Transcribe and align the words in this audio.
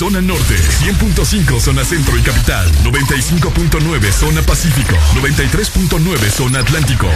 zona 0.00 0.22
norte, 0.22 0.56
100.5 0.56 1.60
zona 1.60 1.84
centro 1.84 2.16
y 2.16 2.22
capital, 2.22 2.66
95.9 2.84 4.10
zona 4.10 4.40
pacífico, 4.40 4.94
93.9 5.14 6.30
zona 6.30 6.60
atlántico. 6.60 7.06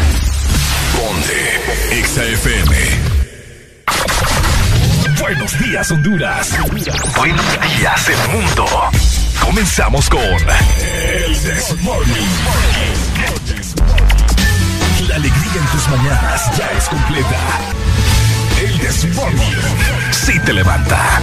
Ponte 0.92 1.62
XAFM. 2.04 2.76
Buenos 5.18 5.58
días 5.60 5.90
Honduras. 5.92 6.50
Buenos 7.16 7.46
días 7.78 8.06
el 8.10 8.38
mundo. 8.38 8.66
Comenzamos 9.42 10.10
con 10.10 10.20
El 10.20 11.42
Desmorning. 11.42 12.28
La 15.08 15.16
alegría 15.16 15.52
en 15.54 15.66
tus 15.68 15.88
mañanas 15.88 16.58
ya 16.58 16.66
es 16.76 16.84
completa. 16.90 17.40
El 18.60 18.76
Desmorning. 18.76 19.56
Si 20.12 20.32
sí 20.32 20.38
te 20.40 20.52
levanta. 20.52 21.22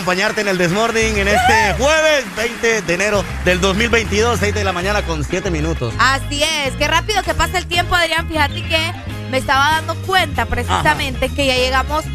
Acompañarte 0.00 0.40
en 0.40 0.48
el 0.48 0.56
Desmorning 0.56 1.18
en 1.18 1.28
este 1.28 1.74
jueves 1.76 2.24
20 2.34 2.80
de 2.82 2.94
enero 2.94 3.22
del 3.44 3.60
2022, 3.60 4.40
6 4.40 4.54
de 4.54 4.64
la 4.64 4.72
mañana 4.72 5.02
con 5.02 5.22
7 5.22 5.50
minutos. 5.50 5.92
Así 5.98 6.42
es, 6.42 6.72
qué 6.78 6.88
rápido 6.88 7.22
que 7.22 7.34
pasa 7.34 7.58
el 7.58 7.66
tiempo, 7.66 7.94
Adrián. 7.94 8.26
Fíjate 8.26 8.62
que 8.62 8.92
me 9.30 9.36
estaba 9.36 9.72
dando 9.72 9.94
cuenta 10.06 10.46
precisamente 10.46 11.28
que 11.28 11.44
ya 11.44 11.54
llegamos 11.54 12.06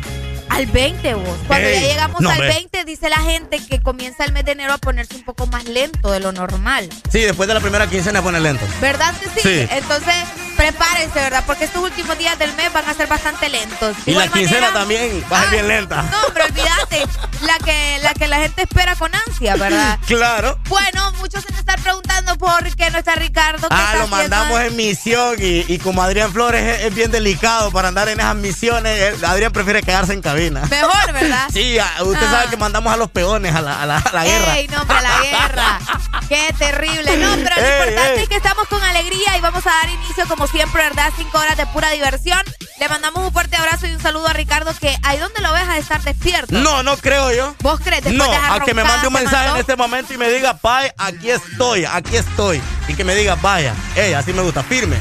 al 0.50 0.65
20 0.65 1.13
vos. 1.13 1.38
Cuando 1.48 1.70
ya 1.70 1.80
llegamos 1.80 2.25
al 2.25 2.42
20, 2.42 2.86
dice 2.86 3.10
la 3.10 3.20
gente 3.20 3.60
que 3.63 3.82
comienza 3.82 4.25
el 4.25 4.32
mes 4.32 4.46
de 4.46 4.54
enero 4.54 4.74
a 4.74 4.77
ponerse 4.77 5.15
un 5.15 5.24
poco 5.24 5.46
más 5.48 5.65
lento 5.65 6.12
de 6.12 6.20
lo 6.20 6.32
normal. 6.32 6.89
Sí, 7.12 7.22
después 7.22 7.48
de 7.48 7.54
la 7.54 7.60
primera 7.60 7.88
quincena 7.88 8.22
pone 8.22 8.39
lento. 8.39 8.65
¿Verdad 8.82 9.13
que 9.20 9.42
sí? 9.42 9.68
Entonces, 9.72 10.15
prepárense, 10.56 11.20
¿verdad? 11.20 11.44
Porque 11.46 11.65
estos 11.65 11.84
últimos 11.84 12.18
días 12.18 12.38
del 12.39 12.54
mes 12.54 12.72
van 12.74 12.88
a 12.88 12.94
ser 12.94 13.08
bastante 13.08 13.50
lentos. 13.50 13.96
y 14.06 14.12
la 14.13 14.27
quincena 14.27 14.72
también 14.72 15.24
va 15.32 15.39
a 15.39 15.42
ser 15.42 15.51
bien 15.51 15.68
lenta. 15.68 16.01
No, 16.04 16.34
pero 16.34 16.46
olvídate, 16.46 16.85
la 17.57 17.65
que, 17.65 18.00
la 18.01 18.13
que 18.13 18.27
la 18.27 18.38
gente 18.39 18.63
espera 18.63 18.95
con 18.95 19.12
ansia, 19.27 19.55
¿verdad? 19.55 20.00
Claro. 20.07 20.59
Bueno, 20.67 21.12
muchos 21.19 21.43
se 21.43 21.51
me 21.51 21.59
están 21.59 21.81
preguntando 21.81 22.38
por 22.38 22.63
qué 22.75 22.89
no 22.91 23.00
está 23.00 23.15
Ricardo. 23.15 23.67
Ah, 23.71 23.95
lo 23.97 24.07
mandamos 24.07 24.59
en 24.62 24.75
misión 24.75 25.35
y, 25.39 25.77
como 25.79 26.01
Adrián 26.01 26.31
Flores 26.31 26.81
es, 26.81 26.93
bien 26.93 27.12
delicado 27.12 27.71
para 27.71 27.88
andar 27.88 28.07
en 28.09 28.19
esas 28.19 28.35
misiones, 28.35 29.24
Adrián 29.24 29.51
prefiere 29.51 29.81
quedarse 29.81 30.13
en 30.13 30.21
cabina. 30.21 30.62
Mejor, 30.69 31.13
¿verdad? 31.13 31.47
sí, 31.53 31.77
usted 32.01 32.29
sabe 32.29 32.45
ah. 32.47 32.50
que 32.50 32.57
mandamos 32.57 32.93
a 32.93 32.97
los 32.97 33.09
peones 33.09 33.55
a 33.55 33.62
la, 33.62 33.81
a 33.81 33.85
la, 33.85 33.97
a 33.97 34.24
guerra. 34.24 34.57
¡Ey, 34.57 34.67
no, 34.67 34.83
la 34.85 35.21
guerra! 35.21 35.79
¡Qué 36.29 36.53
terrible! 36.57 37.17
No, 37.17 37.35
pero 37.35 37.55
lo 37.55 37.85
importante 37.85 38.24
es 38.24 38.29
que 38.29 38.35
estamos 38.35 38.67
con 38.67 38.81
alegría 38.83 39.38
y 39.38 39.41
vamos 39.41 39.65
a 39.65 39.69
dar 39.69 39.89
inicio 39.89 40.27
como 40.27 40.47
siempre, 40.47 40.83
¿verdad? 40.83 41.12
Cinco 41.17 41.39
horas 41.39 41.57
de 41.57 41.65
pura 41.67 41.89
diversión. 41.91 42.41
Le 42.77 42.89
mandamos 42.89 43.24
un 43.25 43.32
fuerte 43.32 43.55
abrazo 43.55 43.88
y 43.88 43.94
un 43.94 44.01
saludo 44.01 44.27
a 44.27 44.34
Ricardo, 44.34 44.74
que 44.79 44.94
ahí 45.03 45.17
donde 45.17 45.41
lo 45.41 45.53
ves 45.53 45.63
a 45.63 45.77
estar 45.77 46.01
despierto. 46.01 46.53
No, 46.53 46.84
no 46.84 46.98
creo 46.98 47.32
yo. 47.32 47.55
¿Vos 47.62 47.79
crees? 47.79 48.05
no, 48.12 48.25
a 48.25 48.60
que 48.65 48.74
me 48.74 48.84
mande 48.84 49.08
un 49.08 49.13
mensaje 49.13 49.50
en 49.50 49.58
este 49.58 49.77
momento 49.77 50.13
y 50.13 50.17
me 50.17 50.29
diga, 50.29 50.60
bye, 50.62 50.94
aquí 50.98 51.32
estoy, 51.32 51.86
aquí 51.86 52.17
estoy. 52.17 52.62
Y 52.89 52.94
que 52.94 53.05
me 53.05 53.15
diga, 53.15 53.36
vaya, 53.36 53.74
ey, 53.96 54.13
así 54.13 54.34
me 54.34 54.41
gusta, 54.41 54.62
firme. 54.62 54.98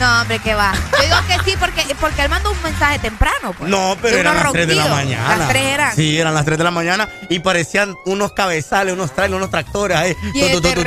No, 0.00 0.20
hombre, 0.20 0.38
que 0.40 0.54
va. 0.54 0.72
Yo 0.92 1.04
digo 1.04 1.16
que 1.28 1.50
sí, 1.50 1.56
porque, 1.58 1.82
porque 2.00 2.22
él 2.22 2.28
mandó 2.28 2.50
un 2.50 2.62
mensaje 2.62 2.98
temprano. 2.98 3.54
Pues. 3.56 3.70
No, 3.70 3.96
pero 4.02 4.18
eran 4.18 4.36
las 4.36 4.52
3 4.52 4.66
de 4.66 4.74
la 4.74 4.86
mañana. 4.86 5.36
Las 5.36 5.48
3 5.48 5.64
eran. 5.64 5.96
Sí, 5.96 6.18
eran 6.18 6.34
las 6.34 6.44
3 6.44 6.58
de 6.58 6.64
la 6.64 6.70
mañana 6.70 7.08
y 7.28 7.38
parecían 7.38 7.96
unos 8.04 8.32
cabezales, 8.32 8.94
unos 8.94 9.14
trailers, 9.14 9.36
unos 9.36 9.50
tractores 9.50 9.96
ahí. 9.96 10.16
Y 10.34 10.48
lo 10.48 10.60
peor 10.60 10.78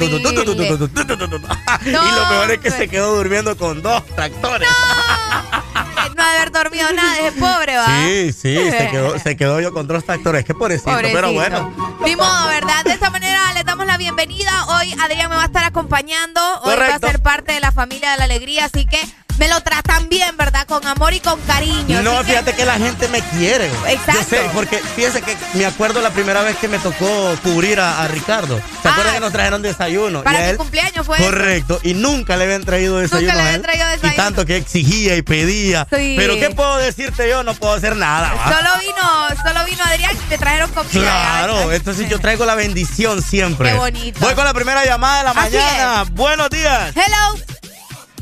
es 2.51 2.59
que 2.59 2.71
se 2.71 2.87
quedó 2.87 3.15
durmiendo 3.15 3.57
con 3.57 3.81
dos 3.81 4.05
tractores. 4.07 4.67
No, 4.67 6.15
no 6.15 6.23
haber 6.23 6.51
dormido 6.51 6.91
nada, 6.93 7.19
es 7.19 7.33
pobre, 7.33 7.77
va. 7.77 8.03
Sí, 8.05 8.33
sí, 8.33 8.71
se 8.71 8.89
quedó, 8.89 9.19
se 9.19 9.37
quedó 9.37 9.61
yo 9.61 9.71
con 9.71 9.87
dos 9.87 10.03
tractores. 10.03 10.43
Qué 10.43 10.53
pobrecito, 10.53 10.91
pero 11.01 11.31
bueno. 11.31 11.73
Ni 12.03 12.15
modo, 12.15 12.47
¿verdad? 12.47 12.83
De 12.83 12.93
esta 12.93 13.09
manera 13.09 13.53
le 13.53 13.63
damos 13.63 13.85
la 13.85 13.97
bienvenida. 13.97 14.65
Hoy 14.67 14.93
Adrián 14.99 15.29
me 15.29 15.35
va 15.35 15.43
a 15.43 15.45
estar 15.45 15.63
acompañando. 15.63 16.41
Hoy 16.61 16.75
va 16.75 16.95
a 16.95 16.99
ser 16.99 17.21
parte 17.21 17.53
de 17.53 17.59
la 17.59 17.71
familia 17.71 18.11
de 18.11 18.17
la 18.17 18.23
alegría, 18.25 18.65
así 18.65 18.85
que 18.85 18.96
me 19.37 19.47
lo 19.47 19.61
tratan 19.61 20.09
bien, 20.09 20.35
¿verdad? 20.37 20.65
Con 20.67 20.85
amor 20.87 21.13
y 21.13 21.19
con 21.19 21.39
cariño. 21.41 22.01
No, 22.01 22.23
fíjate 22.23 22.53
que... 22.53 22.65
la 22.65 22.77
gente 22.77 23.07
me 23.07 23.21
quiere. 23.21 23.67
Exacto. 23.87 24.13
Yo 24.13 24.23
sé, 24.23 24.49
porque 24.53 24.77
fíjense 24.95 25.21
que 25.21 25.37
me 25.53 25.65
acuerdo 25.65 26.01
la 26.01 26.09
primera 26.09 26.41
vez 26.41 26.57
que 26.57 26.67
me 26.67 26.79
tocó 26.79 27.33
cubrir 27.43 27.79
a, 27.79 28.07
Ricardo. 28.07 28.59
¿Se 28.81 28.89
acuerdan 28.89 29.13
que 29.13 29.19
nos 29.19 29.31
trajeron 29.31 29.61
desayuno? 29.61 30.23
Para 30.23 30.51
su 30.51 30.57
cumpleaños 30.57 31.05
fue. 31.05 31.17
Correcto. 31.17 31.79
Y 31.83 31.93
nunca 31.93 32.35
le 32.35 32.43
habían 32.43 32.65
traído 32.65 32.97
desayuno. 32.97 33.27
Nunca 33.27 33.35
le 33.35 33.47
habían 33.47 33.61
traído 33.61 33.87
desayuno. 33.87 34.13
Y 34.13 34.15
tanto 34.17 34.45
que 34.45 34.57
exigía 34.57 35.15
y 35.15 35.21
pedía. 35.21 35.87
Sí. 35.89 36.15
Pero 36.17 36.35
¿qué 36.35 36.49
puedo 36.49 36.77
decirte 36.77 37.29
yo? 37.29 37.43
No 37.43 37.53
puedo 37.53 37.73
hacer 37.73 37.95
nada. 37.95 38.31
Solo 38.43 38.69
vino, 38.81 39.43
solo 39.43 39.65
vino 39.65 39.83
Adrián 39.83 40.11
y 40.13 40.29
te 40.29 40.37
trajeron 40.37 40.71
comida. 40.71 40.91
Claro, 40.91 41.71
entonces 41.71 42.09
yo 42.09 42.19
traigo 42.19 42.45
la 42.45 42.55
bendición 42.55 43.21
siempre. 43.21 43.71
Qué 43.71 43.77
bonito. 43.77 44.19
Voy 44.19 44.33
con 44.35 44.45
la 44.45 44.53
primera 44.53 44.85
llamada 44.85 45.19
de 45.19 45.23
la 45.23 45.33
mañana. 45.33 46.05
Buenos 46.11 46.49
días. 46.49 46.93
Hello. 46.95 47.56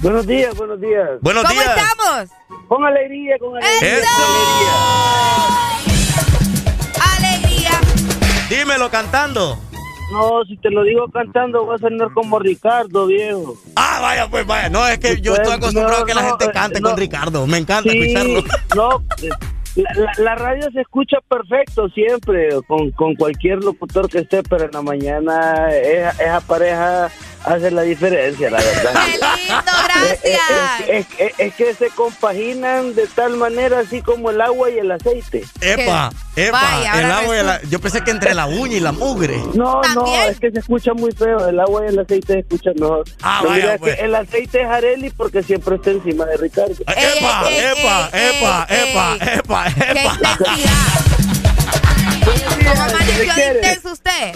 Buenos 0.05 0.27
días, 0.27 0.55
buenos 0.55 0.79
días. 0.79 1.09
Buenos 1.19 1.43
¿Cómo 1.45 1.59
días. 1.59 1.75
estamos? 1.75 2.29
Con 2.67 2.85
alegría, 2.85 3.39
con 3.39 3.57
alegría. 3.57 3.97
¡Eso! 3.97 4.07
Alegría. 7.17 7.71
Dímelo 8.47 8.91
cantando. 8.91 9.57
No, 10.12 10.45
si 10.47 10.57
te 10.57 10.69
lo 10.69 10.83
digo 10.83 11.07
cantando, 11.12 11.65
vas 11.65 11.83
a 11.83 11.88
sonar 11.88 12.13
como 12.13 12.38
Ricardo, 12.38 13.07
viejo. 13.07 13.55
Ah, 13.75 13.97
vaya, 14.00 14.29
pues 14.29 14.45
vaya. 14.45 14.69
No, 14.69 14.88
es 14.88 15.00
que 15.00 15.19
yo 15.19 15.33
estoy 15.33 15.53
acostumbrado 15.53 16.03
a 16.03 16.05
que 16.05 16.13
la 16.13 16.21
gente 16.21 16.51
cante 16.51 16.81
con 16.81 16.95
Ricardo. 16.95 17.47
Me 17.47 17.57
encanta 17.57 17.91
escucharlo. 17.91 18.43
No, 18.75 19.03
la, 20.19 20.35
radio 20.35 20.69
se 20.71 20.81
escucha 20.81 21.17
perfecto 21.27 21.89
siempre, 21.89 22.50
con, 22.67 22.91
con 22.91 23.15
cualquier 23.15 23.63
locutor 23.63 24.07
que 24.07 24.19
esté, 24.19 24.43
pero 24.43 24.65
en 24.65 24.71
la 24.71 24.83
mañana 24.83 25.67
esa 25.71 26.41
pareja 26.41 27.09
hace 27.45 27.71
la 27.71 27.83
diferencia, 27.83 28.49
la 28.49 28.57
verdad. 28.57 28.93
¡Qué 29.05 29.11
lindo, 29.11 29.71
gracias! 29.85 31.05
Es, 31.37 31.53
que 31.55 31.73
se 31.73 31.89
compaginan 31.89 32.95
de 32.95 33.07
tal 33.07 33.37
manera 33.37 33.79
así 33.79 34.01
como 34.01 34.31
el 34.31 34.41
agua 34.41 34.69
y 34.69 34.79
el 34.79 34.91
aceite. 34.91 35.45
¡Epa! 35.61 36.11
¡Epa! 36.35 36.99
el 36.99 37.05
agua 37.05 37.39
y 37.39 37.43
la, 37.43 37.61
yo 37.63 37.79
pensé 37.79 38.01
que 38.01 38.11
entre 38.11 38.33
la 38.33 38.47
uña 38.47 38.77
y 38.77 38.79
la 38.79 38.91
mugre. 38.91 39.41
No, 39.53 39.81
no, 39.93 40.05
es 40.23 40.39
que 40.39 40.51
se 40.51 40.59
escucha 40.59 40.93
muy 40.93 41.11
feo. 41.11 41.47
El 41.47 41.59
agua 41.59 41.83
y 41.85 41.89
el 41.89 41.99
aceite 41.99 42.33
se 42.33 42.39
escuchan 42.39 42.73
mejor. 42.79 43.05
Ah, 43.21 43.41
vaya, 43.45 43.77
pues. 43.77 43.99
el 43.99 44.15
aceite 44.15 44.61
es 44.61 44.67
Areli 44.67 45.09
porque 45.11 45.43
siempre 45.43 45.75
está 45.75 45.91
encima 45.91 46.25
de 46.25 46.37
Ricardo. 46.37 46.75
¡Epa! 46.87 47.49
¡Epa! 47.51 48.09
¡Epa! 48.11 48.67
¡Epa! 48.69 49.17
¡Epa! 49.17 49.67
¡Epa! 49.67 50.17
¿Cómo 52.25 52.71
amaneció 52.71 53.53
intenso 53.55 53.91
usted? 53.91 54.33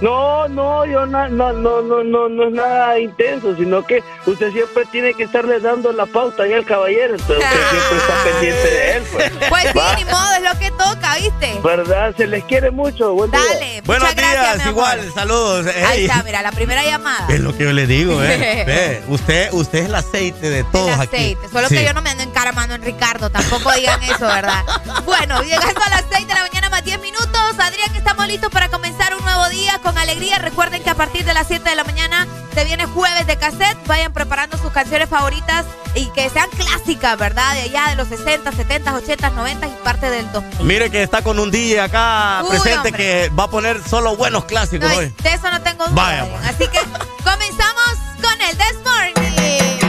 No, 0.00 0.48
no, 0.48 0.86
yo 0.86 1.04
no, 1.04 1.28
no, 1.28 1.52
no, 1.52 1.82
no, 1.82 2.02
no, 2.02 2.28
no 2.28 2.44
es 2.44 2.52
nada 2.52 2.98
intenso, 2.98 3.54
sino 3.54 3.84
que 3.84 4.02
usted 4.24 4.50
siempre 4.52 4.86
tiene 4.86 5.12
que 5.12 5.24
estarle 5.24 5.60
dando 5.60 5.92
la 5.92 6.06
pauta 6.06 6.44
ahí 6.44 6.54
al 6.54 6.64
caballero, 6.64 7.16
entonces 7.16 7.44
usted 7.44 7.70
siempre 7.70 7.98
está 7.98 8.24
pendiente 8.24 8.70
de 8.70 8.96
él. 8.96 9.02
Pues, 9.12 9.32
pues 9.48 9.62
sí, 9.64 10.04
ni 10.04 10.04
modo, 10.10 10.32
es 10.36 10.42
lo 10.42 10.58
que 10.58 10.70
toca, 10.70 11.16
¿viste? 11.16 11.60
¿Verdad? 11.62 12.14
Se 12.16 12.26
les 12.26 12.44
quiere 12.44 12.70
mucho. 12.70 13.12
Buen 13.12 13.30
día. 13.30 13.40
Dale, 13.40 13.82
Buenos 13.84 14.16
días, 14.16 14.66
igual, 14.66 15.12
saludos. 15.12 15.66
Ahí 15.86 16.06
está, 16.06 16.22
mira, 16.22 16.40
la 16.42 16.52
primera 16.52 16.82
llamada. 16.82 17.26
Es 17.28 17.40
lo 17.40 17.54
que 17.56 17.64
yo 17.64 17.72
le 17.72 17.86
digo, 17.86 18.22
eh. 18.22 18.64
Ve, 18.66 19.02
usted, 19.08 19.52
usted 19.52 19.80
es 19.80 19.84
el 19.86 19.94
aceite 19.94 20.48
de 20.48 20.64
todos 20.64 20.94
el 20.94 21.00
aceite. 21.00 21.48
Solo 21.52 21.68
que 21.68 21.84
yo 21.84 21.92
no 21.92 22.00
me 22.00 22.10
ando 22.10 22.22
encaramando 22.22 22.74
en 22.74 22.82
Ricardo, 22.82 23.28
tampoco 23.28 23.70
digan 23.72 24.02
eso, 24.02 24.26
¿verdad? 24.26 24.64
bueno, 25.04 25.42
llegando 25.42 25.82
a 25.82 25.90
las 25.90 26.04
6 26.10 26.26
de 26.26 26.34
la 26.34 26.42
mañana 26.42 26.70
más 26.70 26.84
10 26.84 27.00
minutos, 27.00 27.58
Adrián, 27.58 27.94
estamos 27.94 28.26
listos 28.26 28.50
para 28.50 28.68
comenzar 28.70 29.14
un 29.14 29.22
nuevo 29.24 29.48
día 29.50 29.78
con 29.82 29.89
alegría. 29.98 30.38
Recuerden 30.38 30.82
que 30.82 30.90
a 30.90 30.94
partir 30.94 31.24
de 31.24 31.34
las 31.34 31.46
7 31.46 31.68
de 31.68 31.76
la 31.76 31.84
mañana 31.84 32.26
se 32.54 32.64
viene 32.64 32.86
jueves 32.86 33.26
de 33.26 33.36
cassette. 33.36 33.78
Vayan 33.86 34.12
preparando 34.12 34.56
sus 34.58 34.72
canciones 34.72 35.08
favoritas 35.08 35.64
y 35.94 36.06
que 36.10 36.28
sean 36.30 36.48
clásicas, 36.50 37.18
¿verdad? 37.18 37.54
De 37.54 37.62
allá 37.62 37.88
de 37.88 37.96
los 37.96 38.08
60, 38.08 38.52
70, 38.52 38.94
80, 38.94 39.30
90 39.30 39.66
y 39.66 39.70
parte 39.82 40.10
del 40.10 40.30
2000. 40.32 40.66
Mire 40.66 40.90
que 40.90 41.02
está 41.02 41.22
con 41.22 41.38
un 41.38 41.50
DJ 41.50 41.80
acá 41.80 42.42
presente 42.48 42.92
que 42.92 43.30
va 43.38 43.44
a 43.44 43.50
poner 43.50 43.82
solo 43.86 44.16
buenos 44.16 44.44
clásicos 44.44 44.90
hoy. 44.92 45.12
De 45.22 45.32
eso 45.32 45.50
no 45.50 45.60
tengo 45.62 45.86
duda. 45.86 45.94
Vaya. 45.94 46.26
Pues. 46.26 46.46
Así 46.48 46.68
que 46.68 46.78
comenzamos 47.24 47.98
con 48.22 48.40
el 48.40 48.56
This 48.56 48.76
Morning. 48.84 49.79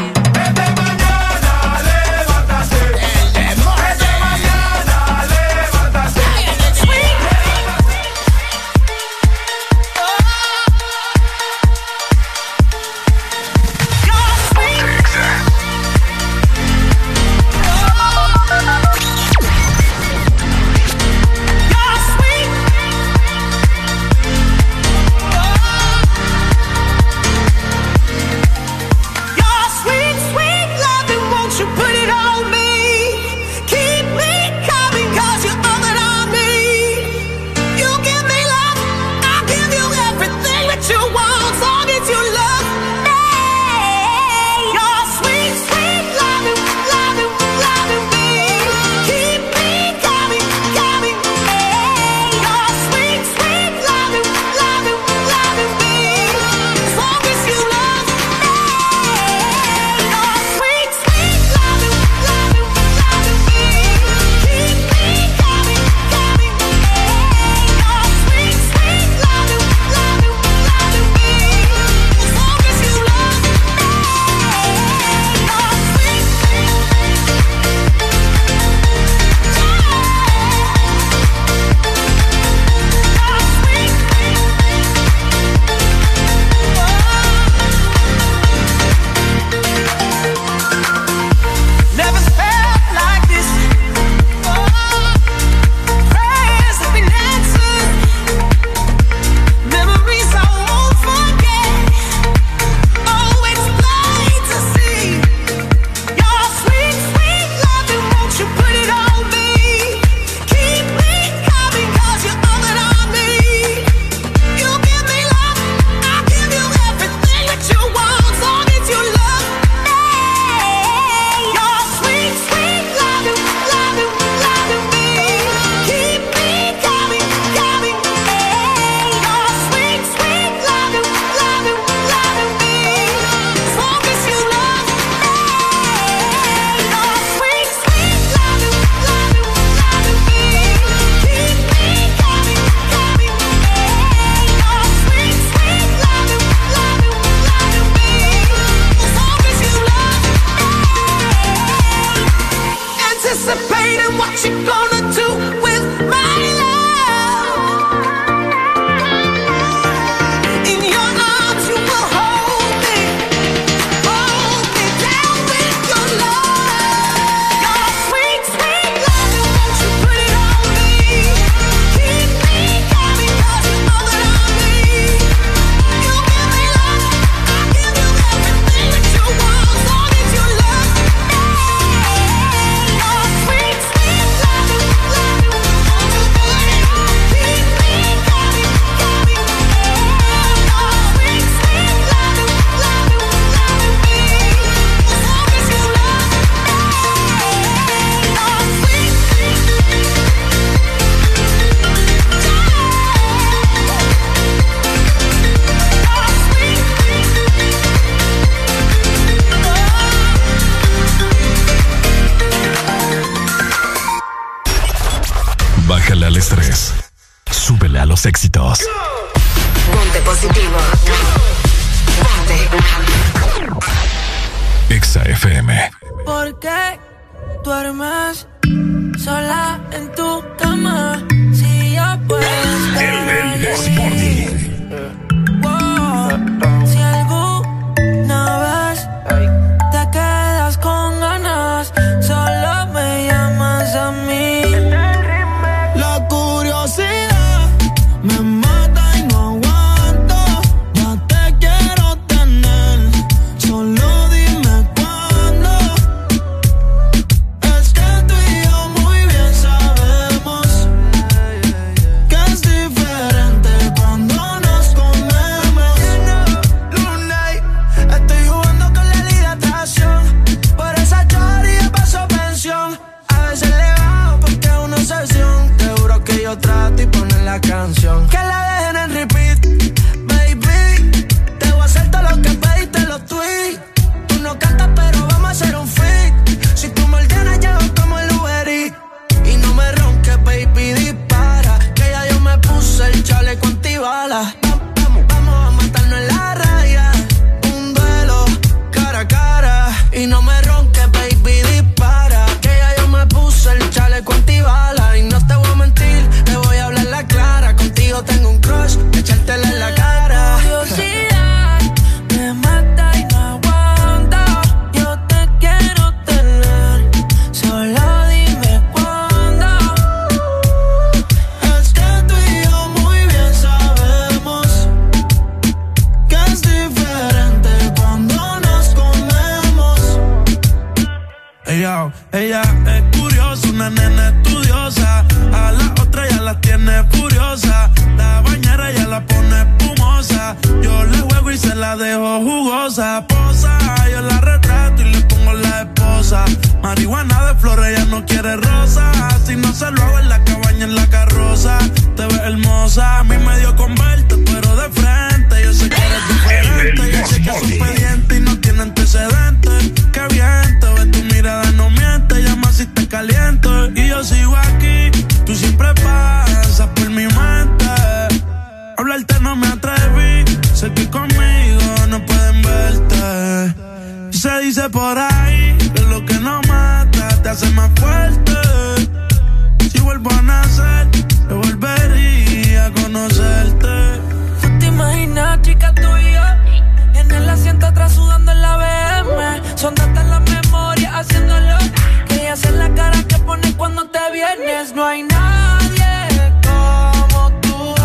vienes 394.32 394.94
no 394.94 395.06
hay 395.06 395.24
nadie 395.24 396.54
como 396.64 397.52
tú. 397.62 397.96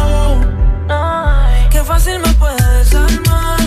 Qué 1.71 1.83
fácil 1.85 2.19
me 2.19 2.33
puedes 2.35 2.95
armar. 2.95 3.61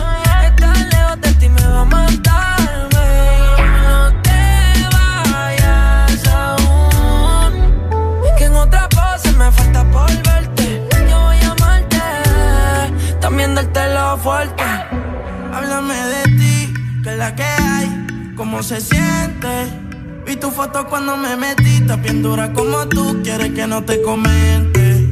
Estar 0.45 0.77
lejos 0.77 1.21
de 1.21 1.33
ti 1.39 1.49
me 1.49 1.63
va 1.63 1.81
a 1.81 1.85
matar. 1.85 2.59
No 3.83 4.21
te 4.21 4.41
vayas 4.93 6.27
aún. 6.27 7.53
Que 8.37 8.45
en 8.45 8.55
otra 8.55 8.89
pose 8.89 9.31
me 9.33 9.51
falta 9.51 9.83
por 9.91 10.11
verte. 10.23 10.87
Yo 11.09 11.19
voy 11.19 11.37
a 11.37 11.51
amarte, 11.51 12.01
también 13.21 13.55
darte 13.55 13.87
la 13.93 14.17
fuerte. 14.17 14.63
Háblame 15.53 15.95
de 15.95 16.23
ti, 16.37 16.73
que 17.03 17.09
es 17.09 17.17
la 17.17 17.35
que 17.35 17.43
hay, 17.43 18.33
cómo 18.35 18.61
se 18.63 18.81
siente 18.81 19.88
tu 20.39 20.51
foto 20.51 20.87
cuando 20.87 21.17
me 21.17 21.35
metí, 21.35 21.81
tan 21.81 22.01
bien 22.01 22.21
dura 22.21 22.53
como 22.53 22.87
tú, 22.87 23.19
quieres 23.23 23.51
que 23.53 23.67
no 23.67 23.83
te 23.83 24.01
comente. 24.01 25.05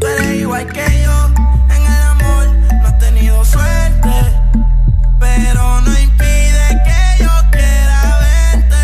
Tú 0.00 0.06
eres 0.06 0.40
igual 0.40 0.66
que 0.72 0.84
yo, 1.04 1.30
en 1.70 1.82
el 1.82 2.02
amor 2.02 2.46
no 2.82 2.88
he 2.88 2.92
tenido 2.98 3.44
suerte, 3.44 4.10
pero 5.20 5.80
no 5.82 5.98
impide 5.98 6.66
que 6.84 7.22
yo 7.22 7.30
quiera 7.52 8.18
verte. 8.24 8.80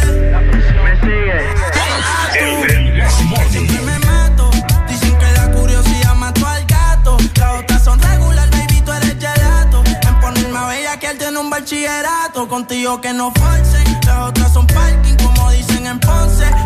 Me 0.84 1.00
sigue. 1.00 1.38
Hey, 1.74 1.92
a 2.04 2.28
tú, 2.38 3.50
siempre 3.50 3.80
me 3.82 3.98
mato, 4.00 4.50
dicen 4.88 5.18
que 5.18 5.32
la 5.32 5.50
curiosidad 5.50 6.14
mató 6.14 6.46
al 6.46 6.64
gato, 6.66 7.16
las 7.36 7.60
otras 7.60 7.84
son 7.84 8.00
regular, 8.00 8.48
baby, 8.50 8.82
tú 8.84 8.92
eres 8.92 9.16
gelato. 9.18 9.82
En 10.02 10.20
ponerme 10.20 10.58
a 10.58 10.66
bella 10.66 10.96
que 10.98 11.08
él 11.08 11.18
tiene 11.18 11.38
un 11.38 11.50
bachillerato, 11.50 12.46
contigo 12.46 13.00
que 13.00 13.12
no 13.12 13.32
forcen, 13.32 13.84
las 14.06 14.28
otras 14.28 14.52
son 14.52 14.66
parking 14.68 15.09
en 15.90 16.00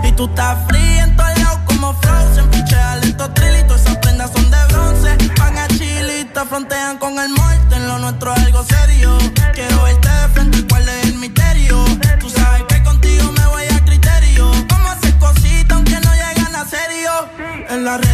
y 0.04 0.12
tú 0.12 0.26
estás 0.26 0.58
fría 0.68 1.04
en 1.04 1.16
todos 1.16 1.38
lados 1.38 1.60
como 1.66 1.94
Frozen. 1.94 2.50
Pichea 2.50 2.96
lento 2.96 3.30
trilito, 3.30 3.74
esas 3.74 3.96
prendas 3.98 4.30
son 4.32 4.50
de 4.50 4.58
bronce. 4.68 5.16
Van 5.38 5.56
a 5.56 5.66
chilita, 5.68 6.44
frontean 6.44 6.98
con 6.98 7.18
el 7.18 7.30
muerto. 7.30 7.76
En 7.76 7.88
lo 7.88 7.98
nuestro 7.98 8.34
es 8.34 8.40
algo 8.40 8.62
serio. 8.64 9.16
Quiero 9.54 9.82
verte 9.82 10.08
de 10.08 10.28
frente, 10.28 10.66
cuál 10.68 10.88
es 10.88 11.04
el 11.06 11.14
misterio. 11.14 11.84
Tú 12.20 12.28
sabes 12.28 12.64
que 12.64 12.82
contigo 12.82 13.32
me 13.32 13.46
voy 13.46 13.64
a 13.64 13.84
criterio. 13.84 14.50
Vamos 14.68 14.90
a 14.90 14.92
hacer 14.92 15.14
cositas 15.18 15.76
aunque 15.76 15.98
no 16.00 16.12
llegan 16.12 16.54
a 16.56 16.64
serio. 16.66 17.10
En 17.70 17.84
la 17.84 17.96
red 17.96 18.13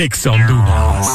Ex 0.00 0.26
Honduras. 0.26 1.08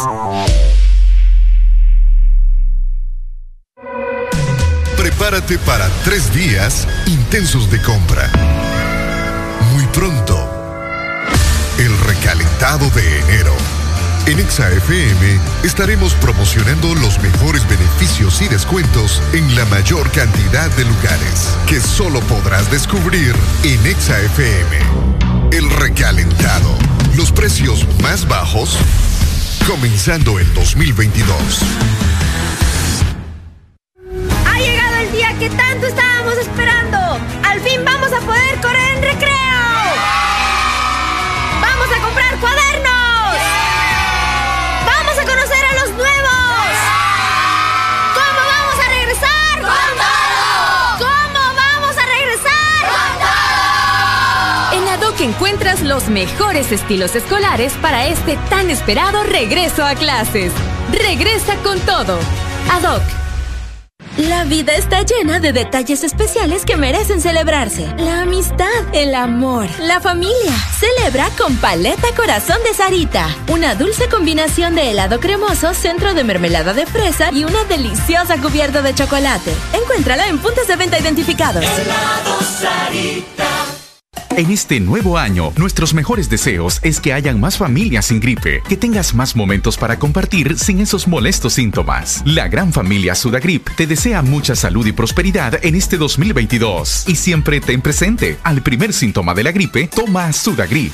Prepárate 4.98 5.58
para 5.60 5.88
tres 6.04 6.34
días 6.34 6.86
intensos 7.08 7.72
de 7.72 7.82
compra. 7.82 8.30
Muy 9.72 9.86
pronto, 9.86 10.38
el 11.78 11.98
recalentado 12.00 12.90
de 12.90 13.20
enero. 13.22 13.56
En 14.26 14.42
ExaFM 14.42 15.40
estaremos 15.64 16.14
promocionando 16.16 16.94
los 16.96 17.18
mejores 17.20 17.66
beneficios 17.70 18.42
y 18.42 18.50
descuentos 18.50 19.22
en 19.32 19.56
la 19.56 19.64
mayor 19.68 20.12
cantidad 20.12 20.70
de 20.72 20.84
lugares 20.84 21.56
que 21.70 21.80
solo 21.80 22.20
podrás 22.20 22.70
descubrir 22.70 23.34
en 23.64 23.86
ExaFM. 23.86 24.78
El 25.54 25.70
recalentado. 25.70 27.03
Los 27.16 27.32
precios 27.32 27.86
más 28.02 28.28
bajos 28.28 28.78
comenzando 29.68 30.40
el 30.40 30.52
2022. 30.56 31.38
Ha 34.48 34.60
llegado 34.60 34.96
el 34.96 35.12
día 35.12 35.38
que 35.38 35.50
tanto 35.52 35.88
estábamos 35.88 36.34
esperando. 36.38 36.98
Al 37.44 37.62
fin 37.62 37.86
vamos 37.86 38.12
a 38.12 38.20
poder 38.20 38.60
correr 38.62 38.98
en 38.98 39.04
recreo. 39.04 39.32
Vamos 41.62 41.88
a 41.96 42.02
comprar 42.04 42.40
cuadernos. 42.40 42.73
Los 55.84 56.10
mejores 56.10 56.72
estilos 56.72 57.16
escolares 57.16 57.74
para 57.82 58.08
este 58.08 58.38
tan 58.50 58.70
esperado 58.70 59.24
regreso 59.24 59.84
a 59.84 59.96
clases. 59.96 60.52
Regresa 60.92 61.56
con 61.58 61.80
todo. 61.82 62.20
ADOC. 62.72 63.02
La 64.18 64.44
vida 64.44 64.74
está 64.76 65.02
llena 65.02 65.40
de 65.40 65.54
detalles 65.54 66.04
especiales 66.04 66.66
que 66.66 66.78
merecen 66.78 67.20
celebrarse. 67.20 67.88
La 67.98 68.22
amistad, 68.22 68.68
el 68.94 69.16
amor, 69.16 69.68
la 69.80 70.00
familia. 70.00 70.54
Celebra 70.80 71.30
con 71.36 71.56
Paleta 71.58 72.14
Corazón 72.16 72.58
de 72.64 72.76
Sarita. 72.76 73.28
Una 73.48 73.74
dulce 73.74 74.08
combinación 74.10 74.76
de 74.76 74.92
helado 74.92 75.20
cremoso, 75.20 75.74
centro 75.74 76.14
de 76.14 76.24
mermelada 76.24 76.74
de 76.74 76.86
fresa 76.86 77.32
y 77.32 77.44
una 77.44 77.64
deliciosa 77.64 78.38
cubierta 78.38 78.84
de 78.84 78.94
chocolate. 78.94 79.52
Encuéntrala 79.74 80.28
en 80.28 80.38
puntos 80.38 80.68
de 80.68 80.76
venta 80.76 81.00
identificados. 81.00 81.66
Helado 81.66 82.40
Sarita. 82.42 83.63
En 84.36 84.50
este 84.50 84.80
nuevo 84.80 85.20
año, 85.20 85.54
nuestros 85.58 85.94
mejores 85.94 86.28
deseos 86.28 86.80
es 86.82 87.00
que 87.00 87.14
hayan 87.14 87.40
más 87.40 87.56
familias 87.56 88.08
sin 88.08 88.20
gripe, 88.20 88.64
que 88.68 88.76
tengas 88.76 89.14
más 89.14 89.36
momentos 89.36 89.78
para 89.78 90.00
compartir 90.00 90.58
sin 90.58 90.80
esos 90.80 91.08
molestos 91.08 91.54
síntomas. 91.54 92.24
La 92.26 92.48
gran 92.48 92.74
familia 92.74 93.14
Sudagrip 93.14 93.70
te 93.76 93.86
desea 93.86 94.24
mucha 94.24 94.56
salud 94.56 94.88
y 94.88 94.92
prosperidad 94.92 95.64
en 95.64 95.76
este 95.76 95.98
2022 95.98 97.04
y 97.08 97.16
siempre 97.16 97.62
ten 97.62 97.82
presente, 97.82 98.40
al 98.44 98.64
primer 98.64 98.92
síntoma 98.92 99.36
de 99.36 99.44
la 99.44 99.52
gripe, 99.52 99.88
toma 99.88 100.34
Sudagrip. 100.34 100.94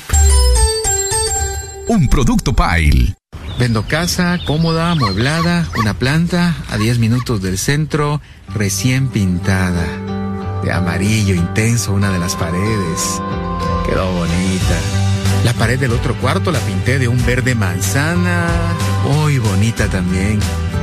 Un 1.88 2.08
producto 2.08 2.52
Pile. 2.52 3.14
Vendo 3.58 3.86
casa 3.86 4.38
cómoda, 4.46 4.90
amueblada, 4.90 5.66
una 5.78 5.94
planta 5.94 6.56
a 6.68 6.76
10 6.76 6.98
minutos 6.98 7.40
del 7.40 7.56
centro, 7.56 8.20
recién 8.54 9.08
pintada. 9.08 10.19
De 10.62 10.72
amarillo 10.72 11.34
intenso 11.34 11.92
una 11.92 12.10
de 12.10 12.18
las 12.18 12.36
paredes. 12.36 13.20
Quedó 13.86 14.12
bonita. 14.12 14.78
La 15.44 15.52
pared 15.54 15.78
del 15.78 15.92
otro 15.92 16.14
cuarto 16.16 16.50
la 16.50 16.60
pinté 16.60 16.98
de 16.98 17.08
un 17.08 17.24
verde 17.24 17.54
manzana. 17.54 18.46
Muy 19.04 19.38
bonita 19.38 19.88
también. 19.88 20.38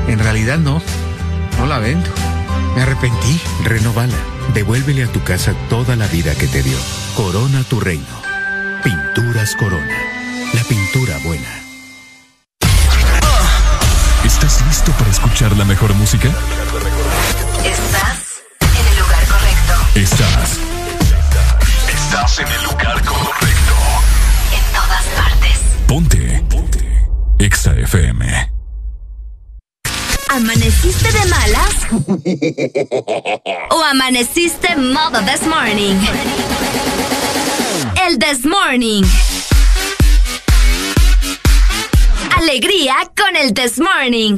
En 0.08 0.20
realidad 0.20 0.58
no. 0.58 0.82
No 1.60 1.66
la 1.68 1.80
vendo. 1.80 2.10
Me 2.76 2.82
arrepentí. 2.82 3.40
Renovala. 3.64 4.16
Devuélvele 4.54 5.04
a 5.04 5.12
tu 5.12 5.24
casa 5.24 5.54
toda 5.70 5.96
la 5.96 6.08
vida 6.08 6.34
que 6.36 6.48
te 6.48 6.64
dio. 6.64 6.78
Corona 7.16 7.64
tu 7.64 7.80
reino. 7.80 8.06
Pinturas 8.84 9.56
Corona. 9.56 9.98
La 10.54 10.64
pintura 10.64 11.18
buena. 11.24 11.68
¿Estás 14.24 14.64
listo 14.68 14.92
para 14.94 15.10
escuchar 15.10 15.56
la 15.56 15.66
mejor 15.66 15.94
música? 15.94 16.30
Estás 17.66 18.37
Estás. 19.98 20.60
Estás 21.92 22.38
en 22.38 22.48
el 22.48 22.64
lugar 22.66 23.04
correcto. 23.04 23.74
En 24.54 24.62
todas 24.72 25.04
partes. 25.18 25.58
Ponte. 25.88 26.44
Ponte. 26.52 27.08
Exa 27.40 27.74
FM. 27.74 28.52
¿Amaneciste 30.30 31.12
de 31.12 31.26
malas? 31.26 31.88
¿O 33.72 33.84
amaneciste 33.84 34.76
modo 34.76 35.20
this 35.26 35.42
morning? 35.48 35.96
El 38.08 38.20
this 38.20 38.46
morning. 38.46 39.04
Alegría 42.38 42.98
con 43.16 43.36
el 43.36 43.52
this 43.56 43.80
morning. 43.80 44.38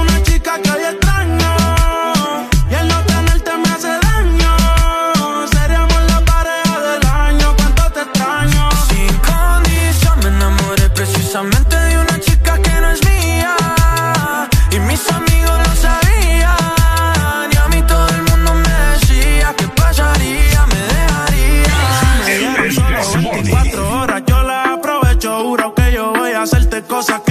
cosas 27.01 27.21
que 27.21 27.30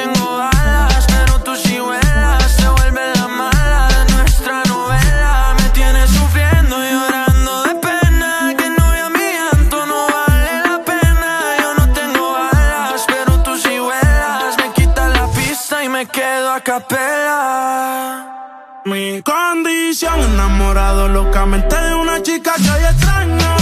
Mi 18.85 19.21
condición 19.23 20.19
enamorado 20.19 21.07
locamente 21.07 21.75
de 21.75 21.95
una 21.95 22.21
chica 22.21 22.53
que 22.55 22.69
hoy 22.69 22.83
extraño. 22.83 23.60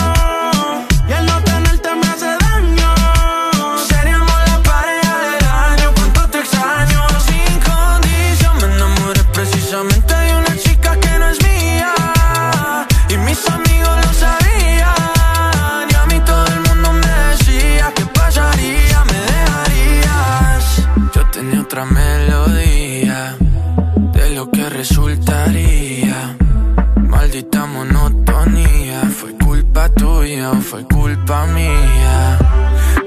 O 30.45 30.55
fue 30.61 30.83
culpa 30.85 31.45
mía. 31.47 32.37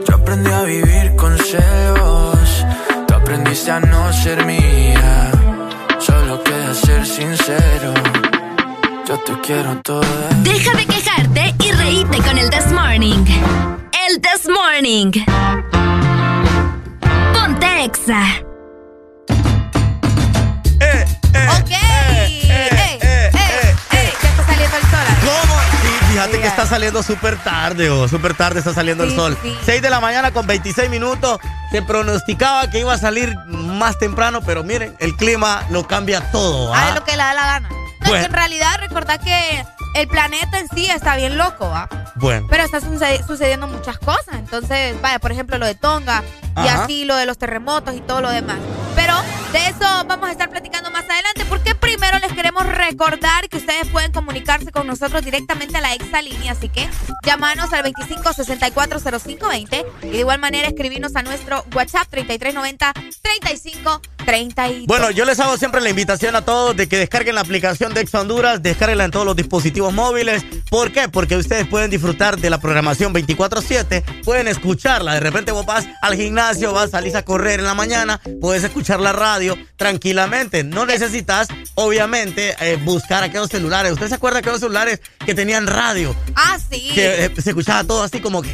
Yo 0.06 0.16
aprendí 0.16 0.50
a 0.50 0.62
vivir 0.62 1.14
con 1.16 1.36
celos, 1.38 2.66
tú 3.06 3.14
aprendiste 3.14 3.70
a 3.70 3.80
no 3.80 4.12
ser 4.12 4.44
mía. 4.44 5.30
Solo 5.98 6.42
queda 6.42 6.74
ser 6.74 7.06
sincero, 7.06 7.94
yo 9.06 9.18
te 9.20 9.32
quiero 9.40 9.76
toda. 9.82 10.28
Deja 10.42 10.76
de 10.76 10.86
quejarte 10.86 11.54
y 11.64 11.72
reíte 11.72 12.18
con 12.18 12.38
el 12.38 12.50
This 12.50 12.72
Morning. 12.72 13.24
El 14.08 14.20
This 14.20 14.48
Morning. 14.48 15.12
Ponte 17.32 17.84
Exa. 17.84 18.22
Ok. 21.58 21.70
Ey, 21.70 22.42
ey, 22.50 22.98
ey, 23.00 23.21
fíjate 26.24 26.40
que 26.42 26.46
está 26.48 26.66
saliendo 26.66 27.02
súper 27.02 27.36
tarde, 27.42 27.90
o 27.90 28.08
súper 28.08 28.34
tarde 28.34 28.58
está 28.60 28.72
saliendo 28.74 29.04
el 29.04 29.14
sol. 29.14 29.36
sí. 29.42 29.56
6 29.64 29.82
de 29.82 29.90
la 29.90 30.00
mañana 30.00 30.30
con 30.32 30.46
26 30.46 30.88
minutos. 30.90 31.38
Se 31.70 31.82
pronosticaba 31.82 32.68
que 32.70 32.80
iba 32.80 32.92
a 32.92 32.98
salir 32.98 33.34
más 33.46 33.98
temprano, 33.98 34.40
pero 34.42 34.62
miren, 34.62 34.94
el 35.00 35.16
clima 35.16 35.62
lo 35.70 35.86
cambia 35.86 36.20
todo. 36.30 36.74
¿ah? 36.74 36.88
Haz 36.88 36.94
lo 36.94 37.04
que 37.04 37.12
le 37.12 37.18
da 37.18 37.34
la 37.34 37.46
gana. 37.46 37.68
No, 37.70 37.76
es 37.76 38.02
que 38.02 38.08
Bueno. 38.10 38.26
en 38.26 38.32
realidad 38.32 38.76
recordad 38.80 39.20
que 39.20 39.64
el 39.94 40.08
planeta 40.08 40.58
en 40.58 40.68
sí 40.74 40.86
está 40.86 41.16
bien 41.16 41.36
loco, 41.38 41.68
¿va? 41.70 41.88
Bueno. 42.16 42.46
Pero 42.50 42.64
está 42.64 42.80
suce- 42.80 43.22
sucediendo 43.26 43.66
muchas 43.68 43.98
cosas. 43.98 44.34
Entonces, 44.34 45.00
vaya, 45.00 45.18
por 45.18 45.32
ejemplo, 45.32 45.56
lo 45.58 45.66
de 45.66 45.74
Tonga 45.74 46.22
y 46.62 46.68
así 46.68 47.04
lo 47.04 47.16
de 47.16 47.24
los 47.26 47.38
terremotos 47.38 47.94
y 47.94 48.00
todo 48.00 48.20
lo 48.20 48.30
demás. 48.30 48.56
Pero 48.94 49.14
de 49.52 49.68
eso 49.68 49.84
vamos 50.06 50.30
a 50.30 50.32
estar 50.32 50.48
platicando 50.48 50.90
más 50.90 51.04
adelante 51.04 51.44
porque 51.46 51.74
primero 51.74 52.18
les 52.20 52.32
queremos 52.32 52.66
recordar 52.66 53.50
que 53.50 53.58
ustedes 53.58 53.86
pueden 53.88 54.10
comunicarse 54.10 54.72
con 54.72 54.86
nosotros 54.86 55.22
directamente 55.22 55.76
a 55.76 55.82
la 55.82 55.92
exalínea. 55.92 56.52
Así 56.52 56.70
que 56.70 56.88
llámanos 57.22 57.70
al 57.72 57.82
25640520 57.92 59.84
y 60.04 60.08
de 60.08 60.18
igual 60.18 60.40
manera 60.40 60.68
escribirnos 60.68 61.14
a 61.16 61.22
nuestro 61.22 61.66
WhatsApp 61.74 62.08
3390-3532. 62.10 64.86
Bueno, 64.86 65.10
yo 65.10 65.24
les 65.24 65.40
hago 65.40 65.56
siempre 65.56 65.80
la 65.80 65.90
invitación 65.90 66.36
a 66.36 66.42
todos 66.42 66.76
de 66.76 66.88
que 66.88 66.96
descarguen 66.96 67.34
la 67.34 67.40
aplicación 67.42 67.92
de 67.92 68.02
Ex 68.02 68.14
Honduras, 68.14 68.62
descarguenla 68.62 69.04
en 69.04 69.10
todos 69.10 69.26
los 69.26 69.34
dispositivos 69.36 69.92
móviles. 69.92 70.44
¿Por 70.70 70.92
qué? 70.92 71.08
Porque 71.08 71.36
ustedes 71.36 71.66
pueden 71.66 71.90
disfrutar 71.90 72.38
de 72.38 72.48
la 72.48 72.58
programación 72.58 73.12
24/7, 73.12 74.04
pueden 74.24 74.46
escucharla. 74.48 75.12
De 75.14 75.20
repente 75.20 75.52
vos 75.52 75.66
vas 75.66 75.86
al 76.00 76.14
gimnasio, 76.14 76.72
vas, 76.72 76.92
salís 76.92 77.16
a 77.16 77.24
correr 77.24 77.60
en 77.60 77.66
la 77.66 77.74
mañana, 77.74 78.20
puedes 78.40 78.64
escuchar 78.64 79.00
la 79.00 79.12
radio 79.12 79.41
tranquilamente. 79.76 80.64
No 80.64 80.86
necesitas, 80.86 81.48
obviamente, 81.74 82.54
eh, 82.60 82.76
buscar 82.76 83.22
aquellos 83.22 83.48
celulares. 83.48 83.92
¿Usted 83.92 84.08
se 84.08 84.14
acuerda 84.14 84.36
de 84.36 84.40
aquellos 84.40 84.60
celulares 84.60 85.00
que 85.24 85.34
tenían 85.34 85.66
radio? 85.66 86.14
Ah, 86.34 86.58
sí. 86.70 86.90
Que 86.94 87.26
eh, 87.26 87.30
se 87.40 87.50
escuchaba 87.50 87.84
todo 87.84 88.02
así 88.02 88.20
como 88.20 88.42
que 88.42 88.50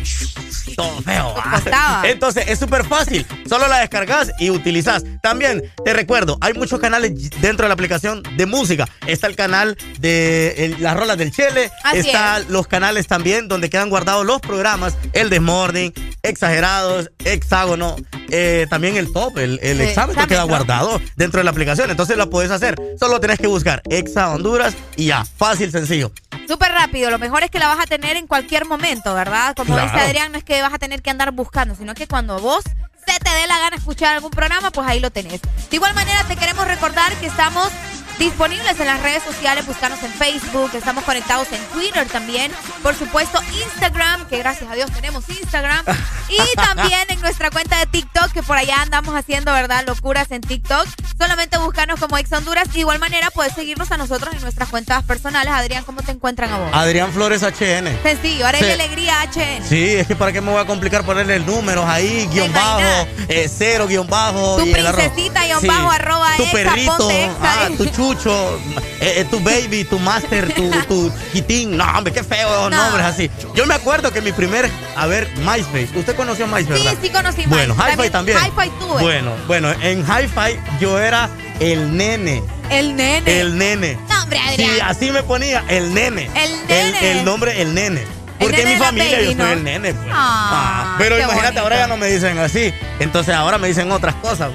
todo 0.78 1.02
feo. 1.02 1.34
¿ah? 1.72 2.02
Entonces 2.06 2.44
es 2.48 2.58
súper 2.58 2.84
fácil. 2.84 3.26
Solo 3.48 3.66
la 3.68 3.78
descargas 3.80 4.30
y 4.38 4.50
utilizas. 4.50 5.02
También 5.22 5.62
te 5.84 5.92
recuerdo, 5.92 6.38
hay 6.40 6.54
muchos 6.54 6.78
canales 6.80 7.12
dentro 7.40 7.64
de 7.64 7.68
la 7.68 7.74
aplicación 7.74 8.22
de 8.36 8.46
música. 8.46 8.88
Está 9.06 9.26
el 9.26 9.36
canal 9.36 9.76
de 9.98 10.54
el- 10.64 10.82
las 10.82 10.96
rolas 10.96 11.18
del 11.18 11.32
Chele. 11.32 11.70
Así 11.82 11.98
está 11.98 12.38
los 12.48 12.66
canales 12.68 13.06
también 13.08 13.48
donde 13.48 13.68
quedan 13.68 13.90
guardados 13.90 14.24
los 14.24 14.40
programas. 14.40 14.96
El 15.12 15.28
Desmorning, 15.30 15.92
Exagerados, 16.22 17.10
Hexágono. 17.24 17.96
eh, 18.30 18.66
también 18.70 18.96
el 18.96 19.12
top, 19.12 19.38
el, 19.38 19.58
el 19.62 19.78
Sí, 19.78 19.82
examen 19.84 20.10
examen, 20.10 20.28
queda 20.28 20.42
guardado 20.44 21.00
dentro 21.16 21.38
de 21.40 21.44
la 21.44 21.50
aplicación. 21.50 21.90
Entonces 21.90 22.16
lo 22.16 22.30
puedes 22.30 22.50
hacer. 22.50 22.76
Solo 23.00 23.18
tenés 23.20 23.38
que 23.38 23.46
buscar 23.46 23.82
Exa 23.90 24.30
Honduras 24.30 24.74
y 24.96 25.06
ya. 25.06 25.24
Fácil, 25.24 25.72
sencillo. 25.72 26.12
Súper 26.46 26.72
rápido, 26.72 27.10
lo 27.10 27.18
mejor 27.18 27.42
es 27.42 27.50
que 27.50 27.58
la 27.58 27.68
vas 27.68 27.78
a 27.80 27.86
tener 27.86 28.16
en 28.16 28.26
cualquier 28.26 28.64
momento, 28.66 29.14
¿verdad? 29.14 29.54
Como 29.56 29.74
Claro. 29.74 29.90
dice 29.90 30.02
Adrián, 30.04 30.32
no 30.32 30.38
es 30.38 30.44
que 30.44 30.62
vas 30.68 30.74
a 30.74 30.78
tener 30.78 31.00
que 31.00 31.10
andar 31.10 31.32
buscando, 31.32 31.74
sino 31.74 31.94
que 31.94 32.06
cuando 32.06 32.38
vos 32.40 32.62
se 32.62 33.18
te 33.20 33.30
dé 33.30 33.46
la 33.46 33.58
gana 33.58 33.76
escuchar 33.76 34.14
algún 34.14 34.30
programa, 34.30 34.70
pues 34.70 34.86
ahí 34.86 35.00
lo 35.00 35.10
tenés. 35.10 35.40
De 35.40 35.76
igual 35.76 35.94
manera, 35.94 36.22
te 36.24 36.36
queremos 36.36 36.66
recordar 36.66 37.10
que 37.14 37.26
estamos 37.26 37.70
disponibles 38.18 38.78
en 38.80 38.86
las 38.86 39.02
redes 39.02 39.22
sociales, 39.22 39.66
buscarnos 39.66 40.02
en 40.02 40.12
Facebook, 40.12 40.70
estamos 40.74 41.04
conectados 41.04 41.48
en 41.52 41.62
Twitter 41.66 42.06
también, 42.08 42.52
por 42.82 42.94
supuesto 42.94 43.40
Instagram, 43.62 44.26
que 44.26 44.38
gracias 44.38 44.70
a 44.70 44.74
Dios 44.74 44.90
tenemos 44.90 45.28
Instagram, 45.28 45.84
y 46.28 46.56
también 46.56 47.00
en 47.08 47.20
nuestra 47.20 47.50
cuenta 47.50 47.78
de 47.78 47.86
TikTok, 47.86 48.32
que 48.32 48.42
por 48.42 48.56
allá 48.56 48.82
andamos 48.82 49.14
haciendo, 49.14 49.52
¿verdad? 49.52 49.84
Locuras 49.86 50.30
en 50.30 50.40
TikTok. 50.40 50.86
Solamente 51.18 51.58
buscarnos 51.58 51.98
como 51.98 52.16
Ex 52.16 52.32
Honduras. 52.32 52.72
De 52.72 52.80
igual 52.80 52.98
manera, 53.00 53.30
puedes 53.30 53.52
seguirnos 53.52 53.90
a 53.90 53.96
nosotros 53.96 54.34
en 54.34 54.40
nuestras 54.40 54.68
cuentas 54.68 55.02
personales. 55.04 55.52
Adrián, 55.52 55.82
¿cómo 55.84 56.02
te 56.02 56.12
encuentran 56.12 56.52
a 56.52 56.58
vos? 56.58 56.70
Adrián 56.72 57.12
Flores 57.12 57.42
HN. 57.42 58.02
Sencillo, 58.02 58.46
Arely 58.46 58.66
Sí. 58.66 58.70
Alegría 58.70 59.14
HN. 59.24 59.64
Sí, 59.68 59.94
es 59.94 60.06
que 60.06 60.14
para 60.14 60.32
qué 60.32 60.40
me 60.40 60.52
voy 60.52 60.60
a 60.60 60.64
complicar 60.66 61.04
ponerle 61.04 61.36
el 61.36 61.46
número 61.46 61.84
ahí, 61.88 62.28
guion 62.30 62.52
bajo, 62.52 63.08
eh, 63.28 63.50
cero, 63.52 63.86
guion 63.88 64.06
bajo. 64.06 64.58
Tu 64.58 64.66
y 64.66 64.72
princesita, 64.72 65.44
guion 65.44 65.66
bajo, 65.66 65.90
arroba 65.90 66.36
Tu 66.36 66.42
exa, 66.44 66.52
perrito, 66.52 66.96
ponte 66.98 67.24
exa, 67.24 67.36
ah, 67.42 67.68
tu 67.76 67.86
chucho, 67.86 68.07
eh, 68.12 69.20
eh, 69.20 69.26
tu 69.30 69.40
baby, 69.40 69.84
tu 69.84 69.98
master, 69.98 70.52
tu, 70.54 70.70
tu 70.88 71.12
quitín. 71.32 71.76
No, 71.76 71.84
hombre, 71.96 72.12
qué 72.12 72.22
feo 72.24 72.48
esos 72.48 72.70
No. 72.70 72.76
nombres 72.82 73.04
así. 73.06 73.30
Yo 73.54 73.66
me 73.66 73.74
acuerdo 73.74 74.12
que 74.12 74.20
mi 74.20 74.32
primer, 74.32 74.70
a 74.96 75.06
ver, 75.06 75.28
MySpace. 75.38 75.88
¿Usted 75.94 76.14
conoció 76.16 76.46
MySpace, 76.46 76.78
Sí, 76.78 76.84
verdad? 76.84 76.98
sí 77.02 77.10
conocí 77.10 77.42
Bueno, 77.46 77.74
MySpace. 77.74 78.00
Hi-Fi 78.02 78.10
también. 78.10 78.38
Hi-Fi 78.38 78.70
tuve. 78.78 79.00
Bueno, 79.02 79.32
bueno, 79.46 79.70
en 79.82 80.00
Hi-Fi 80.04 80.58
yo 80.80 80.98
era 80.98 81.28
el 81.60 81.96
nene. 81.96 82.42
El 82.70 82.96
nene. 82.96 83.40
El 83.40 83.56
nene. 83.58 83.98
No, 84.08 84.22
hombre, 84.22 84.38
Adrián. 84.40 84.70
Sí, 84.74 84.80
así 84.82 85.10
me 85.10 85.22
ponía, 85.22 85.64
el 85.68 85.94
nene. 85.94 86.30
El 86.34 86.66
nene. 86.68 87.10
El, 87.12 87.24
nombre, 87.24 87.60
el 87.62 87.74
nene. 87.74 88.04
Porque 88.38 88.64
mi 88.64 88.76
familia 88.76 89.16
baby, 89.18 89.24
yo 89.24 89.32
soy 89.32 89.34
¿no? 89.34 89.52
el 89.52 89.64
nene, 89.64 89.94
pues. 89.94 90.06
Ah, 90.12 90.94
pero 90.98 91.16
qué 91.16 91.22
imagínate, 91.22 91.46
bonito. 91.48 91.62
ahora 91.62 91.76
ya 91.78 91.86
no 91.86 91.96
me 91.96 92.06
dicen 92.06 92.38
así. 92.38 92.72
Entonces 93.00 93.34
ahora 93.34 93.58
me 93.58 93.68
dicen 93.68 93.90
otras 93.90 94.14
cosas. 94.16 94.50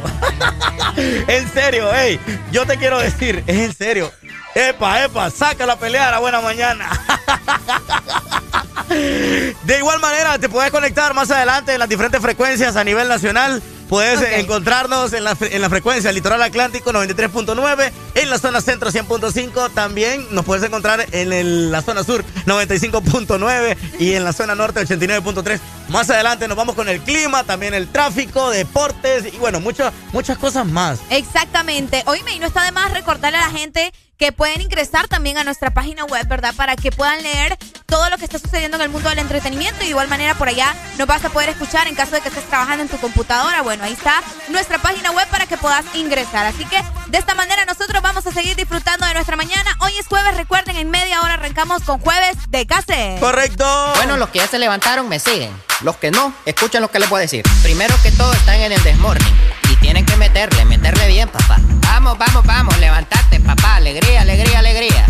en 0.98 1.52
serio, 1.54 1.90
hey, 1.94 2.20
yo 2.52 2.66
te 2.66 2.78
quiero 2.78 3.00
decir, 3.00 3.44
es 3.48 3.58
en 3.58 3.74
serio. 3.74 4.12
Epa, 4.56 5.04
epa, 5.04 5.30
saca 5.32 5.66
la 5.66 5.78
pelea 5.78 6.16
a 6.16 6.20
buena 6.20 6.40
mañana. 6.42 6.90
De 8.90 9.78
igual 9.78 10.00
manera, 10.00 10.38
te 10.40 10.50
puedes 10.50 10.72
conectar 10.72 11.14
más 11.14 11.30
adelante 11.32 11.74
en 11.74 11.80
las 11.80 11.90
diferentes 11.90 12.22
frecuencias 12.22 12.76
a 12.76 12.84
nivel 12.84 13.08
nacional. 13.08 13.62
Puedes 13.90 14.22
encontrarnos 14.40 15.14
en 15.14 15.24
la, 15.24 15.38
en 15.40 15.62
la 15.62 15.70
frecuencia 15.70 16.12
Litoral 16.12 16.42
Atlántico 16.42 16.92
93.9, 16.92 17.92
en 18.16 18.30
la 18.30 18.40
zona 18.40 18.60
centro 18.62 18.90
100.5. 18.92 19.72
También 19.74 20.26
nos 20.32 20.46
puedes 20.46 20.64
encontrar 20.64 21.06
en 21.12 21.32
el- 21.32 21.72
la 21.72 21.82
zona 21.84 22.04
sur 22.04 22.24
95.9 22.48 23.78
y 24.00 24.14
en 24.16 24.24
la 24.24 24.34
zona 24.34 24.56
norte 24.56 24.80
89.3. 24.80 25.60
Más 25.90 26.10
adelante 26.10 26.48
nos 26.48 26.58
vamos 26.58 26.76
con 26.76 26.90
el 26.90 27.02
clima, 27.02 27.44
también 27.44 27.74
el 27.76 27.88
tráfico, 27.88 28.50
deportes 28.50 29.32
y 29.32 29.38
bueno, 29.38 29.60
muchas 29.60 29.94
muchas 30.12 30.38
cosas 30.40 30.66
más. 30.66 31.00
Exactamente. 31.12 32.02
Oíme, 32.08 32.34
y 32.34 32.40
no 32.40 32.48
está 32.48 32.64
de 32.64 32.72
más 32.72 32.92
recordarle 32.92 33.38
a 33.38 33.42
la 33.42 33.52
gente 33.52 33.94
que 34.18 34.32
pueden 34.32 34.62
ingresar 34.62 35.08
también 35.08 35.38
a 35.38 35.44
nuestra 35.44 35.72
página 35.74 36.06
web, 36.06 36.26
¿verdad? 36.28 36.54
Para 36.56 36.76
que 36.78 36.92
puedan 36.92 37.22
leer 37.22 37.58
todo 37.86 38.10
lo 38.10 38.18
que 38.18 38.24
está 38.26 38.40
sucediendo 38.40 38.63
en 38.66 38.82
el 38.82 38.90
mundo 38.90 39.10
del 39.10 39.20
entretenimiento. 39.20 39.82
Y 39.82 39.86
de 39.86 39.90
igual 39.90 40.08
manera 40.08 40.36
por 40.36 40.48
allá 40.48 40.74
nos 40.98 41.08
vas 41.08 41.24
a 41.26 41.30
poder 41.30 41.50
escuchar 41.50 41.88
en 41.88 41.96
caso 41.96 42.12
de 42.12 42.22
que 42.22 42.30
estés 42.30 42.46
trabajando 42.46 42.84
en 42.84 42.90
tu 42.90 42.98
computadora. 42.98 43.62
Bueno, 43.62 43.84
ahí 43.84 43.94
está 43.94 44.22
nuestra 44.50 44.80
página 44.80 45.12
web 45.12 45.28
para 45.28 45.46
que 45.46 45.58
puedas 45.58 45.86
ingresar. 45.94 46.46
Así 46.46 46.66
que 46.66 46.82
de 47.08 47.18
esta 47.18 47.36
manera 47.36 47.66
nosotros 47.66 48.02
vamos 48.02 48.26
a 48.26 48.32
seguir 48.32 48.56
disfrutando 48.56 49.06
de 49.06 49.14
nuestra 49.14 49.36
mañana. 49.36 49.76
Hoy 49.80 49.94
es 49.98 50.08
jueves, 50.08 50.36
recuerden, 50.38 50.78
en 50.78 50.90
media 50.90 51.22
hora 51.22 51.34
arrancamos 51.34 51.84
con 51.84 52.00
jueves 52.00 52.38
de 52.50 52.66
case. 52.66 53.18
Correcto. 53.20 53.66
Bueno, 53.96 54.18
los 54.18 54.30
que 54.30 54.40
ya 54.40 54.48
se 54.48 54.60
levantaron 54.60 55.10
me 55.10 55.20
siguen. 55.20 55.52
Los 55.82 55.98
que 55.98 56.12
no, 56.12 56.34
escuchen 56.46 56.82
lo 56.82 56.90
que 56.90 57.00
les 57.00 57.10
voy 57.10 57.20
a 57.20 57.22
decir. 57.22 57.44
Primero 57.62 57.96
que 58.02 58.12
todo 58.12 58.32
están 58.34 58.56
en 58.56 58.72
el 58.72 58.84
desmorning. 58.84 59.34
Y 59.70 59.76
tienen 59.78 60.06
que 60.06 60.16
meterle, 60.16 60.66
meterle 60.66 61.08
bien, 61.08 61.28
papá. 61.30 61.58
Vamos, 61.82 62.18
vamos, 62.18 62.46
vamos, 62.46 62.78
levantate, 62.80 63.40
papá. 63.40 63.76
Alegría, 63.76 64.22
alegría, 64.22 64.60
alegría. 64.60 65.06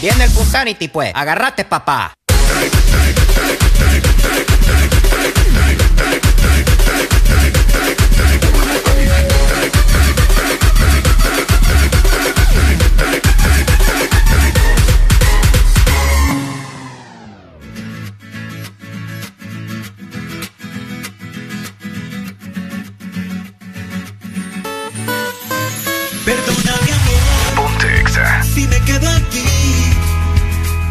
Viene 0.00 0.24
el 0.24 0.30
Punsanity, 0.30 0.88
pues. 0.88 1.12
Agarrate, 1.14 1.64
papá. 1.64 2.12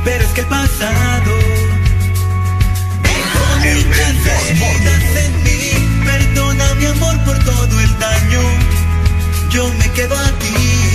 Pero 0.04 0.24
es 0.24 0.30
que 0.34 0.42
el 0.42 0.48
pasado. 0.48 1.32
Dejó 3.02 3.46
muchas 3.58 4.50
heridas 4.50 5.04
en 5.24 5.44
mí. 5.44 6.06
Perdona 6.06 6.76
mi 6.76 6.86
amor 6.86 7.18
por 7.26 7.44
todo 7.44 7.80
el 7.80 8.00
daño. 8.00 8.42
Yo 9.50 9.68
me 9.80 9.90
quedo. 9.92 10.16
Borracho 10.16 10.95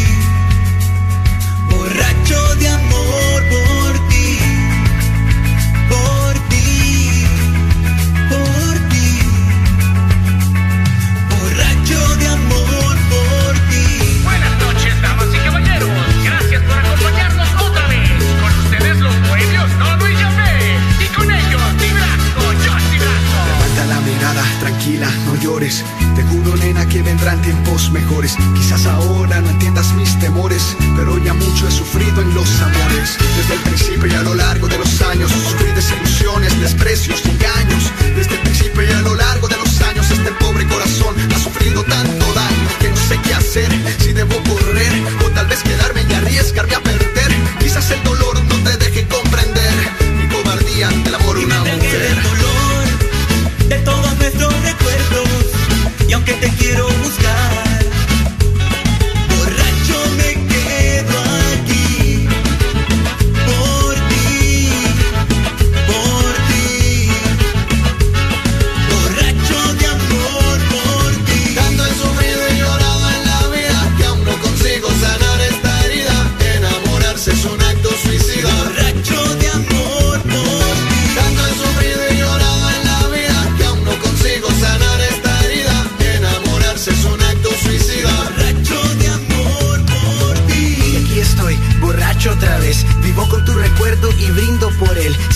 mirada, 24.21 24.45
tranquila, 24.61 25.09
no 25.27 25.35
llores. 25.37 25.83
Te 26.15 26.23
juro, 26.25 26.55
nena, 26.57 26.87
que 26.87 27.03
vendrán 27.03 27.41
tiempos 27.41 27.91
mejores. 27.91 28.37
Quizás 28.55 28.85
ahora 28.87 29.41
no 29.41 29.49
entiendas 29.49 29.95
mis 29.95 30.19
temores, 30.19 30.77
pero 30.97 31.17
ya 31.19 31.33
mucho 31.33 31.67
he 31.67 31.71
sufrido 31.71 32.21
en 32.21 32.35
los 32.35 32.61
amores. 32.61 33.17
Desde 33.37 33.55
el 33.55 33.61
principio 33.61 34.07
y 34.07 34.15
a 34.15 34.23
lo 34.23 34.35
largo 34.35 34.69
de 34.69 34.79
los 34.79 35.01
años, 35.03 35.31
sufrí 35.31 35.73
desilusiones, 35.73 36.61
desprecios 36.61 37.25
engaños. 37.25 37.91
Desde 38.15 38.35
el 38.35 38.41
principio 38.41 38.83
y 38.83 38.91
a 38.91 39.01
lo 39.01 39.15
largo 39.15 39.49
de 39.49 39.57
los 39.57 39.81
años, 39.83 40.11
este 40.11 40.31
pobre 40.33 40.67
corazón 40.69 41.15
ha 41.35 41.39
sufrido 41.39 41.83
tanto 41.85 42.27
daño 42.35 42.69
que 42.79 42.91
no 42.91 42.97
sé 42.97 43.19
qué 43.25 43.35
hacer. 43.35 43.71
Si 44.01 44.13
debo 44.13 44.37
correr 44.43 44.93
o 45.25 45.31
tal 45.31 45.47
vez 45.47 45.63
quedarme 45.63 46.03
y 46.09 46.13
arriesgarme 46.13 46.75
a 46.75 46.81
perder. 46.83 47.33
Quizás 47.59 47.91
el 47.91 48.03
dolor 48.03 48.45
no 48.45 48.50
aunque 56.31 56.47
te 56.47 56.57
quiero 56.57 56.87
buscar 57.03 57.30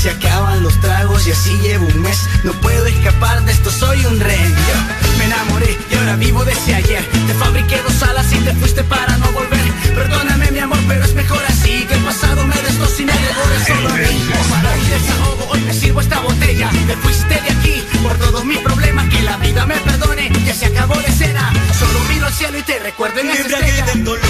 Se 0.05 0.11
acaban 0.11 0.63
los 0.63 0.79
tragos 0.83 1.27
y 1.27 1.31
así 1.31 1.57
llevo 1.63 1.87
un 1.87 2.03
mes. 2.03 2.29
No 2.43 2.53
puedo 2.61 2.85
escapar 2.85 3.43
de 3.43 3.53
esto, 3.53 3.71
soy 3.71 4.05
un 4.05 4.21
rey. 4.21 4.55
Yo 4.69 5.17
me 5.17 5.25
enamoré 5.25 5.79
y 5.91 5.95
ahora 5.95 6.17
vivo 6.17 6.45
desde 6.45 6.75
ayer. 6.75 7.03
Te 7.27 7.33
fabriqué 7.33 7.81
dos 7.81 8.03
alas 8.03 8.31
y 8.31 8.37
te 8.41 8.53
fuiste 8.53 8.85
para 8.85 9.17
no 9.17 9.33
volver. 9.33 9.65
Perdóname, 9.95 10.51
mi 10.51 10.59
amor, 10.59 10.77
pero 10.87 11.07
es 11.07 11.15
mejor 11.15 11.43
así. 11.49 11.87
Que 11.89 11.95
el 11.95 12.01
pasado 12.01 12.47
me 12.47 12.55
destroza 12.55 13.01
y 13.01 13.05
me 13.07 13.13
devore 13.15 13.65
solo 13.67 13.89
a 13.89 13.93
mí. 13.95 14.31
Para 14.51 14.77
mi 14.77 14.85
desahogo, 14.91 15.47
hoy 15.49 15.61
me 15.61 15.73
sirvo 15.73 16.03
esta 16.03 16.21
botella. 16.21 16.69
Te 16.87 16.97
fuiste 16.97 17.41
de 17.41 17.51
aquí 17.51 17.83
por 18.03 18.19
todos 18.19 18.45
mis 18.45 18.59
problemas. 18.59 19.09
Que 19.09 19.23
la 19.23 19.39
vida 19.39 19.65
me 19.65 19.77
perdone, 19.77 20.31
ya 20.45 20.55
se 20.55 20.67
acabó 20.67 20.97
la 20.97 21.09
escena. 21.09 21.51
Solo 21.79 21.99
miro 22.11 22.27
al 22.27 22.35
cielo 22.35 22.59
y 22.59 22.63
te 22.63 22.79
recuerdo 22.79 23.21
en 23.21 23.31
embriagué 23.31 23.69
estrella. 23.69 23.87
del 23.87 24.05
dolor 24.05 24.25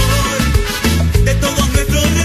de 1.24 1.34
todos 1.34 1.68
nuestros 1.70 2.23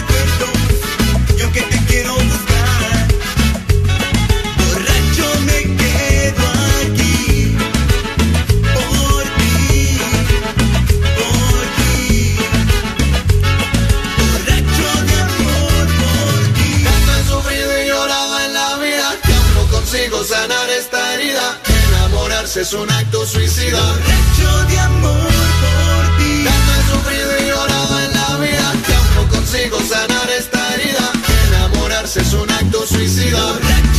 sanar 20.29 20.69
esta 20.69 21.15
herida. 21.15 21.57
Enamorarse 21.87 22.61
es 22.61 22.73
un 22.73 22.89
acto 22.91 23.25
suicida. 23.25 23.81
borracho 23.81 24.67
de 24.69 24.79
amor 24.79 25.31
por 25.63 26.17
ti 26.17 26.43
Tanto 26.45 26.71
he 26.77 26.81
sufrido 26.91 27.31
y 27.39 27.47
llorado 27.49 27.99
en 28.05 28.11
la 28.13 28.37
vida 28.37 28.73
que 28.85 28.93
aún 28.93 29.15
no 29.15 29.27
consigo 29.35 29.79
sanar 29.89 30.29
esta 30.37 30.59
herida. 30.75 31.11
Enamorarse 31.47 32.21
es 32.21 32.33
un 32.33 32.51
acto 32.51 32.85
suicida. 32.85 33.41
borracho 33.41 33.98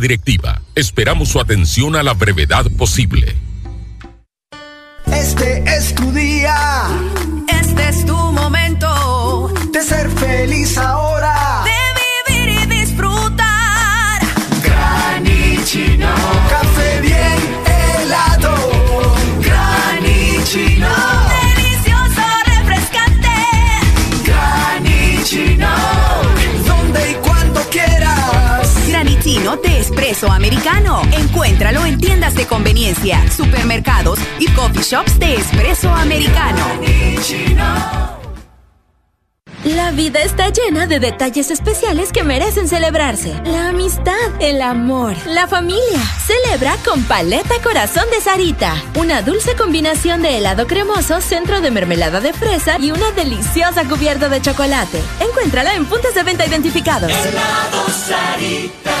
Directiva. 0.01 0.63
Esperamos 0.73 1.29
su 1.29 1.39
atención 1.39 1.95
a 1.95 2.01
la 2.01 2.15
brevedad 2.15 2.65
posible. 2.75 3.35
Este 5.05 5.63
es 5.63 5.93
tu 5.93 6.11
día. 6.11 6.87
Este 7.47 7.87
es 7.87 8.05
tu 8.05 8.30
espresso 30.11 30.33
americano. 30.33 31.01
Encuéntralo 31.13 31.85
en 31.85 31.97
tiendas 31.97 32.35
de 32.35 32.45
conveniencia, 32.45 33.23
supermercados 33.31 34.19
y 34.39 34.47
coffee 34.49 34.83
shops 34.83 35.17
de 35.17 35.35
espresso 35.35 35.89
americano. 35.89 36.65
La 39.63 39.91
vida 39.91 40.19
está 40.21 40.49
llena 40.49 40.85
de 40.85 40.99
detalles 40.99 41.49
especiales 41.49 42.11
que 42.11 42.23
merecen 42.23 42.67
celebrarse. 42.67 43.33
La 43.45 43.69
amistad, 43.69 44.13
el 44.39 44.61
amor, 44.61 45.15
la 45.27 45.47
familia. 45.47 46.01
Celebra 46.25 46.75
con 46.83 47.03
Paleta 47.03 47.55
Corazón 47.63 48.03
de 48.11 48.19
Sarita. 48.19 48.73
Una 48.95 49.21
dulce 49.21 49.55
combinación 49.55 50.23
de 50.23 50.39
helado 50.39 50.67
cremoso, 50.67 51.21
centro 51.21 51.61
de 51.61 51.71
mermelada 51.71 52.19
de 52.19 52.33
fresa 52.33 52.77
y 52.79 52.91
una 52.91 53.11
deliciosa 53.11 53.87
cubierta 53.87 54.27
de 54.27 54.41
chocolate. 54.41 55.01
Encuéntrala 55.21 55.73
en 55.75 55.85
puntos 55.85 56.13
de 56.15 56.23
venta 56.23 56.45
identificados. 56.45 57.11
Helado 57.11 57.87
Sarita. 57.87 59.00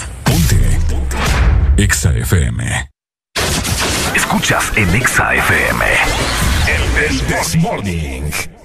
Exa 1.77 2.11
FM. 2.15 2.89
Escuchas 4.15 4.71
en 4.75 4.89
Exa 4.95 5.33
FM. 5.35 5.85
El 6.67 7.19
This 7.27 7.55
Morning. 7.55 8.60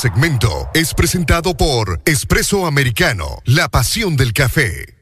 Segmento 0.00 0.66
es 0.72 0.94
presentado 0.94 1.54
por 1.54 2.00
Espresso 2.06 2.64
Americano, 2.64 3.42
la 3.44 3.68
pasión 3.68 4.16
del 4.16 4.32
café. 4.32 4.94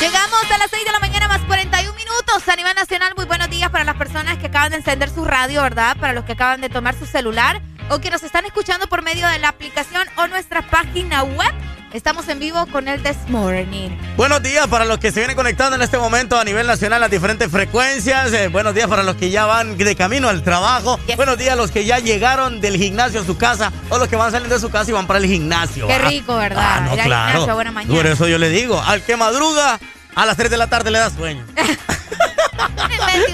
Llegamos 0.00 0.50
a 0.52 0.58
las 0.58 0.70
6 0.70 0.84
de 0.84 0.90
la 0.90 0.98
mañana 0.98 1.28
más 1.28 1.40
41 1.42 1.96
minutos 1.96 2.48
a 2.48 2.56
nivel 2.56 2.74
nacional. 2.74 3.12
Muy 3.14 3.26
buenos 3.26 3.48
días 3.50 3.70
para 3.70 3.84
las 3.84 3.94
personas 3.94 4.38
que 4.38 4.46
acaban 4.46 4.72
de 4.72 4.78
encender 4.78 5.08
su 5.08 5.24
radio, 5.24 5.62
¿verdad? 5.62 5.96
Para 6.00 6.14
los 6.14 6.24
que 6.24 6.32
acaban 6.32 6.62
de 6.62 6.68
tomar 6.68 6.98
su 6.98 7.06
celular 7.06 7.62
o 7.90 8.00
que 8.00 8.10
nos 8.10 8.24
están 8.24 8.44
escuchando 8.44 8.88
por 8.88 9.02
medio 9.02 9.28
de 9.28 9.38
la 9.38 9.50
aplicación 9.50 10.02
o 10.16 10.26
nuestra 10.26 10.68
página 10.68 11.22
web. 11.22 11.54
Estamos 11.94 12.28
en 12.28 12.40
vivo 12.40 12.66
con 12.72 12.88
el 12.88 13.00
This 13.04 13.16
Morning. 13.28 13.90
Buenos 14.16 14.42
días 14.42 14.66
para 14.66 14.84
los 14.84 14.98
que 14.98 15.12
se 15.12 15.20
vienen 15.20 15.36
conectando 15.36 15.76
en 15.76 15.82
este 15.82 15.96
momento 15.96 16.36
a 16.36 16.42
nivel 16.44 16.66
nacional 16.66 17.00
a 17.04 17.08
diferentes 17.08 17.48
frecuencias. 17.48 18.32
Eh, 18.32 18.48
buenos 18.48 18.74
días 18.74 18.88
para 18.88 19.04
los 19.04 19.14
que 19.14 19.30
ya 19.30 19.46
van 19.46 19.78
de 19.78 19.94
camino 19.94 20.28
al 20.28 20.42
trabajo. 20.42 20.98
Buenos 21.14 21.38
días 21.38 21.52
a 21.52 21.56
los 21.56 21.70
que 21.70 21.84
ya 21.84 22.00
llegaron 22.00 22.60
del 22.60 22.76
gimnasio 22.78 23.20
a 23.20 23.24
su 23.24 23.38
casa 23.38 23.72
o 23.90 23.98
los 23.98 24.08
que 24.08 24.16
van 24.16 24.32
saliendo 24.32 24.56
de 24.56 24.60
su 24.60 24.70
casa 24.70 24.90
y 24.90 24.92
van 24.92 25.06
para 25.06 25.20
el 25.20 25.26
gimnasio. 25.26 25.86
Qué 25.86 25.98
rico, 25.98 26.34
¿verdad? 26.34 26.64
Ah, 26.66 26.80
no, 26.80 26.92
claro. 26.94 27.02
gimnasio, 27.30 27.54
buena 27.54 27.70
mañana. 27.70 27.94
Por 27.94 28.06
eso 28.08 28.26
yo 28.26 28.38
le 28.38 28.48
digo, 28.48 28.82
al 28.84 29.02
que 29.02 29.16
madruga 29.16 29.78
a 30.16 30.26
las 30.26 30.36
3 30.36 30.50
de 30.50 30.56
la 30.56 30.66
tarde 30.66 30.90
le 30.90 30.98
da 30.98 31.10
sueño. 31.10 31.46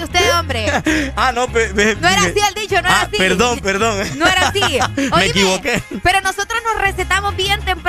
Usted, 0.03 0.33
hombre. 0.39 0.65
ah, 1.15 1.31
no, 1.31 1.47
pe- 1.47 1.69
pe- 1.69 1.95
No 1.99 2.07
era 2.07 2.21
así 2.23 2.33
el 2.47 2.53
dicho, 2.55 2.73
no 2.81 2.87
era 2.89 3.01
Ah, 3.01 3.07
así. 3.07 3.17
perdón, 3.17 3.59
perdón. 3.59 3.97
No 4.17 4.25
era 4.27 4.47
así. 4.49 4.59
Me 4.95 5.03
Oíme, 5.09 5.25
equivoqué. 5.27 5.81
Pero 6.03 6.21
nosotros 6.21 6.59
nos 6.65 6.81
recetamos 6.81 7.35
bien 7.35 7.59
temprano 7.61 7.80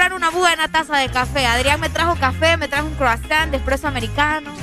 buena 0.42 0.68
taza 0.68 0.96
de 0.98 1.08
café. 1.08 1.46
Adrián 1.46 1.78
me 1.80 1.88
trajo 1.88 2.16
café, 2.16 2.56
me 2.56 2.66
trajo 2.68 2.86
un 2.86 2.94
croissant 2.94 3.50
de 3.50 3.56
espresso 3.58 3.86
americano. 3.88 4.50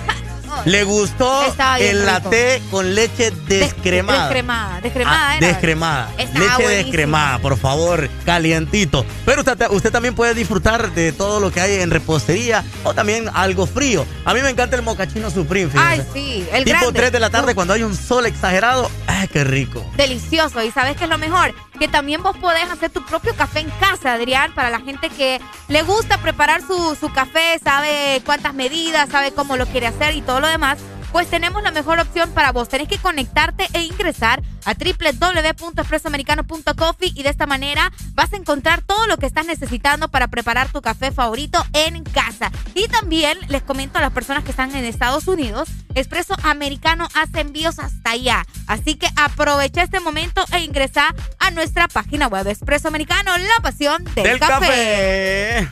Le 0.65 0.84
gustó 0.84 1.43
el 1.80 2.07
latte 2.07 2.59
con 2.71 2.95
leche 2.95 3.30
descremada. 3.47 4.23
Descremada, 4.23 4.82
descremada 4.82 5.30
Ah, 5.30 5.38
era. 5.38 5.47
descremada. 5.47 6.09
Leche 6.17 6.32
buenísimo. 6.39 6.69
descremada, 6.69 7.38
por 7.38 7.55
favor, 7.57 8.09
calientito. 8.25 9.05
Pero 9.25 9.41
usted, 9.41 9.69
usted 9.69 9.91
también 9.91 10.15
puede 10.15 10.34
disfrutar 10.34 10.91
de 10.95 11.11
todo 11.11 11.39
lo 11.39 11.51
que 11.51 11.61
hay 11.61 11.75
en 11.82 11.91
repostería 11.91 12.63
o 12.84 12.95
también 12.95 13.30
algo 13.36 13.67
frío. 13.67 14.07
A 14.25 14.34
mí 14.34 14.41
me 14.41 14.49
encanta 14.49 14.75
el 14.75 14.82
mocachino 14.82 15.30
supreme. 15.30 15.71
Ay, 15.77 16.01
sí, 16.13 16.43
el 16.51 16.63
tipo 16.65 16.77
grande. 16.80 16.99
3 16.99 17.11
de 17.11 17.19
la 17.19 17.30
tarde 17.30 17.53
cuando 17.53 17.75
hay 17.75 17.84
un 17.84 17.95
sol 17.95 18.25
exagerado. 18.25 18.89
¡Ay, 19.05 19.27
qué 19.27 19.43
rico! 19.43 19.86
Delicioso. 19.97 20.63
Y 20.63 20.71
sabes 20.71 20.97
qué 20.97 21.03
es 21.03 21.09
lo 21.11 21.19
mejor? 21.19 21.53
Que 21.80 21.88
también 21.88 22.21
vos 22.21 22.38
podés 22.38 22.69
hacer 22.69 22.91
tu 22.91 23.01
propio 23.03 23.34
café 23.36 23.61
en 23.61 23.69
casa, 23.80 24.13
Adrián, 24.13 24.53
para 24.53 24.69
la 24.69 24.82
gente 24.82 25.09
que 25.09 25.39
le 25.69 25.82
gusta 25.82 26.17
preparar 26.17 26.61
su, 26.61 26.95
su 26.99 27.11
café, 27.13 27.57
sabe 27.63 28.21
cuántas 28.25 28.53
medidas, 28.53 29.09
sabe 29.09 29.32
cómo 29.32 29.55
lo 29.55 29.65
quiere 29.65 29.88
hacer 29.88 30.13
y 30.15 30.21
todo 30.21 30.41
lo 30.41 30.47
demás. 30.47 30.77
Pues 31.12 31.28
tenemos 31.28 31.62
la 31.64 31.72
mejor 31.72 31.99
opción 31.99 32.32
para 32.32 32.51
vos. 32.51 32.68
Tenés 32.70 32.88
que 32.88 32.97
conectarte 32.97 33.68
e 33.74 33.82
ingresar 33.82 34.41
a 34.66 34.74
www.expresoamericano.coffee 34.74 37.14
y 37.16 37.24
de 37.24 37.30
esta 37.30 37.47
manera 37.47 37.91
vas 38.14 38.34
a 38.34 38.38
encontrar 38.38 38.82
todo 38.82 39.07
lo 39.07 39.18
que 39.18 39.26
estás 39.26 39.45
necesitando 39.45 40.10
para 40.10 40.28
preparar 40.28 40.70
tu 40.72 40.82
café 40.82 41.12
favorito 41.12 41.66
en 41.74 42.03
casa. 42.03 42.51
Y 42.76 42.88
también 42.88 43.38
les 43.47 43.64
comento 43.64 43.97
a 43.97 44.01
las 44.01 44.12
personas 44.12 44.43
que 44.43 44.51
están 44.51 44.76
en 44.76 44.86
Estados 44.86 45.28
Unidos, 45.28 45.70
Expreso 45.95 46.36
Americano 46.43 47.07
hace 47.16 47.41
envíos 47.41 47.80
hasta 47.80 48.12
allá. 48.12 48.45
Así 48.68 48.93
que 48.95 49.07
aprovecha 49.16 49.82
este 49.82 49.99
momento 49.99 50.45
e 50.51 50.60
ingresa 50.60 51.16
a 51.39 51.49
nuestra 51.51 51.88
página 51.88 52.28
web 52.28 52.47
Expreso 52.47 52.88
Americano, 52.88 53.36
la 53.38 53.62
pasión 53.62 54.03
del, 54.16 54.24
Del 54.24 54.39
café. 54.39 55.68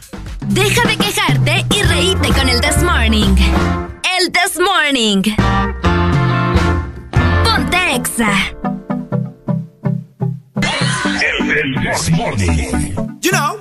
Deja 0.48 0.88
de 0.88 0.98
quejarte 0.98 1.66
y 1.76 1.84
reíte 1.84 2.30
con 2.30 2.50
el 2.50 2.62
This 2.62 2.82
Morning. 2.84 3.36
El 4.20 4.32
This 4.32 4.57
Morning. 4.57 5.22
Ponte 7.43 7.78
Exa. 7.93 8.34
This 11.84 12.09
Morning. 12.09 13.20
You 13.22 13.32
know. 13.32 13.59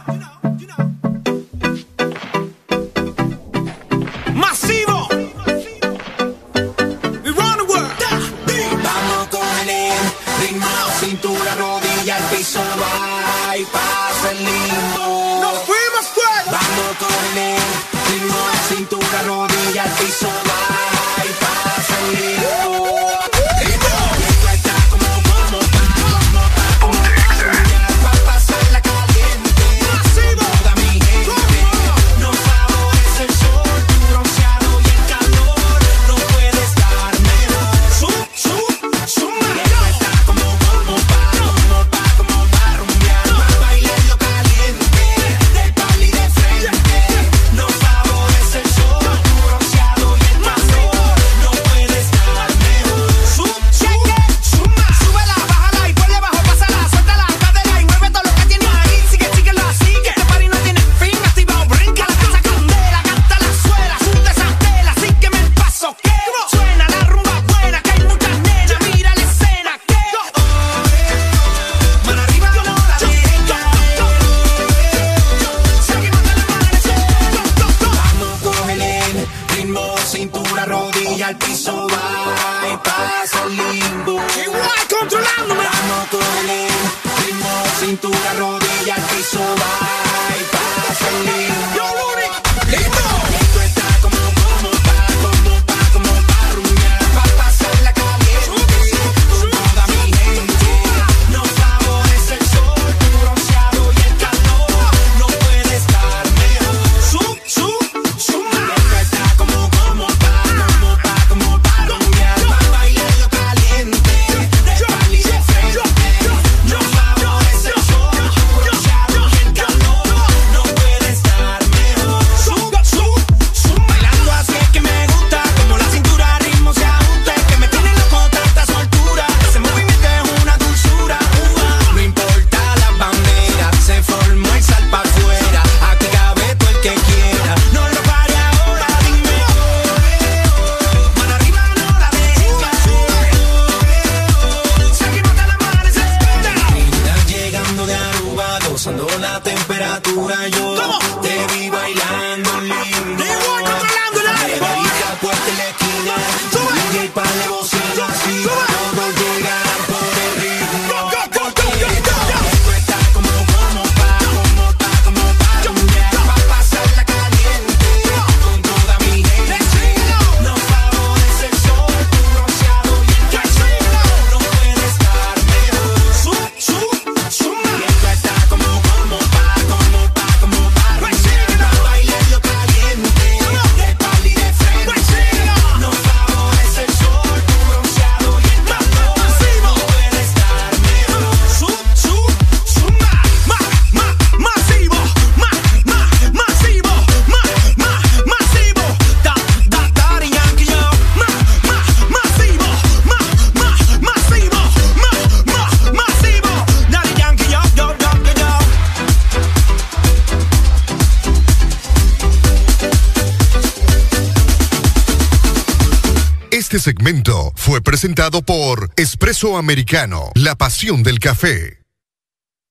Presentado 218.07 218.40
por 218.42 218.88
Espresso 218.94 219.57
Americano, 219.57 220.30
la 220.36 220.54
pasión 220.54 221.02
del 221.02 221.18
café. 221.18 221.80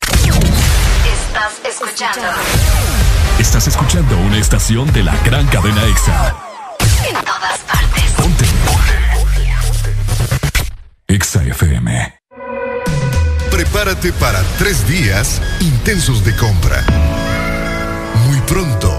Estás 0.07 1.53
escuchando. 1.69 2.27
Estás 3.37 3.67
escuchando 3.67 4.17
una 4.19 4.37
estación 4.37 4.93
de 4.93 5.03
la 5.03 5.13
gran 5.25 5.45
cadena 5.47 5.83
EXA. 5.83 6.37
En 7.09 7.15
todas 7.15 7.59
partes. 7.67 8.11
Ponte. 8.15 8.45
EXA 11.09 11.43
FM. 11.43 12.17
Prepárate 13.51 14.13
para 14.13 14.41
tres 14.57 14.87
días 14.87 15.41
intensos 15.59 16.23
de 16.23 16.33
compra. 16.37 16.81
Muy 18.25 18.39
pronto, 18.47 18.89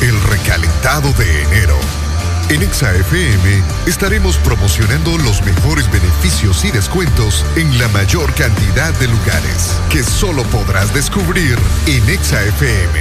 el 0.00 0.18
recalentado 0.22 1.12
de 1.12 1.42
enero. 1.42 2.03
En 2.50 2.62
ExaFM 2.62 3.62
estaremos 3.86 4.36
promocionando 4.38 5.16
los 5.18 5.42
mejores 5.42 5.90
beneficios 5.90 6.64
y 6.64 6.70
descuentos 6.70 7.44
en 7.56 7.78
la 7.78 7.88
mayor 7.88 8.32
cantidad 8.34 8.92
de 9.00 9.08
lugares 9.08 9.80
que 9.90 10.02
solo 10.02 10.42
podrás 10.44 10.92
descubrir 10.92 11.58
en 11.86 12.08
ExaFM. 12.08 13.00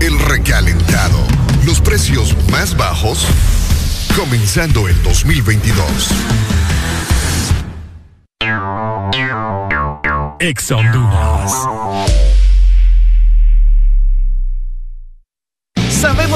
El 0.00 0.18
recalentado. 0.20 1.18
Los 1.66 1.80
precios 1.80 2.36
más 2.50 2.76
bajos 2.76 3.26
comenzando 4.16 4.88
el 4.88 5.02
2022. 5.02 6.10
Exa 10.38 10.76
Honduras. 10.76 11.52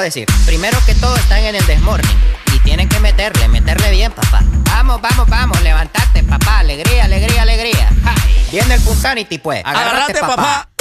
Decir. 0.00 0.26
Primero 0.46 0.78
que 0.86 0.94
todo 0.94 1.16
están 1.16 1.40
en 1.40 1.54
el 1.54 1.66
desmorning. 1.66 2.16
Y 2.54 2.58
tienen 2.60 2.88
que 2.88 3.00
meterle, 3.00 3.48
meterle 3.48 3.90
bien, 3.90 4.12
papá. 4.12 4.40
Vamos, 4.64 5.00
vamos, 5.00 5.28
vamos, 5.28 5.60
levantate, 5.62 6.22
papá. 6.22 6.60
Alegría, 6.60 7.04
alegría, 7.04 7.42
alegría. 7.42 7.88
Ja, 8.04 8.14
Viene 8.50 8.74
el 8.74 8.80
Punsanity, 8.80 9.38
pues. 9.38 9.62
Agárrate, 9.64 10.14
papá. 10.20 10.36
¡Buenos 10.36 10.71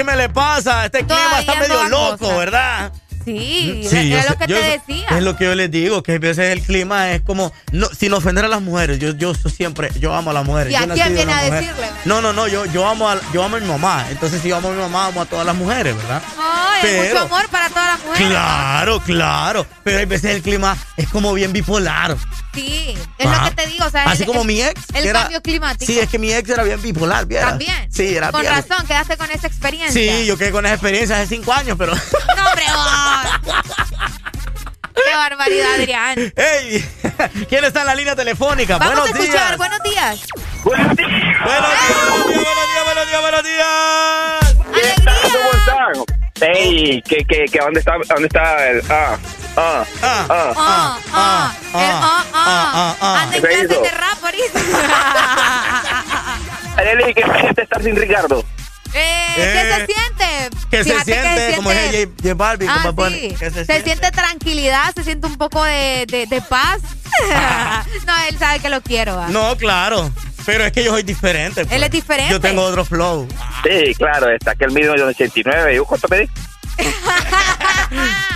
¿qué 0.00 0.04
me 0.04 0.16
le 0.16 0.28
pasa? 0.30 0.86
Este 0.86 1.04
clima 1.04 1.40
está 1.40 1.54
medio 1.56 1.84
loco, 1.88 2.18
cosa. 2.18 2.36
¿verdad? 2.38 2.92
Sí, 3.22 3.86
Sí, 3.88 4.08
yo 4.08 4.16
es 4.18 4.30
lo 4.30 4.38
que 4.38 4.46
yo- 4.46 4.56
te 4.58 4.62
decía. 4.80 5.06
Es 5.10 5.22
lo 5.22 5.36
que 5.36 5.44
yo 5.44 5.54
les 5.54 5.70
digo, 5.70 6.02
que 6.02 6.14
a 6.14 6.18
veces 6.18 6.52
el 6.52 6.62
clima 6.62 7.12
es 7.12 7.20
como, 7.20 7.52
no, 7.70 7.86
sin 7.88 8.14
ofender 8.14 8.46
a 8.46 8.48
las 8.48 8.62
mujeres, 8.62 8.98
yo, 8.98 9.10
yo 9.14 9.34
siempre, 9.34 9.90
yo 10.00 10.14
amo 10.14 10.30
a 10.30 10.32
las 10.32 10.44
mujeres. 10.46 10.72
¿Y 10.72 10.76
a 10.76 10.86
quién 10.88 11.14
viene 11.14 11.30
a 11.30 11.36
mujer. 11.44 11.52
decirle? 11.52 11.86
No, 12.06 12.22
no, 12.22 12.32
no, 12.32 12.48
yo, 12.48 12.64
yo, 12.64 12.88
amo 12.88 13.10
a, 13.10 13.20
yo 13.34 13.44
amo 13.44 13.56
a 13.56 13.60
mi 13.60 13.66
mamá, 13.66 14.06
entonces 14.10 14.40
si 14.40 14.48
yo 14.48 14.56
amo 14.56 14.68
a 14.70 14.72
mi 14.72 14.78
mamá, 14.80 15.06
amo 15.08 15.20
a 15.20 15.26
todas 15.26 15.44
las 15.44 15.54
mujeres, 15.54 15.94
¿verdad? 15.94 16.22
Ay, 16.38 16.78
Pero- 16.80 17.02
mucho 17.20 17.34
amor 17.34 17.48
para 17.50 17.68
todas 17.68 17.86
las 17.98 18.06
mujeres. 18.06 18.28
Claro, 18.28 19.00
claro, 19.00 19.66
pero 19.84 19.98
hay 19.98 20.06
veces 20.06 20.34
el 20.36 20.42
clima 20.42 20.74
es 20.96 21.06
como 21.08 21.34
bien 21.34 21.52
bipolar. 21.52 22.16
Sí, 22.54 22.94
es 23.18 23.26
Ah. 23.26 23.42
lo 23.44 23.50
que 23.50 23.62
te 23.62 23.66
digo. 23.70 23.84
O 23.84 23.90
sea, 23.90 24.04
Así 24.04 24.22
el- 24.22 24.26
como 24.28 24.42
mi 24.44 24.60
ex. 24.62 24.80
El 24.94 25.06
era- 25.06 25.20
cambio 25.22 25.40
climático. 25.42 25.84
Sí, 25.92 25.98
es 26.00 26.08
que 26.08 26.18
mi 26.18 26.32
ex 26.32 26.48
era 26.48 26.64
bien 26.64 26.80
bipolar. 26.82 27.26
También. 27.26 27.89
Sí, 28.00 28.16
era 28.16 28.32
Con 28.32 28.46
razón, 28.46 28.86
quedaste 28.86 29.18
con 29.18 29.30
esa 29.30 29.46
experiencia. 29.46 29.92
Sí, 29.92 30.24
yo 30.24 30.38
quedé 30.38 30.50
con 30.52 30.64
esa 30.64 30.74
experiencia 30.74 31.16
hace 31.16 31.26
cinco 31.26 31.52
años, 31.52 31.76
pero... 31.78 31.92
No, 32.36 32.48
hombre. 32.48 32.64
Qué 34.94 35.14
barbaridad, 35.14 35.74
Adrián. 35.74 36.32
¡Ey! 36.34 36.82
¿Quién 37.46 37.64
está 37.64 37.80
en 37.82 37.86
la 37.86 37.94
línea 37.94 38.16
telefónica? 38.16 38.78
Vamos 38.78 38.94
Buenos 38.94 39.14
a 39.14 39.18
escuchar. 39.18 39.48
días. 39.48 39.58
Buenos 39.58 39.82
días. 39.82 40.26
Buenos 40.64 40.96
días. 40.96 41.10
Buenos 41.44 41.68
días, 41.68 42.84
buenos 42.86 43.06
días, 43.06 43.20
buenos 43.20 43.42
días, 43.44 44.54
buenos 44.70 44.94
días. 44.96 45.32
¿Cómo 45.32 45.50
están? 45.58 46.20
Ey, 46.40 47.02
¿qué, 47.02 47.22
qué, 47.28 47.44
qué, 47.52 47.58
dónde 47.58 47.80
está, 47.80 47.92
dónde 48.08 48.28
está 48.28 48.70
el 48.70 48.82
ah, 48.88 49.18
ah, 49.56 49.84
ah, 50.02 50.26
Ah, 50.30 50.98
ah, 51.12 51.54
el 51.74 51.80
ah, 51.80 52.24
ah. 52.32 52.96
ah. 52.98 53.22
Anda 53.22 53.36
en 53.36 53.42
¿Qué 53.42 53.48
clases 53.48 53.70
hizo? 53.70 53.82
De 57.84 57.90
rap 57.92 57.92
ahorita. 57.92 57.92
Arely, 57.92 57.92
¿qué 57.92 57.92
se 57.92 57.92
siente 57.92 58.00
Ricardo? 58.00 58.44
Eh, 58.92 59.32
¿Qué 59.36 59.42
Eh, 59.42 59.70
se 59.78 59.86
siente? 59.86 60.56
¿Qué 60.70 60.84
se 60.84 61.04
siente? 61.04 61.52
Como 61.56 61.70
es 61.70 61.78
J, 61.90 62.12
J 62.22 62.34
Balvin, 62.34 62.68
Ah, 62.68 62.82
como 62.84 63.08
sí. 63.08 63.34
¿Qué 63.38 63.50
Se, 63.50 63.64
se, 63.64 63.82
siente 63.84 64.10
tranquilidad, 64.10 64.92
se 64.96 65.04
siente 65.04 65.26
un 65.28 65.36
poco 65.36 65.62
de, 65.62 66.06
de, 66.08 66.26
de 66.26 66.40
paz. 66.42 66.80
no, 68.06 68.12
él 68.28 68.38
sabe 68.38 68.58
que 68.60 68.68
lo 68.68 68.80
quiero. 68.80 69.16
¿va? 69.16 69.28
No, 69.28 69.56
claro. 69.56 70.10
Pero 70.46 70.64
es 70.64 70.72
que 70.72 70.82
yo 70.82 70.90
soy 70.92 71.02
diferente. 71.04 71.62
pues. 71.64 71.72
Él 71.76 71.84
es 71.84 71.90
diferente. 71.90 72.32
Yo 72.32 72.40
tengo 72.40 72.62
otro 72.62 72.84
flow. 72.84 73.28
Sí, 73.62 73.94
claro, 73.94 74.28
está 74.30 74.52
aquel 74.52 74.72
mismo 74.72 74.94
de 74.94 75.02
89. 75.04 75.74
¿Y 75.74 75.78
vos 75.78 75.86
cuánto 75.88 76.08
pedís? 76.08 76.30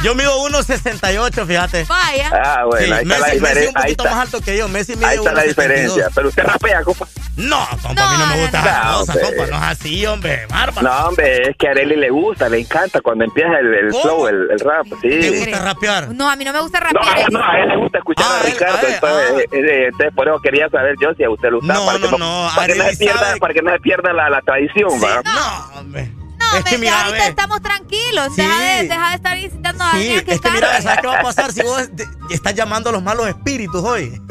Yo 0.03 0.14
mido 0.14 0.38
1.68, 0.49 1.47
fíjate. 1.47 1.84
Vaya. 1.84 2.30
Ah, 2.45 2.64
bueno, 2.66 2.95
ahí 2.97 3.03
está 3.03 3.05
Messi, 3.05 3.09
la 3.09 3.18
Messi 3.18 3.36
es 3.36 3.40
diferencia. 3.40 3.70
un 3.70 3.76
Ahí 3.76 3.82
poquito 3.84 4.05
está, 4.05 4.14
más 4.16 4.24
alto 4.26 4.40
que 4.42 4.57
yo. 4.59 4.68
Messi 4.68 4.97
mide 4.97 5.07
ahí 5.07 5.16
está 5.16 5.32
la 5.32 5.42
1.72. 5.45 5.49
diferencia. 5.49 6.09
Pero 6.14 6.28
usted 6.28 6.42
rapea, 6.45 6.82
compa. 6.82 7.09
No, 7.37 7.66
compa, 7.82 8.09
a 8.09 8.12
mí 8.12 8.18
no 8.18 8.26
me 8.28 8.41
gustan 8.43 8.64
no. 8.64 8.93
No, 9.01 9.07
compa. 9.07 9.47
No 9.51 9.57
es 9.57 9.62
así, 9.62 10.07
hombre. 10.07 10.47
Bárbaro. 10.49 10.89
No, 10.89 11.09
hombre, 11.09 11.51
es 11.51 11.57
que 11.57 11.66
a 11.66 11.70
Arely 11.72 11.97
le 11.97 12.11
gusta, 12.11 12.49
le 12.49 12.61
encanta 12.61 13.01
cuando 13.01 13.24
empieza 13.24 13.59
el, 13.59 13.91
flow, 13.91 14.28
el, 14.28 14.51
el 14.53 14.61
rap. 14.61 14.87
Sí. 15.03 15.09
¿Te 15.09 15.30
gusta 15.30 15.59
rapear? 15.64 16.09
No, 16.14 16.30
a 16.30 16.37
mí 16.37 16.45
no 16.45 16.53
me 16.53 16.61
gusta 16.61 16.78
No, 16.80 16.87
rapear. 17.01 17.16
a 17.16 17.20
él, 17.22 17.26
no, 17.32 17.39
a 17.41 17.59
él 17.59 17.68
le 17.70 17.76
gusta 17.78 17.99
escuchar 17.99 18.26
Ah, 18.28 18.41
a 18.41 18.43
Ricardo, 18.47 18.87
entonces, 18.87 19.39
eh, 19.41 19.49
eh, 19.53 19.85
entonces 19.87 20.14
por 20.14 20.28
eso 20.28 20.39
quería 20.41 20.68
saber 20.68 20.95
yo 21.01 21.12
si 21.14 21.24
a 21.24 21.30
usted 21.30 21.51
le 21.51 21.57
gustaba 21.57 21.78
No, 21.80 21.87
para, 21.87 21.99
que 21.99 22.05
no, 22.05 22.11
no, 22.12 22.18
no, 22.18 22.51
para, 22.55 22.66
que 22.72 22.78
no 22.78 22.85
pierda, 22.99 23.37
para 23.41 23.55
que 23.55 23.62
no 23.62 23.72
se 23.72 23.80
pierda 23.80 24.12
la, 24.12 24.30
la 24.30 24.41
tradición, 24.43 24.91
¿va? 25.03 25.22
No, 25.24 25.80
hombre. 25.80 26.11
No, 26.55 26.59
es 26.61 26.64
que 26.64 26.78
mira, 26.78 27.05
ahorita 27.05 27.26
estamos 27.28 27.61
tranquilos. 27.62 28.28
Sí. 28.34 28.42
Deja, 28.42 28.61
de, 28.62 28.82
deja 28.88 29.09
de 29.11 29.14
estar 29.16 29.36
incitando 29.38 29.84
a 29.84 29.90
Sí, 29.92 29.96
alguien 29.96 30.24
que 30.24 30.32
es 30.34 30.40
que 30.40 30.50
mira. 30.50 30.82
¿sabes 30.82 30.98
qué 31.00 31.07
va 31.07 31.18
a 31.18 31.22
pasar 31.22 31.52
si 31.52 31.62
vos 31.62 31.88
te- 31.96 32.07
estás 32.34 32.55
llamando 32.55 32.90
a 32.90 32.92
los 32.92 33.02
malos 33.02 33.26
espíritus 33.28 33.82
hoy? 33.84 34.20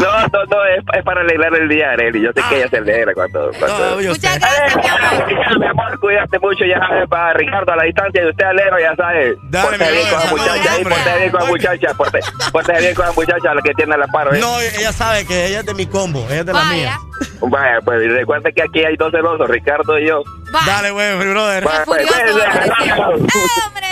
No, 0.00 0.20
no, 0.28 0.44
no, 0.50 0.64
es, 0.76 0.84
es 0.98 1.04
para 1.04 1.20
alegrar 1.20 1.54
el 1.54 1.68
día, 1.68 1.90
Arely. 1.92 2.20
Yo 2.22 2.30
sé 2.34 2.42
que 2.48 2.56
ella 2.58 2.68
se 2.68 2.78
alegra 2.78 3.14
cuando... 3.14 3.50
cuando... 3.58 3.78
No, 3.96 4.00
yo 4.00 4.10
Muchas 4.10 4.32
sé. 4.34 4.38
gracias, 4.40 4.76
mi 4.76 4.88
amor. 4.88 5.28
Ya, 5.30 5.58
mi 5.58 5.66
amor, 5.66 6.00
cuídate 6.00 6.38
mucho, 6.40 6.64
ya 6.64 6.78
sabes, 6.80 7.08
para 7.08 7.32
Ricardo 7.34 7.72
a 7.72 7.76
la 7.76 7.84
distancia 7.84 8.22
y 8.24 8.28
usted 8.30 8.44
alero, 8.44 8.76
ya 8.80 8.94
sabe. 8.96 9.36
Dale, 9.44 9.68
Porte 9.78 9.92
bien 9.92 10.08
con 10.10 10.18
la 10.18 10.30
muchacha 10.30 10.72
ahí, 10.72 10.82
porte 10.84 11.18
bien 11.18 11.30
con 11.30 11.40
la 11.40 11.46
muchacha, 11.46 11.94
porte, 11.94 12.20
porte 12.52 12.78
bien 12.80 12.94
con 12.94 13.06
la 13.06 13.12
muchacha, 13.12 13.54
la 13.54 13.62
que 13.62 13.74
tiene 13.74 13.96
la 13.96 14.06
paro, 14.08 14.34
¿eh? 14.34 14.38
No, 14.40 14.60
ella 14.60 14.92
sabe 14.92 15.24
que 15.26 15.46
ella 15.46 15.60
es 15.60 15.66
de 15.66 15.74
mi 15.74 15.86
combo, 15.86 16.26
ella 16.28 16.40
es 16.40 16.46
de 16.46 16.52
la 16.52 16.58
Vaya. 16.60 16.72
mía. 16.74 16.98
Vaya, 17.40 17.80
pues 17.84 18.02
y 18.02 18.08
recuerde 18.08 18.52
que 18.52 18.62
aquí 18.62 18.84
hay 18.84 18.96
dos 18.96 19.10
celosos, 19.10 19.48
Ricardo 19.48 19.98
y 19.98 20.08
yo. 20.08 20.22
Dale, 20.66 20.90
güey, 20.90 21.16
mi 21.16 21.26
brother. 21.26 21.64
Vaya, 21.64 21.84
pues, 21.84 22.06
furioso, 22.08 22.38
pues, 23.18 23.52
hombre, 23.66 23.86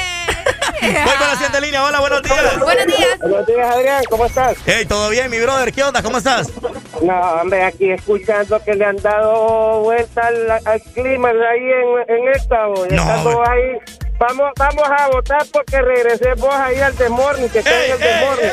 Voy 1.04 1.14
con 1.18 1.26
la 1.28 1.34
siguiente 1.34 1.60
línea. 1.62 1.84
Hola, 1.84 2.00
buenos 2.00 2.22
días. 2.22 2.60
Buenos 2.60 2.86
días. 2.86 3.18
Buenos 3.20 3.46
días, 3.46 3.74
Adrián, 3.74 4.02
¿cómo 4.10 4.26
estás? 4.26 4.56
Hey, 4.66 4.84
¿todo 4.86 5.08
bien, 5.08 5.30
mi 5.30 5.38
brother? 5.40 5.72
¿Qué 5.72 5.82
onda? 5.82 6.02
¿Cómo 6.02 6.18
estás? 6.18 6.50
No, 7.02 7.20
hombre, 7.40 7.64
aquí 7.64 7.90
escuchando 7.90 8.62
que 8.62 8.74
le 8.74 8.84
han 8.84 8.96
dado 8.96 9.80
vuelta 9.80 10.26
al, 10.26 10.50
al 10.50 10.82
clima 10.94 11.28
ahí 11.28 11.70
en, 12.08 12.16
en 12.16 12.28
esta, 12.28 12.66
bo, 12.66 12.86
y 12.86 12.94
No, 12.94 13.02
ahí. 13.48 13.78
Vamos, 14.18 14.52
vamos 14.56 14.84
a 14.98 15.08
votar 15.08 15.44
porque 15.52 15.82
regresé 15.82 16.34
vos 16.34 16.54
ahí 16.54 16.80
al 16.80 16.96
Desmorning, 16.96 17.48
que 17.50 17.58
está 17.58 17.84
en 17.84 17.92
el 17.92 17.98
Desmorning. 17.98 18.50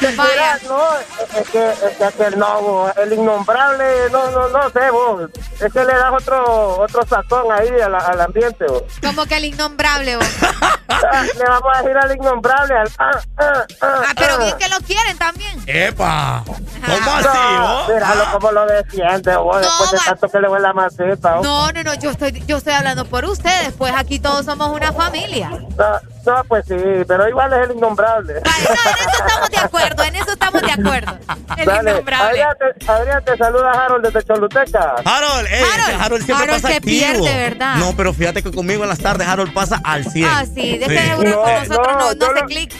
Mira, 0.00 0.58
no, 0.66 0.98
es 1.38 1.48
que, 1.50 1.70
es 1.70 1.96
que 1.96 2.04
aquel 2.04 2.38
no, 2.38 2.60
bo, 2.62 2.92
el 2.96 3.12
innombrable, 3.12 3.84
no, 4.10 4.30
no, 4.30 4.48
no 4.48 4.70
sé, 4.70 4.90
vos. 4.90 5.30
Es 5.60 5.72
que 5.72 5.84
le 5.84 5.92
das 5.92 6.12
otro, 6.12 6.78
otro 6.80 7.06
sazón 7.06 7.52
ahí 7.52 7.68
al, 7.80 7.94
al 7.94 8.20
ambiente, 8.20 8.64
vos. 8.66 8.82
Como 9.02 9.26
que 9.26 9.36
el 9.36 9.44
innombrable. 9.46 10.16
vos. 10.16 10.26
Le 11.38 11.44
vamos 11.44 11.70
a 11.74 11.82
decir 11.82 11.96
al 11.96 12.16
innombrable, 12.16 12.74
al 12.74 12.88
ah, 12.98 13.10
ah, 13.38 13.52
ah, 13.80 14.00
Ah, 14.08 14.12
pero 14.16 14.38
bien 14.38 14.56
que 14.58 14.68
lo 14.68 14.76
quieren 14.80 15.16
también. 15.18 15.62
¡Epa! 15.66 16.42
¿Cómo 16.46 17.10
así, 17.16 17.28
No, 17.58 17.88
míralo 17.94 18.22
Ah. 18.26 18.32
como 18.32 18.52
lo 18.52 18.66
defiende, 18.66 19.36
vos, 19.36 19.56
No, 19.56 19.60
después 19.62 19.90
de 19.92 19.98
tanto 20.04 20.28
que 20.28 20.40
le 20.40 20.48
huele 20.48 20.62
la 20.62 20.72
maceta. 20.72 21.36
No, 21.42 21.72
no, 21.72 21.82
no, 21.82 21.94
yo 21.94 22.10
estoy, 22.10 22.42
yo 22.46 22.56
estoy 22.58 22.72
hablando 22.74 23.04
por 23.04 23.24
ustedes, 23.24 23.72
pues 23.78 23.92
aquí 23.96 24.18
todos 24.18 24.44
somos 24.44 24.68
una 24.70 24.92
familia. 24.92 25.48
No, 25.50 26.00
no, 26.26 26.44
pues 26.48 26.64
sí, 26.66 26.74
pero 27.06 27.28
igual 27.28 27.52
es 27.52 27.68
el 27.70 27.76
innombrable. 27.76 28.34
Vale, 28.40 28.64
no, 28.68 28.72
en 28.72 29.08
eso 29.08 29.24
estamos 29.26 29.50
de 29.50 29.56
acuerdo, 29.58 30.02
en 30.04 30.16
eso 30.16 30.32
estamos 30.32 30.62
de 30.62 30.72
acuerdo. 30.72 31.18
El 31.58 31.66
Dale, 31.66 31.90
innombrable. 31.92 32.28
Adrián 32.42 32.56
te, 32.78 32.90
Adrián, 32.90 33.24
te 33.24 33.36
saluda 33.36 33.70
Harold 33.72 34.04
desde 34.06 34.22
Choluteca. 34.26 34.94
Harold, 35.04 35.46
ey, 35.50 35.62
Harold. 35.64 36.02
Harold 36.02 36.24
siempre 36.24 36.44
Harold 36.46 36.62
pasa 36.62 36.68
se 36.68 36.76
activo. 36.76 36.98
pierde, 37.24 37.34
¿verdad? 37.36 37.76
No, 37.76 37.96
pero 37.96 38.12
fíjate 38.14 38.42
que 38.42 38.50
conmigo 38.52 38.82
en 38.82 38.88
las 38.88 38.98
tardes 38.98 39.26
Harold 39.28 39.52
pasa 39.52 39.80
al 39.84 40.04
100. 40.04 40.28
Ah, 40.28 40.44
sí, 40.44 40.78
de 40.78 40.86
que 40.86 40.98
Sí. 40.98 41.06
seguro 41.08 41.30
No, 41.30 41.42
con 41.42 41.54
nosotros 41.54 41.86
no, 41.86 41.98
no, 41.98 42.14
no, 42.14 42.26
se 42.26 42.40
lo- 42.40 42.46
clic. 42.46 42.72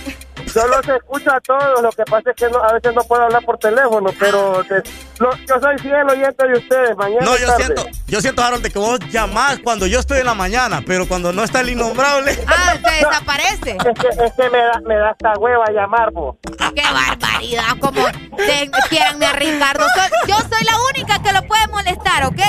Yo 0.54 0.66
los 0.66 0.86
escucho 0.88 1.32
a 1.32 1.40
todos, 1.40 1.82
lo 1.82 1.90
que 1.92 2.04
pasa 2.04 2.30
es 2.30 2.36
que 2.36 2.48
no- 2.50 2.62
a 2.62 2.72
veces 2.74 2.94
no 2.94 3.02
puedo 3.04 3.22
hablar 3.22 3.42
por 3.44 3.58
teléfono, 3.58 4.10
pero 4.18 4.62
te- 4.64 4.82
yo 5.18 5.60
soy 5.60 5.78
fiel 5.78 6.08
oyente 6.08 6.46
de 6.46 6.58
ustedes, 6.58 6.96
mañana 6.96 7.24
No, 7.24 7.36
yo 7.38 7.46
tarde. 7.46 7.64
siento, 7.64 7.86
yo 8.06 8.20
siento, 8.20 8.42
Harold, 8.42 8.62
de 8.62 8.70
que 8.70 8.78
vos 8.78 8.98
llamás 9.10 9.58
cuando 9.64 9.86
yo 9.86 9.98
estoy 10.00 10.18
en 10.20 10.26
la 10.26 10.34
mañana, 10.34 10.82
pero 10.86 11.06
cuando 11.08 11.32
no 11.32 11.42
está 11.44 11.60
el 11.60 11.70
innombrable. 11.70 12.38
Ah, 12.46 12.74
se 12.74 12.90
desaparece. 13.06 13.76
Es 13.78 13.98
que, 14.00 14.24
es 14.24 14.32
que 14.34 14.50
me, 14.50 14.58
da, 14.58 14.80
me 14.86 14.96
da 14.96 15.10
hasta 15.10 15.32
hueva 15.38 15.64
llamar, 15.70 16.10
vos. 16.12 16.36
Qué 16.74 16.82
barbaridad, 16.82 17.76
como 17.80 18.04
de, 18.06 18.70
quieranme 18.90 19.26
a 19.26 19.32
Ricardo. 19.32 19.84
Soy- 19.94 20.28
yo 20.28 20.36
soy 20.38 20.64
la 20.64 20.74
única 20.90 21.22
que 21.22 21.32
lo 21.32 21.42
puede 21.46 21.66
molestar, 21.68 22.24
¿ok? 22.26 22.40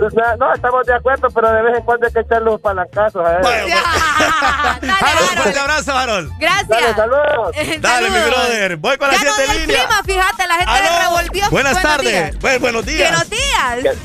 O 0.00 0.10
sea, 0.10 0.36
no, 0.38 0.52
estamos 0.54 0.86
de 0.86 0.94
acuerdo, 0.94 1.28
pero 1.34 1.52
de 1.52 1.62
vez 1.62 1.76
en 1.78 1.84
cuando 1.84 2.06
hay 2.06 2.12
que 2.12 2.20
echarle 2.20 2.46
los 2.46 2.60
palancazos 2.60 3.24
a 3.26 3.34
él. 3.36 3.42
Bueno, 3.42 3.66
Dale, 4.80 4.92
Harold, 5.00 5.58
abrazo, 5.58 5.92
Harold. 5.96 6.32
Gracias. 6.38 6.68
Dale, 6.68 6.94
saludos. 6.94 7.22
Eh, 7.54 7.78
Dale, 7.80 8.10
mi 8.10 8.18
brother. 8.18 8.76
Voy 8.76 8.96
con 8.98 9.08
la 9.08 9.14
Ya 9.14 9.22
no 9.24 9.34
clima, 9.34 10.02
fíjate, 10.04 10.46
la 10.48 10.54
gente 10.56 10.72
le 10.82 10.88
Aló. 10.88 10.98
revolvió. 11.16 11.50
Buenas 11.50 11.72
Buenos 11.74 11.82
tardes. 11.82 12.12
días. 12.12 12.38
Buen- 12.40 12.60
buenos 12.60 12.86
días. 12.86 13.10
Buenos 13.10 13.30
días. 13.30 13.96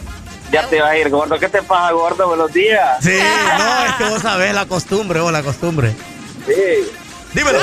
Ya 0.52 0.66
te 0.68 0.80
va 0.82 0.90
a 0.90 0.98
ir, 0.98 1.10
gordo. 1.10 1.38
¿Qué 1.40 1.50
te 1.50 1.62
pasa, 1.62 1.92
gordo? 1.92 2.28
Buenos 2.28 2.54
días. 2.54 2.98
Sí, 3.02 3.20
no, 3.60 3.86
es 3.86 3.94
que 3.96 4.04
vos 4.06 4.22
sabés 4.22 4.54
la 4.54 4.66
costumbre, 4.66 5.20
vos 5.20 5.32
la 5.32 5.44
costumbre. 5.44 5.94
Sí. 6.46 6.90
Dímelo. 7.34 7.60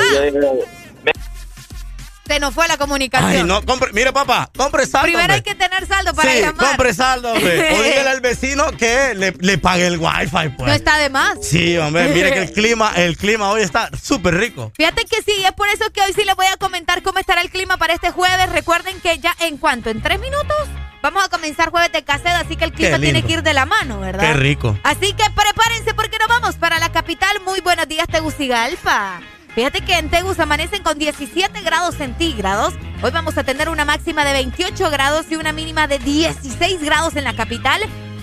Se 2.27 2.39
nos 2.39 2.53
fue 2.55 2.67
la 2.67 2.77
comunicación. 2.77 3.31
Ay, 3.31 3.43
no, 3.43 3.63
compre, 3.63 3.93
mire, 3.93 4.11
papá, 4.11 4.49
compre 4.57 4.87
saldo. 4.87 5.03
Primero 5.03 5.23
hombre. 5.25 5.35
hay 5.35 5.41
que 5.43 5.53
tener 5.55 5.85
saldo 5.85 6.13
para 6.15 6.33
sí, 6.33 6.41
llamar. 6.41 6.67
compre 6.67 6.93
saldo, 6.93 7.33
hombre. 7.33 7.75
O 7.75 7.83
dígale 7.83 8.09
al 8.09 8.21
vecino 8.21 8.71
que 8.71 9.13
le, 9.15 9.31
le 9.39 9.57
pague 9.59 9.85
el 9.85 9.99
wifi, 9.99 10.49
pues. 10.57 10.67
No 10.67 10.73
está 10.73 10.97
de 10.97 11.09
más. 11.09 11.37
Sí, 11.41 11.77
hombre, 11.77 12.07
mire 12.07 12.33
que 12.33 12.39
el 12.39 12.51
clima, 12.53 12.91
el 12.95 13.15
clima 13.17 13.51
hoy 13.51 13.61
está 13.61 13.89
súper 14.01 14.35
rico. 14.35 14.71
Fíjate 14.75 15.05
que 15.05 15.21
sí, 15.21 15.33
es 15.45 15.51
por 15.51 15.67
eso 15.67 15.85
que 15.91 16.01
hoy 16.01 16.13
sí 16.13 16.23
les 16.23 16.35
voy 16.35 16.47
a 16.47 16.57
comentar 16.57 17.03
cómo 17.03 17.19
estará 17.19 17.41
el 17.41 17.51
clima 17.51 17.77
para 17.77 17.93
este 17.93 18.09
jueves. 18.09 18.49
Recuerden 18.49 18.99
que 19.01 19.19
ya 19.19 19.35
en 19.41 19.57
cuanto, 19.57 19.91
en 19.91 20.01
tres 20.01 20.19
minutos, 20.19 20.55
vamos 21.03 21.23
a 21.23 21.29
comenzar 21.29 21.69
jueves 21.69 21.91
de 21.91 22.03
caseda, 22.03 22.39
así 22.39 22.55
que 22.55 22.65
el 22.65 22.71
clima 22.71 22.97
tiene 22.97 23.21
que 23.21 23.33
ir 23.33 23.43
de 23.43 23.53
la 23.53 23.67
mano, 23.67 23.99
¿verdad? 23.99 24.31
Qué 24.31 24.33
rico. 24.33 24.75
Así 24.83 25.13
que 25.13 25.25
prepárense 25.35 25.93
porque 25.93 26.17
nos 26.17 26.27
vamos 26.27 26.55
para 26.55 26.79
la 26.79 26.91
capital. 26.91 27.39
Muy 27.45 27.61
buenos 27.61 27.87
días, 27.87 28.07
Tegucigalpa. 28.07 29.21
Fíjate 29.55 29.79
que 29.79 29.97
en 29.97 30.09
Tegus 30.09 30.37
amanecen 30.39 30.83
con 30.83 30.99
17 30.99 31.61
grados 31.61 31.95
centígrados. 31.95 32.73
Hoy 33.01 33.11
vamos 33.11 33.37
a 33.37 33.45
tener 33.45 33.69
una 33.69 33.85
máxima 33.85 34.25
de 34.25 34.33
28 34.33 34.91
grados 34.91 35.27
y 35.29 35.37
una 35.37 35.53
mínima 35.53 35.87
de 35.87 35.97
16 35.97 36.83
grados 36.83 37.15
en 37.15 37.23
la 37.23 37.37
capital. 37.37 37.81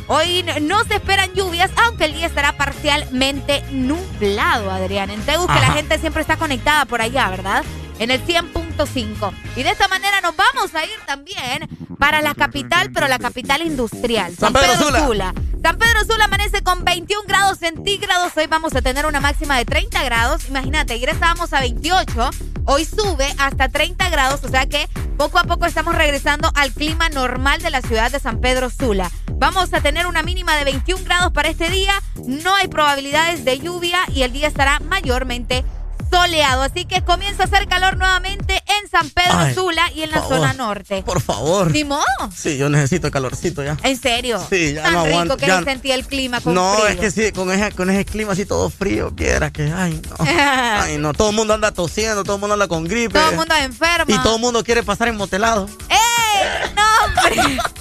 Hoy 0.09 0.45
no 0.61 0.85
se 0.85 0.97
esperan 0.97 1.33
lluvias, 1.33 1.71
aunque 1.87 2.05
el 2.05 2.13
día 2.13 2.27
estará 2.27 2.53
parcialmente 2.53 3.65
nublado, 3.71 4.71
Adrián. 4.71 5.09
En 5.09 5.23
Tegus, 5.23 5.47
que 5.47 5.61
la 5.61 5.73
gente 5.73 5.99
siempre 5.99 6.21
está 6.21 6.37
conectada 6.37 6.85
por 6.85 7.01
allá, 7.01 7.31
¿verdad? 7.31 7.65
En 7.99 8.11
el 8.11 8.25
100.5. 8.25 9.33
Y 9.57 9.63
de 9.63 9.71
esta 9.71 9.89
manera 9.89 10.21
nos 10.21 10.35
vamos 10.37 10.75
a 10.75 10.85
ir 10.85 10.99
también 11.07 11.69
para 11.99 12.21
la 12.21 12.35
capital, 12.35 12.91
pero 12.93 13.07
la 13.07 13.19
capital 13.19 13.63
industrial. 13.63 14.35
San 14.37 14.53
Pedro 14.53 15.07
Sula. 15.07 15.35
San 15.63 15.79
Pedro 15.79 16.05
Sula 16.05 16.25
amanece 16.25 16.63
con 16.63 16.85
21 16.85 17.23
grados 17.29 17.59
centígrados. 17.59 18.37
Hoy 18.37 18.47
vamos 18.49 18.75
a 18.75 18.83
tener 18.83 19.07
una 19.07 19.21
máxima 19.21 19.57
de 19.57 19.65
30 19.65 20.03
grados. 20.03 20.49
Imagínate, 20.49 20.95
ayer 20.95 21.11
estábamos 21.11 21.53
a 21.53 21.61
28. 21.61 22.31
Hoy 22.65 22.85
sube 22.85 23.27
hasta 23.39 23.69
30 23.69 24.09
grados, 24.11 24.43
o 24.45 24.49
sea 24.49 24.67
que 24.67 24.89
poco 25.17 25.39
a 25.39 25.45
poco 25.45 25.67
estamos 25.67 25.95
regresando 25.95 26.51
al 26.55 26.73
clima 26.73 27.09
normal 27.09 27.63
de 27.63 27.71
la 27.71 27.83
ciudad 27.83 28.11
de 28.11 28.19
San 28.19 28.41
Pedro 28.41 28.71
Sula. 28.71 29.11
Vamos 29.35 29.73
a 29.73 29.81
tener 29.81 30.07
una 30.07 30.23
mínima 30.23 30.57
de 30.57 30.65
21 30.65 31.05
grados 31.05 31.33
para 31.33 31.49
este 31.49 31.69
día. 31.71 31.93
No 32.27 32.55
hay 32.57 32.69
probabilidades 32.69 33.45
de 33.45 33.59
lluvia 33.59 34.01
y 34.13 34.23
el 34.23 34.33
día 34.33 34.49
estará 34.49 34.81
mayormente 34.81 35.65
soleado. 36.13 36.63
Así 36.63 36.85
que 36.85 37.03
comienza 37.03 37.45
a 37.45 37.47
hacer 37.47 37.67
calor 37.67 37.97
nuevamente 37.97 38.63
en 38.83 38.91
San 38.91 39.09
Pedro 39.11 39.39
Ay, 39.39 39.55
Sula 39.55 39.91
y 39.95 40.03
en 40.03 40.11
la 40.11 40.19
favor, 40.21 40.37
zona 40.39 40.53
norte. 40.53 41.03
Por 41.03 41.21
favor. 41.21 41.71
Ni 41.71 41.85
modo. 41.85 42.05
Sí, 42.37 42.57
yo 42.59 42.69
necesito 42.69 43.11
calorcito 43.11 43.63
ya. 43.65 43.77
¿En 43.83 43.99
serio? 44.01 44.45
Sí, 44.51 44.75
ya 44.75 44.83
Tan 44.83 44.93
no 44.93 45.05
rico 45.05 45.13
aguanto, 45.15 45.37
que 45.39 45.47
ya- 45.47 45.59
se 45.61 45.65
sentía 45.65 45.95
el 45.95 46.07
clima 46.07 46.41
con 46.41 46.55
No, 46.55 46.75
frío. 46.75 46.89
es 46.89 46.97
que 46.97 47.11
sí, 47.11 47.33
con 47.33 47.51
ese, 47.51 47.73
con 47.73 47.89
ese 47.91 48.05
clima 48.05 48.33
así 48.33 48.45
todo 48.47 48.69
frío, 48.71 49.15
quiera 49.17 49.51
que, 49.51 49.73
ay, 49.75 50.01
no. 50.09 50.17
Ay, 50.83 50.99
no, 50.99 51.13
todo 51.15 51.31
el 51.31 51.37
mundo 51.37 51.55
anda 51.55 51.73
tosiendo, 51.73 52.25
todo 52.25 52.37
el 52.37 52.41
mundo 52.41 52.55
anda 52.55 52.69
con 52.69 52.85
gripe. 52.85 53.15
Todo 53.19 53.31
el 53.31 53.37
mundo 53.37 53.55
enfermo. 53.55 54.05
Y 54.15 54.19
todo 54.23 54.37
el 54.37 54.41
mundo 54.41 54.63
quiere 54.65 54.83
pasar 54.83 55.09
en 55.09 55.17
motelado. 55.17 55.69
¡Ey! 55.89 56.73
¡No, 56.77 56.83
hombre! 57.07 57.59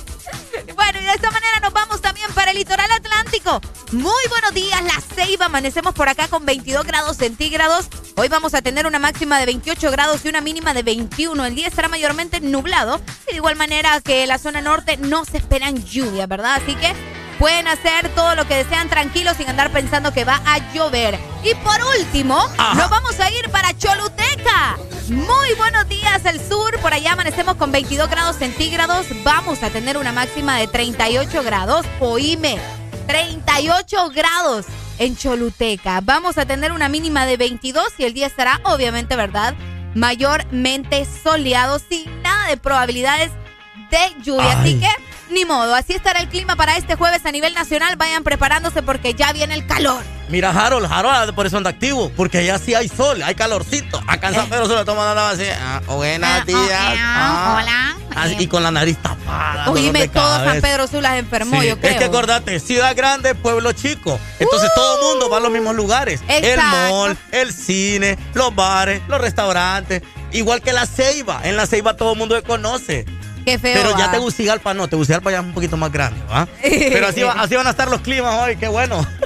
Bueno, 0.76 1.02
y 1.02 1.06
de 1.06 1.12
esta 1.12 1.32
manera 1.32 1.60
nos 1.62 1.74
vamos 1.74 2.02
también 2.02 2.32
para 2.34 2.52
el 2.52 2.58
litoral 2.58 2.90
atlántico. 2.92 3.62
Muy 3.92 4.28
buenos 4.30 4.54
días, 4.54 4.82
La 4.84 5.02
Ceiba. 5.02 5.48
Amanecemos 5.48 5.94
por 5.94 6.08
acá 6.08 6.28
con 6.28 6.46
22 6.46 6.86
grados 6.86 7.18
centígrados. 7.18 7.88
Hoy 8.16 8.28
vamos 8.28 8.54
a 8.54 8.62
tener 8.62 8.86
una 8.86 9.00
máxima 9.00 9.40
de 9.40 9.48
28 9.48 9.92
grados 9.92 10.24
y 10.24 10.30
una 10.30 10.42
mínima 10.42 10.74
de 10.74 10.84
21. 10.84 11.46
El 11.46 11.56
día 11.56 11.68
estará 11.68 11.88
mayormente 11.88 12.42
nublado. 12.42 13.02
De 13.30 13.36
igual 13.36 13.56
manera 13.56 14.00
que 14.02 14.26
la 14.28 14.38
zona 14.38 14.62
norte 14.62 14.98
no 14.98 15.26
se 15.26 15.38
esperan 15.38 15.84
lluvias, 15.84 16.28
¿verdad? 16.28 16.56
Así 16.56 16.76
que 16.76 16.94
pueden 17.42 17.68
hacer 17.68 18.08
todo 18.14 18.36
lo 18.36 18.48
que 18.48 18.58
desean 18.58 18.88
tranquilos 18.88 19.36
sin 19.36 19.50
andar 19.50 19.72
pensando 19.72 20.14
que 20.14 20.26
va 20.26 20.40
a 20.46 20.60
llover. 20.74 21.18
Y 21.44 21.56
por 21.56 21.80
último, 21.98 22.38
nos 22.76 22.88
vamos 22.88 23.20
a 23.20 23.32
ir 23.32 23.50
para 23.50 23.76
Choluteca. 23.76 24.78
Muy 25.10 25.52
buenos 25.58 25.90
días, 25.90 26.24
el 26.26 26.40
sur. 26.40 26.80
Por 26.82 26.94
allá 26.94 27.14
amanecemos 27.14 27.56
con 27.56 27.72
22 27.72 28.12
grados 28.12 28.36
centígrados. 28.36 29.08
Vamos 29.24 29.64
a 29.64 29.72
tener 29.72 29.98
una 29.98 30.12
máxima 30.12 30.58
de 30.58 30.68
38 30.68 31.42
grados. 31.42 31.88
Oíme, 32.00 32.60
38 33.08 34.10
grados 34.14 34.68
en 35.00 35.18
Choluteca. 35.18 36.00
Vamos 36.04 36.38
a 36.38 36.46
tener 36.46 36.72
una 36.72 36.90
mínima 36.90 37.26
de 37.26 37.38
22 37.38 37.86
y 37.98 38.04
el 38.04 38.14
día 38.14 38.28
estará, 38.28 38.62
obviamente, 38.66 39.16
¿verdad? 39.16 39.56
Mayormente 39.96 41.08
soleado, 41.24 41.80
sin 41.90 42.22
nada 42.22 42.50
de 42.50 42.58
probabilidades 42.58 43.32
de 43.92 44.24
lluvia. 44.24 44.60
Así 44.60 44.80
que, 44.80 44.90
ni 45.30 45.46
modo. 45.46 45.76
Así 45.76 45.94
estará 45.94 46.20
el 46.20 46.28
clima 46.30 46.56
para 46.56 46.78
este 46.78 46.96
jueves 46.96 47.26
a 47.26 47.32
nivel 47.32 47.54
nacional. 47.54 47.96
Vayan 47.98 48.24
preparándose 48.24 48.82
porque 48.82 49.14
ya 49.14 49.32
viene 49.34 49.54
el 49.54 49.68
calor. 49.68 50.02
Mira, 50.30 50.50
Harold, 50.52 50.88
Harold 50.90 51.36
por 51.36 51.46
eso 51.46 51.58
anda 51.58 51.70
activo, 51.72 52.10
porque 52.16 52.38
allá 52.38 52.58
sí 52.58 52.74
hay 52.74 52.88
sol, 52.88 53.22
hay 53.22 53.36
calorcito. 53.36 54.02
Acá 54.08 54.30
en 54.30 54.36
San 54.36 54.48
Pedro 54.50 54.66
solo 54.66 54.86
toma 54.86 55.10
andaba 55.10 55.32
así, 55.32 55.44
ah, 55.62 55.82
buenos 55.88 56.46
días. 56.46 56.58
ah, 56.72 57.60
hola. 57.60 57.98
así, 58.16 58.36
y 58.40 58.48
con 58.48 58.64
la 58.64 58.72
nariz 58.72 58.98
tapada. 58.98 59.70
Oíme, 59.70 60.08
todo 60.08 60.38
San. 60.46 60.62
Pedro 60.62 60.88
Sula 60.88 61.12
se 61.12 61.18
enfermó, 61.18 61.60
Sí, 61.60 61.68
yo 61.68 61.78
creo. 61.78 61.92
Es 61.92 61.98
que 61.98 62.06
acordate, 62.06 62.62
ciudad 62.62 62.96
grande, 62.96 63.36
pueblo 63.36 63.74
chico. 63.74 64.18
Entonces 64.40 64.70
todo 64.74 65.00
el 65.00 65.06
mundo 65.06 65.30
va 65.30 65.38
a 65.38 65.40
los 65.42 65.52
mismos 65.52 65.76
lugares. 65.76 66.22
El 66.30 66.58
mall, 66.62 67.18
el 67.32 67.52
cine, 67.54 68.18
los 68.34 68.56
bares, 68.56 69.02
los 69.10 69.20
restaurantes. 69.20 70.02
Igual 70.32 70.62
que 70.62 70.72
la 70.72 70.86
Ceiba. 70.86 71.42
En 71.44 71.58
la 71.58 71.66
Ceiba 71.66 71.98
todo 71.98 72.14
el 72.14 72.18
mundo 72.18 72.38
se 72.38 72.44
conoce. 72.44 73.06
Qué 73.46 73.58
feo. 73.60 73.74
Pero 73.76 73.98
ya 73.98 74.08
va. 74.08 74.12
Tegucigalpa 74.12 74.74
no, 74.74 74.88
Tegucigalpa 74.88 75.32
ya 75.32 75.40
es 75.40 75.44
un 75.46 75.54
poquito 75.54 75.78
más 75.78 75.92
grande, 75.92 76.22
¿va? 76.32 76.48
Pero 76.62 77.08
así, 77.08 77.22
va- 77.22 77.34
así 77.34 77.56
van 77.56 77.68
a 77.68 77.72
estar 77.72 77.90
los 77.90 78.02
climas 78.02 78.42
hoy, 78.44 78.56
qué 78.58 78.68
bueno. 78.68 79.06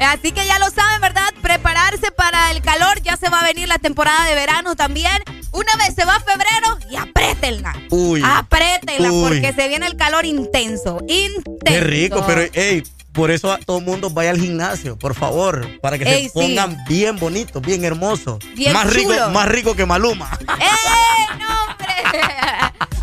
Así 0.00 0.32
que 0.32 0.44
ya 0.44 0.58
lo 0.58 0.68
saben, 0.70 1.00
¿verdad? 1.00 1.22
Prepararse 1.40 2.10
para 2.10 2.50
el 2.50 2.60
calor. 2.60 3.00
Ya 3.02 3.16
se 3.16 3.30
va 3.30 3.40
a 3.40 3.44
venir 3.44 3.68
la 3.68 3.78
temporada 3.78 4.26
de 4.26 4.34
verano 4.34 4.74
también. 4.76 5.16
Una 5.52 5.74
vez 5.76 5.94
se 5.94 6.04
va 6.04 6.18
febrero 6.20 6.78
y 6.90 6.96
apriétenla. 6.96 7.74
Uy. 7.90 8.20
Apriétenla 8.22 9.10
Uy. 9.10 9.22
porque 9.22 9.52
se 9.54 9.68
viene 9.68 9.86
el 9.86 9.96
calor 9.96 10.26
intenso. 10.26 10.98
Intenso. 11.08 11.42
Qué 11.64 11.80
rico, 11.80 12.22
pero 12.26 12.42
hey, 12.52 12.82
por 13.12 13.30
eso 13.30 13.50
a- 13.52 13.58
todo 13.58 13.78
el 13.78 13.84
mundo 13.84 14.10
vaya 14.10 14.30
al 14.30 14.40
gimnasio, 14.40 14.98
por 14.98 15.14
favor, 15.14 15.80
para 15.80 15.96
que 15.96 16.04
Ey, 16.04 16.24
se 16.24 16.28
sí. 16.28 16.32
pongan 16.34 16.76
bien 16.86 17.16
bonitos, 17.18 17.62
bien 17.62 17.84
hermosos. 17.84 18.40
Bien 18.56 18.72
más 18.74 18.92
rico, 18.92 19.12
más 19.32 19.48
rico 19.48 19.74
que 19.76 19.86
Maluma. 19.86 20.28
¡Eh, 20.40 21.36
no, 21.38 21.72
hombre! 21.72 22.20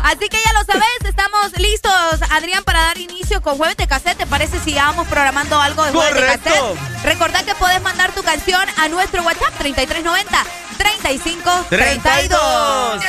Así 0.02 0.28
que 0.28 0.36
ya 0.44 0.52
lo 0.52 0.64
sabes, 0.64 0.84
estamos 1.04 1.52
listos, 1.58 1.92
Adrián, 2.30 2.64
para 2.64 2.80
dar 2.80 2.98
inicio 2.98 3.40
con 3.40 3.56
Jueves 3.56 3.76
de 3.76 3.86
Cassette. 3.86 4.18
¿Te 4.18 4.26
parece 4.26 4.58
si 4.60 4.72
ya 4.72 4.86
vamos 4.86 5.06
programando 5.06 5.60
algo 5.60 5.84
de 5.84 5.92
Jueves 5.92 6.14
de. 6.14 6.26
Cassette? 6.26 7.04
Recordad 7.04 7.44
que 7.44 7.54
podés 7.54 7.80
mandar 7.82 8.12
tu 8.12 8.22
canción 8.22 8.62
a 8.78 8.88
nuestro 8.88 9.22
WhatsApp 9.22 9.54
3390 9.58 10.44
3532. 10.76 13.02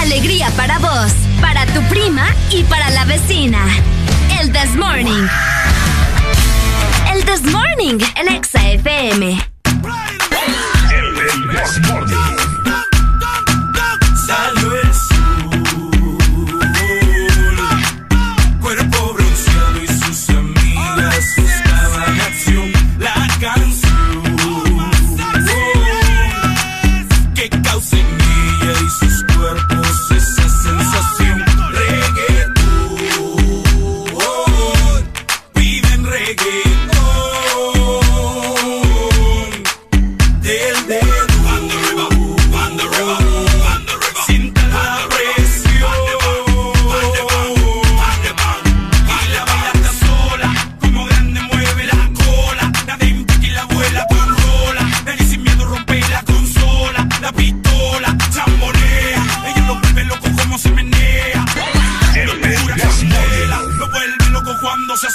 Alegría 0.00 0.50
para 0.50 0.78
vos, 0.78 1.12
para 1.40 1.64
tu 1.66 1.82
prima 1.84 2.26
y 2.50 2.62
para 2.64 2.90
la 2.90 3.04
vecina. 3.06 3.64
El 4.38 4.52
This 4.52 4.76
Morning. 4.76 5.26
El 7.12 7.24
This 7.24 7.42
Morning, 7.42 7.98
el 8.16 8.28
Exa 8.28 8.68
FM. 8.68 9.38
Salió 11.64 12.37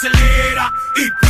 acelera 0.03 0.73
Y 0.95 1.22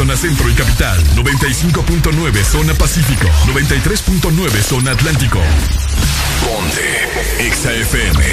zona 0.00 0.16
centro 0.16 0.48
y 0.48 0.54
capital, 0.54 0.98
95.9 1.14 2.42
zona 2.42 2.72
pacífico, 2.72 3.28
93.9 3.48 4.62
zona 4.62 4.92
atlántico. 4.92 5.38
Ponte 6.42 7.50
XAFM. 7.50 8.24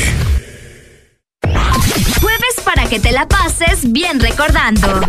Jueves 2.22 2.56
para 2.64 2.88
que 2.88 3.02
te 3.02 3.12
la 3.12 3.28
pases 3.28 3.92
bien 3.92 4.18
recordando. 4.22 5.02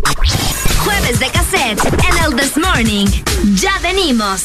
Jueves 0.78 1.20
de 1.20 1.30
cassette 1.30 1.80
en 1.84 2.24
el 2.24 2.34
This 2.34 2.56
Morning. 2.56 3.06
Ya 3.54 3.78
venimos. 3.80 4.42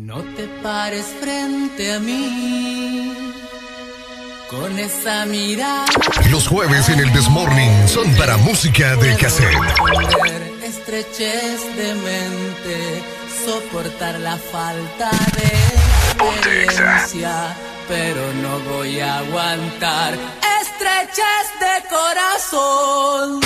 No 0.00 0.22
te 0.34 0.48
pares 0.60 1.06
frente 1.20 1.92
a 1.92 2.00
mí 2.00 2.97
con 4.48 4.78
esa 4.78 5.26
mirada. 5.26 5.84
Los 6.30 6.48
jueves 6.48 6.88
en 6.88 7.00
el 7.00 7.12
Desmorning 7.12 7.86
son 7.86 8.14
para 8.16 8.38
música 8.38 8.96
de 8.96 9.14
cassette. 9.16 9.54
Estrechez 10.62 11.76
de 11.76 11.94
mente, 11.94 13.02
soportar 13.44 14.18
la 14.20 14.36
falta 14.38 15.10
de 15.36 16.62
experiencia, 16.62 17.54
pero 17.88 18.32
no 18.42 18.58
voy 18.60 19.00
a 19.00 19.18
aguantar 19.18 20.14
estrechez 20.60 21.46
de 21.60 21.88
corazón. 21.88 23.40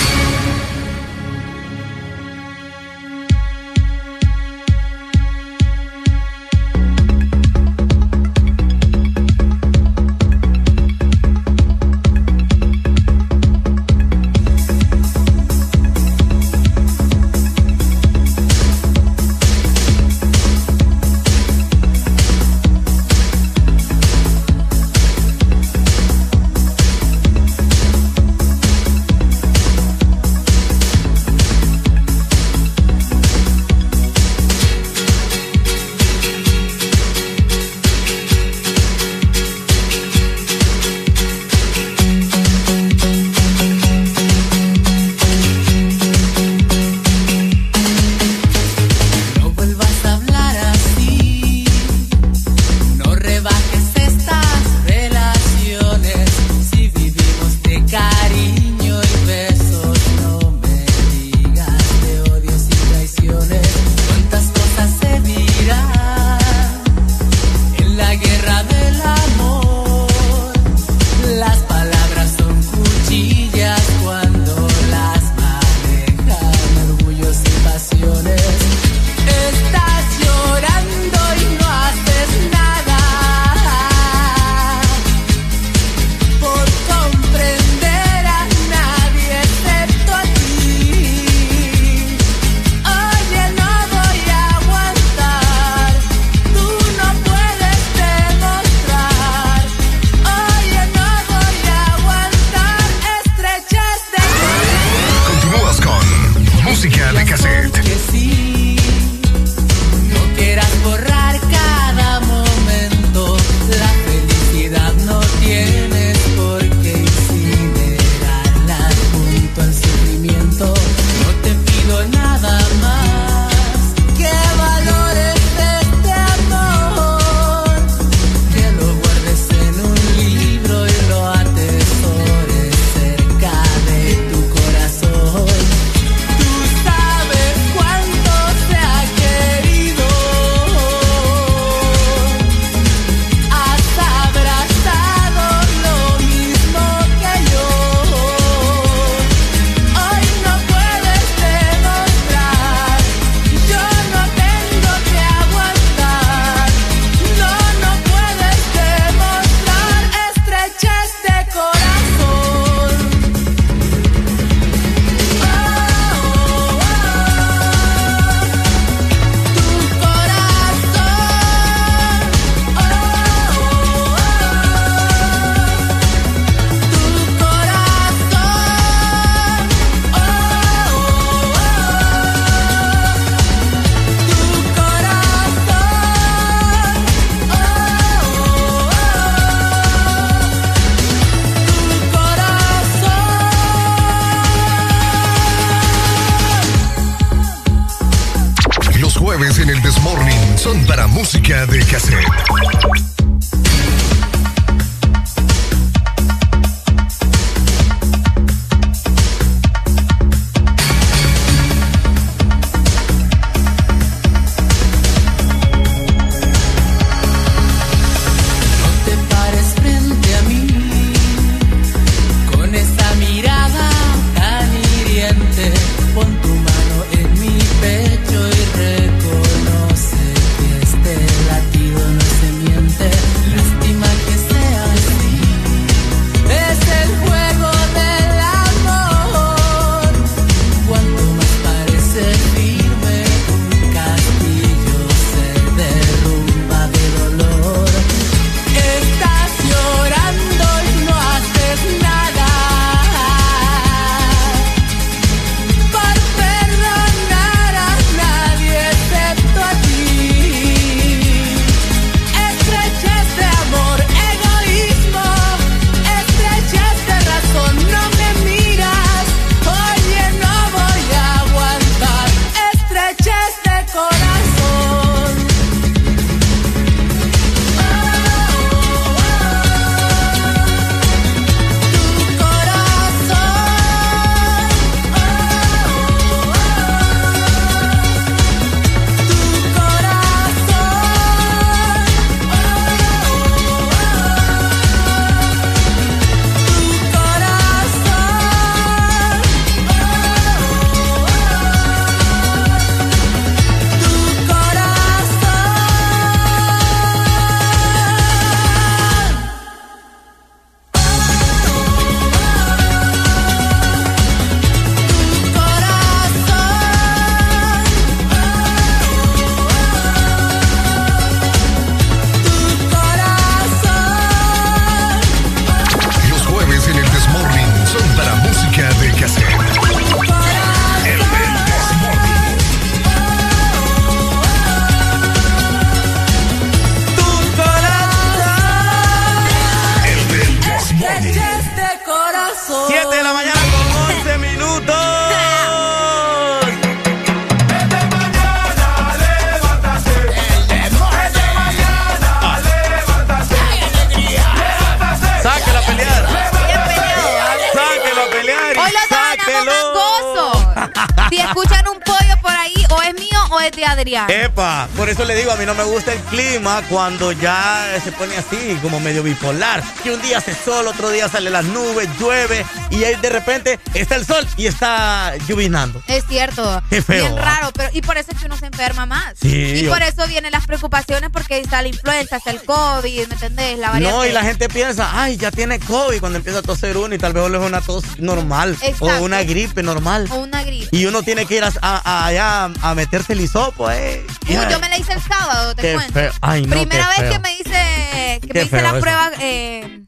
cuando 366.89 367.31
ya 367.33 367.99
se 368.03 368.11
pone 368.13 368.37
así, 368.37 368.77
como 368.81 368.99
medio 368.99 369.21
bipolar. 369.21 369.83
Que 370.01 370.13
un 370.13 370.21
día 370.21 370.37
hace 370.37 370.55
sol, 370.55 370.87
otro 370.87 371.09
día 371.09 371.27
sale 371.27 371.49
las 371.49 371.65
nubes, 371.65 372.07
llueve 372.19 372.65
y 372.89 373.03
ahí 373.03 373.15
de 373.15 373.29
repente 373.29 373.79
está 373.93 374.15
el 374.15 374.25
sol 374.25 374.47
y 374.55 374.67
está 374.67 375.35
llovinando. 375.47 376.01
Es 376.07 376.25
cierto. 376.27 376.81
Qué 376.89 377.01
feo. 377.01 377.25
Bien 377.25 377.37
¿ah? 377.37 377.41
raro, 377.41 377.71
pero 377.73 377.89
y 377.91 378.01
por 378.01 378.17
eso 378.17 378.31
es 378.31 378.39
que 378.39 378.45
uno 378.45 378.57
se 378.57 378.67
enferma 378.67 379.05
más. 379.05 379.33
Sí, 379.41 379.83
y 379.83 379.87
por 379.87 380.01
eso 380.01 380.25
vienen 380.27 380.51
las 380.51 380.65
preocupaciones 380.65 381.29
porque 381.31 381.59
está 381.59 381.81
la 381.81 381.89
influenza, 381.89 382.37
está 382.37 382.51
el 382.51 382.63
COVID, 382.63 383.27
¿me 383.27 383.33
entendés? 383.33 383.77
La 383.79 383.91
variante. 383.91 384.17
No, 384.17 384.25
y 384.25 384.31
la 384.31 384.43
gente 384.43 384.69
piensa, 384.69 385.09
ay, 385.13 385.37
ya 385.37 385.51
tiene 385.51 385.79
COVID 385.79 386.19
cuando 386.19 386.37
empieza 386.37 386.59
a 386.59 386.61
toser 386.61 386.97
uno 386.97 387.13
y 387.13 387.17
tal 387.17 387.33
vez 387.33 387.43
es 387.43 387.59
una 387.59 387.81
tos 387.81 388.03
normal 388.19 388.77
Exacto. 388.81 389.05
o 389.05 389.23
una 389.23 389.43
gripe 389.43 389.83
normal. 389.83 390.27
O 390.31 390.35
una 390.37 390.63
gripe. 390.63 390.87
Y 390.91 391.05
uno 391.05 391.23
tiene 391.23 391.45
que 391.45 391.57
ir 391.57 391.63
a, 391.63 392.25
allá 392.25 392.71
a 392.81 392.95
meterse 392.95 393.33
el 393.33 393.41
hisopo, 393.41 393.91
eh. 393.91 394.22
Uy, 394.47 394.55
yo 394.69 394.79
me 394.79 394.89
la 394.89 394.97
hice 394.97 395.13
el 395.13 395.21
sábado, 395.21 395.75
te 395.75 395.93
cuento. 395.93 396.13
Feo. 396.13 396.31
Ay, 396.41 396.65
no, 396.65 396.75
Primera 396.75 397.07
vez 397.07 397.31
que 397.31 397.39
me 397.39 397.55
hice, 397.55 398.39
que 398.41 398.53
me 398.53 398.63
hice 398.63 398.81
la 398.81 398.99
prueba. 398.99 399.31
Eh, 399.39 400.03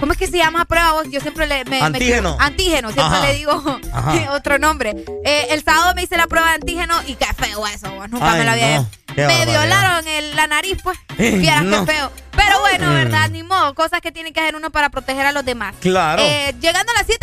¿Cómo 0.00 0.12
es 0.12 0.18
que 0.18 0.26
se 0.26 0.38
llama 0.38 0.64
prueba? 0.64 1.02
Yo 1.10 1.20
siempre 1.20 1.46
le. 1.46 1.64
Me, 1.64 1.80
antígeno. 1.80 2.36
Antígeno, 2.40 2.92
siempre 2.92 3.20
le 3.20 3.34
digo 3.34 3.52
otro 4.30 4.58
nombre. 4.58 4.96
Eh, 5.24 5.48
el 5.50 5.62
sábado 5.62 5.94
me 5.94 6.02
hice 6.02 6.16
la 6.16 6.26
prueba 6.26 6.48
de 6.48 6.54
antígeno 6.54 6.94
y 7.06 7.14
qué 7.14 7.26
feo 7.34 7.66
eso. 7.66 7.88
Nunca 8.08 8.32
me 8.32 8.44
lo 8.44 8.50
había 8.50 8.80
no. 8.80 8.88
Me 9.16 9.46
violaron 9.46 10.06
el, 10.06 10.36
la 10.36 10.46
nariz, 10.46 10.78
pues. 10.82 10.98
Vieras 11.18 11.64
no. 11.64 11.84
qué 11.84 11.92
feo. 11.92 12.12
Pero 12.36 12.60
bueno, 12.60 12.90
¿verdad? 12.90 13.28
Ni 13.28 13.42
modo, 13.42 13.74
cosas 13.74 14.00
que 14.00 14.12
tienen 14.12 14.32
que 14.32 14.40
hacer 14.40 14.56
uno 14.56 14.70
para 14.70 14.88
proteger 14.88 15.26
a 15.26 15.32
los 15.32 15.44
demás. 15.44 15.74
Claro. 15.80 16.22
Eh, 16.22 16.54
llegando 16.60 16.92
a 16.92 16.94
las 16.94 17.06
7 17.06 17.19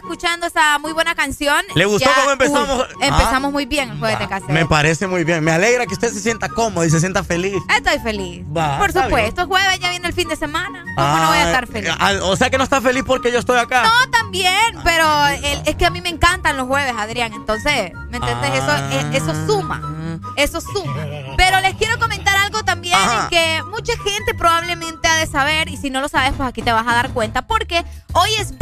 escuchando 0.00 0.46
esa 0.46 0.78
muy 0.78 0.92
buena 0.92 1.14
canción. 1.14 1.64
¿Le 1.74 1.84
gustó 1.84 2.10
cómo 2.14 2.30
empezamos? 2.32 2.78
uy, 2.88 2.94
empezamos 3.06 3.48
Ah. 3.48 3.52
muy 3.52 3.66
bien 3.66 3.90
el 3.90 3.98
jueves 3.98 4.18
de 4.18 4.28
casero. 4.28 4.52
Me 4.52 4.66
parece 4.66 5.06
muy 5.06 5.24
bien. 5.24 5.42
Me 5.44 5.52
alegra 5.52 5.86
que 5.86 5.94
usted 5.94 6.12
se 6.12 6.20
sienta 6.20 6.48
cómodo 6.48 6.84
y 6.84 6.90
se 6.90 7.00
sienta 7.00 7.22
feliz. 7.24 7.62
Estoy 7.76 7.98
feliz. 8.00 8.44
Va, 8.56 8.78
Por 8.78 8.92
supuesto, 8.92 9.46
jueves 9.46 9.78
ya 9.80 9.90
viene 9.90 10.08
el 10.08 10.12
fin 10.14 10.28
de 10.28 10.36
semana. 10.36 10.84
¿Cómo 10.96 11.16
no 11.16 11.28
voy 11.28 11.38
a 11.38 11.42
Ah, 11.42 11.46
estar 11.46 11.66
feliz? 11.66 11.90
ah, 11.98 12.12
O 12.22 12.36
sea 12.36 12.50
que 12.50 12.58
no 12.58 12.64
está 12.64 12.80
feliz 12.80 13.04
porque 13.06 13.30
yo 13.32 13.38
estoy 13.38 13.58
acá. 13.58 13.84
No, 13.84 14.10
también, 14.10 14.76
pero 14.84 15.26
el- 15.28 15.62
es 15.66 15.76
que 15.76 15.86
a 15.86 15.90
mí 15.90 16.00
me 16.00 16.08
encantan 16.08 16.56
los 16.56 16.66
jueves, 16.66 16.94
Adrián. 16.98 17.32
Entonces, 17.32 17.92
¿me 18.10 18.16
entiendes? 18.18 18.50
Eso, 18.54 18.70
Ah. 18.70 19.10
eso 19.12 19.46
suma. 19.46 19.82
Eso 20.36 20.60
suma. 20.60 20.94
Pero 21.36 21.60
les 21.60 21.74
quiero 21.76 21.98
comentar 21.98 22.36
algo 22.36 22.62
también 22.64 22.94
Ajá. 22.96 23.28
que 23.30 23.62
mucha 23.70 23.92
gente 24.02 24.34
probablemente 24.34 25.08
ha 25.08 25.16
de 25.16 25.26
saber. 25.26 25.68
Y 25.68 25.76
si 25.76 25.90
no 25.90 26.00
lo 26.00 26.08
sabes, 26.08 26.32
pues 26.36 26.48
aquí 26.48 26.62
te 26.62 26.72
vas 26.72 26.86
a 26.86 26.92
dar 26.94 27.10
cuenta. 27.10 27.42
Porque 27.46 27.84
hoy 28.12 28.30
es 28.38 28.56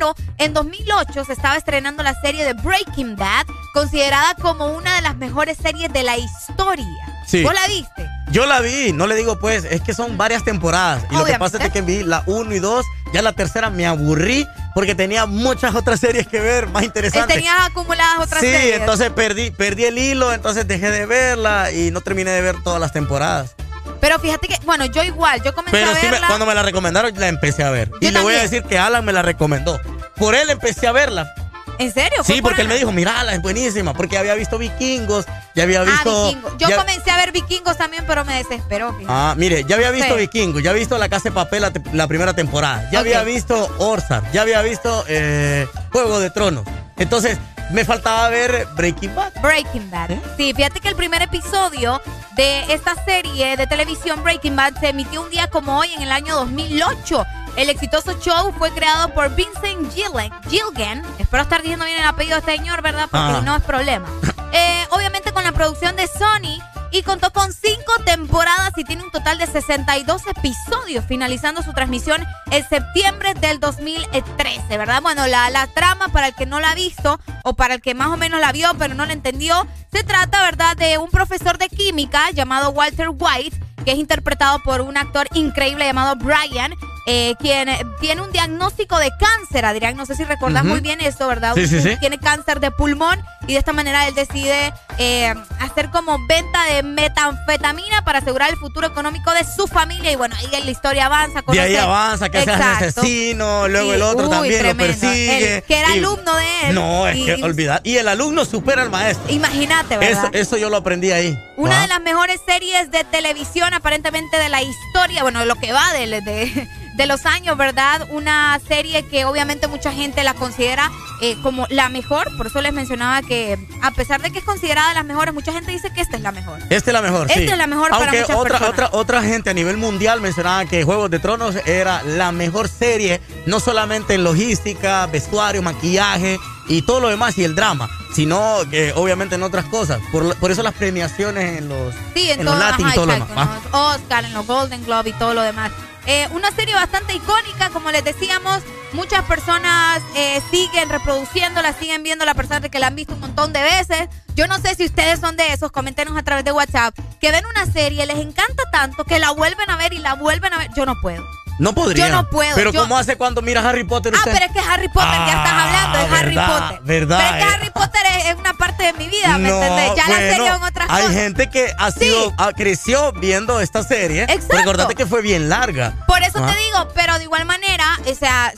pero 0.00 0.14
en 0.38 0.54
2008 0.54 1.26
se 1.26 1.32
estaba 1.34 1.56
estrenando 1.56 2.02
la 2.02 2.18
serie 2.22 2.42
de 2.42 2.54
Breaking 2.54 3.16
Bad, 3.16 3.44
considerada 3.74 4.34
como 4.40 4.68
una 4.68 4.96
de 4.96 5.02
las 5.02 5.16
mejores 5.16 5.58
series 5.58 5.92
de 5.92 6.02
la 6.02 6.16
historia. 6.16 6.86
Sí. 7.26 7.42
¿Vos 7.42 7.52
la 7.52 7.66
viste? 7.68 8.08
Yo 8.32 8.46
la 8.46 8.60
vi, 8.60 8.92
no 8.94 9.06
le 9.06 9.14
digo 9.14 9.38
pues, 9.38 9.64
es 9.64 9.82
que 9.82 9.92
son 9.92 10.16
varias 10.16 10.42
temporadas. 10.42 11.04
Y 11.10 11.16
lo 11.16 11.26
que 11.26 11.38
pasa 11.38 11.58
es 11.58 11.70
que 11.70 11.82
vi 11.82 12.02
la 12.02 12.22
1 12.24 12.54
y 12.54 12.60
2, 12.60 12.86
ya 13.12 13.20
la 13.20 13.32
tercera 13.32 13.68
me 13.68 13.86
aburrí 13.86 14.46
porque 14.74 14.94
tenía 14.94 15.26
muchas 15.26 15.74
otras 15.74 16.00
series 16.00 16.26
que 16.26 16.40
ver, 16.40 16.68
más 16.68 16.84
interesantes. 16.84 17.36
Tenías 17.36 17.56
acumuladas 17.60 18.20
otras 18.20 18.40
sí, 18.40 18.50
series. 18.50 18.80
entonces 18.80 19.10
perdí, 19.10 19.50
perdí 19.50 19.84
el 19.84 19.98
hilo, 19.98 20.32
entonces 20.32 20.66
dejé 20.66 20.90
de 20.90 21.04
verla 21.04 21.72
y 21.72 21.90
no 21.90 22.00
terminé 22.00 22.30
de 22.30 22.40
ver 22.40 22.62
todas 22.62 22.80
las 22.80 22.92
temporadas. 22.92 23.54
Pero 24.00 24.18
fíjate 24.18 24.48
que, 24.48 24.56
bueno, 24.64 24.84
yo 24.86 25.02
igual, 25.02 25.42
yo 25.42 25.54
comencé 25.54 25.78
Pero 25.78 25.90
a 25.90 25.94
sí, 25.94 26.06
me- 26.06 26.12
verla. 26.12 26.26
cuando 26.28 26.46
me 26.46 26.54
la 26.54 26.62
recomendaron, 26.62 27.12
la 27.16 27.28
empecé 27.28 27.62
a 27.64 27.70
ver. 27.70 27.90
y 28.00 28.10
le 28.10 28.20
voy 28.20 28.34
a 28.34 28.38
también. 28.38 28.42
decir 28.42 28.62
que 28.64 28.78
Alan 28.78 29.04
me 29.04 29.12
la 29.12 29.22
recomendó. 29.22 29.80
Por 30.16 30.34
él 30.34 30.48
empecé 30.50 30.86
a 30.86 30.92
verla. 30.92 31.32
¿En 31.78 31.94
serio? 31.94 32.22
¿Fue 32.22 32.34
Sí, 32.34 32.42
por 32.42 32.50
porque 32.50 32.60
él 32.62 32.68
me 32.68 32.76
dijo, 32.76 32.92
mirala, 32.92 33.32
es 33.34 33.40
buenísima. 33.40 33.94
Porque 33.94 34.18
había 34.18 34.34
visto 34.34 34.58
vikingos, 34.58 35.24
ya 35.54 35.62
había 35.62 35.80
Ah, 35.80 35.84
visto. 35.84 36.26
vikingos. 36.26 36.52
Yo 36.58 36.68
ya- 36.68 36.76
comencé 36.76 37.10
a 37.10 37.16
ver 37.16 37.32
vikingos 37.32 37.76
también, 37.78 38.04
pero 38.06 38.22
me 38.26 38.34
desesperó. 38.36 38.90
fíjate. 38.92 39.06
Ah, 39.08 39.34
mire, 39.38 39.64
ya 39.64 39.76
había 39.76 39.90
visto 39.90 40.12
Sí. 40.14 40.20
Vikingos, 40.20 40.62
ya 40.62 40.70
había 40.70 40.80
visto 40.80 40.98
La 40.98 41.08
Casa 41.08 41.24
de 41.30 41.32
Papel 41.32 41.62
la, 41.92 42.06
primera 42.06 42.34
temporada, 42.34 42.86
ya 42.92 42.98
había 42.98 43.22
visto 43.22 43.74
Orsar, 43.78 44.22
ya 44.30 44.42
había 44.42 44.60
visto 44.60 45.04
eh, 45.08 45.66
Juego 45.90 46.20
de 46.20 46.28
Tronos. 46.28 46.64
Entonces, 46.98 47.38
me 47.72 47.84
faltaba 47.84 48.28
ver 48.28 48.66
Breaking 48.74 49.14
Bad. 49.14 49.32
Breaking 49.42 49.90
Bad. 49.90 50.10
¿Eh? 50.12 50.20
Sí, 50.36 50.52
fíjate 50.54 50.80
que 50.80 50.88
el 50.88 50.96
primer 50.96 51.22
episodio 51.22 52.00
de 52.34 52.72
esta 52.72 52.94
serie 53.04 53.56
de 53.56 53.66
televisión 53.66 54.22
Breaking 54.22 54.56
Bad 54.56 54.78
se 54.80 54.88
emitió 54.88 55.22
un 55.22 55.30
día 55.30 55.48
como 55.48 55.78
hoy 55.78 55.92
en 55.94 56.02
el 56.02 56.12
año 56.12 56.34
2008. 56.36 57.24
El 57.56 57.68
exitoso 57.68 58.18
show 58.20 58.52
fue 58.58 58.70
creado 58.72 59.12
por 59.12 59.34
Vincent 59.34 59.92
Gillen, 59.92 60.32
Gilligan. 60.48 61.02
Espero 61.18 61.42
estar 61.42 61.60
diciendo 61.62 61.84
bien 61.84 61.98
el 62.00 62.06
apellido 62.06 62.36
de 62.36 62.40
este 62.40 62.56
señor, 62.56 62.80
¿verdad? 62.82 63.08
Porque 63.10 63.38
Ah. 63.38 63.42
no 63.44 63.56
es 63.56 63.62
problema. 63.62 64.06
Eh, 64.52 64.84
obviamente 64.90 65.30
con 65.30 65.44
la 65.44 65.52
producción 65.52 65.94
de 65.94 66.08
Sony 66.08 66.60
y 66.92 67.02
contó 67.02 67.32
con 67.32 67.52
cinco 67.52 67.92
temporadas 68.04 68.72
y 68.76 68.84
tiene 68.84 69.04
un 69.04 69.10
total 69.10 69.38
de 69.38 69.46
62 69.46 70.22
episodios, 70.26 71.04
finalizando 71.06 71.62
su 71.62 71.72
transmisión 71.72 72.24
en 72.50 72.68
septiembre 72.68 73.34
del 73.34 73.60
2013, 73.60 74.78
¿verdad? 74.78 75.02
Bueno, 75.02 75.26
la, 75.26 75.50
la 75.50 75.66
trama, 75.68 76.08
para 76.08 76.28
el 76.28 76.34
que 76.34 76.46
no 76.46 76.60
la 76.60 76.72
ha 76.72 76.74
visto 76.74 77.20
o 77.44 77.54
para 77.54 77.74
el 77.74 77.80
que 77.80 77.94
más 77.94 78.08
o 78.08 78.16
menos 78.16 78.40
la 78.40 78.52
vio 78.52 78.70
pero 78.78 78.94
no 78.94 79.06
la 79.06 79.12
entendió, 79.12 79.66
se 79.92 80.04
trata, 80.04 80.42
¿verdad?, 80.42 80.76
de 80.76 80.98
un 80.98 81.10
profesor 81.10 81.58
de 81.58 81.68
química 81.68 82.30
llamado 82.30 82.70
Walter 82.70 83.08
White, 83.10 83.60
que 83.84 83.92
es 83.92 83.98
interpretado 83.98 84.62
por 84.62 84.80
un 84.80 84.96
actor 84.96 85.28
increíble 85.34 85.84
llamado 85.84 86.16
Brian, 86.16 86.72
eh, 87.06 87.34
quien 87.40 87.68
eh, 87.68 87.84
tiene 88.00 88.20
un 88.22 88.30
diagnóstico 88.32 88.98
de 88.98 89.10
cáncer, 89.18 89.64
Adrián. 89.64 89.96
No 89.96 90.06
sé 90.06 90.14
si 90.14 90.24
recordás 90.24 90.64
muy 90.64 90.80
bien 90.80 91.00
esto, 91.00 91.26
¿verdad? 91.28 91.54
Sí, 91.54 91.66
sí, 91.66 91.80
sí. 91.80 91.96
Tiene 92.00 92.18
cáncer 92.18 92.60
de 92.60 92.70
pulmón 92.70 93.22
y 93.46 93.54
de 93.54 93.58
esta 93.58 93.72
manera 93.72 94.06
él 94.06 94.14
decide 94.14 94.72
eh, 94.98 95.34
hacer 95.60 95.90
como 95.90 96.18
venta 96.26 96.64
de 96.66 96.82
metanfetamina 96.82 98.02
para 98.04 98.18
asegurar 98.18 98.50
el 98.50 98.56
futuro 98.56 98.86
económico 98.86 99.32
de 99.32 99.44
su 99.44 99.66
familia. 99.66 100.12
Y 100.12 100.16
bueno, 100.16 100.34
ahí 100.38 100.48
la 100.64 100.70
historia 100.70 101.06
avanza. 101.06 101.42
De 101.46 101.60
ahí 101.60 101.72
conoce- 101.74 101.78
avanza, 101.80 102.28
que 102.28 102.42
se 102.42 102.50
hace 102.50 102.84
asesino, 102.86 103.68
luego 103.68 103.94
el 103.94 104.02
otro 104.02 104.24
uy, 104.26 104.30
también 104.30 104.58
tremendo. 104.60 104.84
lo 104.84 104.88
persigue. 105.00 105.64
Que 105.66 105.78
era 105.78 105.94
y- 105.94 105.98
alumno 105.98 106.36
de 106.36 106.60
él. 106.68 106.74
No, 106.74 107.08
es 107.08 107.16
Y- 107.16 107.24
que 107.24 107.34
olvidar. 107.42 107.80
Y 107.84 107.96
el 107.96 108.08
alumno 108.08 108.44
supera 108.44 108.82
al 108.82 108.90
maestro. 108.90 109.30
Imagínate, 109.32 109.94
Eso, 109.94 110.00
¿verdad? 110.22 110.30
eso 110.34 110.56
yo 110.56 110.70
lo 110.70 110.76
aprendí 110.78 111.10
ahí. 111.12 111.36
Una 111.56 111.82
de 111.82 111.88
las 111.88 112.00
mejores 112.00 112.40
series 112.46 112.90
de 112.90 113.04
televisión 113.04 113.74
aparentemente 113.74 114.36
de 114.38 114.48
la 114.48 114.62
historia, 114.62 115.22
bueno, 115.22 115.44
lo 115.44 115.56
que 115.56 115.72
va 115.72 115.92
de, 115.92 116.06
de, 116.20 116.68
de 117.00 117.06
los 117.06 117.24
años, 117.24 117.56
¿verdad? 117.56 118.06
Una 118.10 118.60
serie 118.68 119.02
que 119.06 119.24
obviamente 119.24 119.68
mucha 119.68 119.90
gente 119.90 120.22
la 120.22 120.34
considera 120.34 120.90
eh, 121.22 121.34
como 121.42 121.66
la 121.70 121.88
mejor, 121.88 122.28
por 122.36 122.48
eso 122.48 122.60
les 122.60 122.74
mencionaba 122.74 123.22
que 123.22 123.58
a 123.80 123.90
pesar 123.92 124.20
de 124.20 124.30
que 124.30 124.40
es 124.40 124.44
considerada 124.44 124.90
de 124.90 124.96
las 124.96 125.04
mejores, 125.06 125.32
mucha 125.32 125.50
gente 125.50 125.72
dice 125.72 125.90
que 125.94 126.02
esta 126.02 126.16
es 126.18 126.22
la 126.22 126.30
mejor. 126.30 126.58
Esta 126.68 126.90
es 126.90 126.92
la 126.92 127.00
mejor, 127.00 127.26
Esta 127.28 127.40
sí. 127.40 127.46
es 127.46 127.56
la 127.56 127.66
mejor 127.66 127.88
para 127.88 128.02
Aunque 128.04 128.20
muchas 128.20 128.36
otra, 128.36 128.58
personas. 128.58 128.72
otra, 128.88 128.98
otra 128.98 129.22
gente 129.22 129.48
a 129.48 129.54
nivel 129.54 129.78
mundial 129.78 130.20
mencionaba 130.20 130.66
que 130.66 130.84
Juegos 130.84 131.10
de 131.10 131.18
Tronos 131.20 131.56
era 131.64 132.02
la 132.02 132.32
mejor 132.32 132.68
serie, 132.68 133.22
no 133.46 133.60
solamente 133.60 134.12
en 134.16 134.22
logística, 134.24 135.06
vestuario, 135.06 135.62
maquillaje 135.62 136.38
y 136.68 136.82
todo 136.82 137.00
lo 137.00 137.08
demás 137.08 137.38
y 137.38 137.44
el 137.44 137.54
drama, 137.54 137.88
sino 138.14 138.56
que 138.70 138.92
obviamente 138.94 139.36
en 139.36 139.42
otras 139.42 139.64
cosas. 139.64 140.00
Por, 140.12 140.36
por 140.36 140.50
eso 140.50 140.62
las 140.62 140.74
premiaciones 140.74 141.56
en 141.60 141.68
los, 141.70 141.94
Sí, 142.14 142.30
en, 142.30 142.40
en 142.40 142.44
los 142.44 142.58
Latin 142.58 142.88
y 142.88 142.92
todo 142.92 143.06
lo 143.06 143.12
demás. 143.14 143.30
en 143.30 143.36
los 143.72 143.74
Oscar, 143.96 144.24
en 144.26 144.34
los 144.34 144.46
Golden 144.46 144.84
Globe 144.84 145.08
y 145.08 145.12
todo 145.14 145.32
lo 145.32 145.40
demás. 145.40 145.70
Eh, 146.12 146.26
una 146.32 146.50
serie 146.50 146.74
bastante 146.74 147.14
icónica, 147.14 147.70
como 147.70 147.92
les 147.92 148.02
decíamos, 148.02 148.64
muchas 148.94 149.24
personas 149.26 150.02
eh, 150.16 150.42
siguen 150.50 150.88
reproduciéndola, 150.88 151.72
siguen 151.72 152.02
viéndola 152.02 152.32
a 152.32 152.34
pesar 152.34 152.60
de 152.60 152.68
que 152.68 152.80
la 152.80 152.88
han 152.88 152.96
visto 152.96 153.14
un 153.14 153.20
montón 153.20 153.52
de 153.52 153.62
veces. 153.62 154.08
Yo 154.34 154.48
no 154.48 154.58
sé 154.58 154.74
si 154.74 154.86
ustedes 154.86 155.20
son 155.20 155.36
de 155.36 155.52
esos, 155.52 155.70
coméntenos 155.70 156.16
a 156.16 156.24
través 156.24 156.44
de 156.44 156.50
WhatsApp, 156.50 156.98
que 157.20 157.30
ven 157.30 157.46
una 157.46 157.64
serie, 157.64 158.06
les 158.06 158.18
encanta 158.18 158.64
tanto 158.72 159.04
que 159.04 159.20
la 159.20 159.30
vuelven 159.30 159.70
a 159.70 159.76
ver 159.76 159.92
y 159.92 159.98
la 159.98 160.14
vuelven 160.14 160.52
a 160.52 160.58
ver. 160.58 160.70
Yo 160.74 160.84
no 160.84 161.00
puedo. 161.00 161.24
No 161.60 161.74
podría. 161.74 162.08
Yo 162.08 162.12
no 162.12 162.28
puedo, 162.28 162.54
Pero 162.56 162.72
yo- 162.72 162.80
¿cómo 162.82 162.96
hace 162.98 163.16
cuando 163.16 163.42
mira 163.42 163.60
Harry 163.68 163.84
Potter 163.84 164.12
Ah, 164.14 164.18
usted? 164.18 164.32
pero 164.32 164.46
es 164.46 164.52
que 164.52 164.58
Harry 164.58 164.88
Potter, 164.88 165.10
ya 165.12 165.26
estás 165.28 165.52
hablando 165.52 165.98
de 165.98 166.16
Harry 166.16 166.34
verdad, 166.34 166.58
Potter. 166.68 166.80
verdad, 166.82 167.18
pero 167.18 167.28
es 167.30 167.44
que 167.44 167.50
eh. 167.50 167.54
Harry 167.54 167.70
Potter 167.70 168.02
es, 168.18 168.26
es 168.26 168.34
una 168.36 168.54
parte 168.54 168.82
de 168.84 168.92
mi 168.94 169.08
vida, 169.08 169.38
¿me 169.38 169.48
No, 169.50 169.62
entendés? 169.62 169.92
Ya 169.96 170.08
la 170.08 170.16
serie 170.16 170.46
en 170.48 170.62
otras 170.62 170.86
hay 170.90 171.02
cosas. 171.02 171.16
gente 171.16 171.50
que 171.50 171.72
ha 171.78 171.90
sido, 171.90 172.32
ah, 172.38 172.50
creció 172.56 173.12
viendo 173.12 173.60
esta 173.60 173.82
serie. 173.84 174.22
Exacto. 174.24 174.56
Recordate 174.56 174.94
que 174.94 175.06
fue 175.06 175.20
bien 175.22 175.48
larga. 175.48 175.92
Por 176.08 176.22
eso 176.22 176.38
Ajá. 176.38 176.52
te 176.54 176.58
digo, 176.60 176.88
pero 176.94 177.18
de 177.18 177.24
igual 177.24 177.44
manera, 177.44 177.84
o 178.10 178.14
sea, 178.14 178.52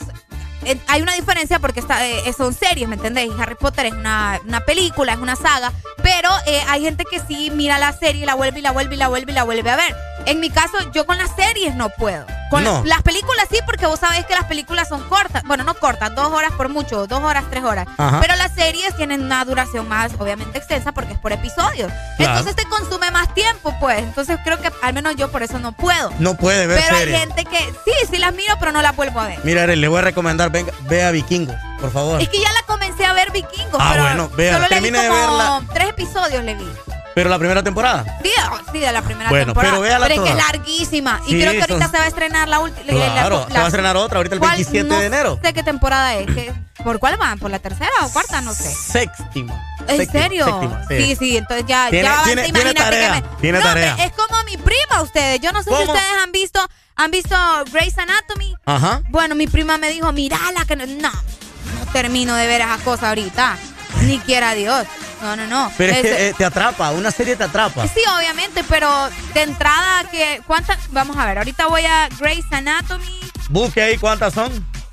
hay 0.87 1.01
una 1.01 1.13
diferencia 1.15 1.59
porque 1.59 1.81
está, 1.81 2.07
eh, 2.07 2.31
son 2.37 2.53
series, 2.53 2.87
¿me 2.87 2.95
entendéis? 2.95 3.33
Harry 3.37 3.55
Potter 3.55 3.87
es 3.87 3.91
una, 3.93 4.39
una 4.47 4.61
película, 4.61 5.11
es 5.11 5.19
una 5.19 5.35
saga, 5.35 5.73
pero 6.01 6.29
eh, 6.45 6.61
hay 6.69 6.83
gente 6.83 7.03
que 7.03 7.19
sí 7.19 7.51
mira 7.53 7.77
la 7.79 7.91
serie 7.91 8.23
y 8.23 8.25
la 8.25 8.35
vuelve 8.35 8.59
y 8.59 8.61
la 8.61 8.71
vuelve 8.71 8.95
y 8.95 8.97
la 8.97 9.09
vuelve 9.09 9.31
y 9.33 9.35
la 9.35 9.43
vuelve 9.43 9.69
a 9.69 9.75
ver. 9.75 9.93
En 10.25 10.39
mi 10.39 10.49
caso, 10.49 10.77
yo 10.93 11.05
con 11.05 11.17
las 11.17 11.35
series 11.35 11.75
no 11.75 11.89
puedo. 11.89 12.25
Con 12.49 12.63
No. 12.63 12.83
las 12.85 13.01
películas 13.01 13.47
sí, 13.49 13.57
porque 13.65 13.87
vos 13.87 13.99
sabés 13.99 14.25
que 14.25 14.33
las 14.35 14.45
películas 14.45 14.87
son 14.87 15.01
cortas. 15.09 15.43
Bueno, 15.43 15.63
no 15.63 15.73
cortas, 15.73 16.13
dos 16.13 16.31
horas 16.31 16.51
por 16.51 16.69
mucho, 16.69 17.07
dos 17.07 17.21
horas, 17.23 17.45
tres 17.49 17.63
horas. 17.63 17.87
Ajá. 17.97 18.19
Pero 18.21 18.35
las 18.35 18.53
series 18.53 18.95
tienen 18.95 19.23
una 19.23 19.43
duración 19.43 19.87
más, 19.89 20.11
obviamente, 20.19 20.57
extensa 20.59 20.91
porque 20.91 21.13
es 21.13 21.19
por 21.19 21.33
episodios. 21.33 21.91
Claro. 22.17 22.37
Entonces 22.39 22.55
te 22.55 22.69
consume 22.69 23.09
más 23.11 23.33
tiempo, 23.33 23.73
pues. 23.79 23.99
Entonces 23.99 24.37
creo 24.43 24.61
que 24.61 24.71
al 24.83 24.93
menos 24.93 25.15
yo 25.15 25.31
por 25.31 25.41
eso 25.43 25.57
no 25.59 25.71
puedo. 25.71 26.11
No 26.19 26.35
puede 26.35 26.67
ver 26.67 26.81
Pero 26.85 26.97
series. 26.99 27.15
hay 27.19 27.27
gente 27.27 27.45
que 27.45 27.57
sí, 27.85 27.91
sí 28.11 28.17
las 28.17 28.33
miro, 28.33 28.53
pero 28.59 28.71
no 28.71 28.81
las 28.81 28.95
vuelvo 28.95 29.19
a 29.19 29.27
ver. 29.27 29.39
Mira, 29.43 29.65
le 29.65 29.87
voy 29.87 29.97
a 29.99 30.01
recomendar, 30.03 30.51
venga, 30.51 30.71
vea 30.81 31.09
Vikingos, 31.11 31.55
por 31.81 31.91
favor. 31.91 32.21
Es 32.21 32.29
que 32.29 32.39
ya 32.39 32.51
la 32.53 32.61
comencé 32.67 33.03
a 33.05 33.13
ver 33.13 33.31
Vikingos, 33.31 33.79
Ah, 33.79 33.89
pero 33.93 34.03
bueno, 34.03 34.29
vea, 34.37 34.53
solo 34.53 34.67
le 34.67 34.75
vi 34.79 34.81
termine 34.91 35.01
de 35.03 35.09
como 35.09 35.19
verla. 35.37 35.61
tres 35.73 35.89
episodios 35.89 36.43
le 36.43 36.53
vi. 36.55 36.69
Pero 37.15 37.29
la 37.29 37.37
primera 37.37 37.61
temporada. 37.63 38.03
Sí, 38.23 38.29
oh, 38.51 38.57
sí, 38.71 38.79
de 38.79 38.91
la 38.91 39.01
primera 39.01 39.29
Bueno, 39.29 39.45
temporada. 39.45 39.73
pero 39.73 39.81
véala 39.81 40.07
es 40.07 40.13
que 40.13 40.17
es 40.29 40.31
toda. 40.35 40.35
larguísima. 40.35 41.21
Sí, 41.25 41.35
y 41.35 41.39
creo 41.41 41.51
que 41.51 41.59
ahorita 41.61 41.79
son- 41.85 41.91
se 41.91 41.97
va 41.97 42.03
a 42.03 42.07
estrenar 42.07 42.47
la 42.47 42.59
última. 42.59 42.83
Claro, 42.87 43.45
se 43.47 43.53
va 43.57 43.63
a 43.63 43.67
estrenar 43.67 43.97
otra 43.97 44.17
ahorita 44.17 44.35
el 44.35 44.41
27 44.41 44.93
de 44.95 45.05
enero. 45.05 45.35
No 45.41 45.47
sé 45.47 45.53
qué 45.53 45.63
temporada 45.63 46.15
es. 46.15 46.25
¿qué- 46.27 46.53
¿Por 46.83 46.99
cuál 46.99 47.17
van? 47.17 47.37
¿Por 47.39 47.51
la 47.51 47.59
tercera 47.59 47.91
o 48.03 48.09
cuarta? 48.09 48.41
No 48.41 48.53
sé. 48.53 48.73
Séptima. 48.73 49.53
¿En 49.87 49.97
Séptima, 49.97 50.11
serio? 50.23 50.45
séptima, 50.45 50.85
sí. 50.87 51.15
sí, 51.17 51.37
entonces 51.37 51.65
ya, 51.67 51.89
Tiene- 51.89 52.07
ya 52.07 52.23
tiene- 52.23 52.43
tiene 52.51 52.73
tarea, 52.73 53.13
que 53.15 53.21
me. 53.21 53.27
tiene 53.41 53.57
no, 53.59 53.63
tarea. 53.63 53.95
es 53.99 54.11
como 54.13 54.43
mi 54.43 54.57
prima 54.57 55.01
ustedes. 55.01 55.39
Yo 55.41 55.51
no 55.53 55.61
sé 55.61 55.69
si 55.69 55.75
ustedes 55.83 56.11
han 56.23 56.31
visto, 56.31 56.59
han 56.95 57.11
visto 57.11 57.35
Grey's 57.71 57.97
Anatomy. 57.97 58.55
Ajá. 58.65 59.01
Bueno, 59.09 59.35
mi 59.35 59.47
prima 59.47 59.77
me 59.77 59.89
dijo, 59.89 60.11
mirala, 60.13 60.65
que 60.67 60.75
no, 60.75 60.85
no, 60.87 61.09
no 61.11 61.91
termino 61.91 62.35
de 62.35 62.47
ver 62.47 62.61
esas 62.61 62.81
cosas 62.81 63.09
ahorita. 63.09 63.55
Ni 64.01 64.19
quiera 64.19 64.53
Dios. 64.53 64.85
No, 65.23 65.37
no, 65.37 65.47
no. 65.47 65.71
Pero 65.77 65.93
es, 65.93 66.01
que 66.01 66.27
eh, 66.27 66.33
te 66.37 66.43
atrapa, 66.43 66.91
una 66.91 67.09
serie 67.09 67.37
te 67.37 67.45
atrapa. 67.45 67.87
Sí, 67.87 68.01
obviamente, 68.17 68.61
pero 68.67 68.89
de 69.33 69.43
entrada 69.43 70.03
que 70.11 70.41
¿cuántas? 70.45 70.77
Vamos 70.91 71.15
a 71.15 71.25
ver, 71.25 71.37
ahorita 71.37 71.67
voy 71.67 71.85
a 71.85 72.09
Grey's 72.19 72.43
Anatomy. 72.51 73.21
Busque 73.47 73.81
ahí 73.81 73.97
cuántas 73.97 74.33
son. 74.33 74.51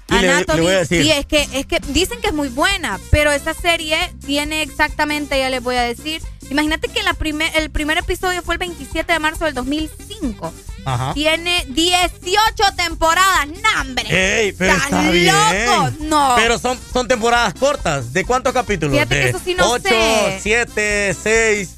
Y 0.08 0.14
le, 0.14 0.30
Anatomy. 0.30 0.56
le 0.58 0.62
voy 0.62 0.74
a 0.74 0.78
decir. 0.78 1.02
Sí, 1.02 1.10
es 1.10 1.26
que 1.26 1.48
es 1.52 1.66
que 1.66 1.80
dicen 1.88 2.20
que 2.20 2.28
es 2.28 2.32
muy 2.32 2.48
buena, 2.48 3.00
pero 3.10 3.32
esa 3.32 3.54
serie 3.54 4.14
tiene 4.24 4.62
exactamente, 4.62 5.36
ya 5.36 5.50
les 5.50 5.64
voy 5.64 5.74
a 5.74 5.82
decir. 5.82 6.22
Imagínate 6.50 6.88
que 6.88 7.02
la 7.02 7.14
primer, 7.14 7.50
el 7.56 7.70
primer 7.70 7.98
episodio 7.98 8.42
fue 8.42 8.54
el 8.56 8.58
27 8.58 9.12
de 9.12 9.18
marzo 9.18 9.44
del 9.44 9.54
2005. 9.54 10.52
Ajá. 10.84 11.12
Tiene 11.14 11.64
18 11.68 12.64
temporadas, 12.76 13.46
¡nambre! 13.62 14.04
Ey, 14.08 14.52
pero 14.52 14.72
¿Estás 14.72 14.86
está 14.90 15.10
bien. 15.10 15.34
loco? 15.66 15.90
No. 16.00 16.32
Pero 16.36 16.58
son, 16.58 16.78
son 16.92 17.06
temporadas 17.06 17.54
cortas. 17.54 18.12
¿De 18.12 18.24
cuántos 18.24 18.52
capítulos? 18.52 18.94
Fíjate 18.94 19.14
que 19.14 19.20
¿De 19.24 19.28
eso 19.30 19.40
sí 19.44 19.54
no 19.54 19.70
ocho, 19.70 19.88
sé. 19.88 20.38
siete, 20.42 21.14
seis? 21.22 21.70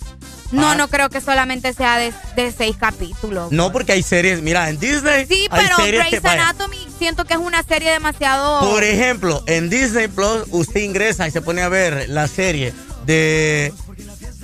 No, 0.52 0.70
Ah. 0.70 0.74
no 0.74 0.88
creo 0.88 1.08
que 1.08 1.20
solamente 1.20 1.72
sea 1.72 1.96
de, 1.98 2.12
de 2.36 2.52
seis 2.52 2.76
capítulos. 2.78 3.50
No, 3.52 3.72
porque 3.72 3.92
hay 3.92 4.02
series. 4.02 4.42
Mira, 4.42 4.68
en 4.68 4.78
Disney. 4.78 5.26
Sí, 5.26 5.48
hay 5.50 5.64
pero 5.66 5.76
que, 5.78 5.90
Grey's 5.92 6.22
vaya, 6.22 6.42
Anatomy 6.48 6.76
siento 6.98 7.24
que 7.24 7.32
es 7.34 7.40
una 7.40 7.62
serie 7.62 7.90
demasiado... 7.90 8.60
Por 8.70 8.84
ejemplo, 8.84 9.42
en 9.46 9.68
Disney 9.70 10.08
Plus, 10.08 10.44
usted 10.50 10.80
ingresa 10.82 11.26
y 11.26 11.30
se 11.30 11.40
pone 11.40 11.62
a 11.62 11.68
ver 11.68 12.08
la 12.10 12.28
serie 12.28 12.72
de. 13.06 13.72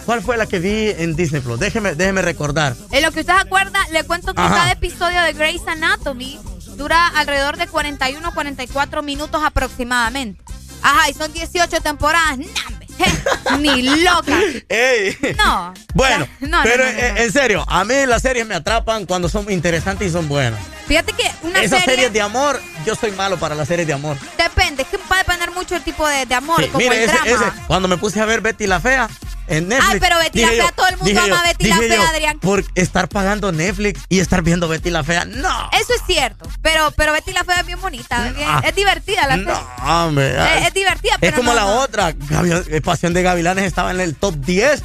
¿Cuál 0.09 0.22
fue 0.22 0.39
la 0.39 0.47
que 0.47 0.59
vi 0.59 0.89
en 0.89 1.14
Disney 1.16 1.43
Plus? 1.43 1.60
Déjeme, 1.60 1.94
déjeme 1.94 2.22
recordar. 2.22 2.74
En 2.93 3.02
lo 3.02 3.12
que 3.12 3.20
usted 3.20 3.35
acuerda, 3.35 3.78
le 3.93 4.05
cuento 4.05 4.32
que 4.32 4.40
Ajá. 4.40 4.55
cada 4.55 4.72
episodio 4.72 5.20
de 5.20 5.35
Grey's 5.35 5.60
Anatomy 5.68 6.40
dura 6.78 7.09
alrededor 7.09 7.59
de 7.59 7.66
41 7.66 8.32
44 8.32 9.02
minutos 9.02 9.43
aproximadamente. 9.44 10.43
Ajá, 10.80 11.10
y 11.10 11.12
son 11.12 11.30
18 11.30 11.82
temporadas. 11.82 12.39
Ni 13.60 13.82
loca. 13.82 14.40
¡Ey! 14.70 15.14
No. 15.36 15.74
Bueno, 15.93 16.26
No, 16.40 16.48
no, 16.48 16.62
pero 16.62 16.86
no, 16.86 16.90
no, 16.90 16.97
no. 16.97 17.16
en 17.18 17.30
serio, 17.30 17.64
a 17.68 17.85
mí 17.85 17.94
las 18.06 18.22
series 18.22 18.47
me 18.47 18.55
atrapan 18.55 19.05
cuando 19.05 19.28
son 19.28 19.52
interesantes 19.52 20.09
y 20.09 20.10
son 20.10 20.26
buenas. 20.26 20.59
Fíjate 20.89 21.12
que 21.12 21.31
una 21.43 21.60
Esas 21.60 21.81
serie 21.81 21.94
series 21.97 22.12
de 22.12 22.20
amor, 22.23 22.60
yo 22.86 22.94
soy 22.94 23.12
malo 23.12 23.39
para 23.39 23.55
las 23.55 23.69
series 23.69 23.86
de 23.86 23.93
amor. 23.93 24.16
depende, 24.39 24.82
es 24.82 24.89
que 24.89 24.97
va 24.97 25.16
a 25.16 25.19
depender 25.19 25.51
mucho 25.52 25.77
el 25.77 25.82
tipo 25.82 26.06
de, 26.09 26.24
de 26.27 26.35
amor, 26.35 26.62
Sí, 26.62 26.69
como 26.69 26.78
mire, 26.78 27.05
el 27.05 27.10
ese- 27.10 27.19
drama. 27.31 27.47
ese, 27.52 27.62
cuando 27.66 27.89
me 27.89 27.97
puse 27.98 28.20
a 28.20 28.24
ver 28.24 28.40
Betty 28.40 28.66
la 28.66 28.81
Fea 28.81 29.09
en 29.48 29.69
Netflix. 29.69 29.93
Ay, 29.94 30.01
pero 30.01 30.19
Betty 30.19 30.40
la 30.40 30.48
Fea, 30.48 30.73
todo 30.73 30.89
el 30.89 30.97
mundo 30.98 31.20
ama 31.23 31.40
a 31.40 31.43
Betty 31.43 31.65
la 31.69 31.77
Fea, 31.78 32.09
Adrián. 32.09 32.39
Por 32.40 32.65
estar 32.74 33.09
pagando 33.09 33.52
Netflix 33.52 34.01
y 34.09 34.20
estar 34.20 34.43
viendo 34.43 34.66
Betty 34.69 34.90
la 34.90 35.05
Fea. 35.05 35.24
No. 35.27 35.70
Eso 35.73 35.93
es 35.94 36.02
cierto, 36.06 36.48
pero, 36.62 36.90
pero 36.97 37.12
Betty 37.12 37.32
la 37.32 37.44
Fea 37.44 37.60
es 37.60 37.66
bien 37.66 37.81
bonita, 37.81 38.28
es, 38.28 38.69
es 38.70 38.74
divertida 38.74 39.27
la. 39.27 39.36
No, 39.36 39.60
hombre. 39.86 40.36
Es, 40.60 40.69
es 40.69 40.74
divertida, 40.74 41.12
Es 41.15 41.19
pero 41.20 41.36
como 41.36 41.51
no, 41.51 41.56
la 41.56 41.66
otra. 41.66 42.12
Gavi- 42.12 42.65
eh, 42.70 42.81
Pasión 42.81 43.12
de 43.15 43.23
Gavilanes 43.23 43.65
estaba 43.65 43.90
en 43.90 44.01
el 44.01 44.15
top 44.16 44.35
10 44.36 44.82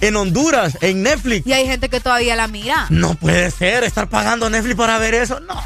en 0.00 0.16
Honduras, 0.16 0.78
en 0.80 1.02
Netflix. 1.02 1.46
Y 1.46 1.52
hay 1.52 1.66
gente 1.66 1.88
que 1.88 2.00
todavía 2.00 2.36
la 2.36 2.48
mira. 2.48 2.86
No 2.90 3.14
puede 3.14 3.50
ser 3.50 3.84
estar 3.84 4.08
pagando 4.08 4.48
Netflix 4.50 4.76
para 4.76 4.98
ver 4.98 5.14
eso. 5.14 5.40
No, 5.40 5.60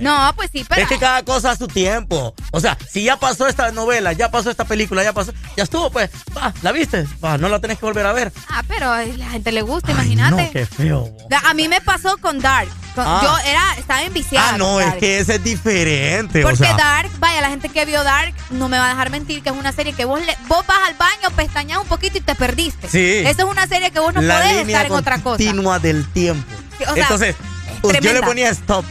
No, 0.00 0.32
pues 0.36 0.50
sí, 0.52 0.64
pero... 0.68 0.82
Es 0.82 0.88
que 0.88 0.98
cada 0.98 1.22
cosa 1.24 1.50
a 1.52 1.56
su 1.56 1.66
tiempo. 1.68 2.34
O 2.52 2.60
sea, 2.60 2.76
si 2.90 3.04
ya 3.04 3.16
pasó 3.18 3.46
esta 3.46 3.70
novela, 3.72 4.12
ya 4.12 4.30
pasó 4.30 4.50
esta 4.50 4.64
película, 4.64 5.02
ya 5.02 5.12
pasó, 5.12 5.32
ya 5.56 5.64
estuvo, 5.64 5.90
pues, 5.90 6.10
va, 6.36 6.52
¿la 6.62 6.72
viste? 6.72 7.06
Va, 7.24 7.38
no 7.38 7.48
la 7.48 7.58
tenés 7.60 7.78
que 7.78 7.86
volver 7.86 8.06
a 8.06 8.12
ver. 8.12 8.32
Ah, 8.48 8.62
pero 8.68 8.90
a 8.90 9.04
la 9.04 9.30
gente 9.30 9.52
le 9.52 9.62
gusta, 9.62 9.92
imagínate. 9.92 10.44
No, 10.46 10.50
qué 10.52 10.66
feo. 10.66 11.10
A 11.44 11.54
mí 11.54 11.68
me 11.68 11.80
pasó 11.80 12.16
con 12.18 12.40
Dark. 12.40 12.68
Con- 12.94 13.04
Ah. 13.06 13.20
Yo 13.24 13.50
era, 13.50 13.74
estaba 13.76 14.02
enviciada. 14.02 14.50
Ah, 14.50 14.56
no, 14.58 14.80
es 14.80 14.94
que 14.94 15.18
ese 15.18 15.34
es 15.34 15.42
diferente. 15.42 16.42
Porque 16.42 16.62
o 16.62 16.66
sea, 16.66 16.76
Dark, 16.76 17.10
vaya, 17.18 17.40
la 17.40 17.48
gente 17.50 17.68
que 17.68 17.84
vio 17.84 18.04
Dark 18.04 18.32
no 18.50 18.68
me 18.68 18.78
va 18.78 18.86
a 18.86 18.88
dejar 18.90 19.10
mentir 19.10 19.42
que 19.42 19.48
es 19.48 19.54
una 19.56 19.72
serie 19.72 19.92
que 19.94 20.04
vos, 20.04 20.24
le- 20.24 20.36
vos 20.46 20.64
vas 20.66 20.78
al 20.88 20.94
baño, 20.94 21.30
pestañas 21.34 21.78
un 21.80 21.88
poquito 21.88 22.18
y 22.18 22.20
te 22.20 22.36
perdiste. 22.36 22.88
Sí. 22.88 23.26
Esa 23.26 23.42
es 23.42 23.48
una 23.48 23.66
serie 23.66 23.90
que 23.90 23.98
vos 23.98 24.14
no 24.14 24.20
la 24.22 24.36
podés 24.36 24.66
estar 24.68 24.86
en 24.86 24.92
otra 24.92 25.16
cosa. 25.18 25.38
continua 25.38 25.80
del 25.80 26.06
tiempo. 26.12 26.46
Sí, 26.78 26.84
o 26.88 26.94
sea, 26.94 27.02
Entonces, 27.02 27.34
pues, 27.82 27.98
yo 28.00 28.12
le 28.12 28.22
ponía 28.22 28.48
stop. 28.50 28.84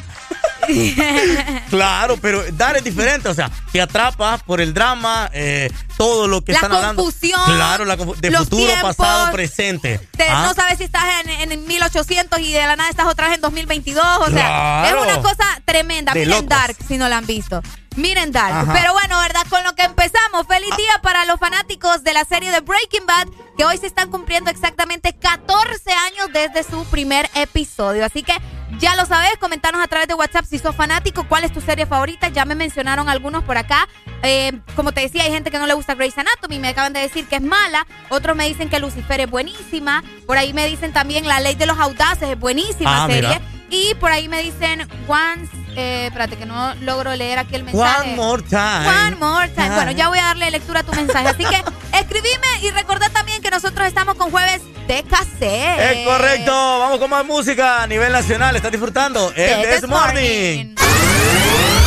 Claro, 1.69 2.17
pero 2.17 2.43
Dar 2.53 2.77
es 2.77 2.83
diferente, 2.83 3.27
o 3.29 3.33
sea, 3.33 3.49
te 3.71 3.81
atrapa 3.81 4.37
por 4.39 4.61
el 4.61 4.73
drama, 4.73 5.29
eh, 5.33 5.71
todo 5.97 6.27
lo 6.27 6.43
que 6.43 6.51
La 6.51 6.59
están 6.59 6.71
hablando. 6.71 7.01
confusión, 7.03 7.41
Claro, 7.45 7.85
la 7.85 7.95
de 7.95 8.29
los 8.31 8.43
futuro, 8.43 8.67
tiempos, 8.71 8.95
pasado, 8.95 9.31
presente. 9.31 9.99
Te- 10.15 10.29
¿Ah? 10.29 10.43
No 10.47 10.53
sabes 10.53 10.77
si 10.77 10.83
estás 10.83 11.03
en, 11.25 11.51
en 11.51 11.65
1800 11.67 12.39
y 12.39 12.53
de 12.53 12.59
la 12.67 12.75
nada 12.75 12.89
estás 12.89 13.07
otra 13.07 13.27
vez 13.27 13.35
en 13.35 13.41
2022. 13.41 14.05
O 14.19 14.29
sea, 14.29 14.87
es 14.89 14.93
una 14.93 15.21
cosa 15.21 15.43
tremenda. 15.65 16.13
De 16.13 16.19
Miren 16.21 16.35
locos. 16.35 16.49
Dark 16.49 16.75
si 16.87 16.97
no 16.97 17.09
la 17.09 17.17
han 17.17 17.25
visto. 17.25 17.61
Miren 17.95 18.31
Dark. 18.31 18.53
Ajá. 18.69 18.73
Pero 18.73 18.93
bueno, 18.93 19.19
¿verdad? 19.19 19.43
Con 19.49 19.63
lo 19.63 19.73
que 19.75 19.83
empezamos. 19.83 20.47
Feliz 20.47 20.75
día 20.77 20.99
para 21.01 21.25
los 21.25 21.39
fanáticos 21.39 22.03
de 22.03 22.13
la 22.13 22.25
serie 22.25 22.51
de 22.51 22.59
Breaking 22.61 23.05
Bad, 23.05 23.27
que 23.57 23.65
hoy 23.65 23.77
se 23.77 23.87
están 23.87 24.09
cumpliendo 24.09 24.49
exactamente 24.49 25.13
14 25.15 25.91
años 25.91 26.29
desde 26.33 26.63
su 26.69 26.85
primer 26.85 27.29
episodio. 27.35 28.03
Así 28.05 28.23
que 28.23 28.33
ya 28.79 28.95
lo 28.95 29.05
sabes, 29.05 29.37
comentanos 29.39 29.81
a 29.81 29.87
través 29.87 30.07
de 30.07 30.13
WhatsApp 30.13 30.45
si 30.45 30.59
sos 30.59 30.75
fanático, 30.75 31.25
cuál 31.27 31.43
es 31.43 31.51
tu 31.53 31.61
serie 31.61 31.85
favorita. 31.85 32.29
Ya 32.29 32.45
me 32.45 32.55
mencionaron 32.55 33.09
algunos 33.09 33.43
por 33.43 33.57
acá. 33.57 33.87
Eh, 34.23 34.51
como 34.75 34.91
te 34.91 35.01
decía, 35.01 35.23
hay 35.23 35.31
gente 35.31 35.51
que 35.51 35.59
no 35.59 35.67
le 35.67 35.73
gusta 35.73 35.95
Grey's 35.95 36.17
Anatomy, 36.17 36.59
me 36.59 36.69
acaban 36.69 36.93
de 36.93 36.99
decir 37.01 37.27
que 37.27 37.35
es 37.37 37.41
mala. 37.41 37.85
Otros 38.09 38.35
me 38.35 38.47
dicen 38.47 38.69
que 38.69 38.79
Lucifer 38.79 39.19
es 39.21 39.29
buenísima. 39.29 40.03
Por 40.25 40.37
ahí 40.37 40.53
me 40.53 40.65
dicen 40.67 40.93
también 40.93 41.27
La 41.27 41.39
Ley 41.39 41.55
de 41.55 41.65
los 41.65 41.77
Audaces 41.79 42.29
es 42.29 42.39
buenísima 42.39 43.03
Ah, 43.03 43.07
serie. 43.07 43.29
mira. 43.29 43.41
Y 43.69 43.95
por 43.95 44.11
ahí 44.11 44.27
me 44.27 44.41
dicen 44.41 44.87
Once, 45.07 45.51
eh, 45.75 46.05
espérate 46.07 46.37
que 46.37 46.45
no 46.45 46.75
logro 46.75 47.15
leer 47.15 47.39
aquí 47.39 47.55
el 47.55 47.63
mensaje. 47.63 48.09
One 48.09 48.15
more 48.15 48.43
time. 48.43 48.87
One 48.87 49.15
more 49.15 49.49
time. 49.49 49.71
Bueno, 49.75 49.91
ya 49.91 50.09
voy 50.09 50.19
a 50.19 50.25
darle 50.25 50.51
lectura 50.51 50.81
a 50.81 50.83
tu 50.83 50.93
mensaje. 50.93 51.27
Así 51.27 51.43
que 51.43 51.63
escribime 51.97 52.47
y 52.61 52.71
recordá 52.71 53.09
también 53.09 53.41
que 53.41 53.49
nosotros 53.49 53.87
estamos 53.87 54.15
con 54.15 54.29
jueves 54.31 54.61
de 54.87 55.03
cassette. 55.03 55.97
Es 55.97 56.05
correcto, 56.05 56.51
vamos 56.51 56.99
con 56.99 57.09
más 57.09 57.25
música 57.25 57.83
a 57.83 57.87
nivel 57.87 58.11
nacional. 58.11 58.55
¿Estás 58.55 58.71
disfrutando? 58.71 59.31
El 59.35 59.61
This 59.61 59.81
This 59.81 59.89
Morning. 59.89 60.75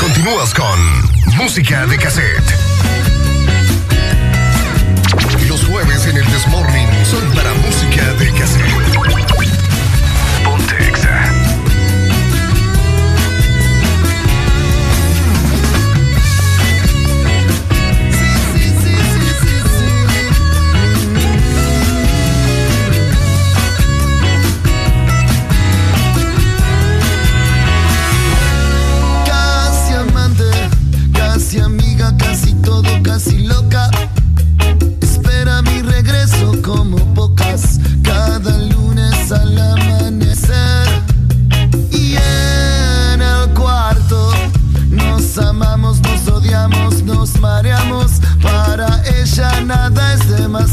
Continúas 0.01 0.53
con 0.55 1.36
música 1.36 1.86
de 1.86 1.98
cassette. 1.98 2.65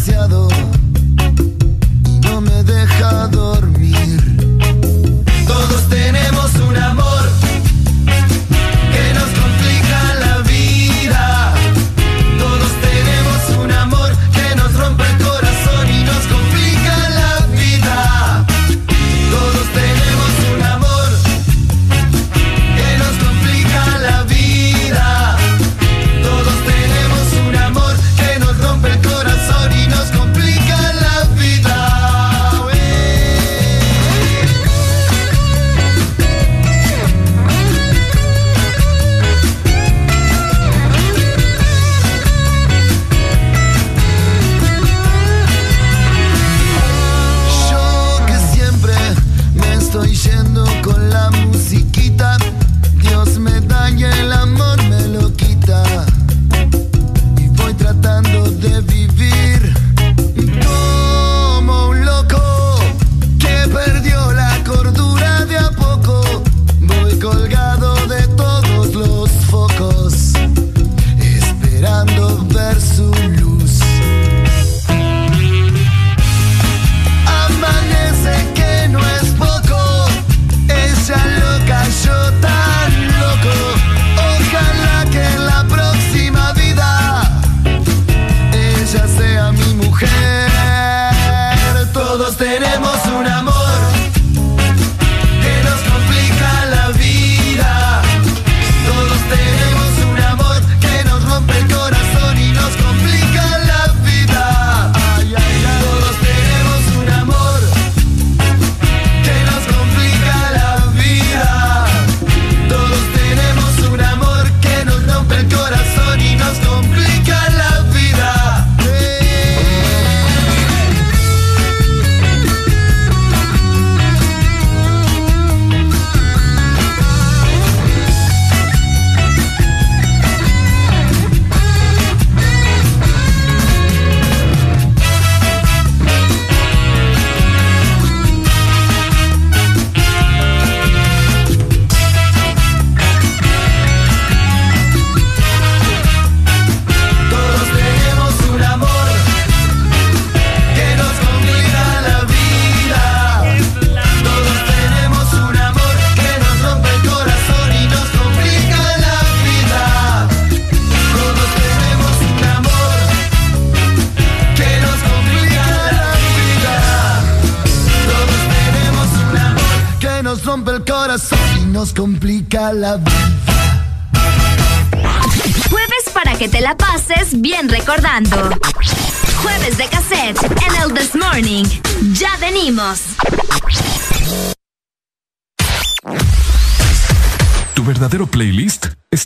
Demasiado 0.05 0.62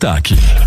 playlist 0.07 0.66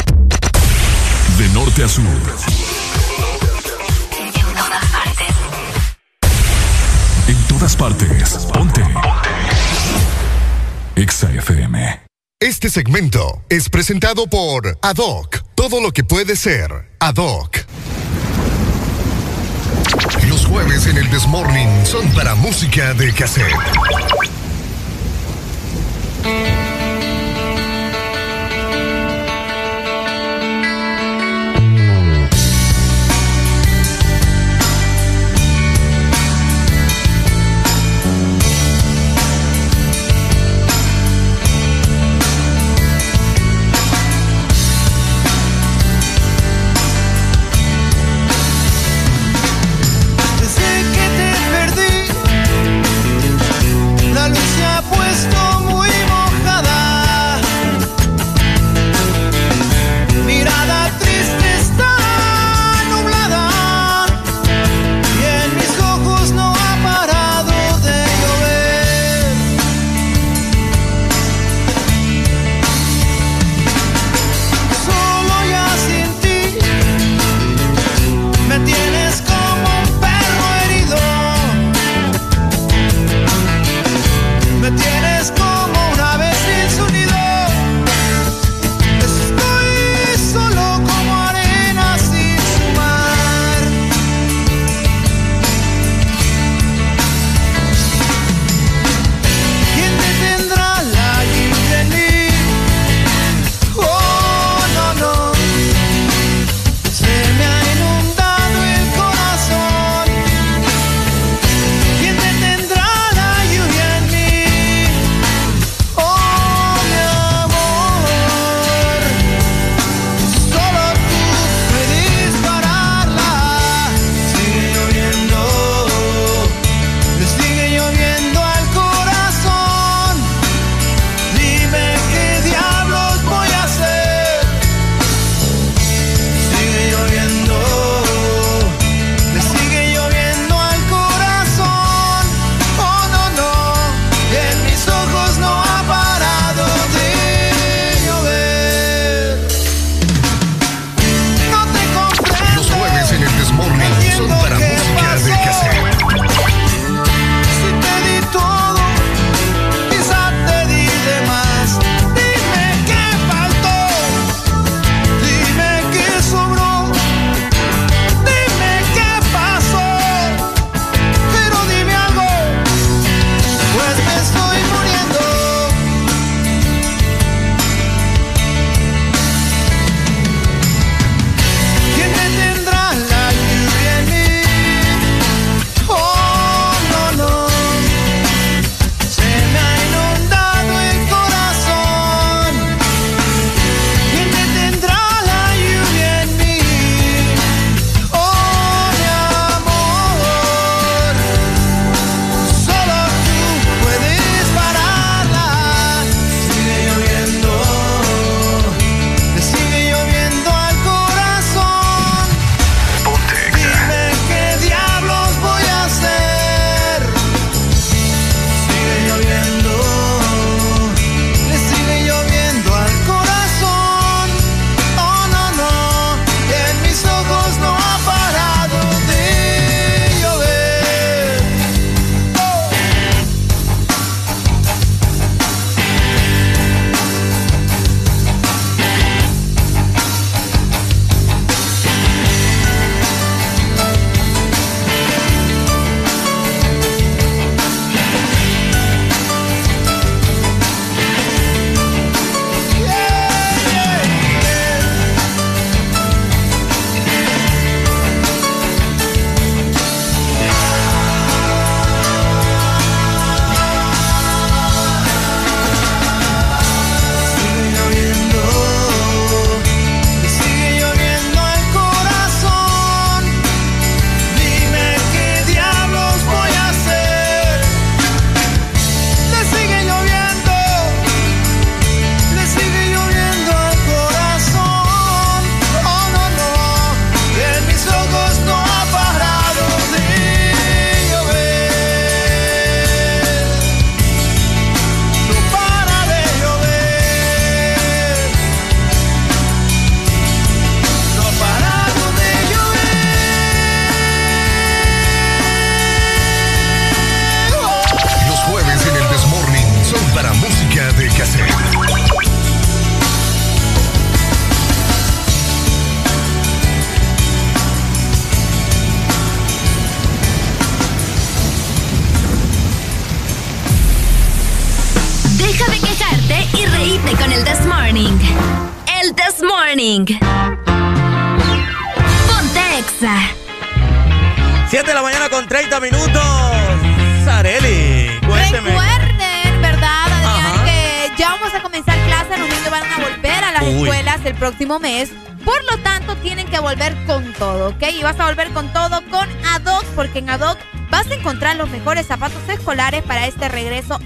De 1.41 1.49
norte 1.55 1.83
a 1.83 1.87
sur. 1.87 2.05
En 7.27 7.35
todas 7.47 7.75
partes. 7.75 8.47
Ponte. 8.53 8.83
Exa 10.95 11.31
FM. 11.31 11.99
Este 12.39 12.69
segmento 12.69 13.41
es 13.49 13.69
presentado 13.69 14.27
por 14.27 14.77
Adoc. 14.83 15.41
Todo 15.55 15.81
lo 15.81 15.91
que 15.91 16.03
puede 16.03 16.35
ser 16.35 16.91
Adoc. 16.99 17.57
Los 20.29 20.45
jueves 20.45 20.85
en 20.85 20.97
el 20.97 21.09
Desmorning 21.09 21.87
son 21.87 22.07
para 22.11 22.35
música 22.35 22.93
de 22.93 23.11
cassette. 23.13 23.51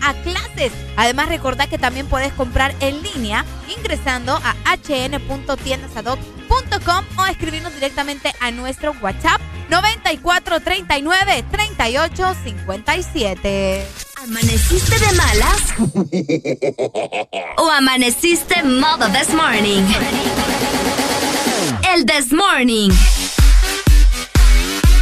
A 0.02 0.14
clases. 0.24 0.72
Además, 0.96 1.30
recordá 1.30 1.68
que 1.68 1.78
también 1.78 2.08
puedes 2.08 2.34
comprar 2.34 2.74
en 2.80 3.04
línea 3.04 3.46
ingresando 3.68 4.40
a 4.44 4.56
hn.tiendasadoc.com 4.76 7.06
o 7.18 7.26
escribirnos 7.26 7.74
directamente 7.74 8.34
a 8.40 8.52
nuestro 8.52 8.94
WhatsApp 9.02 9.42
9439 9.70 11.44
3857. 11.52 13.86
¿Amaneciste 14.24 14.98
de 15.00 15.12
malas? 15.14 15.74
¿O 17.58 17.70
amaneciste 17.70 18.64
modo 18.64 19.08
This 19.10 19.34
Morning? 19.34 19.84
El 21.94 22.06
This 22.06 22.32
Morning. 22.34 22.92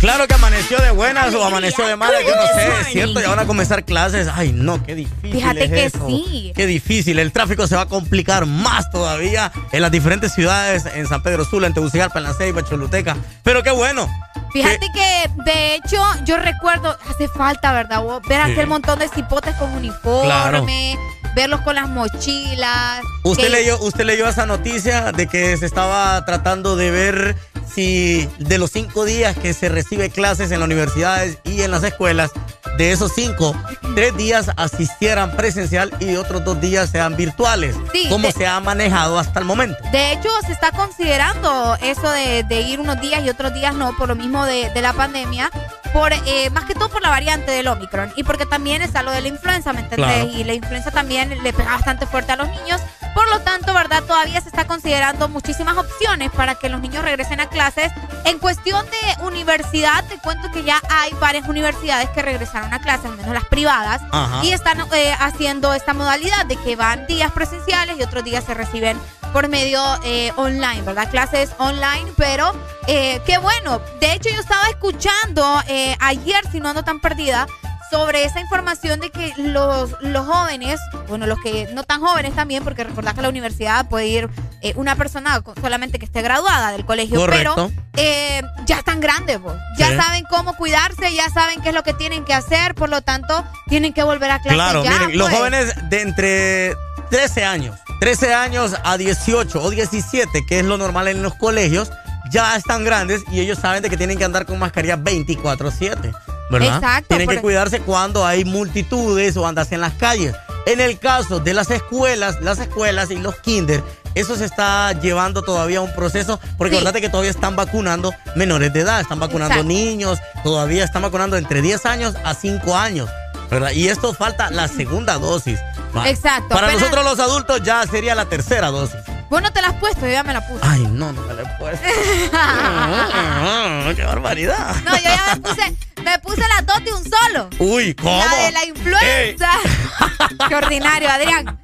Claro 0.03 0.27
que 0.27 0.33
amaneció 0.33 0.77
de 0.79 0.91
buenas 0.91 1.33
o 1.33 1.41
amaneció 1.45 1.87
de 1.87 1.95
malas, 1.95 2.19
yo 2.27 2.35
no 2.35 2.45
sé, 2.47 2.81
es 2.81 2.87
cierto, 2.87 3.21
ya 3.21 3.29
van 3.29 3.39
a 3.39 3.45
comenzar 3.45 3.85
clases. 3.85 4.27
Ay, 4.27 4.51
no, 4.51 4.83
qué 4.83 4.95
difícil. 4.95 5.31
Fíjate 5.31 5.63
es 5.63 5.71
que 5.71 5.85
eso. 5.85 6.05
sí. 6.09 6.51
Qué 6.53 6.65
difícil, 6.65 7.19
el 7.19 7.31
tráfico 7.31 7.67
se 7.67 7.77
va 7.77 7.83
a 7.83 7.85
complicar 7.85 8.45
más 8.45 8.91
todavía 8.91 9.49
en 9.71 9.81
las 9.81 9.91
diferentes 9.91 10.33
ciudades, 10.33 10.85
en 10.93 11.07
San 11.07 11.23
Pedro 11.23 11.45
Sula, 11.45 11.67
en 11.67 11.73
Tegucigalpa, 11.73 12.19
en 12.19 12.25
La 12.25 12.33
Ceiba, 12.33 12.65
Choluteca. 12.65 13.15
Pero 13.43 13.63
qué 13.63 13.71
bueno. 13.71 14.09
Fíjate 14.51 14.87
que, 14.93 15.29
de 15.45 15.75
hecho, 15.75 16.03
yo 16.25 16.35
recuerdo, 16.35 16.97
hace 17.09 17.29
falta, 17.29 17.71
¿verdad? 17.71 18.01
vos? 18.03 18.21
Ver 18.27 18.45
Sí. 18.45 18.51
aquel 18.51 18.67
montón 18.67 18.99
de 18.99 19.07
cipotes 19.07 19.55
con 19.55 19.71
uniforme, 19.71 20.97
verlos 21.33 21.61
con 21.61 21.75
las 21.75 21.87
mochilas. 21.87 23.01
¿Usted 23.23 23.45
que- 23.45 23.49
leyó, 23.49 23.79
¿Usted 23.79 24.03
leyó 24.03 24.27
esa 24.27 24.45
noticia 24.45 25.13
de 25.13 25.27
que 25.27 25.55
se 25.55 25.65
estaba 25.65 26.23
tratando 26.25 26.75
de 26.75 26.91
ver 26.91 27.35
si 27.73 28.29
de 28.39 28.57
los 28.57 28.71
cinco 28.71 29.05
días 29.05 29.37
que 29.37 29.53
se 29.53 29.69
recibe 29.69 30.09
clases 30.09 30.51
en 30.51 30.59
las 30.59 30.65
universidades 30.67 31.37
y 31.43 31.61
en 31.61 31.71
las 31.71 31.83
escuelas, 31.83 32.31
de 32.77 32.91
esos 32.91 33.11
cinco, 33.13 33.55
tres 33.93 34.15
días 34.17 34.49
asistieran 34.57 35.35
presencial 35.35 35.91
y 35.99 36.15
otros 36.15 36.43
dos 36.43 36.59
días 36.59 36.89
sean 36.89 37.15
virtuales? 37.15 37.75
Sí, 37.91 38.07
¿Cómo 38.09 38.27
de- 38.27 38.33
se 38.33 38.47
ha 38.47 38.59
manejado 38.59 39.19
hasta 39.19 39.39
el 39.39 39.45
momento? 39.45 39.77
De 39.91 40.13
hecho, 40.13 40.29
se 40.45 40.53
está 40.53 40.71
considerando 40.71 41.75
eso 41.81 42.09
de, 42.09 42.43
de 42.43 42.61
ir 42.61 42.79
unos 42.79 42.99
días 43.01 43.23
y 43.23 43.29
otros 43.29 43.53
días 43.53 43.75
no, 43.75 43.95
por 43.97 44.07
lo 44.07 44.15
mismo 44.15 44.45
de, 44.45 44.69
de 44.71 44.81
la 44.81 44.93
pandemia, 44.93 45.51
por 45.93 46.11
eh, 46.13 46.49
más 46.51 46.65
que 46.65 46.73
todo 46.73 46.89
por 46.89 47.01
la 47.03 47.09
variante 47.09 47.51
del 47.51 47.67
Omicron 47.67 48.11
y 48.15 48.23
porque 48.23 48.45
también 48.47 48.81
está 48.81 49.03
lo 49.03 49.11
de 49.11 49.21
la 49.21 49.27
influenza, 49.27 49.73
¿me 49.73 49.81
entendés? 49.81 50.07
Claro. 50.07 50.29
Y 50.29 50.43
la 50.43 50.53
influenza 50.55 50.89
también 50.89 51.29
le 51.43 51.53
pega 51.53 51.71
bastante 51.75 52.07
fuerte 52.07 52.31
a 52.31 52.35
los 52.37 52.47
niños. 52.49 52.81
Por 53.13 53.29
lo 53.29 53.39
tanto, 53.41 53.73
¿verdad? 53.73 54.03
Todavía 54.03 54.41
se 54.41 54.49
está 54.49 54.65
considerando 54.65 55.29
muchísimas 55.29 55.77
opciones 55.77 56.31
para 56.31 56.55
que 56.55 56.69
los 56.69 56.81
niños 56.81 57.03
regresen 57.03 57.39
a 57.39 57.47
clases. 57.47 57.91
En 58.25 58.39
cuestión 58.39 58.85
de 58.85 59.23
universidad, 59.23 60.03
te 60.05 60.17
cuento 60.17 60.51
que 60.51 60.63
ya 60.63 60.81
hay 60.89 61.13
varias 61.19 61.47
universidades 61.47 62.09
que 62.09 62.21
regresaron 62.21 62.73
a 62.73 62.81
clases, 62.81 63.07
al 63.07 63.17
menos 63.17 63.33
las 63.33 63.45
privadas, 63.45 64.01
Ajá. 64.11 64.43
y 64.43 64.51
están 64.51 64.79
eh, 64.93 65.13
haciendo 65.19 65.73
esta 65.73 65.93
modalidad 65.93 66.45
de 66.45 66.55
que 66.57 66.75
van 66.75 67.05
días 67.07 67.31
presenciales 67.31 67.97
y 67.99 68.03
otros 68.03 68.23
días 68.23 68.43
se 68.43 68.53
reciben 68.53 68.99
por 69.33 69.49
medio 69.49 69.81
eh, 70.03 70.31
online, 70.37 70.83
¿verdad? 70.83 71.09
Clases 71.09 71.49
online, 71.57 72.13
pero 72.15 72.53
eh, 72.87 73.19
qué 73.25 73.39
bueno. 73.39 73.81
De 73.99 74.13
hecho, 74.13 74.29
yo 74.29 74.39
estaba 74.39 74.69
escuchando 74.69 75.61
eh, 75.67 75.97
ayer, 75.99 76.43
si 76.51 76.59
no 76.59 76.69
ando 76.69 76.83
tan 76.83 76.99
perdida, 76.99 77.47
sobre 77.93 78.25
esa 78.25 78.39
información 78.39 78.99
de 78.99 79.11
que 79.11 79.33
los, 79.37 79.91
los 80.01 80.25
jóvenes, 80.25 80.79
bueno, 81.07 81.27
los 81.27 81.39
que 81.41 81.69
no 81.75 81.83
tan 81.83 82.01
jóvenes 82.01 82.33
también, 82.33 82.63
porque 82.63 82.83
recordad 82.83 83.13
que 83.13 83.19
a 83.19 83.23
la 83.23 83.29
universidad 83.29 83.87
puede 83.87 84.07
ir 84.07 84.29
eh, 84.61 84.73
una 84.77 84.95
persona 84.95 85.41
con- 85.41 85.53
solamente 85.61 85.99
que 85.99 86.05
esté 86.05 86.23
graduada 86.23 86.71
del 86.71 86.85
colegio, 86.85 87.19
Correcto. 87.19 87.53
pero 87.55 87.71
eh, 87.95 88.41
ya 88.65 88.77
están 88.79 88.99
grandes, 88.99 89.39
vos. 89.39 89.55
ya 89.77 89.89
Sí. 89.91 89.95
saben 89.97 90.23
cómo 90.27 90.57
cuidarse, 90.57 91.13
ya 91.13 91.29
saben 91.29 91.61
qué 91.61 91.69
es 91.69 91.75
lo 91.75 91.83
que 91.83 91.93
tienen 91.93 92.25
que 92.25 92.33
hacer, 92.33 92.73
por 92.73 92.89
lo 92.89 93.03
tanto, 93.03 93.45
tienen 93.67 93.93
que 93.93 94.01
volver 94.01 94.31
a 94.31 94.39
clase 94.41 94.55
Claro, 94.55 94.83
ya, 94.83 94.89
miren, 94.91 95.17
los 95.19 95.27
pues. 95.29 95.37
jóvenes 95.39 95.89
de 95.91 96.01
entre 96.01 96.75
13 97.11 97.45
años, 97.45 97.77
13 97.99 98.33
años 98.33 98.75
a 98.83 98.97
18 98.97 99.61
o 99.61 99.69
17, 99.69 100.45
que 100.47 100.57
es 100.59 100.65
lo 100.65 100.79
normal 100.79 101.09
en 101.09 101.21
los 101.21 101.35
colegios, 101.35 101.91
ya 102.31 102.55
están 102.55 102.83
grandes 102.85 103.21
y 103.31 103.39
ellos 103.39 103.59
saben 103.59 103.83
de 103.83 103.91
que 103.91 103.97
tienen 103.97 104.17
que 104.17 104.23
andar 104.25 104.47
con 104.47 104.57
mascarilla 104.57 104.97
24/7, 104.97 106.11
¿verdad? 106.49 106.75
Exacto, 106.75 107.07
Tienen 107.09 107.27
que 107.29 107.41
cuidarse 107.41 107.79
cuando 107.81 108.25
hay 108.25 108.45
multitudes 108.45 109.35
o 109.37 109.47
andas 109.47 109.71
en 109.71 109.81
las 109.81 109.93
calles. 109.93 110.35
En 110.65 110.79
el 110.79 110.97
caso 110.97 111.39
de 111.39 111.53
las 111.53 111.69
escuelas, 111.71 112.41
las 112.41 112.59
escuelas 112.59 113.11
y 113.11 113.17
los 113.17 113.35
kinder, 113.37 113.83
eso 114.15 114.35
se 114.35 114.45
está 114.45 114.93
llevando 114.93 115.41
todavía 115.41 115.81
un 115.81 115.93
proceso, 115.93 116.39
porque 116.57 116.79
Sí. 116.79 117.01
que 117.01 117.09
todavía 117.09 117.31
están 117.31 117.55
vacunando 117.55 118.13
menores 118.35 118.71
de 118.71 118.81
edad, 118.81 119.01
están 119.01 119.19
vacunando 119.19 119.55
Exacto. 119.55 119.67
niños, 119.67 120.19
todavía 120.43 120.85
están 120.85 121.01
vacunando 121.01 121.35
entre 121.35 121.61
10 121.61 121.85
años 121.85 122.15
a 122.23 122.33
5 122.33 122.77
años, 122.77 123.09
¿verdad? 123.49 123.71
Y 123.71 123.89
esto 123.89 124.13
falta 124.13 124.51
la 124.51 124.67
segunda 124.67 125.17
dosis. 125.17 125.59
¿va? 125.95 126.07
Exacto, 126.09 126.49
Para 126.49 126.71
nosotros 126.71 127.03
los 127.03 127.19
adultos 127.19 127.61
ya 127.63 127.85
sería 127.87 128.15
la 128.15 128.25
tercera 128.25 128.67
dosis. 128.69 128.99
Vos 129.29 129.41
no 129.41 129.51
te 129.51 129.61
la 129.61 129.69
has 129.69 129.75
puesto, 129.75 130.01
yo 130.05 130.11
ya 130.11 130.23
me 130.23 130.31
la 130.33 130.47
puse. 130.47 130.59
Ay, 130.63 130.81
no, 130.91 131.11
no 131.11 131.21
me 131.23 131.33
la 131.33 131.41
he 131.41 131.57
puesto. 131.57 131.87
Ah, 132.33 133.91
¡Qué 133.95 134.03
barbaridad! 134.03 134.75
No, 134.85 134.95
yo 134.95 135.03
ya 135.03 135.35
me 135.35 135.41
puse, 135.41 135.75
me 136.03 136.19
puse 136.19 136.41
las 136.41 136.65
dos 136.65 136.83
de 136.83 136.91
un 136.91 137.03
solo. 137.03 137.49
Uy, 137.59 137.93
¿cómo? 137.95 138.17
La 138.17 138.35
de 138.45 138.51
la 138.51 138.65
influenza. 138.65 139.49
Qué 140.49 140.55
ordinario, 140.55 141.09
Adrián. 141.09 141.59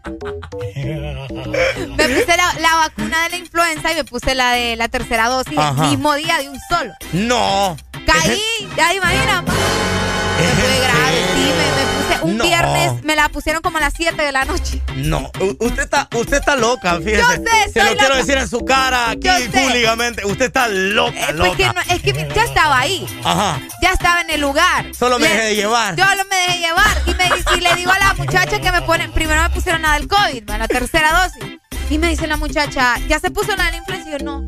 Me 1.95 2.09
puse 2.09 2.37
la, 2.37 2.53
la 2.59 2.75
vacuna 2.75 3.23
de 3.23 3.29
la 3.29 3.37
influenza 3.37 3.91
y 3.91 3.95
me 3.95 4.03
puse 4.03 4.35
la 4.35 4.51
de 4.53 4.75
la 4.75 4.87
tercera 4.87 5.27
dosis 5.27 5.57
Ajá. 5.57 5.83
el 5.83 5.89
mismo 5.91 6.13
día 6.15 6.37
de 6.39 6.49
un 6.49 6.57
solo. 6.69 6.93
No. 7.13 7.77
Caí, 8.05 8.41
ya 8.75 8.93
imagina. 8.93 9.41
Me 9.41 10.47
fue 10.47 10.79
grave, 10.79 11.25
sí, 11.35 11.41
me, 11.41 11.83
me 11.83 11.98
un 12.23 12.37
No. 12.37 12.43
viernes, 12.43 13.03
me 13.03 13.15
la 13.15 13.29
pusieron 13.29 13.61
como 13.61 13.77
a 13.77 13.81
las 13.81 13.93
7 13.95 14.21
de 14.21 14.31
la 14.31 14.45
noche. 14.45 14.81
No, 14.95 15.31
u- 15.39 15.55
usted 15.65 15.83
está, 15.83 16.07
usted 16.15 16.37
está 16.37 16.55
loca, 16.55 16.97
fíjese. 16.97 17.17
Yo 17.21 17.27
sé, 17.31 17.71
Se 17.73 17.79
lo 17.79 17.87
soy 17.87 17.97
quiero 17.97 18.15
loca. 18.15 18.17
decir 18.25 18.37
en 18.37 18.47
su 18.49 18.65
cara 18.65 19.09
aquí 19.11 19.27
públicamente. 19.51 20.25
Usted 20.25 20.45
está 20.45 20.67
loca, 20.67 21.13
Pues 21.27 21.35
loca. 21.35 21.57
que 21.57 21.65
no- 21.65 21.81
es 21.95 22.01
que 22.01 22.29
ya 22.35 22.43
estaba 22.43 22.79
ahí. 22.79 23.05
Ajá. 23.23 23.59
Ya 23.81 23.91
estaba 23.91 24.21
en 24.21 24.29
el 24.31 24.41
lugar. 24.41 24.85
Solo 24.97 25.19
me 25.19 25.27
Le- 25.27 25.33
dejé 25.35 25.45
de 25.49 25.55
llevar. 25.55 25.95
Yo 25.95 26.05
lo 26.15 26.25
me 26.25 26.35
dejé 26.35 26.59
llevar. 26.59 26.97
Y, 27.05 27.13
me, 27.15 27.29
y 27.57 27.61
le 27.61 27.75
digo 27.75 27.91
a 27.91 27.99
la 27.99 28.13
muchacha 28.15 28.59
que 28.59 28.71
me 28.71 28.81
ponen, 28.81 29.11
primero 29.11 29.41
me 29.41 29.49
pusieron 29.49 29.81
la 29.81 29.93
del 29.93 30.07
COVID, 30.07 30.49
la 30.49 30.67
tercera 30.67 31.23
dosis. 31.23 31.57
Y 31.89 31.97
me 31.97 32.09
dice 32.09 32.27
la 32.27 32.37
muchacha, 32.37 32.97
¿ya 33.07 33.19
se 33.19 33.31
puso 33.31 33.55
la 33.55 33.65
de 33.65 33.71
la 33.71 33.77
influenza? 33.77 34.09
Y 34.09 34.11
yo, 34.11 34.19
no. 34.19 34.43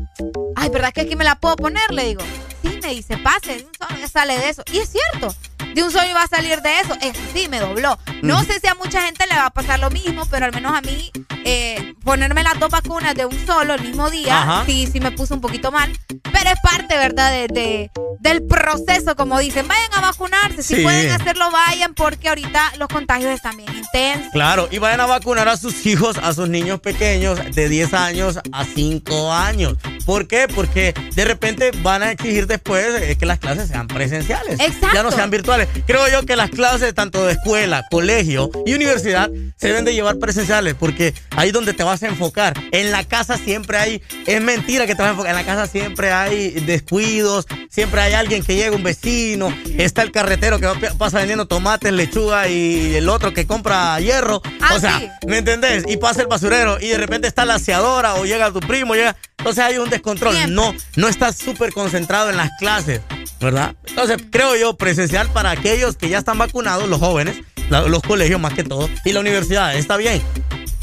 Ay, 0.54 0.68
¿verdad 0.68 0.92
que 0.92 1.00
aquí 1.00 1.16
me 1.16 1.24
la 1.24 1.34
puedo 1.34 1.56
poner? 1.56 1.82
Le 1.90 2.04
digo. 2.06 2.22
Sí, 2.62 2.78
me 2.80 2.90
dice, 2.90 3.16
pase, 3.18 3.56
de 3.56 3.64
un 3.64 3.70
solo 3.76 4.00
ya 4.00 4.08
sale 4.08 4.38
de 4.38 4.48
eso. 4.50 4.62
Y 4.72 4.78
es 4.78 4.90
cierto. 4.90 5.34
De 5.74 5.82
un 5.82 5.90
solo 5.90 6.06
iba 6.08 6.22
a 6.22 6.26
salir 6.28 6.60
de 6.62 6.80
eso. 6.80 6.94
Eso 7.00 7.20
sí, 7.34 7.48
me 7.48 7.60
dobló. 7.60 7.98
No 8.22 8.42
sé 8.44 8.60
si 8.60 8.66
a 8.66 8.74
mucha 8.74 9.02
gente 9.02 9.26
le 9.26 9.34
va 9.36 9.46
a 9.46 9.50
pasar 9.50 9.80
lo 9.80 9.90
mismo, 9.90 10.26
pero 10.30 10.46
al 10.46 10.52
menos 10.52 10.72
a 10.76 10.80
mí, 10.82 11.10
eh, 11.44 11.94
ponerme 12.04 12.42
las 12.42 12.58
dos 12.60 12.70
vacunas 12.70 13.14
de 13.14 13.26
un 13.26 13.46
solo 13.46 13.74
el 13.74 13.82
mismo 13.82 14.10
día, 14.10 14.40
Ajá. 14.42 14.64
sí, 14.66 14.88
sí 14.92 15.00
me 15.00 15.10
puso 15.12 15.34
un 15.34 15.40
poquito 15.40 15.72
mal. 15.72 15.92
Pero 16.08 16.50
es 16.50 16.60
parte, 16.62 16.96
¿verdad? 16.96 17.30
De, 17.30 17.48
de- 17.48 17.90
del 18.20 18.44
proceso, 18.46 19.16
como 19.16 19.38
dicen. 19.40 19.66
Vayan 19.66 19.92
a 19.94 20.00
vacunarse. 20.00 20.62
Si 20.62 20.76
pueden 20.76 21.10
hacerlo, 21.10 21.50
vayan, 21.50 21.92
porque 21.94 22.28
ahorita 22.28 22.72
los 22.78 22.86
contagios 22.88 23.32
están 23.32 23.56
bien 23.56 23.74
intensos. 23.74 24.30
Claro, 24.32 24.68
y 24.70 24.78
vayan 24.78 25.00
a 25.00 25.06
vacunar 25.06 25.48
a 25.48 25.56
sus 25.56 25.84
hijos, 25.86 26.16
a 26.22 26.32
sus 26.32 26.48
niños 26.48 26.80
pequeños 26.80 27.40
de 27.54 27.68
10 27.68 27.94
años 27.94 28.38
a 28.52 28.64
5 28.64 29.32
años. 29.32 29.76
¿Por 30.06 30.28
qué? 30.28 30.46
Porque 30.52 30.94
de 31.14 31.24
repente 31.24 31.70
van 31.82 32.02
a 32.04 32.12
exigir 32.12 32.46
después 32.46 32.86
eh, 33.02 33.16
que 33.18 33.26
las 33.26 33.38
clases 33.40 33.68
sean 33.68 33.88
presenciales. 33.88 34.60
Exacto. 34.60 34.88
Ya 34.94 35.02
no 35.02 35.10
sean 35.10 35.30
virtuales. 35.30 35.61
Creo 35.86 36.08
yo 36.08 36.24
que 36.24 36.36
las 36.36 36.50
clases 36.50 36.94
tanto 36.94 37.24
de 37.26 37.32
escuela, 37.32 37.84
colegio 37.90 38.50
y 38.66 38.74
universidad 38.74 39.30
se 39.56 39.68
deben 39.68 39.84
de 39.84 39.94
llevar 39.94 40.18
presenciales 40.18 40.74
porque 40.74 41.14
ahí 41.30 41.48
es 41.48 41.54
donde 41.54 41.72
te 41.72 41.84
vas 41.84 42.02
a 42.02 42.08
enfocar. 42.08 42.54
En 42.72 42.90
la 42.90 43.04
casa 43.04 43.36
siempre 43.36 43.78
hay, 43.78 44.02
es 44.26 44.40
mentira 44.40 44.86
que 44.86 44.94
te 44.94 45.02
vas 45.02 45.08
a 45.08 45.10
enfocar, 45.12 45.30
en 45.30 45.36
la 45.36 45.44
casa 45.44 45.66
siempre 45.66 46.12
hay 46.12 46.50
descuidos, 46.50 47.46
siempre 47.70 48.00
hay 48.00 48.14
alguien 48.14 48.42
que 48.42 48.54
llega, 48.54 48.74
un 48.74 48.82
vecino, 48.82 49.54
está 49.78 50.02
el 50.02 50.12
carretero 50.12 50.58
que 50.58 50.68
pasa 50.98 51.18
vendiendo 51.18 51.46
tomates, 51.46 51.92
lechuga 51.92 52.48
y 52.48 52.94
el 52.94 53.08
otro 53.08 53.32
que 53.32 53.46
compra 53.46 53.98
hierro. 54.00 54.42
Ah, 54.60 54.74
o 54.76 54.80
sea, 54.80 54.98
sí. 54.98 55.08
¿me 55.26 55.38
entendés? 55.38 55.84
Y 55.88 55.96
pasa 55.96 56.22
el 56.22 56.28
basurero 56.28 56.78
y 56.80 56.88
de 56.88 56.98
repente 56.98 57.28
está 57.28 57.44
la 57.44 57.54
aseadora 57.54 58.14
o 58.14 58.24
llega 58.24 58.50
tu 58.50 58.60
primo, 58.60 58.94
llega. 58.94 59.16
Entonces 59.38 59.64
hay 59.64 59.78
un 59.78 59.90
descontrol. 59.90 60.36
No, 60.48 60.74
no 60.96 61.08
estás 61.08 61.36
súper 61.36 61.72
concentrado 61.72 62.30
en 62.30 62.36
las 62.36 62.50
clases, 62.58 63.00
¿verdad? 63.40 63.74
Entonces 63.86 64.18
creo 64.30 64.54
yo 64.56 64.76
presencial 64.76 65.28
para 65.30 65.51
aquellos 65.52 65.96
que 65.96 66.08
ya 66.08 66.18
están 66.18 66.38
vacunados, 66.38 66.88
los 66.88 66.98
jóvenes, 67.00 67.36
los 67.70 68.02
colegios 68.02 68.40
más 68.40 68.54
que 68.54 68.64
todo, 68.64 68.88
y 69.04 69.12
la 69.12 69.20
universidad. 69.20 69.74
Está 69.76 69.96
bien. 69.96 70.22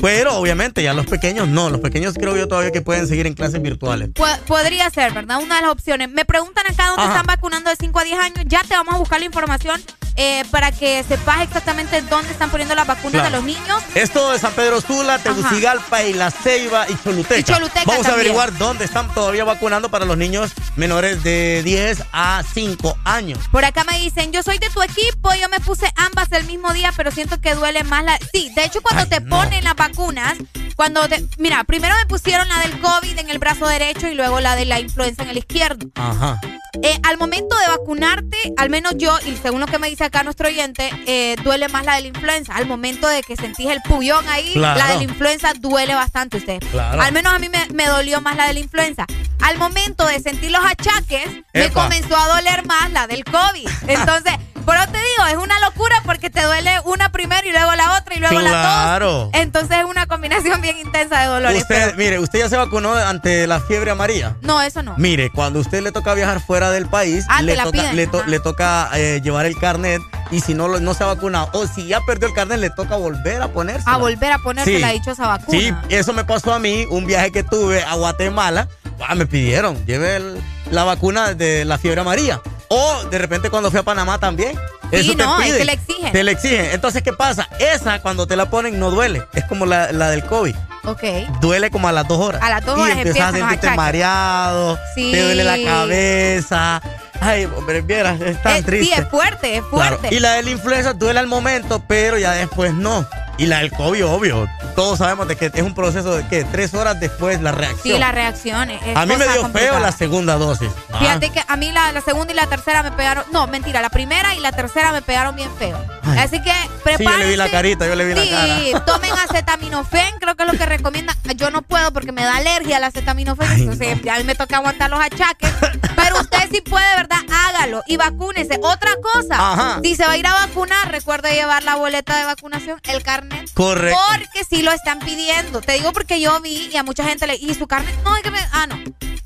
Pero 0.01 0.35
obviamente 0.35 0.81
ya 0.81 0.93
los 0.93 1.05
pequeños 1.05 1.47
no. 1.47 1.69
Los 1.69 1.81
pequeños 1.81 2.13
creo 2.13 2.37
yo 2.37 2.47
todavía 2.47 2.71
que 2.71 2.81
pueden 2.81 3.05
seguir 3.07 3.27
en 3.27 3.33
clases 3.33 3.61
virtuales. 3.61 4.09
Podría 4.47 4.89
ser, 4.89 5.13
¿verdad? 5.13 5.39
Una 5.43 5.57
de 5.57 5.61
las 5.63 5.71
opciones. 5.71 6.09
Me 6.09 6.23
preguntan 6.23 6.65
acá 6.71 6.87
dónde 6.87 7.03
Ajá. 7.03 7.11
están 7.11 7.25
vacunando 7.25 7.69
de 7.69 7.75
5 7.75 7.99
a 7.99 8.03
10 8.03 8.19
años. 8.19 8.39
Ya 8.45 8.61
te 8.63 8.75
vamos 8.75 8.95
a 8.95 8.97
buscar 8.97 9.19
la 9.19 9.25
información 9.25 9.81
eh, 10.21 10.43
para 10.51 10.73
que 10.73 11.01
sepas 11.05 11.41
exactamente 11.43 12.01
dónde 12.01 12.29
están 12.31 12.49
poniendo 12.49 12.75
las 12.75 12.85
vacunas 12.85 13.21
Claro. 13.21 13.25
de 13.29 13.31
los 13.37 13.43
niños. 13.45 13.81
Es 13.95 14.11
todo 14.11 14.31
de 14.33 14.39
San 14.39 14.51
Pedro 14.51 14.81
Sula, 14.81 15.17
Tegucigalpa 15.19 16.03
y 16.03 16.13
La 16.13 16.29
Ceiba 16.29 16.85
y 16.89 16.95
Choluteca. 17.01 17.39
Y 17.39 17.43
Choluteca 17.43 17.83
Vamos 17.85 18.05
a 18.05 18.13
averiguar 18.13 18.57
dónde 18.57 18.83
están 18.83 19.13
todavía 19.13 19.45
vacunando 19.45 19.87
para 19.89 20.03
los 20.03 20.17
niños 20.17 20.51
menores 20.75 21.23
de 21.23 21.63
10 21.63 22.03
a 22.11 22.43
5 22.53 22.97
años. 23.05 23.39
Por 23.49 23.63
acá 23.63 23.85
me 23.85 23.97
dicen, 23.97 24.33
yo 24.33 24.43
soy 24.43 24.57
de 24.57 24.69
tu 24.69 24.81
equipo, 24.81 25.33
yo 25.35 25.47
me 25.47 25.61
puse 25.61 25.89
ambas 25.95 26.29
el 26.33 26.43
mismo 26.43 26.73
día, 26.73 26.91
pero 26.97 27.11
siento 27.11 27.39
que 27.39 27.55
duele 27.55 27.85
más 27.85 28.03
la... 28.03 28.19
Sí, 28.33 28.51
de 28.53 28.65
hecho 28.65 28.81
cuando 28.81 29.07
te 29.07 29.21
ponen 29.21 29.63
las 29.63 29.75
vacunas, 29.77 30.35
cuando 30.75 31.07
te... 31.07 31.23
Mira, 31.37 31.63
primero 31.63 31.95
me 31.95 32.05
pusieron 32.07 32.45
la 32.49 32.59
del 32.59 32.77
COVID 32.81 33.17
en 33.19 33.29
el 33.29 33.39
brazo 33.39 33.67
derecho 33.67 34.07
y 34.07 34.15
luego 34.15 34.41
la 34.41 34.57
de 34.57 34.65
la 34.65 34.81
influenza 34.81 35.23
en 35.23 35.29
el 35.29 35.37
izquierdo. 35.37 35.87
Ajá. 35.95 36.41
Eh, 36.83 36.99
al 37.03 37.17
momento 37.17 37.55
de 37.57 37.67
vacunarte, 37.67 38.37
al 38.57 38.69
menos 38.69 38.93
yo, 38.97 39.17
y 39.25 39.35
según 39.37 39.59
lo 39.59 39.65
que 39.65 39.79
me 39.79 39.89
dice 39.89 40.03
acá 40.03 40.23
nuestro 40.23 40.47
oyente, 40.47 40.89
eh, 41.07 41.35
duele 41.43 41.67
más 41.67 41.83
la 41.85 41.95
de 41.95 42.01
la 42.01 42.07
influenza. 42.07 42.55
Al 42.55 42.67
momento 42.67 43.07
de 43.07 43.23
que 43.23 43.35
sentís 43.35 43.69
el 43.69 43.81
puyón 43.81 44.27
ahí, 44.29 44.53
Claro. 44.53 44.77
la 44.79 44.87
de 44.89 44.97
la 44.97 45.03
influenza 45.03 45.53
duele 45.59 45.95
bastante 45.95 46.37
usted. 46.37 46.59
Claro. 46.71 47.01
Al 47.01 47.11
menos 47.11 47.33
a 47.33 47.39
mí 47.39 47.49
me, 47.49 47.65
me 47.73 47.85
dolió 47.87 48.21
más 48.21 48.35
la 48.35 48.47
de 48.47 48.53
la 48.53 48.59
influenza. 48.59 49.05
Al 49.41 49.57
momento 49.57 50.05
de 50.05 50.19
sentir 50.19 50.51
los 50.51 50.63
achaques, 50.63 51.27
me 51.53 51.69
comenzó 51.71 52.15
a 52.15 52.27
doler 52.35 52.65
más 52.65 52.91
la 52.91 53.07
del 53.07 53.23
COVID. 53.23 53.67
Entonces, 53.87 54.33
por 54.65 54.75
eso 54.75 54.85
te 54.85 54.97
digo, 54.97 55.27
es 55.31 55.37
una 55.43 55.59
locura 55.59 55.95
porque 56.05 56.29
te 56.29 56.41
duele 56.43 56.71
una 56.85 57.11
primero 57.11 57.47
y 57.47 57.51
luego 57.51 57.73
la 57.75 57.97
otra 57.97 58.15
y 58.15 58.19
luego 58.19 58.39
la 58.39 58.49
Claro. 58.49 59.11
dos. 59.11 59.29
Entonces 59.33 59.77
es 59.79 59.85
una 59.85 60.05
combinación 60.07 60.61
bien 60.61 60.77
intensa 60.79 61.21
de 61.21 61.27
dolores. 61.27 61.61
Usted, 61.61 61.85
pero- 61.85 61.97
mire, 61.97 62.19
usted 62.19 62.39
ya 62.39 62.49
se 62.49 62.57
vacunó 62.57 62.93
ante 62.93 63.47
la 63.47 63.59
fiebre 63.59 63.91
amarilla. 63.91 64.35
no, 64.41 64.61
eso 64.61 64.83
no. 64.83 64.95
Mire, 64.97 65.29
cuando 65.31 65.59
a 65.59 65.61
usted 65.61 65.81
le 65.81 65.91
toca 65.91 66.13
viajar 66.13 66.39
fuera 66.41 66.71
del 66.71 66.87
país, 66.87 67.25
Ah, 67.29 67.41
le, 67.41 67.53
te 67.53 67.57
la 67.57 67.63
toca, 67.65 67.77
piden, 67.79 67.95
le, 67.95 68.07
to- 68.07 68.19
ajá. 68.19 68.27
le 68.27 68.39
toca 68.39 68.89
eh, 68.95 69.21
llevar 69.23 69.45
el 69.45 69.57
carnet 69.57 70.01
y 70.31 70.41
si 70.41 70.53
no, 70.53 70.67
no 70.79 70.93
se 70.93 71.03
ha 71.03 71.07
vacunado 71.07 71.49
o 71.53 71.65
si 71.67 71.87
ya 71.87 72.01
perdió 72.01 72.27
el 72.27 72.33
carnet, 72.33 72.59
le 72.59 72.69
toca 72.69 72.95
volver 72.95 73.41
a 73.41 73.47
ponerse. 73.49 73.83
A 73.89 73.97
volver 73.97 74.31
a 74.31 74.39
ponerse 74.39 74.75
Sí. 74.75 74.79
la 74.79 74.89
dichosa 74.91 75.27
vacuna. 75.27 75.57
Sí, 75.59 75.73
eso 75.89 76.13
me 76.13 76.23
pasó 76.25 76.53
a 76.53 76.59
mí, 76.59 76.85
un 76.89 77.05
viaje 77.05 77.31
que 77.31 77.43
tuve 77.43 77.83
a 77.83 77.95
Guatemala. 77.95 78.67
ah, 79.07 79.15
me 79.15 79.25
pidieron, 79.25 79.85
lleve 79.85 80.17
el- 80.17 80.41
la 80.71 80.83
vacuna 80.83 81.33
de 81.33 81.63
la 81.65 81.77
fiebre 81.77 82.01
amarilla. 82.01 82.41
O 82.69 83.03
de 83.09 83.17
repente 83.17 83.49
cuando 83.49 83.69
fui 83.71 83.79
a 83.79 83.83
Panamá 83.83 84.19
también. 84.19 84.55
Sí, 84.91 84.95
Eso 84.97 85.11
te 85.15 85.23
no, 85.23 85.39
es 85.39 85.45
piden. 85.45 85.57
que 85.59 85.65
le 85.65 85.71
exigen. 85.73 86.11
Te 86.11 86.23
le 86.23 86.31
exigen. 86.31 86.65
Entonces, 86.71 87.03
¿qué 87.03 87.13
pasa? 87.13 87.47
Esa 87.59 87.99
cuando 88.01 88.25
te 88.27 88.35
la 88.35 88.49
ponen 88.49 88.79
no 88.79 88.89
duele. 88.91 89.23
Es 89.33 89.43
como 89.45 89.65
la, 89.65 89.91
la 89.91 90.09
del 90.09 90.23
COVID. 90.23 90.55
Ok. 90.85 91.03
Duele 91.41 91.69
como 91.71 91.87
a 91.87 91.91
las 91.91 92.07
dos 92.07 92.19
horas. 92.19 92.41
A 92.41 92.49
las 92.49 92.65
dos 92.65 92.77
y 92.77 92.81
horas 92.81 92.97
empiezas 92.97 93.33
a 93.33 93.37
sentirte 93.37 93.69
mareado, 93.71 94.79
Sí. 94.95 95.11
te 95.11 95.21
duele 95.23 95.43
la 95.43 95.57
cabeza. 95.63 96.81
Ay, 97.21 97.45
hombre, 97.45 97.81
vieras, 97.81 98.19
es 98.21 98.41
tan 98.41 98.57
Eh, 98.57 98.63
triste. 98.63 98.95
Sí, 98.95 99.01
es 99.01 99.07
fuerte, 99.09 99.57
es 99.57 99.63
Claro, 99.71 99.97
fuerte. 99.97 100.15
Y 100.15 100.19
la 100.19 100.33
de 100.35 100.43
la 100.43 100.49
influenza 100.51 100.93
duele 100.93 101.19
al 101.19 101.27
momento, 101.27 101.83
pero 101.85 102.17
ya 102.17 102.31
después 102.31 102.73
no. 102.73 103.05
Y 103.39 103.45
la 103.45 103.59
del 103.59 103.71
COVID, 103.71 104.05
obvio. 104.05 104.49
Todos 104.75 104.97
sabemos 104.99 105.27
de 105.29 105.37
que 105.37 105.49
es 105.53 105.61
un 105.63 105.73
proceso 105.73 106.17
de 106.17 106.27
que 106.27 106.43
tres 106.43 106.73
horas 106.73 106.99
después 106.99 107.41
la 107.41 107.51
reacción. 107.53 107.81
Sí, 107.95 107.97
las 107.97 108.13
reacciones. 108.13 108.81
es 108.85 108.95
a 108.97 109.05
mí 109.05 109.15
me 109.15 109.25
dio 109.27 109.41
complicada. 109.43 109.71
feo 109.73 109.79
la 109.79 109.91
segunda 109.93 110.35
dosis. 110.35 110.69
Ah, 110.91 110.99
Fíjate 110.99 111.29
que 111.29 111.41
a 111.47 111.55
mí 111.55 111.71
la, 111.71 111.91
la 111.93 112.01
segunda 112.01 112.33
y 112.33 112.35
la 112.35 112.47
tercera 112.47 112.83
me 112.83 112.91
pegaron. 112.91 113.23
No, 113.31 113.47
mentira, 113.47 113.81
la 113.81 113.89
primera 113.89 114.35
y 114.35 114.39
la 114.41 114.51
tercera 114.51 114.91
me 114.91 115.01
pegaron 115.01 115.35
bien 115.37 115.49
feo. 115.57 115.77
Ay. 116.03 116.19
Así 116.19 116.41
que 116.41 116.51
sí, 116.51 116.67
yo 116.67 116.83
prepárense. 116.83 117.17
le 117.25 117.29
vi 117.29 117.35
la 117.37 117.49
carita, 117.49 117.87
yo 117.87 117.95
le 117.95 118.05
vi 118.05 118.21
Sí, 118.21 118.29
la 118.29 118.37
cara. 118.75 118.85
tomen 118.85 119.11
acetaminofén, 119.13 120.15
creo 120.19 120.35
que 120.35 120.43
es 120.43 120.51
lo 120.51 120.57
que 120.57 120.65
recomiendan. 120.65 121.15
Yo 121.35 121.49
no 121.49 121.61
puedo 121.61 121.93
porque 121.93 122.11
me 122.11 122.23
da 122.23 122.35
alergia 122.37 122.77
al 122.77 122.83
acetaminofén, 122.83 123.51
entonces 123.51 123.97
a 124.11 124.17
mí 124.17 124.23
me 124.25 124.35
toca 124.35 124.57
aguantar 124.57 124.89
los 124.89 124.99
achaques. 124.99 125.49
Pero 125.95 126.19
usted 126.19 126.39
sí 126.51 126.61
puede, 126.61 126.95
¿verdad? 126.97 127.19
Hágalo 127.31 127.83
y 127.87 127.95
vacúnese. 127.97 128.59
Otra 128.61 128.91
cosa, 129.01 129.35
Ajá. 129.35 129.79
si 129.83 129.95
se 129.95 130.05
va 130.05 130.11
a 130.13 130.17
ir 130.17 130.27
a 130.27 130.33
vacunar, 130.33 130.91
recuerde 130.91 131.33
llevar 131.33 131.63
la 131.63 131.75
boleta 131.75 132.17
de 132.17 132.25
vacunación, 132.25 132.79
el 132.83 133.01
carnet. 133.03 133.28
Correcto. 133.53 133.97
Porque 134.11 134.43
sí 134.49 134.61
lo 134.61 134.71
están 134.71 134.99
pidiendo. 134.99 135.61
Te 135.61 135.73
digo 135.73 135.91
porque 135.91 136.21
yo 136.21 136.39
vi 136.41 136.69
y 136.71 136.77
a 136.77 136.83
mucha 136.83 137.03
gente 137.03 137.27
le. 137.27 137.35
¿Y 137.35 137.53
su 137.53 137.67
carnet? 137.67 137.93
No, 138.03 138.15
es 138.15 138.23
que 138.23 138.31
me. 138.31 138.39
Ah, 138.51 138.67
no. 138.67 138.77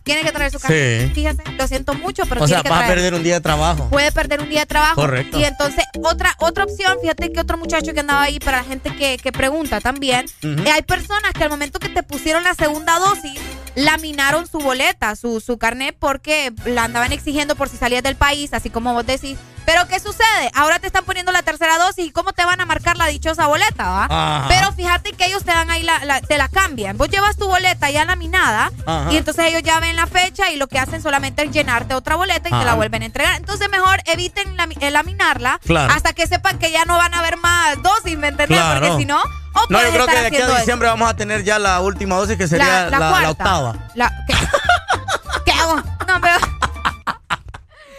Tiene 0.03 0.23
que 0.23 0.31
traer 0.31 0.51
su 0.51 0.59
carnet. 0.59 1.07
Sí. 1.07 1.11
Fíjese, 1.13 1.43
lo 1.57 1.67
siento 1.67 1.93
mucho, 1.93 2.23
pero 2.27 2.43
o 2.43 2.47
sea, 2.47 2.61
que 2.61 2.69
vas 2.69 2.84
a 2.84 2.88
perder 2.88 3.13
un 3.13 3.23
día 3.23 3.35
de 3.35 3.41
trabajo. 3.41 3.89
Puede 3.89 4.11
perder 4.11 4.41
un 4.41 4.49
día 4.49 4.61
de 4.61 4.65
trabajo. 4.65 4.95
Correcto. 4.95 5.39
Y 5.39 5.45
entonces, 5.45 5.85
otra, 6.03 6.35
otra 6.39 6.65
opción, 6.65 6.97
fíjate 7.01 7.31
que 7.31 7.39
otro 7.39 7.57
muchacho 7.57 7.93
que 7.93 8.01
andaba 8.01 8.23
ahí, 8.23 8.39
para 8.39 8.57
la 8.57 8.63
gente 8.63 8.93
que, 8.95 9.17
que 9.17 9.31
pregunta 9.31 9.80
también, 9.80 10.25
eh, 10.41 10.71
hay 10.71 10.81
personas 10.81 11.31
que 11.34 11.43
al 11.43 11.49
momento 11.49 11.80
que 11.80 11.89
te 11.89 12.03
pusieron 12.03 12.43
la 12.43 12.53
segunda 12.53 12.99
dosis, 12.99 13.39
laminaron 13.75 14.47
su 14.47 14.59
boleta, 14.59 15.15
su, 15.15 15.39
su 15.41 15.57
carnet, 15.57 15.95
porque 15.99 16.53
la 16.65 16.83
andaban 16.85 17.11
exigiendo 17.11 17.55
por 17.55 17.69
si 17.69 17.77
salías 17.77 18.03
del 18.03 18.15
país, 18.15 18.53
así 18.53 18.69
como 18.69 18.93
vos 18.93 19.05
decís. 19.05 19.37
Pero 19.65 19.87
¿qué 19.87 19.97
sucede? 20.01 20.51
Ahora 20.55 20.79
te 20.79 20.87
están 20.87 21.05
poniendo 21.05 21.31
la 21.31 21.41
tercera 21.41 21.77
dosis 21.77 22.07
y 22.07 22.11
¿cómo 22.11 22.33
te 22.33 22.43
van 22.43 22.59
a 22.59 22.65
marcar 22.65 22.97
la 22.97 23.07
dichosa 23.07 23.47
boleta, 23.47 23.87
va? 23.89 24.05
Ajá. 24.09 24.45
Pero 24.49 24.73
fíjate 24.73 25.13
que 25.13 25.25
ellos 25.25 25.45
te 25.45 25.51
dan 25.51 25.71
ahí 25.71 25.83
la, 25.83 26.03
la- 26.03 26.19
te 26.19 26.37
la 26.37 26.49
cambian. 26.49 26.97
Vos 26.97 27.07
llevas 27.09 27.37
tu 27.37 27.47
boleta 27.47 27.89
ya 27.89 28.03
laminada 28.03 28.71
Ajá. 28.85 29.13
y 29.13 29.15
entonces 29.15 29.45
ellos 29.45 29.63
ya 29.63 29.79
ven 29.79 29.95
la 29.95 30.05
fecha 30.05 30.51
y 30.51 30.57
lo 30.57 30.67
que 30.67 30.79
hacen 30.79 31.01
solamente 31.01 31.43
es 31.43 31.51
llenarte 31.51 31.95
otra 31.95 32.17
boleta 32.17 32.49
y 32.49 32.51
te 32.51 32.65
la 32.65 32.73
vuelven 32.73 33.03
a 33.03 33.05
entregar. 33.05 33.35
Entonces 33.37 33.69
mejor 33.69 34.01
eviten 34.05 34.53
eh, 34.81 34.91
laminarla 34.91 35.59
Claro. 35.65 35.93
hasta 35.93 36.11
que 36.11 36.27
sepan 36.27 36.59
que 36.59 36.69
ya 36.69 36.83
no 36.83 36.97
van 36.97 37.13
a 37.13 37.19
haber 37.19 37.37
más 37.37 37.81
dosis, 37.81 38.17
¿me 38.17 38.27
entendés? 38.27 38.59
Claro. 38.59 38.81
Porque 38.81 38.97
si 38.97 39.05
no, 39.05 39.21
o 39.53 39.65
No, 39.69 39.81
yo 39.81 39.91
creo 39.91 40.07
que 40.07 40.19
de 40.19 40.27
aquí 40.27 40.38
a 40.38 40.45
eso. 40.45 40.55
diciembre 40.55 40.88
vamos 40.88 41.09
a 41.09 41.15
tener 41.15 41.43
ya 41.43 41.59
la 41.59 41.80
última 41.81 42.15
dosis 42.15 42.38
que 42.38 42.47
sería 42.47 42.89
la, 42.89 43.30
octava. 43.30 43.75
¿Qué 45.45 45.51
hago? 45.51 45.75
No, 46.07 46.21
pero 46.21 46.38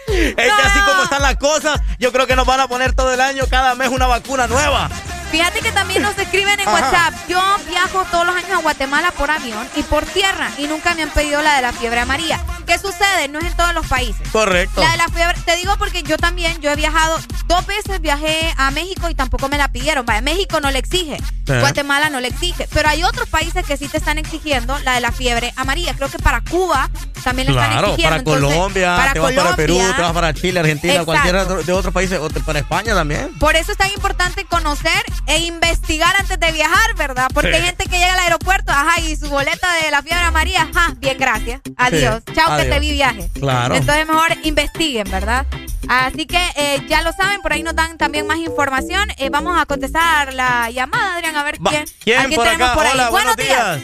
Es 0.07 0.35
que 0.35 0.61
así 0.63 0.79
como 0.79 1.03
están 1.03 1.21
las 1.21 1.35
cosas, 1.37 1.81
yo 1.99 2.11
creo 2.11 2.27
que 2.27 2.35
nos 2.35 2.45
van 2.45 2.59
a 2.59 2.67
poner 2.67 2.93
todo 2.93 3.13
el 3.13 3.21
año, 3.21 3.45
cada 3.49 3.75
mes 3.75 3.89
una 3.89 4.07
vacuna 4.07 4.47
nueva. 4.47 4.89
Fíjate 5.35 5.59
que 5.59 5.73
también 5.73 6.01
nos 6.01 6.17
escriben 6.17 6.57
en 6.61 6.65
Ajá. 6.69 6.71
WhatsApp. 6.71 7.13
Yo 7.27 7.41
viajo 7.67 8.05
todos 8.09 8.25
los 8.25 8.33
años 8.37 8.51
a 8.51 8.57
Guatemala 8.61 9.11
por 9.11 9.29
avión 9.29 9.67
y 9.75 9.83
por 9.83 10.05
tierra 10.05 10.49
y 10.57 10.65
nunca 10.67 10.93
me 10.93 11.03
han 11.03 11.09
pedido 11.09 11.41
la 11.41 11.57
de 11.57 11.61
la 11.61 11.73
fiebre 11.73 11.99
amarilla. 11.99 12.39
¿Qué 12.65 12.77
sucede? 12.79 13.27
No 13.27 13.39
es 13.39 13.45
en 13.47 13.57
todos 13.57 13.73
los 13.73 13.85
países. 13.85 14.25
Correcto. 14.31 14.79
La 14.79 14.91
de 14.91 14.97
la 14.97 15.09
fiebre, 15.09 15.37
te 15.45 15.57
digo 15.57 15.75
porque 15.77 16.03
yo 16.03 16.15
también, 16.17 16.61
yo 16.61 16.71
he 16.71 16.75
viajado 16.77 17.19
dos 17.47 17.65
veces, 17.67 17.99
viajé 17.99 18.53
a 18.55 18.71
México 18.71 19.09
y 19.09 19.15
tampoco 19.15 19.49
me 19.49 19.57
la 19.57 19.67
pidieron. 19.67 20.05
Vaya, 20.05 20.21
México 20.21 20.61
no 20.61 20.71
le 20.71 20.79
exige, 20.79 21.17
Sí. 21.45 21.53
Guatemala 21.59 22.09
no 22.09 22.21
le 22.21 22.29
exige, 22.29 22.67
pero 22.73 22.87
hay 22.87 23.03
otros 23.03 23.27
países 23.27 23.65
que 23.65 23.75
sí 23.75 23.89
te 23.89 23.97
están 23.97 24.17
exigiendo 24.17 24.79
la 24.79 24.93
de 24.93 25.01
la 25.01 25.11
fiebre 25.11 25.53
amarilla. 25.57 25.93
Creo 25.95 26.09
que 26.09 26.17
para 26.17 26.39
Cuba 26.41 26.89
también 27.25 27.47
le 27.47 27.51
están 27.53 27.71
Claro, 27.71 27.87
exigiendo. 27.89 28.09
para 28.09 28.19
Entonces, 28.21 28.47
Colombia, 28.55 28.95
para 28.95 29.13
te 29.13 29.19
vas 29.19 29.33
para 29.33 29.55
Perú, 29.57 29.73
Colombia. 29.73 29.95
te 29.97 30.01
vas 30.01 30.13
para 30.13 30.33
Chile, 30.33 30.59
Argentina, 30.61 30.93
Exacto. 30.93 31.05
cualquiera 31.11 31.45
de 31.45 31.73
otros 31.73 31.93
países, 31.93 32.19
o 32.19 32.29
para 32.29 32.59
España 32.59 32.93
también. 32.95 33.33
Por 33.37 33.55
eso 33.57 33.73
es 33.73 33.77
tan 33.77 33.91
importante 33.91 34.45
conocer 34.45 35.03
e 35.27 35.39
investigar 35.39 36.15
antes 36.17 36.39
de 36.39 36.51
viajar, 36.53 36.95
¿verdad? 36.95 37.27
Porque 37.33 37.49
Sí. 37.49 37.55
hay 37.55 37.63
gente 37.63 37.83
que 37.85 37.97
llega 37.97 38.13
al 38.13 38.19
aeropuerto, 38.19 38.71
ajá, 38.71 39.01
y 39.01 39.15
su 39.17 39.27
boleta 39.29 39.67
de 39.83 39.91
la 39.91 40.01
fiebre 40.01 40.23
amarilla, 40.23 40.69
ajá, 40.73 40.93
bien, 40.97 41.17
gracias. 41.17 41.59
Adiós. 41.75 42.23
Sí, 42.27 42.33
Chao, 42.35 42.55
que 42.57 42.63
te 42.65 42.79
vi 42.79 42.91
viaje. 42.91 43.29
Claro. 43.33 43.75
Entonces 43.75 44.07
mejor 44.07 44.37
investiguen, 44.43 45.09
¿verdad? 45.11 45.45
Así 45.87 46.25
que 46.25 46.39
eh, 46.55 46.81
ya 46.87 47.01
lo 47.01 47.11
saben, 47.13 47.41
por 47.41 47.53
ahí 47.53 47.61
nos 47.63 47.75
dan 47.75 47.97
también 47.97 48.25
más 48.27 48.37
información. 48.37 49.09
Eh, 49.17 49.29
vamos 49.29 49.59
a 49.59 49.65
contestar 49.65 50.33
la 50.33 50.69
llamada, 50.71 51.15
Adrián, 51.15 51.35
a 51.35 51.43
ver 51.43 51.57
Va, 51.65 51.69
quién. 51.71 51.85
¿Quién 52.03 52.19
a 52.19 52.25
quién 52.25 52.35
por 52.35 52.45
tenemos 52.45 52.67
acá? 52.69 52.75
por 52.75 52.85
ahí. 52.85 52.91
Hola, 52.93 53.09
buenos 53.09 53.35
días. 53.35 53.79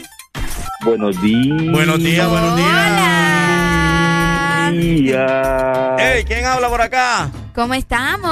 Buenos 0.84 1.20
días. 1.22 1.72
Buenos 1.72 1.98
días, 1.98 2.28
buenos 2.28 2.56
días. 2.56 2.68
Hey, 5.98 6.24
¿quién 6.26 6.44
habla 6.46 6.68
por 6.68 6.80
acá? 6.80 7.30
¿Cómo 7.54 7.74
estamos? 7.74 8.30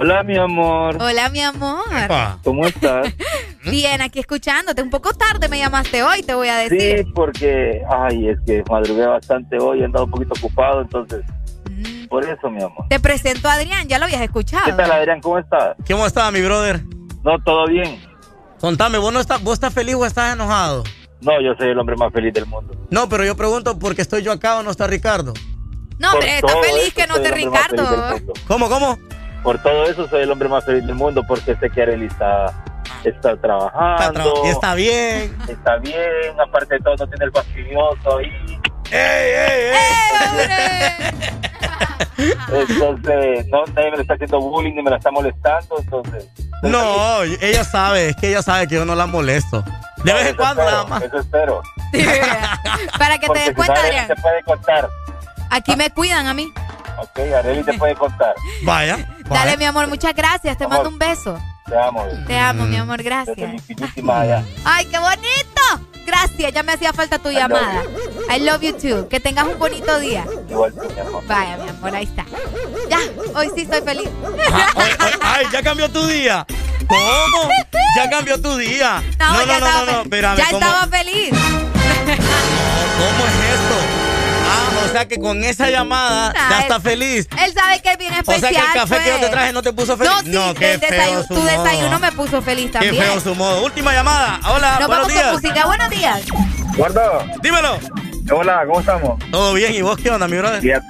Hola, 0.00 0.22
mi 0.22 0.36
amor. 0.38 0.96
Hola, 1.00 1.28
mi 1.28 1.40
amor. 1.42 1.84
¿Cómo 2.44 2.66
estás? 2.66 3.12
Bien, 3.64 4.00
aquí 4.00 4.20
escuchándote. 4.20 4.80
Un 4.82 4.90
poco 4.90 5.12
tarde 5.12 5.48
me 5.48 5.58
llamaste 5.58 6.02
hoy, 6.04 6.22
te 6.22 6.34
voy 6.34 6.48
a 6.48 6.56
decir. 6.56 6.98
Sí, 7.04 7.12
porque, 7.14 7.82
ay, 7.90 8.28
es 8.28 8.38
que 8.46 8.62
madrugué 8.70 9.06
bastante 9.06 9.58
hoy, 9.58 9.80
he 9.80 9.84
andado 9.84 10.04
un 10.04 10.10
poquito 10.12 10.34
ocupado, 10.38 10.82
entonces, 10.82 11.22
Mm. 11.68 12.06
por 12.06 12.22
eso, 12.24 12.48
mi 12.48 12.62
amor. 12.62 12.86
Te 12.88 13.00
presento 13.00 13.48
a 13.48 13.54
Adrián, 13.54 13.88
ya 13.88 13.98
lo 13.98 14.04
habías 14.04 14.20
escuchado. 14.22 14.64
¿Qué 14.66 14.72
tal, 14.72 14.90
Adrián? 14.92 15.20
¿Cómo 15.20 15.38
estás? 15.38 15.74
¿Cómo 15.88 16.06
estás, 16.06 16.32
mi 16.32 16.40
brother? 16.42 16.80
No, 17.24 17.38
todo 17.44 17.66
bien. 17.66 18.00
Contame, 18.60 18.98
¿vos, 18.98 19.12
no 19.12 19.18
estás, 19.20 19.42
¿vos 19.42 19.54
estás 19.54 19.74
feliz 19.74 19.96
o 19.96 20.06
estás 20.06 20.32
enojado? 20.34 20.84
No, 21.26 21.40
yo 21.40 21.54
soy 21.58 21.70
el 21.70 21.78
hombre 21.78 21.96
más 21.96 22.12
feliz 22.12 22.32
del 22.32 22.46
mundo. 22.46 22.72
No, 22.88 23.08
pero 23.08 23.24
yo 23.24 23.36
pregunto 23.36 23.76
porque 23.78 24.00
estoy 24.02 24.22
yo 24.22 24.30
acá 24.30 24.58
o 24.58 24.62
no 24.62 24.70
está 24.70 24.86
Ricardo. 24.86 25.34
No, 25.98 26.10
Por 26.12 26.20
hombre, 26.20 26.36
está 26.38 26.52
feliz 26.62 26.94
que 26.94 27.06
no 27.08 27.18
del 27.18 27.32
Ricardo. 27.32 28.20
¿Cómo, 28.46 28.68
cómo? 28.68 28.96
Por 29.42 29.60
todo 29.60 29.84
eso 29.86 30.08
soy 30.08 30.22
el 30.22 30.30
hombre 30.30 30.48
más 30.48 30.64
feliz 30.64 30.86
del 30.86 30.94
mundo, 30.94 31.22
porque 31.26 31.56
sé 31.56 31.68
que 31.70 31.82
Arely 31.82 32.06
está, 32.06 32.52
está 33.02 33.36
trabajando. 33.40 33.96
Está 33.96 34.12
tra- 34.12 34.46
y 34.46 34.48
está 34.50 34.74
bien. 34.74 35.36
Está 35.48 35.76
bien, 35.78 36.40
aparte 36.40 36.74
de 36.76 36.80
todo 36.80 36.94
no 36.96 37.08
tiene 37.08 37.24
el 37.24 37.32
fastidioso 37.32 38.18
ahí. 38.18 38.60
¡Ey, 38.92 39.32
ey, 39.72 39.72
Entonces, 42.48 43.46
no, 43.48 43.64
nadie 43.74 43.90
me 43.92 44.00
está 44.02 44.14
haciendo 44.14 44.40
bullying 44.40 44.74
ni 44.74 44.82
me 44.82 44.90
la 44.90 44.96
está 44.96 45.10
molestando, 45.10 45.76
entonces. 45.78 46.28
No, 46.62 47.22
ella 47.22 47.64
sabe, 47.64 48.10
es 48.10 48.16
que 48.16 48.28
ella 48.28 48.42
sabe 48.42 48.66
que 48.68 48.76
yo 48.76 48.84
no 48.84 48.94
la 48.94 49.06
molesto. 49.06 49.62
De 50.06 50.12
vez 50.12 50.22
en 50.22 50.28
eso 50.28 50.36
cuando 50.36 50.62
espero, 50.62 50.76
nada 50.76 50.88
más. 50.88 51.02
Eso 51.02 51.18
espero. 51.18 51.62
Para 52.98 53.18
que 53.18 53.28
te 53.28 53.38
des 53.40 53.48
si 53.48 53.54
cuenta, 53.54 53.80
Adrián. 53.80 54.06
te 54.06 54.14
puede 54.14 54.42
contar. 54.44 54.88
Aquí 55.50 55.74
me 55.74 55.90
cuidan 55.90 56.28
a 56.28 56.34
mí. 56.34 56.52
Ok, 56.98 57.18
Arely 57.36 57.64
te 57.64 57.74
puede 57.74 57.96
contar. 57.96 58.34
Vaya. 58.62 59.04
Dale, 59.28 59.56
mi 59.56 59.64
amor, 59.64 59.88
muchas 59.88 60.14
gracias. 60.14 60.56
Te 60.56 60.68
mando 60.68 60.88
un 60.88 60.98
beso. 60.98 61.36
Te 61.66 61.76
amo. 61.76 62.04
Te 62.28 62.38
amo, 62.38 62.66
mi 62.66 62.76
amor, 62.76 63.02
gracias. 63.02 63.36
¡Ay, 64.64 64.86
qué 64.86 64.98
bonito! 64.98 65.95
Gracias, 66.06 66.52
ya 66.52 66.62
me 66.62 66.72
hacía 66.72 66.92
falta 66.92 67.18
tu 67.18 67.30
llamada. 67.30 67.82
I 68.34 68.38
love 68.40 68.62
you 68.62 68.72
too. 68.72 69.08
Que 69.08 69.18
tengas 69.20 69.46
un 69.46 69.58
bonito 69.58 69.98
día. 69.98 70.24
Igual 70.48 70.72
tú, 70.72 70.88
mi 70.94 71.00
amor. 71.00 71.24
Vaya, 71.26 71.56
mi 71.56 71.68
amor, 71.68 71.94
ahí 71.96 72.04
está. 72.04 72.24
Ya, 72.88 72.98
hoy 73.34 73.50
sí 73.54 73.62
estoy 73.62 73.82
feliz. 73.82 74.08
Ay, 75.22 75.46
ya 75.52 75.62
cambió 75.62 75.88
tu 75.90 76.06
día. 76.06 76.46
¿Cómo? 76.88 77.48
Ya 77.96 78.08
cambió 78.10 78.40
tu 78.40 78.56
día. 78.56 79.02
No, 79.18 79.32
No, 79.32 79.40
ya 79.40 79.46
no, 79.46 79.46
no, 79.46 79.66
estaba, 79.66 79.84
no, 79.86 79.92
no, 79.92 80.02
espérame. 80.02 80.36
ya 80.36 80.44
¿cómo, 80.46 80.58
estaba 80.58 80.86
feliz. 80.86 81.30
¿Cómo 81.30 83.26
es 83.26 83.34
esto? 83.54 83.76
Ah, 84.96 85.00
o 85.00 85.02
sea 85.02 85.08
que 85.08 85.18
con 85.20 85.44
esa 85.44 85.68
llamada 85.68 86.32
ya 86.32 86.58
Ah, 86.58 86.60
está 86.62 86.76
él- 86.76 86.82
feliz. 86.82 87.28
Él 87.44 87.52
sabe 87.52 87.80
que 87.82 87.92
es 87.92 87.98
bien 87.98 88.12
O 88.14 88.16
especial. 88.16 88.40
sea 88.40 88.50
que 88.50 88.66
el 88.66 88.72
café 88.72 88.98
que 89.02 89.08
yo 89.08 89.14
te 89.14 89.18
pues. 89.20 89.30
traje 89.30 89.52
no 89.52 89.62
te 89.62 89.72
puso 89.74 89.96
feliz. 89.96 90.12
No, 90.26 90.48
sí, 90.52 90.54
qué 90.58 90.72
el 90.74 90.80
feo 90.80 90.90
desayuno, 90.90 91.22
su 91.22 91.28
tu 91.28 91.34
modo. 91.40 91.64
desayuno 91.64 91.98
me 91.98 92.12
puso 92.12 92.42
feliz 92.42 92.66
Qué 92.66 92.70
también. 92.72 92.96
feo 92.96 93.20
su 93.20 93.34
modo. 93.34 93.64
Última 93.64 93.92
llamada. 93.92 94.40
Hola, 94.54 94.78
Nos 94.80 94.88
buenos 94.88 94.88
vamos 94.88 95.08
días. 95.12 95.24
con 95.24 95.32
música. 95.34 95.66
Buenos 95.66 95.90
días. 95.90 96.22
Gordo. 96.76 97.24
Dímelo. 97.42 97.78
Hola, 98.32 98.62
¿cómo 98.66 98.80
estamos? 98.80 99.18
Todo 99.30 99.52
bien, 99.54 99.74
¿y 99.74 99.82
vos 99.82 99.96
qué 99.98 100.10
onda, 100.10 100.26
mi 100.26 100.36
brother? 100.38 100.60
Bien, 100.62 100.80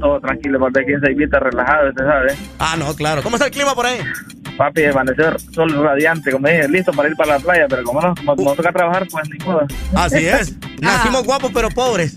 todo 0.00 0.20
tranquilo, 0.20 0.60
parte 0.60 0.80
de 0.80 0.86
15 0.86 1.12
invita, 1.12 1.38
relajado, 1.40 1.88
usted 1.88 2.04
sabe. 2.04 2.36
Ah, 2.58 2.76
no, 2.78 2.94
claro. 2.94 3.22
¿Cómo 3.22 3.36
está 3.36 3.46
el 3.46 3.52
clima 3.52 3.74
por 3.74 3.86
ahí? 3.86 3.98
Papi, 4.56 4.84
amanecer 4.84 5.36
sol 5.52 5.70
radiante, 5.82 6.30
como 6.30 6.46
dije, 6.48 6.68
listo 6.68 6.92
para 6.92 7.08
ir 7.08 7.16
para 7.16 7.34
la 7.34 7.38
playa, 7.40 7.66
pero 7.68 7.82
como 7.84 8.00
no, 8.00 8.14
como 8.14 8.42
no 8.42 8.54
toca 8.54 8.72
trabajar, 8.72 9.06
pues 9.10 9.28
ni 9.28 9.44
modo. 9.44 9.66
Así 9.94 10.26
es. 10.26 10.52
Nacimos 10.80 11.24
guapos 11.24 11.50
pero 11.52 11.68
pobres. 11.70 12.14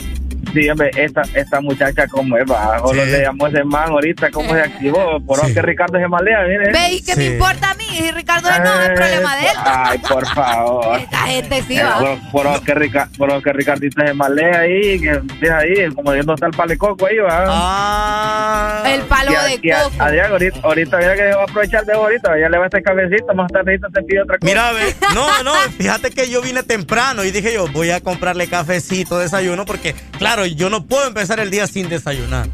Sí, 0.54 0.70
hombre, 0.70 0.90
esta, 0.96 1.22
esta 1.34 1.62
muchacha 1.62 2.08
como 2.08 2.38
es 2.38 2.46
bajo, 2.46 2.94
lo 2.94 3.06
le 3.06 3.22
llamó 3.22 3.48
ese 3.48 3.64
man 3.64 3.90
ahorita, 3.90 4.32
cómo 4.32 4.54
se 4.54 4.62
activó, 4.62 5.20
por 5.20 5.40
que 5.54 5.62
Ricardo 5.62 6.00
se 6.00 6.08
malea, 6.08 6.44
mire. 6.48 6.72
Ve, 6.72 6.94
¿y 6.94 7.02
qué 7.02 7.16
me 7.16 7.26
importa 7.26 7.72
a 7.72 7.74
mí? 7.76 7.89
Y 7.92 8.12
Ricardo 8.12 8.50
no, 8.64 8.82
es 8.82 8.90
problema 8.92 9.36
de 9.38 9.42
él. 9.44 9.58
Ay, 9.66 9.98
por 10.00 10.26
favor. 10.28 10.98
Esta 11.00 11.18
gente 11.20 11.64
sí 11.68 11.78
Eh, 11.78 11.84
va. 11.84 12.00
por, 12.32 12.44
por 12.44 12.64
que 12.64 12.74
Rica- 12.76 13.10
por 13.18 13.44
que 13.44 13.54
Ricardito 13.54 14.02
se 14.06 14.14
malea 14.14 14.60
ahí, 14.62 15.00
que 15.00 15.20
deja 15.40 15.58
ahí, 15.58 15.94
como 15.96 16.12
viendo 16.12 16.34
está 16.34 16.48
el 16.48 16.54
palo 16.54 16.70
de 16.70 16.78
coco 16.78 17.06
ahí, 17.08 17.18
va. 17.18 17.46
Ah. 17.48 18.84
El 18.86 19.02
palo 19.02 19.32
Y 19.32 19.36
a- 19.36 19.44
de 19.44 19.60
y 19.62 19.72
a- 19.72 19.84
coco. 19.84 19.96
Adrián, 20.04 20.32
ahorita, 20.32 20.60
ahorita 20.64 20.98
mira 20.98 21.16
que 21.16 21.34
va 21.34 21.42
a 21.42 21.44
aprovechar 21.44 21.86
de 21.86 21.94
ahorita, 21.94 22.40
ya 22.40 22.50
le 22.50 22.58
va 22.58 22.66
este 22.66 22.82
cabecito, 22.82 23.34
más 23.34 23.52
tardito 23.52 23.88
te 23.94 24.02
pide 24.04 24.22
otra 24.22 24.38
cosa. 24.38 24.50
Mira, 24.50 24.72
ve, 24.72 24.96
no, 25.14 25.44
no, 25.44 25.54
fíjate 25.78 26.12
que 26.12 26.30
yo 26.30 26.42
vine 26.42 26.64
temprano 26.64 27.24
y 27.24 27.32
dije 27.32 27.54
yo, 27.54 27.68
voy 27.68 27.92
a 27.92 28.02
comprarle 28.02 28.48
cafecito, 28.48 29.18
desayuno, 29.20 29.66
porque, 29.66 29.96
claro, 30.18 30.46
yo 30.46 30.70
no 30.70 30.86
puedo 30.86 31.08
empezar 31.08 31.40
el 31.40 31.50
día 31.52 31.68
sin 31.68 31.90
desayunar. 31.90 32.48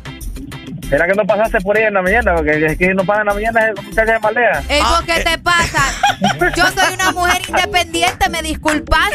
¿Será 0.89 1.07
que 1.07 1.13
no 1.13 1.25
pasaste 1.25 1.59
por 1.61 1.75
ahí 1.77 1.83
en 1.83 1.93
la 1.95 2.01
mañana? 2.01 2.35
Porque 2.35 2.65
es 2.65 2.77
que 2.77 2.93
no 2.93 3.03
pasa 3.03 3.21
en 3.21 3.27
la 3.27 3.33
mañana, 3.33 3.69
es 3.69 3.83
muchacha 3.83 4.13
de 4.13 4.19
malea. 4.19 4.63
Ey, 4.69 4.81
Ah, 4.83 4.97
¿vos 4.97 5.01
qué 5.05 5.19
eh. 5.21 5.23
te 5.23 5.37
pasa? 5.39 5.83
Yo 6.55 6.63
soy 6.71 6.93
una 6.93 7.11
mujer 7.11 7.41
independiente, 7.47 8.29
me 8.29 8.41
disculpas. 8.43 9.09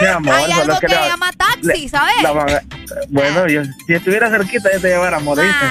Mi 0.00 0.06
amor, 0.08 0.34
Hay 0.34 0.50
algo 0.52 0.78
que 0.80 0.86
que 0.88 0.94
la- 0.94 1.06
llama 1.08 1.30
taxi, 1.36 1.82
le- 1.82 1.88
¿sabes? 1.88 2.14
la 2.22 2.62
bueno, 3.08 3.46
yo, 3.48 3.62
si 3.86 3.94
estuviera 3.94 4.28
cerquita, 4.30 4.68
yo 4.72 4.80
te 4.80 4.88
llevara, 4.88 5.16
amor, 5.16 5.40
¿viste? 5.40 5.64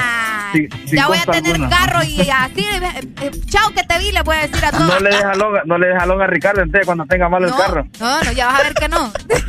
Sin- 0.53 0.69
sin 0.88 0.95
Ya 0.97 1.07
voy 1.07 1.17
a 1.17 1.25
tener 1.25 1.57
carro 1.69 2.03
y 2.03 2.30
así, 2.30 2.61
eh, 2.61 3.01
eh, 3.21 3.31
chao 3.49 3.71
que 3.71 3.84
te 3.84 3.97
vi, 3.97 4.11
le 4.11 4.21
voy 4.21 4.38
a 4.38 4.47
decir 4.47 4.63
a 4.63 4.71
todos. 4.71 4.85
No 4.88 4.99
le 4.99 5.09
deja 5.09 5.34
longa, 5.35 5.61
no 5.65 5.77
le 5.77 5.88
deja 5.88 6.05
longa 6.05 6.23
a 6.25 6.27
Ricardo 6.27 6.61
entonces 6.61 6.85
cuando 6.85 7.05
tenga 7.05 7.27
malo 7.30 7.47
el 7.47 7.55
carro. 7.55 7.88
No, 7.99 8.21
no, 8.21 8.31
ya 8.31 8.47
vas 8.47 8.59
a 8.59 8.63
ver 8.63 8.73
que 8.75 8.88
no. 8.89 9.11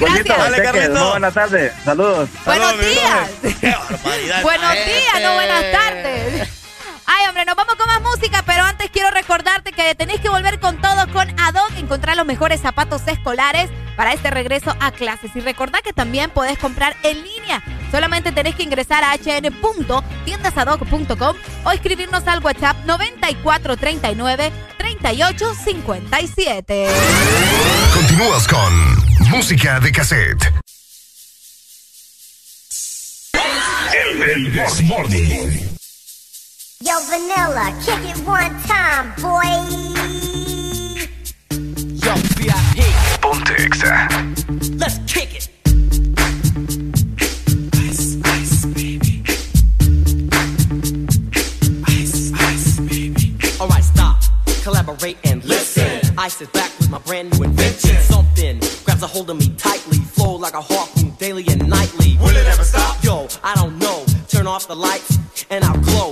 Gracias. 0.00 1.10
Buenas 1.10 1.34
tardes, 1.34 1.72
saludos. 1.84 2.28
Buenos 2.44 2.78
días. 2.80 3.30
Buenos 4.42 4.72
días, 4.72 5.22
no 5.22 5.34
buenas 5.34 5.64
tardes. 5.72 6.61
Ay, 7.06 7.26
hombre, 7.28 7.44
nos 7.44 7.56
vamos 7.56 7.74
con 7.74 7.86
más 7.86 8.00
música, 8.02 8.42
pero 8.46 8.62
antes 8.64 8.90
quiero 8.90 9.10
recordarte 9.10 9.72
que 9.72 9.94
tenéis 9.94 10.20
que 10.20 10.28
volver 10.28 10.60
con 10.60 10.80
todo 10.80 11.10
con 11.12 11.28
Adon, 11.40 11.74
encontrar 11.76 12.16
los 12.16 12.26
mejores 12.26 12.60
zapatos 12.60 13.02
escolares 13.06 13.70
para 13.96 14.12
este 14.12 14.30
regreso 14.30 14.76
a 14.80 14.92
clases. 14.92 15.34
Y 15.34 15.40
recordá 15.40 15.80
que 15.82 15.92
también 15.92 16.30
podés 16.30 16.56
comprar 16.58 16.96
en 17.02 17.22
línea. 17.22 17.62
Solamente 17.90 18.32
tenés 18.32 18.54
que 18.54 18.62
ingresar 18.62 19.04
a 19.04 19.14
hn.tiendasadoc.com 19.16 21.36
o 21.64 21.70
escribirnos 21.70 22.26
al 22.26 22.42
WhatsApp 22.42 22.76
9439 22.86 24.50
3857. 24.78 26.86
Continúas 27.94 28.48
con 28.48 28.96
Música 29.30 29.78
de 29.80 29.92
Cassette. 29.92 30.50
El 34.24 34.52
This 34.52 34.82
Morning. 34.82 35.71
Yo, 36.84 36.98
Vanilla, 37.02 37.72
kick 37.84 38.00
it 38.10 38.18
one 38.26 38.50
time, 38.62 39.12
boy. 39.22 39.46
Yo, 41.94 42.12
VIP. 42.34 42.82
Ponte 43.20 43.54
Exa. 43.54 44.08
Let's 44.80 44.98
kick 45.06 45.36
it. 45.36 45.48
Ice, 47.76 48.18
ice, 48.24 48.66
baby. 48.74 49.22
Ice, 51.86 52.32
ice, 52.34 52.80
baby. 52.80 53.36
Alright, 53.60 53.84
stop, 53.84 54.20
collaborate 54.64 55.18
and 55.22 55.44
listen. 55.44 56.00
I 56.18 56.26
sit 56.26 56.52
back 56.52 56.76
with 56.80 56.90
my 56.90 56.98
brand 56.98 57.38
new 57.38 57.44
invention. 57.44 57.96
Something 57.98 58.58
grabs 58.84 59.04
a 59.04 59.06
hold 59.06 59.30
of 59.30 59.36
me 59.36 59.54
tightly, 59.56 59.98
flow 59.98 60.34
like 60.34 60.54
a 60.54 60.60
harpoon 60.60 61.10
daily 61.20 61.44
and 61.46 61.68
nightly. 61.68 62.16
Will 62.18 62.36
it 62.36 62.46
ever 62.48 62.64
stop? 62.64 63.04
Yo, 63.04 63.28
I 63.44 63.54
don't 63.54 63.78
know. 63.78 64.04
Turn 64.26 64.48
off 64.48 64.66
the 64.66 64.74
lights 64.74 65.16
and 65.48 65.62
I'll 65.64 65.78
glow. 65.78 66.11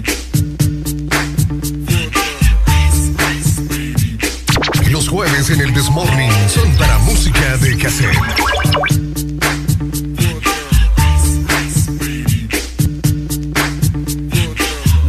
jueves 5.11 5.49
en 5.49 5.59
el 5.59 5.73
This 5.73 5.89
Morning 5.89 6.31
son 6.47 6.71
para 6.77 6.97
música 6.99 7.57
de 7.57 7.77
cassette. 7.77 8.15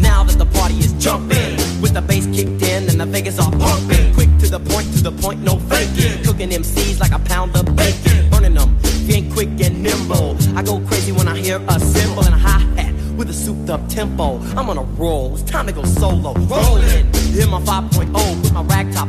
Now 0.01 0.25
that 0.25 0.39
the 0.39 0.47
party 0.53 0.81
is 0.81 0.93
jumping, 0.95 1.57
with 1.81 1.95
the 1.95 2.03
bass 2.03 2.27
kicked 2.27 2.63
in 2.63 2.91
and 2.91 3.01
the 3.01 3.07
Vegas 3.07 3.39
are 3.39 3.53
pumping. 3.53 4.13
Quick 4.15 4.37
to 4.41 4.51
the 4.51 4.59
point, 4.59 4.93
to 4.97 5.03
the 5.05 5.13
point, 5.13 5.41
no 5.41 5.61
faking. 5.71 6.25
Cooking 6.25 6.51
MCs 6.51 6.99
like 6.99 7.13
a 7.13 7.21
pound 7.21 7.57
of 7.57 7.65
bacon. 7.77 8.29
Burning 8.29 8.55
them, 8.55 8.77
being 9.07 9.31
quick 9.31 9.51
and 9.61 9.85
nimble. 9.85 10.37
I 10.57 10.63
go 10.65 10.81
crazy 10.81 11.13
when 11.13 11.29
I 11.29 11.39
hear 11.39 11.63
a 11.69 11.79
cymbal 11.79 12.25
and 12.25 12.35
a 12.35 12.39
hi 12.39 12.59
hat 12.75 12.93
with 13.17 13.31
a 13.31 13.33
souped 13.33 13.71
up 13.71 13.89
tempo. 13.89 14.41
I'm 14.57 14.69
on 14.69 14.79
a 14.79 14.83
roll, 14.99 15.35
it's 15.35 15.45
time 15.45 15.67
to 15.69 15.73
go 15.73 15.85
solo. 15.85 16.35
Rolling, 16.35 17.07
hit 17.35 17.49
my 17.49 17.61
5.0, 17.61 18.43
with 18.43 18.53
my 18.53 18.63
rag 18.63 18.93
top 18.93 19.09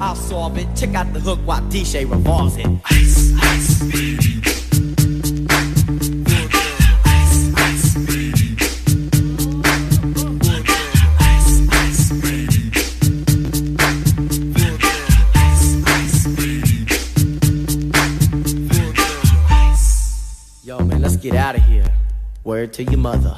I'll 0.00 0.14
solve 0.14 0.58
it. 0.58 0.68
Check 0.76 0.94
out 0.94 1.12
the 1.12 1.20
hook 1.20 1.38
while 1.44 1.62
DJ 1.62 2.10
revolves 2.10 2.56
it. 2.58 2.66
Ice, 2.90 3.32
ice, 3.40 3.82
baby. 3.90 4.42
Yo, 20.62 20.78
man, 20.80 21.00
let's 21.00 21.16
get 21.16 21.34
out 21.34 21.54
of 21.56 21.62
here. 21.62 21.90
Word 22.44 22.72
to 22.74 22.84
your 22.84 22.98
mother. 22.98 23.36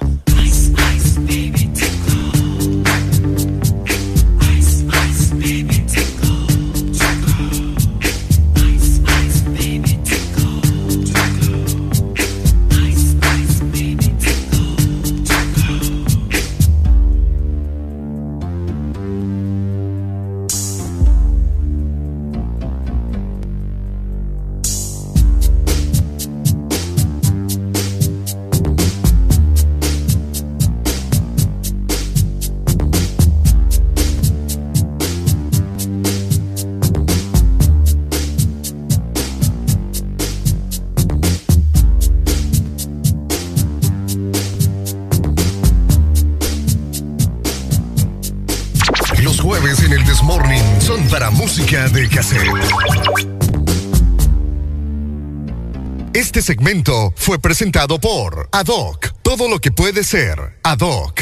Segmento 56.49 57.13
fue 57.15 57.39
presentado 57.39 58.01
por 58.01 58.49
Adoc. 58.53 59.09
Todo 59.21 59.51
lo 59.51 59.59
que 59.59 59.71
puede 59.71 60.03
ser 60.03 60.59
Adoc. 60.63 61.21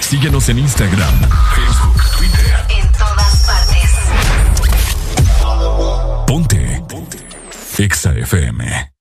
Síguenos 0.00 0.48
en 0.48 0.58
Instagram, 0.58 1.14
Facebook, 1.54 2.02
Twitter. 2.18 2.66
En 2.70 2.90
todas 2.90 3.46
partes. 3.46 3.92
Ponte. 6.26 6.82
Ponte. 6.88 7.18
Exa 7.78 8.10
FM. 8.14 8.92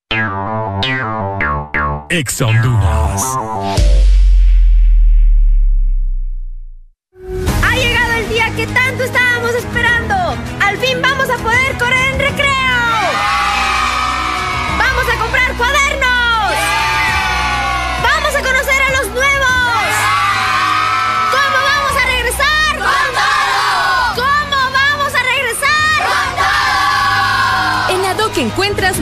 Exa 2.11 2.45
Honduras. 2.45 3.23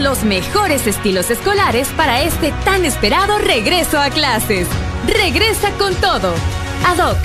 Los 0.04 0.24
mejores 0.26 0.86
estilos 0.86 1.32
escolares 1.32 1.88
para 1.96 2.22
este 2.22 2.52
tan 2.66 2.84
esperado 2.84 3.38
regreso 3.38 3.98
a 3.98 4.10
clases. 4.10 4.68
Regresa 5.08 5.72
con 5.78 5.96
todo. 5.96 6.36
ADOC. 6.86 7.18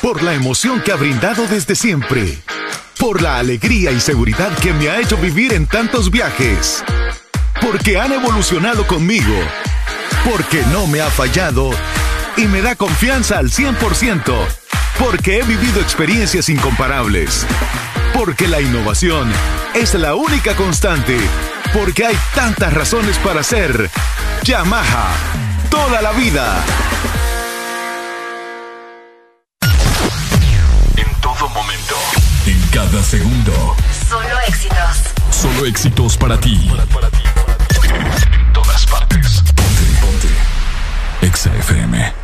Por 0.00 0.22
la 0.22 0.34
emoción 0.34 0.80
que 0.80 0.92
ha 0.92 0.96
brindado 0.96 1.46
desde 1.48 1.74
siempre. 1.74 2.38
Por 3.00 3.20
la 3.20 3.38
alegría 3.38 3.90
y 3.90 4.00
seguridad 4.00 4.56
que 4.58 4.72
me 4.72 4.88
ha 4.88 5.00
hecho 5.00 5.16
vivir 5.16 5.52
en 5.52 5.66
tantos 5.66 6.10
viajes. 6.10 6.84
Porque 7.60 7.98
han 7.98 8.12
evolucionado 8.12 8.86
conmigo. 8.86 9.34
Porque 10.30 10.62
no 10.72 10.86
me 10.86 11.00
ha 11.00 11.10
fallado 11.10 11.70
y 12.36 12.42
me 12.42 12.62
da 12.62 12.76
confianza 12.76 13.38
al 13.38 13.50
100%. 13.50 14.22
Porque 15.00 15.40
he 15.40 15.42
vivido 15.42 15.80
experiencias 15.80 16.48
incomparables. 16.48 17.44
Porque 18.14 18.46
la 18.46 18.60
innovación 18.60 19.32
es 19.74 19.94
la 19.94 20.14
única 20.14 20.54
constante. 20.54 21.18
Porque 21.72 22.06
hay 22.06 22.16
tantas 22.34 22.72
razones 22.72 23.18
para 23.18 23.42
ser 23.42 23.90
Yamaha. 24.42 25.08
Toda 25.70 26.00
la 26.00 26.12
vida. 26.12 26.64
En 30.96 31.20
todo 31.20 31.48
momento. 31.48 31.96
En 32.46 32.60
cada 32.68 33.02
segundo. 33.02 33.76
Solo 34.08 34.40
éxitos. 34.46 34.98
Solo 35.30 35.66
éxitos 35.66 36.16
para 36.16 36.38
ti. 36.38 36.70
En 37.82 38.52
todas 38.52 38.86
partes. 38.86 39.42
Ponte, 39.54 39.82
ponte. 40.00 41.26
Exa 41.26 41.50
FM. 41.56 42.23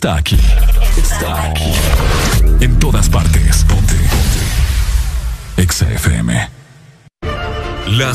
Playlist 0.00 0.37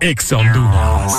Ex 0.00 0.32
Honduras. 0.32 1.12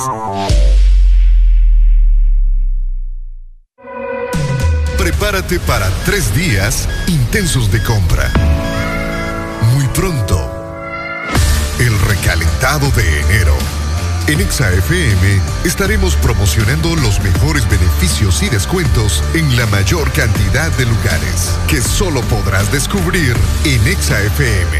Prepárate 4.98 5.60
para 5.62 5.90
tres 6.06 6.34
días 6.36 6.88
intensos 7.08 7.72
de 7.72 7.82
compra. 7.82 8.32
Muy 9.74 9.88
pronto, 9.88 10.40
el 11.80 12.00
recalentado 12.02 12.90
de 12.92 13.22
enero. 13.22 13.56
En 14.28 14.42
ExaFM 14.42 15.42
estaremos 15.64 16.16
promocionando 16.18 16.96
los 16.98 17.20
mejores 17.22 17.68
beneficios 17.70 18.44
y 18.44 18.50
descuentos 18.50 19.24
en 19.34 19.56
la 19.56 19.66
mayor 19.68 20.12
cantidad 20.12 20.70
de 20.78 20.86
lugares 20.86 21.58
que 21.68 21.82
solo 21.82 22.22
podrás 22.22 22.72
descubrir 22.72 23.36
en 23.64 23.88
ExaFM. 23.88 24.80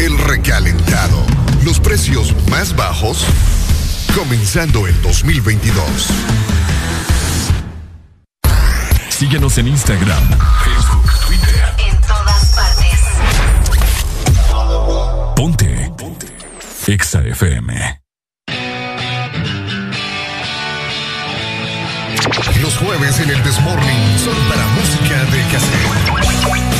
El 0.00 0.18
recalentado. 0.18 1.43
Los 1.64 1.80
precios 1.80 2.34
más 2.50 2.76
bajos 2.76 3.24
comenzando 4.14 4.86
el 4.86 5.00
2022. 5.00 5.84
Síguenos 9.08 9.56
en 9.56 9.68
Instagram, 9.68 10.22
Facebook, 10.62 11.10
Twitter. 11.26 11.74
En 11.88 11.96
todas 12.02 12.54
partes. 12.54 13.00
Ponte. 15.34 15.90
Ponte. 15.96 16.26
Exa 16.86 17.22
FM. 17.22 18.00
Los 22.60 22.76
jueves 22.76 23.20
en 23.20 23.30
el 23.30 23.42
Desmorning 23.42 24.18
son 24.18 24.36
para 24.48 24.66
música 24.68 25.24
de 25.32 25.42
cassette. 25.50 26.73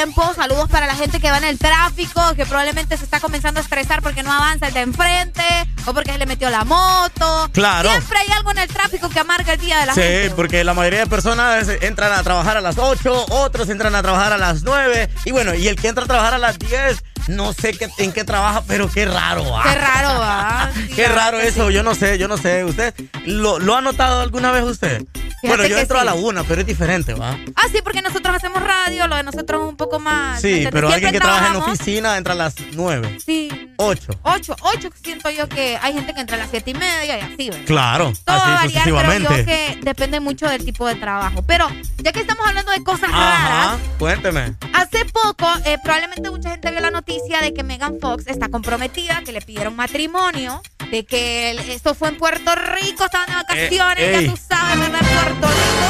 Tiempo. 0.00 0.32
Saludos 0.34 0.68
para 0.70 0.86
la 0.86 0.94
gente 0.94 1.20
que 1.20 1.30
va 1.30 1.36
en 1.38 1.44
el 1.44 1.58
tráfico, 1.58 2.22
que 2.34 2.46
probablemente 2.46 2.96
se 2.96 3.04
está 3.04 3.20
comenzando 3.20 3.60
a 3.60 3.62
estresar 3.62 4.00
porque 4.00 4.22
no 4.22 4.32
avanza 4.32 4.68
el 4.68 4.72
de 4.74 4.80
enfrente 4.80 5.42
o 5.84 5.92
porque 5.92 6.12
se 6.12 6.18
le 6.18 6.24
metió 6.24 6.48
la 6.48 6.64
moto. 6.64 7.50
Claro. 7.52 7.90
Siempre 7.90 8.18
hay 8.20 8.28
algo 8.32 8.50
en 8.52 8.58
el 8.58 8.68
tráfico 8.68 9.10
que 9.10 9.20
amarga 9.20 9.52
el 9.52 9.60
día 9.60 9.80
de 9.80 9.86
la 9.86 9.94
Sí, 9.94 10.00
gente. 10.00 10.30
porque 10.30 10.64
la 10.64 10.72
mayoría 10.72 11.00
de 11.00 11.06
personas 11.06 11.68
entran 11.82 12.12
a 12.14 12.22
trabajar 12.22 12.56
a 12.56 12.60
las 12.62 12.78
8, 12.78 13.26
otros 13.28 13.68
entran 13.68 13.94
a 13.94 14.00
trabajar 14.02 14.32
a 14.32 14.38
las 14.38 14.62
9. 14.62 15.10
Y 15.26 15.32
bueno, 15.32 15.54
y 15.54 15.68
el 15.68 15.76
que 15.76 15.88
entra 15.88 16.04
a 16.04 16.06
trabajar 16.06 16.32
a 16.34 16.38
las 16.38 16.58
10, 16.58 17.02
no 17.28 17.52
sé 17.52 17.72
qué, 17.74 17.90
en 17.98 18.12
qué 18.12 18.24
trabaja, 18.24 18.62
pero 18.66 18.90
qué 18.90 19.04
raro, 19.04 19.44
¿va? 19.50 19.62
Qué 19.64 19.74
raro, 19.74 20.18
¿va? 20.18 20.70
Sí, 20.74 20.88
Qué 20.96 21.08
raro 21.08 21.38
eso, 21.40 21.68
sí. 21.68 21.74
yo 21.74 21.82
no 21.82 21.94
sé, 21.94 22.16
yo 22.16 22.26
no 22.26 22.38
sé. 22.38 22.64
¿Usted 22.64 22.94
lo, 23.26 23.58
lo 23.58 23.76
ha 23.76 23.82
notado 23.82 24.22
alguna 24.22 24.50
vez 24.50 24.64
usted? 24.64 25.04
bueno, 25.42 25.66
yo 25.66 25.78
entro 25.78 25.98
a 25.98 26.02
sí. 26.02 26.06
la 26.06 26.14
una, 26.14 26.44
pero 26.44 26.60
es 26.62 26.66
diferente, 26.66 27.14
¿va? 27.14 27.36
Ah, 27.56 27.62
sí, 27.72 27.80
porque 27.82 28.02
nosotros 28.02 28.34
hacemos 28.36 28.62
radio, 28.90 29.06
lo 29.08 29.16
de 29.16 29.22
nosotros 29.22 29.62
es 29.62 29.68
un 29.68 29.76
poco 29.76 29.98
más. 29.98 30.42
¿me 30.42 30.48
Sí, 30.62 30.68
pero 30.70 30.88
alguien 30.90 31.12
que 31.12 31.18
trabaja 31.20 31.48
en 31.48 31.56
oficina 31.56 32.16
entra 32.16 32.34
a 32.34 32.36
las 32.36 32.54
9, 32.72 33.18
Sí. 33.24 33.72
8. 33.76 34.12
Ocho, 34.22 34.54
ocho 34.60 34.90
siento 35.02 35.30
yo 35.30 35.48
que 35.48 35.78
hay 35.80 35.94
gente 35.94 36.12
que 36.12 36.20
entra 36.20 36.36
a 36.36 36.40
las 36.40 36.50
siete 36.50 36.70
y 36.72 36.74
media 36.74 37.18
y 37.18 37.20
así, 37.22 37.48
¿verdad? 37.50 37.64
Claro, 37.66 38.12
Todo 38.24 38.36
va 38.36 38.42
a 38.42 38.62
así 38.62 38.74
variar, 38.74 38.82
creo 38.84 38.96
yo 38.96 39.02
sucesivamente. 39.02 39.44
que 39.46 39.78
depende 39.82 40.20
mucho 40.20 40.46
del 40.48 40.64
tipo 40.64 40.86
de 40.86 40.96
trabajo. 40.96 41.42
Pero 41.46 41.66
ya 41.98 42.12
que 42.12 42.20
estamos 42.20 42.46
hablando 42.46 42.72
de 42.72 42.82
cosas 42.84 43.08
Ajá, 43.10 43.48
raras, 43.48 43.78
cuénteme. 43.98 44.54
hace 44.74 45.04
poco 45.06 45.48
eh, 45.64 45.78
probablemente 45.82 46.30
mucha 46.30 46.50
gente 46.50 46.70
vio 46.70 46.80
la 46.80 46.90
noticia 46.90 47.40
de 47.40 47.54
que 47.54 47.62
Megan 47.62 47.96
Fox 48.00 48.26
está 48.26 48.48
comprometida, 48.50 49.22
que 49.24 49.32
le 49.32 49.40
pidieron 49.40 49.74
matrimonio, 49.76 50.60
de 50.90 51.04
que 51.06 51.52
esto 51.74 51.94
fue 51.94 52.08
en 52.10 52.18
Puerto 52.18 52.54
Rico, 52.54 53.04
estaban 53.06 53.28
de 53.28 53.34
vacaciones, 53.34 53.98
Eh, 53.98 54.26
ya 54.26 54.30
tú 54.32 54.38
sabes, 54.46 54.78
¿verdad? 54.78 54.98
Puerto 55.00 55.48
Rico. 55.48 55.86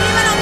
Dímelo, 0.00 0.34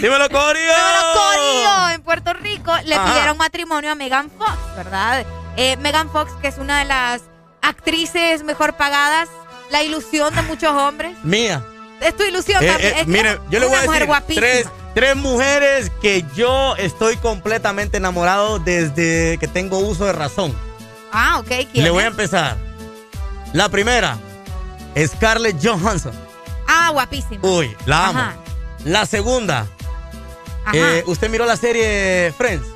Corio. 0.00 0.10
Dímelo, 0.12 0.28
Corio. 0.28 1.88
En 1.94 2.02
Puerto 2.02 2.32
Rico 2.34 2.72
le 2.84 2.94
Ajá. 2.94 3.04
pidieron 3.12 3.36
matrimonio 3.36 3.92
a 3.92 3.94
Megan 3.94 4.30
Fox, 4.36 4.52
¿verdad? 4.76 5.24
Eh, 5.56 5.76
Megan 5.78 6.10
Fox, 6.10 6.32
que 6.40 6.48
es 6.48 6.58
una 6.58 6.78
de 6.80 6.84
las 6.86 7.22
actrices 7.62 8.42
mejor 8.44 8.74
pagadas, 8.76 9.28
la 9.70 9.82
ilusión 9.82 10.34
de 10.34 10.42
muchos 10.42 10.70
hombres. 10.72 11.16
Mía. 11.22 11.62
Es 12.00 12.16
tu 12.16 12.22
ilusión 12.22 12.62
Eh, 12.64 12.66
también. 12.68 12.88
eh, 12.92 12.94
Es 13.00 13.04
que 13.04 13.10
mire, 13.10 13.38
yo 13.50 13.58
le 13.60 13.66
voy 13.66 13.74
una 13.74 13.78
a 13.82 13.84
mujer 13.86 14.00
decir 14.00 14.06
guapísima. 14.06 14.40
tres, 14.46 14.68
tres 14.94 15.16
mujeres 15.16 15.92
que 16.00 16.24
yo 16.34 16.74
estoy 16.76 17.16
completamente 17.18 17.98
enamorado 17.98 18.58
desde 18.58 19.36
que 19.38 19.48
tengo 19.48 19.78
uso 19.78 20.06
de 20.06 20.12
razón. 20.12 20.54
Ah, 21.12 21.38
ok. 21.40 21.48
¿quién 21.72 21.84
Le 21.84 21.90
voy 21.90 22.02
a 22.02 22.06
es? 22.06 22.10
empezar. 22.12 22.56
La 23.52 23.68
primera, 23.68 24.16
Scarlett 24.96 25.56
Johansson. 25.62 26.12
Ah, 26.66 26.90
guapísima. 26.92 27.40
Uy, 27.46 27.76
la 27.84 28.06
amo. 28.08 28.18
Ajá. 28.20 28.36
La 28.84 29.04
segunda. 29.04 29.66
Eh, 30.74 31.04
¿usted 31.06 31.28
miró 31.30 31.44
la 31.46 31.56
serie 31.56 32.32
Friends? 32.36 32.66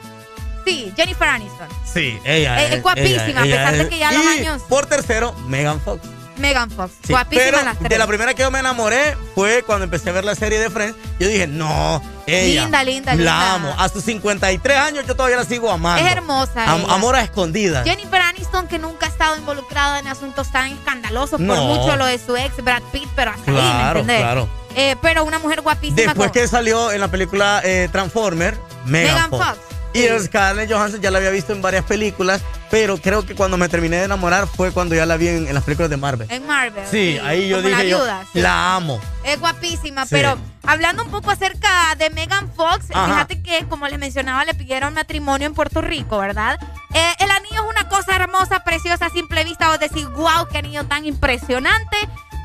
Sí, 0.65 0.93
Jennifer 0.97 1.29
Aniston. 1.29 1.69
Sí, 1.93 2.19
ella 2.25 2.63
Eh, 2.63 2.75
es 2.77 2.83
guapísima, 2.83 3.41
a 3.41 3.45
pesar 3.45 3.77
de 3.77 3.89
que 3.89 3.99
ya 3.99 4.13
los 4.13 4.25
y 4.25 4.29
años- 4.29 4.63
Por 4.69 4.87
tercero, 4.87 5.35
Megan 5.47 5.81
Fox. 5.81 6.01
Megan 6.39 6.69
Fox. 6.71 6.93
Sí, 7.07 7.13
guapísima 7.13 7.45
pero 7.53 7.65
las 7.65 7.79
tres. 7.79 7.91
de 7.91 7.99
la 7.99 8.07
primera 8.09 8.35
que 8.35 8.43
yo 8.43 8.51
me 8.51 8.59
enamoré 8.59 9.17
fue 9.37 9.63
cuando 9.63 9.85
empecé 9.85 10.09
a 10.11 10.13
ver 10.15 10.25
la 10.25 10.35
serie 10.35 10.59
de 10.59 10.69
Friends. 10.71 10.97
Yo 11.21 11.29
dije, 11.29 11.47
no, 11.47 12.03
ella. 12.27 12.63
Linda, 12.63 12.83
linda, 12.83 13.13
La 13.13 13.17
linda. 13.17 13.55
amo. 13.55 13.75
A 13.79 13.89
sus 13.89 14.03
53 14.05 14.77
años 14.79 15.05
yo 15.07 15.15
todavía 15.15 15.37
la 15.37 15.45
sigo 15.45 15.71
amando. 15.71 16.05
Es 16.05 16.11
hermosa. 16.13 16.65
Am- 16.65 16.81
ella. 16.81 16.95
amor 16.95 17.15
a 17.15 17.21
escondidas. 17.23 17.85
Jennifer 17.87 18.21
Aniston, 18.23 18.67
que 18.67 18.79
nunca 18.81 19.07
ha 19.07 19.11
estado 19.11 19.37
involucrada 19.37 20.01
en 20.01 20.09
asuntos 20.09 20.51
tan 20.51 20.73
escandalosos 20.73 21.31
por 21.39 21.41
No. 21.41 21.65
mucho 21.67 21.95
lo 21.95 22.07
de 22.07 22.19
su 22.19 22.35
ex 22.37 22.57
Brad 22.65 22.83
Pitt, 22.91 23.09
pero 23.15 23.31
hasta 23.31 23.51
ahí, 23.51 23.57
¿me 23.57 23.61
Claro, 23.63 24.01
entendés? 24.01 24.21
claro. 24.23 24.49
Eh, 24.77 24.97
pero 25.03 25.25
una 25.25 25.39
mujer 25.39 25.61
guapísima. 25.61 25.97
Después 25.97 26.29
con- 26.31 26.33
que 26.33 26.49
salió 26.49 26.91
en 26.93 27.01
la 27.01 27.09
película 27.09 27.61
eh, 27.65 27.89
Transformer, 27.93 28.59
Megan, 28.87 29.15
Megan 29.15 29.31
Fox. 29.31 29.45
Fox, 29.47 29.59
Y 29.95 30.09
Scarlett 30.25 30.71
Johansson 30.73 31.01
ya 31.01 31.11
la 31.13 31.19
había 31.19 31.31
visto 31.31 31.53
en 31.53 31.63
varias 31.63 31.85
películas, 31.85 32.41
pero 32.71 32.97
creo 32.99 33.25
que 33.25 33.37
cuando 33.37 33.57
me 33.57 33.69
terminé 33.69 33.99
de 33.99 34.05
enamorar 34.05 34.49
fue 34.49 34.73
cuando 34.73 34.97
ya 34.97 35.07
la 35.07 35.17
vi 35.17 35.29
en, 35.29 35.47
en 35.47 35.55
las 35.55 35.63
películas 35.63 35.89
de 35.91 35.97
Marvel. 35.97 36.27
En 36.31 36.45
Marvel. 36.47 36.85
Sí, 36.91 37.17
ahí 37.23 37.49
yo 37.49 37.59
como 37.59 37.69
la 37.69 37.77
dije 37.77 37.89
yo, 37.91 38.05
sí. 38.33 38.41
la 38.41 38.75
amo. 38.75 39.01
Es 39.23 39.39
guapísima, 39.39 40.03
Sí. 40.07 40.09
pero 40.11 40.37
hablando 40.67 41.05
un 41.05 41.11
poco 41.13 41.31
acerca 41.31 41.95
de 41.97 42.11
Megan 42.11 42.51
Fox, 42.57 42.87
Ajá. 42.93 43.07
fíjate 43.13 43.43
que, 43.43 43.67
como 43.69 43.87
les 43.87 44.01
mencionaba, 44.01 44.45
le 44.45 44.55
pidieron 44.55 44.95
matrimonio 44.95 45.47
en 45.47 45.55
Puerto 45.55 45.81
Rico, 45.81 46.19
¿verdad? 46.19 46.59
Eh, 46.93 47.15
el 47.21 47.31
anillo 47.31 47.63
es 47.65 47.71
una 47.81 47.89
cosa 47.89 48.17
hermosa, 48.17 48.65
preciosa, 48.65 49.07
a 49.07 49.11
simple 49.11 49.45
vista. 49.45 49.69
Vos 49.69 49.79
decís, 49.79 50.07
wow, 50.09 50.49
qué 50.51 50.59
anillo 50.59 50.85
tan 50.87 51.07
impresionante. 51.07 51.97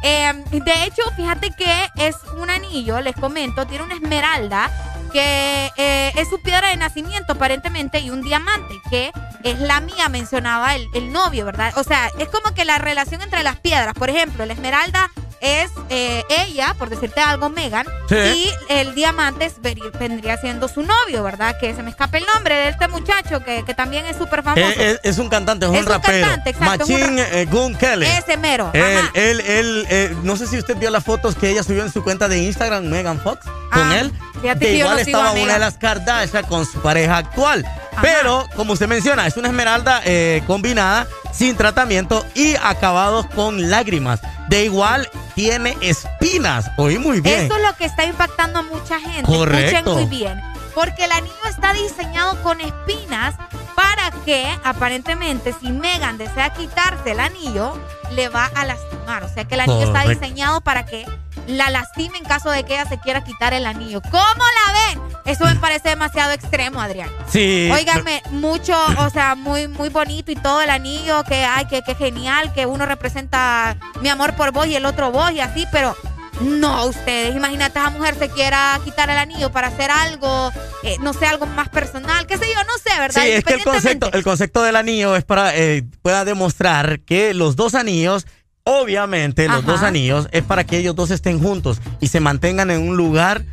Eh, 0.03 0.33
de 0.51 0.83
hecho, 0.83 1.01
fíjate 1.15 1.51
que 1.51 1.89
es 1.97 2.15
un 2.37 2.49
anillo, 2.49 3.01
les 3.01 3.15
comento, 3.15 3.67
tiene 3.67 3.83
una 3.83 3.95
esmeralda 3.95 4.71
que 5.11 5.71
eh, 5.77 6.11
es 6.15 6.29
su 6.29 6.41
piedra 6.41 6.69
de 6.69 6.77
nacimiento 6.77 7.33
aparentemente 7.33 7.99
y 7.99 8.09
un 8.09 8.21
diamante 8.21 8.75
que 8.89 9.11
es 9.43 9.59
la 9.59 9.81
mía, 9.81 10.07
mencionaba 10.09 10.75
el, 10.75 10.87
el 10.93 11.11
novio, 11.11 11.45
¿verdad? 11.45 11.73
O 11.77 11.83
sea, 11.83 12.11
es 12.19 12.29
como 12.29 12.53
que 12.53 12.65
la 12.65 12.77
relación 12.77 13.21
entre 13.21 13.43
las 13.43 13.59
piedras, 13.59 13.93
por 13.93 14.09
ejemplo, 14.09 14.45
la 14.45 14.53
esmeralda 14.53 15.09
es 15.41 15.71
eh, 15.89 16.23
ella, 16.29 16.75
por 16.77 16.89
decirte 16.89 17.19
algo, 17.21 17.49
Megan, 17.49 17.85
Sí. 18.09 18.15
y 18.15 18.51
el 18.69 18.93
diamante 18.95 19.45
es- 19.45 19.61
veri- 19.61 19.91
vendría 19.99 20.37
siendo 20.37 20.67
su 20.67 20.81
novio, 20.83 21.23
¿verdad? 21.23 21.55
Que 21.59 21.73
se 21.73 21.83
me 21.83 21.89
escape 21.89 22.17
el 22.19 22.25
nombre 22.33 22.55
de 22.55 22.69
este 22.69 22.87
muchacho 22.87 23.41
que, 23.43 23.63
que 23.65 23.73
también 23.73 24.05
es 24.05 24.17
súper 24.17 24.43
famoso. 24.43 24.61
Eh, 24.61 24.99
es, 25.03 25.11
es 25.11 25.17
un 25.17 25.29
cantante, 25.29 25.65
es, 25.65 25.71
Es 25.73 25.79
un 25.79 25.85
rapero. 25.85 26.27
cantante, 26.27 26.49
exacto, 26.51 26.83
es 26.83 26.89
un 26.89 26.99
Machine 27.01 27.21
eh, 27.41 27.45
Gun 27.45 27.75
Kelly. 27.75 28.05
Ese 28.05 28.37
mero. 28.37 28.69
Él, 28.73 29.09
él, 29.13 29.39
él, 29.41 29.87
eh, 29.89 30.15
no 30.23 30.35
sé 30.35 30.47
si 30.47 30.57
usted 30.57 30.75
vio 30.77 30.89
las 30.89 31.03
fotos 31.03 31.35
que 31.35 31.49
ella 31.49 31.63
subió 31.63 31.83
en 31.83 31.91
su 31.91 32.03
cuenta 32.03 32.27
de 32.27 32.39
Instagram, 32.39 32.85
Megan 32.85 33.19
Fox, 33.19 33.45
con 33.71 33.91
Ah, 33.91 33.99
él. 33.99 34.13
Que 34.59 34.75
igual 34.77 34.93
no 34.95 34.99
estaba 34.99 35.31
una 35.33 35.53
de 35.53 35.59
las 35.59 35.77
Kardashian 35.77 36.45
con 36.45 36.65
su 36.65 36.81
pareja 36.81 37.17
actual. 37.17 37.65
Pero, 38.01 38.47
como 38.55 38.73
usted 38.73 38.87
menciona, 38.87 39.27
es 39.27 39.37
una 39.37 39.49
esmeralda 39.49 40.01
eh, 40.05 40.43
combinada, 40.47 41.07
sin 41.33 41.55
tratamiento 41.55 42.25
y 42.33 42.55
acabados 42.55 43.25
con 43.27 43.69
lágrimas. 43.69 44.21
De 44.47 44.65
igual, 44.65 45.09
tiene 45.35 45.77
espinas. 45.81 46.69
Oí 46.77 46.97
muy 46.97 47.21
bien. 47.21 47.45
Eso 47.45 47.57
es 47.57 47.63
lo 47.63 47.75
que 47.75 47.85
está 47.85 48.05
impactando 48.05 48.59
a 48.59 48.61
mucha 48.61 48.99
gente. 48.99 49.23
Correcto. 49.23 49.77
Escuchen 49.77 49.93
muy 49.93 50.05
bien. 50.05 50.41
Porque 50.73 51.05
el 51.05 51.11
anillo 51.11 51.45
está 51.49 51.73
diseñado 51.73 52.41
con 52.41 52.61
espinas 52.61 53.35
para 53.75 54.11
que, 54.23 54.45
aparentemente, 54.63 55.53
si 55.59 55.71
Megan 55.71 56.17
desea 56.17 56.53
quitarse 56.53 57.11
el 57.11 57.19
anillo, 57.19 57.77
le 58.11 58.29
va 58.29 58.49
a 58.55 58.65
lastimar. 58.65 59.23
O 59.23 59.29
sea 59.29 59.45
que 59.45 59.55
el 59.55 59.61
anillo 59.61 59.85
está 59.85 60.07
diseñado 60.07 60.61
para 60.61 60.85
que 60.85 61.05
la 61.49 61.69
lastime 61.69 62.17
en 62.17 62.23
caso 62.23 62.49
de 62.49 62.63
que 62.63 62.73
ella 62.73 62.85
se 62.85 62.99
quiera 62.99 63.23
quitar 63.23 63.53
el 63.53 63.65
anillo. 63.65 64.01
¿Cómo 64.01 64.19
la 64.19 64.73
ven? 64.73 65.17
Eso 65.25 65.45
me 65.45 65.55
parece 65.55 65.89
demasiado 65.89 66.31
extremo, 66.31 66.81
Adrián. 66.81 67.09
Sí. 67.27 67.69
Óigame, 67.73 68.21
mucho, 68.31 68.75
o 68.99 69.09
sea, 69.09 69.35
muy, 69.35 69.67
muy 69.67 69.89
bonito 69.89 70.31
y 70.31 70.35
todo 70.35 70.61
el 70.61 70.69
anillo, 70.69 71.23
que 71.23 71.43
ay, 71.43 71.65
que, 71.65 71.81
que 71.81 71.95
genial, 71.95 72.53
que 72.53 72.65
uno 72.65 72.85
representa 72.85 73.77
mi 74.01 74.09
amor 74.09 74.35
por 74.35 74.51
vos 74.51 74.67
y 74.67 74.75
el 74.75 74.85
otro 74.85 75.11
vos 75.11 75.31
y 75.31 75.39
así, 75.39 75.65
pero 75.71 75.95
no, 76.41 76.85
ustedes, 76.85 77.35
imagínate, 77.35 77.79
esa 77.79 77.89
mujer 77.89 78.15
se 78.15 78.29
quiera 78.29 78.79
quitar 78.85 79.09
el 79.09 79.17
anillo 79.17 79.51
para 79.51 79.67
hacer 79.67 79.91
algo, 79.91 80.51
eh, 80.83 80.95
no 81.01 81.13
sé, 81.13 81.25
algo 81.25 81.45
más 81.45 81.67
personal, 81.69 82.25
qué 82.27 82.37
sé 82.37 82.45
yo, 82.47 82.63
no 82.63 82.73
sé, 82.81 82.97
¿verdad? 82.97 83.21
Sí, 83.21 83.29
es 83.29 83.43
que 83.43 83.53
el 83.55 83.63
concepto, 83.63 84.11
el 84.13 84.23
concepto 84.23 84.63
del 84.63 84.77
anillo 84.77 85.15
es 85.15 85.25
para 85.25 85.55
eh, 85.55 85.83
pueda 86.01 86.23
demostrar 86.23 87.01
que 87.01 87.33
los 87.33 87.55
dos 87.57 87.75
anillos, 87.75 88.25
obviamente, 88.69 89.47
los 89.47 89.65
dos 89.65 89.81
anillos 89.83 90.27
es 90.31 90.43
para 90.43 90.63
que 90.63 90.77
ellos 90.77 90.95
dos 90.95 91.11
estén 91.11 91.41
juntos 91.41 91.81
y 91.99 92.07
se 92.07 92.19
mantengan 92.19 92.71
en 92.71 92.87
un 92.87 92.97
lugar 92.97 93.43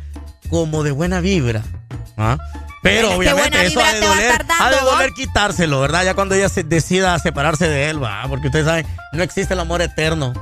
como 0.49 0.83
de 0.83 0.91
buena 0.91 1.19
vibra. 1.19 1.63
¿ah? 2.17 2.37
Pero 2.83 3.13
obviamente 3.15 3.65
eso 3.65 3.81
ha 3.83 3.91
de 3.93 3.99
doler, 3.99 4.45
dando, 4.45 4.63
ha 4.63 4.69
de 4.71 4.79
doler 4.81 5.11
quitárselo, 5.13 5.81
¿verdad? 5.81 6.05
Ya 6.05 6.13
cuando 6.13 6.35
ella 6.35 6.47
se 6.47 6.63
decida 6.63 7.17
separarse 7.19 7.67
de 7.67 7.89
él, 7.89 8.01
va, 8.01 8.23
porque 8.29 8.47
ustedes 8.47 8.65
saben, 8.65 8.85
no 9.13 9.23
existe 9.23 9.53
el 9.55 9.59
amor 9.59 9.81
eterno, 9.81 10.33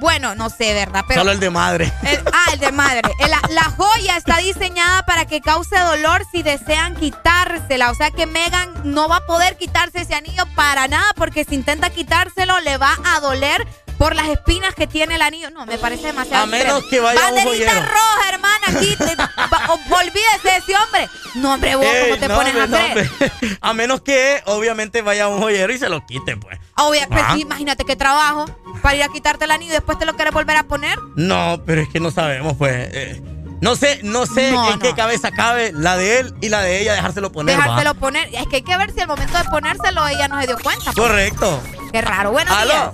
Bueno, 0.00 0.34
no 0.34 0.48
sé, 0.48 0.72
¿verdad? 0.72 1.04
Pero 1.06 1.20
solo 1.20 1.32
el 1.32 1.40
de 1.40 1.50
madre. 1.50 1.92
El- 2.02 2.22
ah, 2.32 2.52
el 2.54 2.58
de 2.58 2.72
madre. 2.72 3.02
El- 3.18 3.54
la 3.54 3.64
joya 3.64 4.16
está 4.16 4.38
diseñada 4.38 5.04
para 5.04 5.26
que 5.26 5.42
cause 5.42 5.78
dolor 5.78 6.22
si 6.32 6.42
desean 6.42 6.96
quitársela. 6.96 7.90
O 7.90 7.94
sea 7.94 8.10
que 8.10 8.24
Megan 8.24 8.70
no 8.82 9.10
va 9.10 9.16
a 9.16 9.26
poder 9.26 9.58
quitarse 9.58 10.00
ese 10.00 10.14
anillo 10.14 10.44
para 10.56 10.88
nada 10.88 11.04
porque 11.16 11.44
si 11.44 11.54
intenta 11.54 11.90
quitárselo 11.90 12.60
le 12.60 12.78
va 12.78 12.96
a 13.14 13.20
doler 13.20 13.66
por 14.00 14.14
las 14.16 14.28
espinas 14.28 14.74
que 14.74 14.86
tiene 14.86 15.16
el 15.16 15.22
anillo. 15.22 15.50
No, 15.50 15.66
me 15.66 15.76
parece 15.76 16.06
demasiado 16.06 16.44
A 16.44 16.46
menos 16.46 16.78
extremo. 16.80 16.88
que 16.90 17.00
vaya 17.00 17.20
un 17.28 17.34
Banderita 17.36 17.70
joyero. 17.70 17.86
roja, 17.86 18.28
hermana, 18.32 18.66
aquí. 18.68 18.96
te- 18.96 19.14
va- 19.14 19.98
olvídese 20.00 20.40
de 20.50 20.56
ese 20.56 20.74
hombre. 20.74 21.08
No, 21.34 21.52
hombre, 21.52 21.76
vos, 21.76 21.84
Ey, 21.86 22.04
¿cómo 22.08 22.18
te 22.20 22.28
no, 22.28 22.34
pones 22.36 22.54
a 22.56 22.64
hombre, 22.64 22.78
no, 22.80 22.86
hacer? 22.86 23.10
hombre. 23.10 23.58
A 23.60 23.72
menos 23.74 24.00
que, 24.00 24.42
obviamente, 24.46 25.02
vaya 25.02 25.28
un 25.28 25.38
joyero 25.42 25.70
y 25.70 25.78
se 25.78 25.90
lo 25.90 26.04
quite, 26.06 26.34
pues. 26.38 26.58
Obvia- 26.76 27.06
pues 27.08 27.22
Ah. 27.26 27.32
sí, 27.34 27.42
imagínate 27.42 27.84
qué 27.84 27.94
trabajo 27.94 28.46
para 28.82 28.96
ir 28.96 29.02
a 29.02 29.08
quitarte 29.08 29.44
el 29.44 29.50
anillo 29.50 29.72
y 29.72 29.74
después 29.74 29.98
te 29.98 30.06
lo 30.06 30.14
quieres 30.16 30.32
volver 30.32 30.56
a 30.56 30.62
poner. 30.62 30.98
No, 31.16 31.62
pero 31.66 31.82
es 31.82 31.88
que 31.90 32.00
no 32.00 32.10
sabemos, 32.10 32.56
pues. 32.56 32.72
eh, 32.94 33.22
no 33.60 33.76
sé, 33.76 34.00
no 34.02 34.24
sé 34.24 34.50
No, 34.52 34.64
en 34.70 34.78
no. 34.78 34.82
qué 34.82 34.94
cabeza 34.94 35.30
cabe 35.30 35.72
la 35.74 35.98
de 35.98 36.20
él 36.20 36.34
y 36.40 36.48
la 36.48 36.62
de 36.62 36.80
ella 36.80 36.94
dejárselo 36.94 37.30
poner. 37.30 37.58
va. 37.58 37.64
Dejárselo 37.64 37.94
poner. 37.96 38.34
Es 38.34 38.46
que 38.46 38.56
hay 38.56 38.62
que 38.62 38.74
ver 38.78 38.94
si 38.94 39.00
al 39.00 39.08
momento 39.08 39.36
de 39.36 39.44
ponérselo 39.44 40.08
ella 40.08 40.26
no 40.28 40.40
se 40.40 40.46
dio 40.46 40.56
cuenta. 40.58 40.84
pues. 40.86 40.96
Correcto. 40.96 41.62
Qué 41.92 42.00
raro. 42.00 42.30
Días. 42.32 42.90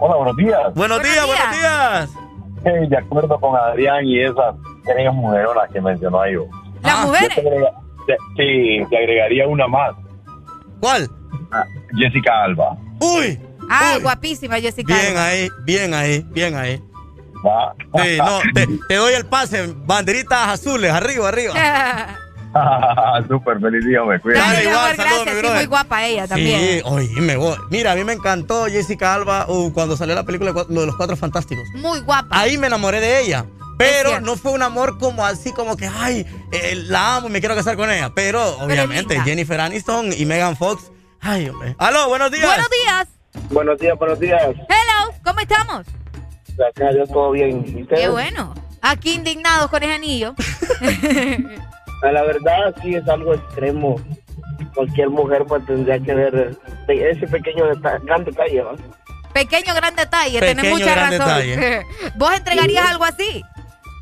Hola, 0.00 0.16
buenos 0.16 0.36
días. 0.36 0.74
Buenos, 0.74 1.02
días, 1.02 1.26
buenos 1.26 1.50
días. 1.58 2.10
Eh, 2.64 2.88
de 2.88 2.96
acuerdo 2.96 3.38
con 3.40 3.54
Adrián 3.56 4.04
y 4.04 4.20
esas 4.22 4.54
tres 4.84 5.12
mujeronas 5.12 5.70
que 5.72 5.80
mencionó 5.80 6.20
ahí. 6.20 6.34
¿Las 6.82 7.06
mujeres? 7.06 7.34
Te 7.34 7.40
agrega- 7.42 7.72
te- 8.06 8.16
sí, 8.36 8.86
te 8.88 8.96
agregaría 8.98 9.46
una 9.46 9.66
más. 9.66 9.92
¿Cuál? 10.80 11.08
Jessica 11.96 12.44
Alba. 12.44 12.76
Uy. 13.00 13.38
Ah, 13.70 13.98
guapísima 14.02 14.56
Jessica. 14.58 14.94
Bien 14.94 15.08
Alba. 15.16 15.26
ahí, 15.26 15.48
bien 15.64 15.94
ahí, 15.94 16.24
bien 16.30 16.56
ahí. 16.56 16.82
Va. 17.46 17.74
Sí, 18.02 18.18
no, 18.18 18.40
te, 18.54 18.66
te 18.88 18.94
doy 18.96 19.14
el 19.14 19.26
pase. 19.26 19.74
Banderitas 19.86 20.48
azules, 20.48 20.90
arriba, 20.92 21.28
arriba. 21.28 21.54
Súper 23.28 23.60
feliz 23.60 23.84
día, 23.86 24.02
me 24.02 24.20
cuida. 24.20 24.44
Mi 24.48 24.60
igual, 24.62 24.76
amor, 24.76 24.96
saludos, 24.96 24.96
gracias. 24.96 25.24
mi 25.26 25.30
Sí, 25.32 25.38
brother. 25.38 25.56
muy 25.56 25.66
guapa 25.66 26.04
ella 26.06 26.26
también. 26.28 26.60
Sí, 26.60 26.82
oíme, 26.84 27.36
vos. 27.36 27.58
Mira, 27.70 27.92
a 27.92 27.94
mí 27.94 28.04
me 28.04 28.12
encantó 28.12 28.66
Jessica 28.66 29.14
Alba 29.14 29.46
uh, 29.48 29.72
cuando 29.72 29.96
salió 29.96 30.14
la 30.14 30.24
película 30.24 30.52
lo 30.68 30.80
de 30.80 30.86
los 30.86 30.96
Cuatro 30.96 31.16
Fantásticos. 31.16 31.68
Muy 31.74 32.00
guapa. 32.00 32.28
Ahí 32.38 32.58
me 32.58 32.66
enamoré 32.66 33.00
de 33.00 33.20
ella. 33.20 33.46
Pero 33.78 34.20
no 34.20 34.36
fue 34.36 34.52
un 34.52 34.62
amor 34.62 34.98
como 34.98 35.24
así, 35.24 35.52
como 35.52 35.74
que, 35.76 35.86
ay, 35.88 36.26
eh, 36.52 36.74
la 36.86 37.16
amo 37.16 37.28
y 37.28 37.30
me 37.30 37.40
quiero 37.40 37.54
casar 37.54 37.76
con 37.76 37.90
ella. 37.90 38.10
Pero, 38.14 38.58
obviamente. 38.58 39.18
Jennifer 39.22 39.58
Aniston 39.58 40.12
y 40.12 40.26
Megan 40.26 40.54
Fox. 40.56 40.90
Ay, 41.20 41.48
hombre. 41.48 41.76
Aló, 41.78 42.08
buenos 42.08 42.30
días. 42.30 42.44
Buenos 42.46 42.68
días. 42.70 43.08
Buenos 43.50 43.78
días, 43.78 43.98
buenos 43.98 44.20
días. 44.20 44.42
Hello, 44.42 45.14
¿cómo 45.24 45.40
estamos? 45.40 45.86
Gracias 46.58 46.88
a 46.88 46.92
Dios, 46.92 47.08
todo 47.08 47.30
bien. 47.30 47.86
Qué 47.86 48.08
bueno. 48.08 48.52
Aquí 48.82 49.14
indignados 49.14 49.70
con 49.70 49.82
ese 49.82 49.94
anillo. 49.94 50.34
A 52.02 52.12
la 52.12 52.22
verdad, 52.22 52.74
sí 52.82 52.94
es 52.94 53.06
algo 53.08 53.34
extremo. 53.34 53.96
Cualquier 54.74 55.10
mujer 55.10 55.44
pues 55.46 55.64
tendría 55.66 55.98
que 55.98 56.14
ver 56.14 56.56
ese 56.88 57.26
pequeño 57.26 57.66
deta- 57.66 57.98
gran 58.04 58.24
detalle. 58.24 58.62
Pequeño 59.32 59.74
gran 59.74 59.94
detalle, 59.94 60.40
Pequeño 60.40 60.62
tenés 60.62 60.72
mucha 60.72 60.94
gran 60.94 61.10
razón. 61.18 61.26
detalle. 61.46 61.86
¿Vos 62.16 62.32
entregarías 62.34 62.86
algo 62.90 63.04
así? 63.04 63.42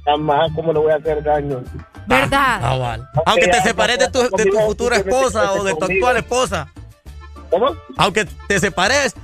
Jamás, 0.05 0.51
¿cómo 0.55 0.73
le 0.73 0.79
voy 0.79 0.93
a 0.93 0.97
hacer 0.97 1.23
daño? 1.23 1.63
¿Verdad? 2.07 2.61
Ah, 2.63 2.77
vale. 2.79 3.03
Aunque 3.27 3.49
te 3.49 3.61
separes 3.61 3.99
de 3.99 4.09
tu, 4.09 4.21
de 4.23 4.45
tu 4.47 4.59
futura 4.61 4.97
esposa 4.97 5.53
o 5.53 5.65
de 5.65 5.75
tu 5.75 5.85
actual 5.85 6.17
esposa. 6.17 6.69
¿Cómo? 7.51 7.77
Aunque 7.99 8.27
te 8.47 8.59
separes. 8.59 9.15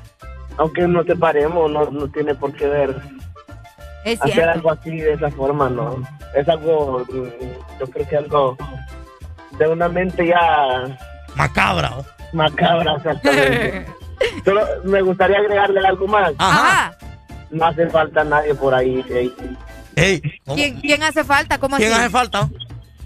Aunque 0.59 0.83
nos 0.83 1.07
separemos, 1.07 1.71
no, 1.71 1.91
no 1.91 2.09
tiene 2.09 2.35
por 2.35 2.53
qué 2.53 2.67
ver. 2.67 2.95
Es 4.05 4.21
Hacer 4.21 4.33
cierto. 4.35 4.51
algo 4.53 4.71
así 4.73 4.91
de 4.97 5.13
esa 5.15 5.31
forma, 5.31 5.69
no. 5.71 6.03
Es 6.35 6.49
algo, 6.49 7.05
mm, 7.11 7.81
yo 7.81 7.87
creo 7.87 8.09
que 8.09 8.17
algo 8.17 8.57
de 9.59 9.69
una 9.69 9.89
mente 9.89 10.27
ya 10.27 10.97
Macabra. 11.37 11.93
macabra, 12.33 12.97
exactamente. 12.97 13.87
Solo 14.45 14.63
me 14.85 15.01
gustaría 15.03 15.39
agregarle 15.39 15.81
algo 15.87 16.07
más. 16.07 16.33
Ajá. 16.39 16.97
No 17.51 17.67
hace 17.67 17.89
falta 17.89 18.25
nadie 18.25 18.55
por 18.55 18.75
ahí. 18.75 19.05
¿Quién, 19.95 20.81
quién 20.81 21.03
hace 21.03 21.25
falta? 21.25 21.59
¿Cómo 21.59 21.77
¿Quién 21.77 21.93
así? 21.93 22.01
hace 22.03 22.11
falta? 22.11 22.49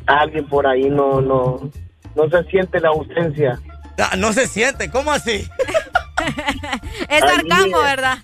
Alguien 0.06 0.46
por 0.48 0.66
ahí 0.66 0.88
no, 0.88 1.20
no, 1.20 1.70
no 2.14 2.30
se 2.30 2.42
siente 2.50 2.80
la 2.80 2.88
ausencia. 2.88 3.58
Ah, 3.98 4.16
No 4.16 4.32
se 4.32 4.46
siente, 4.46 4.90
¿cómo 4.90 5.12
así? 5.12 5.48
Es 7.08 7.20
sarcasmo. 7.20 7.78
¿verdad? 7.82 8.18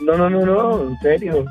No, 0.00 0.14
no, 0.16 0.28
no, 0.30 0.44
no, 0.46 0.82
en 0.88 0.98
serio. 1.00 1.44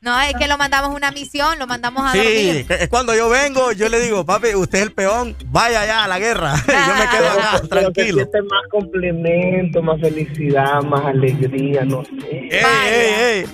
No, 0.00 0.18
es 0.20 0.32
que 0.38 0.46
lo 0.46 0.56
mandamos 0.56 0.90
a 0.90 0.92
una 0.94 1.10
misión, 1.10 1.58
lo 1.58 1.66
mandamos 1.66 2.04
a 2.08 2.12
Sí, 2.12 2.18
dormir. 2.18 2.66
que- 2.66 2.74
es 2.84 2.88
cuando 2.88 3.14
yo 3.16 3.28
vengo, 3.28 3.72
yo 3.72 3.88
le 3.88 3.98
digo, 4.00 4.24
papi, 4.24 4.54
usted 4.54 4.78
es 4.78 4.84
el 4.84 4.92
peón, 4.92 5.36
vaya 5.46 5.80
allá 5.82 6.04
a 6.04 6.08
la 6.08 6.18
guerra. 6.20 6.54
yo 6.68 6.94
me 6.94 7.08
quedo 7.10 7.28
acá, 7.30 7.60
Pero 7.68 7.90
tranquilo. 7.92 8.18
más 8.48 8.62
complemento, 8.70 9.82
más 9.82 10.00
felicidad, 10.00 10.82
más 10.82 11.04
alegría, 11.04 11.84
no 11.84 12.04
sé. 12.04 12.10
Ey, 12.30 12.60
ey, 12.86 13.14
ey. 13.20 13.44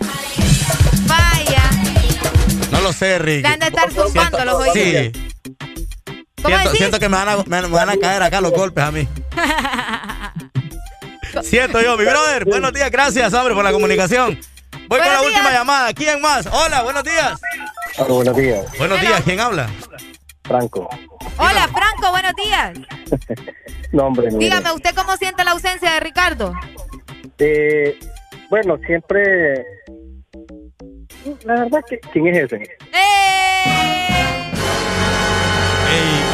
Vaya. 1.06 1.62
No 2.70 2.80
lo 2.82 2.92
sé, 2.92 3.18
Ricky. 3.18 3.40
Le 3.42 3.48
han 3.48 3.60
de 3.60 3.66
estar 3.66 3.90
zumbando 3.90 4.44
los 4.44 4.54
oídos. 4.56 4.74
Sí. 4.74 5.12
¿Cómo 6.42 6.56
Siento, 6.56 6.64
decís? 6.64 6.78
siento 6.78 6.98
que 7.00 7.08
me 7.08 7.16
van, 7.16 7.28
a, 7.30 7.36
me, 7.46 7.62
me 7.62 7.68
van 7.68 7.88
a 7.88 7.96
caer 7.96 8.22
acá 8.22 8.42
los 8.42 8.52
golpes 8.52 8.84
a 8.84 8.90
mí. 8.92 9.08
Siento 11.42 11.80
yo, 11.80 11.96
mi 11.96 12.04
brother. 12.04 12.44
Buenos 12.44 12.74
días, 12.74 12.90
gracias, 12.90 13.32
hombre, 13.32 13.54
por 13.54 13.64
la 13.64 13.72
comunicación. 13.72 14.38
Voy 14.94 15.02
con 15.02 15.12
la 15.12 15.22
última 15.22 15.50
llamada. 15.50 15.92
¿Quién 15.92 16.20
más? 16.20 16.46
Hola, 16.46 16.82
buenos 16.82 17.02
días. 17.02 17.40
buenos 18.08 18.36
días. 18.36 18.64
Buenos 18.78 19.00
días, 19.00 19.22
¿quién 19.24 19.40
habla? 19.40 19.68
Franco. 20.44 20.88
Hola, 21.36 21.68
Franco, 21.68 22.10
buenos 22.10 22.32
días. 22.36 22.78
No, 23.92 24.06
hombre, 24.06 24.26
mire. 24.26 24.38
Dígame, 24.38 24.72
¿usted 24.72 24.92
cómo 24.96 25.16
siente 25.16 25.44
la 25.44 25.52
ausencia 25.52 25.92
de 25.92 26.00
Ricardo? 26.00 26.52
Eh, 27.38 27.96
bueno, 28.50 28.76
siempre. 28.84 29.64
La 31.44 31.54
verdad, 31.60 31.78
que 31.88 32.00
¿quién 32.12 32.26
es 32.26 32.38
ese? 32.44 32.56
Ey, 32.56 32.66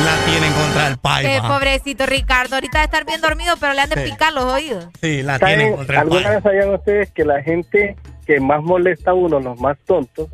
la 0.07 0.17
tienen 0.25 0.53
contra 0.55 0.87
el 0.87 0.95
Eh, 0.95 0.99
paiva. 1.03 1.49
pobrecito 1.49 2.07
Ricardo, 2.07 2.55
ahorita 2.55 2.79
debe 2.79 2.85
estar 2.87 3.05
bien 3.05 3.21
dormido, 3.21 3.57
pero 3.59 3.75
le 3.75 3.83
han 3.83 3.91
de 3.91 4.05
Sí. 4.05 4.11
picar 4.11 4.33
los 4.33 4.45
oídos. 4.45 4.87
Sí, 5.03 5.23
la 5.23 5.39
tienen 5.39 5.77
contra 5.77 5.97
el 5.97 6.01
¿Alguna 6.01 6.23
paiva. 6.23 6.35
vez 6.37 6.43
sabían 6.43 6.75
ustedes 6.75 7.11
que 7.13 7.25
la 7.27 7.43
gente 7.43 7.97
que 8.27 8.41
más 8.41 8.63
molesta 8.63 9.11
a 9.13 9.15
uno, 9.15 9.41
los 9.41 9.59
más 9.61 9.77
tontos, 9.87 10.29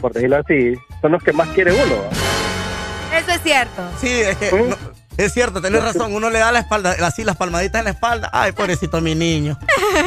por 0.00 0.12
decirlo 0.12 0.38
así, 0.38 0.74
son 1.00 1.12
los 1.12 1.22
que 1.22 1.32
más 1.32 1.48
quiere 1.50 1.72
uno? 1.72 1.96
¿va? 2.02 3.18
Eso 3.18 3.30
es 3.30 3.40
cierto. 3.42 3.82
Sí, 4.00 4.08
es 4.08 4.36
que 4.38 4.50
no, 4.52 4.76
es 5.18 5.32
cierto, 5.34 5.60
tenés 5.60 5.84
razón. 5.84 6.14
Uno 6.14 6.30
le 6.30 6.38
da 6.38 6.50
la 6.52 6.60
espalda, 6.60 6.96
así 7.04 7.24
las 7.24 7.36
palmaditas 7.36 7.80
en 7.80 7.84
la 7.84 7.90
espalda. 7.90 8.30
Ay, 8.32 8.52
pobrecito 8.52 9.00
mi 9.00 9.14
niño. 9.14 9.58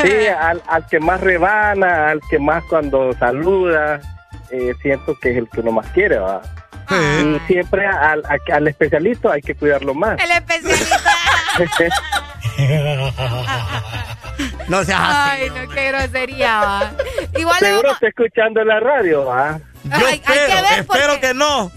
Sí, 0.04 0.28
al, 0.28 0.62
al 0.68 0.86
que 0.88 1.00
más 1.00 1.22
rebana, 1.22 2.10
al 2.10 2.20
que 2.30 2.40
más 2.40 2.64
cuando 2.70 3.14
saluda, 3.14 4.02
eh, 4.50 4.74
siento 4.82 5.16
que 5.22 5.32
es 5.32 5.38
el 5.38 5.48
que 5.50 5.60
uno 5.62 5.72
más 5.74 5.86
quiere, 5.92 6.18
¿va? 6.18 6.42
Y 6.90 7.40
siempre 7.48 7.86
al, 7.88 8.24
a- 8.26 8.56
al 8.56 8.68
especialista 8.68 9.32
hay 9.34 9.42
que 9.42 9.56
cuidarlo 9.56 9.94
más. 9.94 10.20
El 10.24 10.32
especialista. 10.32 11.00
No 14.68 14.84
seas 14.84 15.00
así. 15.02 15.42
Ay, 15.44 15.50
no, 15.50 15.70
qué 15.74 15.88
grosería. 15.92 16.60
va. 16.60 16.92
Igual 17.38 17.58
le 17.62 17.68
Seguro 17.68 17.84
vamos- 17.90 17.96
está 18.04 18.08
escuchando 18.08 18.64
la 18.64 18.80
radio, 18.80 19.26
¿va? 19.26 19.60
Yo 19.84 19.92
Ay, 19.94 20.04
hay 20.06 20.20
que 20.20 20.34
espero, 20.34 20.62
ver 20.62 20.80
espero 20.80 21.20
que 21.22 21.34
no. 21.34 21.72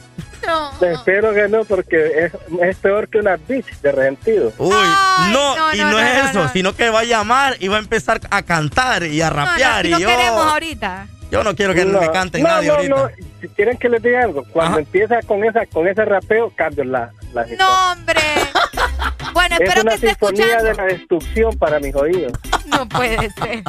No. 0.47 0.70
Espero 0.86 1.35
que 1.35 1.48
no, 1.48 1.65
porque 1.65 2.24
es, 2.24 2.32
es 2.62 2.77
peor 2.78 3.09
que 3.09 3.19
una 3.19 3.36
bitch 3.36 3.81
de 3.82 3.93
resentido. 3.93 4.52
Uy, 4.56 4.74
Ay, 4.74 5.32
no, 5.32 5.56
no, 5.56 5.74
y 5.74 5.78
no, 5.78 5.85
no, 5.85 5.90
no, 5.90 5.98
es 5.98 6.23
no, 6.24 6.31
eso, 6.31 6.43
no. 6.44 6.48
sino 6.51 6.74
que 6.74 6.89
va 6.90 7.01
a 7.01 7.05
llamar 7.05 7.56
y 7.59 7.69
va 7.69 7.77
a 7.77 7.81
empezar 7.81 8.20
a 8.31 8.43
cantar 8.43 9.02
y 9.02 9.20
a 9.20 9.28
No, 9.31 9.36
no, 9.36 9.44
rapear. 9.47 9.85
no 9.86 9.98
y 9.98 10.01
yo, 10.01 10.09
queremos 10.09 10.47
ahorita. 10.47 11.06
yo 11.31 11.44
no 11.44 11.55
quiero 11.55 11.74
que 11.74 11.85
No, 11.85 12.01
me 12.01 12.10
canten 12.10 12.43
no, 12.43 12.48
nadie 12.48 12.69
no, 12.69 12.74
ahorita. 12.77 12.94
no. 12.97 13.09
Si 13.43 13.48
quieren 13.48 13.77
que 13.77 13.89
les 13.89 14.02
diga 14.02 14.23
algo, 14.23 14.44
cuando 14.52 14.78
empieza 14.78 15.20
con 15.27 15.44
esa 15.44 15.66
con 15.66 15.86
ese 15.86 16.05
rapeo, 16.05 16.51
cambio 16.56 16.85
la, 16.85 17.10
la 17.35 17.44
No, 17.59 17.93
hombre. 17.93 18.20
Bueno, 19.39 19.55
Es 19.55 19.60
espero 19.60 19.74
que 19.74 19.86
una 19.86 19.94
esté 19.94 20.09
sinfonía 20.09 20.44
escuchando. 20.47 20.65
de 20.69 20.74
la 20.74 20.85
destrucción 20.85 21.59
para 21.59 21.78
mis 21.78 21.94
oídos. 21.94 22.32
No 22.66 22.89
puede 22.89 23.31
ser. 23.31 23.62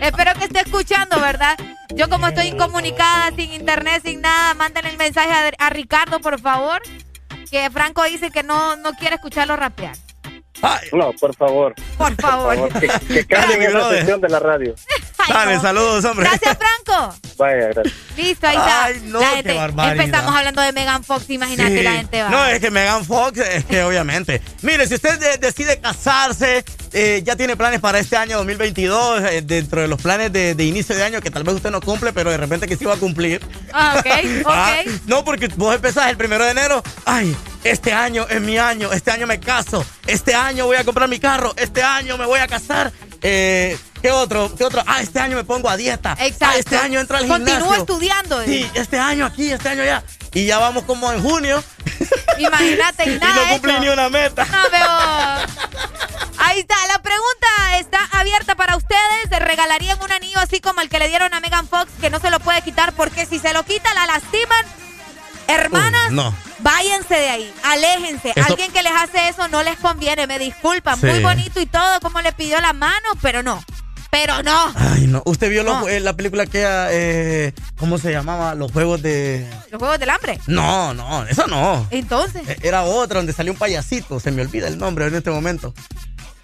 Espero 0.00 0.32
que 0.38 0.44
esté 0.44 0.60
escuchando, 0.60 1.20
¿verdad? 1.20 1.56
Yo 1.94 2.08
como 2.08 2.26
estoy 2.26 2.46
incomunicada, 2.48 3.30
sin 3.36 3.52
internet, 3.52 4.02
sin 4.04 4.20
nada, 4.22 4.54
manden 4.54 4.86
el 4.86 4.96
mensaje 4.96 5.30
a, 5.30 5.66
a 5.66 5.70
Ricardo, 5.70 6.18
por 6.20 6.40
favor. 6.40 6.80
Que 7.50 7.70
Franco 7.70 8.02
dice 8.04 8.30
que 8.30 8.42
no, 8.42 8.76
no 8.76 8.92
quiere 8.94 9.16
escucharlo 9.16 9.54
rapear. 9.56 9.94
No, 10.92 11.12
por 11.12 11.34
favor. 11.34 11.74
Por 11.98 12.14
favor. 12.16 12.68
Que, 12.78 12.88
que 12.88 13.26
cambien 13.26 13.62
esa 13.62 13.90
sección 13.90 14.20
de 14.20 14.28
la 14.28 14.38
radio. 14.38 14.74
Dale, 15.28 15.60
saludos, 15.60 16.04
hombre. 16.04 16.28
Gracias, 16.28 16.58
Franco. 16.58 17.14
Vaya, 17.38 17.68
gracias. 17.68 17.94
Listo, 18.16 18.46
ahí 18.46 18.56
está. 18.56 18.84
Ay, 18.84 19.02
no, 19.04 19.20
La 19.20 19.26
gente-. 19.28 19.56
Empezamos 19.56 20.34
hablando 20.34 20.62
de 20.62 20.72
Megan 20.72 21.04
Fox, 21.04 21.30
imagínate, 21.30 21.78
Sí. 21.78 21.82
la 21.84 21.92
gente 21.92 22.22
va. 22.22 22.28
No, 22.28 22.44
es 22.46 22.60
que 22.60 22.70
Megan 22.72 23.04
Fox, 23.04 23.38
es 23.52 23.64
que 23.64 23.82
obviamente. 23.84 24.42
Mire, 24.62 24.86
si 24.88 24.94
usted 24.96 25.18
de- 25.20 25.38
decide 25.38 25.78
casarse, 25.80 26.64
eh, 26.92 27.22
ya 27.24 27.36
tiene 27.36 27.56
planes 27.56 27.80
para 27.80 27.98
este 27.98 28.16
año 28.16 28.36
2022, 28.38 29.22
eh, 29.22 29.42
dentro 29.42 29.80
de 29.80 29.88
los 29.88 30.00
planes 30.00 30.32
de, 30.32 30.54
de 30.54 30.64
inicio 30.64 30.94
de 30.94 31.02
año 31.04 31.20
que 31.20 31.30
tal 31.30 31.42
vez 31.44 31.54
usted 31.54 31.70
no 31.70 31.80
cumple, 31.80 32.12
pero 32.12 32.30
de 32.30 32.36
repente 32.36 32.66
que 32.66 32.76
sí 32.76 32.84
va 32.84 32.94
a 32.94 32.98
cumplir. 32.98 33.40
Ah, 33.72 33.96
ok, 33.98 34.06
Ah, 34.46 34.76
ok. 34.84 34.92
no, 35.06 35.24
porque 35.24 35.48
vos 35.56 35.74
empezás 35.74 36.10
el 36.10 36.16
primero 36.16 36.44
de 36.44 36.50
enero. 36.50 36.82
Ay, 37.04 37.34
este 37.64 37.92
año 37.92 38.26
es 38.28 38.40
mi 38.40 38.58
año, 38.58 38.92
este 38.92 39.10
año 39.10 39.26
me 39.26 39.40
caso, 39.40 39.84
este 40.06 40.34
año 40.34 40.66
voy 40.66 40.76
a 40.76 40.84
comprar 40.84 41.08
mi 41.08 41.18
carro, 41.18 41.52
este 41.56 41.82
año 41.82 42.18
me 42.18 42.26
voy 42.26 42.40
a 42.40 42.46
casar. 42.46 42.92
Eh, 43.22 43.78
¿Qué 44.02 44.10
otro? 44.10 44.52
¿Qué 44.56 44.64
otro? 44.64 44.82
Ah, 44.84 45.00
este 45.00 45.20
año 45.20 45.36
me 45.36 45.44
pongo 45.44 45.70
a 45.70 45.76
dieta. 45.76 46.16
Exacto. 46.18 46.46
Ah, 46.48 46.58
este 46.58 46.76
año 46.76 46.98
entro 46.98 47.16
al 47.16 47.22
gimnasio. 47.24 47.46
Continúo 47.54 47.74
estudiando. 47.74 48.44
Sí, 48.44 48.68
este 48.74 48.98
año 48.98 49.24
aquí, 49.24 49.52
este 49.52 49.68
año 49.68 49.82
allá. 49.82 50.02
Y 50.34 50.44
ya 50.46 50.58
vamos 50.58 50.82
como 50.84 51.12
en 51.12 51.22
junio. 51.22 51.62
Imagínate, 52.38 53.08
y 53.08 53.12
y 53.16 53.18
nada 53.18 53.34
no 53.34 53.52
cumplí 53.52 53.80
ni 53.80 53.88
una 53.88 54.08
meta. 54.08 54.44
No, 54.44 54.58
pero... 54.70 54.86
Ahí 56.38 56.58
está, 56.60 56.74
la 56.88 56.98
pregunta 57.00 57.78
está 57.78 58.00
abierta 58.18 58.54
para 58.56 58.76
ustedes. 58.76 59.28
¿Se 59.28 59.38
regalarían 59.38 60.02
un 60.02 60.10
anillo 60.10 60.38
así 60.40 60.60
como 60.60 60.80
el 60.80 60.88
que 60.88 60.98
le 60.98 61.08
dieron 61.08 61.32
a 61.34 61.40
Megan 61.40 61.68
Fox 61.68 61.90
que 62.00 62.10
no 62.10 62.18
se 62.18 62.30
lo 62.30 62.40
puede 62.40 62.62
quitar 62.62 62.92
porque 62.92 63.26
si 63.26 63.38
se 63.38 63.52
lo 63.52 63.62
quita 63.64 63.94
la 63.94 64.06
lastiman? 64.06 64.66
Hermanas, 65.48 66.10
Uy, 66.10 66.16
no. 66.16 66.34
váyanse 66.60 67.14
de 67.14 67.28
ahí, 67.28 67.54
aléjense. 67.64 68.32
Alguien 68.46 68.72
que 68.72 68.82
les 68.82 68.92
hace 68.92 69.28
eso 69.28 69.48
no 69.48 69.62
les 69.62 69.76
conviene, 69.78 70.26
me 70.26 70.38
disculpan. 70.38 70.98
Sí. 71.00 71.06
Muy 71.06 71.20
bonito 71.20 71.60
y 71.60 71.66
todo, 71.66 72.00
como 72.00 72.20
le 72.20 72.32
pidió 72.32 72.60
la 72.60 72.72
mano, 72.72 73.08
pero 73.20 73.42
no. 73.42 73.62
Pero 74.12 74.42
no. 74.42 74.72
Ay, 74.76 75.06
no. 75.06 75.22
¿Usted 75.24 75.48
vio 75.48 75.62
los- 75.62 75.88
eh, 75.88 75.98
la 75.98 76.12
película 76.12 76.44
que 76.44 76.60
era, 76.60 76.88
eh, 76.92 77.54
¿cómo 77.78 77.96
se 77.96 78.12
llamaba? 78.12 78.54
Los 78.54 78.70
juegos 78.70 79.00
de... 79.00 79.48
Los 79.70 79.78
juegos 79.78 79.98
del 79.98 80.10
hambre. 80.10 80.38
No, 80.46 80.92
no, 80.92 81.24
eso 81.26 81.46
no. 81.46 81.86
Entonces. 81.90 82.46
Eh, 82.46 82.58
Era 82.62 82.82
otra 82.82 83.20
donde 83.20 83.32
salió 83.32 83.52
un 83.52 83.58
payasito, 83.58 84.20
se 84.20 84.30
me 84.30 84.42
olvida 84.42 84.68
el 84.68 84.76
nombre 84.76 85.06
en 85.06 85.14
este 85.14 85.30
momento. 85.30 85.72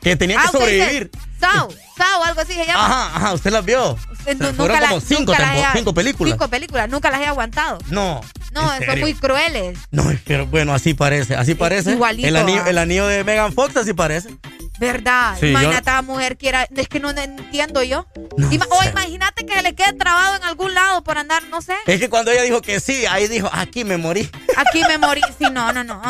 Que 0.01 0.17
tenía 0.17 0.37
que 0.41 0.47
Ah, 0.49 0.51
sobrevivir. 0.51 1.11
Sao, 1.39 1.69
Sao, 1.97 2.25
algo 2.25 2.41
así 2.41 2.55
se 2.55 2.65
llama. 2.65 2.87
Ajá, 2.87 3.17
ajá, 3.17 3.33
¿usted 3.35 3.51
las 3.51 3.65
vio? 3.65 3.99
Nunca 4.27 4.55
como 4.57 4.71
la- 4.97 5.01
cinco, 5.01 5.33
nunca 5.33 5.39
las 5.39 5.75
he- 5.75 5.79
cinco 5.79 5.93
películas. 5.93 6.33
Cinco 6.35 6.49
películas, 6.49 6.89
nunca 6.89 7.11
las 7.11 7.21
he 7.21 7.27
aguantado. 7.27 7.79
No. 7.91 8.23
No, 8.53 8.75
¿en 8.75 8.87
son 8.87 9.01
muy 9.01 9.13
crueles. 9.13 9.79
No, 9.91 10.05
que, 10.25 10.41
bueno, 10.43 10.73
así 10.73 10.95
parece, 10.95 11.35
así 11.37 11.55
parece. 11.55 11.91
igualito, 11.93 12.27
el 12.29 12.37
anillo, 12.37 12.63
ah. 12.65 12.71
el 12.71 12.79
anillo 12.79 13.07
de 13.07 13.25
Megan 13.25 13.53
Fox 13.53 13.77
así 13.77 13.93
parece. 13.93 14.31
¿Verdad? 14.79 15.37
Sí, 15.41 15.49
imagínate 15.49 15.91
a 15.91 15.95
la 15.95 16.03
mujer 16.03 16.37
que 16.37 16.49
era. 16.49 16.67
Es 16.77 16.89
que 16.89 17.01
no 17.01 17.11
entiendo 17.11 17.83
yo. 17.83 18.07
Ima- 18.37 18.67
o 18.71 18.85
imagínate 18.89 19.45
que 19.45 19.55
se 19.55 19.63
le 19.63 19.75
quede 19.75 19.93
trabado 19.95 20.37
en 20.37 20.45
algún 20.45 20.73
lado 20.75 21.03
por 21.03 21.19
andar, 21.19 21.43
no 21.51 21.61
sé. 21.63 21.75
Es 21.87 21.99
que 22.01 22.09
cuando 22.09 22.31
ella 22.31 22.43
dijo 22.43 22.63
que 22.63 22.79
sí, 22.81 23.05
ahí 23.07 23.27
dijo, 23.29 23.49
aquí 23.53 23.85
me 23.85 23.97
morí. 23.97 24.31
Aquí 24.57 24.83
me 24.87 24.99
morí. 24.99 25.21
Sí, 25.39 25.47
no, 25.53 25.73
no, 25.73 25.83
no. 25.85 26.01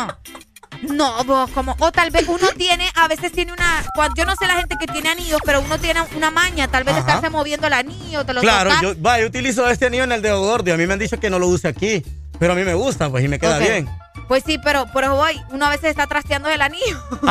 No, 0.83 1.23
vos, 1.25 1.49
como. 1.51 1.75
O 1.79 1.91
tal 1.91 2.09
vez 2.09 2.25
uno 2.27 2.47
tiene, 2.55 2.89
a 2.95 3.07
veces 3.09 3.31
tiene 3.33 3.51
una. 3.51 3.83
Yo 4.15 4.23
no 4.25 4.33
sé 4.37 4.47
la 4.47 4.55
gente 4.55 4.75
que 4.79 4.87
tiene 4.87 5.09
anillos, 5.09 5.41
pero 5.43 5.59
uno 5.61 5.77
tiene 5.77 6.01
una 6.15 6.31
maña. 6.31 6.67
Tal 6.69 6.83
vez 6.85 6.93
Ajá. 6.95 7.01
estarse 7.01 7.29
moviendo 7.29 7.67
el 7.67 7.73
anillo, 7.73 8.25
te 8.25 8.33
lo 8.33 8.39
Claro, 8.41 8.69
tocas. 8.69 8.81
yo, 8.83 9.01
va, 9.01 9.19
yo 9.19 9.25
utilizo 9.27 9.67
este 9.69 9.87
anillo 9.87 10.05
en 10.05 10.13
el 10.13 10.21
dedo 10.21 10.39
gordo 10.41 10.73
a 10.73 10.77
mí 10.77 10.85
me 10.87 10.93
han 10.93 10.99
dicho 10.99 11.19
que 11.19 11.29
no 11.29 11.37
lo 11.37 11.47
use 11.47 11.67
aquí. 11.67 12.03
Pero 12.39 12.53
a 12.53 12.55
mí 12.55 12.63
me 12.63 12.73
gusta, 12.73 13.09
pues, 13.09 13.23
y 13.23 13.27
me 13.27 13.37
queda 13.37 13.59
bien. 13.59 13.89
Pues 14.27 14.43
sí, 14.45 14.57
pero 14.63 14.85
por 14.87 15.03
eso 15.03 15.15
voy. 15.15 15.41
Uno 15.49 15.65
a 15.65 15.69
veces 15.69 15.89
está 15.89 16.07
trasteando 16.07 16.49
el 16.49 16.61
anillo. 16.61 16.97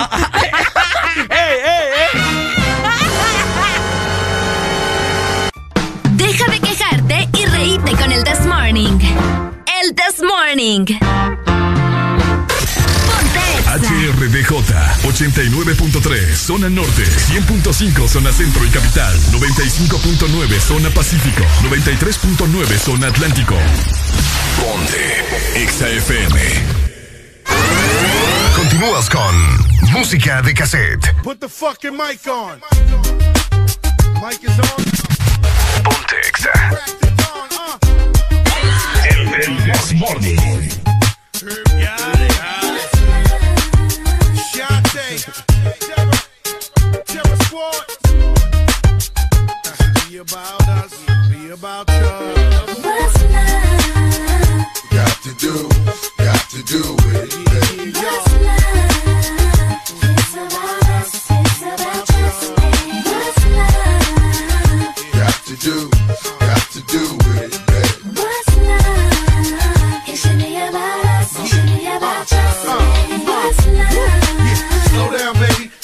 Deja 6.13 6.51
de 6.51 6.61
quejarte 6.61 7.29
y 7.39 7.47
reíte 7.47 7.93
con 7.93 8.13
el 8.13 8.23
This 8.25 8.45
Morning. 8.47 8.99
El 9.83 9.95
This 9.95 10.23
Morning. 10.23 10.87
HRDJ 13.69 14.51
89.3 15.03 16.35
Zona 16.35 16.71
Norte 16.71 17.05
100.5 17.05 18.09
Zona 18.09 18.33
Centro 18.33 18.65
y 18.65 18.71
Capital 18.71 19.15
95.9 19.33 20.61
Zona 20.61 20.91
Pacífico 20.91 21.43
93.9 21.63 22.79
Zona 22.79 23.09
Atlántico 23.09 23.57
Ponte 24.57 25.25
XAFM 25.67 26.89
Continúas 28.57 29.09
con 29.09 29.69
Música 29.93 30.43
de 30.43 30.53
Cassette. 30.55 31.15
Put 31.23 31.41
the 31.41 31.49
fucking 31.49 31.93
mic 31.93 32.27
on. 32.27 32.61
Mic 34.21 34.43
is 34.43 34.59
on. 34.59 34.85
Ponte 35.85 36.17
Exa. 36.27 36.53
El 39.11 39.31
del 39.31 39.97
Morning. 39.97 41.78
Be 50.09 50.17
about 50.17 50.67
us. 50.69 51.05
Be 51.31 51.51
about 51.51 51.91
us. 51.91 53.23
Got 54.91 55.23
to 55.23 55.35
do, 55.35 55.69
got 56.17 56.51
to 56.51 56.63
do 56.63 56.97
it. 57.11 57.68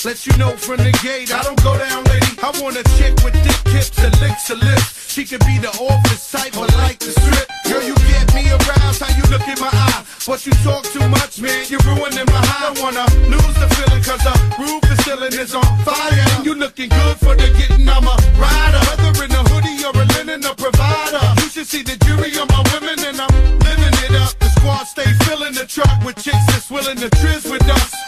Let 0.05 0.27
you 0.27 0.37
know 0.37 0.53
from 0.53 0.85
the 0.85 0.93
gate. 1.01 1.33
I 1.33 1.41
don't 1.41 1.57
go 1.65 1.73
down, 1.81 2.05
lady. 2.05 2.37
I 2.45 2.53
want 2.61 2.77
a 2.77 2.85
chick 3.01 3.17
with 3.25 3.33
thick 3.41 3.73
hips 3.73 3.97
and 4.05 4.13
licks 4.21 4.53
lips. 4.53 5.09
She 5.09 5.25
could 5.25 5.41
be 5.49 5.57
the 5.57 5.73
office 5.81 6.29
type, 6.29 6.53
but 6.53 6.69
like 6.77 7.01
the 7.01 7.09
strip. 7.09 7.49
Girl, 7.65 7.81
you 7.81 7.97
get 8.13 8.29
me 8.37 8.45
aroused. 8.53 9.01
How 9.01 9.09
you 9.17 9.25
look 9.33 9.49
in 9.49 9.57
my 9.57 9.73
eye. 9.73 10.05
But 10.29 10.45
you 10.45 10.53
talk 10.61 10.85
too 10.93 11.09
much, 11.09 11.41
man. 11.41 11.65
You're 11.73 11.81
ruining 11.89 12.29
my 12.29 12.37
high. 12.37 12.69
I 12.69 12.73
wanna 12.85 13.09
lose 13.33 13.57
the 13.57 13.65
feeling, 13.81 14.05
cause 14.05 14.21
the 14.21 14.37
roof 14.61 14.85
is 14.93 15.01
ceiling 15.09 15.33
is 15.41 15.57
on 15.57 15.65
fire. 15.89 16.13
And 16.37 16.45
you 16.45 16.53
looking 16.53 16.93
good 16.93 17.17
for 17.25 17.33
the 17.33 17.49
getting. 17.57 17.89
I'm 17.89 18.05
a 18.05 18.13
rider. 18.37 18.85
Whether 18.93 19.25
in 19.25 19.33
a 19.33 19.41
hoodie 19.57 19.89
or 19.89 19.97
a 19.97 20.05
linen, 20.21 20.45
a 20.45 20.53
provider. 20.53 21.25
You 21.41 21.49
should 21.49 21.67
see 21.67 21.81
the 21.81 21.97
jury 22.05 22.29
on 22.37 22.53
my 22.53 22.61
women, 22.77 23.01
and 23.09 23.25
I'm 23.25 23.33
living 23.65 23.97
it 24.05 24.13
up. 24.21 24.37
The 24.37 24.53
squad 24.53 24.85
stay 24.85 25.09
filling 25.25 25.57
the 25.57 25.65
truck 25.65 25.97
with 26.05 26.21
chicks 26.21 26.45
that's 26.53 26.69
willing 26.69 27.01
to 27.01 27.09
trizz 27.25 27.49
with 27.49 27.65
us. 27.73 28.04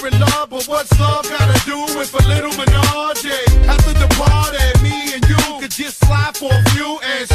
You're 0.00 0.12
in 0.12 0.20
love, 0.20 0.50
but 0.50 0.66
what's 0.66 0.98
love 0.98 1.28
gotta 1.28 1.60
do 1.66 1.78
with 1.98 2.12
a 2.14 2.28
little 2.28 2.52
menage? 2.56 3.26
After 3.68 3.92
the 3.92 4.08
party, 4.16 4.82
me 4.82 5.14
and 5.14 5.24
you 5.28 5.36
could 5.60 5.70
just 5.70 5.98
slide 6.04 6.36
for 6.36 6.52
a 6.52 6.70
few, 6.70 6.98
and 7.02 7.29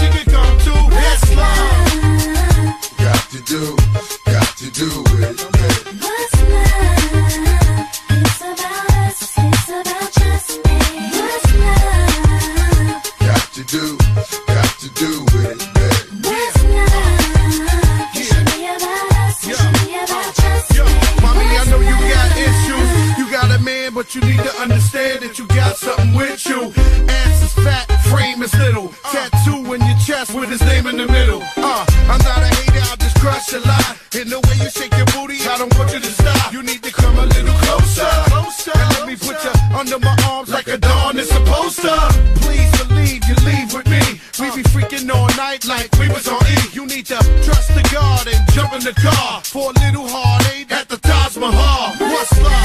you 24.15 24.21
need 24.21 24.39
to 24.39 24.53
understand 24.61 25.19
that 25.23 25.37
you 25.37 25.45
got 25.47 25.75
something 25.75 26.13
with 26.15 26.39
you. 26.47 26.71
Ass 27.11 27.43
is 27.43 27.53
fat, 27.59 27.83
frame 28.07 28.41
is 28.41 28.53
little. 28.55 28.87
Tattoo 29.11 29.73
in 29.73 29.83
your 29.83 29.99
chest 29.99 30.33
with 30.33 30.49
his 30.49 30.61
name 30.61 30.87
in 30.87 30.95
the 30.95 31.07
middle. 31.07 31.43
Uh, 31.57 31.83
I'm 32.07 32.23
not 32.23 32.39
a 32.39 32.47
hater, 32.47 32.79
I'll 32.87 32.95
just 32.95 33.19
crush 33.19 33.51
a 33.51 33.59
lie. 33.59 33.95
In 34.15 34.29
the 34.29 34.39
way 34.39 34.55
you 34.63 34.69
shake 34.71 34.95
your 34.95 35.09
booty, 35.11 35.43
I 35.43 35.57
don't 35.57 35.73
want 35.77 35.91
you 35.91 35.99
to 35.99 36.11
stop. 36.15 36.53
You 36.53 36.63
need 36.63 36.81
to 36.83 36.91
come 36.91 37.17
a 37.19 37.25
little 37.25 37.55
closer. 37.67 38.07
Closer. 38.31 38.71
And 38.71 38.89
let 38.95 39.07
me 39.07 39.15
put 39.19 39.35
you 39.43 39.53
under 39.75 39.99
my 39.99 40.15
arms 40.31 40.49
like 40.49 40.67
a 40.67 40.77
dawn 40.77 41.19
is 41.19 41.27
supposed 41.27 41.81
to. 41.83 41.95
Please 42.39 42.71
believe 42.87 43.19
you 43.27 43.35
leave 43.43 43.73
with 43.75 43.87
me. 43.91 44.21
We 44.39 44.47
be 44.55 44.63
freaking 44.71 45.11
all 45.11 45.27
night 45.35 45.67
like 45.67 45.91
we 45.99 46.07
was 46.07 46.27
on 46.27 46.39
E. 46.47 46.55
You 46.71 46.85
need 46.87 47.05
to 47.07 47.19
trust 47.43 47.75
the 47.75 47.83
God 47.91 48.27
and 48.31 48.39
jump 48.53 48.71
in 48.71 48.83
the 48.83 48.95
car 48.95 49.41
for 49.43 49.71
a 49.71 49.79
little 49.83 50.07
heartache 50.07 50.71
at 50.71 50.87
the 50.87 50.97
Taj 50.97 51.35
Mahal. 51.35 51.95
What's 51.99 52.31
love? 52.39 52.64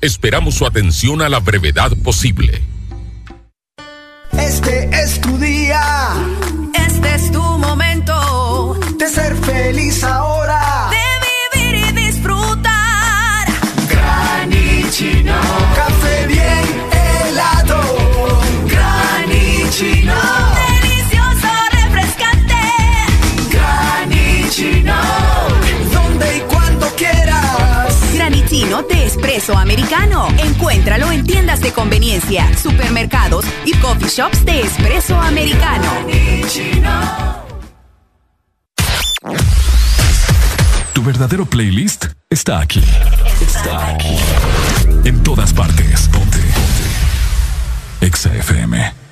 esperamos 0.00 0.54
su 0.54 0.66
atención 0.66 1.22
a 1.22 1.28
la 1.28 1.40
brevedad 1.40 1.92
posible. 2.02 2.62
Este 4.32 4.90
es 4.92 5.03
espresso 29.14 29.56
americano. 29.56 30.26
Encuéntralo 30.38 31.12
en 31.12 31.24
tiendas 31.24 31.60
de 31.60 31.72
conveniencia, 31.72 32.52
supermercados 32.56 33.44
y 33.64 33.72
coffee 33.76 34.08
shops 34.08 34.44
de 34.44 34.62
espresso 34.62 35.16
americano. 35.16 35.88
Tu 40.92 41.02
verdadero 41.02 41.46
playlist 41.46 42.06
está 42.28 42.60
aquí. 42.60 42.82
Está 43.40 43.88
aquí. 43.90 44.16
En 45.04 45.22
todas 45.22 45.52
partes. 45.52 46.08
Ponte. 46.08 46.38
Ponte. 46.38 48.06
Exa 48.06 48.34
FM. 48.34 49.03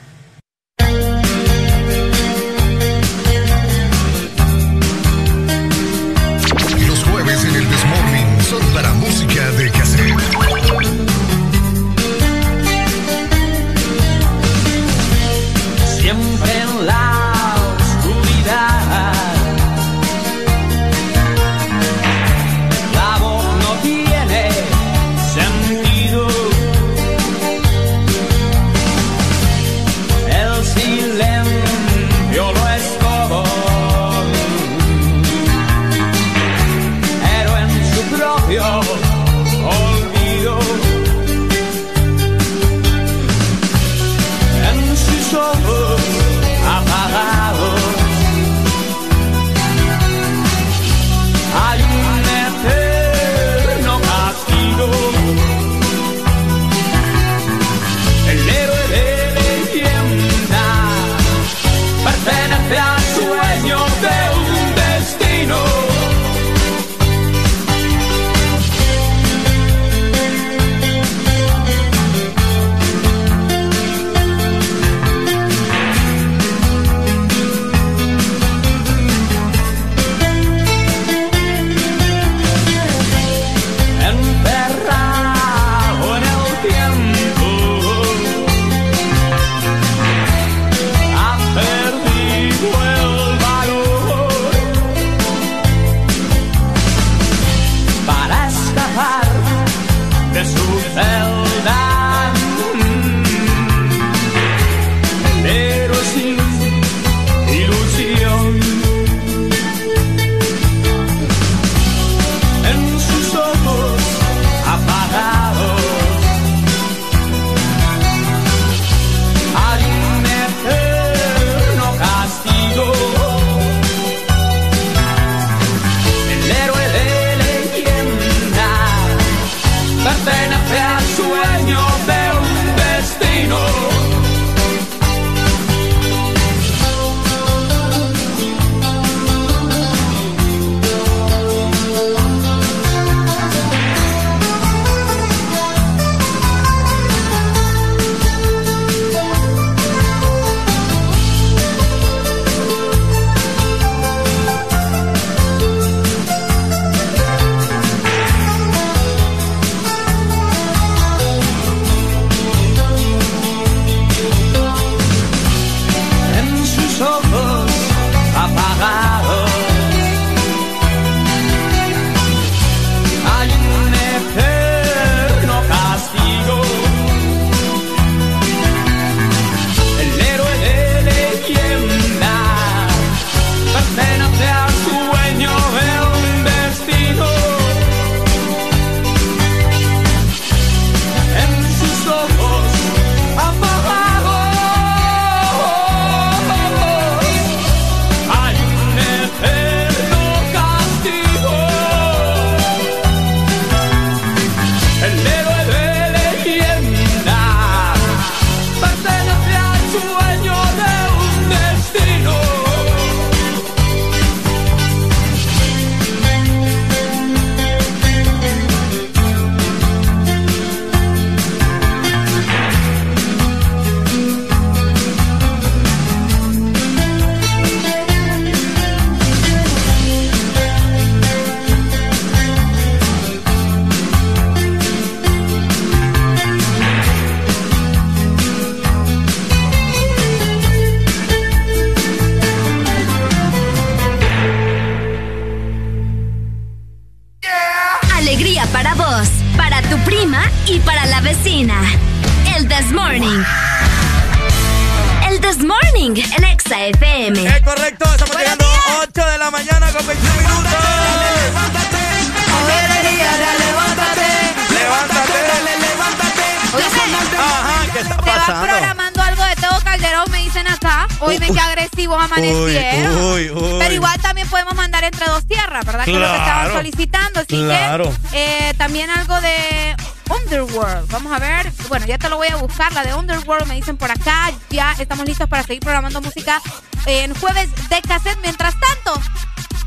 Ya 282.76 282.88
te 282.88 282.94
lo 282.94 282.94
voy 282.94 282.94
a 282.94 282.94
buscar. 282.94 282.94
La 282.94 283.02
de 283.04 283.14
Underworld 283.14 283.66
me 283.66 283.74
dicen 283.74 283.96
por 283.96 284.10
acá. 284.10 284.50
Ya 284.70 284.92
estamos 284.98 285.26
listos 285.26 285.48
para 285.48 285.62
seguir 285.62 285.80
programando 285.80 286.20
música 286.20 286.60
en 287.06 287.34
jueves 287.34 287.68
de 287.88 288.00
cassette. 288.02 288.38
Mientras 288.42 288.74
tanto, 288.78 289.20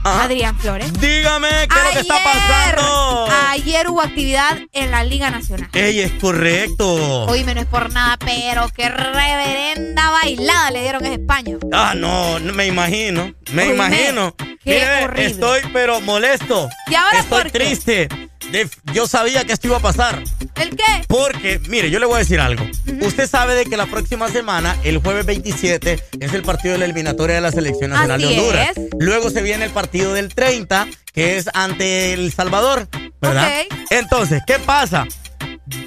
Adrián 0.04 0.58
Flores. 0.60 0.92
Dígame 1.00 1.50
qué 1.50 1.64
es 1.80 1.84
lo 1.86 1.92
que 1.92 2.00
está 2.00 2.16
pasando. 2.24 3.28
Ayer 3.50 3.90
hubo 3.90 4.02
actividad 4.02 4.58
en 4.74 4.92
la 4.92 5.04
Liga 5.04 5.30
Nacional. 5.32 5.70
Ey, 5.74 6.02
es 6.02 6.12
correcto. 6.14 7.26
Oíme, 7.26 7.56
no 7.56 7.62
es 7.62 7.68
por 7.68 7.92
nada, 7.92 8.18
pero 8.18 8.70
qué 8.76 8.90
reverenda 8.90 10.12
bailada 10.12 10.72
le 10.72 10.82
dieron 10.84 11.06
a 11.06 11.10
España. 11.14 11.58
Ah, 11.74 11.94
no, 11.96 12.40
no 12.40 12.54
me 12.54 12.68
imagino. 12.68 13.34
Me 13.52 13.64
Oíme, 13.64 13.74
imagino. 13.76 14.36
qué 14.36 14.50
Mire, 14.66 15.04
horrible. 15.06 15.26
estoy 15.32 15.62
pero 15.74 16.02
molesto. 16.02 16.70
¿Y 16.88 16.96
ahora 16.96 17.20
Estoy 17.20 17.42
por 17.44 17.52
qué? 17.52 17.60
triste. 17.60 18.08
De- 18.52 18.70
yo 18.94 19.08
sabía 19.08 19.44
que 19.44 19.54
esto 19.54 19.68
iba 19.68 19.78
a 19.78 19.82
pasar. 19.82 20.22
¿El 20.56 20.70
qué? 20.76 20.84
Porque, 21.08 21.60
mire, 21.68 21.90
yo 21.90 22.00
le 22.00 22.06
voy 22.06 22.16
a 22.16 22.20
decir 22.20 22.40
algo. 22.40 22.66
Usted 23.02 23.30
sabe 23.30 23.56
de 23.56 23.66
que 23.66 23.78
la 23.78 23.86
próxima 23.88 24.30
semana, 24.30 24.76
el 24.84 24.98
jueves 25.00 25.26
27, 25.26 26.00
es 26.20 26.34
el 26.34 26.42
partido 26.44 26.74
de 26.74 26.80
la 26.80 26.86
eliminatoria 26.86 27.36
de 27.36 27.42
la 27.42 27.52
Selección 27.52 27.92
Nacional 27.92 28.24
Así 28.24 28.34
de 28.34 28.40
Honduras. 28.40 28.78
es. 28.78 28.84
Luego 29.00 29.30
se 29.30 29.42
viene 29.42 29.66
el 29.66 29.72
partido 29.72 30.14
del 30.14 30.34
30, 30.34 30.88
que 31.14 31.38
es 31.38 31.50
ante 31.54 32.14
El 32.14 32.32
Salvador, 32.32 32.88
¿verdad? 33.22 33.52
Ok. 33.70 33.78
Entonces, 33.92 34.42
¿qué 34.48 34.60
pasa? 34.60 35.06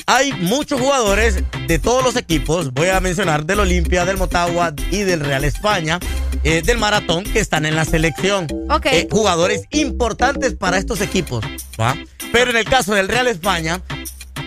Hay 0.06 0.32
muchos 0.32 0.80
jugadores 0.80 1.36
de 1.66 1.78
todos 1.78 2.02
los 2.02 2.16
equipos, 2.16 2.72
voy 2.72 2.88
a 2.88 2.98
mencionar 3.00 3.44
del 3.44 3.60
Olimpia, 3.60 4.04
del 4.04 4.16
Motagua 4.16 4.74
y 4.90 5.02
del 5.02 5.20
Real 5.20 5.44
España, 5.44 6.00
eh, 6.42 6.62
del 6.62 6.78
Maratón, 6.78 7.24
que 7.24 7.38
están 7.40 7.64
en 7.64 7.76
la 7.76 7.84
selección. 7.84 8.46
Ok. 8.70 8.86
Eh, 8.86 9.08
jugadores 9.10 9.62
importantes 9.70 10.54
para 10.54 10.78
estos 10.78 11.00
equipos, 11.00 11.44
¿va? 11.80 11.96
Pero 12.32 12.50
en 12.50 12.56
el 12.56 12.64
caso 12.64 12.94
del 12.94 13.08
Real 13.08 13.28
España, 13.28 13.80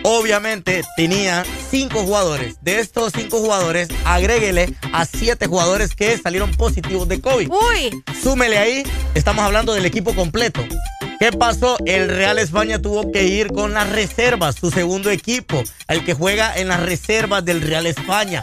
obviamente 0.04 0.84
tenía 0.96 1.44
cinco 1.70 2.04
jugadores. 2.04 2.56
De 2.62 2.80
estos 2.80 3.14
cinco 3.16 3.40
jugadores, 3.40 3.90
agréguele 4.06 4.76
a 4.94 5.06
siete 5.06 5.48
jugadores 5.48 5.96
que 5.96 6.18
salieron 6.18 6.52
positivos 6.52 7.08
de 7.08 7.22
COVID. 7.22 7.50
Uy. 7.50 8.04
Súmele 8.22 8.58
ahí, 8.58 8.84
estamos 9.16 9.44
hablando 9.44 9.74
del 9.74 9.86
equipo 9.86 10.14
completo. 10.16 10.62
¿Qué 11.20 11.32
pasó? 11.32 11.78
El 11.86 12.10
Real 12.10 12.40
España 12.40 12.82
tuvo 12.82 13.12
que 13.12 13.26
ir 13.26 13.50
con 13.50 13.74
las 13.74 13.88
reservas, 13.92 14.56
su 14.56 14.72
segundo 14.72 15.12
equipo, 15.12 15.62
el 15.88 16.04
que 16.04 16.16
juega 16.16 16.58
en 16.58 16.68
las 16.68 16.80
reservas 16.80 17.46
del 17.46 17.62
Real 17.62 17.86
España. 17.86 18.42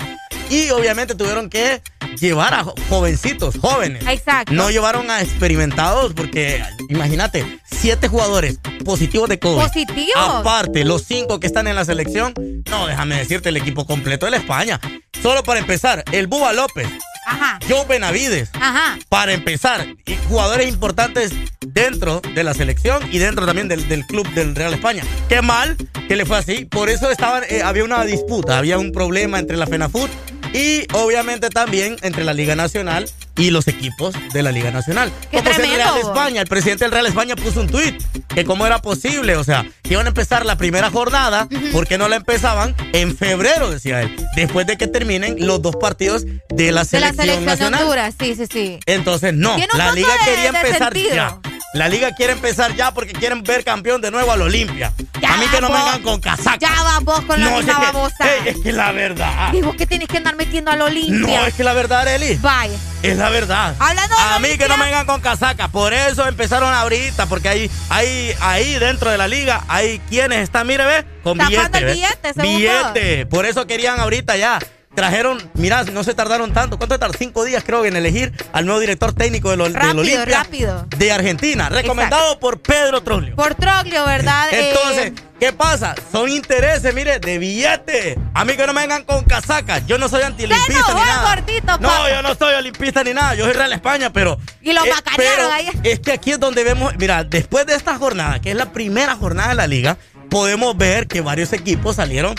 Y 0.50 0.70
obviamente 0.70 1.14
tuvieron 1.14 1.50
que 1.50 1.82
llevar 2.18 2.54
a 2.54 2.64
jo- 2.64 2.74
jovencitos, 2.88 3.56
jóvenes. 3.60 4.04
Exacto. 4.06 4.52
No 4.52 4.70
llevaron 4.70 5.10
a 5.10 5.20
experimentados 5.20 6.14
porque, 6.14 6.62
imagínate, 6.88 7.60
siete 7.70 8.08
jugadores 8.08 8.58
positivos 8.84 9.28
de 9.28 9.38
COVID. 9.38 9.62
¿Positivos? 9.66 10.14
Aparte, 10.16 10.84
los 10.84 11.02
cinco 11.04 11.38
que 11.38 11.46
están 11.46 11.66
en 11.68 11.76
la 11.76 11.84
selección. 11.84 12.32
No, 12.70 12.86
déjame 12.86 13.16
decirte, 13.16 13.50
el 13.50 13.56
equipo 13.56 13.86
completo 13.86 14.24
de 14.26 14.30
la 14.32 14.36
España. 14.38 14.80
Solo 15.22 15.42
para 15.42 15.60
empezar, 15.60 16.02
el 16.12 16.26
Búa 16.28 16.52
López, 16.52 16.86
Ajá. 17.26 17.58
Joe 17.68 17.84
Benavides. 17.86 18.50
Ajá. 18.54 18.98
Para 19.10 19.32
empezar, 19.34 19.86
jugadores 20.28 20.66
importantes 20.68 21.32
dentro 21.66 22.20
de 22.34 22.42
la 22.42 22.54
selección 22.54 23.02
y 23.12 23.18
dentro 23.18 23.44
también 23.44 23.68
del, 23.68 23.86
del 23.88 24.06
club 24.06 24.26
del 24.32 24.54
Real 24.54 24.72
España. 24.74 25.04
Qué 25.28 25.42
mal 25.42 25.76
que 26.08 26.16
le 26.16 26.24
fue 26.24 26.38
así. 26.38 26.64
Por 26.64 26.88
eso 26.88 27.10
estaban, 27.10 27.42
eh, 27.50 27.62
había 27.62 27.84
una 27.84 28.04
disputa, 28.04 28.56
había 28.58 28.78
un 28.78 28.92
problema 28.92 29.38
entre 29.38 29.56
la 29.58 29.66
FENAFUT 29.66 30.08
y 30.52 30.86
obviamente 30.94 31.50
también 31.50 31.96
entre 32.02 32.24
la 32.24 32.32
Liga 32.32 32.56
Nacional 32.56 33.08
y 33.39 33.50
los 33.50 33.68
equipos 33.68 34.15
de 34.33 34.42
la 34.42 34.52
Liga 34.52 34.70
Nacional. 34.70 35.10
Qué 35.31 35.39
como 35.39 35.50
es 35.50 35.58
el 35.58 35.70
Real. 35.75 35.99
España, 35.99 36.41
el 36.42 36.49
presidente 36.49 36.84
del 36.84 36.92
Real 36.92 37.07
España 37.07 37.36
puso 37.36 37.60
un 37.60 37.68
tuit 37.68 38.02
que 38.34 38.44
cómo 38.44 38.67
era 38.67 38.81
posible, 38.81 39.36
o 39.36 39.44
sea, 39.44 39.65
que 39.83 39.94
iban 39.94 40.07
a 40.07 40.08
empezar 40.08 40.44
la 40.44 40.57
primera 40.57 40.91
jornada, 40.91 41.49
¿por 41.73 41.86
qué 41.86 41.97
no 41.99 42.08
la 42.08 42.17
empezaban 42.17 42.75
en 42.92 43.17
febrero, 43.17 43.70
decía 43.70 44.02
él, 44.02 44.15
después 44.36 44.67
de 44.67 44.76
que 44.76 44.86
terminen 44.89 45.36
los 45.47 45.62
dos 45.62 45.76
partidos 45.76 46.25
de 46.25 46.33
la 46.49 46.49
De 46.50 46.73
la 46.73 46.84
selección 46.84 47.17
selección 47.17 47.41
de 47.41 47.47
nacional? 47.47 47.83
Honduras, 47.83 48.15
sí, 48.20 48.34
sí, 48.34 48.44
sí. 48.50 48.81
Entonces, 48.86 49.33
no, 49.34 49.57
la 49.76 49.92
liga 49.92 50.08
de- 50.25 50.31
quería 50.31 50.52
de 50.52 50.58
empezar 50.58 50.92
sentido. 50.92 51.15
ya. 51.15 51.39
La 51.75 51.86
liga 51.89 52.12
quiere 52.12 52.33
empezar 52.33 52.75
ya 52.76 52.94
porque 52.94 53.12
quieren 53.12 53.42
ver 53.42 53.62
campeón 53.62 54.00
de 54.00 54.10
nuevo 54.10 54.33
al 54.33 54.41
Olimpia. 54.41 54.91
Ya 55.20 55.34
a 55.34 55.36
mí 55.36 55.44
que 55.49 55.60
no 55.60 55.68
me 55.68 55.75
vengan 55.76 56.02
con 56.02 56.18
casaca. 56.18 56.57
Ya 56.58 56.83
vas 56.83 57.05
vos 57.05 57.20
con 57.26 57.39
la 57.39 57.50
No, 57.50 57.57
misma 57.58 57.73
es 57.73 57.78
que- 57.78 57.84
babosa. 57.92 58.34
ey, 58.36 58.41
es 58.49 58.57
que 58.62 58.73
la 58.73 58.91
verdad. 58.92 59.52
Y 59.52 59.60
vos 59.60 59.76
que 59.76 59.86
tienes 59.86 60.08
que 60.08 60.17
andar 60.17 60.34
metiendo 60.34 60.70
al 60.70 60.81
Olimpia. 60.81 61.41
No, 61.41 61.47
es 61.47 61.52
que 61.52 61.65
la 61.65 61.75
verdad, 61.75 62.00
Arely. 62.00 62.36
Vaya. 62.36 62.75
Es 63.02 63.17
la 63.18 63.27
verdad. 63.31 63.74
Hablando 63.78 64.16
de 64.16 64.23
A 64.23 64.39
mí 64.39 64.58
que 64.58 64.68
no 64.68 64.76
me 64.76 64.84
vengan 64.84 65.07
con 65.07 65.20
casaca. 65.20 65.68
Por 65.68 65.92
eso 65.92 66.26
empezaron 66.26 66.73
ahorita, 66.73 67.26
porque 67.26 67.48
ahí, 67.48 67.70
ahí, 67.89 68.34
ahí 68.40 68.78
dentro 68.78 69.10
de 69.10 69.18
la 69.18 69.28
liga 69.28 69.65
hay 69.68 70.00
quienes 70.08 70.40
están, 70.40 70.66
mire, 70.66 70.84
ve, 70.84 71.05
con 71.23 71.39
Tapando 71.39 71.78
billete. 71.78 72.32
Billete. 72.42 73.26
Por 73.26 73.47
eso 73.47 73.66
querían 73.66 74.00
ahorita 74.00 74.36
ya. 74.36 74.58
Trajeron, 74.98 75.38
mirá, 75.54 75.84
no 75.84 76.02
se 76.02 76.12
tardaron 76.12 76.52
tanto. 76.52 76.76
¿Cuánto 76.76 76.98
tardaron? 76.98 77.16
Cinco 77.16 77.44
días, 77.44 77.62
creo, 77.64 77.84
en 77.84 77.94
elegir 77.94 78.32
al 78.52 78.66
nuevo 78.66 78.80
director 78.80 79.12
técnico 79.12 79.50
del, 79.50 79.60
del 79.60 79.74
Rápido, 79.74 80.00
Olimpia 80.00 80.24
rápido. 80.42 80.86
de 80.96 81.12
Argentina. 81.12 81.68
Recomendado 81.68 82.40
por 82.40 82.60
Pedro 82.60 83.00
Troglio. 83.00 83.36
Por 83.36 83.54
Troglio, 83.54 84.04
¿verdad? 84.04 84.52
Eh, 84.52 84.70
Entonces, 84.70 85.12
¿qué 85.38 85.52
pasa? 85.52 85.94
Son 86.10 86.28
intereses, 86.28 86.92
mire, 86.94 87.20
de 87.20 87.38
billete. 87.38 88.18
A 88.34 88.44
mí 88.44 88.56
que 88.56 88.66
no 88.66 88.72
me 88.72 88.80
vengan 88.80 89.04
con 89.04 89.22
casacas. 89.22 89.86
Yo 89.86 89.98
no 89.98 90.08
soy 90.08 90.22
ni 90.36 90.42
el 90.44 90.50
nada. 90.50 91.36
gordito, 91.36 91.78
no, 91.78 92.08
yo 92.08 92.20
no 92.20 92.34
soy 92.34 92.54
olimpista 92.54 93.04
ni 93.04 93.14
nada. 93.14 93.36
Yo 93.36 93.44
soy 93.44 93.52
Real 93.52 93.72
España, 93.72 94.12
pero. 94.12 94.36
Y 94.60 94.72
lo 94.72 94.84
eh, 94.84 94.90
pero 95.16 95.52
ahí. 95.52 95.68
Es 95.84 96.00
que 96.00 96.10
aquí 96.10 96.32
es 96.32 96.40
donde 96.40 96.64
vemos. 96.64 96.92
Mira, 96.98 97.22
después 97.22 97.66
de 97.66 97.76
esta 97.76 97.96
jornada, 97.98 98.40
que 98.40 98.50
es 98.50 98.56
la 98.56 98.72
primera 98.72 99.14
jornada 99.14 99.50
de 99.50 99.54
la 99.54 99.68
liga, 99.68 99.96
podemos 100.28 100.76
ver 100.76 101.06
que 101.06 101.20
varios 101.20 101.52
equipos 101.52 101.94
salieron 101.94 102.34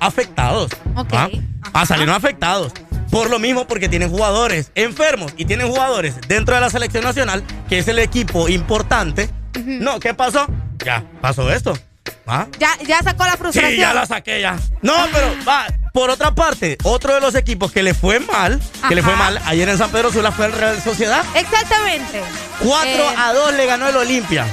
afectados. 0.00 0.70
Ok. 0.94 1.12
¿ah? 1.12 1.28
Ah, 1.72 1.86
salieron 1.86 2.14
afectados. 2.14 2.72
Por 3.10 3.30
lo 3.30 3.38
mismo, 3.38 3.66
porque 3.66 3.88
tienen 3.88 4.10
jugadores 4.10 4.72
enfermos 4.74 5.32
y 5.36 5.44
tienen 5.44 5.68
jugadores 5.68 6.16
dentro 6.28 6.54
de 6.54 6.60
la 6.60 6.70
selección 6.70 7.04
nacional, 7.04 7.42
que 7.68 7.78
es 7.78 7.88
el 7.88 7.98
equipo 7.98 8.48
importante. 8.48 9.30
No, 9.64 10.00
¿qué 10.00 10.12
pasó? 10.12 10.46
Ya, 10.84 11.04
pasó 11.20 11.50
esto. 11.52 11.78
¿Ah? 12.26 12.46
Ya, 12.58 12.70
ya 12.86 13.00
sacó 13.02 13.24
la 13.24 13.36
frustración. 13.36 13.72
Sí, 13.72 13.78
ya 13.78 13.94
la 13.94 14.06
saqué 14.06 14.40
ya. 14.40 14.56
No, 14.82 14.94
pero 15.12 15.28
va. 15.48 15.66
Por 15.92 16.10
otra 16.10 16.34
parte, 16.34 16.76
otro 16.82 17.14
de 17.14 17.20
los 17.20 17.34
equipos 17.36 17.72
que 17.72 17.82
le 17.82 17.94
fue 17.94 18.20
mal, 18.20 18.60
que 18.88 18.94
le 18.94 19.02
fue 19.02 19.16
mal 19.16 19.40
ayer 19.46 19.66
en 19.68 19.78
San 19.78 19.90
Pedro 19.90 20.12
Sula 20.12 20.30
fue 20.30 20.46
el 20.46 20.52
Real 20.52 20.80
Sociedad. 20.82 21.24
Exactamente. 21.34 22.20
4 22.62 22.90
Eh, 22.90 23.14
a 23.16 23.32
2 23.32 23.54
le 23.54 23.66
ganó 23.66 23.88
el 23.88 23.96
Olimpia. 23.96 24.46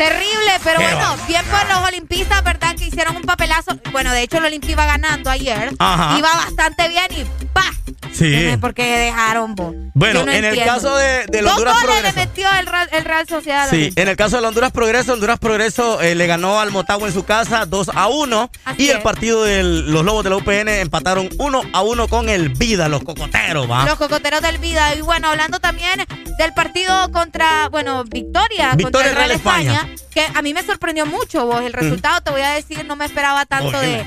Terrible, 0.00 0.52
pero 0.64 0.78
Qué 0.80 0.86
bueno, 0.86 1.16
va. 1.18 1.26
bien 1.26 1.44
por 1.44 1.68
los 1.68 1.86
olimpistas, 1.86 2.42
¿verdad? 2.42 2.74
Que 2.74 2.86
hicieron 2.86 3.16
un 3.16 3.22
papelazo. 3.22 3.78
Bueno, 3.92 4.12
de 4.12 4.22
hecho, 4.22 4.38
el 4.38 4.46
Olimpia 4.46 4.70
iba 4.72 4.86
ganando 4.86 5.28
ayer. 5.28 5.74
Ajá. 5.78 6.16
Iba 6.16 6.32
bastante 6.36 6.88
bien 6.88 7.04
y 7.10 7.44
¡pa! 7.52 7.64
Sí. 8.12 8.56
Porque 8.60 8.82
dejaron 8.82 9.54
vos. 9.54 9.74
Bueno, 9.94 10.24
no 10.24 10.32
en 10.32 10.44
el 10.44 10.58
caso 10.64 10.96
de, 10.96 11.26
Dos 11.26 11.52
Honduras 11.52 11.74
goles 11.74 11.74
le 11.74 12.12
Progreso. 12.12 12.16
metió 12.16 12.48
el 12.58 12.66
Real, 12.66 12.88
el 12.92 13.04
Real 13.04 13.28
Sociedad. 13.28 13.68
Sí, 13.70 13.92
en 13.94 14.08
el 14.08 14.16
caso 14.16 14.36
del 14.36 14.44
Honduras 14.46 14.72
Progreso, 14.72 15.12
Honduras 15.12 15.38
Progreso 15.38 16.00
eh, 16.00 16.14
le 16.14 16.26
ganó 16.26 16.60
al 16.60 16.70
Motagua 16.70 17.06
en 17.06 17.14
su 17.14 17.24
casa 17.24 17.66
2 17.66 17.90
a 17.94 18.08
1. 18.08 18.50
Así 18.64 18.84
y 18.84 18.90
el 18.90 19.00
partido 19.02 19.44
de 19.44 19.62
los 19.62 20.04
Lobos 20.04 20.24
de 20.24 20.30
la 20.30 20.36
UPN 20.36 20.68
empataron 20.68 21.28
1 21.38 21.62
a 21.72 21.82
1 21.82 22.08
con 22.08 22.28
el 22.28 22.48
Vida, 22.50 22.88
los 22.88 23.02
cocoteros, 23.02 23.70
¿va? 23.70 23.84
Los 23.84 23.96
cocoteros 23.96 24.40
del 24.40 24.58
Vida. 24.58 24.94
Y 24.94 25.02
bueno, 25.02 25.28
hablando 25.28 25.60
también 25.60 26.04
del 26.38 26.52
partido 26.54 27.10
contra, 27.12 27.68
bueno, 27.68 28.04
Victoria, 28.04 28.70
contra 28.70 28.76
Victoria 28.76 29.10
el 29.10 29.16
Real 29.16 29.28
Real 29.28 29.38
España. 29.38 29.72
España, 29.74 29.89
que 30.12 30.26
a 30.34 30.42
mí 30.42 30.54
me 30.54 30.62
sorprendió 30.62 31.06
mucho 31.06 31.46
vos. 31.46 31.60
El 31.62 31.72
resultado, 31.72 32.20
te 32.20 32.30
voy 32.30 32.40
a 32.42 32.50
decir, 32.50 32.84
no 32.84 32.96
me 32.96 33.04
esperaba 33.04 33.46
tanto 33.46 33.78
de, 33.80 34.04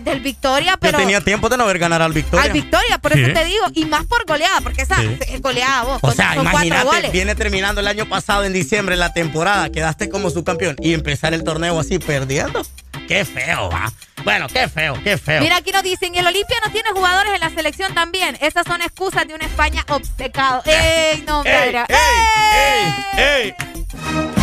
del 0.00 0.20
Victoria, 0.20 0.76
pero 0.76 0.98
Yo 0.98 1.04
tenía 1.04 1.20
tiempo 1.20 1.48
de 1.48 1.56
no 1.56 1.66
ver 1.66 1.78
ganar 1.78 2.02
al 2.02 2.12
Victoria. 2.12 2.44
al 2.44 2.52
Victoria, 2.52 2.98
por 2.98 3.12
Sí. 3.12 3.22
eso 3.22 3.32
te 3.32 3.44
digo, 3.44 3.64
y 3.74 3.84
más 3.84 4.04
por 4.06 4.24
goleada, 4.26 4.60
porque 4.60 4.82
esa 4.82 4.96
Sí. 4.96 5.16
es 5.28 5.40
goleada 5.40 5.82
vos. 5.84 5.98
O 6.02 6.10
sea, 6.12 6.34
imagínate, 6.36 7.10
viene 7.10 7.34
terminando 7.36 7.80
el 7.80 7.86
año 7.88 8.06
pasado 8.08 8.44
en 8.44 8.52
diciembre 8.52 8.96
la 8.96 9.12
temporada, 9.12 9.70
quedaste 9.70 10.08
como 10.08 10.30
subcampeón 10.30 10.76
y 10.80 10.92
empezar 10.94 11.34
el 11.34 11.44
torneo 11.44 11.78
así 11.78 11.98
perdiendo. 11.98 12.62
Qué 13.06 13.24
feo, 13.24 13.70
va. 13.70 13.92
Bueno, 14.24 14.48
qué 14.52 14.68
feo, 14.68 14.98
qué 15.04 15.16
feo. 15.16 15.40
Mira, 15.40 15.58
aquí 15.58 15.70
nos 15.70 15.84
dicen, 15.84 16.12
y 16.12 16.18
el 16.18 16.26
Olimpia 16.26 16.56
no 16.64 16.72
tiene 16.72 16.90
jugadores 16.90 17.32
en 17.34 17.40
la 17.40 17.50
selección 17.50 17.94
también. 17.94 18.36
Esas 18.40 18.66
son 18.66 18.82
excusas 18.82 19.28
de 19.28 19.34
una 19.34 19.44
España 19.44 19.84
obcecado. 19.88 20.62
¡Ey, 20.66 21.22
no, 21.24 21.44
¡Ey, 21.44 21.76
ey, 21.88 22.94
ey, 23.16 23.54
ey! 23.54 24.34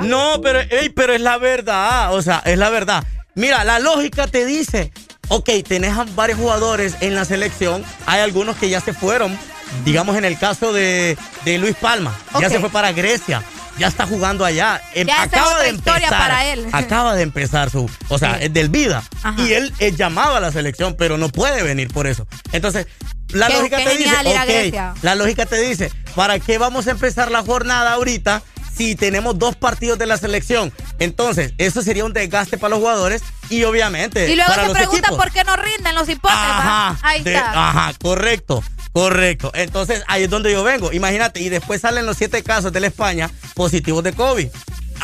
De. 0.00 0.08
No, 0.08 0.40
pero, 0.42 0.60
pero 0.94 1.12
es 1.14 1.20
la 1.20 1.38
verdad. 1.38 2.14
O 2.14 2.22
sea, 2.22 2.42
es 2.44 2.58
la 2.58 2.70
verdad. 2.70 3.04
Mira, 3.34 3.64
la 3.64 3.78
lógica 3.78 4.26
te 4.26 4.44
dice, 4.44 4.92
ok, 5.28 5.48
tenés 5.66 5.96
a 5.96 6.04
varios 6.14 6.38
jugadores 6.38 6.96
en 7.00 7.14
la 7.14 7.24
selección. 7.24 7.84
Hay 8.06 8.20
algunos 8.20 8.56
que 8.56 8.68
ya 8.68 8.80
se 8.80 8.92
fueron. 8.92 9.38
Digamos 9.84 10.16
en 10.16 10.24
el 10.26 10.38
caso 10.38 10.72
de, 10.72 11.16
de 11.46 11.58
Luis 11.58 11.74
Palma. 11.76 12.14
Ya 12.40 12.50
se 12.50 12.60
fue 12.60 12.68
para 12.70 12.92
Grecia. 12.92 13.42
Ya 13.78 13.86
está 13.88 14.06
jugando 14.06 14.44
allá. 14.44 14.82
Em- 14.92 15.08
Ya 15.08 15.24
historia 15.72 16.10
para 16.10 16.44
él. 16.52 16.66
Acaba 16.72 17.14
de 17.14 17.22
empezar 17.22 17.70
su. 17.70 17.88
O 18.08 18.18
sea, 18.18 18.36
es 18.42 18.52
del 18.52 18.68
vida. 18.68 19.02
Ajá. 19.22 19.40
Y 19.40 19.54
él 19.54 19.72
es 19.78 19.96
llamado 19.96 20.36
a 20.36 20.40
la 20.40 20.52
selección, 20.52 20.94
pero 20.98 21.16
no 21.16 21.30
puede 21.30 21.62
venir 21.62 21.88
por 21.90 22.06
eso. 22.06 22.26
Entonces, 22.52 22.86
la 23.28 23.46
Qué- 23.46 23.54
lógica 23.54 23.78
qué 23.78 23.84
te 23.84 23.90
dice. 23.96 24.10
genial 24.10 24.26
ir 24.26 24.36
a 24.36 24.42
ok, 24.42 24.46
Grecia. 24.48 24.94
la 25.00 25.14
lógica 25.14 25.46
te 25.46 25.58
dice, 25.58 25.90
¿para 26.14 26.38
qué 26.38 26.58
vamos 26.58 26.86
a 26.86 26.90
empezar 26.90 27.30
la 27.30 27.42
jornada 27.42 27.94
ahorita 27.94 28.42
si 28.76 28.94
tenemos 28.96 29.38
dos 29.38 29.56
partidos 29.56 29.98
de 29.98 30.06
la 30.06 30.16
selección? 30.16 30.72
Entonces, 30.98 31.52
eso 31.58 31.82
sería 31.82 32.04
un 32.04 32.12
desgaste 32.12 32.58
para 32.58 32.70
los 32.70 32.78
jugadores 32.80 33.22
y 33.50 33.64
obviamente 33.64 34.30
Y 34.30 34.36
luego 34.36 34.50
para 34.50 34.62
se 34.62 34.68
los 34.68 34.76
pregunta 34.76 35.08
equipos. 35.08 35.18
por 35.24 35.32
qué 35.32 35.44
no 35.44 35.56
rinden 35.56 35.94
los 35.94 36.08
hipotes. 36.08 36.36
Ajá, 36.36 36.98
Ahí 37.02 37.22
de- 37.22 37.34
está. 37.34 37.68
ajá, 37.68 37.92
correcto, 38.00 38.62
correcto. 38.92 39.50
Entonces, 39.54 40.02
ahí 40.08 40.24
es 40.24 40.30
donde 40.30 40.52
yo 40.52 40.62
vengo. 40.62 40.92
Imagínate, 40.92 41.40
y 41.40 41.48
después 41.48 41.80
salen 41.80 42.06
los 42.06 42.16
siete 42.16 42.42
casos 42.42 42.72
de 42.72 42.80
la 42.80 42.86
España 42.88 43.30
positivos 43.54 44.02
de 44.04 44.12
COVID. 44.12 44.48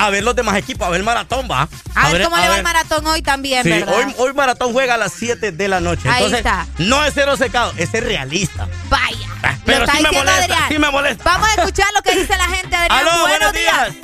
A 0.01 0.11
ver 0.11 0.23
los 0.23 0.35
demás 0.37 0.57
equipos, 0.57 0.87
a 0.87 0.91
ver 0.91 1.03
maratón, 1.03 1.49
va. 1.51 1.69
A, 1.95 2.13
ver 2.13 2.23
cómo 2.23 2.37
a 2.37 2.41
le 2.41 2.45
va 2.47 2.51
ver. 2.51 2.59
el 2.59 2.65
maratón 2.65 3.07
hoy 3.09 3.21
también, 3.21 3.65
Sí, 3.65 3.71
¿verdad? 3.71 3.95
hoy, 3.97 4.15
hoy 4.19 4.33
Maratón 4.33 4.73
juega 4.73 4.95
a 4.95 4.97
las 4.97 5.13
7 5.13 5.51
de 5.53 5.69
la 5.69 5.81
noche. 5.81 6.09
Ahí 6.09 6.25
Entonces, 6.25 6.39
está. 6.39 6.67
no 6.79 7.05
es 7.05 7.13
cero 7.15 7.37
secado, 7.37 7.73
es 7.77 7.89
ser 7.91 8.05
realista. 8.05 8.69
Vaya. 8.89 9.57
Pero 9.65 9.79
Lo 9.81 9.85
está 9.85 9.97
sí 9.97 10.03
me 10.05 10.11
molesta, 10.13 10.43
Adrián. 10.45 10.63
sí 10.69 10.79
me 10.79 10.91
molesta. 10.91 11.25
Vamos 11.25 11.49
a 11.49 11.55
escuchar 11.61 11.87
lo 11.97 12.03
que 12.03 12.17
dice 12.17 12.37
la 12.37 12.45
gente, 12.45 12.77
Adrián. 12.77 12.99
Aló, 13.09 13.21
buenos 13.29 13.53
días. 13.53 13.95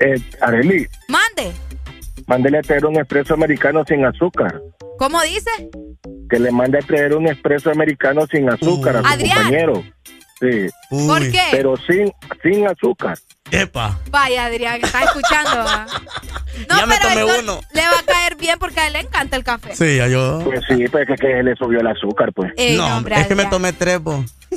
Eh, 0.00 0.20
Areli, 0.42 0.86
Mande. 1.08 1.52
mándele 2.26 2.58
a 2.58 2.62
traer 2.62 2.84
un 2.86 2.96
expreso 2.96 3.34
americano 3.34 3.84
sin 3.86 4.04
azúcar. 4.04 4.60
¿Cómo 4.98 5.22
dice? 5.22 5.50
Que 6.28 6.38
le 6.38 6.50
mande 6.50 6.78
a 6.78 6.82
traer 6.82 7.14
un 7.14 7.26
expreso 7.28 7.70
americano 7.70 8.26
sin 8.30 8.50
azúcar 8.50 8.96
a 8.96 9.00
su 9.02 9.06
Adrián. 9.06 9.36
compañero. 9.38 9.84
Sí. 10.40 10.66
¿Por 10.90 11.30
qué? 11.30 11.42
Pero 11.52 11.76
sin, 11.86 12.12
sin 12.42 12.66
azúcar. 12.66 13.16
Epa. 13.50 13.98
Vaya, 14.10 14.46
Adrián, 14.46 14.80
está 14.82 15.02
escuchando. 15.04 15.50
¿va? 15.64 15.86
No, 16.68 16.78
Ya 16.78 16.86
me 16.86 16.96
pero 16.96 17.08
tomé 17.26 17.38
uno. 17.40 17.60
le 17.72 17.80
va 17.82 17.98
a 17.98 18.02
caer 18.02 18.36
bien 18.36 18.58
porque 18.58 18.80
a 18.80 18.86
él 18.88 18.94
le 18.94 19.00
encanta 19.00 19.36
el 19.36 19.44
café. 19.44 19.74
Sí, 19.76 19.96
ya 19.96 20.08
yo. 20.08 20.40
Pues 20.44 20.60
sí, 20.68 20.86
pues 20.88 21.08
es 21.08 21.20
que 21.20 21.42
le 21.42 21.54
subió 21.56 21.80
el 21.80 21.86
azúcar, 21.86 22.32
pues. 22.32 22.52
Ey, 22.56 22.76
no, 22.76 22.88
no, 22.88 22.96
hombre, 22.98 23.20
es 23.20 23.26
que 23.26 23.34
me 23.34 23.46
tomé 23.46 23.72
tres, 23.72 24.00
po. 24.00 24.24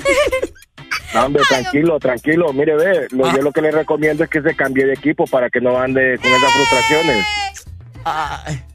No, 1.14 1.26
hombre, 1.26 1.42
tranquilo, 1.50 2.00
tranquilo. 2.00 2.54
Mire, 2.54 2.76
ve, 2.76 3.08
lo, 3.12 3.32
yo 3.36 3.42
lo 3.42 3.52
que 3.52 3.62
le 3.62 3.72
recomiendo 3.72 4.24
es 4.24 4.30
que 4.30 4.42
se 4.44 4.56
cambie 4.56 4.86
de 4.86 4.94
equipo 4.94 5.26
para 5.26 5.50
que 5.50 5.60
no 5.60 5.80
ande 5.80 6.18
con 6.22 6.32
esas 6.32 6.52
frustraciones. 6.52 7.26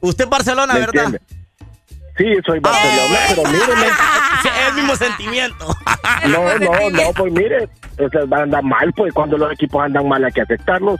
Usted 0.01 0.25
es 0.25 0.31
Barcelona, 0.31 0.75
¿Me 0.75 0.81
¿verdad? 0.81 1.05
entiende? 1.05 1.21
Sí, 2.17 2.25
soy 2.47 2.61
Barcelona, 2.61 3.19
pero 3.29 3.43
míreme. 3.51 3.87
Sí, 4.43 4.49
es 4.49 4.69
el 4.69 4.75
mismo 4.75 4.97
sentimiento. 4.97 5.67
No, 6.29 6.59
no, 6.59 6.91
no, 6.91 7.13
pues 7.15 7.33
mire, 7.33 7.69
o 7.99 8.09
sea, 8.09 8.25
va 8.27 8.39
a 8.39 8.43
andar 8.43 8.63
mal, 8.63 8.93
pues 8.95 9.13
cuando 9.13 9.37
los 9.37 9.53
equipos 9.53 9.83
andan 9.83 10.07
mal 10.09 10.25
hay 10.25 10.33
que 10.33 10.41
aceptarlos. 10.43 10.99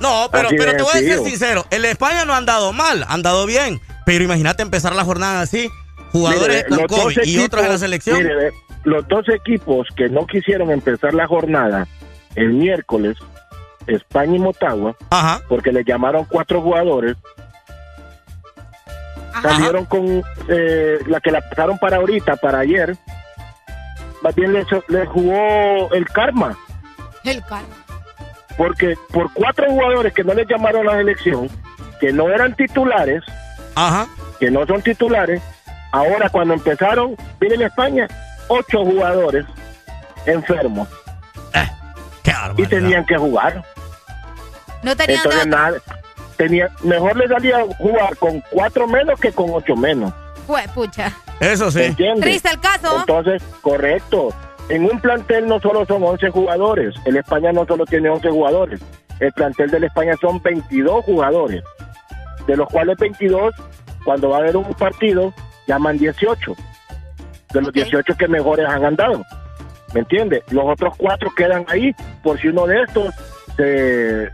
No, 0.00 0.28
pero, 0.30 0.48
Así 0.48 0.56
pero 0.56 0.76
te 0.76 0.82
voy 0.82 0.92
a 0.92 0.98
ser 0.98 1.18
sincero. 1.20 1.64
El 1.70 1.84
España 1.84 2.24
no 2.24 2.34
ha 2.34 2.38
andado 2.38 2.72
mal, 2.72 3.04
ha 3.04 3.12
andado 3.12 3.46
bien. 3.46 3.80
Pero 4.04 4.24
imagínate 4.24 4.62
empezar 4.62 4.94
la 4.94 5.04
jornada 5.04 5.40
así. 5.42 5.70
Jugadores 6.12 6.66
Mire, 6.68 6.86
con 6.86 7.12
y 7.24 7.38
otros 7.38 7.64
en 7.64 7.68
la 7.70 7.78
selección. 7.78 8.18
mire, 8.18 8.50
los 8.84 9.06
dos 9.08 9.28
equipos 9.28 9.88
que 9.96 10.08
no 10.08 10.26
quisieron 10.26 10.70
empezar 10.70 11.14
la 11.14 11.26
jornada 11.26 11.86
el 12.34 12.52
miércoles, 12.52 13.16
España 13.86 14.36
y 14.36 14.40
Motagua, 14.40 14.96
porque 15.48 15.72
le 15.72 15.84
llamaron 15.84 16.24
cuatro 16.24 16.60
jugadores, 16.60 17.16
salieron 19.42 19.84
con 19.86 20.22
eh, 20.48 20.98
la 21.06 21.20
que 21.20 21.30
la 21.30 21.40
pasaron 21.48 21.78
para 21.78 21.96
ahorita, 21.96 22.36
para 22.36 22.60
ayer, 22.60 22.96
más 24.22 24.34
bien 24.34 24.52
les, 24.52 24.66
les 24.88 25.08
jugó 25.08 25.92
el 25.92 26.06
karma, 26.06 26.56
El 27.24 27.42
calma. 27.44 27.74
porque 28.56 28.96
por 29.12 29.32
cuatro 29.32 29.66
jugadores 29.70 30.12
que 30.12 30.24
no 30.24 30.34
les 30.34 30.46
llamaron 30.48 30.88
a 30.88 30.92
la 30.92 30.98
selección, 30.98 31.48
que 32.00 32.12
no 32.12 32.28
eran 32.28 32.54
titulares, 32.54 33.22
que 34.40 34.50
no 34.50 34.66
son 34.66 34.82
titulares, 34.82 35.42
ahora 35.92 36.28
cuando 36.30 36.54
empezaron, 36.54 37.16
miren 37.40 37.62
España, 37.62 38.08
ocho 38.48 38.84
jugadores 38.84 39.44
enfermos. 40.26 40.88
y 42.56 42.66
tenían 42.66 43.04
que 43.04 43.16
jugar. 43.16 43.62
No 44.82 44.94
tenían 44.96 45.18
Entonces 45.24 45.46
nada, 45.46 45.76
tenía, 46.36 46.70
mejor 46.82 47.16
les 47.16 47.28
salía 47.28 47.64
jugar 47.78 48.16
con 48.16 48.42
cuatro 48.50 48.86
menos 48.86 49.18
que 49.20 49.32
con 49.32 49.50
ocho 49.50 49.76
menos. 49.76 50.12
Fue, 50.46 50.62
pucha. 50.74 51.12
Eso 51.40 51.70
¿Me 51.72 51.86
entiendes? 51.86 52.24
Triste 52.24 52.50
el 52.50 52.60
caso. 52.60 53.00
Entonces, 53.00 53.42
correcto. 53.60 54.28
En 54.68 54.84
un 54.84 55.00
plantel 55.00 55.46
no 55.46 55.60
solo 55.60 55.84
son 55.86 56.02
11 56.02 56.30
jugadores. 56.30 56.94
El 57.04 57.16
España 57.16 57.52
no 57.52 57.66
solo 57.66 57.84
tiene 57.84 58.08
11 58.08 58.30
jugadores. 58.30 58.80
El 59.20 59.32
plantel 59.32 59.70
del 59.70 59.84
España 59.84 60.14
son 60.20 60.40
22 60.42 61.04
jugadores. 61.04 61.62
De 62.46 62.56
los 62.56 62.68
cuales 62.68 62.96
22, 62.98 63.54
cuando 64.04 64.30
va 64.30 64.36
a 64.36 64.40
haber 64.40 64.56
un 64.56 64.72
partido, 64.74 65.32
llaman 65.66 65.98
18. 65.98 66.54
De 67.52 67.60
los 67.62 67.72
18 67.72 68.16
que 68.16 68.28
mejores 68.28 68.66
han 68.66 68.84
andado. 68.84 69.22
¿Me 69.92 70.00
entiendes? 70.00 70.42
Los 70.50 70.64
otros 70.66 70.94
cuatro 70.96 71.30
quedan 71.34 71.64
ahí 71.68 71.94
por 72.22 72.40
si 72.40 72.48
uno 72.48 72.66
de 72.66 72.82
estos 72.82 73.14
se, 73.56 74.30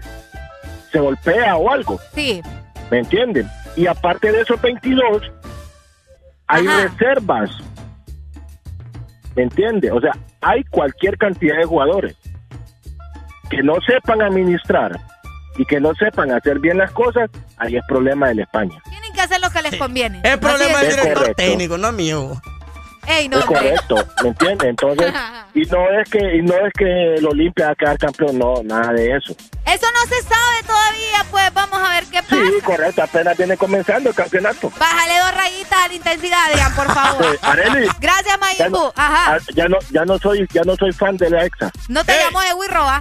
se 0.90 0.98
golpea 0.98 1.56
o 1.56 1.70
algo. 1.70 2.00
Sí. 2.14 2.42
¿Me 2.90 2.98
entienden? 2.98 3.48
Y 3.76 3.86
aparte 3.86 4.32
de 4.32 4.40
esos 4.42 4.60
22, 4.60 5.30
hay 6.48 6.66
reservas. 6.66 7.50
¿Me 9.36 9.44
entiende? 9.44 9.90
O 9.92 10.00
sea, 10.00 10.12
hay 10.40 10.64
cualquier 10.64 11.16
cantidad 11.16 11.56
de 11.56 11.64
jugadores 11.64 12.16
que 13.48 13.62
no 13.62 13.74
sepan 13.86 14.22
administrar 14.22 14.98
y 15.56 15.64
que 15.64 15.80
no 15.80 15.94
sepan 15.94 16.30
hacer 16.32 16.58
bien 16.60 16.78
las 16.78 16.90
cosas, 16.92 17.28
ahí 17.58 17.76
es 17.76 17.82
problema 17.86 18.28
del 18.28 18.40
España. 18.40 18.80
Tienen 18.88 19.12
que 19.12 19.20
hacer 19.20 19.40
lo 19.40 19.50
que 19.50 19.62
les 19.62 19.76
conviene. 19.76 20.20
Es 20.24 20.38
problema 20.38 20.78
del 20.78 20.90
director 20.90 21.14
correcto. 21.14 21.42
técnico, 21.42 21.78
no 21.78 21.92
mío. 21.92 22.40
Ey, 23.06 23.28
no, 23.28 23.38
es 23.38 23.44
correcto, 23.44 23.96
¿me 24.22 24.28
entiende? 24.28 24.68
Entonces, 24.68 25.12
y 25.54 25.60
no 25.62 25.88
es 26.00 26.08
que 26.10 26.36
y 26.36 26.42
no 26.42 26.54
es 26.66 26.72
que 26.78 27.14
el 27.14 27.26
Olimpia 27.26 27.66
va 27.66 27.72
a 27.72 27.74
quedar 27.74 27.98
campeón, 27.98 28.38
no, 28.38 28.62
nada 28.64 28.92
de 28.92 29.16
eso. 29.16 29.34
Eso 29.66 29.86
no 29.94 30.00
se 30.08 30.22
sabe 30.22 30.62
todavía, 30.66 31.24
pues 31.30 31.54
vamos 31.54 31.78
a 31.80 31.94
ver 31.94 32.04
qué 32.06 32.22
pasa. 32.22 32.36
Sí, 32.36 32.60
correcto, 32.64 33.02
apenas 33.02 33.36
viene 33.36 33.56
comenzando 33.56 34.10
el 34.10 34.14
campeonato. 34.14 34.70
Bájale 34.78 35.18
dos 35.18 35.34
rayitas 35.34 35.78
a 35.84 35.88
la 35.88 35.94
intensidad, 35.94 36.38
Adrián, 36.50 36.74
por 36.74 36.86
favor. 36.92 37.38
Arely, 37.42 37.88
Gracias, 38.00 38.26
ya 38.26 38.38
Mayimbu. 38.38 38.78
no, 38.78 38.92
Ajá. 38.96 39.34
ah, 39.34 39.38
ya 39.54 39.68
no, 39.68 39.78
ya 39.90 40.04
no 40.04 40.18
soy, 40.18 40.46
ya 40.52 40.62
no 40.62 40.76
soy 40.76 40.92
fan 40.92 41.16
de 41.16 41.30
la 41.30 41.44
EXA. 41.44 41.70
No 41.88 42.04
te 42.04 42.12
llamó 42.18 42.40
de 42.40 42.54
Wirro, 42.54 42.82
¿ah? 42.82 43.00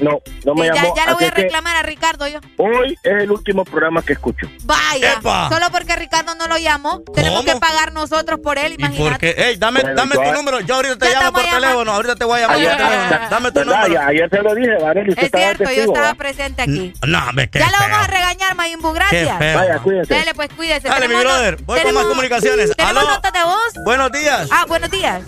No, 0.00 0.20
no 0.44 0.54
me 0.54 0.62
Sí, 0.62 0.68
ya, 0.74 0.82
llamó. 0.82 0.96
ya 0.96 1.06
le 1.06 1.12
voy 1.14 1.24
a 1.24 1.30
reclamar 1.30 1.76
a 1.76 1.82
Ricardo 1.82 2.26
yo. 2.26 2.40
Hoy 2.56 2.96
es 3.02 3.12
el 3.22 3.30
último 3.30 3.64
programa 3.64 4.02
que 4.02 4.14
escucho. 4.14 4.46
Vaya. 4.64 5.12
¡Epa! 5.18 5.48
Solo 5.50 5.66
porque 5.70 5.94
Ricardo 5.96 6.34
no 6.34 6.46
lo 6.48 6.56
llamó. 6.56 7.02
Tenemos 7.14 7.44
que 7.44 7.54
pagar 7.56 7.92
nosotros 7.92 8.40
por 8.40 8.56
él, 8.58 8.74
imagínate. 8.78 9.10
Porque, 9.10 9.34
ey, 9.36 9.56
dame, 9.58 9.80
Bueno, 9.82 9.96
dame 9.96 10.14
tu 10.16 10.32
número. 10.32 10.60
Yo 10.60 10.76
ahorita 10.76 10.96
te 10.96 11.10
Ya 11.12 11.20
llamo 11.20 11.32
por 11.34 11.42
teléfono. 11.44 11.92
Ahorita 11.92 12.14
te 12.16 12.24
voy 12.24 12.38
a 12.38 12.40
llamar 12.40 12.56
Ayer, 12.56 12.68
por 12.70 12.86
teléfono. 12.86 13.30
Dame 13.30 13.48
tu 13.52 13.58
¿verdad? 13.60 13.76
número. 13.82 13.94
Ya- 13.94 14.06
ayer 14.06 14.30
se 14.30 14.42
lo 14.42 14.54
dije, 14.54 14.70
Varela, 14.82 15.08
usted 15.10 15.18
Es 15.22 15.24
estaba 15.26 15.44
cierto, 15.44 15.64
yo 15.72 15.82
estaba 15.82 16.14
presente 16.14 16.62
aquí. 16.62 16.92
No, 17.06 17.32
me 17.34 17.50
Ya 17.52 17.66
lo 17.70 17.78
vamos 17.78 17.98
a 17.98 18.06
regañar, 18.06 18.54
Mayimbu, 18.56 18.92
gracias. 18.92 19.28
Qué 19.30 19.38
feo. 19.44 19.58
Vaya, 19.58 19.78
cuídese. 19.78 20.14
Dale, 20.14 20.34
pues 20.34 20.48
cuídese. 20.56 20.88
Dale, 20.88 21.08
mi 21.08 21.14
brother. 21.16 21.62
Voy 21.64 21.80
con 21.82 21.94
más 21.94 22.04
comunicaciones. 22.06 22.74
¿Tenemos 22.76 23.02
Aló. 23.02 23.10
notas 23.14 23.32
de 23.32 23.42
voz? 23.44 23.72
Buenos 23.84 24.10
días. 24.10 24.48
Ah, 24.50 24.64
buenos 24.66 24.90
días. 24.90 25.22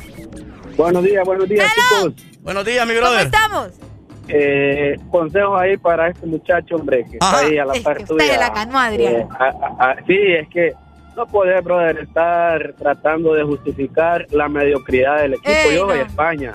Buenos 0.76 1.04
días, 1.04 1.22
buenos 1.24 1.48
días, 1.48 1.70
chicos. 1.74 2.14
Buenos 2.40 2.64
días, 2.64 2.86
mi 2.86 2.94
¿Cómo 2.94 3.06
brother. 3.08 3.26
estamos? 3.26 3.68
Eh, 4.28 4.96
consejos 5.10 5.60
ahí 5.60 5.76
para 5.76 6.08
este 6.08 6.26
muchacho, 6.26 6.76
hombre, 6.76 7.04
que 7.10 7.18
Ajá. 7.20 7.36
está 7.36 7.46
ahí 7.46 7.58
a 7.58 7.64
la 7.66 7.72
Es 7.74 7.82
par 7.82 7.96
que 7.98 8.04
tuya. 8.04 8.24
usted 8.24 8.38
la 8.40 8.50
ganó, 8.50 8.78
Adrián. 8.78 9.14
Eh, 9.14 9.26
a- 9.38 9.44
a- 9.44 9.90
a- 9.90 9.96
sí, 10.06 10.16
es 10.18 10.48
que 10.48 10.72
no 11.16 11.26
puede, 11.26 11.60
brother, 11.60 11.98
estar 11.98 12.74
tratando 12.78 13.34
de 13.34 13.42
justificar 13.44 14.26
la 14.30 14.48
mediocridad 14.48 15.18
del 15.22 15.34
equipo. 15.34 15.50
Ey, 15.50 15.76
Yo 15.76 15.84
voy 15.86 15.94
a 15.94 15.96
no. 15.98 16.06
España. 16.06 16.52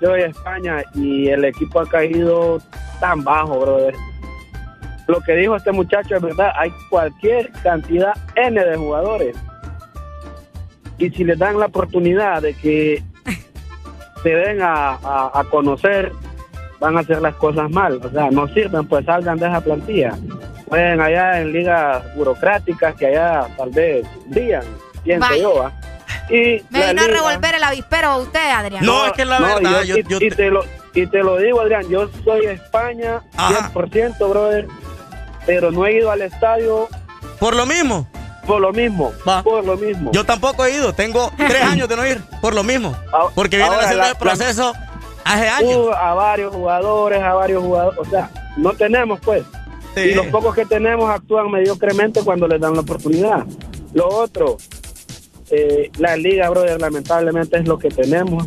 Yo 0.00 0.10
voy 0.10 0.20
a 0.22 0.26
España 0.26 0.76
y 0.94 1.28
el 1.28 1.44
equipo 1.44 1.80
ha 1.80 1.86
caído 1.86 2.58
tan 3.00 3.22
bajo, 3.24 3.58
brother. 3.60 3.94
Lo 5.08 5.20
que 5.22 5.34
dijo 5.34 5.56
este 5.56 5.72
muchacho 5.72 6.14
es 6.16 6.22
verdad, 6.22 6.52
hay 6.56 6.70
cualquier 6.88 7.50
cantidad 7.64 8.12
N 8.36 8.64
de 8.64 8.76
jugadores. 8.76 9.36
Y 10.98 11.10
si 11.10 11.24
les 11.24 11.38
dan 11.38 11.58
la 11.58 11.66
oportunidad 11.66 12.40
de 12.42 12.54
que 12.54 13.02
se 14.22 14.28
den 14.30 14.62
a, 14.62 14.90
a- 15.02 15.30
a 15.34 15.44
conocer, 15.50 16.12
van 16.80 16.96
a 16.96 17.00
hacer 17.00 17.20
las 17.20 17.34
cosas 17.36 17.70
mal. 17.70 18.00
O 18.02 18.10
sea, 18.10 18.30
no 18.30 18.48
sirven, 18.48 18.86
pues 18.88 19.04
salgan 19.04 19.38
de 19.38 19.46
esa 19.46 19.60
plantilla. 19.60 20.14
Pueden 20.66 21.00
allá 21.00 21.40
en 21.40 21.52
ligas 21.52 22.02
burocráticas 22.16 22.94
que 22.94 23.06
allá 23.06 23.46
tal 23.56 23.70
vez 23.70 24.06
brillan, 24.26 24.62
pienso 25.04 25.28
Vaya. 25.28 25.42
yo. 25.42 25.54
¿va? 25.54 25.72
Y 26.30 26.62
Me 26.70 26.88
vino 26.88 27.02
a 27.02 27.06
revolver 27.06 27.54
el 27.56 27.62
avispero 27.64 28.08
a 28.08 28.16
usted, 28.18 28.50
Adrián. 28.50 28.84
No, 28.84 29.06
es 29.06 29.12
que 29.12 29.24
la 29.24 29.40
no, 29.40 29.46
verdad, 29.46 29.82
y- 29.82 29.86
yo, 29.88 29.96
y- 29.98 30.04
yo 30.08 30.18
y 30.20 30.30
te- 30.30 30.50
lo, 30.50 30.64
Y 30.92 31.06
te 31.06 31.18
lo 31.22 31.36
digo, 31.36 31.60
Adrián, 31.60 31.88
yo 31.88 32.08
soy 32.24 32.46
España 32.46 33.20
100%, 33.36 34.28
brother, 34.28 34.66
pero 35.46 35.70
no 35.70 35.86
he 35.86 35.94
ido 35.98 36.10
al 36.10 36.20
estadio 36.22 36.88
¿Por 37.38 37.54
lo 37.54 37.64
mismo? 37.66 38.08
por 38.46 38.60
lo 38.60 38.72
mismo, 38.72 39.12
por 39.44 39.64
lo 39.64 39.76
mismo. 39.76 40.10
Yo 40.12 40.24
tampoco 40.24 40.64
he 40.64 40.72
ido. 40.74 40.92
Tengo 40.92 41.30
tres 41.36 41.62
años 41.62 41.88
de 41.88 41.94
no 41.96 42.04
ir. 42.06 42.20
Por 42.40 42.54
lo 42.54 42.64
mismo. 42.64 42.96
Porque 43.36 43.56
vienen 43.58 43.74
Ahora, 43.74 43.84
haciendo 43.86 44.04
la- 44.06 44.10
el 44.10 44.16
proceso 44.16 44.72
hace 45.24 45.48
años. 45.48 45.76
Uh, 45.88 45.92
a 45.92 46.14
varios 46.14 46.54
jugadores, 46.54 47.22
a 47.22 47.34
varios 47.34 47.62
jugadores, 47.62 47.98
o 47.98 48.04
sea, 48.04 48.30
no 48.56 48.72
tenemos 48.72 49.20
pues. 49.20 49.44
Y 49.96 50.14
los 50.14 50.26
pocos 50.26 50.54
que 50.54 50.64
tenemos 50.66 51.10
actúan 51.10 51.50
mediocremente 51.50 52.22
cuando 52.22 52.46
les 52.46 52.60
dan 52.60 52.74
la 52.74 52.80
oportunidad. 52.80 53.44
Lo 53.92 54.08
otro, 54.08 54.56
eh, 55.50 55.90
la 55.98 56.16
liga, 56.16 56.48
brother, 56.48 56.80
lamentablemente 56.80 57.58
es 57.58 57.66
lo 57.66 57.78
que 57.78 57.88
tenemos. 57.88 58.46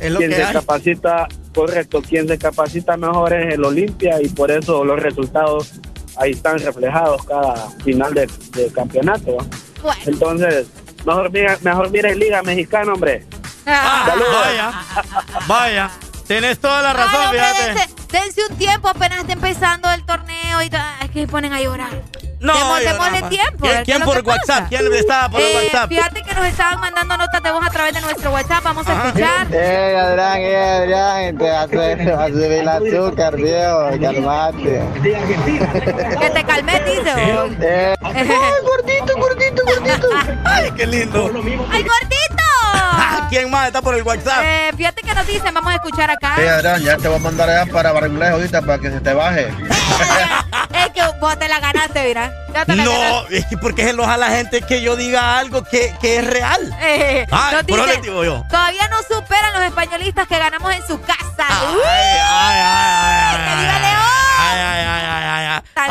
Es 0.00 0.10
lo 0.10 0.18
quien 0.18 0.30
que 0.30 0.36
se 0.36 0.42
hay. 0.42 0.52
capacita, 0.52 1.28
correcto, 1.54 2.02
quien 2.02 2.26
se 2.26 2.38
capacita 2.38 2.96
mejor 2.96 3.32
es 3.34 3.54
el 3.54 3.64
Olimpia 3.64 4.20
y 4.20 4.28
por 4.28 4.50
eso 4.50 4.84
los 4.84 5.00
resultados 5.00 5.74
ahí 6.16 6.32
están 6.32 6.58
reflejados 6.58 7.24
cada 7.24 7.54
final 7.84 8.12
de, 8.14 8.28
de 8.56 8.66
campeonato. 8.72 9.36
Entonces, 10.06 10.66
mejor 11.06 11.30
mira, 11.30 11.56
mejor 11.62 11.90
mire 11.90 12.16
Liga 12.16 12.42
Mexicana, 12.42 12.92
hombre. 12.92 13.24
Ah, 13.66 14.14
vaya, 14.32 14.72
vaya. 15.46 15.90
Tienes 16.26 16.58
toda 16.60 16.80
la 16.82 16.92
razón, 16.92 17.20
Ay, 17.20 17.26
hombre, 17.26 17.40
fíjate. 17.40 17.74
dense, 17.74 17.94
dense 18.10 18.40
un 18.48 18.56
tiempo, 18.56 18.88
apenas 18.88 19.18
está 19.20 19.32
empezando 19.32 19.90
el 19.92 20.04
torneo 20.06 20.62
y 20.62 20.66
es 20.66 21.10
que 21.10 21.20
se 21.22 21.26
ponen 21.26 21.52
a 21.52 21.60
llorar. 21.60 21.90
No, 22.40 22.54
démosle 22.76 23.22
tiempo. 23.28 23.68
¿Quién- 23.84 24.02
por 24.02 24.24
pasa. 24.24 24.38
WhatsApp? 24.38 24.68
¿Quién 24.68 24.92
estaba 24.94 25.28
por 25.28 25.40
Eh, 25.40 25.52
WhatsApp? 25.62 25.88
Fíjate 25.88 26.22
que 26.24 26.34
nos 26.34 26.44
estaban 26.46 26.80
mandando 26.80 27.16
notas 27.16 27.40
de 27.40 27.50
voz 27.52 27.64
a 27.64 27.70
través 27.70 27.94
de 27.94 28.00
nuestro 28.00 28.32
WhatsApp. 28.32 28.64
Vamos 28.64 28.84
a 28.88 28.92
escuchar. 29.06 29.46
Eh, 29.52 29.96
Adrián, 29.96 30.38
eh, 30.40 30.56
Adrián, 30.56 31.38
te 31.38 31.50
va 31.50 31.60
a 31.62 31.68
subir, 31.68 32.18
va 32.18 32.24
a 32.24 32.28
subir 32.28 32.52
el 32.52 32.68
azúcar, 32.68 33.36
viejo, 33.36 33.90
calmate. 34.00 34.82
Que 36.20 36.30
te 36.30 36.44
calmes, 36.44 36.84
dice. 36.84 37.32
vos. 37.32 37.50
Eh, 37.60 37.94
Ay, 38.02 38.14
gordito, 38.64 39.16
gordito, 39.18 39.62
gordito. 39.64 40.08
Ay, 40.44 40.70
qué 40.76 40.86
lindo. 40.86 41.26
¡Ay, 41.70 41.84
gordito! 41.84 42.21
¿Quién 43.32 43.50
más 43.50 43.68
está 43.68 43.80
por 43.80 43.94
el 43.94 44.02
WhatsApp? 44.02 44.42
Eh, 44.44 44.72
fíjate 44.76 45.00
que 45.00 45.14
nos 45.14 45.26
dicen, 45.26 45.54
vamos 45.54 45.72
a 45.72 45.76
escuchar 45.76 46.10
acá. 46.10 46.34
Eh, 46.38 46.50
Adrián, 46.50 46.82
ya 46.82 46.98
te 46.98 47.08
voy 47.08 47.16
a 47.16 47.18
mandar 47.18 47.48
allá 47.48 47.64
para 47.72 47.90
Barrilejo 47.90 48.34
ahorita 48.34 48.60
para 48.60 48.78
que 48.78 48.90
se 48.90 49.00
te 49.00 49.14
baje. 49.14 49.48
Es 50.74 50.90
que 50.90 51.02
vos 51.18 51.38
te 51.38 51.48
la 51.48 51.58
ganaste, 51.58 52.08
mira. 52.08 52.30
No, 52.66 52.92
ganaste. 52.92 53.38
es 53.38 53.46
que 53.46 53.56
porque 53.56 53.84
se 53.84 53.90
enoja 53.90 54.18
la 54.18 54.28
gente 54.28 54.60
que 54.60 54.82
yo 54.82 54.96
diga 54.96 55.38
algo 55.38 55.64
que, 55.64 55.94
que 55.98 56.18
es 56.18 56.26
real. 56.26 56.76
Eh, 56.82 57.26
Ay, 57.30 57.54
nos 57.54 57.64
por 57.64 57.78
eso 57.78 57.86
dicen, 57.86 57.86
les 57.86 58.02
digo 58.02 58.22
yo. 58.22 58.44
Todavía 58.50 58.86
no 58.88 58.98
superan 59.02 59.54
los 59.54 59.62
españolistas 59.62 60.28
que 60.28 60.38
ganamos 60.38 60.74
en 60.74 60.86
su 60.86 61.00
casa. 61.00 61.46
Ay, 61.48 62.18
ay, 62.28 63.36
¡Que 63.38 63.56
viva 63.62 63.78
León! 63.78 63.96
Ay, 64.40 64.58
ay, 64.60 64.84
ay, 64.86 65.06
ay, 65.06 65.24
ay, 65.24 65.46
ay. 65.46 65.62
Ay. 65.74 65.88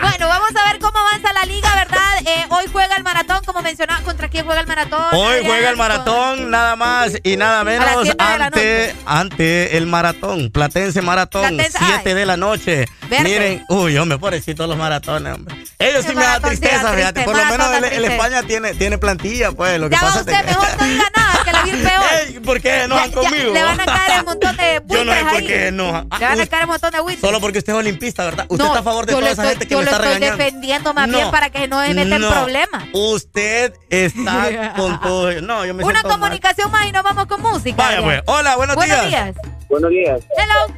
Bueno, 0.00 0.28
vamos 0.28 0.50
a 0.62 0.70
ver 0.72 0.78
cómo 0.80 0.98
avanza 0.98 1.32
la 1.32 1.44
liga, 1.44 1.74
¿verdad? 1.74 2.00
Eh, 2.26 2.46
hoy 2.50 2.64
juega 2.72 2.96
el 2.96 3.02
maratón, 3.02 3.38
como 3.44 3.62
mencionaba. 3.62 4.00
¿Contra 4.02 4.28
quién 4.28 4.44
juega 4.44 4.60
el 4.60 4.66
maratón? 4.66 5.02
Hoy 5.12 5.38
juega 5.44 5.70
el 5.70 5.76
maratón, 5.76 6.50
nada 6.50 6.76
más 6.76 7.12
y 7.22 7.36
nada 7.36 7.64
menos 7.64 7.88
ante, 8.18 8.94
ante 9.06 9.76
el 9.76 9.86
maratón, 9.86 10.50
Platense 10.50 11.02
Maratón, 11.02 11.56
Platense, 11.56 11.78
7 11.78 12.14
de 12.14 12.26
la 12.26 12.36
noche. 12.36 12.86
Verde. 13.08 13.24
Miren, 13.24 13.64
uy, 13.68 13.92
yo 13.94 14.04
me 14.04 14.18
pobrecito 14.18 14.66
los 14.66 14.76
maratones, 14.76 15.34
hombre. 15.34 15.54
Ellos 15.78 16.04
sí 16.04 16.08
me 16.14 16.22
da 16.22 16.40
maratón 16.40 16.50
sí 16.56 16.60
da 16.60 16.68
tristeza, 16.70 16.92
fíjate. 16.94 17.22
Por 17.22 17.36
lo 17.36 17.44
menos 17.46 17.68
el. 17.92 18.04
España 18.04 18.42
tiene, 18.42 18.74
tiene 18.74 18.98
plantilla, 18.98 19.52
pues. 19.52 19.78
Lo 19.78 19.88
que 19.88 19.94
Ya 19.96 20.02
va 20.02 20.08
pasa 20.08 20.20
usted, 20.20 20.32
es 20.32 20.40
que- 20.40 20.46
mejor 20.46 20.68
no 20.78 20.84
diga 20.86 21.04
nada, 21.16 21.44
que 21.44 21.52
la 21.52 21.62
vi 21.62 21.70
peor. 21.82 22.04
Ey, 22.26 22.40
¿Por 22.40 22.60
qué 22.60 22.82
enojan 22.82 23.10
Ya- 23.10 23.22
ya 23.22 23.28
conmigo? 23.28 23.52
le 23.52 23.62
van 23.62 23.80
a 23.80 23.84
caer 23.86 24.20
un 24.20 24.26
montón 24.26 24.56
de 24.56 24.82
Yo 24.88 25.04
no 25.04 25.12
sé 25.12 25.22
buitres 25.22 25.32
por 25.32 25.46
qué 25.46 25.66
enojan. 25.68 26.08
Le 26.18 26.26
van 26.26 26.40
a 26.40 26.46
caer 26.46 26.64
un 26.64 26.70
montón 26.70 26.90
de 26.90 27.00
buitres. 27.00 27.20
Solo 27.20 27.40
porque 27.40 27.58
usted 27.58 27.72
es 27.72 27.78
olimpista, 27.78 28.24
¿verdad? 28.24 28.46
Usted 28.48 28.64
No, 28.64 28.70
está 28.70 28.80
a 28.80 28.82
favor 28.82 29.06
de 29.06 29.12
toda 29.12 29.30
esa 29.30 29.44
gente 29.48 29.66
que 29.68 29.76
me 29.76 29.85
lo 29.86 29.90
está 29.92 30.02
estoy 30.04 30.14
regañando. 30.20 30.44
defendiendo 30.44 30.94
más 30.94 31.08
bien 31.08 31.30
para 31.30 31.50
que 31.50 31.68
no 31.68 31.80
se 31.82 31.94
meta 31.94 32.16
en 32.16 32.20
no. 32.22 32.30
problemas. 32.30 32.84
Usted 32.92 33.72
está 33.90 34.72
con 34.76 35.00
todo. 35.00 35.40
No, 35.40 35.64
yo 35.64 35.72
me 35.74 35.84
Una 35.84 36.02
mal. 36.02 36.12
comunicación 36.12 36.70
más 36.70 36.86
y 36.86 36.92
nos 36.92 37.02
vamos 37.02 37.26
con 37.26 37.40
música. 37.42 37.76
Vaya, 37.82 38.02
pues. 38.02 38.22
Hola, 38.26 38.56
buenos, 38.56 38.76
Buenos 38.76 39.00
días. 39.08 39.34
días. 39.34 39.46
Buenos 39.68 39.90
días. 39.90 40.20
Hello. 40.36 40.74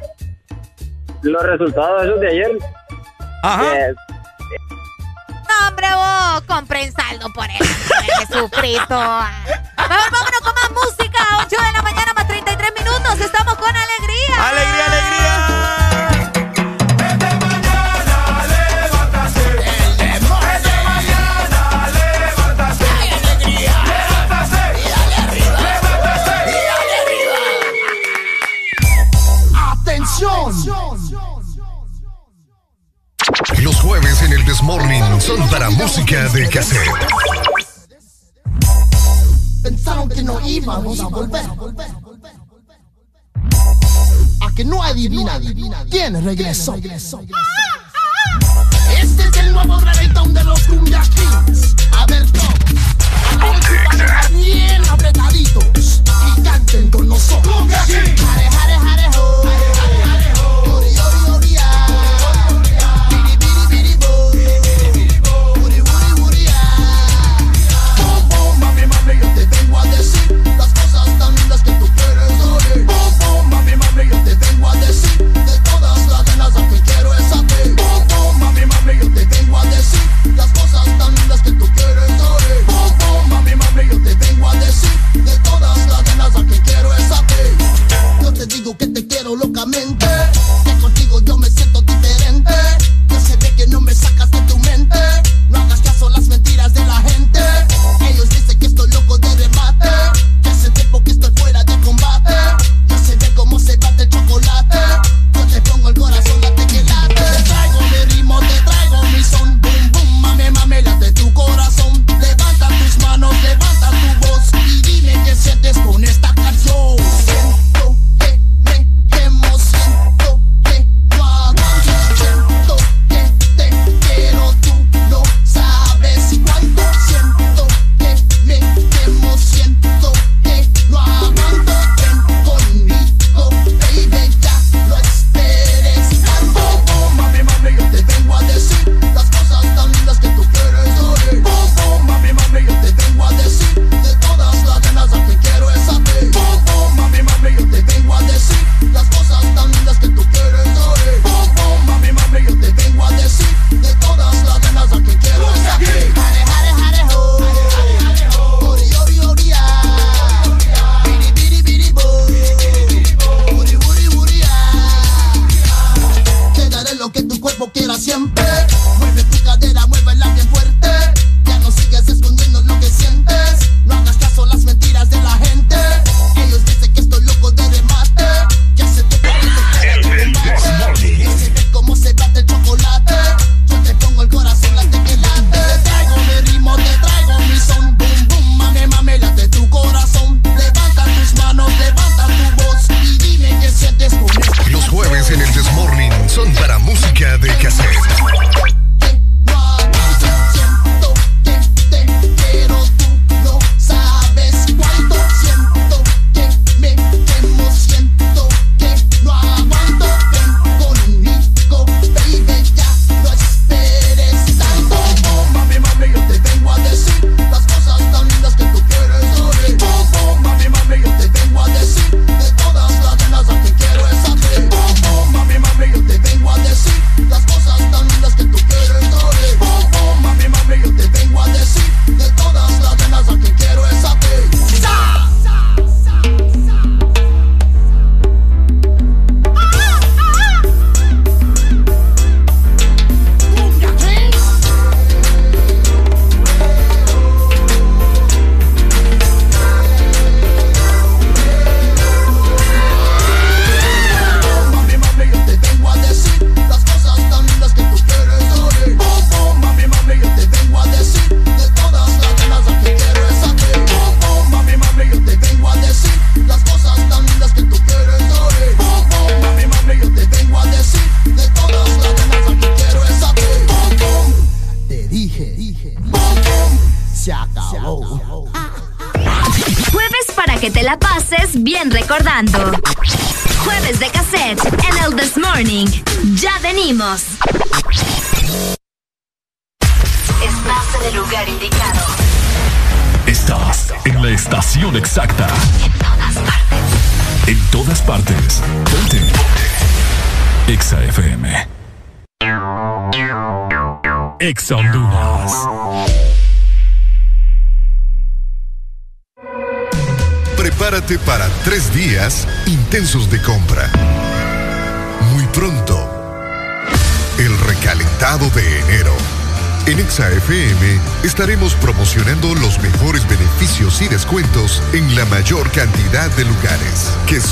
Los 1.21 1.43
resultados 1.43 2.03
esos 2.05 2.19
de 2.21 2.27
ayer. 2.29 2.51
Ajá. 3.43 3.77
eh, 3.77 3.93
No, 5.47 5.67
hombre, 5.67 5.87
vos 5.93 6.41
compren 6.47 6.91
saldo 6.93 7.27
por 7.33 7.45
él. 7.45 7.57
Jesucristo. 8.19 8.95
Mejor 9.77 10.11
vámonos 10.11 10.41
con 10.41 10.53
más 10.55 10.71
música. 10.71 11.19
8 11.41 11.47
de 11.49 11.71
la 11.73 11.81
mañana 11.81 12.13
más 12.13 12.27
33 12.27 12.69
minutos. 12.77 13.19
Estamos 13.19 13.55
con 13.55 13.69
alegría. 13.69 14.49
Alegría, 14.49 14.85
alegría. 14.85 16.08
El 34.59 34.59
Desmorning 34.59 35.21
son 35.21 35.47
para 35.49 35.69
música 35.69 36.27
de 36.29 36.49
cassette. 36.49 36.89
Pensaron 39.63 40.09
que 40.09 40.23
no 40.23 40.45
íbamos 40.45 40.99
a 40.99 41.07
volver. 41.07 41.45
A 44.41 44.51
que 44.55 44.65
no 44.65 44.83
adivinan 44.83 45.41
quién 45.89 46.21
regresó. 46.23 46.75
Este 46.75 46.97
es 49.23 49.37
el 49.37 49.53
nuevo 49.53 49.79
reggaetón 49.79 50.33
de 50.33 50.43
los 50.43 50.59
Cumbia 50.63 51.01
Kings. 51.01 51.75
A 51.97 52.05
ver 52.07 52.29
todos. 52.31 52.49
Agarren 53.91 54.37
bien 54.37 54.83
apretaditos 54.89 56.01
y 56.37 56.41
canten 56.41 56.91
con 56.91 57.07
nosotros. 57.07 57.55
Cumbia 57.55 57.81
Kings. 57.85 58.19
que 88.77 88.87
te 88.87 89.07
quiero 89.07 89.35
locamente. 89.35 89.98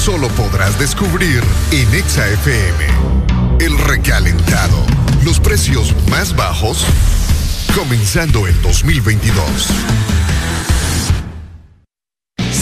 Solo 0.08 0.30
podrás 0.30 0.80
descubrir 0.80 1.44
en 1.72 1.94
ExaFM. 1.94 2.88
El 3.60 3.78
recalentado. 3.78 4.78
Los 5.26 5.38
precios 5.38 5.94
más 6.10 6.34
bajos 6.34 6.86
comenzando 7.76 8.48
el 8.48 8.62
2022. 8.62 9.68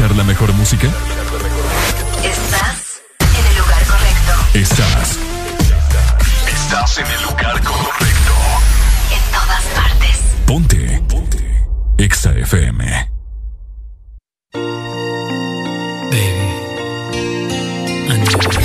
Escuchar 0.00 0.16
la 0.16 0.24
mejor 0.24 0.52
música? 0.54 0.88
Estás 2.24 3.02
en 3.20 3.46
el 3.46 3.58
lugar 3.58 3.84
correcto. 3.84 4.32
Estás. 4.54 5.18
Estás 6.48 6.98
en 6.98 7.06
el 7.06 7.22
lugar 7.22 7.62
correcto. 7.62 8.32
En 9.12 9.22
todas 9.30 9.64
partes. 9.74 10.18
Ponte. 10.46 11.02
Ponte. 11.08 11.66
Exa 11.98 12.32
FM. 12.32 13.10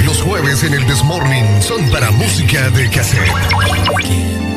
Los 0.05 0.21
jueves 0.21 0.63
en 0.63 0.73
el 0.73 0.87
Desmorning 0.87 1.61
son 1.61 1.89
para 1.89 2.11
música 2.11 2.69
de 2.69 2.89
cassette. 2.89 4.54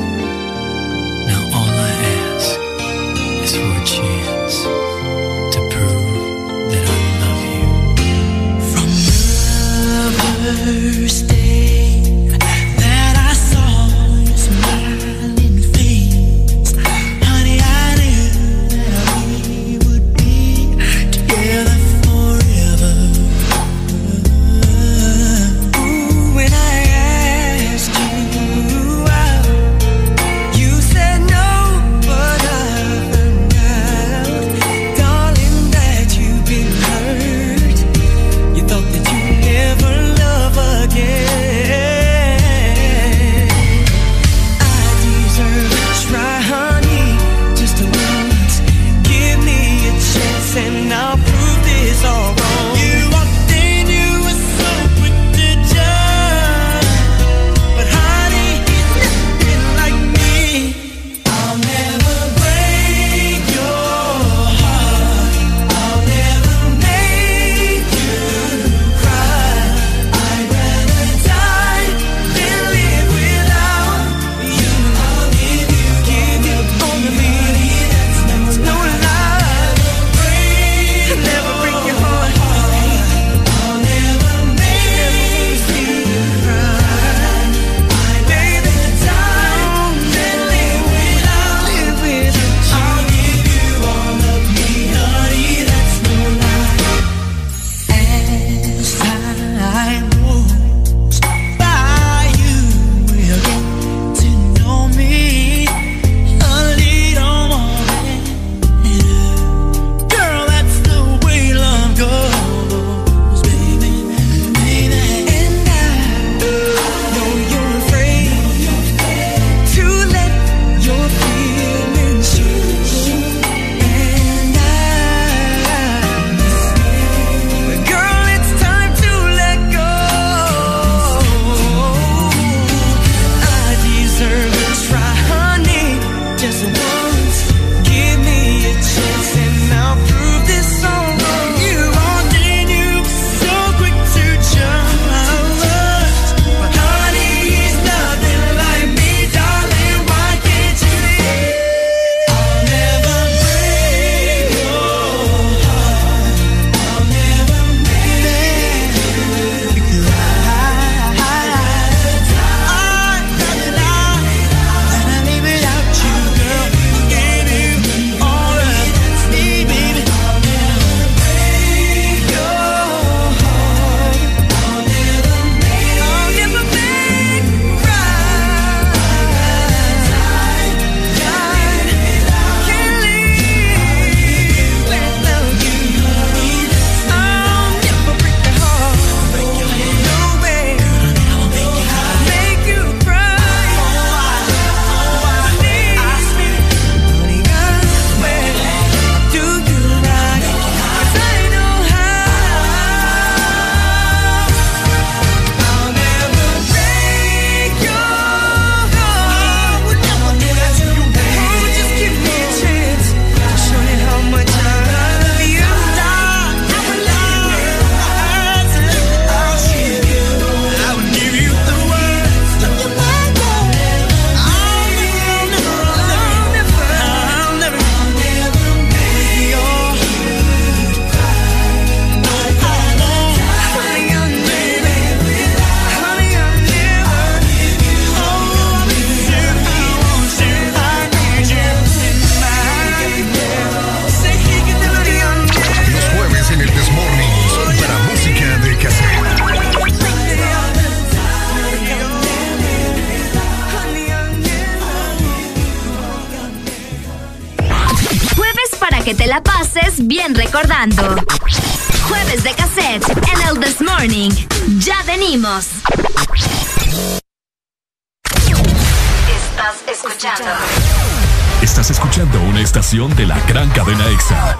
Estación 272.89 273.15
de 273.17 273.27
la 273.27 273.39
gran 273.41 273.69
cadena 273.69 274.09
EXA. 274.09 274.59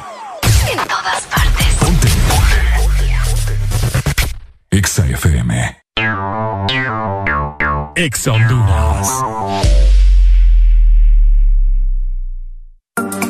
en 0.71 0.77
todas 0.87 1.23
partes. 1.35 1.67
Ponte. 1.81 2.09
EXA 4.71 5.07
FM. 5.07 5.79
EXA 7.97 8.33
Honduras. 8.33 9.09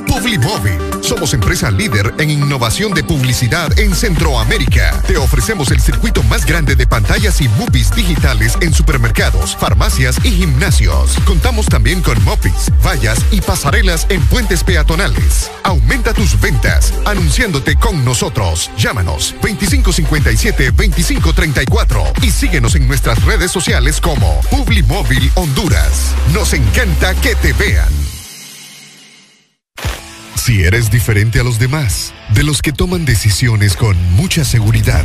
Publimóvil. 0.08 0.78
Somos 1.00 1.32
empresa 1.32 1.70
líder 1.70 2.14
en 2.18 2.30
innovación 2.30 2.92
de 2.92 3.04
publicidad 3.04 3.78
en 3.78 3.94
Centroamérica. 3.94 5.00
Te 5.06 5.16
ofrecemos 5.16 5.70
el 5.70 5.80
circuito 5.80 6.17
más 6.28 6.44
grande 6.44 6.76
de 6.76 6.86
pantallas 6.86 7.40
y 7.40 7.48
movies 7.50 7.94
digitales 7.94 8.58
en 8.60 8.74
supermercados, 8.74 9.56
farmacias 9.56 10.18
y 10.24 10.30
gimnasios. 10.30 11.16
Contamos 11.24 11.66
también 11.66 12.02
con 12.02 12.20
mopis, 12.24 12.72
vallas 12.84 13.20
y 13.30 13.40
pasarelas 13.40 14.06
en 14.08 14.20
puentes 14.26 14.64
peatonales. 14.64 15.48
Aumenta 15.64 16.12
tus 16.14 16.40
ventas 16.40 16.94
anunciándote 17.04 17.76
con 17.76 18.04
nosotros. 18.04 18.70
Llámanos 18.76 19.34
2557-2534 19.42 22.22
y 22.22 22.30
síguenos 22.30 22.74
en 22.74 22.86
nuestras 22.86 23.24
redes 23.24 23.50
sociales 23.50 23.98
como 24.00 24.40
Publimóvil 24.50 25.32
Honduras. 25.34 26.14
Nos 26.32 26.52
encanta 26.52 27.14
que 27.16 27.34
te 27.36 27.52
vean. 27.54 27.88
Si 30.48 30.62
eres 30.62 30.90
diferente 30.90 31.40
a 31.40 31.42
los 31.42 31.58
demás, 31.58 32.14
de 32.32 32.42
los 32.42 32.62
que 32.62 32.72
toman 32.72 33.04
decisiones 33.04 33.76
con 33.76 33.94
mucha 34.14 34.46
seguridad, 34.46 35.04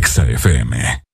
EXA 0.00 0.24
FM. 0.32 1.09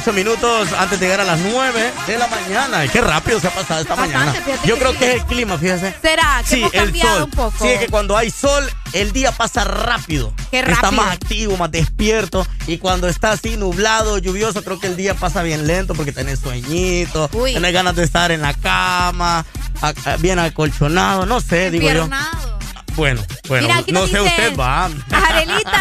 8 0.00 0.12
minutos 0.14 0.68
antes 0.78 0.98
de 0.98 1.06
llegar 1.06 1.20
a 1.20 1.24
las 1.24 1.38
9 1.40 1.92
de 2.06 2.18
la 2.18 2.26
mañana. 2.28 2.86
Qué 2.88 3.02
rápido 3.02 3.38
se 3.38 3.48
ha 3.48 3.50
pasado 3.50 3.82
esta 3.82 3.94
Bastante, 3.94 4.40
mañana. 4.40 4.62
Yo 4.64 4.74
que 4.76 4.80
creo 4.80 4.98
que 4.98 5.08
es 5.10 5.14
el 5.20 5.26
clima, 5.26 5.58
fíjese. 5.58 5.94
¿Será 6.00 6.40
que 6.42 6.48
Sí, 6.48 6.60
hemos 6.60 6.72
el 6.74 6.80
cambiado 6.84 7.14
sol. 7.18 7.24
un 7.24 7.30
poco? 7.32 7.54
Sí, 7.60 7.68
es 7.68 7.78
que 7.80 7.88
cuando 7.88 8.16
hay 8.16 8.30
sol, 8.30 8.70
el 8.94 9.12
día 9.12 9.32
pasa 9.32 9.64
rápido. 9.64 10.32
Qué 10.50 10.60
Está 10.60 10.74
rápido. 10.82 10.92
más 10.92 11.12
activo, 11.12 11.56
más 11.58 11.70
despierto. 11.70 12.46
Y 12.66 12.78
cuando 12.78 13.08
está 13.08 13.32
así 13.32 13.58
nublado, 13.58 14.16
lluvioso, 14.16 14.64
creo 14.64 14.80
que 14.80 14.86
el 14.86 14.96
día 14.96 15.14
pasa 15.14 15.42
bien 15.42 15.66
lento 15.66 15.94
porque 15.94 16.12
tenés 16.12 16.38
sueñito, 16.38 17.28
tenés 17.28 17.72
ganas 17.74 17.94
de 17.94 18.04
estar 18.04 18.30
en 18.32 18.40
la 18.40 18.54
cama, 18.54 19.44
bien 20.20 20.38
acolchonado, 20.38 21.26
no 21.26 21.40
sé, 21.40 21.70
digo 21.70 21.90
yo. 21.90 22.08
Bueno, 22.96 23.22
bueno, 23.48 23.68
Mira, 23.68 23.82
no 23.92 24.06
sé 24.08 24.20
usted, 24.20 24.56
va. 24.58 24.90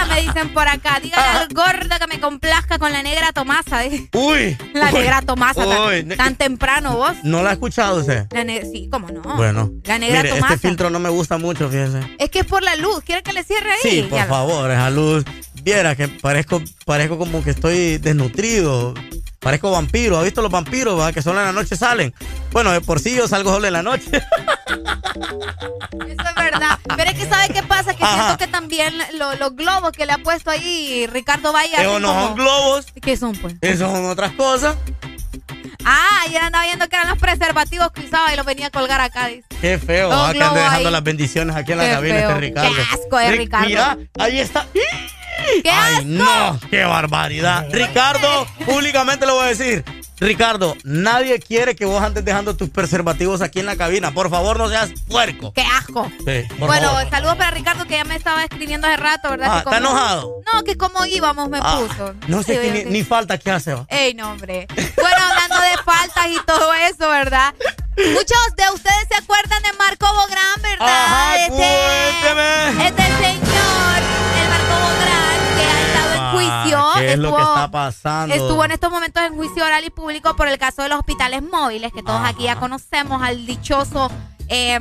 Me 0.10 0.22
dicen 0.22 0.54
por 0.54 0.68
acá. 0.68 1.00
Dígale 1.02 1.40
al 1.40 1.48
gordo 1.50 1.96
que 2.00 2.08
me 2.08 2.20
complazca 2.20 2.78
con 2.80 2.92
la 2.92 3.04
negra 3.04 3.32
Tomasa. 3.32 3.84
Uy. 4.14 4.58
La 4.74 4.88
uy, 4.88 4.94
negra 4.94 5.22
Tomasa, 5.22 5.66
uy, 5.88 6.04
tan, 6.16 6.36
temprano 6.36 6.98
vos. 6.98 7.16
¿No 7.24 7.44
la 7.44 7.52
ha 7.52 7.54
escuchado 7.54 8.00
usted? 8.00 8.28
La 8.32 8.44
sí, 8.62 8.90
cómo 8.92 9.10
no. 9.10 9.22
Bueno. 9.22 9.72
La 9.86 10.00
negra 10.00 10.24
Mire, 10.24 10.36
Tomasa. 10.36 10.56
este 10.56 10.68
filtro 10.68 10.90
no 10.90 11.00
me 11.00 11.10
gusta 11.10 11.38
mucho, 11.38 11.70
fíjese. 11.70 12.00
Es 12.20 12.30
que 12.30 12.40
es 12.40 12.46
por 12.46 12.64
la 12.64 12.76
luz. 12.76 13.02
¿Quiere 13.06 13.24
que 13.24 13.34
le 13.34 13.44
cierre 13.44 13.72
ahí? 13.72 13.80
Sí, 13.82 14.08
por 14.10 14.26
favor, 14.28 14.72
esa 14.72 14.90
luz. 14.90 15.24
Viera 15.64 15.96
que 15.96 16.08
parezco, 16.08 16.62
parezco 16.86 17.18
como 17.18 17.44
que 17.44 17.52
estoy 17.52 17.98
desnutrido. 17.98 18.94
Parezco 19.40 19.72
vampiro. 19.72 20.18
¿Ha 20.18 20.24
visto 20.24 20.42
los 20.42 20.52
vampiros, 20.52 21.00
va? 21.00 21.14
Que 21.14 21.22
solo 21.22 21.40
en 21.40 21.46
la 21.46 21.52
noche 21.54 21.76
salen. 21.76 22.14
Bueno, 22.52 22.72
de 22.72 22.82
por 22.82 23.00
sí 23.00 23.16
yo 23.16 23.28
salgo 23.28 23.52
solo 23.52 23.68
en 23.68 23.74
la 23.74 23.84
noche. 23.84 24.10
¿sabe 27.50 27.62
qué 27.62 27.68
pasa? 27.68 27.94
Que 27.96 28.04
Ajá. 28.04 28.14
siento 28.16 28.38
que 28.38 28.48
también 28.48 28.94
lo- 29.18 29.36
los 29.36 29.56
globos 29.56 29.92
que 29.92 30.06
le 30.06 30.14
ha 30.14 30.18
puesto 30.20 30.50
ahí 30.52 31.08
Ricardo 31.12 31.52
Valle. 31.54 31.74
Esos 31.74 31.86
hacen 31.88 32.02
no 32.02 32.14
son 32.28 32.36
globos. 32.36 32.86
¿Qué 33.02 33.18
son, 33.18 33.34
pues? 33.36 33.56
Esos 33.62 33.92
son 33.92 34.06
otras 34.06 34.32
cosas. 34.34 34.76
Ah, 35.86 36.22
ayer 36.28 36.42
andaba 36.42 36.66
viendo 36.66 36.88
que 36.90 36.96
eran 36.96 37.10
los 37.10 37.18
preservativos 37.18 37.92
que 37.92 38.02
usaba 38.02 38.34
y 38.34 38.38
los 38.38 38.46
venía 38.46 38.68
a 38.68 38.70
colgar 38.70 39.00
acá. 39.02 39.28
dice. 39.28 39.44
Qué 39.62 39.78
feo. 39.78 40.10
Va, 40.10 40.32
que 40.34 40.42
ande 40.44 40.60
dejando 40.62 40.88
ahí. 40.88 40.92
las 40.94 41.04
bendiciones 41.04 41.56
aquí 41.56 41.72
en 41.72 41.78
la 41.80 41.84
Qué 41.86 41.92
cabina 41.92 42.16
feo. 42.16 42.30
este 42.30 42.40
Ricardo. 42.42 42.76
Qué 42.76 42.82
asco 42.82 43.18
de 43.18 43.28
Ri- 43.32 43.38
Ricardo. 43.38 43.68
Mira, 43.68 43.98
ahí 44.20 44.40
está. 44.40 44.68
¡Qué 45.64 45.70
Ay, 45.72 45.94
asco! 45.96 46.06
no, 46.06 46.60
qué 46.70 46.84
barbaridad. 46.84 47.66
Ricardo, 47.72 48.46
públicamente 48.66 49.26
le 49.26 49.32
voy 49.32 49.44
a 49.46 49.48
decir. 49.48 49.84
Ricardo, 50.20 50.76
nadie 50.84 51.40
quiere 51.40 51.76
que 51.76 51.86
vos 51.86 52.02
andes 52.04 52.26
dejando 52.26 52.56
tus 52.56 52.70
preservativos 52.70 53.42
aquí 53.42 53.60
en 53.60 53.66
la 53.66 53.76
cabina. 53.78 54.12
Por 54.12 54.30
favor, 54.30 54.58
no 54.58 54.68
seas 54.68 54.90
puerco. 55.08 55.54
¡Qué 55.54 55.62
asco! 55.62 56.12
Sí, 56.26 56.44
por 56.60 56.68
bueno, 56.68 56.90
favor. 56.90 57.10
saludos 57.10 57.36
para 57.38 57.52
Ricardo 57.52 57.86
que 57.86 57.96
ya 57.96 58.04
me 58.04 58.16
estaba 58.16 58.44
escribiendo 58.44 58.88
hace 58.88 58.98
rato, 58.98 59.30
¿verdad? 59.30 59.48
Ah, 59.50 59.58
¿está 59.60 59.64
cómo- 59.64 59.78
enojado? 59.78 60.36
No, 60.54 60.64
que 60.64 60.76
cómo 60.78 61.06
íbamos 61.06 61.50
me 61.50 61.60
Ah, 61.62 61.80
puso. 61.80 62.14
No 62.28 62.44
sé 62.44 62.56
Sí, 62.56 62.60
que 62.84 62.86
ni, 62.90 63.04
falta 63.04 63.38
que 63.38 63.50
hace. 63.52 63.74
va. 63.74 63.86
Ey, 63.88 64.14
no, 64.14 64.32
hombre. 64.32 64.68
Bueno, 64.76 65.18
hablando 65.30 65.56
de 65.62 65.84
faltas 65.84 66.28
y 66.28 66.40
todo 66.46 66.74
eso, 66.74 67.08
¿verdad? 67.10 67.54
Muchos 67.98 68.56
de 68.58 68.64
ustedes 68.74 69.08
se 69.10 69.16
acuerdan 69.24 69.62
de 69.64 69.74
Marco 69.74 70.06
Bográn, 70.14 70.62
¿verdad? 70.62 71.06
Ajá, 71.06 71.38
este, 71.46 72.88
este 72.88 73.04
señor, 73.04 73.99
¿Qué 76.98 77.14
es 77.14 77.18
lo 77.20 77.30
que 77.36 77.42
estuvo- 77.42 77.54
está 77.56 77.72
pasando? 77.72 78.36
Estuvo 78.36 78.66
en 78.66 78.72
estos 78.72 78.92
momentos 78.92 79.24
en 79.24 79.36
juicio 79.36 79.64
oral 79.66 79.84
y 79.86 79.90
público 79.90 80.36
por 80.36 80.48
el 80.48 80.58
caso 80.58 80.82
de 80.84 80.90
los 80.90 81.00
hospitales 81.00 81.42
móviles, 81.44 81.92
que 81.94 82.04
todos 82.04 82.22
aquí 82.24 82.44
ya 82.44 82.56
conocemos 82.58 83.22
al 83.22 83.46
dichoso 83.46 84.12
eh, 84.52 84.80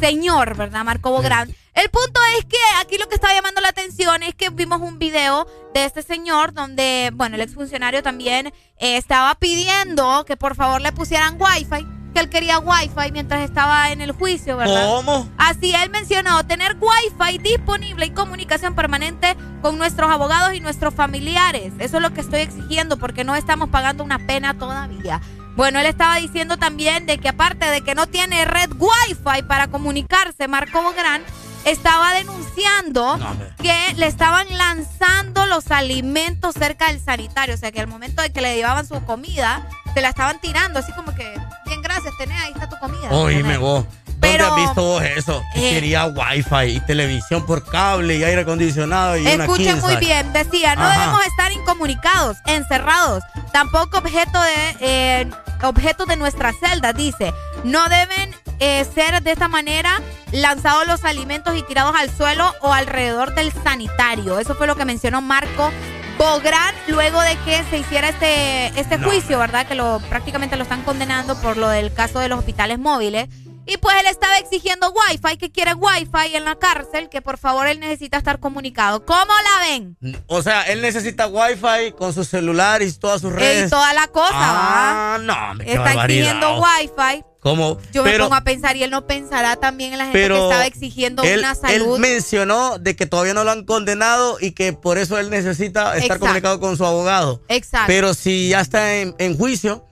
señor, 0.00 0.56
¿verdad? 0.56 0.82
Marco 0.84 1.10
Bográn. 1.10 1.54
El 1.74 1.88
punto 1.90 2.20
es 2.38 2.46
que 2.46 2.56
aquí 2.80 2.96
lo 2.98 3.06
que 3.08 3.14
está 3.14 3.32
llamando 3.34 3.60
la 3.60 3.68
atención 3.68 4.22
es 4.22 4.34
que 4.34 4.48
vimos 4.50 4.80
un 4.80 4.98
video 4.98 5.46
de 5.74 5.84
este 5.84 6.02
señor 6.02 6.52
donde, 6.52 7.10
bueno, 7.14 7.36
el 7.36 7.42
exfuncionario 7.42 8.02
también 8.02 8.48
eh, 8.78 8.96
estaba 8.96 9.34
pidiendo 9.36 10.24
que 10.26 10.36
por 10.36 10.56
favor 10.56 10.80
le 10.80 10.90
pusieran 10.92 11.36
wifi, 11.38 11.86
que 12.12 12.20
él 12.20 12.28
quería 12.28 12.58
wifi 12.58 13.12
mientras 13.12 13.42
estaba 13.42 13.90
en 13.90 14.00
el 14.00 14.12
juicio, 14.12 14.56
¿verdad? 14.56 14.86
¿Cómo? 14.86 15.28
Así 15.36 15.74
él 15.74 15.90
mencionó 15.90 16.44
tener 16.46 16.76
wifi 16.80 17.38
disponible 17.38 18.06
y 18.06 18.10
comunicación 18.10 18.74
permanente 18.74 19.36
con 19.62 19.78
nuestros 19.78 20.10
abogados 20.10 20.54
y 20.54 20.60
nuestros 20.60 20.94
familiares. 20.94 21.72
Eso 21.78 21.96
es 21.96 22.02
lo 22.02 22.12
que 22.12 22.20
estoy 22.20 22.40
exigiendo 22.40 22.96
porque 22.98 23.24
no 23.24 23.34
estamos 23.36 23.68
pagando 23.68 24.04
una 24.04 24.18
pena 24.18 24.58
todavía. 24.58 25.20
Bueno, 25.56 25.78
él 25.80 25.86
estaba 25.86 26.16
diciendo 26.16 26.56
también 26.56 27.06
de 27.06 27.18
que 27.18 27.28
aparte 27.28 27.66
de 27.66 27.82
que 27.82 27.94
no 27.94 28.06
tiene 28.06 28.44
red 28.44 28.70
wifi 28.78 29.42
para 29.46 29.68
comunicarse, 29.68 30.48
Marco 30.48 30.82
Bográn 30.82 31.22
estaba 31.64 32.12
denunciando 32.14 33.18
que 33.62 33.74
le 33.96 34.06
estaban 34.06 34.46
lanzando 34.56 35.46
los 35.46 35.70
alimentos 35.70 36.54
cerca 36.54 36.88
del 36.88 37.00
sanitario. 37.00 37.54
O 37.54 37.58
sea, 37.58 37.70
que 37.72 37.80
al 37.80 37.86
momento 37.86 38.22
de 38.22 38.32
que 38.32 38.40
le 38.40 38.56
llevaban 38.56 38.86
su 38.86 39.02
comida, 39.04 39.66
se 39.94 40.00
la 40.00 40.08
estaban 40.10 40.40
tirando, 40.40 40.78
así 40.78 40.92
como 40.92 41.14
que, 41.14 41.34
bien, 41.66 41.82
gracias, 41.82 42.12
tenés, 42.18 42.40
ahí 42.42 42.52
está 42.52 42.68
tu 42.68 42.78
comida. 42.78 43.08
Oíme 43.10 43.56
vos. 43.58 43.84
¿Dónde 44.06 44.36
Pero- 44.36 44.54
has 44.54 44.56
visto 44.60 44.82
vos 44.82 45.02
eso? 45.02 45.42
Que 45.54 45.70
Eh. 45.70 45.74
quería 45.74 46.06
wifi 46.06 46.76
y 46.76 46.80
televisión 46.80 47.46
por 47.46 47.64
cable 47.64 48.16
y 48.16 48.24
aire 48.24 48.42
acondicionado 48.42 49.16
y 49.16 49.26
Escuchen 49.26 49.80
muy 49.80 49.96
bien, 49.96 50.30
decía, 50.34 50.74
no 50.76 50.82
Ajá. 50.82 50.98
debemos 51.00 51.26
estar 51.26 51.50
incomunicados, 51.52 52.36
encerrados, 52.46 53.22
tampoco 53.52 53.96
objeto 53.98 54.40
de 54.42 54.76
eh, 54.80 55.30
objeto 55.62 56.04
de 56.04 56.16
nuestra 56.16 56.52
celda, 56.52 56.92
dice. 56.92 57.32
No 57.64 57.88
deben 57.88 58.34
eh, 58.60 58.84
ser 58.84 59.22
de 59.22 59.32
esta 59.32 59.48
manera 59.48 60.00
lanzados 60.32 60.86
los 60.86 61.04
alimentos 61.04 61.56
y 61.56 61.62
tirados 61.62 61.94
al 61.96 62.10
suelo 62.10 62.54
o 62.60 62.72
alrededor 62.72 63.34
del 63.34 63.52
sanitario. 63.52 64.38
Eso 64.38 64.54
fue 64.54 64.66
lo 64.66 64.76
que 64.76 64.84
mencionó 64.84 65.20
Marco 65.20 65.72
Bográn 66.18 66.74
luego 66.86 67.20
de 67.22 67.36
que 67.46 67.64
se 67.70 67.78
hiciera 67.78 68.10
este, 68.10 68.66
este 68.78 68.98
No, 68.98 69.08
juicio, 69.08 69.38
¿verdad? 69.38 69.66
Que 69.66 69.74
lo 69.74 70.00
prácticamente 70.10 70.56
lo 70.56 70.64
están 70.64 70.82
condenando 70.82 71.34
por 71.40 71.56
lo 71.56 71.68
del 71.70 71.92
caso 71.94 72.18
de 72.18 72.28
los 72.28 72.38
hospitales 72.38 72.78
móviles. 72.78 73.28
Y 73.72 73.76
pues 73.76 73.94
él 74.00 74.06
estaba 74.10 74.36
exigiendo 74.38 74.92
wifi, 74.92 75.36
que 75.36 75.52
quiere 75.52 75.74
wifi 75.74 76.34
en 76.34 76.44
la 76.44 76.56
cárcel, 76.56 77.08
que 77.08 77.22
por 77.22 77.38
favor 77.38 77.68
él 77.68 77.78
necesita 77.78 78.16
estar 78.18 78.40
comunicado. 78.40 79.04
¿Cómo 79.06 79.20
la 79.44 79.68
ven? 79.68 79.96
O 80.26 80.42
sea, 80.42 80.62
él 80.62 80.82
necesita 80.82 81.28
wifi 81.28 81.92
con 81.96 82.12
su 82.12 82.24
celular 82.24 82.82
y 82.82 82.90
todas 82.92 83.20
sus 83.20 83.32
redes. 83.32 83.68
Y 83.68 83.70
toda 83.70 83.94
la 83.94 84.08
cosa, 84.08 84.32
Ah, 84.34 85.18
no, 85.22 85.58
qué 85.58 85.70
Está 85.70 85.84
barbaridad. 85.84 86.30
exigiendo 86.32 86.60
wifi. 86.60 87.24
¿Cómo? 87.38 87.78
Yo 87.92 88.02
me 88.02 88.18
pongo 88.18 88.34
a 88.34 88.40
pensar 88.42 88.76
y 88.76 88.82
él 88.82 88.90
no 88.90 89.06
pensará 89.06 89.54
también 89.56 89.92
en 89.92 89.98
la 89.98 90.04
gente 90.06 90.18
pero 90.20 90.34
que 90.34 90.42
estaba 90.42 90.66
exigiendo 90.66 91.22
él, 91.22 91.38
una 91.38 91.52
él 91.52 91.56
salud. 91.56 91.98
mencionó 92.00 92.78
de 92.78 92.96
que 92.96 93.06
todavía 93.06 93.34
no 93.34 93.44
lo 93.44 93.52
han 93.52 93.64
condenado 93.64 94.36
y 94.40 94.50
que 94.50 94.72
por 94.72 94.98
eso 94.98 95.16
él 95.16 95.30
necesita 95.30 95.90
estar 95.92 96.02
Exacto. 96.02 96.20
comunicado 96.26 96.58
con 96.60 96.76
su 96.76 96.84
abogado. 96.84 97.40
Exacto. 97.48 97.86
Pero 97.86 98.14
si 98.14 98.48
ya 98.48 98.60
está 98.60 98.96
en, 98.96 99.14
en 99.18 99.38
juicio, 99.38 99.86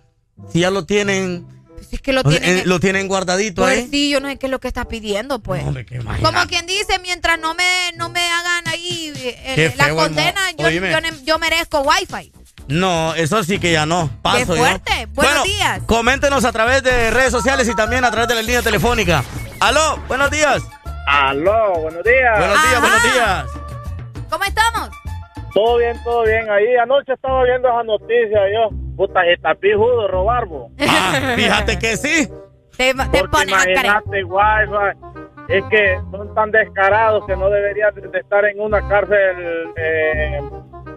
si 0.52 0.60
ya 0.60 0.70
lo 0.70 0.84
tienen... 0.84 1.46
Es 1.90 2.00
que 2.02 2.12
lo 2.12 2.20
o 2.22 2.30
sea, 2.30 2.40
tienen- 2.40 2.58
eh, 2.58 2.62
lo 2.66 2.80
tienen 2.80 3.08
guardadito 3.08 3.62
Pues 3.62 3.78
ahí. 3.78 3.88
sí, 3.90 4.10
yo 4.10 4.20
no 4.20 4.28
sé 4.28 4.36
qué 4.38 4.46
es 4.46 4.50
lo 4.50 4.60
que 4.60 4.68
está 4.68 4.84
pidiendo, 4.86 5.38
pues. 5.38 5.62
Imagina- 5.62 6.18
Como 6.22 6.46
quien 6.46 6.66
dice, 6.66 6.98
mientras 7.02 7.38
no 7.38 7.54
me, 7.54 7.92
no 7.96 8.08
me 8.10 8.20
hagan 8.20 8.68
ahí 8.68 9.12
eh, 9.16 9.52
Qué 9.54 9.74
la 9.76 9.90
condena, 9.94 10.40
yo, 10.58 10.68
yo, 10.68 11.00
ne- 11.00 11.24
yo 11.24 11.38
merezco 11.38 11.80
wifi. 11.80 12.32
No, 12.66 13.14
eso 13.14 13.42
sí 13.44 13.58
que 13.58 13.72
ya 13.72 13.86
no. 13.86 14.10
Paso 14.20 14.38
Qué 14.38 14.44
yo. 14.46 14.56
fuerte. 14.56 15.06
Buenos 15.14 15.14
Bueno, 15.14 15.42
días. 15.44 15.80
Coméntenos 15.86 16.44
a 16.44 16.52
través 16.52 16.82
de 16.82 17.10
redes 17.10 17.32
sociales 17.32 17.66
y 17.68 17.74
también 17.74 18.04
a 18.04 18.10
través 18.10 18.28
de 18.28 18.34
la 18.34 18.42
línea 18.42 18.60
telefónica. 18.60 19.24
Aló, 19.60 19.96
buenos 20.06 20.30
días. 20.30 20.62
Aló, 21.06 21.72
buenos 21.80 22.04
días. 22.04 22.38
Buenos 22.38 22.62
días, 22.62 22.80
buenos 22.80 23.02
días. 23.02 23.44
¿Cómo 24.28 24.44
estamos? 24.44 24.90
Todo 25.58 25.78
bien, 25.78 25.96
todo 26.04 26.22
bien. 26.22 26.48
Ahí 26.48 26.76
anoche 26.76 27.14
estaba 27.14 27.42
viendo 27.42 27.68
esa 27.68 27.82
noticia 27.82 28.40
yo. 28.52 28.70
Puta, 28.96 29.26
está 29.26 29.56
pijudo 29.56 30.06
robar, 30.06 30.46
bo. 30.46 30.70
Ah, 30.88 31.32
fíjate 31.34 31.76
que 31.80 31.96
sí. 31.96 32.28
Te, 32.76 32.94
te 32.94 32.94
Porque 32.94 33.28
pones 33.28 33.48
imagínate, 33.48 34.22
wifi. 34.22 34.98
Es 35.48 35.64
que 35.64 36.00
son 36.12 36.32
tan 36.36 36.52
descarados 36.52 37.26
que 37.26 37.34
no 37.34 37.50
deberían 37.50 37.92
de 37.92 38.18
estar 38.20 38.44
en 38.44 38.60
una 38.60 38.86
cárcel 38.88 39.72
eh, 39.76 40.40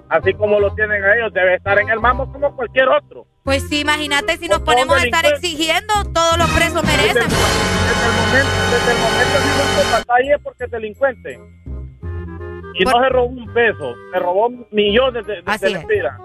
así 0.09 0.31
como 0.35 0.59
lo 0.59 0.71
tienen 0.75 1.03
a 1.03 1.15
ellos. 1.15 1.33
Debe 1.33 1.55
estar 1.55 1.79
en 1.79 1.89
el 1.89 1.99
mambo 1.99 2.31
como 2.31 2.55
cualquier 2.55 2.87
otro. 2.89 3.25
Pues 3.43 3.67
sí, 3.67 3.79
imagínate 3.79 4.37
si 4.37 4.47
nos 4.47 4.59
ponemos 4.59 4.95
a 4.95 5.03
estar 5.03 5.25
exigiendo, 5.25 5.91
todos 6.13 6.37
los 6.37 6.49
presos 6.51 6.83
merecen. 6.83 7.15
desde 7.15 7.23
el 7.23 8.13
momento, 8.13 8.51
desde 8.69 8.91
el 8.91 8.99
momento 8.99 9.37
que 9.41 9.89
uno 9.89 9.97
está 9.97 10.13
ahí 10.13 10.31
es 10.31 10.39
porque 10.43 10.65
es 10.65 10.71
delincuente. 10.71 11.39
Y 12.81 12.85
no 12.85 12.99
se 13.01 13.09
robó 13.09 13.25
un 13.27 13.53
peso, 13.53 13.93
se 14.11 14.19
robó 14.19 14.49
millones 14.71 15.25
de, 15.25 15.35
de, 15.35 15.43
Así 15.45 15.65
de 15.65 15.71
es. 15.71 15.77
lempiras. 15.77 16.17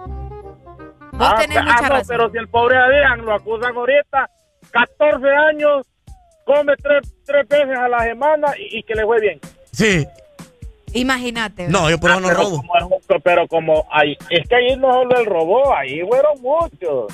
Vos 1.12 1.34
tenés 1.36 1.62
mucha 1.62 1.82
no, 1.82 1.88
razón. 1.88 2.06
pero 2.08 2.30
si 2.30 2.38
el 2.38 2.48
pobre 2.48 2.76
Adrián 2.76 3.24
lo 3.24 3.34
acusan 3.34 3.74
ahorita, 3.76 4.30
14 4.70 5.26
años, 5.30 5.86
come 6.44 6.74
tres, 6.76 7.14
tres 7.24 7.48
veces 7.48 7.76
a 7.78 7.88
la 7.88 8.00
semana 8.00 8.48
y, 8.58 8.78
y 8.78 8.82
que 8.82 8.94
le 8.94 9.04
fue 9.04 9.20
bien. 9.20 9.40
Sí. 9.72 10.06
Imagínate. 10.92 11.68
No, 11.68 11.90
yo 11.90 11.98
por 11.98 12.10
eso 12.10 12.20
no 12.20 12.28
pero 12.28 12.40
robo. 12.40 12.56
Como, 12.62 13.20
pero 13.22 13.48
como 13.48 13.86
ahí, 13.90 14.16
es 14.30 14.48
que 14.48 14.54
ahí 14.56 14.76
no 14.76 14.92
solo 14.92 15.18
el 15.18 15.26
robó, 15.26 15.74
ahí 15.74 16.00
fueron 16.02 16.40
muchos. 16.40 17.12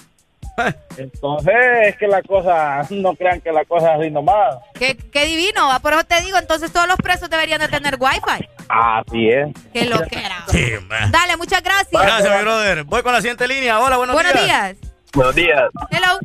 Entonces, 0.97 1.55
es 1.87 1.97
que 1.97 2.07
la 2.07 2.23
cosa, 2.23 2.83
no 2.91 3.15
crean 3.15 3.41
que 3.41 3.53
la 3.53 3.65
cosa 3.65 3.95
es 3.95 4.01
así 4.01 4.11
nomás. 4.11 4.57
Qué, 4.75 4.97
qué 4.97 5.25
divino, 5.27 5.69
va. 5.69 5.79
Por 5.81 5.93
eso 5.95 6.05
te 6.05 6.21
digo, 6.21 6.39
entonces 6.39 6.73
todos 6.73 6.87
los 6.87 6.97
presos 6.97 7.31
deberían 7.31 7.61
de 7.61 7.69
tener 7.69 7.97
wifi. 7.99 8.49
Así 8.69 9.29
es. 9.31 9.49
Qué 9.73 9.87
loquera. 9.87 10.45
Sí. 10.49 10.73
Dale, 11.11 11.37
muchas 11.37 11.63
gracias. 11.63 11.91
Gracias, 12.03 12.37
mi 12.37 12.43
brother. 12.43 12.85
Voy 12.85 13.03
con 13.03 13.13
la 13.13 13.21
siguiente 13.21 13.49
línea. 13.49 13.81
Hola, 13.81 13.97
buenos, 13.97 14.15
Buenos 14.15 14.33
días. 14.35 14.77
días. 14.79 14.93
Buenos 15.15 15.35
días. 15.35 15.63
Hello. 15.91 16.19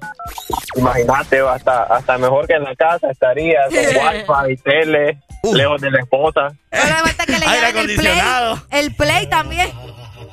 Imagínate, 0.75 1.39
hasta, 1.39 1.83
hasta 1.83 2.17
mejor 2.17 2.47
que 2.47 2.53
en 2.53 2.63
la 2.63 2.75
casa 2.75 3.09
estaría 3.11 3.59
con 3.65 4.45
wifi, 4.47 4.61
tele, 4.63 5.19
lejos 5.53 5.81
de 5.81 5.91
la 5.91 5.99
esposa. 5.99 6.47
Solo 6.71 6.95
falta 7.03 7.25
que 7.25 7.37
le 7.39 7.45
Aire 7.45 7.67
lleven 7.67 7.89
el 7.89 7.95
play. 7.97 8.07
acondicionado. 8.19 8.63
El 8.71 8.95
play 8.95 9.27
también. 9.27 9.71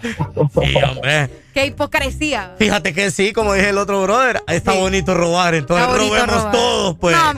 Sí, 0.05 0.75
hombre. 0.91 1.31
Qué 1.55 1.67
hipocresía. 1.67 2.55
Fíjate 2.59 2.93
que 2.93 3.11
sí, 3.11 3.33
como 3.33 3.55
dije 3.55 3.71
el 3.71 3.79
otro 3.79 4.03
brother, 4.03 4.43
está 4.49 4.73
bonito 4.73 5.15
robar, 5.15 5.55
entonces 5.55 5.87
bonito 5.87 6.09
robemos 6.09 6.37
robar. 6.37 6.53
todos, 6.53 6.97
pues. 6.99 7.17
No. 7.17 7.31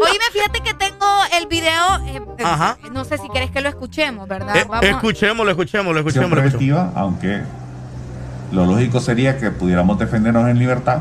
Oíme, 0.00 0.24
fíjate 0.32 0.60
que 0.60 0.74
tengo 0.74 1.06
el 1.38 1.46
video. 1.46 1.96
eh, 2.06 2.20
eh, 2.38 2.42
Ajá. 2.44 2.78
No 2.92 3.04
sé 3.04 3.18
si 3.18 3.28
quieres 3.28 3.50
que 3.50 3.60
lo 3.60 3.68
escuchemos, 3.68 4.26
¿verdad? 4.28 4.56
Eh, 4.56 4.64
Vamos. 4.68 4.84
escuchémoslo, 4.84 5.50
escuchémoslo, 5.50 6.00
escuchémoslo. 6.00 6.90
aunque 6.94 7.42
lo 8.52 8.64
lógico 8.64 9.00
sería 9.00 9.36
que 9.38 9.50
pudiéramos 9.50 9.98
defendernos 9.98 10.48
en 10.48 10.58
libertad, 10.58 11.00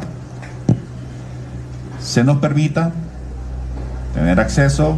se 2.01 2.23
nos 2.23 2.37
permita 2.37 2.91
tener 4.13 4.39
acceso 4.39 4.97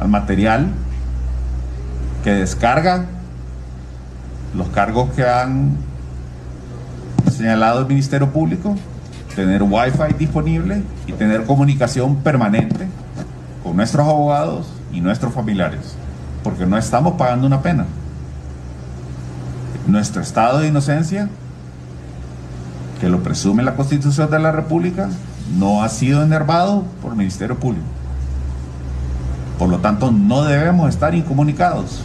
al 0.00 0.08
material 0.08 0.68
que 2.24 2.30
descarga 2.30 3.06
los 4.54 4.68
cargos 4.68 5.10
que 5.10 5.26
han 5.26 5.76
señalado 7.30 7.80
el 7.80 7.86
Ministerio 7.86 8.30
Público, 8.30 8.76
tener 9.34 9.62
wifi 9.62 10.14
disponible 10.18 10.82
y 11.06 11.12
tener 11.12 11.44
comunicación 11.44 12.16
permanente 12.16 12.86
con 13.62 13.76
nuestros 13.76 14.06
abogados 14.06 14.66
y 14.92 15.00
nuestros 15.00 15.32
familiares, 15.32 15.94
porque 16.42 16.66
no 16.66 16.76
estamos 16.76 17.14
pagando 17.14 17.46
una 17.46 17.62
pena 17.62 17.86
nuestro 19.88 20.20
estado 20.20 20.60
de 20.60 20.68
inocencia, 20.68 21.28
que 23.00 23.08
lo 23.08 23.22
presume 23.22 23.62
la 23.62 23.74
Constitución 23.74 24.30
de 24.30 24.38
la 24.38 24.52
República, 24.52 25.08
no 25.56 25.82
ha 25.82 25.88
sido 25.88 26.22
enervado 26.22 26.84
por 27.00 27.12
el 27.12 27.18
Ministerio 27.18 27.58
Público. 27.58 27.86
Por 29.58 29.70
lo 29.70 29.78
tanto, 29.78 30.12
no 30.12 30.44
debemos 30.44 30.88
estar 30.90 31.14
incomunicados. 31.14 32.02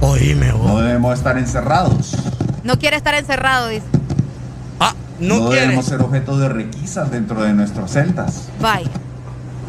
Oíme, 0.00 0.48
No 0.52 0.78
debemos 0.78 1.14
estar 1.14 1.36
encerrados. 1.38 2.16
No 2.64 2.78
quiere 2.78 2.96
estar 2.96 3.14
encerrado, 3.14 3.68
dice. 3.68 3.86
No, 5.20 5.50
debemos 5.50 5.84
ser 5.84 6.00
objeto 6.00 6.38
de 6.38 6.48
requisas 6.48 7.10
dentro 7.10 7.42
de 7.42 7.52
nuestras 7.52 7.92
celdas, 7.92 8.48
Bye. 8.58 8.88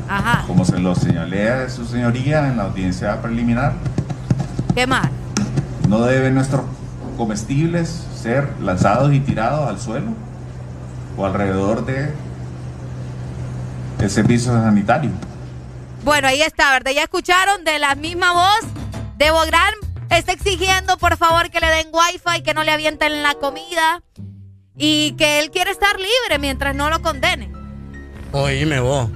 Ajá. 0.07 0.45
como 0.47 0.63
se 0.63 0.79
lo 0.79 0.95
señalé 0.95 1.49
a 1.49 1.69
su 1.69 1.85
señoría 1.85 2.47
en 2.47 2.55
la 2.55 2.63
audiencia 2.63 3.21
preliminar. 3.21 3.73
¿Qué 4.73 4.87
más? 4.87 5.09
No 5.89 6.03
deben 6.03 6.35
nuestros 6.35 6.61
comestibles 7.17 7.89
ser 8.15 8.49
lanzados 8.61 9.13
y 9.13 9.19
tirados 9.19 9.67
al 9.67 9.77
suelo 9.77 10.11
o 11.17 11.25
alrededor 11.25 11.85
de 11.85 12.13
el 13.99 14.09
servicio 14.09 14.53
sanitario. 14.53 15.11
Bueno, 16.05 16.29
ahí 16.29 16.41
está, 16.41 16.71
¿verdad? 16.71 16.91
Ya 16.95 17.03
escucharon 17.03 17.65
de 17.65 17.77
la 17.77 17.95
misma 17.95 18.31
voz 18.31 18.61
de 19.17 19.31
Bográn. 19.31 19.73
Está 20.11 20.33
exigiendo, 20.33 20.97
por 20.97 21.17
favor, 21.17 21.49
que 21.49 21.59
le 21.59 21.67
den 21.67 21.87
wifi, 21.91 22.43
que 22.43 22.53
no 22.53 22.63
le 22.63 22.71
avienten 22.71 23.23
la 23.23 23.35
comida. 23.35 24.03
Y 24.77 25.13
que 25.13 25.39
él 25.39 25.51
quiere 25.51 25.71
estar 25.71 25.95
libre 25.97 26.39
mientras 26.39 26.75
no 26.75 26.89
lo 26.89 27.01
condenen. 27.01 27.53
Oíme 28.31 28.79
vos. 28.79 29.09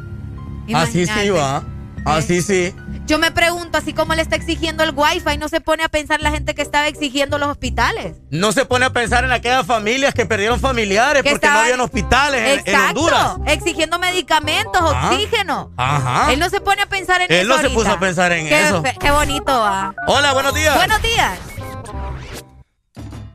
Así 0.73 1.05
sí 1.05 1.11
Imagínate. 1.11 1.31
va. 1.31 1.63
Así 2.05 2.41
sí. 2.41 2.73
Yo 3.07 3.19
me 3.19 3.31
pregunto, 3.31 3.77
así 3.77 3.93
como 3.93 4.15
le 4.15 4.21
está 4.21 4.35
exigiendo 4.35 4.83
el 4.83 4.91
wifi, 4.95 5.37
¿no 5.37 5.47
se 5.47 5.61
pone 5.61 5.83
a 5.83 5.89
pensar 5.89 6.21
la 6.21 6.31
gente 6.31 6.55
que 6.55 6.61
estaba 6.61 6.87
exigiendo 6.87 7.37
los 7.37 7.49
hospitales? 7.49 8.17
No 8.31 8.51
se 8.51 8.65
pone 8.65 8.85
a 8.85 8.89
pensar 8.91 9.23
en 9.23 9.31
aquellas 9.31 9.65
familias 9.65 10.13
que 10.13 10.25
perdieron 10.25 10.59
familiares 10.59 11.21
Que 11.21 11.31
porque 11.31 11.47
no 11.47 11.59
habían 11.59 11.81
hospitales 11.81 12.41
en, 12.41 12.47
en 12.47 12.59
Exacto. 12.59 12.99
Honduras. 13.01 13.35
Exigiendo 13.47 13.99
medicamentos, 13.99 14.81
Ajá. 14.81 15.09
oxígeno. 15.11 15.71
Ajá. 15.77 16.31
Él 16.33 16.39
no 16.39 16.49
se 16.49 16.61
pone 16.61 16.81
a 16.81 16.85
pensar 16.87 17.21
en 17.21 17.31
Él 17.31 17.39
eso 17.41 17.49
no 17.49 17.57
se 17.61 17.69
puso 17.69 17.91
a 17.91 17.99
pensar 17.99 18.31
en 18.31 18.47
Qué 18.47 18.63
eso. 18.63 18.83
Qué 18.99 19.11
bonito 19.11 19.51
va. 19.59 19.93
Hola, 20.07 20.33
buenos 20.33 20.53
días. 20.55 20.75
Buenos 20.75 21.01
días. 21.01 21.39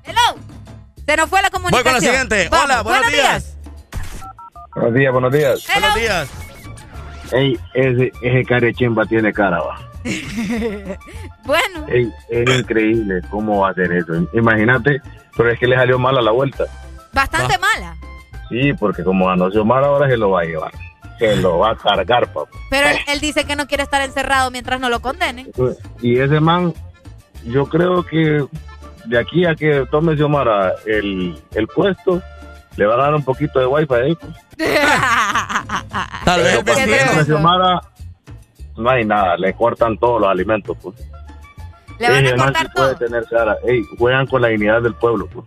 Hello. 0.04 0.36
Se 1.06 1.16
nos 1.16 1.28
fue 1.28 1.42
la 1.42 1.50
comunicación. 1.50 1.84
Voy 1.84 1.92
con 1.92 1.92
la 1.92 2.00
siguiente. 2.00 2.48
Vamos, 2.50 2.64
Hola, 2.64 2.82
buenos, 2.82 3.12
días. 3.12 3.56
Buenos 4.74 4.94
días, 4.94 5.12
buenos 5.12 5.32
días. 5.32 5.60
Buenos 5.72 5.94
días. 5.94 6.28
Ey, 7.32 7.58
ese, 7.74 8.12
ese 8.22 8.44
carechimba 8.44 9.06
tiene 9.06 9.32
cara, 9.32 9.60
va. 9.60 9.78
bueno. 11.44 11.86
Ey, 11.88 12.10
es 12.28 12.58
increíble 12.58 13.20
cómo 13.30 13.60
va 13.60 13.68
a 13.68 13.70
hacer 13.70 13.92
eso. 13.92 14.12
Imagínate, 14.32 15.00
pero 15.36 15.50
es 15.50 15.58
que 15.58 15.66
le 15.66 15.76
salió 15.76 15.98
mal 15.98 16.18
a 16.18 16.22
la 16.22 16.30
vuelta. 16.30 16.64
Bastante 17.12 17.58
mala. 17.58 17.96
Sí, 18.48 18.72
porque 18.78 19.04
como 19.04 19.26
ganó 19.26 19.50
Xiomara, 19.50 19.86
ahora 19.86 20.08
se 20.08 20.16
lo 20.16 20.30
va 20.30 20.42
a 20.42 20.44
llevar. 20.44 20.72
Se 21.18 21.36
lo 21.36 21.58
va 21.58 21.72
a 21.72 21.76
cargar, 21.76 22.32
papá. 22.32 22.50
Pero 22.70 22.88
él, 22.88 22.96
él 23.06 23.20
dice 23.20 23.44
que 23.44 23.54
no 23.54 23.66
quiere 23.66 23.82
estar 23.82 24.02
encerrado 24.02 24.50
mientras 24.50 24.80
no 24.80 24.88
lo 24.88 25.00
condenen. 25.00 25.52
Y 26.00 26.18
ese 26.18 26.40
man, 26.40 26.72
yo 27.44 27.66
creo 27.66 28.02
que 28.02 28.44
de 29.04 29.18
aquí 29.18 29.44
a 29.44 29.54
que 29.54 29.86
tome 29.90 30.16
Xiomara 30.16 30.74
el, 30.86 31.38
el 31.54 31.68
puesto, 31.68 32.22
le 32.80 32.86
va 32.86 32.94
a 32.94 32.96
dar 32.96 33.14
un 33.14 33.22
poquito 33.22 33.60
de 33.60 33.66
wifi 33.66 33.92
ahí. 33.92 34.14
pues. 34.16 34.32
Tal 36.24 36.42
vez 36.42 36.64
vecino. 36.64 37.24
Xiomara, 37.26 37.80
no 38.78 38.88
hay 38.90 39.04
nada, 39.04 39.36
le 39.36 39.52
cortan 39.52 39.98
todos 39.98 40.18
los 40.18 40.30
alimentos. 40.30 40.74
Pues. 40.82 40.96
Le 41.98 42.08
van 42.08 42.26
a 42.26 42.36
cortar 42.44 42.66
sí 42.66 42.72
puede 42.74 42.94
todo. 42.94 43.06
tener 43.06 43.24
cara. 43.28 43.56
Ey, 43.66 43.82
juegan 43.98 44.26
con 44.26 44.40
la 44.40 44.48
dignidad 44.48 44.80
del 44.80 44.94
pueblo. 44.94 45.26
Pues. 45.26 45.44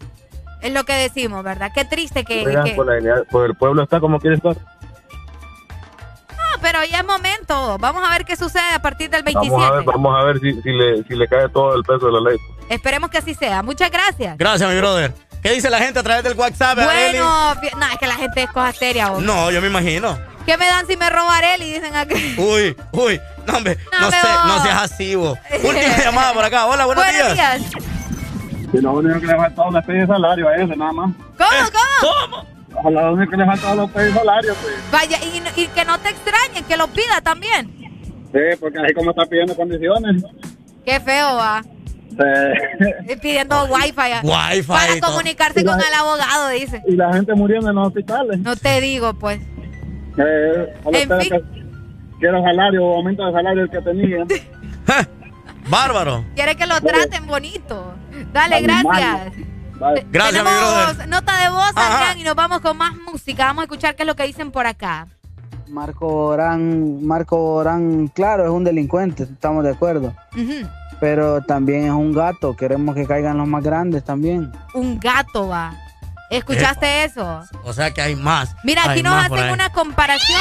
Es 0.62 0.72
lo 0.72 0.84
que 0.84 0.94
decimos, 0.94 1.44
¿verdad? 1.44 1.72
Qué 1.74 1.86
triste 1.86 2.24
que... 2.24 2.44
Juegan 2.44 2.66
que- 2.66 2.76
con 2.76 2.86
la 2.86 2.94
dignidad. 2.94 3.24
Pues 3.32 3.50
el 3.50 3.56
pueblo 3.56 3.82
está 3.82 4.00
como 4.00 4.20
quiere 4.20 4.36
estar. 4.36 4.56
No, 4.56 6.60
pero 6.62 6.84
ya 6.84 7.00
es 7.00 7.06
momento. 7.06 7.80
Vamos 7.80 8.04
a 8.08 8.12
ver 8.12 8.26
qué 8.26 8.36
sucede 8.36 8.74
a 8.76 8.80
partir 8.80 9.10
del 9.10 9.24
27. 9.24 9.52
Vamos 9.52 9.72
a 9.72 9.76
ver, 9.78 9.84
vamos 9.86 10.20
a 10.20 10.24
ver 10.24 10.40
si, 10.40 10.62
si, 10.62 10.70
le, 10.72 11.04
si 11.04 11.16
le 11.16 11.28
cae 11.28 11.50
todo 11.50 11.74
el 11.76 11.82
peso 11.84 12.06
de 12.06 12.12
la 12.12 12.30
ley. 12.30 12.38
Esperemos 12.70 13.10
que 13.10 13.18
así 13.18 13.34
sea. 13.34 13.64
Muchas 13.64 13.90
gracias. 13.90 14.38
Gracias, 14.38 14.70
mi 14.72 14.78
brother. 14.78 15.12
¿Qué 15.44 15.52
dice 15.52 15.70
la 15.70 15.78
gente 15.80 16.00
a 16.00 16.04
través 16.04 16.24
del 16.24 16.34
WhatsApp? 16.38 16.76
Bueno, 16.82 17.54
no, 17.78 17.86
es 17.92 17.98
que 18.00 18.08
la 18.08 18.16
gente 18.16 18.44
es 18.44 18.50
cosa 18.50 18.72
seria. 18.72 19.10
vos. 19.10 19.22
No, 19.22 19.52
yo 19.52 19.62
me 19.62 19.68
imagino. 19.68 20.18
¿Qué 20.46 20.58
me 20.58 20.66
dan 20.66 20.88
si 20.88 20.98
me 20.98 21.10
roba 21.10 21.38
Arely? 21.38 21.74
Dicen 21.74 21.96
aquí. 21.96 22.36
Uy, 22.38 22.76
uy, 22.92 23.20
no, 23.46 23.58
hombre, 23.58 23.78
No, 23.92 24.00
no, 24.02 24.12
sé, 24.12 24.18
pero- 24.22 24.44
no 24.46 24.64
seas 24.64 24.82
así, 24.84 25.16
vos. 25.16 25.38
Última 25.64 25.98
llamada 26.04 26.34
por 26.34 26.44
acá. 26.46 26.66
Hola, 26.66 26.86
buenos, 26.86 27.04
Buenos 27.06 27.34
días. 27.36 27.60
días. 27.60 27.72
Si 28.72 28.78
lo 28.82 28.94
único 28.94 29.20
que 29.22 29.28
le 29.28 29.36
falta 29.36 29.62
una 29.64 29.80
especie 29.80 30.02
de 30.02 30.08
salario 30.08 30.48
a 30.48 30.56
ese, 30.56 30.76
nada 30.76 30.92
más. 30.94 31.12
¿Cómo, 31.38 31.70
cómo? 32.02 32.88
A 32.88 32.90
lo 32.90 33.14
único 33.14 33.32
que 33.32 33.38
le 33.38 33.46
falta 33.46 33.74
una 33.74 33.84
especie 33.84 34.08
de 34.10 34.14
salario, 34.16 34.56
pues. 34.62 34.74
Vaya, 34.92 35.18
y, 35.24 35.40
no- 35.42 35.50
y 35.56 35.68
que 35.68 35.86
no 35.86 36.00
te 36.00 36.10
extrañen, 36.10 36.64
que 36.66 36.76
lo 36.78 36.88
pida 36.88 37.22
también. 37.22 37.72
Sí, 38.34 38.40
porque 38.60 38.80
así 38.80 38.94
como 38.94 39.12
está 39.12 39.26
pidiendo 39.26 39.56
condiciones. 39.56 40.24
Qué 40.86 41.00
feo 41.00 41.36
va. 41.36 41.62
Sí. 42.18 43.12
Y 43.12 43.16
Pidiendo 43.22 43.66
wifi. 43.70 43.94
Wifi 44.24 44.68
Para 44.68 45.00
comunicarse 45.02 45.62
Y 45.62 45.64
la- 45.64 45.72
con 45.72 45.82
el 45.82 45.94
abogado, 45.94 46.50
dice. 46.50 46.82
Y 46.88 46.96
la 46.96 47.14
gente 47.14 47.34
muriendo 47.34 47.70
en 47.70 47.76
los 47.76 47.88
hospitales. 47.88 48.40
No 48.40 48.56
te 48.56 48.80
digo, 48.82 49.14
pues. 49.14 49.40
Eh, 50.18 50.74
En 50.86 50.94
fin. 51.22 51.30
que 51.30 51.42
quiero 52.20 52.42
salario 52.44 52.84
o 52.86 52.96
aumento 52.98 53.26
de 53.26 53.32
salario 53.32 53.64
el 53.64 53.70
que 53.70 53.82
tenía. 53.82 54.26
Bárbaro. 55.70 56.26
Quiere 56.36 56.56
que 56.56 56.68
lo 56.68 56.80
traten 56.82 57.26
bonito. 57.26 57.94
Dale, 58.34 58.62
gracias. 58.62 59.32
Gracias, 59.80 60.06
mi 60.06 60.50
Tenemos 60.50 60.94
brother. 60.96 61.08
nota 61.10 61.38
de 61.44 61.50
voz, 61.50 61.72
Adrián, 61.76 62.18
y 62.20 62.24
nos 62.24 62.36
vamos 62.36 62.60
con 62.62 62.78
más 62.78 62.92
música. 63.12 63.46
Vamos 63.48 63.62
a 63.62 63.66
escuchar 63.66 63.96
qué 63.96 64.04
es 64.04 64.08
lo 64.08 64.16
que 64.16 64.24
dicen 64.24 64.52
por 64.52 64.66
acá. 64.68 65.08
Marco 65.68 66.08
Borán, 66.08 67.04
Marco 67.06 67.38
Borán, 67.38 68.08
claro, 68.10 68.44
es 68.44 68.50
un 68.52 68.64
delincuente, 68.64 69.24
estamos 69.24 69.64
de 69.64 69.72
acuerdo. 69.72 70.14
Ujú. 70.34 70.68
Pero 71.04 71.42
también 71.42 71.84
es 71.84 71.92
un 71.92 72.14
gato, 72.14 72.56
queremos 72.56 72.96
que 72.96 73.06
caigan 73.06 73.38
los 73.38 73.46
más 73.46 73.62
grandes 73.62 74.06
también. 74.06 74.54
Un 74.74 74.98
gato 74.98 75.50
va. 75.50 75.74
¿Escuchaste 76.30 77.04
eso? 77.04 77.44
O 77.66 77.74
sea 77.74 77.92
que 77.92 78.02
hay 78.02 78.16
más. 78.16 78.56
Mira, 78.64 78.84
aquí 78.84 79.00
Hay 79.00 79.04
nos 79.04 79.14
hacen 79.14 79.52
una 79.52 79.70
comparación. 79.74 80.40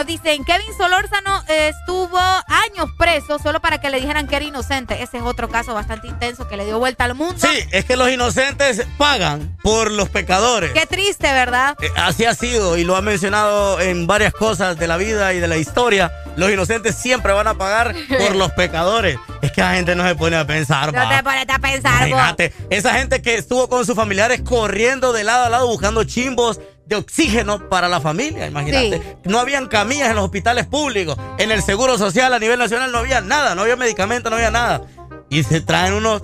Nos 0.00 0.06
dicen, 0.06 0.46
Kevin 0.46 0.74
Solórzano 0.78 1.44
estuvo 1.46 2.16
años 2.16 2.90
preso 2.96 3.38
solo 3.38 3.60
para 3.60 3.82
que 3.82 3.90
le 3.90 4.00
dijeran 4.00 4.26
que 4.26 4.36
era 4.36 4.46
inocente. 4.46 5.02
Ese 5.02 5.18
es 5.18 5.22
otro 5.22 5.50
caso 5.50 5.74
bastante 5.74 6.06
intenso 6.08 6.48
que 6.48 6.56
le 6.56 6.64
dio 6.64 6.78
vuelta 6.78 7.04
al 7.04 7.14
mundo. 7.14 7.34
Sí, 7.36 7.68
es 7.70 7.84
que 7.84 7.98
los 7.98 8.10
inocentes 8.10 8.86
pagan 8.96 9.58
por 9.62 9.90
los 9.90 10.08
pecadores. 10.08 10.72
Qué 10.72 10.86
triste, 10.86 11.30
¿verdad? 11.30 11.76
Eh, 11.82 11.90
Así 11.96 12.24
ha 12.24 12.34
sido 12.34 12.78
y 12.78 12.84
lo 12.84 12.96
ha 12.96 13.02
mencionado 13.02 13.78
en 13.78 14.06
varias 14.06 14.32
cosas 14.32 14.78
de 14.78 14.86
la 14.86 14.96
vida 14.96 15.34
y 15.34 15.40
de 15.40 15.48
la 15.48 15.58
historia. 15.58 16.10
Los 16.34 16.50
inocentes 16.50 16.94
siempre 16.94 17.34
van 17.34 17.48
a 17.48 17.58
pagar 17.58 17.94
por 18.08 18.36
los 18.36 18.52
pecadores. 18.52 19.18
Es 19.42 19.52
que 19.52 19.60
la 19.60 19.74
gente 19.74 19.94
no 19.96 20.08
se 20.08 20.14
pone 20.14 20.36
a 20.36 20.46
pensar. 20.46 20.94
No 20.94 20.98
va. 20.98 21.14
te 21.14 21.22
pones 21.22 21.46
a 21.46 21.58
pensar, 21.58 22.00
vos. 22.00 22.08
Imagínate, 22.08 22.54
esa 22.70 22.94
gente 22.94 23.20
que 23.20 23.34
estuvo 23.34 23.68
con 23.68 23.84
sus 23.84 23.96
familiares 23.96 24.40
corriendo 24.40 25.12
de 25.12 25.24
lado 25.24 25.44
a 25.44 25.50
lado 25.50 25.66
buscando 25.66 26.04
chimbos 26.04 26.58
de 26.90 26.96
oxígeno 26.96 27.68
para 27.68 27.88
la 27.88 28.00
familia, 28.00 28.46
imagínate. 28.48 28.98
Sí. 28.98 29.02
No 29.30 29.38
habían 29.38 29.68
camillas 29.68 30.10
en 30.10 30.16
los 30.16 30.24
hospitales 30.24 30.66
públicos, 30.66 31.16
en 31.38 31.50
el 31.52 31.62
seguro 31.62 31.96
social 31.96 32.34
a 32.34 32.38
nivel 32.40 32.58
nacional 32.58 32.90
no 32.92 32.98
había 32.98 33.20
nada, 33.20 33.54
no 33.54 33.62
había 33.62 33.76
medicamentos, 33.76 34.28
no 34.28 34.36
había 34.36 34.50
nada. 34.50 34.82
Y 35.30 35.44
se 35.44 35.60
traen 35.60 35.94
unos 35.94 36.20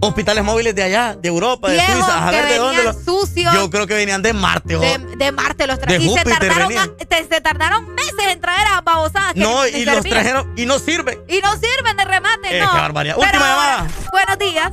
hospitales 0.00 0.42
móviles 0.42 0.74
de 0.74 0.82
allá, 0.82 1.14
de 1.14 1.28
Europa, 1.28 1.70
de 1.70 1.78
Suiza, 1.78 2.26
a 2.26 2.30
ver 2.32 2.48
de 2.48 2.58
dónde. 2.58 2.82
los- 2.82 3.04
sucios. 3.04 3.54
Yo 3.54 3.70
creo 3.70 3.86
que 3.86 3.94
venían 3.94 4.20
de 4.22 4.32
Marte. 4.32 4.76
De, 4.76 4.96
o- 4.96 5.16
de 5.16 5.30
Marte 5.30 5.68
los 5.68 5.78
trajeron. 5.78 6.02
Y 6.04 6.12
se 6.18 6.24
tardaron, 6.24 6.68
venían. 6.68 6.90
a- 7.00 7.04
te- 7.04 7.24
se 7.28 7.40
tardaron 7.40 7.94
meses 7.94 8.26
en 8.28 8.40
traer 8.40 8.66
a 8.66 8.80
babosadas. 8.80 9.36
No, 9.36 9.64
y 9.68 9.84
los 9.84 9.94
servían. 9.94 10.14
trajeron 10.16 10.52
y 10.56 10.66
no 10.66 10.80
sirven. 10.80 11.20
Y 11.28 11.38
no 11.40 11.52
sirven 11.52 11.96
de 11.96 12.04
remate, 12.04 12.58
Eh, 12.58 12.60
no. 12.60 12.72
qué 12.72 12.76
barbaridad. 12.76 13.14
Pero 13.20 13.28
Última 13.30 13.46
llamada. 13.48 13.86
Buenos 14.10 14.38
días. 14.40 14.72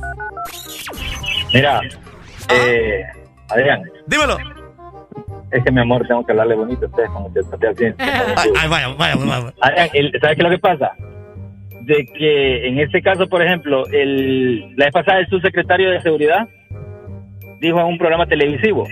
Mira, 1.54 1.80
eh, 2.48 3.02
Adrián. 3.48 3.82
Dímelo. 4.08 4.36
Es 5.52 5.64
que 5.64 5.72
mi 5.72 5.80
amor, 5.80 6.06
tengo 6.06 6.24
que 6.24 6.32
hablarle 6.32 6.54
bonito 6.54 6.84
a 6.84 6.88
ustedes 6.88 7.10
como 7.10 7.32
te 7.32 7.42
traté 7.42 7.68
así. 7.68 7.84
Ay, 7.98 8.50
ay, 8.60 8.68
vaya, 8.68 8.88
vaya, 8.96 9.16
vaya. 9.16 9.52
¿sabes 9.58 9.90
qué 9.92 10.28
es 10.30 10.42
lo 10.42 10.50
que 10.50 10.58
pasa? 10.58 10.92
De 11.82 12.06
que 12.06 12.68
en 12.68 12.78
este 12.78 13.02
caso, 13.02 13.26
por 13.28 13.42
ejemplo, 13.42 13.84
el, 13.88 14.76
la 14.76 14.84
vez 14.86 14.92
pasada 14.94 15.18
el 15.18 15.28
subsecretario 15.28 15.90
de 15.90 16.00
Seguridad 16.02 16.46
dijo 17.60 17.80
en 17.80 17.86
un 17.86 17.98
programa 17.98 18.26
televisivo 18.26 18.86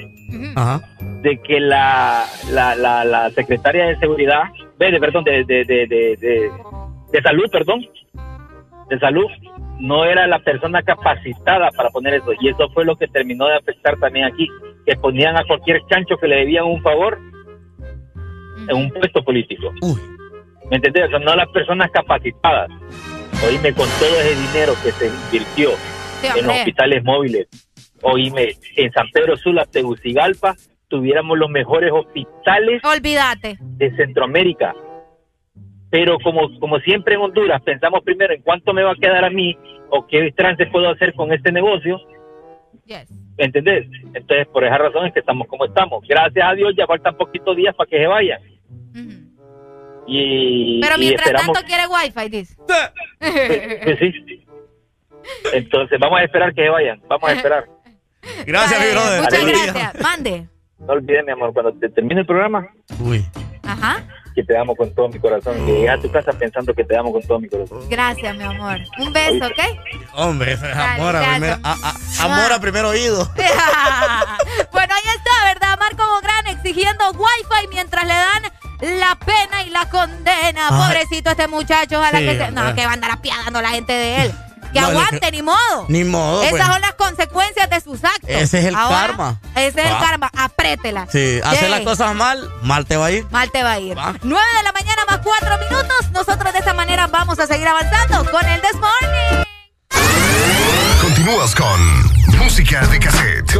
Ajá. 0.56 0.80
de 1.22 1.38
que 1.38 1.60
la, 1.60 2.24
la, 2.50 2.74
la, 2.74 3.04
la 3.04 3.30
secretaria 3.30 3.86
de 3.86 3.98
Seguridad, 3.98 4.42
de, 4.78 4.90
de- 4.90 5.00
perdón, 5.00 5.24
de, 5.24 5.44
de, 5.44 5.64
de, 5.64 5.86
de, 5.86 6.16
de- 6.16 6.50
de 7.12 7.22
Salud, 7.22 7.44
perdón, 7.52 7.86
de 8.90 8.98
Salud, 8.98 9.26
no 9.78 10.04
era 10.04 10.26
la 10.26 10.38
persona 10.40 10.82
capacitada 10.82 11.70
para 11.76 11.90
poner 11.90 12.14
eso. 12.14 12.32
Y 12.40 12.48
eso 12.48 12.68
fue 12.70 12.84
lo 12.84 12.96
que 12.96 13.06
terminó 13.08 13.46
de 13.46 13.56
afectar 13.56 13.98
también 13.98 14.26
aquí, 14.26 14.48
que 14.86 14.96
ponían 14.96 15.36
a 15.36 15.44
cualquier 15.44 15.80
chancho 15.90 16.16
que 16.16 16.28
le 16.28 16.36
debían 16.36 16.64
un 16.64 16.82
favor 16.82 17.18
en 18.68 18.76
un 18.76 18.90
puesto 18.90 19.22
político. 19.24 19.72
¿Me 20.70 20.76
entendés? 20.76 21.06
O 21.06 21.10
sea, 21.10 21.18
no 21.18 21.34
las 21.34 21.48
personas 21.48 21.90
capacitadas. 21.90 22.68
Oíme, 23.46 23.72
con 23.72 23.86
todo 23.98 24.20
ese 24.20 24.34
dinero 24.34 24.72
que 24.82 24.90
se 24.92 25.06
invirtió 25.06 25.70
Sí, 26.20 26.26
en 26.36 26.46
los 26.46 26.56
hospitales 26.56 27.04
móviles, 27.04 27.46
oíme, 28.02 28.48
en 28.74 28.92
San 28.92 29.06
Pedro 29.12 29.36
Sula, 29.36 29.64
Tegucigalpa, 29.64 30.56
tuviéramos 30.88 31.38
los 31.38 31.48
mejores 31.48 31.92
hospitales 31.92 32.82
Olvídate. 32.84 33.56
de 33.60 33.96
Centroamérica. 33.96 34.74
Pero 35.90 36.18
como, 36.18 36.58
como 36.60 36.78
siempre 36.80 37.14
en 37.14 37.20
Honduras, 37.20 37.62
pensamos 37.62 38.02
primero 38.02 38.34
en 38.34 38.42
cuánto 38.42 38.72
me 38.72 38.82
va 38.82 38.92
a 38.92 38.96
quedar 38.96 39.24
a 39.24 39.30
mí 39.30 39.56
o 39.90 40.06
qué 40.06 40.32
trance 40.36 40.66
puedo 40.66 40.90
hacer 40.90 41.14
con 41.14 41.32
este 41.32 41.50
negocio. 41.50 41.98
¿Me 42.86 43.04
¿Entendés? 43.38 43.86
Entonces, 44.14 44.46
por 44.48 44.64
esa 44.64 44.78
razón 44.78 45.06
es 45.06 45.12
que 45.12 45.20
estamos 45.20 45.46
como 45.48 45.64
estamos. 45.64 46.04
Gracias 46.06 46.44
a 46.46 46.54
Dios 46.54 46.74
ya 46.76 46.86
faltan 46.86 47.16
poquitos 47.16 47.56
días 47.56 47.74
para 47.74 47.88
que 47.88 47.98
se 47.98 48.06
vayan. 48.06 48.40
Y, 50.06 50.80
Pero 50.80 50.96
y 50.96 51.00
mientras 51.00 51.26
esperamos 51.26 51.54
tanto 51.54 51.68
quiere 51.68 51.86
wifi, 51.86 52.28
dice. 52.30 52.56
Pues 53.18 53.98
sí. 53.98 54.46
Entonces, 55.52 55.98
vamos 56.00 56.18
a 56.18 56.24
esperar 56.24 56.54
que 56.54 56.62
se 56.62 56.68
vayan. 56.68 57.00
Vamos 57.08 57.28
a 57.28 57.32
esperar. 57.34 57.66
Gracias, 58.46 58.80
mi 58.80 58.92
brother. 58.92 59.22
Muchas 59.22 59.46
gracias. 59.46 60.02
Mande. 60.02 60.48
No 60.78 60.92
olvides, 60.92 61.24
mi 61.24 61.32
amor, 61.32 61.52
cuando 61.52 61.72
te 61.74 61.88
termine 61.88 62.20
el 62.20 62.26
programa, 62.26 62.68
Ajá. 63.64 64.04
Que 64.38 64.44
te 64.44 64.56
amo 64.56 64.76
con 64.76 64.94
todo 64.94 65.08
mi 65.08 65.18
corazón. 65.18 65.54
Que 65.66 65.72
llegues 65.72 65.90
a 65.90 65.98
tu 65.98 66.08
casa 66.12 66.32
pensando 66.32 66.72
que 66.72 66.84
te 66.84 66.96
amo 66.96 67.10
con 67.10 67.20
todo 67.22 67.40
mi 67.40 67.48
corazón. 67.48 67.80
Gracias, 67.90 68.36
mi 68.36 68.44
amor. 68.44 68.78
Un 69.00 69.12
beso, 69.12 69.44
¿ok? 69.46 69.60
Hombre, 70.14 70.52
es 70.52 70.62
amor 70.62 71.16
a, 71.16 71.30
primer, 71.32 71.58
a- 71.64 71.74
a- 71.82 72.24
amor 72.24 72.52
a 72.52 72.60
primer 72.60 72.84
oído. 72.84 73.28
bueno, 74.72 74.94
ahí 74.94 75.16
está, 75.16 75.44
¿verdad? 75.44 75.76
Marco 75.80 76.04
Bográn 76.06 76.46
exigiendo 76.46 77.10
wifi 77.10 77.66
mientras 77.72 78.04
le 78.04 78.14
dan 78.14 78.42
la 79.00 79.18
pena 79.26 79.62
y 79.66 79.70
la 79.70 79.88
condena. 79.90 80.68
Pobrecito 80.68 81.30
este 81.30 81.48
muchacho, 81.48 81.98
ojalá 81.98 82.18
Sí, 82.18 82.24
que 82.26 82.38
se... 82.38 82.50
No, 82.52 82.74
que 82.76 82.84
va 82.84 82.90
a 82.92 82.94
andar 82.94 83.10
apiadando 83.10 83.60
la 83.60 83.70
gente 83.70 83.92
de 83.92 84.22
él. 84.22 84.32
Que 84.72 84.80
No, 84.80 84.88
aguante, 84.88 85.30
ni 85.32 85.42
modo. 85.42 85.86
Ni 85.88 86.04
modo, 86.04 86.42
Esas 86.42 86.50
pues. 86.52 86.66
son 86.66 86.80
las 86.82 86.92
consecuencias 86.94 87.70
de 87.70 87.80
sus 87.80 88.04
actos. 88.04 88.28
Ese 88.28 88.58
es 88.60 88.64
el 88.66 88.74
Ahora, 88.76 88.96
karma. 89.06 89.40
Ese 89.54 89.80
es 89.80 89.86
el 89.86 89.92
Va. 89.94 90.00
karma. 90.00 90.30
Aprétela. 90.36 91.06
Sí, 91.10 91.40
hacer 91.42 91.64
Sí. 91.66 91.70
las 91.70 91.80
cosas 91.80 92.14
mal, 92.14 92.50
mal 92.62 92.84
te 92.86 92.96
va 92.96 93.06
a 93.06 93.10
ir. 93.10 93.26
Mal 93.30 93.50
te 93.50 93.62
va 93.62 93.72
a 93.72 93.78
ir. 93.80 93.96
9 94.22 94.46
de 94.56 94.62
la 94.62 94.72
mañana 94.72 95.02
más 95.08 95.20
4 95.24 95.58
minutos. 95.58 96.10
Nosotros 96.12 96.52
de 96.52 96.58
esta 96.58 96.74
manera 96.74 97.06
vamos 97.06 97.38
a 97.38 97.46
seguir 97.46 97.66
avanzando 97.68 98.30
con 98.30 98.44
el 98.46 98.60
This 98.60 98.74
Morning. 98.74 99.44
Continúas 101.00 101.54
con 101.54 102.38
música 102.38 102.86
de 102.88 102.98
cassette. 102.98 103.56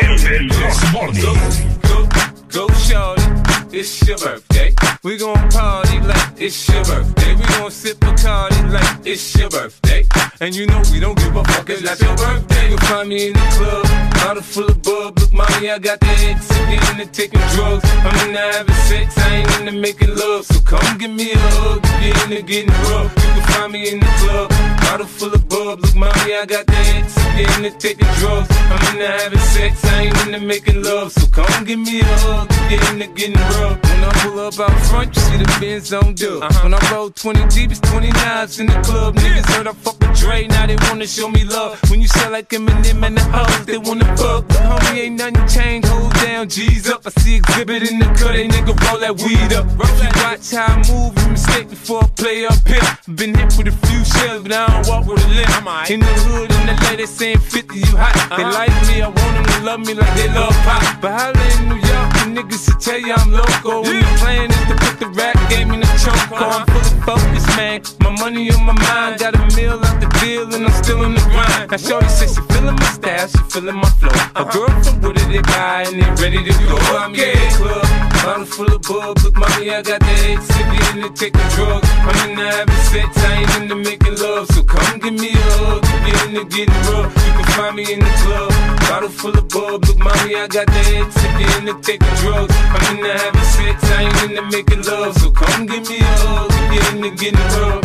El 0.00 0.48
This 0.48 0.92
Morning. 0.92 2.29
Go, 2.52 2.66
shorty, 2.74 3.22
it's 3.70 4.06
your 4.08 4.18
birthday. 4.18 4.74
We 5.04 5.16
gon' 5.18 5.48
party 5.50 6.00
like 6.00 6.32
it's 6.36 6.68
your 6.68 6.84
birthday. 6.84 7.34
We 7.36 7.44
gon' 7.44 7.70
sip 7.70 7.98
Bacardi 7.98 8.72
like 8.72 9.06
it's 9.06 9.36
your 9.36 9.48
birthday. 9.48 10.04
And 10.40 10.54
you 10.54 10.66
know 10.66 10.82
we 10.90 10.98
don't 10.98 11.16
give 11.16 11.36
a 11.36 11.44
fuck, 11.44 11.70
it's 11.70 11.82
not 11.82 12.00
your 12.00 12.16
birthday. 12.16 12.70
You'll 12.70 12.78
find 12.78 13.08
me 13.08 13.28
in 13.28 13.34
the 13.34 13.46
club, 13.54 13.84
bottle 14.14 14.42
full 14.42 14.64
of 14.64 14.82
bub. 14.82 15.18
Look, 15.18 15.32
mommy, 15.32 15.70
I 15.70 15.78
got 15.78 16.00
the 16.00 16.06
X, 16.06 16.50
I'm 16.50 16.98
into 16.98 17.12
taking 17.12 17.40
drugs. 17.54 17.84
I'm 17.84 18.28
into 18.28 18.40
having 18.40 18.74
sex, 18.74 19.16
I 19.18 19.36
ain't 19.36 19.60
into 19.60 19.72
making 19.72 20.16
love. 20.16 20.44
So 20.46 20.60
come 20.60 20.98
give 20.98 21.10
me 21.10 21.32
a 21.32 21.38
hug, 21.38 21.86
you're 22.02 22.24
into 22.24 22.42
getting 22.42 22.74
rough. 22.90 23.14
You 23.14 23.30
can 23.30 23.42
find 23.52 23.72
me 23.72 23.92
in 23.92 24.00
the 24.00 24.06
club, 24.18 24.50
bottle 24.90 25.06
full 25.06 25.32
of 25.32 25.48
bub. 25.48 25.80
Look, 25.80 25.94
mommy, 25.94 26.34
I 26.34 26.44
got 26.46 26.66
the 26.66 26.76
X, 26.98 27.16
I'm 27.18 27.64
into 27.64 27.78
taking 27.78 28.08
drugs. 28.18 28.48
I'm 28.50 28.94
into 28.94 29.06
having 29.06 29.38
sex, 29.38 29.84
I 29.84 30.02
ain't 30.02 30.26
into 30.26 30.40
making 30.40 30.82
love. 30.82 31.12
So 31.12 31.26
come 31.28 31.64
give 31.64 31.78
me 31.78 32.00
a 32.00 32.04
hug, 32.04 32.48
if 32.50 32.70
you're 32.70 32.92
into 32.92 33.06
getting 33.14 33.34
rough. 33.34 33.89
When 34.00 34.08
I 34.08 34.12
pull 34.22 34.40
up 34.40 34.58
out 34.58 34.80
front, 34.88 35.14
you 35.14 35.20
see 35.20 35.36
the 35.36 35.56
Benz 35.60 35.92
on 35.92 36.14
dub. 36.14 36.40
When 36.62 36.72
I 36.72 36.80
roll 36.90 37.10
20 37.10 37.46
deep, 37.48 37.70
it's 37.70 37.80
20 37.80 38.08
knives 38.08 38.58
in 38.58 38.64
the 38.64 38.80
club. 38.80 39.14
Niggas 39.16 39.44
heard 39.52 39.66
I 39.66 39.74
fuck 39.74 40.00
with 40.00 40.18
Dre, 40.18 40.46
now 40.46 40.66
they 40.66 40.76
wanna 40.88 41.06
show 41.06 41.28
me 41.28 41.44
love. 41.44 41.78
When 41.90 42.00
you 42.00 42.08
sell 42.08 42.32
like 42.32 42.48
Eminem 42.48 43.04
and 43.06 43.18
the 43.18 43.22
hoes, 43.24 43.66
they 43.66 43.76
wanna 43.76 44.06
fuck. 44.16 44.48
But 44.48 44.56
homie, 44.56 45.04
ain't 45.04 45.18
nothing 45.18 45.46
changed, 45.46 45.86
hold 45.86 46.14
down, 46.14 46.48
G's 46.48 46.88
up. 46.88 47.02
I 47.06 47.10
see 47.20 47.36
exhibit 47.36 47.90
in 47.90 47.98
the 47.98 48.06
cut, 48.06 48.32
they 48.32 48.48
nigga 48.48 48.72
roll 48.88 49.00
that 49.00 49.20
weed 49.20 49.52
up. 49.52 49.66
If 49.68 50.02
you 50.02 50.08
watch 50.24 50.50
how 50.50 50.72
I 50.72 50.76
move, 50.88 51.12
you 51.20 51.28
mistake 51.32 51.68
before 51.68 52.04
I 52.04 52.06
play 52.16 52.46
up 52.46 52.66
here. 52.66 52.80
Been 53.14 53.34
hit 53.34 53.52
with 53.58 53.68
a 53.68 53.76
few 53.86 54.02
shells, 54.02 54.42
but 54.44 54.52
I 54.52 54.66
don't 54.66 54.88
walk 54.88 55.04
with 55.06 55.22
a 55.22 55.28
limp. 55.28 55.90
In 55.90 56.00
the 56.00 56.14
hood, 56.24 56.50
in 56.50 56.66
the 56.66 56.88
lady 56.88 57.04
saying 57.04 57.38
50, 57.38 57.78
you 57.78 57.96
hot. 58.00 58.16
They 58.32 58.44
like 58.44 58.72
me, 58.88 59.02
I 59.02 59.08
want 59.08 59.18
them 59.36 59.44
to 59.44 59.60
love 59.60 59.80
me 59.80 59.92
like 59.92 60.14
they 60.16 60.28
love 60.32 60.56
pop. 60.64 61.02
But 61.02 61.12
holla 61.12 61.44
in 61.58 61.68
New 61.68 61.76
York, 61.76 62.08
the 62.16 62.24
niggas 62.32 62.64
will 62.66 62.80
tell 62.80 62.98
you 62.98 63.12
I'm 63.12 63.30
loco. 63.30 63.89
And 63.90 64.02
the 64.02 64.10
plan 64.22 64.50
is 64.50 64.64
to 64.70 64.76
put 64.78 65.00
the 65.00 65.08
rap 65.18 65.34
game 65.50 65.72
in 65.72 65.80
the 65.80 65.86
choke. 65.98 66.30
I'm 66.30 66.64
full 66.66 66.78
of 66.78 67.04
focus, 67.04 67.46
man. 67.56 67.82
My 68.00 68.10
money 68.22 68.50
on 68.52 68.64
my 68.64 68.72
mind, 68.72 69.18
got 69.18 69.34
a 69.34 69.42
meal 69.56 69.80
out 69.82 70.00
the 70.00 70.06
deal, 70.20 70.46
and 70.54 70.64
I'm 70.64 70.82
still 70.82 71.02
in 71.02 71.14
the 71.14 71.20
grind. 71.34 71.70
Now, 71.70 71.76
Shorty 71.76 72.08
says 72.08 72.34
she 72.34 72.42
feeling 72.54 72.76
my 72.76 72.90
style, 72.94 73.26
she 73.26 73.38
feeling 73.50 73.76
my 73.76 73.90
flow. 73.98 74.14
A 74.36 74.44
girl 74.44 74.70
from 74.82 75.00
Wooded, 75.02 75.26
they 75.28 75.42
buy, 75.42 75.86
and 75.88 76.00
they 76.00 76.22
ready 76.22 76.38
to 76.38 76.52
go. 76.70 76.76
I'm 76.94 77.14
in 77.14 77.34
the 77.34 77.50
club, 77.58 78.09
bottle 78.22 78.44
full 78.44 78.72
of 78.72 78.82
bub. 78.82 79.18
Look, 79.24 79.36
mommy, 79.36 79.70
I 79.70 79.82
got 79.82 80.00
the 80.00 80.14
X, 80.32 80.44
if 80.50 80.68
you 80.72 81.02
into 81.02 81.10
taking 81.14 81.48
drugs. 81.54 81.88
I'm 81.90 82.30
into 82.30 82.44
having 82.44 82.82
sex, 82.92 83.08
I 83.18 83.32
ain't 83.40 83.56
into 83.62 83.76
making 83.76 84.16
love. 84.16 84.46
So 84.52 84.62
come 84.62 84.98
give 84.98 85.14
me 85.14 85.30
a 85.32 85.46
hug, 85.60 85.84
if 85.84 86.02
you 86.06 86.16
into 86.28 86.44
getting 86.56 86.82
rough. 86.88 87.12
You 87.26 87.32
can 87.32 87.46
find 87.56 87.76
me 87.76 87.92
in 87.92 88.00
the 88.00 88.12
club, 88.22 88.50
bottle 88.88 89.08
full 89.08 89.36
of 89.36 89.48
bub. 89.48 89.84
Look, 89.84 89.98
mommy, 89.98 90.34
I 90.36 90.46
got 90.46 90.66
the 90.66 90.82
X, 91.00 91.16
if 91.16 91.34
you 91.40 91.48
into 91.58 91.74
taking 91.82 92.14
drugs. 92.20 92.54
I'm 92.74 92.96
into 92.96 93.12
having 93.12 93.48
sex, 93.54 93.76
I 93.90 94.02
ain't 94.04 94.22
into 94.30 94.42
making 94.56 94.82
love. 94.84 95.16
So 95.18 95.30
come 95.30 95.66
give 95.66 95.88
me 95.88 95.98
a 96.00 96.12
hug, 96.24 96.50
if 96.52 96.68
you 96.74 96.82
into 96.96 97.10
getting 97.16 97.48
rough. 97.56 97.84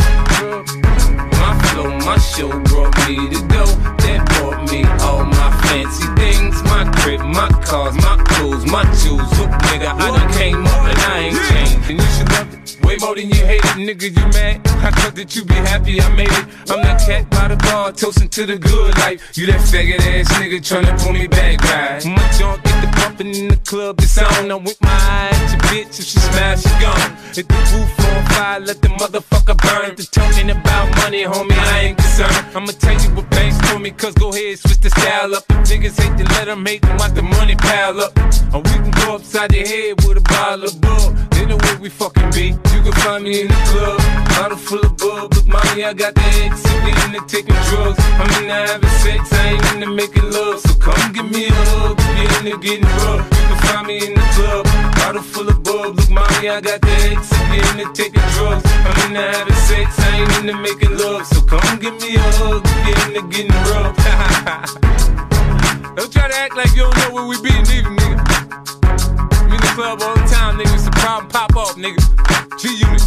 My 1.40 1.52
flow, 1.68 1.90
my 2.04 2.18
show 2.18 2.50
brought 2.68 2.94
me 3.08 3.28
to 3.32 3.40
go. 3.48 4.05
That 4.16 4.24
brought 4.32 4.72
me 4.72 4.80
all 5.04 5.24
my 5.24 5.50
fancy 5.68 6.08
things. 6.16 6.62
My 6.64 6.90
crib, 7.00 7.20
my 7.20 7.50
cars, 7.60 7.94
my 7.96 8.16
clothes, 8.24 8.64
my 8.64 8.82
shoes. 8.96 9.20
Look, 9.36 9.52
nigga, 9.68 9.92
I 9.92 10.08
done 10.08 10.32
came 10.32 10.64
up 10.64 10.88
and 10.88 10.98
I 10.98 11.18
ain't 11.28 11.42
changed. 11.52 11.90
And 11.90 12.00
you 12.00 12.08
should 12.16 12.32
love 12.32 12.48
it. 12.54 12.80
Way 12.82 12.96
more 12.96 13.14
than 13.14 13.28
you 13.28 13.44
hate 13.44 13.60
it, 13.60 13.76
nigga, 13.76 14.08
you 14.08 14.26
mad? 14.32 14.66
I 14.80 14.90
thought 14.90 15.14
that 15.16 15.36
you 15.36 15.44
be 15.44 15.52
happy 15.52 16.00
I 16.00 16.08
made 16.14 16.32
it. 16.32 16.46
I'm 16.70 16.80
that 16.80 17.04
cat 17.04 17.28
by 17.28 17.48
the 17.48 17.56
bar, 17.56 17.92
toasting 17.92 18.30
to 18.30 18.46
the 18.46 18.56
good 18.56 18.96
life. 18.96 19.36
You 19.36 19.44
that 19.48 19.60
faggot 19.60 20.00
ass 20.00 20.32
nigga 20.40 20.60
tryna 20.64 20.98
pull 21.02 21.12
me 21.12 21.26
back, 21.26 21.60
right? 21.60 22.02
My 22.06 22.26
junk 22.38 22.64
get 22.64 22.80
the 22.80 22.88
pump 22.96 23.06
hopping 23.16 23.34
in 23.34 23.48
the 23.48 23.56
club, 23.56 23.98
it's 24.00 24.18
on. 24.18 24.50
I'm 24.50 24.64
with 24.64 24.80
my 24.82 24.90
eye 24.90 25.30
at 25.32 25.50
your 25.50 25.60
bitch, 25.70 25.98
if 25.98 26.04
she 26.04 26.18
smash, 26.18 26.62
she 26.62 26.68
gone. 26.80 27.16
If 27.30 27.48
the 27.48 27.54
roof 27.72 28.00
on 28.06 28.26
fire, 28.26 28.60
let 28.60 28.80
the 28.82 28.88
motherfucker 28.88 29.56
burn. 29.56 29.96
The 29.96 30.04
talking 30.04 30.50
about 30.50 30.94
money, 30.96 31.24
homie, 31.24 31.56
I 31.56 31.80
ain't 31.80 31.98
concerned. 31.98 32.46
I'ma 32.54 32.72
tell 32.78 32.92
you 32.92 33.14
what 33.14 33.30
banks 33.30 33.58
told 33.68 33.82
me, 33.82 33.90
cause 34.06 34.14
go 34.14 34.30
ahead, 34.30 34.58
switch 34.58 34.78
the 34.78 34.90
style 34.90 35.34
up. 35.34 35.44
Niggas 35.66 35.98
hate 35.98 36.16
to 36.18 36.24
let 36.34 36.44
them 36.46 36.64
hate, 36.64 36.82
then 36.82 36.96
watch 36.96 37.12
the 37.14 37.22
money 37.22 37.56
pile 37.56 38.00
up. 38.00 38.16
And 38.54 38.62
we 38.62 38.74
can 38.84 38.90
go 39.02 39.16
upside 39.16 39.50
the 39.50 39.66
head 39.66 39.98
with 40.06 40.18
a 40.18 40.20
bottle 40.20 40.64
of 40.64 40.80
bug. 40.80 41.16
Then 41.34 41.48
the 41.48 41.56
way 41.56 41.74
we 41.82 41.88
fucking 41.88 42.30
be. 42.30 42.54
You 42.72 42.80
can 42.86 42.92
find 43.02 43.24
me 43.24 43.42
in 43.42 43.48
the 43.48 43.60
club, 43.70 43.98
bottle 44.30 44.58
full 44.58 44.84
of 44.86 44.96
bug. 44.96 45.34
Look, 45.34 45.46
mommy, 45.46 45.84
I 45.84 45.92
got 45.92 46.14
the 46.14 46.22
X, 46.46 46.62
if 46.64 46.78
we 46.84 46.90
into 47.02 47.22
taking 47.26 47.58
drugs. 47.66 47.98
I'm 48.22 48.30
into 48.38 48.54
having 48.54 48.94
sex, 49.02 49.32
I 49.32 49.58
ain't 49.58 49.66
into 49.74 49.90
making 49.90 50.30
love. 50.30 50.60
So 50.60 50.74
come 50.78 51.12
give 51.12 51.28
me 51.28 51.48
a 51.48 51.52
hug, 51.74 51.98
if 51.98 52.14
you're 52.14 52.54
into 52.54 52.58
getting 52.62 52.86
rough. 53.02 53.26
You 53.26 53.42
can 53.50 53.58
find 53.66 53.86
me 53.88 53.96
in 54.06 54.14
the 54.14 54.25
full 55.26 55.48
of 55.48 55.62
bug. 55.62 55.96
Look, 55.96 56.10
mommy, 56.10 56.48
I 56.48 56.60
got 56.60 56.80
the 56.80 56.90
X, 57.12 57.30
if 57.32 57.54
you're 57.54 57.66
into 57.72 57.92
taking 57.92 58.22
drugs. 58.34 58.64
I'm 58.66 59.10
into 59.10 59.20
having 59.20 59.54
sex, 59.68 59.98
I 59.98 60.20
ain't 60.20 60.32
into 60.38 60.54
making 60.60 60.96
love. 60.98 61.26
So 61.26 61.40
come 61.42 61.78
give 61.78 61.94
me 62.00 62.16
a 62.16 62.20
hug, 62.38 62.62
if 62.64 62.86
you're 62.86 63.00
into 63.06 63.22
getting 63.28 63.52
rough. 63.70 63.96
don't 65.96 66.12
try 66.12 66.28
to 66.28 66.36
act 66.36 66.56
like 66.56 66.74
you 66.74 66.82
don't 66.82 66.96
know 66.98 67.10
where 67.14 67.26
we 67.26 67.36
be, 67.42 67.50
neither, 67.50 67.90
nigga. 67.90 68.16
We 69.48 69.54
in 69.54 69.60
the 69.60 69.72
club 69.74 70.02
all 70.02 70.14
the 70.14 70.24
time, 70.30 70.58
nigga. 70.58 70.74
It's 70.74 70.86
a 70.86 70.90
problem, 70.90 71.28
pop 71.30 71.56
off, 71.56 71.76
nigga. 71.76 72.00
G 72.58 72.68
Unit. 72.86 73.02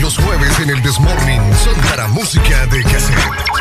Los 0.00 0.16
jueves 0.16 0.58
en 0.60 0.70
el 0.70 0.82
Desmorning 0.82 1.42
son 1.62 1.74
para 1.90 2.08
música 2.08 2.64
de 2.66 2.82
cassette. 2.84 3.59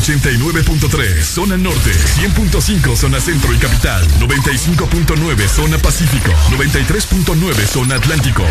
89.3 0.00 1.22
Zona 1.22 1.58
Norte 1.58 1.92
100.5 1.92 2.96
Zona 2.96 3.20
Centro 3.20 3.52
y 3.52 3.58
Capital 3.58 4.06
95.9 4.18 5.46
Zona 5.46 5.76
Pacífico 5.76 6.32
93.9 6.50 7.66
Zona 7.66 7.96
Atlántico 7.96 8.42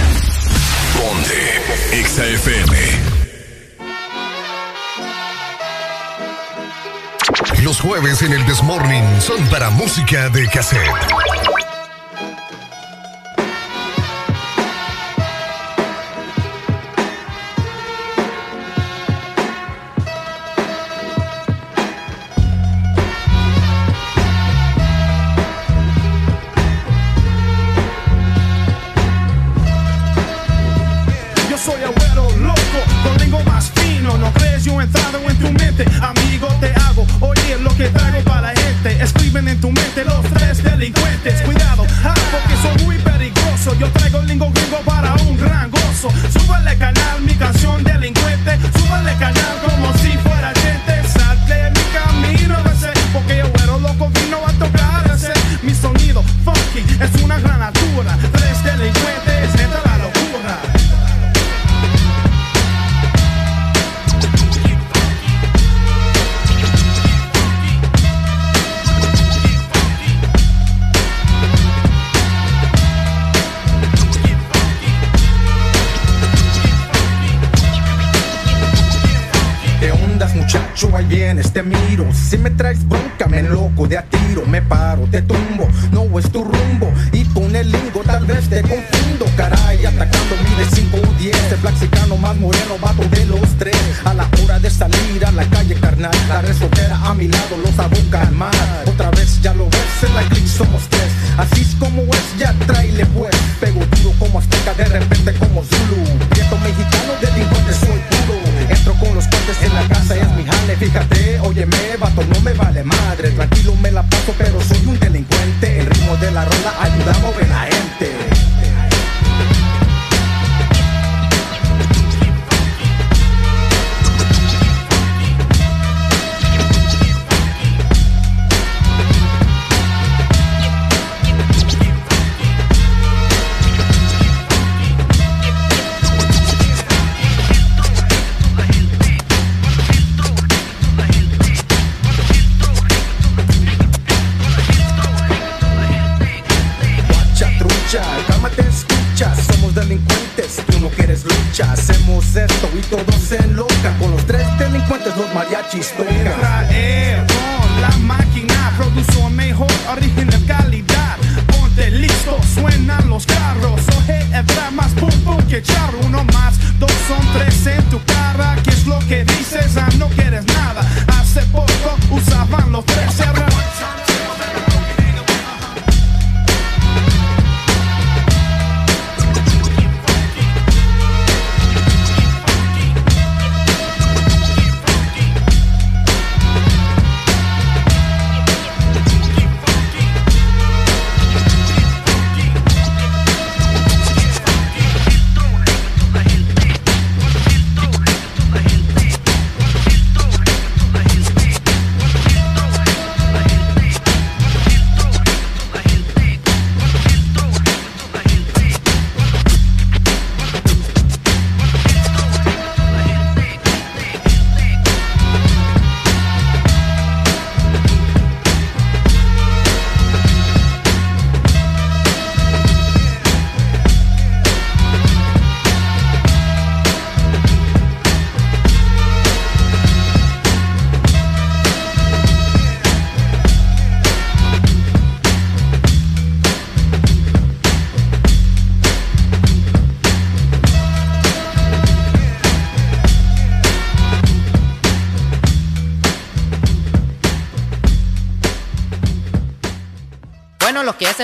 Ponte 0.96 2.00
Exa 2.00 2.26
FM 2.28 3.20
Los 7.64 7.82
jueves 7.82 8.22
en 8.22 8.34
el 8.34 8.46
Desmorning 8.46 9.20
son 9.20 9.44
para 9.50 9.70
música 9.70 10.30
de 10.30 10.48
cassette. 10.48 10.90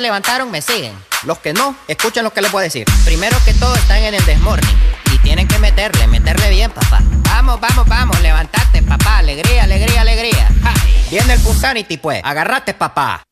levantaron 0.06 0.52
me 0.52 0.62
siguen. 0.62 0.94
Los 1.24 1.40
que 1.40 1.52
no, 1.54 1.76
escuchen 1.88 2.24
lo 2.24 2.32
que 2.32 2.42
les 2.42 2.52
voy 2.52 2.62
a 2.62 2.64
decir. 2.66 2.86
Primero 3.06 3.36
que 3.44 3.54
todo 3.56 3.74
están 3.76 3.98
en 4.04 4.14
el 4.14 4.26
desmorning. 4.26 4.78
Y 5.12 5.18
tienen 5.20 5.48
que 5.48 5.58
meterle, 5.58 6.06
meterle 6.08 6.50
bien, 6.50 6.70
papá. 6.70 7.00
Vamos, 7.24 7.60
vamos, 7.60 7.88
vamos, 7.88 8.20
levantate, 8.22 8.84
papá. 8.84 9.18
Alegría, 9.18 9.64
alegría, 9.64 10.02
alegría. 10.02 10.48
Viene 11.10 11.34
el 11.34 11.40
Punsanity, 11.40 11.98
pues. 11.98 12.22
Agarrate, 12.24 12.76
papá. 12.76 13.25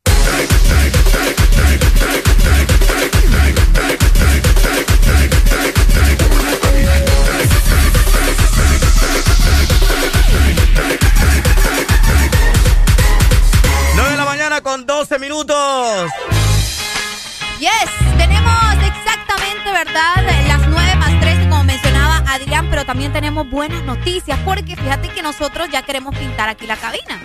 tenemos 23.14 23.48
buenas 23.50 23.84
noticias 23.84 24.38
porque 24.44 24.76
fíjate 24.76 25.08
que 25.10 25.22
nosotros 25.22 25.70
ya 25.72 25.84
queremos 25.84 26.18
pintar 26.18 26.50
aquí 26.50 26.66
la 26.66 26.76
cabina. 26.76 27.22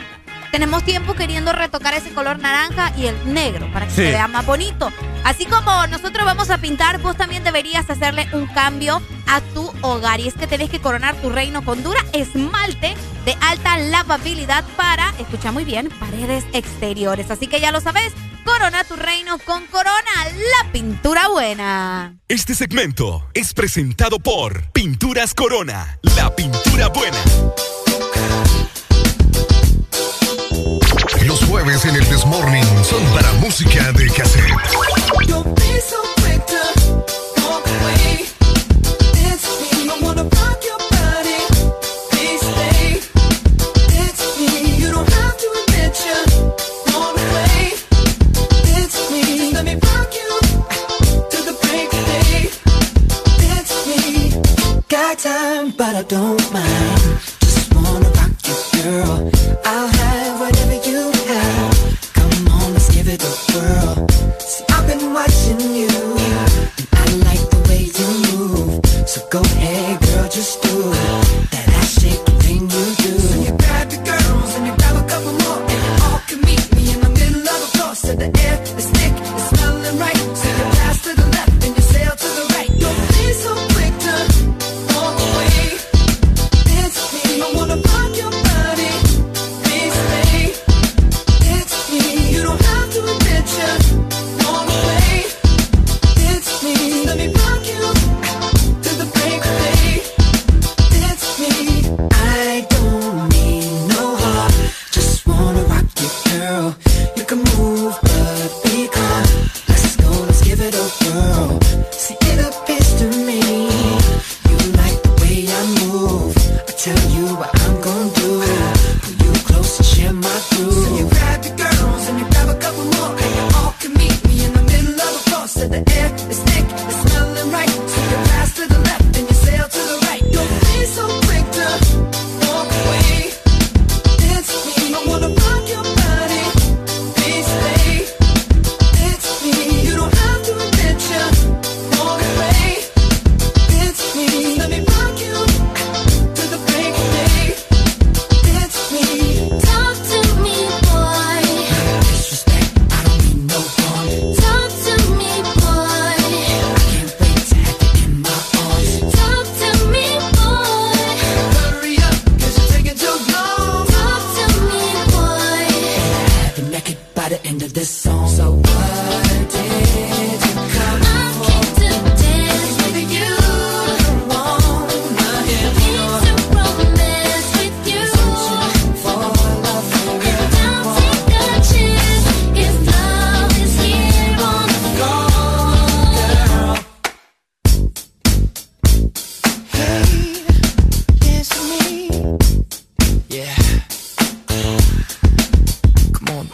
Tenemos 0.52 0.84
tiempo 0.84 1.14
queriendo 1.14 1.52
retocar 1.52 1.94
ese 1.94 2.10
color 2.10 2.38
naranja 2.38 2.92
y 2.96 3.06
el 3.06 3.34
negro 3.34 3.70
para 3.72 3.86
que 3.86 3.92
sí. 3.92 3.96
se 3.96 4.10
vea 4.10 4.28
más 4.28 4.46
bonito. 4.46 4.90
Así 5.24 5.44
como 5.46 5.86
nosotros 5.88 6.24
vamos 6.24 6.50
a 6.50 6.58
pintar, 6.58 6.98
vos 7.00 7.16
también 7.16 7.42
deberías 7.42 7.88
hacerle 7.90 8.28
un 8.32 8.46
cambio 8.46 9.02
a 9.26 9.40
tu 9.40 9.72
hogar. 9.82 10.20
Y 10.20 10.28
es 10.28 10.34
que 10.34 10.46
tenés 10.46 10.70
que 10.70 10.80
coronar 10.80 11.14
tu 11.16 11.30
reino 11.30 11.64
con 11.64 11.82
dura 11.82 12.00
esmalte 12.12 12.94
de 13.24 13.36
alta 13.40 13.78
lavabilidad 13.78 14.64
para, 14.76 15.12
escucha 15.18 15.52
muy 15.52 15.64
bien, 15.64 15.90
paredes 16.00 16.44
exteriores. 16.52 17.30
Así 17.30 17.46
que 17.46 17.60
ya 17.60 17.72
lo 17.72 17.80
sabes, 17.80 18.12
corona 18.44 18.84
tu 18.84 18.96
reino 18.96 19.38
con 19.40 19.66
Corona, 19.66 19.92
la 20.24 20.72
pintura 20.72 21.28
buena. 21.28 22.16
Este 22.28 22.54
segmento 22.54 23.26
es 23.34 23.52
presentado 23.52 24.18
por... 24.18 24.70
Pinturas 25.18 25.34
Corona, 25.34 25.98
la 26.14 26.36
pintura 26.36 26.86
buena. 26.90 27.18
Los 31.26 31.44
jueves 31.46 31.84
en 31.86 31.96
el 31.96 32.08
Desmorning 32.08 32.84
son 32.84 33.02
para 33.06 33.32
música 33.32 33.90
de 33.94 34.08
cassette. 34.10 34.97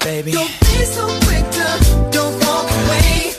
baby. 0.04 0.32
Don't 0.32 0.60
be 0.60 0.84
so 0.84 1.06
quick 1.24 1.50
to 1.50 2.10
don't 2.12 2.38
walk 2.44 2.70
away. 2.70 3.33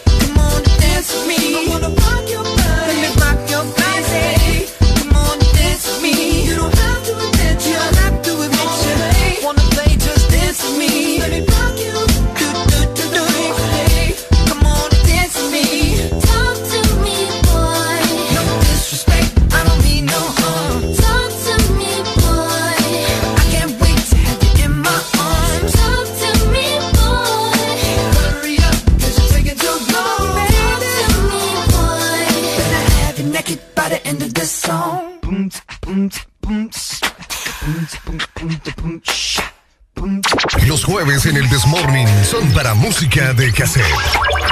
son 42.26 42.52
para 42.54 42.74
música 42.74 43.34
de 43.34 43.52
cassette. 43.54 44.45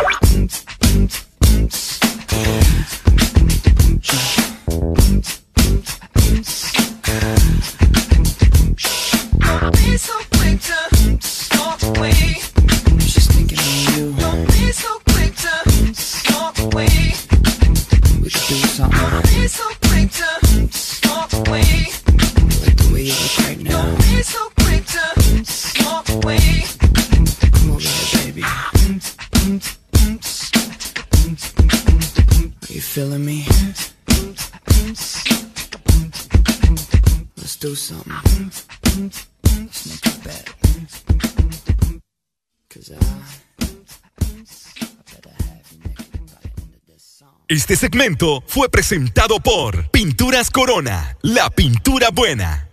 Este 47.74 47.88
segmento 47.88 48.44
fue 48.46 48.70
presentado 48.70 49.40
por 49.40 49.90
Pinturas 49.90 50.52
Corona, 50.52 51.18
la 51.24 51.50
pintura 51.50 52.10
buena. 52.12 52.70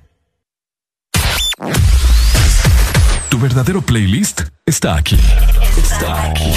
Tu 3.30 3.38
verdadero 3.38 3.80
playlist 3.80 4.42
está 4.66 4.96
aquí. 4.96 5.18
Está 5.82 6.24
aquí. 6.24 6.52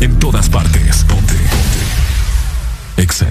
En 0.00 0.18
todas 0.18 0.48
partes. 0.48 1.04
Ponte. 1.04 1.34
Ponte. 1.34 3.02
Exa 3.02 3.30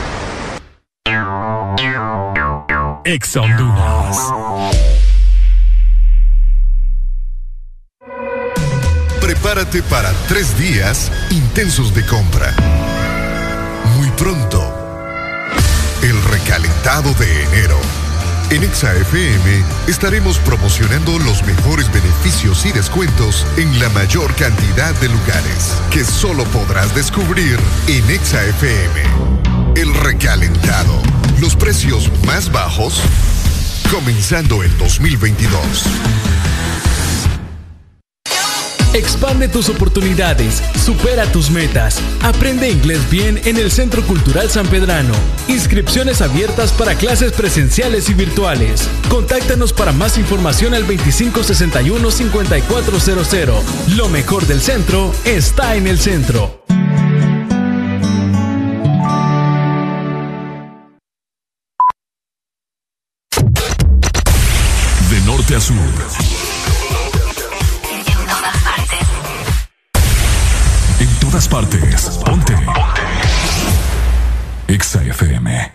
Ex 3.03 3.35
Honduras. 3.35 4.17
Prepárate 9.19 9.81
para 9.83 10.11
tres 10.27 10.57
días 10.57 11.11
intensos 11.31 11.95
de 11.95 12.05
compra. 12.05 12.53
Muy 13.97 14.09
pronto, 14.11 14.61
el 16.03 16.21
recalentado 16.25 17.13
de 17.15 17.43
enero. 17.45 17.79
En 18.51 18.63
ExaFM 18.63 19.63
estaremos 19.87 20.37
promocionando 20.39 21.17
los 21.19 21.41
mejores 21.43 21.91
beneficios 21.91 22.65
y 22.65 22.71
descuentos 22.71 23.47
en 23.57 23.79
la 23.79 23.89
mayor 23.89 24.35
cantidad 24.35 24.93
de 24.95 25.07
lugares 25.07 25.81
que 25.89 26.03
solo 26.03 26.43
podrás 26.45 26.93
descubrir 26.93 27.57
en 27.87 28.09
ExaFM. 28.09 29.03
El 29.75 29.93
recalentado 29.95 31.01
los 31.41 31.55
precios 31.55 32.11
más 32.25 32.51
bajos 32.51 33.01
comenzando 33.91 34.63
en 34.63 34.75
2022. 34.77 35.59
Expande 38.93 39.47
tus 39.47 39.69
oportunidades, 39.69 40.61
supera 40.85 41.25
tus 41.31 41.49
metas, 41.49 41.99
aprende 42.21 42.69
inglés 42.69 43.09
bien 43.09 43.41
en 43.45 43.57
el 43.57 43.71
Centro 43.71 44.05
Cultural 44.05 44.51
San 44.51 44.67
Pedrano. 44.67 45.15
Inscripciones 45.47 46.21
abiertas 46.21 46.73
para 46.73 46.93
clases 46.95 47.31
presenciales 47.31 48.09
y 48.09 48.13
virtuales. 48.13 48.87
Contáctanos 49.09 49.73
para 49.73 49.93
más 49.93 50.19
información 50.19 50.75
al 50.75 50.85
2561-5400. 50.87 53.63
Lo 53.95 54.09
mejor 54.09 54.45
del 54.45 54.61
centro 54.61 55.11
está 55.25 55.75
en 55.75 55.87
el 55.87 55.97
centro. 55.97 56.61
Sur. 65.61 65.75
En 67.91 68.03
todas 68.25 68.57
partes. 68.57 69.07
En 70.99 71.07
todas 71.19 71.47
partes. 71.47 72.09
Ponte. 72.25 72.53
Ponte. 72.65 73.01
Exa 74.67 75.03
FM. 75.03 75.73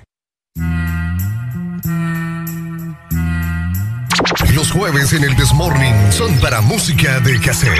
Los 4.54 4.72
jueves 4.72 5.12
en 5.12 5.22
el 5.22 5.36
Desmorning 5.36 6.12
son 6.12 6.36
para 6.40 6.60
música 6.62 7.20
de 7.20 7.40
cassette. 7.40 7.78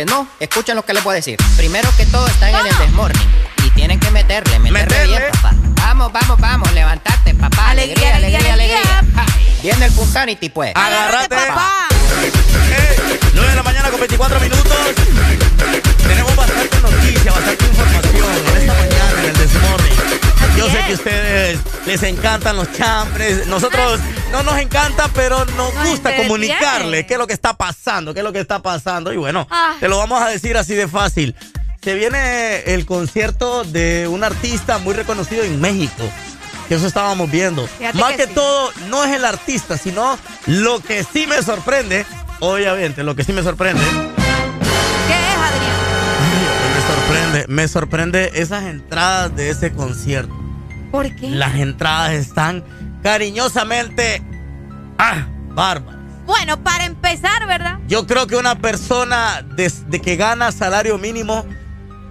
Que 0.00 0.06
no, 0.06 0.26
escuchen 0.38 0.76
lo 0.76 0.82
que 0.82 0.94
les 0.94 1.04
voy 1.04 1.12
a 1.12 1.16
decir. 1.16 1.36
Primero 1.58 1.90
que 1.98 2.06
todo 2.06 2.26
están 2.26 2.54
en 2.54 2.66
el 2.66 2.78
desmorning. 2.78 3.28
Y 3.66 3.70
tienen 3.70 4.00
que 4.00 4.10
meterle, 4.10 4.58
meterle, 4.58 4.86
Meterle. 4.86 5.18
bien, 5.18 5.30
papá. 5.32 5.54
Vamos, 5.76 6.10
vamos, 6.10 6.40
vamos, 6.40 6.72
levantate, 6.72 7.34
papá. 7.34 7.70
Alegría, 7.70 8.16
alegría, 8.16 8.54
alegría. 8.54 8.78
Ja, 9.14 9.26
Viene 9.62 9.84
el 9.84 9.92
Punsanity, 9.92 10.48
pues. 10.48 10.72
Agárrate. 10.74 10.89
Comunicarle 26.72 27.06
qué 27.06 27.14
es 27.14 27.18
lo 27.18 27.26
que 27.26 27.32
está 27.32 27.54
pasando, 27.54 28.12
qué 28.14 28.20
es 28.20 28.24
lo 28.24 28.32
que 28.32 28.40
está 28.40 28.60
pasando. 28.62 29.12
Y 29.12 29.16
bueno, 29.16 29.46
Ah. 29.50 29.76
te 29.80 29.88
lo 29.88 29.98
vamos 29.98 30.20
a 30.22 30.28
decir 30.28 30.56
así 30.56 30.74
de 30.74 30.88
fácil. 30.88 31.34
Se 31.82 31.94
viene 31.94 32.58
el 32.74 32.84
concierto 32.86 33.64
de 33.64 34.06
un 34.08 34.22
artista 34.24 34.78
muy 34.78 34.94
reconocido 34.94 35.44
en 35.44 35.60
México. 35.60 36.04
Que 36.68 36.74
eso 36.76 36.86
estábamos 36.86 37.30
viendo. 37.30 37.66
Fíjate 37.66 37.98
Más 37.98 38.10
que 38.12 38.16
que 38.18 38.26
sí. 38.26 38.32
todo, 38.34 38.70
no 38.90 39.02
es 39.04 39.16
el 39.16 39.24
artista, 39.24 39.76
sino 39.76 40.18
lo 40.46 40.78
que 40.80 41.02
sí 41.04 41.26
me 41.26 41.42
sorprende. 41.42 42.06
Obviamente, 42.38 43.02
lo 43.02 43.16
que 43.16 43.24
sí 43.24 43.32
me 43.32 43.42
sorprende. 43.42 43.82
¿Qué 43.82 45.14
es, 45.14 45.36
Adrián? 45.36 45.76
Me 46.74 46.94
sorprende, 46.94 47.44
me 47.48 47.68
sorprende 47.68 48.30
esas 48.34 48.64
entradas 48.64 49.34
de 49.34 49.50
ese 49.50 49.72
concierto. 49.72 50.32
¿Por 50.92 51.12
qué? 51.16 51.28
Las 51.30 51.56
entradas 51.56 52.12
están 52.12 52.62
cariñosamente. 53.02 54.22
¡Ah! 54.98 55.26
Bárbaras. 55.52 55.89
Bueno, 56.50 56.64
para 56.64 56.84
empezar, 56.84 57.46
¿verdad? 57.46 57.78
Yo 57.86 58.08
creo 58.08 58.26
que 58.26 58.34
una 58.34 58.56
persona 58.56 59.42
de, 59.54 59.70
que 60.00 60.16
gana 60.16 60.50
salario 60.50 60.98
mínimo, 60.98 61.44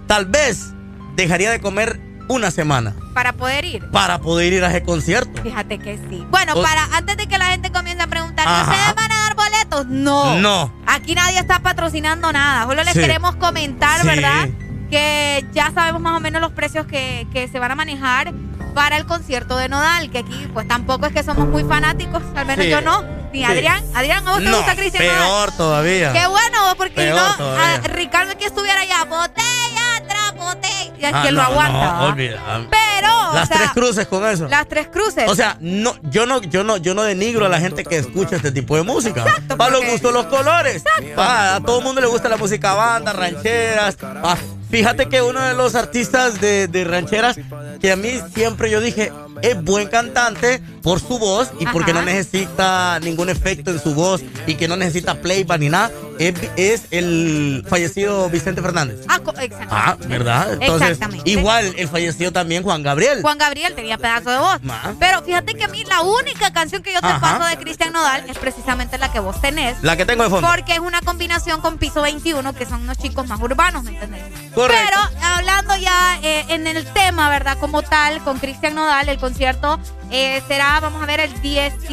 tal 0.06 0.24
vez 0.24 0.72
dejaría 1.14 1.50
de 1.50 1.60
comer 1.60 2.00
una 2.28 2.50
semana 2.50 2.94
Para 3.12 3.34
poder 3.34 3.66
ir. 3.66 3.90
para 3.90 4.18
poder 4.20 4.54
ir 4.54 4.64
a 4.64 4.68
ese 4.70 4.82
concierto. 4.82 5.42
Fíjate 5.42 5.78
que 5.78 5.98
sí. 6.08 6.24
Bueno, 6.30 6.54
O- 6.54 6.62
para 6.62 6.84
antes 6.96 7.18
de 7.18 7.26
que 7.26 7.36
la 7.36 7.46
gente 7.46 7.70
comience 7.70 8.02
a 8.02 8.06
preguntar, 8.06 8.46
Ajá. 8.48 8.62
¿ustedes 8.70 8.94
van 8.94 9.12
a 9.12 9.18
dar 9.24 9.34
boletos? 9.36 9.86
No. 9.88 10.36
No. 10.38 10.72
Aquí 10.86 11.14
nadie 11.14 11.38
está 11.38 11.58
patrocinando 11.58 12.32
nada. 12.32 12.64
Solo 12.64 12.82
les 12.82 12.94
Sí. 12.94 13.00
queremos 13.00 13.36
comentar, 13.36 14.00
Sí. 14.00 14.06
¿verdad? 14.06 14.48
Que 14.90 15.44
ya 15.52 15.70
sabemos 15.74 16.00
más 16.00 16.16
o 16.16 16.20
menos 16.20 16.40
los 16.40 16.52
precios 16.52 16.86
que, 16.86 17.26
que 17.30 17.46
se 17.48 17.58
van 17.58 17.72
a 17.72 17.74
manejar 17.74 18.32
para 18.74 18.96
el 18.96 19.04
concierto 19.04 19.58
de 19.58 19.68
Nodal, 19.68 20.10
que 20.10 20.20
aquí 20.20 20.48
pues 20.54 20.66
tampoco 20.66 21.04
es 21.06 21.12
que 21.12 21.22
somos 21.24 21.46
muy 21.46 21.64
fanáticos, 21.64 22.22
al 22.36 22.46
menos 22.46 22.64
Sí. 22.64 22.70
yo 22.70 22.80
no, 22.80 23.04
ni 23.32 23.38
Sí. 23.40 23.44
Adrián. 23.44 23.84
Adrián, 23.94 24.26
¿a 24.26 24.30
vos 24.32 24.38
te 24.40 24.44
No, 24.44 24.56
gusta 24.56 24.74
Cristian 24.76 25.02
peor 25.04 25.52
todavía. 25.52 26.12
Qué 26.12 26.26
bueno, 26.26 26.74
porque 26.76 26.94
Peor 26.94 27.16
no, 27.16 27.36
todavía. 27.36 27.74
a 27.74 27.78
Ricardo 27.88 28.36
que 28.38 28.46
estuviera 28.46 28.80
allá, 28.80 29.04
botella 29.04 30.02
tras 30.08 30.34
botella, 30.34 30.92
y 30.98 31.04
Ah, 31.04 31.22
que 31.24 31.32
lo 31.32 31.42
aguanta. 31.42 31.92
no, 31.92 32.04
olvida. 32.06 32.42
Pero, 32.70 33.30
o 33.30 33.34
Las 33.34 33.48
sea, 33.48 33.56
tres 33.58 33.70
cruces 33.70 34.06
con 34.06 34.26
eso. 34.26 34.48
Las 34.48 34.66
tres 34.68 34.88
cruces. 34.88 35.28
O 35.28 35.34
sea, 35.34 35.56
no, 35.60 35.94
yo 36.02 36.26
no, 36.26 36.40
yo 36.42 36.64
no, 36.64 36.76
yo 36.76 36.94
no 36.94 37.02
denigro 37.02 37.46
a 37.46 37.48
la 37.48 37.60
gente 37.60 37.84
que 37.84 37.96
escucha 37.98 38.36
este 38.36 38.52
tipo 38.52 38.76
de 38.76 38.82
música. 38.82 39.24
Para 39.56 39.70
los 39.70 39.84
gustos, 39.86 40.12
los 40.12 40.26
colores. 40.26 40.82
Pa, 41.16 41.56
a 41.56 41.60
todo 41.60 41.78
el 41.78 41.84
mundo 41.84 42.00
le 42.00 42.06
gusta 42.08 42.28
la 42.28 42.36
música 42.36 42.74
banda, 42.74 43.12
rancheras. 43.12 43.96
Ah, 44.02 44.36
fíjate 44.70 45.08
que 45.08 45.22
uno 45.22 45.40
de 45.40 45.54
los 45.54 45.74
artistas 45.74 46.40
de, 46.40 46.66
de 46.68 46.84
rancheras 46.84 47.36
que 47.80 47.92
a 47.92 47.96
mí 47.96 48.20
siempre 48.34 48.70
yo 48.70 48.80
dije 48.80 49.12
es 49.42 49.62
buen 49.62 49.88
cantante 49.88 50.60
por 50.82 51.00
su 51.00 51.18
voz 51.18 51.50
y 51.58 51.66
porque 51.66 51.92
no 51.92 52.02
necesita 52.02 52.98
ningún 53.00 53.28
efecto 53.28 53.70
en 53.70 53.80
su 53.80 53.94
voz 53.94 54.22
y 54.46 54.54
que 54.54 54.68
no 54.68 54.76
necesita 54.76 55.20
playback 55.20 55.60
ni 55.60 55.68
nada, 55.68 55.90
es, 56.18 56.34
es 56.56 56.82
el 56.90 57.64
fallecido 57.68 58.28
Vicente 58.30 58.60
Fernández. 58.62 59.00
Ah, 59.08 59.20
exacto. 59.40 59.68
Ah, 59.70 59.96
¿verdad? 60.06 60.54
Entonces, 60.54 60.90
Exactamente. 60.90 61.30
igual 61.30 61.74
el 61.76 61.88
fallecido 61.88 62.32
también 62.32 62.62
Juan 62.62 62.82
Gabriel. 62.82 63.22
Juan 63.22 63.38
Gabriel 63.38 63.74
tenía 63.74 63.98
pedazo 63.98 64.30
de 64.30 64.38
voz. 64.38 64.62
Ma. 64.62 64.94
Pero 64.98 65.22
fíjate 65.22 65.54
que 65.54 65.64
a 65.64 65.68
mí 65.68 65.84
la 65.84 66.02
única 66.02 66.52
canción 66.52 66.82
que 66.82 66.92
yo 66.92 67.00
te 67.00 67.06
Ajá. 67.06 67.20
paso 67.20 67.44
de 67.44 67.56
Cristian 67.56 67.92
Nodal 67.92 68.28
es 68.28 68.38
precisamente 68.38 68.98
la 68.98 69.12
que 69.12 69.20
vos 69.20 69.40
tenés. 69.40 69.76
La 69.82 69.96
que 69.96 70.04
tengo 70.04 70.24
de 70.24 70.30
fondo. 70.30 70.48
Porque 70.48 70.74
es 70.74 70.80
una 70.80 71.00
combinación 71.00 71.60
con 71.60 71.78
Piso 71.78 72.02
21, 72.02 72.54
que 72.54 72.66
son 72.66 72.82
unos 72.82 72.98
chicos 72.98 73.26
más 73.26 73.40
urbanos, 73.40 73.84
¿me 73.84 73.92
entendés? 73.92 74.22
Correcto. 74.54 74.84
Pero 74.84 75.24
hablando 75.26 75.76
ya 75.76 76.18
eh, 76.22 76.44
en 76.48 76.66
el 76.66 76.84
tema, 76.92 77.30
¿verdad? 77.30 77.58
Como 77.58 77.69
tal, 77.82 78.22
con 78.22 78.38
Cristian 78.38 78.74
Nodal, 78.74 79.08
el 79.08 79.18
concierto 79.18 79.78
eh, 80.10 80.42
será, 80.48 80.80
vamos 80.80 81.02
a 81.02 81.06
ver, 81.06 81.20
el 81.20 81.40
18, 81.40 81.88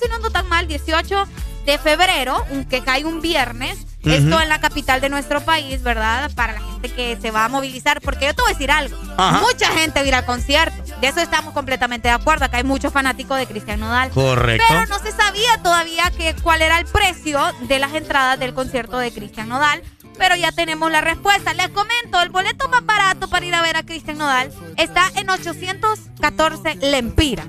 si 0.00 0.08
no 0.08 0.14
ando 0.16 0.30
tan 0.30 0.48
mal, 0.48 0.66
18 0.66 1.26
de 1.66 1.78
febrero, 1.78 2.44
que 2.68 2.82
cae 2.82 3.04
un 3.04 3.20
viernes. 3.20 3.86
Esto 4.04 4.40
en 4.40 4.48
la 4.48 4.60
capital 4.60 5.00
de 5.00 5.08
nuestro 5.08 5.42
país, 5.42 5.80
¿verdad? 5.84 6.28
Para 6.34 6.54
la 6.54 6.60
gente 6.60 6.88
que 6.92 7.16
se 7.22 7.30
va 7.30 7.44
a 7.44 7.48
movilizar. 7.48 8.00
Porque 8.00 8.26
yo 8.26 8.34
te 8.34 8.42
voy 8.42 8.50
a 8.50 8.54
decir 8.54 8.72
algo. 8.72 8.96
Ajá. 9.16 9.40
Mucha 9.40 9.68
gente 9.68 10.00
va 10.00 10.04
a 10.04 10.08
ir 10.08 10.14
al 10.16 10.24
concierto. 10.24 10.82
De 11.00 11.06
eso 11.06 11.20
estamos 11.20 11.54
completamente 11.54 12.08
de 12.08 12.14
acuerdo. 12.14 12.44
Acá 12.44 12.56
hay 12.56 12.64
muchos 12.64 12.92
fanáticos 12.92 13.38
de 13.38 13.46
Cristian 13.46 13.78
Nodal. 13.78 14.10
Correcto. 14.10 14.64
Pero 14.68 14.86
no 14.86 14.98
se 14.98 15.12
sabía 15.12 15.62
todavía 15.62 16.10
que, 16.10 16.34
cuál 16.42 16.62
era 16.62 16.80
el 16.80 16.86
precio 16.86 17.40
de 17.68 17.78
las 17.78 17.94
entradas 17.94 18.40
del 18.40 18.54
concierto 18.54 18.98
de 18.98 19.12
Cristian 19.12 19.48
Nodal. 19.48 19.80
Pero 20.18 20.36
ya 20.36 20.52
tenemos 20.52 20.90
la 20.90 21.00
respuesta. 21.00 21.54
Les 21.54 21.68
comento, 21.68 22.20
el 22.22 22.28
boleto 22.30 22.68
más 22.68 22.84
barato 22.84 23.28
para 23.28 23.46
ir 23.46 23.54
a 23.54 23.62
ver 23.62 23.76
a 23.76 23.82
Cristian 23.82 24.18
Nodal 24.18 24.52
está 24.76 25.10
en 25.16 25.30
814 25.30 26.76
lempiras. 26.76 27.46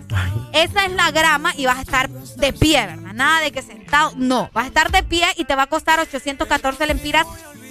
Esa 0.53 0.85
es 0.85 0.91
la 0.93 1.11
grama 1.11 1.53
y 1.57 1.65
vas 1.65 1.79
a 1.79 1.81
estar 1.81 2.09
de 2.09 2.53
pie, 2.53 2.85
¿verdad? 2.85 3.02
Nada 3.13 3.41
de 3.41 3.51
que 3.51 3.61
sentado. 3.61 4.11
No, 4.15 4.49
vas 4.53 4.65
a 4.65 4.67
estar 4.67 4.91
de 4.91 5.03
pie 5.03 5.25
y 5.37 5.45
te 5.45 5.55
va 5.55 5.63
a 5.63 5.67
costar 5.67 5.99
814 5.99 6.85
lempiras. 6.87 7.25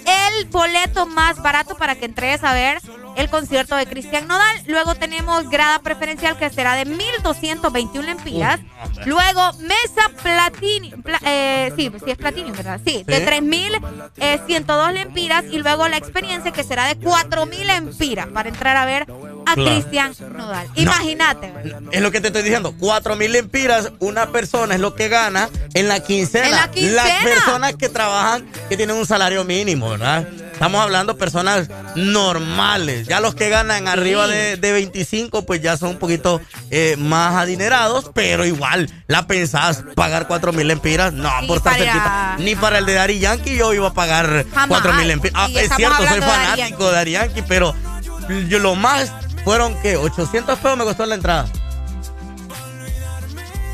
El 0.05 0.45
boleto 0.49 1.05
más 1.05 1.41
barato 1.41 1.77
para 1.77 1.95
que 1.95 2.05
entregues 2.05 2.43
a 2.43 2.53
ver 2.53 2.79
el 3.15 3.29
concierto 3.29 3.75
de 3.77 3.85
Cristian 3.85 4.27
Nodal. 4.27 4.57
Luego 4.67 4.95
tenemos 4.95 5.49
grada 5.49 5.79
preferencial 5.79 6.37
que 6.37 6.49
será 6.49 6.75
de 6.75 6.83
1221 6.83 8.05
lempiras. 8.07 8.59
Luego 9.05 9.53
mesa 9.59 10.09
platini, 10.21 10.89
pla- 10.91 11.21
eh, 11.25 11.71
sí, 11.77 11.89
sí 12.03 12.11
es 12.11 12.17
platino, 12.17 12.51
¿verdad? 12.51 12.81
Sí, 12.85 13.03
de 13.07 13.19
Sí. 13.19 13.25
3102 13.25 14.93
lempiras 14.93 15.45
y 15.49 15.59
luego 15.59 15.87
la 15.87 15.97
experiencia 15.97 16.51
que 16.51 16.63
será 16.63 16.85
de 16.87 16.97
4000 16.97 17.65
lempiras 17.67 18.27
para 18.27 18.49
entrar 18.49 18.75
a 18.77 18.85
ver 18.85 19.05
a 19.45 19.53
Claro. 19.55 19.71
Cristian 19.71 20.13
Nodal. 20.35 20.67
Imagínate. 20.75 21.53
Es 21.91 22.01
lo 22.01 22.11
que 22.11 22.21
te 22.21 22.27
estoy 22.27 22.43
diciendo. 22.43 22.73
Cuatro 22.79 23.15
mil 23.15 23.31
lempiras, 23.31 23.91
una 23.99 24.27
persona 24.31 24.75
es 24.75 24.81
lo 24.81 24.95
que 24.95 25.07
gana 25.09 25.49
en 25.73 25.87
la 25.87 25.99
quincena. 26.01 26.45
En 26.47 26.51
la 26.55 26.71
quincena. 26.71 27.03
Las 27.03 27.23
personas 27.23 27.75
que 27.75 27.89
trabajan, 27.89 28.45
que 28.69 28.77
tienen 28.77 28.95
un 28.95 29.05
salario 29.05 29.43
mínimo, 29.43 29.89
¿verdad? 29.89 30.27
Estamos 30.53 30.81
hablando 30.81 31.13
de 31.13 31.19
personas 31.19 31.67
normales. 31.95 33.07
Ya 33.07 33.19
los 33.19 33.35
que 33.35 33.49
ganan 33.49 33.87
arriba 33.87 34.27
de, 34.27 34.55
de 34.57 34.71
25, 34.71 35.45
pues 35.45 35.61
ya 35.61 35.77
son 35.77 35.89
un 35.89 35.97
poquito 35.97 36.41
eh, 36.71 36.95
más 36.97 37.35
adinerados, 37.35 38.11
pero 38.13 38.45
igual, 38.45 38.89
la 39.07 39.27
pensás 39.27 39.83
pagar 39.95 40.27
cuatro 40.27 40.53
mil 40.53 40.67
lempiras. 40.67 41.11
No, 41.13 41.29
Sí, 41.41 41.47
por 41.47 41.57
estar 41.57 41.75
cerquita. 41.75 42.35
Ni 42.39 42.55
para 42.55 42.77
el 42.77 42.85
de 42.85 42.93
Dari 42.93 43.19
Yankee 43.19 43.55
yo 43.57 43.73
iba 43.73 43.89
a 43.89 43.93
pagar 43.93 44.45
Jamás. 44.51 44.67
cuatro 44.67 44.93
mil 44.93 45.07
lempiras. 45.07 45.35
Ah, 45.37 45.49
es 45.53 45.69
cierto, 45.75 46.07
soy 46.07 46.21
fanático 46.21 46.87
de 46.87 46.93
Dari 46.93 47.11
Yankee, 47.11 47.43
pero 47.47 47.75
yo 48.47 48.59
lo 48.59 48.75
más 48.75 49.11
fueron 49.43 49.75
que 49.81 49.97
800 49.97 50.57
pesos 50.59 50.77
me 50.77 50.83
costó 50.83 51.05
la 51.05 51.15
entrada. 51.15 51.45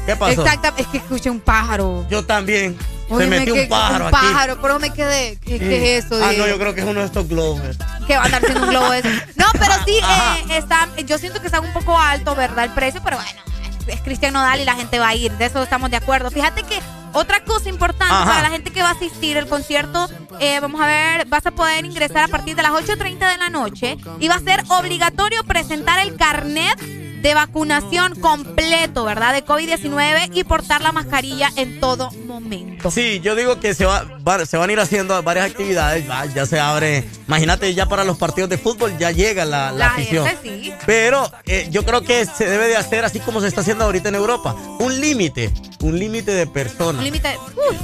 ¿Qué 0.05 0.15
pasó? 0.15 0.41
Exacto, 0.41 0.73
es 0.77 0.87
que 0.87 0.97
escuché 0.97 1.29
un 1.29 1.39
pájaro. 1.39 2.05
Yo 2.09 2.25
también. 2.25 2.77
Oye, 3.09 3.23
Se 3.25 3.29
me 3.29 3.39
metió 3.39 3.53
un 3.55 3.67
pájaro 3.69 4.07
un 4.07 4.15
aquí. 4.15 4.25
pájaro, 4.27 4.61
pero 4.61 4.79
me 4.79 4.91
quedé. 4.93 5.37
¿Qué, 5.37 5.53
Sí. 5.53 5.59
qué 5.59 5.97
es 5.97 6.05
eso? 6.05 6.19
Ah, 6.23 6.31
no, 6.37 6.47
yo 6.47 6.57
creo 6.59 6.73
que 6.75 6.81
es 6.81 6.87
uno 6.87 6.99
de 6.99 7.05
estos 7.05 7.27
globos. 7.27 7.61
que 8.07 8.15
va 8.15 8.23
a 8.23 8.25
andar 8.25 8.41
siendo 8.41 8.63
un 8.63 8.69
globo 8.69 8.91
ese. 8.93 9.09
No, 9.35 9.45
pero 9.53 9.73
sí, 9.85 9.97
eh, 10.49 10.57
está, 10.57 10.87
yo 11.05 11.17
siento 11.19 11.39
que 11.41 11.45
está 11.47 11.59
un 11.59 11.71
poco 11.73 11.97
alto, 11.99 12.35
¿verdad? 12.35 12.65
El 12.65 12.71
precio, 12.71 13.01
pero 13.03 13.17
bueno, 13.17 13.39
es 13.87 14.01
Cristian 14.01 14.33
Nodal 14.33 14.61
y 14.61 14.65
la 14.65 14.73
gente 14.75 14.97
va 14.99 15.09
a 15.09 15.15
ir. 15.15 15.31
De 15.33 15.45
eso 15.45 15.61
estamos 15.61 15.91
de 15.91 15.97
acuerdo. 15.97 16.31
Fíjate 16.31 16.63
que 16.63 16.79
otra 17.13 17.43
cosa 17.43 17.69
importante 17.69 18.13
Ajá. 18.13 18.25
para 18.25 18.41
la 18.43 18.49
gente 18.49 18.71
que 18.71 18.81
va 18.81 18.89
a 18.89 18.93
asistir 18.93 19.37
al 19.37 19.47
concierto, 19.47 20.09
eh, 20.39 20.59
vamos 20.59 20.81
a 20.81 20.87
ver, 20.87 21.25
vas 21.27 21.45
a 21.45 21.51
poder 21.51 21.85
ingresar 21.85 22.23
a 22.23 22.27
partir 22.27 22.55
de 22.55 22.63
las 22.63 22.71
8.30 22.71 23.31
de 23.31 23.37
la 23.37 23.49
noche 23.49 23.97
y 24.19 24.27
va 24.27 24.35
a 24.35 24.39
ser 24.39 24.63
obligatorio 24.69 25.43
presentar 25.43 25.99
el 25.99 26.15
carnet 26.15 27.08
de 27.21 27.33
vacunación 27.33 28.15
completo, 28.19 29.03
¿verdad? 29.03 29.33
De 29.33 29.43
COVID-19 29.45 30.31
y 30.33 30.43
portar 30.43 30.81
la 30.81 30.91
mascarilla 30.91 31.51
en 31.55 31.79
todo 31.79 32.11
momento. 32.25 32.91
Sí, 32.91 33.19
yo 33.21 33.35
digo 33.35 33.59
que 33.59 33.73
se, 33.73 33.85
va, 33.85 34.05
va- 34.27 34.45
se 34.45 34.57
van 34.57 34.69
a 34.69 34.73
ir 34.73 34.79
haciendo 34.79 35.21
varias 35.23 35.47
actividades. 35.51 36.09
va, 36.09 36.25
ya 36.27 36.45
se 36.45 36.59
abre. 36.59 37.03
Imagínate, 37.27 37.73
ya 37.73 37.87
para 37.87 38.03
los 38.03 38.17
partidos 38.17 38.49
de 38.49 38.57
fútbol 38.57 38.97
ya 38.97 39.11
llega 39.11 39.45
la, 39.45 39.71
la 39.71 39.77
La 39.77 39.87
afición. 39.87 40.25
gente 40.27 40.61
sí. 40.63 40.73
Pero 40.85 41.29
eh, 41.45 41.67
yo 41.71 41.83
creo 41.85 42.01
que 42.03 42.25
se 42.25 42.47
debe 42.47 42.67
de 42.67 42.77
hacer 42.77 43.03
así 43.05 43.19
como 43.19 43.41
se 43.41 43.47
está 43.47 43.61
haciendo 43.61 43.83
ahorita 43.85 44.09
en 44.09 44.15
Europa. 44.15 44.55
Un 44.79 44.99
límite. 45.01 45.51
Un 45.81 45.97
límite 45.99 46.31
de 46.31 46.47
personas. 46.47 46.99
Un 46.99 47.03
límite, 47.05 47.37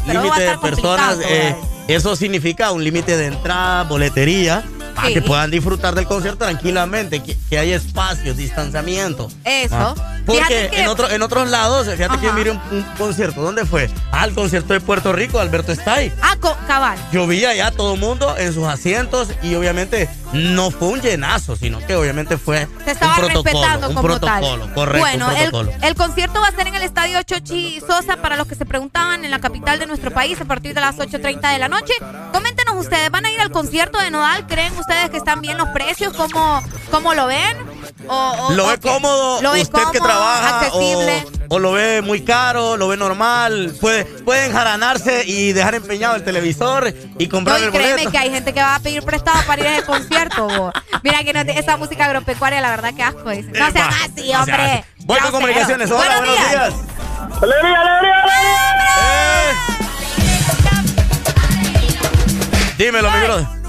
límite 0.07 0.41
de 0.41 0.57
personas. 0.59 1.17
eh, 1.27 1.55
eso 1.87 2.15
significa 2.15 2.71
un 2.71 2.83
límite 2.83 3.15
de 3.15 3.27
entrada, 3.27 3.83
boletería, 3.83 4.63
para 4.95 5.09
que 5.09 5.21
puedan 5.21 5.51
disfrutar 5.51 5.93
del 5.95 6.05
concierto 6.07 6.45
tranquilamente, 6.45 7.21
que, 7.21 7.37
que 7.49 7.59
haya 7.59 7.75
espacio, 7.75 8.33
distanciamiento. 8.33 9.29
Eso. 9.43 9.75
Ah, 9.75 9.95
Porque 10.25 10.69
que- 10.71 10.81
en, 10.81 10.87
otro- 10.87 11.09
en 11.09 11.21
otros 11.21 11.49
lados, 11.49 11.87
fíjate 11.87 12.17
que 12.19 12.27
Ajá. 12.27 12.35
miré 12.35 12.51
un, 12.51 12.61
un 12.71 12.83
concierto. 12.97 13.41
¿Dónde 13.41 13.65
fue? 13.65 13.89
Ah, 14.11 14.25
el 14.25 14.33
concierto 14.33 14.73
de 14.73 14.79
Puerto 14.81 15.13
Rico, 15.13 15.39
Alberto 15.39 15.71
Stay. 15.73 16.11
Ah, 16.21 16.35
cabal. 16.67 16.97
Yo 17.11 17.27
vi 17.27 17.43
allá 17.45 17.71
todo 17.71 17.93
el 17.95 17.99
mundo 17.99 18.35
en 18.37 18.53
sus 18.53 18.65
asientos 18.65 19.29
y 19.43 19.55
obviamente 19.55 20.09
no 20.33 20.71
fue 20.71 20.87
un 20.89 21.01
llenazo, 21.01 21.55
sino 21.55 21.79
que 21.85 21.95
obviamente 21.95 22.37
fue 22.37 22.67
Se 22.83 22.91
estaba 22.91 23.13
un 23.15 23.19
protocolo. 23.19 23.43
respetando 23.43 23.89
un 23.89 23.95
como 23.95 24.07
protocolo, 24.07 24.59
tal. 24.65 24.73
correcto. 24.73 24.99
bueno, 24.99 25.27
un 25.27 25.31
el, 25.35 25.49
protocolo. 25.49 25.71
el 25.81 25.95
concierto 25.95 26.41
va 26.41 26.47
a 26.47 26.51
ser 26.51 26.67
en 26.67 26.75
el 26.75 26.81
estadio 26.81 27.21
Chochi 27.23 27.79
Sosa 27.81 28.17
para 28.17 28.35
los 28.35 28.47
que 28.47 28.55
se 28.55 28.65
preguntaban 28.65 29.23
en 29.25 29.31
la 29.31 29.39
capital 29.39 29.79
de 29.79 29.85
nuestro 29.85 30.11
país 30.11 30.39
a 30.41 30.45
partir 30.45 30.73
de 30.73 30.81
las 30.81 30.95
8.30 30.97 31.51
de 31.53 31.59
la 31.59 31.67
noche. 31.67 31.93
Coméntenos 32.33 32.75
ustedes, 32.77 33.09
¿van 33.11 33.25
a 33.25 33.31
ir 33.31 33.39
al 33.39 33.51
concierto 33.51 33.99
de 33.99 34.11
Nodal? 34.11 34.45
¿Creen 34.47 34.73
ustedes 34.87 35.09
que 35.09 35.17
están 35.17 35.41
bien 35.41 35.57
los 35.57 35.67
precios? 35.69 36.13
¿Cómo, 36.13 36.61
cómo 36.91 37.13
lo 37.15 37.25
ven? 37.27 37.57
O, 38.07 38.13
o- 38.15 38.51
¿Lo 38.53 38.65
o 38.65 38.67
ve 38.67 38.77
cómodo 38.79 39.41
¿Lo 39.41 39.51
ve 39.51 39.61
usted 39.63 39.79
que 39.91 39.97
cómodo, 39.97 40.03
trabaja 40.03 40.59
accesible? 40.59 41.25
o, 41.49 41.55
o 41.55 41.59
lo 41.59 41.71
ve 41.71 42.01
muy 42.03 42.21
caro, 42.23 42.77
lo 42.77 42.87
ve 42.87 42.97
normal? 42.97 43.73
Puede, 43.81 44.05
puede 44.05 44.45
enjaranarse 44.45 45.23
y 45.25 45.53
dejar 45.53 45.73
empeñado 45.75 46.15
el 46.15 46.23
televisor 46.23 46.93
y 47.17 47.27
comprar 47.27 47.57
No, 47.57 47.63
y 47.63 47.65
el 47.67 47.71
créeme 47.73 47.91
boleto. 47.93 48.11
que 48.11 48.17
hay 48.19 48.29
gente 48.29 48.53
que 48.53 48.61
va 48.61 48.75
a 48.75 48.79
pedir 48.79 49.01
prestado 49.03 49.41
para 49.47 49.61
ir 49.61 49.67
a 49.67 49.77
ese 49.77 49.85
concierto. 49.87 50.47
bo. 50.47 50.71
Mira 51.03 51.23
que 51.23 51.33
no 51.33 51.39
esa 51.41 51.77
música 51.77 52.05
agropecuaria, 52.05 52.61
la 52.61 52.69
verdad 52.69 52.93
que 52.93 53.01
asco 53.03 53.29
es. 53.31 53.45
No 53.47 53.71
sean 53.71 53.89
así, 54.03 54.33
hombre. 54.35 54.85
Grosero. 54.99 55.31
comunicaciones. 55.31 55.89
Hola, 55.91 56.17
buenos 56.19 56.37
días. 56.49 56.73
¡Alegría, 57.41 57.81
alegría, 57.81 58.15
Dímelo, 62.77 63.09
mi 63.09 63.19
brother. 63.21 63.64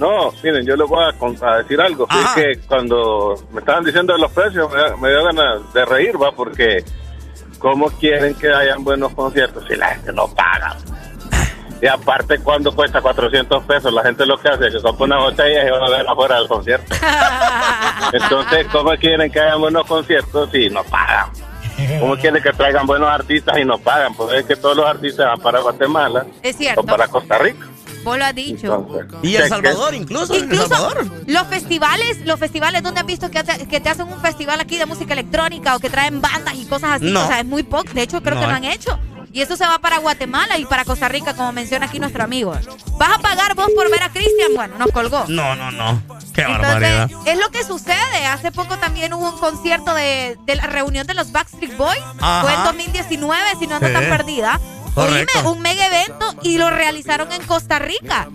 No, 0.00 0.32
miren, 0.42 0.64
yo 0.64 0.76
les 0.76 0.88
voy 0.88 1.04
a, 1.04 1.56
decir 1.56 1.80
algo. 1.80 2.06
Es 2.10 2.28
que 2.34 2.60
cuando 2.66 3.34
me 3.52 3.60
estaban 3.60 3.84
diciendo 3.84 4.12
de 4.12 4.20
los 4.20 4.30
precios, 4.32 4.70
me, 4.72 4.96
me 4.96 5.10
dio 5.10 5.24
ganas 5.24 5.72
de 5.72 5.84
reír, 5.84 6.20
va, 6.22 6.30
porque 6.32 6.84
¿cómo 7.58 7.90
quieren 7.90 8.34
que 8.34 8.48
hayan 8.48 8.84
buenos 8.84 9.12
conciertos 9.12 9.64
si 9.68 9.74
la 9.74 9.88
gente 9.88 10.12
no 10.12 10.28
paga? 10.28 10.76
Y 11.80 11.86
aparte, 11.86 12.38
cuando 12.40 12.74
cuesta 12.74 13.00
400 13.00 13.62
pesos, 13.64 13.92
la 13.92 14.02
gente 14.02 14.26
lo 14.26 14.36
que 14.38 14.48
hace 14.48 14.66
es 14.66 14.74
que 14.74 14.82
compra 14.82 15.06
una 15.06 15.18
botella 15.18 15.64
y 15.64 15.70
va 15.70 15.86
a 15.86 15.90
ver 15.90 16.08
afuera 16.08 16.38
del 16.38 16.48
concierto. 16.48 16.94
Entonces, 18.12 18.66
¿cómo 18.72 18.90
quieren 18.96 19.30
que 19.30 19.40
hayan 19.40 19.60
buenos 19.60 19.86
conciertos 19.86 20.50
si 20.50 20.68
no 20.70 20.82
pagan? 20.84 21.30
¿Cómo 22.00 22.16
quieren 22.16 22.42
que 22.42 22.52
traigan 22.52 22.86
buenos 22.86 23.08
artistas 23.08 23.56
y 23.58 23.64
no 23.64 23.78
pagan? 23.78 24.12
Pues 24.14 24.32
es 24.32 24.46
que 24.46 24.56
todos 24.56 24.76
los 24.76 24.86
artistas 24.86 25.26
van 25.26 25.40
para 25.40 25.60
Guatemala 25.60 26.26
Es 26.42 26.56
cierto. 26.56 26.80
o 26.80 26.84
para 26.84 27.06
Costa 27.06 27.38
Rica. 27.38 27.66
Vos 28.08 28.18
lo 28.18 28.24
has 28.24 28.34
dicho. 28.34 28.88
Y 29.22 29.36
El 29.36 29.48
Salvador, 29.48 29.94
incluso. 29.94 30.34
en 30.34 30.40
El 30.40 30.44
Incluso 30.46 30.68
Salvador. 30.68 31.06
los 31.26 31.46
festivales, 31.46 32.18
los 32.24 32.38
festivales 32.38 32.82
donde 32.82 33.00
has 33.00 33.06
visto 33.06 33.30
que 33.30 33.42
te, 33.44 33.66
que 33.66 33.80
te 33.80 33.88
hacen 33.88 34.08
un 34.12 34.20
festival 34.20 34.60
aquí 34.60 34.76
de 34.78 34.86
música 34.86 35.12
electrónica 35.12 35.76
o 35.76 35.78
que 35.78 35.90
traen 35.90 36.20
bandas 36.20 36.54
y 36.54 36.64
cosas 36.66 36.92
así, 36.96 37.10
No. 37.10 37.24
o 37.24 37.26
sea, 37.26 37.40
es 37.40 37.46
muy 37.46 37.62
poco, 37.62 37.92
de 37.92 38.02
hecho 38.02 38.20
creo 38.22 38.34
No, 38.36 38.40
que 38.42 38.46
lo 38.46 38.52
han 38.54 38.64
hecho. 38.64 38.98
Y 39.30 39.42
eso 39.42 39.56
se 39.56 39.66
va 39.66 39.78
para 39.78 39.98
Guatemala 39.98 40.56
y 40.58 40.64
para 40.64 40.86
Costa 40.86 41.06
Rica, 41.06 41.34
como 41.36 41.52
menciona 41.52 41.84
aquí 41.84 42.00
nuestro 42.00 42.24
amigo. 42.24 42.52
¿Vas 42.98 43.10
a 43.14 43.18
pagar 43.18 43.54
vos 43.54 43.66
por 43.76 43.90
ver 43.90 44.02
a 44.02 44.08
Cristian? 44.08 44.54
Bueno, 44.56 44.78
nos 44.78 44.90
colgó. 44.90 45.26
No, 45.28 45.54
no, 45.54 45.70
no. 45.70 46.02
Qué 46.34 46.40
Entonces, 46.42 46.60
barbaridad. 46.62 47.10
es 47.26 47.38
lo 47.38 47.50
que 47.50 47.62
sucede. 47.62 48.26
Hace 48.26 48.50
poco 48.52 48.78
también 48.78 49.12
hubo 49.12 49.28
un 49.30 49.38
concierto 49.38 49.92
de, 49.94 50.38
de 50.46 50.56
la 50.56 50.62
reunión 50.64 51.06
de 51.06 51.12
los 51.12 51.30
Backstreet 51.30 51.76
Boys. 51.76 52.00
Ajá. 52.20 52.40
Fue 52.42 52.54
en 52.54 52.64
2019, 52.64 53.40
si 53.58 53.66
no 53.66 53.74
ando 53.76 53.88
Sí. 53.88 53.92
tan 53.92 54.04
perdida. 54.04 54.58
Correcto. 54.94 55.38
Oíme, 55.38 55.50
un 55.50 55.60
mega 55.60 55.86
evento 55.86 56.34
y 56.42 56.58
lo 56.58 56.70
realizaron 56.70 57.30
en 57.32 57.42
Costa 57.46 57.78
Rica. 57.78 58.28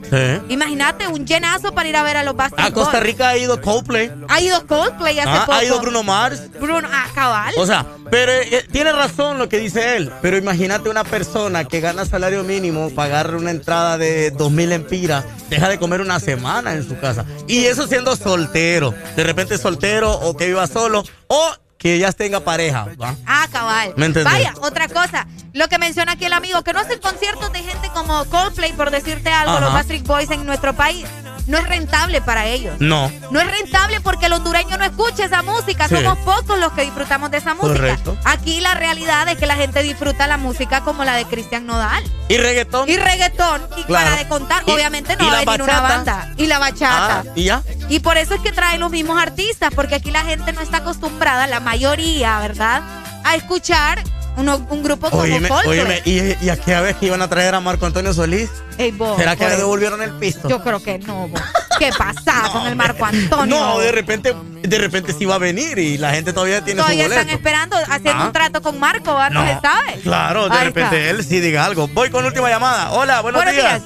Imagínate, 0.49 1.07
un 1.07 1.25
llenazo 1.25 1.73
para 1.73 1.89
ir 1.89 1.95
a 1.95 2.03
ver 2.03 2.17
a 2.17 2.23
los 2.23 2.35
Backstreet 2.35 2.67
A 2.69 2.73
Costa 2.73 2.91
Boys. 2.99 3.03
Rica 3.03 3.29
ha 3.29 3.37
ido 3.37 3.61
Coldplay. 3.61 4.11
Ha 4.29 4.41
ido 4.41 4.65
Coldplay 4.67 5.19
hace 5.19 5.29
Ah, 5.29 5.43
poco. 5.45 5.53
ha 5.57 5.63
ido 5.63 5.79
Bruno 5.79 6.03
Mars. 6.03 6.41
Bruno, 6.59 6.87
ah, 6.91 7.07
cabal. 7.13 7.53
O 7.57 7.65
sea, 7.65 7.85
pero 8.09 8.31
eh, 8.31 8.65
tiene 8.71 8.91
razón 8.91 9.37
lo 9.37 9.49
que 9.49 9.57
dice 9.59 9.97
él. 9.97 10.11
Pero 10.21 10.37
imagínate 10.37 10.89
una 10.89 11.03
persona 11.03 11.65
que 11.65 11.79
gana 11.79 12.05
salario 12.05 12.43
mínimo, 12.43 12.89
pagar 12.91 13.35
una 13.35 13.51
entrada 13.51 13.97
de 13.97 14.31
dos 14.31 14.51
mil 14.51 14.71
empiras, 14.71 15.25
deja 15.49 15.67
de 15.69 15.77
comer 15.79 16.01
una 16.01 16.19
semana 16.19 16.73
en 16.73 16.87
su 16.87 16.97
casa. 16.99 17.25
Y 17.47 17.65
eso 17.65 17.87
siendo 17.87 18.15
soltero. 18.15 18.93
De 19.15 19.23
repente 19.23 19.57
soltero 19.57 20.11
o 20.13 20.35
que 20.37 20.47
viva 20.47 20.67
solo 20.67 21.03
o 21.27 21.51
que 21.83 21.99
ya 21.99 22.13
tenga 22.13 22.39
pareja. 22.39 22.87
¿va? 22.99 23.13
Ah, 23.27 23.45
cabal. 23.51 23.93
¿Me 23.97 24.05
entendés? 24.05 24.31
Vaya, 24.31 24.53
otra 24.61 24.87
cosa. 24.87 25.27
Lo 25.51 25.67
que 25.67 25.77
menciona 25.77 26.13
aquí 26.13 26.23
el 26.23 26.31
amigo, 26.31 26.63
que 26.63 26.71
no 26.71 26.79
hacen 26.79 26.97
conciertos 26.99 27.51
de 27.51 27.59
gente 27.61 27.89
como 27.93 28.23
Coldplay, 28.25 28.71
por 28.71 28.89
decirte 28.89 29.29
algo, 29.29 29.51
Ajá. 29.51 29.65
los 29.65 29.73
Backstreet 29.73 30.07
Boys 30.07 30.31
en 30.31 30.45
nuestro 30.45 30.73
país. 30.73 31.05
No 31.47 31.57
es 31.57 31.67
rentable 31.67 32.21
para 32.21 32.45
ellos. 32.45 32.75
No. 32.79 33.11
No 33.31 33.39
es 33.41 33.47
rentable 33.51 33.99
porque 34.01 34.27
el 34.27 34.33
hondureño 34.33 34.77
no 34.77 34.85
escucha 34.85 35.25
esa 35.25 35.41
música. 35.41 35.87
Sí. 35.87 35.95
Somos 35.95 36.17
pocos 36.19 36.57
los 36.59 36.71
que 36.73 36.83
disfrutamos 36.83 37.31
de 37.31 37.37
esa 37.37 37.53
música. 37.53 37.73
Correcto. 37.73 38.17
Aquí 38.23 38.61
la 38.61 38.73
realidad 38.75 39.27
es 39.27 39.37
que 39.37 39.45
la 39.45 39.55
gente 39.55 39.83
disfruta 39.83 40.25
la 40.27 40.37
música 40.37 40.81
como 40.81 41.03
la 41.03 41.15
de 41.15 41.25
Cristian 41.25 41.65
Nodal. 41.65 42.03
Y 42.29 42.37
reggaetón. 42.37 42.89
Y 42.89 42.95
reggaetón. 42.97 43.61
Y 43.77 43.83
Claro. 43.83 44.05
para 44.09 44.23
de 44.23 44.27
contar, 44.29 44.63
Y- 44.65 44.71
obviamente 44.71 45.15
no 45.17 45.25
y 45.25 45.29
va 45.29 45.39
a 45.39 45.45
venir 45.45 45.61
una 45.63 45.81
bachata. 45.81 45.95
banda. 46.15 46.33
Y 46.37 46.45
la 46.47 46.59
bachata. 46.59 47.19
Ah, 47.19 47.31
y 47.35 47.43
ya. 47.43 47.61
Y 47.89 47.99
por 47.99 48.17
eso 48.17 48.33
es 48.35 48.41
que 48.41 48.51
traen 48.53 48.79
los 48.79 48.91
mismos 48.91 49.21
artistas, 49.21 49.71
porque 49.75 49.95
aquí 49.95 50.11
la 50.11 50.23
gente 50.23 50.53
no 50.53 50.61
está 50.61 50.77
acostumbrada, 50.77 51.45
la 51.47 51.59
mayoría, 51.59 52.39
¿verdad? 52.39 52.81
A 53.25 53.35
escuchar 53.35 54.01
uno- 54.37 54.65
un 54.69 54.83
grupo 54.83 55.09
como 55.09 55.23
Oíme, 55.23 55.47
Coldplay. 55.47 55.79
oíme, 55.79 56.01
¿y, 56.05 56.45
y 56.45 56.49
aquella 56.49 56.81
vez 56.81 56.95
que 56.97 57.05
iban 57.07 57.21
a 57.21 57.27
traer 57.29 57.55
a 57.55 57.59
Marco 57.59 57.85
Antonio 57.85 58.13
Solís? 58.13 58.49
Ey, 58.77 58.91
vos, 58.91 59.17
¿Será 59.17 59.35
que 59.35 59.43
por 59.43 59.51
le 59.51 59.57
devolvieron 59.57 60.01
el 60.01 60.11
pisto? 60.13 60.47
Yo 60.49 60.61
creo 60.63 60.81
que 60.81 60.99
no, 60.99 61.27
vos. 61.27 61.41
¿Qué 61.79 61.89
pasaba 61.97 62.51
con 62.51 62.67
el 62.67 62.75
Marco 62.75 63.05
Antonio? 63.05 63.55
No, 63.59 63.79
de 63.79 63.91
repente, 63.91 64.33
de 64.61 64.77
repente 64.77 65.13
sí 65.13 65.25
va 65.25 65.35
a 65.35 65.39
venir 65.39 65.77
y 65.79 65.97
la 65.97 66.11
gente 66.11 66.31
todavía 66.33 66.63
tiene 66.63 66.81
Todavía 66.81 67.03
su 67.05 67.09
boleto. 67.09 67.21
están 67.21 67.35
esperando, 67.37 67.77
haciendo 67.77 68.23
Ah. 68.23 68.27
un 68.27 68.33
trato 68.33 68.61
con 68.61 68.79
Marco, 68.79 69.15
¿verdad? 69.15 69.29
no, 69.31 69.45
se 69.47 69.59
sabe. 69.61 69.99
Claro, 70.01 70.49
de 70.49 70.55
Ahí 70.57 70.65
repente 70.65 70.97
está. 70.97 71.09
él 71.09 71.25
sí 71.25 71.39
diga 71.39 71.65
algo. 71.65 71.87
Voy 71.89 72.09
con 72.09 72.23
última 72.25 72.49
llamada. 72.49 72.91
Hola, 72.91 73.21
buenos, 73.21 73.43
Buenos 73.43 73.61
días. 73.61 73.81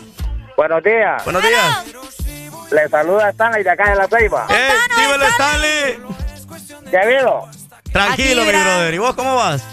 Buenos 0.56 0.84
días. 0.84 1.24
Buenos 1.24 1.42
días. 1.44 1.84
Le 2.72 2.90
saluda 2.90 3.30
Stanley 3.30 3.64
de 3.64 3.70
acá 3.70 3.90
de 3.90 3.96
La 3.96 4.08
Ceiba. 4.08 4.46
¡Eh, 4.50 4.70
dímelo, 4.98 5.26
Stanley! 5.28 6.00
¿Qué 6.92 6.98
ha 6.98 7.02
habido? 7.04 7.48
Tranquilo, 7.94 8.44
mi 8.44 8.50
brother. 8.50 8.94
¿Y 8.94 8.98
vos 8.98 9.16
cómo 9.16 9.36
vas? 9.36 9.64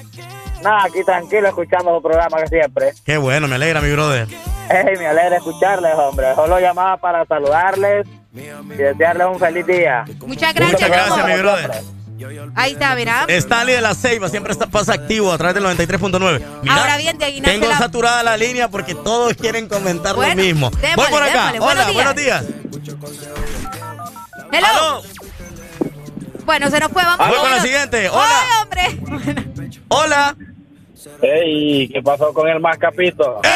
Nada, 0.65 0.85
aquí 0.85 1.05
tranquilo, 1.05 1.47
escuchando 1.49 1.95
su 1.95 2.03
programa 2.03 2.39
que 2.39 2.49
siempre. 2.49 2.93
Qué 3.05 3.17
bueno, 3.19 3.47
me 3.47 3.55
alegra, 3.57 3.81
mi 3.81 3.93
brother. 3.93 4.27
Ey, 4.71 4.97
me 4.99 5.07
alegra 5.07 5.37
escucharles, 5.37 5.95
hombre. 5.97 6.35
Solo 6.35 6.59
llamaba 6.59 6.97
para 6.97 7.25
saludarles 7.27 8.07
y 8.35 8.69
desearles 8.77 9.27
un 9.31 9.39
feliz 9.39 9.67
día. 9.67 10.05
Muchas 10.27 10.55
gracias, 10.55 10.81
Muchas 10.81 10.89
gracias, 10.89 11.27
mi 11.27 11.35
brother. 11.37 11.71
Ahí 12.55 12.73
está, 12.73 12.95
mira. 12.95 13.27
Stanley 13.29 13.75
de 13.75 13.81
la 13.83 13.95
Ceiba 13.95 14.29
siempre 14.31 14.53
está, 14.53 14.67
pasa 14.67 14.95
activo 14.95 15.31
a 15.33 15.37
través 15.37 15.55
del 15.57 15.65
93.9. 15.65 16.41
Mira, 16.63 16.77
Ahora 16.77 16.97
bien, 16.97 17.19
de 17.19 17.29
Ignacio 17.29 17.53
Tengo 17.61 17.71
la- 17.71 17.77
saturada 17.79 18.23
la 18.23 18.37
línea 18.39 18.69
porque 18.69 18.95
todos 18.95 19.35
quieren 19.35 19.69
comentar 19.69 20.15
Bueno, 20.17 20.35
lo 20.35 20.43
mismo. 20.43 20.71
démosle, 20.71 20.95
Voy 20.97 21.07
por 21.11 21.23
acá. 21.23 21.53
démosle. 21.53 21.59
Hola, 21.61 21.75
Buenos 21.85 21.95
buenos 21.95 22.15
días. 22.17 22.45
Hello. 24.53 25.03
Bueno, 26.47 26.71
se 26.71 26.79
nos 26.79 26.93
fue, 26.93 27.03
vamos. 27.05 27.29
Voy 27.29 27.39
con 27.39 27.51
la 27.51 27.61
siguiente. 27.61 28.09
Hola. 28.09 28.29
Ay, 28.41 28.63
hombre. 28.63 29.41
Hola. 29.89 30.37
Ey, 31.23 31.89
¿qué 31.89 32.03
pasó 32.03 32.33
con 32.33 32.49
el 32.49 32.61
mascapito? 32.61 33.41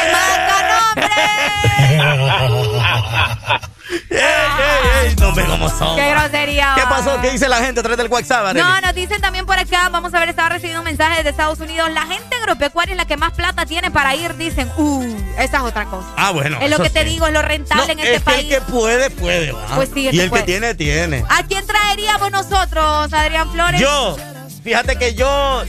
¡Ey, 4.11 4.17
ey, 4.19 5.07
ey! 5.09 5.15
No, 5.19 5.29
hombre, 5.29 5.45
cómo 5.45 5.69
son. 5.69 5.95
Qué 5.95 6.09
grosería. 6.11 6.73
¿Qué 6.75 6.81
pasó? 6.83 7.19
¿Qué 7.21 7.31
dice 7.31 7.47
la 7.49 7.57
gente 7.57 7.79
a 7.79 7.83
través 7.83 7.97
del 7.97 8.07
WhatsApp, 8.07 8.45
Arely? 8.47 8.61
No, 8.61 8.81
nos 8.81 8.93
dicen 8.93 9.19
también 9.21 9.45
por 9.45 9.57
acá, 9.57 9.89
vamos 9.89 10.13
a 10.13 10.19
ver, 10.19 10.29
estaba 10.29 10.49
recibiendo 10.49 10.83
mensajes 10.83 11.17
desde 11.17 11.29
Estados 11.31 11.59
Unidos. 11.59 11.89
La 11.91 12.01
gente 12.05 12.35
agropecuaria 12.35 12.93
es 12.93 12.97
la 12.97 13.05
que 13.05 13.17
más 13.17 13.33
plata 13.33 13.65
tiene 13.65 13.89
para 13.91 14.15
ir, 14.15 14.35
dicen, 14.37 14.69
uh, 14.77 15.03
esa 15.37 15.57
es 15.57 15.63
otra 15.63 15.85
cosa. 15.85 16.07
Ah, 16.17 16.31
bueno. 16.31 16.57
es 16.61 16.69
lo 16.69 16.79
que 16.79 16.89
te 16.89 17.03
digo, 17.03 17.27
es 17.27 17.33
lo 17.33 17.41
rentable 17.41 17.85
No, 17.87 17.91
en 17.93 17.99
este 17.99 18.13
es 18.15 18.19
que 18.19 18.25
país. 18.25 18.43
el 18.43 18.49
que 18.49 18.61
puede, 18.61 19.09
puede, 19.09 19.51
va. 19.51 19.65
Pues 19.75 19.89
sí, 19.93 20.07
el 20.07 20.13
Y 20.15 20.17
que 20.17 20.23
el 20.25 20.29
puede. 20.29 20.43
que 20.43 20.51
tiene, 20.51 20.75
tiene. 20.75 21.23
¿A 21.29 21.43
quién 21.43 21.65
traeríamos 21.65 22.31
nosotros, 22.31 23.11
Adrián 23.13 23.51
Flores? 23.51 23.79
Yo, 23.81 24.17
fíjate 24.63 24.97
que 24.97 25.13
yo, 25.15 25.63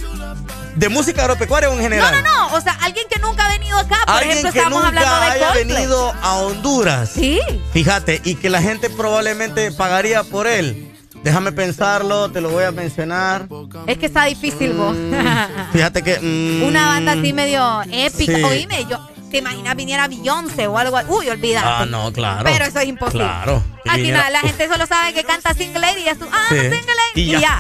de 0.81 0.89
música 0.89 1.23
agropecuaria 1.23 1.69
en 1.69 1.77
No, 1.77 1.83
general. 1.83 2.23
no, 2.25 2.49
no. 2.49 2.57
O 2.57 2.61
sea, 2.61 2.73
alguien 2.83 3.07
que 3.11 3.19
nunca 3.21 3.47
ha 3.47 3.49
venido 3.51 3.77
acá. 3.79 3.99
Por 4.07 4.15
Alguien 4.17 4.31
ejemplo, 4.39 4.53
que 4.53 4.59
estamos 4.59 4.85
hablando 4.85 5.11
nunca 5.11 5.21
de 5.27 5.31
haya 5.33 5.47
Coldplay. 5.53 5.75
venido 5.77 6.15
a 6.23 6.35
Honduras. 6.39 7.11
Sí. 7.15 7.41
Fíjate, 7.73 8.21
y 8.25 8.35
que 8.37 8.49
la 8.51 8.63
gente 8.63 8.89
probablemente 8.91 9.71
pagaría 9.73 10.23
por 10.25 10.47
él. 10.47 10.87
Déjame 11.23 11.53
pensarlo, 11.53 12.31
te 12.31 12.41
lo 12.41 12.49
voy 12.49 12.65
a 12.65 12.71
mencionar. 12.73 13.47
Es 13.87 13.99
que 13.99 14.07
está 14.07 14.25
difícil, 14.25 14.73
vos. 14.73 14.97
Fíjate 15.73 16.03
que. 16.03 16.19
mm, 16.19 16.63
Una 16.63 16.87
banda 16.87 17.13
así 17.13 17.33
medio 17.35 17.83
épica. 17.93 18.37
Sí. 18.37 18.43
Oíme, 18.43 18.87
yo. 18.89 18.99
¿Te 19.31 19.39
imaginas 19.39 19.77
viniera 19.77 20.09
Beyoncé 20.09 20.67
o 20.67 20.77
algo? 20.77 20.99
Uy, 21.09 21.29
olvídate. 21.29 21.65
Ah, 21.69 21.87
no, 21.87 22.13
claro. 22.13 22.43
Pero 22.43 22.65
eso 22.65 22.81
es 22.81 22.89
imposible. 22.89 23.25
Claro. 23.27 23.63
viniera- 23.95 24.19
nada, 24.19 24.31
la 24.31 24.41
gente 24.41 24.67
solo 24.67 24.87
sabe 24.87 25.13
que 25.13 25.23
canta 25.23 25.55
Single 25.55 25.79
Lady 25.81 26.01
y 26.03 26.09
es 26.09 26.19
tú, 26.19 26.27
ah, 26.33 26.47
Sí. 26.49 26.57
Single 26.57 26.79
Lady. 26.81 27.23
Y 27.23 27.27
ya. 27.27 27.59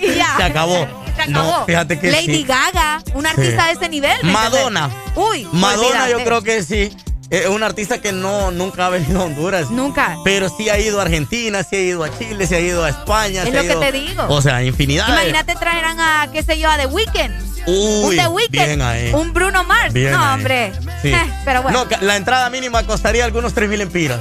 y 0.00 0.14
ya. 0.14 0.34
Se 0.38 0.42
acabó. 0.44 0.88
Se 1.24 1.30
acabó. 1.30 1.58
No, 1.60 1.66
fíjate 1.66 1.98
que 1.98 2.10
Lady 2.10 2.26
sí. 2.36 2.44
Gaga, 2.44 3.02
una 3.14 3.34
Sí. 3.34 3.40
artista 3.40 3.66
de 3.66 3.72
ese 3.72 3.88
nivel. 3.88 4.16
¿me 4.22 4.32
Madonna. 4.32 4.90
Uy, 5.16 5.46
Madonna, 5.52 6.08
yo 6.08 6.22
creo 6.24 6.42
que 6.42 6.62
sí. 6.62 6.90
Es 7.30 7.46
una 7.46 7.66
artista 7.66 8.00
que 8.00 8.10
no 8.10 8.50
nunca 8.52 8.86
ha 8.86 8.88
venido 8.88 9.20
a 9.20 9.24
Honduras. 9.24 9.70
Nunca. 9.70 10.16
Pero 10.24 10.48
sí 10.48 10.70
ha 10.70 10.78
ido 10.78 10.98
a 10.98 11.02
Argentina, 11.02 11.62
sí 11.62 11.76
ha 11.76 11.80
ido 11.80 12.02
a 12.02 12.18
Chile, 12.18 12.46
sí 12.46 12.54
ha 12.54 12.60
ido 12.60 12.82
a 12.84 12.88
España. 12.88 13.42
Es 13.42 13.50
sí 13.50 13.56
ha 13.56 13.62
lo 13.64 13.68
que 13.80 13.86
te 13.86 13.92
digo. 13.92 14.24
O 14.28 14.40
sea, 14.40 14.62
infinidad. 14.64 15.06
de- 15.08 15.12
Imagínate 15.12 15.54
trajeran 15.56 16.00
a, 16.00 16.30
qué 16.32 16.42
sé 16.42 16.58
yo, 16.58 16.70
a 16.70 16.78
The 16.78 16.86
Weeknd. 16.86 17.48
Uy, 17.66 18.16
un 18.16 18.16
The 18.16 18.28
Weeknd. 18.28 18.52
bien 18.52 18.80
ahí. 18.80 19.12
Un 19.12 19.34
Bruno 19.34 19.62
Mars. 19.62 19.92
Bien 19.92 20.12
no, 20.12 20.24
ahí. 20.24 20.34
hombre. 20.36 20.72
Sí. 21.02 21.08
Eh, 21.08 21.32
pero 21.44 21.60
bueno. 21.62 21.84
No, 21.84 21.96
la 22.00 22.16
entrada 22.16 22.48
mínima 22.48 22.82
costaría 22.84 23.26
algunos 23.26 23.52
3 23.52 23.68
mil 23.68 23.82
empiras. 23.82 24.20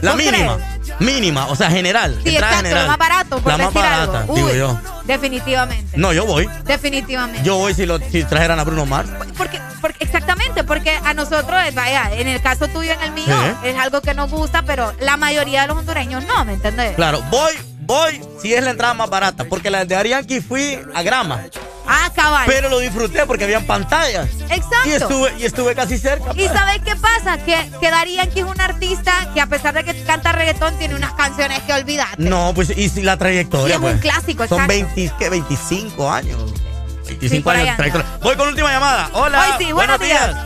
La 0.00 0.12
¿Vos 0.12 0.22
mínima. 0.22 0.58
Mínima, 1.00 1.46
o 1.48 1.56
sea, 1.56 1.70
general. 1.70 2.18
Sí, 2.24 2.34
exacto, 2.34 2.56
general. 2.56 2.82
lo 2.84 2.88
más 2.90 2.98
barato, 2.98 3.38
por 3.40 3.52
La 3.52 3.58
más 3.58 3.66
decir 3.74 3.82
barata, 3.90 4.20
algo. 4.20 4.34
digo 4.34 4.48
Uy, 4.48 4.58
yo. 4.58 4.80
Definitivamente. 5.04 5.96
No, 5.96 6.12
yo 6.12 6.24
voy. 6.26 6.48
Definitivamente. 6.64 7.42
Yo 7.44 7.56
voy 7.56 7.74
si, 7.74 7.86
lo, 7.86 7.98
si 7.98 8.24
trajeran 8.24 8.58
a 8.58 8.64
Bruno 8.64 8.86
Mars. 8.86 9.08
Porque, 9.36 9.60
porque, 9.80 10.04
exactamente, 10.04 10.64
porque 10.64 10.98
a 11.04 11.14
nosotros, 11.14 11.60
eh, 11.66 11.70
vaya, 11.74 12.10
en 12.12 12.28
el 12.28 12.40
caso 12.42 12.68
tuyo, 12.68 12.92
en 12.92 13.00
el 13.02 13.12
mío, 13.12 13.26
Sí. 13.62 13.68
es 13.68 13.76
algo 13.78 14.00
que 14.00 14.14
nos 14.14 14.30
gusta, 14.30 14.62
pero 14.62 14.92
la 15.00 15.16
mayoría 15.16 15.62
de 15.62 15.68
los 15.68 15.76
hondureños 15.78 16.24
no, 16.26 16.44
¿me 16.44 16.54
entendés? 16.54 16.94
Claro, 16.96 17.22
voy, 17.30 17.52
voy 17.80 18.20
si 18.42 18.54
es 18.54 18.62
la 18.64 18.70
entrada 18.70 18.94
más 18.94 19.08
barata. 19.10 19.44
Porque 19.44 19.70
la 19.70 19.84
de 19.84 19.96
Arianki 19.96 20.40
fui 20.40 20.78
a 20.94 21.02
grama. 21.02 21.42
Ah, 21.88 22.10
cabal. 22.14 22.44
Pero 22.46 22.68
lo 22.68 22.78
disfruté 22.80 23.24
porque 23.26 23.44
habían 23.44 23.64
pantallas. 23.64 24.28
Exacto. 24.50 24.76
Y 24.88 24.90
estuve, 24.92 25.32
y 25.38 25.44
estuve 25.46 25.74
casi 25.74 25.96
cerca. 25.98 26.32
¿Y 26.34 26.46
sabes 26.48 26.82
qué 26.84 26.94
pasa? 26.96 27.38
Que, 27.38 27.56
que 27.80 27.90
Darían, 27.90 28.28
que 28.30 28.40
es 28.40 28.46
un 28.46 28.60
artista 28.60 29.30
que 29.32 29.40
a 29.40 29.46
pesar 29.46 29.74
de 29.74 29.84
que 29.84 30.04
canta 30.04 30.32
reggaetón, 30.32 30.76
tiene 30.78 30.94
unas 30.94 31.14
canciones 31.14 31.60
que 31.62 31.72
olvidate. 31.72 32.16
No, 32.18 32.52
pues 32.54 32.76
y 32.76 32.88
si 32.90 33.02
la 33.02 33.16
trayectoria. 33.16 33.68
Y 33.68 33.70
es 33.70 33.76
un 33.76 33.82
pues. 33.82 34.00
clásico, 34.00 34.46
Son 34.46 34.60
exacto. 34.60 34.94
20, 34.96 35.12
¿qué? 35.18 35.30
25 35.30 36.10
años. 36.10 36.54
25 37.06 37.50
Sí, 37.50 37.58
años 37.58 37.76
trayectoria. 37.76 38.18
Voy 38.22 38.36
con 38.36 38.48
última 38.48 38.70
llamada. 38.70 39.08
Hola. 39.14 39.56
Hoy 39.58 39.64
sí, 39.64 39.72
buenos 39.72 39.98
días. 39.98 40.36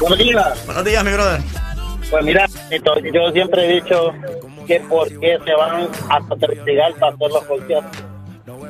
Buenos 0.00 0.18
días. 0.18 0.66
Buenos 0.66 0.84
días, 0.84 1.04
mi 1.04 1.12
brother. 1.12 1.42
Pues 2.10 2.24
mira, 2.24 2.46
yo 3.12 3.30
siempre 3.32 3.66
he 3.66 3.82
dicho 3.82 4.12
que 4.66 4.80
por 4.80 5.08
qué 5.20 5.38
se 5.44 5.52
van 5.52 5.88
hasta 6.08 6.36
Tegucigalpa 6.36 7.06
a 7.06 7.10
hacer 7.10 7.30
los 7.30 7.44
conciertos. 7.44 8.02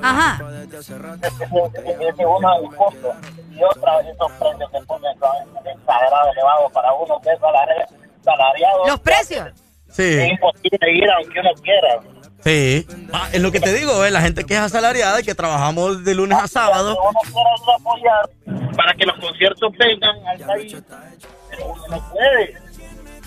Ajá. 0.03 0.39
Ese 0.73 0.85
es 0.85 2.15
uno 2.19 2.55
de 2.57 2.63
los 2.63 2.75
costos. 2.75 3.15
Y 3.51 3.63
otra, 3.63 4.01
esos 4.01 4.33
precios 4.33 4.71
que 4.71 4.81
ponen 4.87 5.13
exagerados, 5.13 6.33
elevados 6.37 6.73
para 6.73 6.93
uno 6.95 7.21
que 7.21 7.31
es 7.31 7.39
salari- 7.41 7.87
salariado. 8.25 8.87
¿Los 8.87 9.01
precios? 9.01 9.49
Sí. 9.91 10.03
Es 10.21 10.31
imposible 10.33 10.93
ir 10.93 11.11
aunque 11.11 11.41
uno 11.41 11.51
quiera. 11.63 12.01
Sí. 12.45 12.87
Ah, 13.13 13.29
es 13.33 13.41
lo 13.43 13.51
que 13.51 13.59
te 13.61 13.73
digo, 13.73 14.05
eh, 14.05 14.11
la 14.13 14.21
gente 14.21 14.45
que 14.45 14.55
es 14.55 14.61
asalariada 14.61 15.21
y 15.21 15.25
que 15.25 15.35
trabajamos 15.35 16.05
de 16.05 16.15
lunes 16.15 16.39
a 16.39 16.47
sábado. 16.47 16.97
Para 18.77 18.95
que 18.95 19.05
los 19.07 19.19
conciertos 19.19 19.73
vengan 19.79 20.17
al 20.27 20.39
país. 20.39 20.77
Pero 21.51 21.67
uno 21.67 21.83
no 21.91 22.11
puede. 22.11 22.57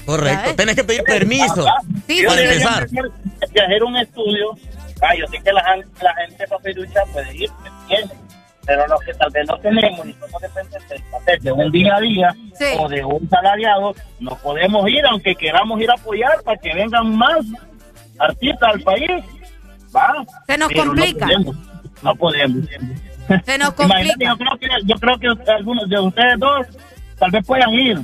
Correcto. 0.06 0.56
Tienes 0.56 0.76
que 0.76 0.84
pedir 0.84 1.04
permiso 1.04 1.66
Yo 2.08 2.28
para 2.30 2.42
empezar. 2.42 2.88
hacer 3.42 3.84
un 3.84 3.98
estudio. 3.98 4.56
Ah, 5.02 5.16
yo 5.16 5.26
sé 5.28 5.40
que 5.44 5.52
la, 5.52 5.62
la 6.02 6.14
gente 6.16 6.48
papelucha 6.48 7.02
puede 7.12 7.36
ir. 7.36 7.50
Pero 8.66 8.88
los 8.88 9.00
que 9.02 9.14
tal 9.16 9.32
vez 9.32 9.48
no 9.48 9.58
tenemos 9.58 10.06
y 10.06 10.14
somos 10.14 10.42
dependientes 10.42 11.42
de 11.42 11.52
un 11.52 11.72
día 11.72 11.96
a 11.96 12.00
día 12.00 12.36
o 12.78 12.88
de 12.88 13.04
un 13.04 13.28
salariado, 13.30 13.96
no 14.20 14.36
podemos 14.38 14.88
ir, 14.88 15.04
aunque 15.08 15.36
queramos 15.36 15.82
ir 15.82 15.90
a 15.90 15.96
apoyar 15.96 16.42
para 16.44 16.58
que 16.58 16.74
vengan 16.74 17.16
más 17.18 17.40
artistas 18.20 18.70
al 18.74 18.82
país. 18.82 19.10
Va. 19.96 20.24
Se 20.46 20.58
nos 20.58 20.70
Pero 20.70 20.86
complica. 20.86 21.26
No 21.26 21.34
podemos. 21.34 21.56
No 22.04 22.16
podemos. 22.16 22.66
Se 23.46 23.58
nos 23.58 23.74
complica. 23.74 24.16
yo 24.20 24.38
creo 24.38 24.58
que 24.60 24.68
yo 24.86 24.96
creo 24.96 25.18
que 25.18 25.52
algunos 25.52 25.90
de 25.90 26.00
ustedes 26.00 26.40
dos 26.40 26.68
tal 27.18 27.32
vez 27.32 27.46
puedan 27.46 27.74
ir, 27.74 28.00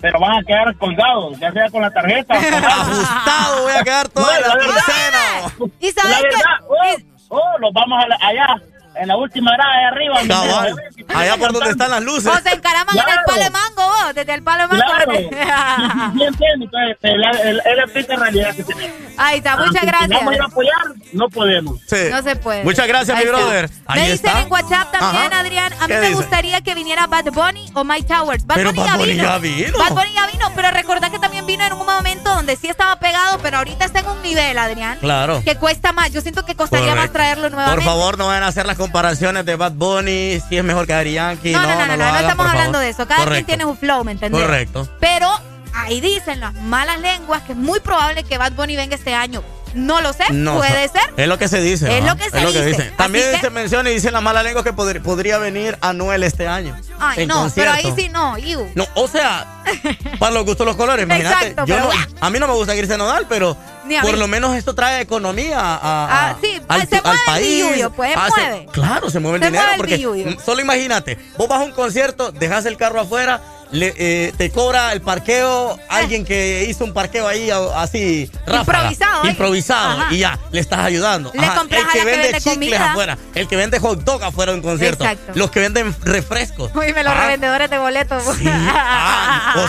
pero 0.00 0.20
van 0.20 0.38
a 0.38 0.42
quedar 0.44 0.76
colgados, 0.76 1.38
ya 1.38 1.52
sea 1.52 1.70
con 1.70 1.82
la 1.82 1.90
tarjeta. 1.90 2.34
Ajustado, 2.34 3.62
voy 3.62 3.72
a 3.72 3.82
quedar 3.82 4.08
toda 4.08 4.40
la 4.40 4.58
quincena. 4.58 5.17
¿Y 5.80 5.90
sabes 5.90 6.10
la 6.12 6.20
verdad, 6.22 6.66
oh, 6.68 7.36
oh, 7.36 7.58
los 7.58 7.72
vamos 7.72 8.02
a 8.02 8.08
la- 8.08 8.18
allá, 8.20 8.62
en 8.96 9.08
la 9.08 9.16
última 9.16 9.52
grada, 9.52 9.72
allá 9.72 9.88
arriba. 9.88 10.20
Allá 11.14 11.36
por 11.36 11.52
donde 11.52 11.70
están 11.70 11.90
las 11.90 12.02
luces. 12.02 12.26
O 12.32 12.38
se 12.42 12.52
encaraman 12.54 12.96
en 12.96 13.02
el 13.08 13.18
palo 13.26 13.42
de 13.44 13.50
mango, 13.50 13.82
vos, 13.86 14.14
desde 14.14 14.34
el 14.34 14.42
palo 14.42 14.68
de 14.68 14.68
mango. 14.68 14.84
Claro. 14.84 15.12
Sí, 15.18 16.18
sí, 16.18 16.24
entiendo, 16.24 16.64
entonces, 16.64 16.96
el- 17.02 17.24
el- 17.48 17.58
es 17.64 17.76
la 17.76 17.86
triste 17.92 18.16
realidad 18.16 18.54
que 18.56 18.64
tenemos. 18.64 18.96
Ahí 19.16 19.38
está, 19.38 19.56
muchas 19.56 19.74
Aunque 19.82 19.86
gracias. 19.86 20.22
ir 20.34 20.40
a 20.40 20.44
apoyar, 20.44 20.74
no 21.12 21.28
podemos. 21.28 21.80
No 22.10 22.22
se 22.22 22.36
puede. 22.36 22.64
Muchas 22.64 22.86
gracias, 22.88 23.16
Ahí 23.16 23.24
mi 23.24 23.30
está. 23.30 23.42
brother. 23.44 23.70
Ahí 23.86 24.00
me 24.00 24.10
dicen 24.12 24.26
está. 24.26 24.40
en 24.42 24.52
WhatsApp 24.52 24.92
también, 24.92 25.32
Ajá. 25.32 25.40
Adrián, 25.40 25.72
a 25.72 25.80
mí 25.80 25.86
¿Qué 25.86 25.94
me 25.94 26.00
dice? 26.08 26.14
gustaría 26.14 26.60
que 26.60 26.74
viniera 26.74 27.06
Bad 27.06 27.26
Bunny 27.32 27.70
o 27.74 27.84
Mike 27.84 28.06
Towers. 28.06 28.46
Bad 28.46 28.56
Pero 28.56 28.70
Bunny, 28.70 28.80
Bad 28.80 28.86
ya, 28.92 28.96
Bunny 28.96 29.12
vino. 29.12 29.24
ya 29.24 29.38
vino. 29.38 29.78
Bad 29.78 29.92
Bunny 29.92 30.12
ya 30.14 30.26
vino, 30.26 30.52
pero 30.54 30.70
recordá 30.70 31.10
que 31.10 31.18
también 31.18 31.46
vino 31.46 31.64
en 31.64 31.72
un 31.72 31.86
momento 31.86 32.34
donde 32.34 32.56
sí 32.56 32.68
estaba 32.68 32.98
pegado, 33.00 33.38
pero 33.42 33.58
ahorita 33.58 33.84
está 33.84 34.00
en 34.00 34.08
un 34.08 34.22
nivel, 34.22 34.56
Adrián. 34.58 34.98
Claro. 35.00 35.42
Que 35.44 35.56
cuesta 35.56 35.92
más. 35.92 36.12
Yo 36.12 36.20
siento 36.20 36.44
que 36.44 36.54
costaría 36.54 36.94
más 36.94 37.12
traerlo 37.12 37.50
nuevamente. 37.50 37.84
Por 37.84 37.84
favor, 37.92 38.18
no 38.18 38.26
vayan 38.28 38.42
a 38.44 38.48
hacer 38.48 38.66
las 38.66 38.76
comparaciones 38.76 39.44
de 39.44 39.56
Bad 39.56 39.72
Bunny, 39.72 40.40
si 40.48 40.56
es 40.58 40.64
mejor 40.64 40.86
que 40.86 40.92
Daddy 40.98 41.52
no, 41.52 41.62
no, 41.62 41.86
no, 41.86 41.86
no, 41.86 41.96
no, 41.96 42.18
estamos 42.18 42.46
hablando 42.46 42.78
de 42.78 42.88
eso. 42.90 43.06
Cada 43.06 43.26
quien 43.26 43.44
tiene 43.44 43.64
un 43.64 43.76
flow, 43.76 44.04
¿me 44.04 44.12
entendés? 44.12 44.40
Correcto. 44.40 44.88
Pero 45.00 45.28
ahí 45.74 46.00
dicen 46.00 46.40
las 46.40 46.54
malas 46.54 47.00
lenguas 47.00 47.42
que 47.42 47.52
es 47.52 47.58
muy 47.58 47.80
probable 47.80 48.24
que 48.24 48.38
Bad 48.38 48.52
Bunny 48.52 48.76
venga 48.76 48.94
este 48.94 49.14
año. 49.14 49.42
No 49.74 50.00
lo 50.00 50.12
sé, 50.12 50.24
No, 50.32 50.56
puede 50.56 50.88
ser. 50.88 51.02
Es 51.16 51.28
lo 51.28 51.38
que 51.38 51.48
se 51.48 51.60
dice. 51.60 51.96
Es 51.98 52.04
lo 52.04 52.16
que 52.16 52.30
se 52.30 52.64
dice. 52.64 52.92
También 52.96 53.32
que- 53.32 53.40
se 53.40 53.50
menciona 53.50 53.90
y 53.90 53.94
dicen 53.94 54.12
la 54.12 54.20
mala 54.20 54.42
lengua 54.42 54.64
que 54.64 54.72
podr- 54.74 55.02
podría 55.02 55.38
venir 55.38 55.76
Anuel 55.80 56.22
este 56.22 56.46
año. 56.48 56.76
Ay, 56.98 57.26
no, 57.26 57.50
pero 57.54 57.72
ahí 57.72 57.92
sí 57.96 58.08
no, 58.08 58.36
iu. 58.38 58.68
No, 58.74 58.86
o 58.94 59.06
sea, 59.08 59.46
para 60.18 60.32
los 60.32 60.44
gustos 60.44 60.66
los 60.66 60.76
colores, 60.76 61.02
imagínate. 61.06 61.48
Exacto, 61.48 61.64
yo 61.66 61.74
pero 61.76 61.88
no- 61.92 62.16
a 62.26 62.30
mí 62.30 62.38
no 62.38 62.46
me 62.48 62.54
gusta 62.54 62.72
Cristian 62.74 62.98
Nodal, 62.98 63.26
pero 63.28 63.56
por 64.02 64.18
lo 64.18 64.26
menos 64.28 64.54
esto 64.56 64.74
trae 64.74 65.00
economía 65.00 65.58
a, 65.60 65.74
a- 65.76 66.30
Ah, 66.30 66.36
sí, 66.40 66.60
al, 66.68 66.88
se 66.88 66.96
al 66.96 67.02
mueve 67.02 67.18
el 67.18 67.24
país. 67.26 67.64
billuyo, 67.66 67.90
pues, 67.90 68.14
Ah, 68.16 68.28
mueve. 68.36 68.66
claro, 68.72 69.10
se 69.10 69.20
mueve 69.20 69.36
el 69.38 69.42
Se 69.44 69.48
dinero 69.50 69.64
mueve 69.64 69.74
el 69.74 69.78
porque 69.78 69.96
billuyo. 69.96 70.40
solo 70.44 70.60
imagínate, 70.60 71.18
vos 71.36 71.48
vas 71.48 71.60
a 71.60 71.64
un 71.64 71.72
concierto, 71.72 72.32
dejas 72.32 72.66
el 72.66 72.76
carro 72.76 73.00
afuera, 73.00 73.40
le, 73.70 73.94
eh, 73.98 74.32
te 74.36 74.50
cobra 74.50 74.92
el 74.92 75.00
parqueo 75.00 75.78
alguien 75.88 76.24
que 76.24 76.66
hizo 76.68 76.84
un 76.84 76.92
parqueo 76.94 77.26
ahí 77.28 77.50
así 77.74 78.30
ráfaga, 78.46 78.60
Improvisado, 78.90 79.24
¿eh? 79.24 79.28
improvisado 79.30 80.00
Ajá. 80.02 80.14
y 80.14 80.18
ya 80.18 80.38
le 80.50 80.60
estás 80.60 80.80
ayudando. 80.80 81.30
Le 81.34 81.46
compras 81.54 81.82
el 81.82 81.88
que 81.92 82.04
vende 82.04 82.22
vende 82.32 82.40
chicles 82.40 82.80
afuera, 82.80 83.18
el 83.34 83.48
que 83.48 83.56
vende 83.56 83.78
hot 83.78 84.02
dog 84.04 84.22
afuera 84.24 84.52
de 84.52 84.58
un 84.58 84.62
concierto, 84.64 85.04
Exacto. 85.04 85.32
los 85.34 85.50
que 85.50 85.60
venden 85.60 85.94
refrescos. 86.02 86.70
Uy, 86.74 86.92
me 86.92 87.02
los 87.04 87.12
Ah, 87.12 87.20
revendedores 87.22 87.68
de 87.70 87.78
boletos. 87.78 88.22
o 88.26 88.34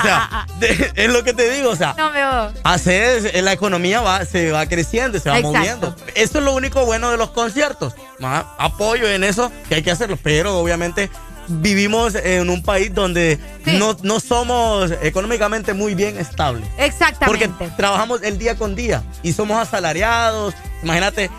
sea, 0.01 0.45
de- 0.59 0.91
es 0.95 1.09
lo 1.11 1.23
que 1.23 1.33
te 1.33 1.49
digo, 1.49 1.71
o 1.71 1.75
sea, 1.75 1.95
no 1.97 2.09
haces, 2.63 3.25
eh, 3.33 3.41
la 3.41 3.53
economía 3.53 4.01
va, 4.01 4.25
se 4.25 4.51
va 4.51 4.65
creciendo, 4.67 5.19
se 5.19 5.29
va 5.29 5.37
Exacto. 5.39 5.57
moviendo. 5.57 5.95
Eso 6.15 6.37
es 6.39 6.43
lo 6.43 6.53
único 6.53 6.85
bueno 6.85 7.11
de 7.11 7.17
los 7.17 7.31
conciertos. 7.31 7.93
Apoyo 8.21 9.07
en 9.09 9.23
eso, 9.23 9.51
que 9.67 9.75
hay 9.75 9.83
que 9.83 9.91
hacerlo, 9.91 10.17
pero 10.21 10.57
obviamente 10.59 11.09
vivimos 11.49 12.15
en 12.15 12.49
un 12.49 12.61
país 12.63 12.93
donde 12.93 13.39
no, 13.65 13.97
no 14.03 14.19
somos 14.19 14.91
económicamente 15.01 15.73
muy 15.73 15.95
bien 15.95 16.17
estables. 16.17 16.67
Porque 16.69 16.85
Exactamente. 16.85 17.49
trabajamos 17.75 18.21
el 18.23 18.37
día 18.37 18.55
con 18.55 18.75
día 18.75 19.03
y 19.23 19.33
somos 19.33 19.57
asalariados. 19.59 20.53
Imagínate. 20.83 21.29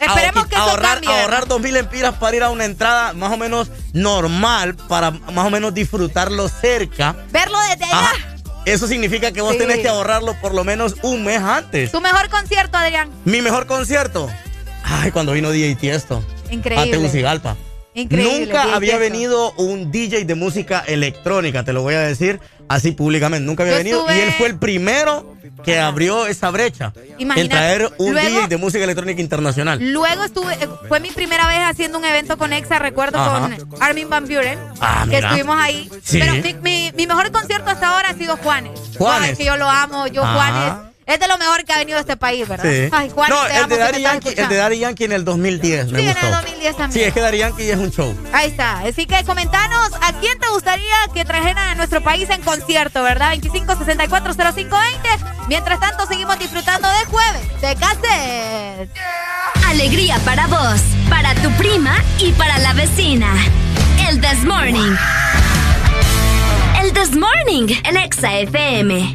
Esperemos 0.00 0.46
que 0.46 0.54
eso 0.54 0.64
ahorrar, 0.64 0.94
cambie, 0.94 1.08
¿verdad? 1.10 1.24
ahorrar 1.24 1.46
dos 1.46 1.60
mil 1.60 1.76
empiras 1.76 2.14
para 2.14 2.34
ir 2.36 2.42
a 2.42 2.48
una 2.50 2.64
entrada 2.64 3.12
más 3.12 3.30
o 3.32 3.36
menos 3.36 3.70
normal, 3.92 4.74
para 4.74 5.10
más 5.10 5.46
o 5.46 5.50
menos 5.50 5.74
disfrutarlo 5.74 6.48
cerca. 6.48 7.14
Verlo 7.30 7.58
desde 7.68 7.84
allá. 7.84 7.98
Ajá. 7.98 8.14
Eso 8.64 8.86
significa 8.86 9.30
que 9.32 9.40
vos 9.42 9.52
Sí. 9.52 9.58
tenés 9.58 9.78
que 9.80 9.88
ahorrarlo 9.88 10.34
por 10.40 10.54
lo 10.54 10.64
menos 10.64 10.96
un 11.02 11.24
mes 11.24 11.40
antes. 11.40 11.92
Tu 11.92 12.00
mejor 12.00 12.28
concierto, 12.30 12.78
Adrián. 12.78 13.10
Mi 13.24 13.42
mejor 13.42 13.66
concierto. 13.66 14.28
Ay, 14.84 15.10
cuando 15.12 15.32
vino 15.32 15.50
DJ 15.50 15.74
Tiesto. 15.76 16.24
Increíble. 16.50 16.88
A 16.88 16.90
Tegucigalpa. 16.90 17.56
Increíble, 17.94 18.46
Nunca 18.46 18.74
había 18.74 18.98
venido 18.98 19.52
un 19.52 19.90
DJ 19.90 20.24
de 20.24 20.34
música 20.36 20.80
electrónica, 20.86 21.64
te 21.64 21.72
lo 21.72 21.82
voy 21.82 21.94
a 21.94 22.00
decir 22.00 22.38
así 22.68 22.92
públicamente. 22.92 23.44
Nunca 23.44 23.64
había 23.64 23.74
Yo 23.74 23.78
venido. 23.78 23.98
estuve- 24.08 24.16
Y 24.16 24.20
él 24.20 24.32
fue 24.38 24.46
el 24.46 24.56
primero 24.58 25.34
que 25.64 25.80
abrió 25.80 26.26
esa 26.26 26.50
brecha. 26.50 26.92
Imagínate. 27.18 27.40
En 27.40 27.48
traer 27.48 27.92
un 27.98 28.12
Luego- 28.12 28.28
DJ 28.28 28.46
de 28.48 28.56
música 28.58 28.84
electrónica 28.84 29.20
internacional. 29.20 29.78
Luego 29.92 30.22
estuve, 30.24 30.54
eh, 30.54 30.68
fue 30.88 31.00
mi 31.00 31.10
primera 31.10 31.48
vez 31.48 31.58
haciendo 31.64 31.98
un 31.98 32.04
evento 32.04 32.38
con 32.38 32.52
EXA, 32.52 32.78
recuerdo 32.78 33.18
Ajá. 33.18 33.50
con 33.68 33.82
Armin 33.82 34.08
Van 34.08 34.24
Buren, 34.24 34.58
Ah, 34.80 35.04
que 35.10 35.18
estuvimos 35.18 35.56
ahí. 35.60 35.90
Sí. 36.04 36.20
Pero 36.20 36.34
mi, 36.34 36.54
mi- 36.62 36.92
mi 36.96 37.06
mejor 37.08 37.32
concierto 37.32 37.70
hasta 37.70 37.88
ahora 37.94 38.10
ha 38.10 38.14
sido 38.14 38.36
Juanes. 38.36 38.78
Juanes. 38.96 39.36
Que 39.36 39.44
yo 39.44 39.56
lo 39.56 39.68
amo, 39.68 40.06
yo 40.06 40.22
Ajá. 40.22 40.34
Juanes. 40.34 40.89
Es 41.10 41.18
de 41.18 41.26
lo 41.26 41.38
mejor 41.38 41.64
que 41.64 41.72
ha 41.72 41.78
venido 41.78 41.98
este 41.98 42.16
país, 42.16 42.46
¿verdad? 42.46 42.70
Sí. 42.70 42.88
Ay, 42.92 43.10
Juan, 43.10 43.30
no, 43.30 43.44
el 43.44 43.68
de, 43.68 43.78
Daddy 43.78 44.00
Yankee, 44.00 44.28
el 44.28 44.48
de 44.48 44.56
Daddy 44.56 44.78
Yankee 44.78 45.04
en 45.04 45.12
el 45.12 45.24
2010. 45.24 45.88
Sí, 45.88 45.94
en 45.96 46.08
el 46.08 46.14
2010 46.14 46.76
también. 46.76 46.92
Sí, 46.92 47.00
es 47.00 47.12
que 47.12 47.20
Daddy 47.20 47.38
Yankee 47.38 47.68
es 47.68 47.78
un 47.78 47.90
show. 47.90 48.16
Ahí 48.32 48.50
está. 48.50 48.78
Así 48.78 49.06
que 49.06 49.24
comentanos 49.24 49.90
a 50.00 50.12
quién 50.20 50.38
te 50.38 50.48
gustaría 50.50 50.94
que 51.12 51.24
trajeran 51.24 51.66
a 51.66 51.74
nuestro 51.74 52.00
país 52.00 52.30
en 52.30 52.42
concierto, 52.42 53.02
¿verdad? 53.02 53.34
25640520. 53.38 55.48
Mientras 55.48 55.80
tanto, 55.80 56.06
seguimos 56.06 56.38
disfrutando 56.38 56.88
de 56.88 57.04
jueves. 57.06 57.42
¡Te 57.60 57.74
cases! 57.74 58.88
Alegría 59.66 60.16
para 60.24 60.46
vos, 60.46 60.80
para 61.08 61.34
tu 61.34 61.50
prima 61.52 61.96
y 62.20 62.30
para 62.32 62.58
la 62.58 62.72
vecina. 62.72 63.34
El 64.08 64.20
This 64.20 64.44
Morning. 64.44 64.94
El 66.80 66.92
This 66.92 67.16
Morning, 67.16 67.66
el 67.84 67.96
Exa 67.96 68.38
FM. 68.38 69.14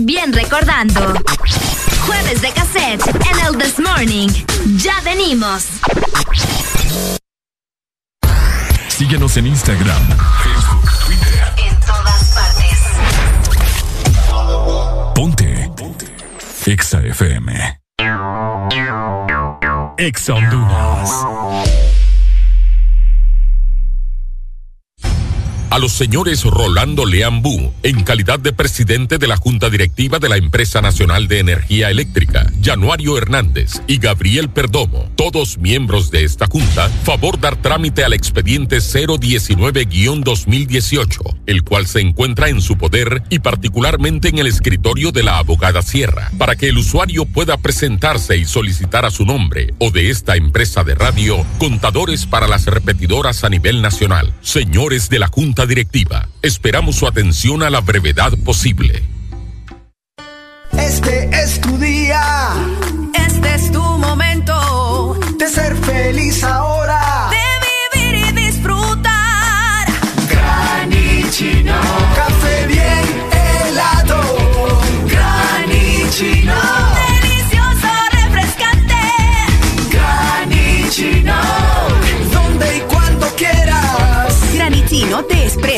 bien 0.00 0.32
recordando. 0.32 1.14
Jueves 2.06 2.40
de 2.40 2.50
cassette 2.52 3.06
en 3.06 3.46
el 3.46 3.58
This 3.58 3.78
Morning. 3.78 4.28
Ya 4.76 5.00
venimos. 5.04 5.64
Síguenos 8.88 9.36
en 9.36 9.46
Instagram, 9.46 10.08
Facebook, 10.42 10.90
Twitter. 11.06 11.52
En 11.58 11.80
todas 11.80 12.34
partes. 12.34 12.78
Ponte. 15.14 15.70
Ponte. 15.76 16.06
Exa 16.66 17.00
FM. 17.00 17.80
Exa 19.98 20.34
Honduras. 20.34 21.27
a 25.78 25.80
los 25.80 25.92
señores 25.92 26.42
Rolando 26.42 27.06
Leambú, 27.06 27.72
en 27.84 28.02
calidad 28.02 28.40
de 28.40 28.52
presidente 28.52 29.18
de 29.18 29.28
la 29.28 29.36
Junta 29.36 29.70
Directiva 29.70 30.18
de 30.18 30.28
la 30.28 30.36
Empresa 30.36 30.82
Nacional 30.82 31.28
de 31.28 31.38
Energía 31.38 31.88
Eléctrica, 31.88 32.50
Januario 32.60 33.16
Hernández 33.16 33.80
y 33.86 33.98
Gabriel 33.98 34.50
Perdomo, 34.50 35.08
todos 35.14 35.58
miembros 35.58 36.10
de 36.10 36.24
esta 36.24 36.48
Junta, 36.48 36.88
favor 37.04 37.38
dar 37.38 37.62
trámite 37.62 38.02
al 38.02 38.12
expediente 38.12 38.78
019-2018 38.78 41.37
el 41.48 41.64
cual 41.64 41.86
se 41.86 42.00
encuentra 42.00 42.50
en 42.50 42.60
su 42.60 42.76
poder 42.76 43.22
y 43.30 43.40
particularmente 43.40 44.28
en 44.28 44.38
el 44.38 44.46
escritorio 44.46 45.10
de 45.10 45.22
la 45.22 45.38
abogada 45.38 45.82
Sierra, 45.82 46.30
para 46.38 46.54
que 46.54 46.68
el 46.68 46.78
usuario 46.78 47.24
pueda 47.24 47.56
presentarse 47.56 48.36
y 48.36 48.44
solicitar 48.44 49.06
a 49.06 49.10
su 49.10 49.24
nombre 49.24 49.74
o 49.78 49.90
de 49.90 50.10
esta 50.10 50.36
empresa 50.36 50.84
de 50.84 50.94
radio 50.94 51.44
contadores 51.58 52.26
para 52.26 52.46
las 52.46 52.66
repetidoras 52.66 53.44
a 53.44 53.48
nivel 53.48 53.80
nacional. 53.80 54.32
Señores 54.42 55.08
de 55.08 55.18
la 55.18 55.28
Junta 55.28 55.64
Directiva, 55.64 56.28
esperamos 56.42 56.96
su 56.96 57.06
atención 57.06 57.62
a 57.62 57.70
la 57.70 57.80
brevedad 57.80 58.36
posible. 58.44 59.02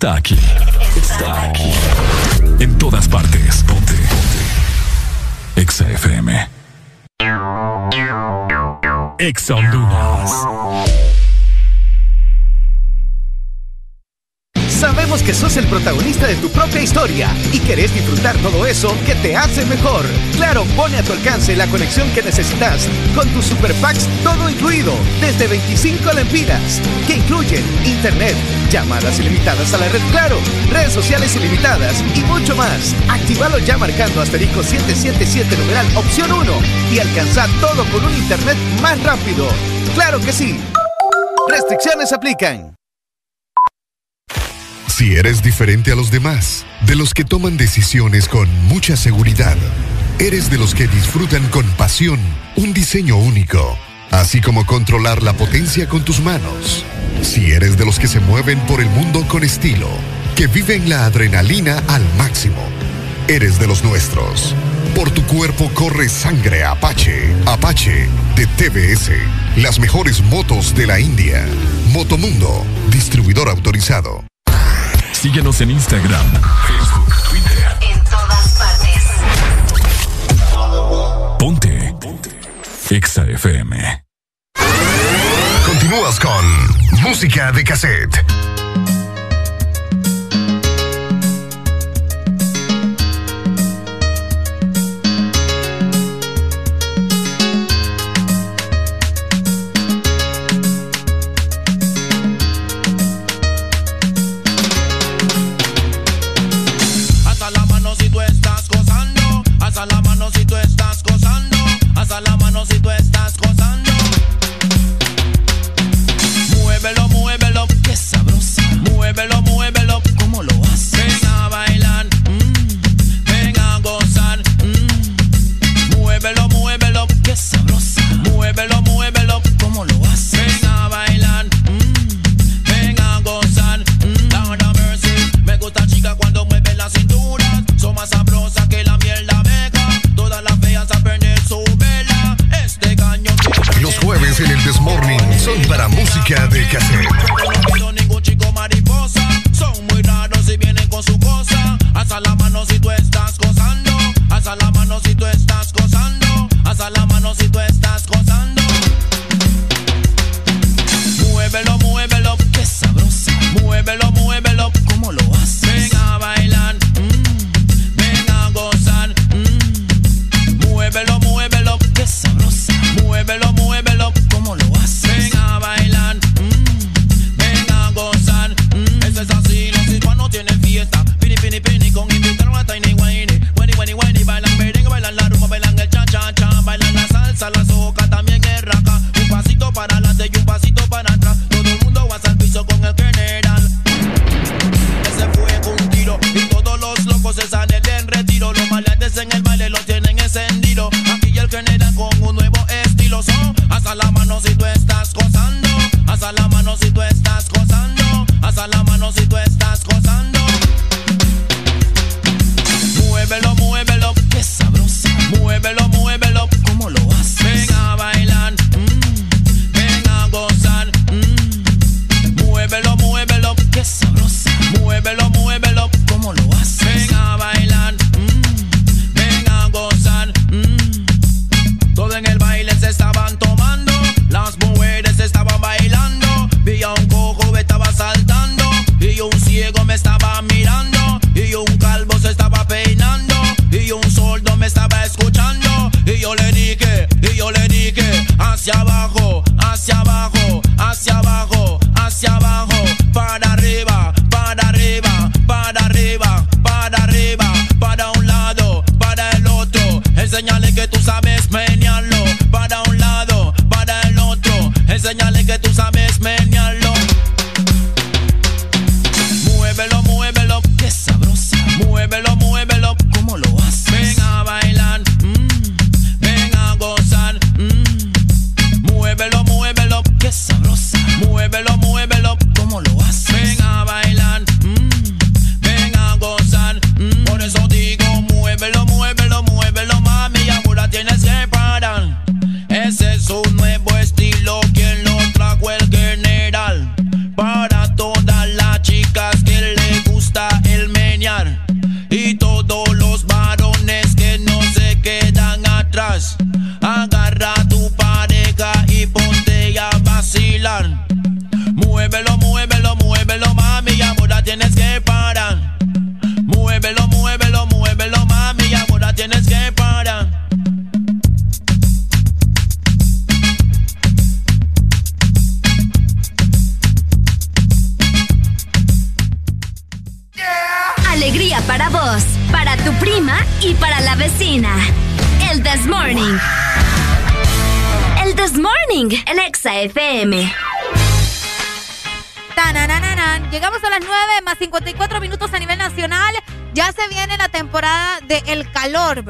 Está 0.00 0.14
aquí. 0.14 0.38
Está 0.96 1.42
aquí. 1.42 1.70
En 2.58 2.78
todas 2.78 3.06
partes. 3.06 3.62
Ponte. 3.64 3.92
Ponte. 3.92 5.60
Exa 5.60 5.90
FM. 5.90 6.48
Exa 9.18 9.56
Honduras. 9.56 10.30
Sabemos 14.80 15.22
que 15.22 15.34
sos 15.34 15.58
el 15.58 15.66
protagonista 15.66 16.26
de 16.26 16.36
tu 16.36 16.48
propia 16.48 16.80
historia 16.80 17.28
y 17.52 17.58
querés 17.58 17.92
disfrutar 17.92 18.34
todo 18.38 18.64
eso 18.64 18.96
que 19.04 19.14
te 19.16 19.36
hace 19.36 19.66
mejor. 19.66 20.06
Claro, 20.36 20.64
pone 20.74 20.96
a 20.96 21.02
tu 21.02 21.12
alcance 21.12 21.54
la 21.54 21.66
conexión 21.66 22.08
que 22.14 22.22
necesitas 22.22 22.88
con 23.14 23.28
tus 23.28 23.44
super 23.44 23.74
packs 23.74 24.08
todo 24.24 24.48
incluido 24.48 24.94
desde 25.20 25.46
25 25.48 26.12
lempiras 26.14 26.80
que 27.06 27.16
incluyen 27.16 27.62
internet, 27.84 28.34
llamadas 28.70 29.18
ilimitadas 29.18 29.74
a 29.74 29.78
la 29.78 29.88
red 29.88 30.00
Claro, 30.10 30.38
redes 30.70 30.92
sociales 30.92 31.34
ilimitadas 31.36 32.02
y 32.14 32.22
mucho 32.22 32.54
más. 32.56 32.94
Actívalo 33.08 33.58
ya 33.58 33.76
marcando 33.76 34.20
asterisco 34.20 34.62
777 34.62 35.56
numeral 35.56 35.86
opción 35.96 36.32
1 36.32 36.52
y 36.92 36.98
alcanza 36.98 37.46
todo 37.60 37.84
con 37.86 38.04
un 38.04 38.14
internet 38.14 38.56
más 38.80 39.02
rápido. 39.02 39.48
Claro 39.94 40.20
que 40.20 40.32
sí. 40.32 40.58
Restricciones 41.48 42.12
aplican. 42.12 42.74
Si 44.86 45.14
eres 45.14 45.42
diferente 45.42 45.92
a 45.92 45.96
los 45.96 46.10
demás, 46.10 46.66
de 46.86 46.94
los 46.94 47.14
que 47.14 47.24
toman 47.24 47.56
decisiones 47.56 48.28
con 48.28 48.48
mucha 48.66 48.96
seguridad, 48.96 49.56
eres 50.18 50.50
de 50.50 50.58
los 50.58 50.74
que 50.74 50.86
disfrutan 50.86 51.46
con 51.48 51.66
pasión 51.70 52.20
un 52.56 52.74
diseño 52.74 53.16
único, 53.16 53.78
así 54.10 54.40
como 54.40 54.66
controlar 54.66 55.22
la 55.22 55.32
potencia 55.32 55.88
con 55.88 56.04
tus 56.04 56.20
manos. 56.20 56.84
Si 57.22 57.52
eres 57.52 57.76
de 57.76 57.84
los 57.84 57.98
que 57.98 58.08
se 58.08 58.20
mueven 58.20 58.58
por 58.60 58.80
el 58.80 58.88
mundo 58.88 59.24
con 59.28 59.44
estilo, 59.44 59.88
que 60.36 60.46
viven 60.46 60.88
la 60.88 61.04
adrenalina 61.04 61.82
al 61.88 62.02
máximo, 62.16 62.62
eres 63.28 63.58
de 63.58 63.66
los 63.66 63.84
nuestros. 63.84 64.54
Por 64.94 65.10
tu 65.10 65.22
cuerpo 65.24 65.70
corre 65.74 66.08
sangre 66.08 66.64
Apache. 66.64 67.34
Apache 67.46 68.08
de 68.36 68.46
TBS. 68.46 69.10
Las 69.56 69.78
mejores 69.78 70.22
motos 70.22 70.74
de 70.74 70.86
la 70.86 70.98
India. 70.98 71.46
Motomundo, 71.92 72.64
distribuidor 72.88 73.48
autorizado. 73.48 74.24
Síguenos 75.12 75.60
en 75.60 75.72
Instagram, 75.72 76.26
Facebook, 76.66 77.14
Twitter. 77.28 77.76
En 77.82 78.02
todas 78.04 78.58
partes. 78.58 79.02
Ponte. 81.38 81.94
Ponte. 82.00 82.30
Exa 82.88 83.24
FM. 83.24 84.04
Continúas 85.66 86.18
con 86.18 86.69
música 86.98 87.52
de 87.52 87.62
cassette. 87.64 88.29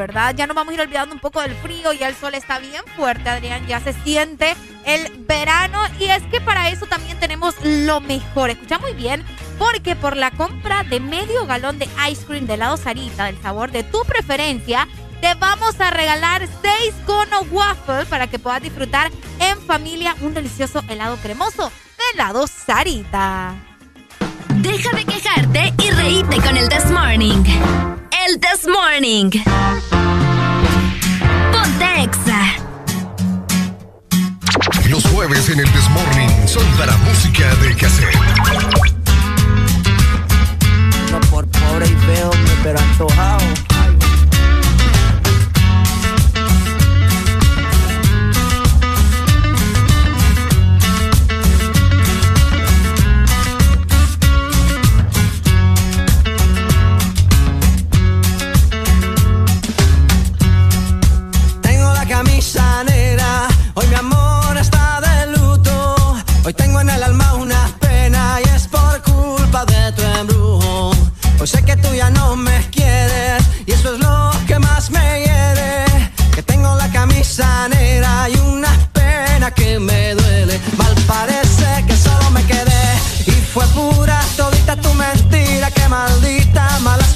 ¿Verdad? 0.01 0.35
Ya 0.35 0.47
nos 0.47 0.57
vamos 0.57 0.73
a 0.73 0.75
ir 0.75 0.81
olvidando 0.81 1.15
un 1.15 1.21
poco 1.21 1.43
del 1.43 1.55
frío, 1.57 1.93
ya 1.93 2.09
el 2.09 2.17
sol 2.17 2.35
está 2.35 2.59
bien 2.59 2.83
fuerte, 2.97 3.29
Adrián, 3.29 3.67
ya 3.67 3.81
se 3.81 3.93
siente 3.93 4.57
el 4.87 5.13
verano 5.27 5.79
y 5.99 6.05
es 6.05 6.23
que 6.25 6.41
para 6.41 6.71
eso 6.71 6.87
también 6.87 7.21
tenemos 7.21 7.55
lo 7.63 8.01
mejor. 8.01 8.49
Escucha 8.49 8.79
muy 8.79 8.95
bien, 8.95 9.23
porque 9.59 9.97
por 9.97 10.17
la 10.17 10.31
compra 10.31 10.85
de 10.85 11.01
medio 11.01 11.45
galón 11.47 11.79
de 11.79 11.87
ice 12.11 12.25
cream 12.25 12.47
de 12.47 12.55
helado 12.55 12.79
Sarita, 12.79 13.27
del 13.27 13.41
sabor 13.43 13.73
de 13.73 13.83
tu 13.83 14.03
preferencia, 14.05 14.89
te 15.21 15.35
vamos 15.35 15.79
a 15.81 15.91
regalar 15.91 16.49
6 16.63 16.95
conos 17.05 17.45
waffle 17.51 18.07
para 18.07 18.27
que 18.27 18.39
puedas 18.39 18.63
disfrutar 18.63 19.11
en 19.39 19.61
familia 19.61 20.17
un 20.23 20.33
delicioso 20.33 20.83
helado 20.89 21.19
cremoso 21.19 21.71
de 21.99 22.05
helado 22.15 22.47
Sarita. 22.47 23.55
Deja 24.57 24.97
de 24.97 25.05
quejarte 25.05 25.75
y 25.79 25.91
reíte 25.91 26.37
con 26.41 26.57
el 26.57 26.71
This 26.71 26.91
Morning. 26.91 28.00
El 28.31 28.39
This 28.39 28.69
Morning. 28.69 29.31
Ponte 31.53 32.03
Exa. 32.03 32.43
Los 34.89 35.05
jueves 35.07 35.49
en 35.49 35.59
el 35.59 35.73
This 35.73 35.89
Morning 35.91 36.29
son 36.47 36.65
para 36.79 36.97
música 36.99 37.53
de 37.57 37.75
cassette. 37.77 38.15
No 41.11 41.21
por 41.31 41.49
pobre 41.49 41.87
y 41.87 41.97
feo, 42.07 42.31
pero 42.63 42.79
antojado. 42.79 43.70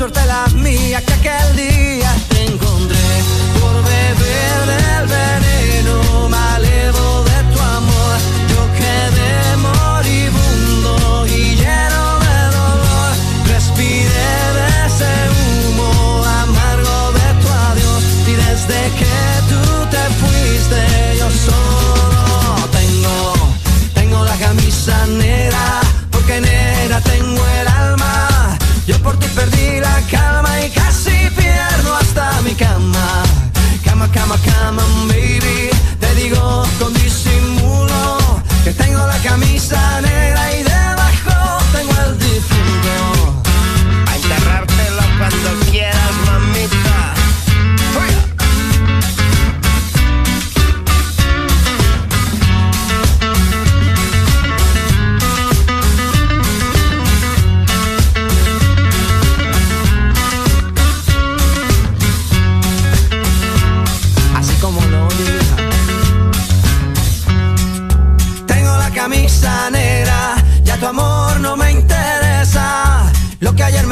Suerte 0.05 0.27
la 0.27 0.45
mía 0.57 1.01
que 1.01 1.15
aquel 1.15 1.57
día 1.57 1.74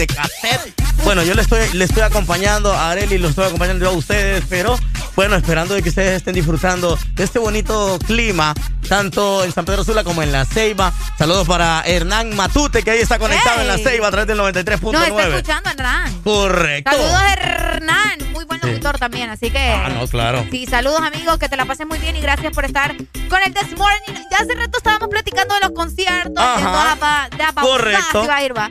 De 0.00 0.06
cassette. 0.06 0.74
Bueno, 1.04 1.22
yo 1.22 1.34
le 1.34 1.42
estoy, 1.42 1.60
le 1.74 1.84
estoy 1.84 2.02
acompañando 2.02 2.72
a 2.72 2.90
Areli, 2.90 3.18
lo 3.18 3.28
estoy 3.28 3.46
acompañando 3.46 3.84
yo 3.84 3.90
a 3.90 3.94
ustedes, 3.94 4.44
pero 4.48 4.78
bueno, 5.16 5.36
esperando 5.36 5.74
de 5.74 5.82
que 5.82 5.88
ustedes 5.90 6.16
estén 6.16 6.34
disfrutando 6.34 6.98
de 7.14 7.24
este 7.24 7.38
bonito 7.38 7.98
clima, 8.06 8.54
tanto 8.88 9.44
en 9.44 9.52
San 9.52 9.64
Pedro 9.64 9.84
Sula 9.84 10.04
como 10.04 10.22
en 10.22 10.32
La 10.32 10.44
Ceiba. 10.44 10.92
Saludos 11.18 11.46
para 11.46 11.82
Hernán 11.86 12.34
Matute, 12.36 12.82
que 12.82 12.90
ahí 12.92 12.98
está 13.00 13.18
conectado 13.18 13.60
en 13.60 13.68
La 13.68 13.78
Ceiba 13.78 14.08
a 14.08 14.10
través 14.10 14.26
del 14.28 14.36
Nos 14.38 14.48
está 14.48 14.62
93.9. 14.62 15.28
escuchando, 15.36 15.70
Hernán. 15.70 16.20
Correcto. 16.22 16.90
Saludos, 16.90 17.22
Hernán. 17.38 18.18
Muy 18.32 18.44
buen 18.44 18.60
locutor 18.62 18.98
también, 18.98 19.30
así 19.30 19.50
que. 19.50 19.58
Ah, 19.58 19.88
no, 19.90 20.06
claro. 20.06 20.46
Sí, 20.50 20.66
saludos 20.66 21.00
amigos, 21.02 21.38
que 21.38 21.48
te 21.48 21.56
la 21.56 21.64
pasen 21.66 21.88
muy 21.88 21.98
bien 21.98 22.16
y 22.16 22.20
gracias 22.20 22.52
por 22.54 22.64
estar 22.64 22.94
con 23.28 23.38
el 23.44 23.52
This 23.54 23.76
Morning. 23.76 24.22
Ya 24.30 24.38
hace 24.38 24.54
rato 24.54 24.78
estábamos 24.78 25.08
platicando 25.08 25.54
de 25.54 25.60
los 25.60 25.70
conciertos, 25.72 26.34
de 26.34 26.40
Ajá. 26.42 26.60
toda 26.70 26.84
la, 26.84 26.96
pa- 26.96 27.28
de 27.30 27.38
la 27.38 27.52
Correcto. 27.52 28.22
que 28.22 28.28
va 28.28 28.36
a 28.36 28.44
ir, 28.44 28.56
va. 28.56 28.68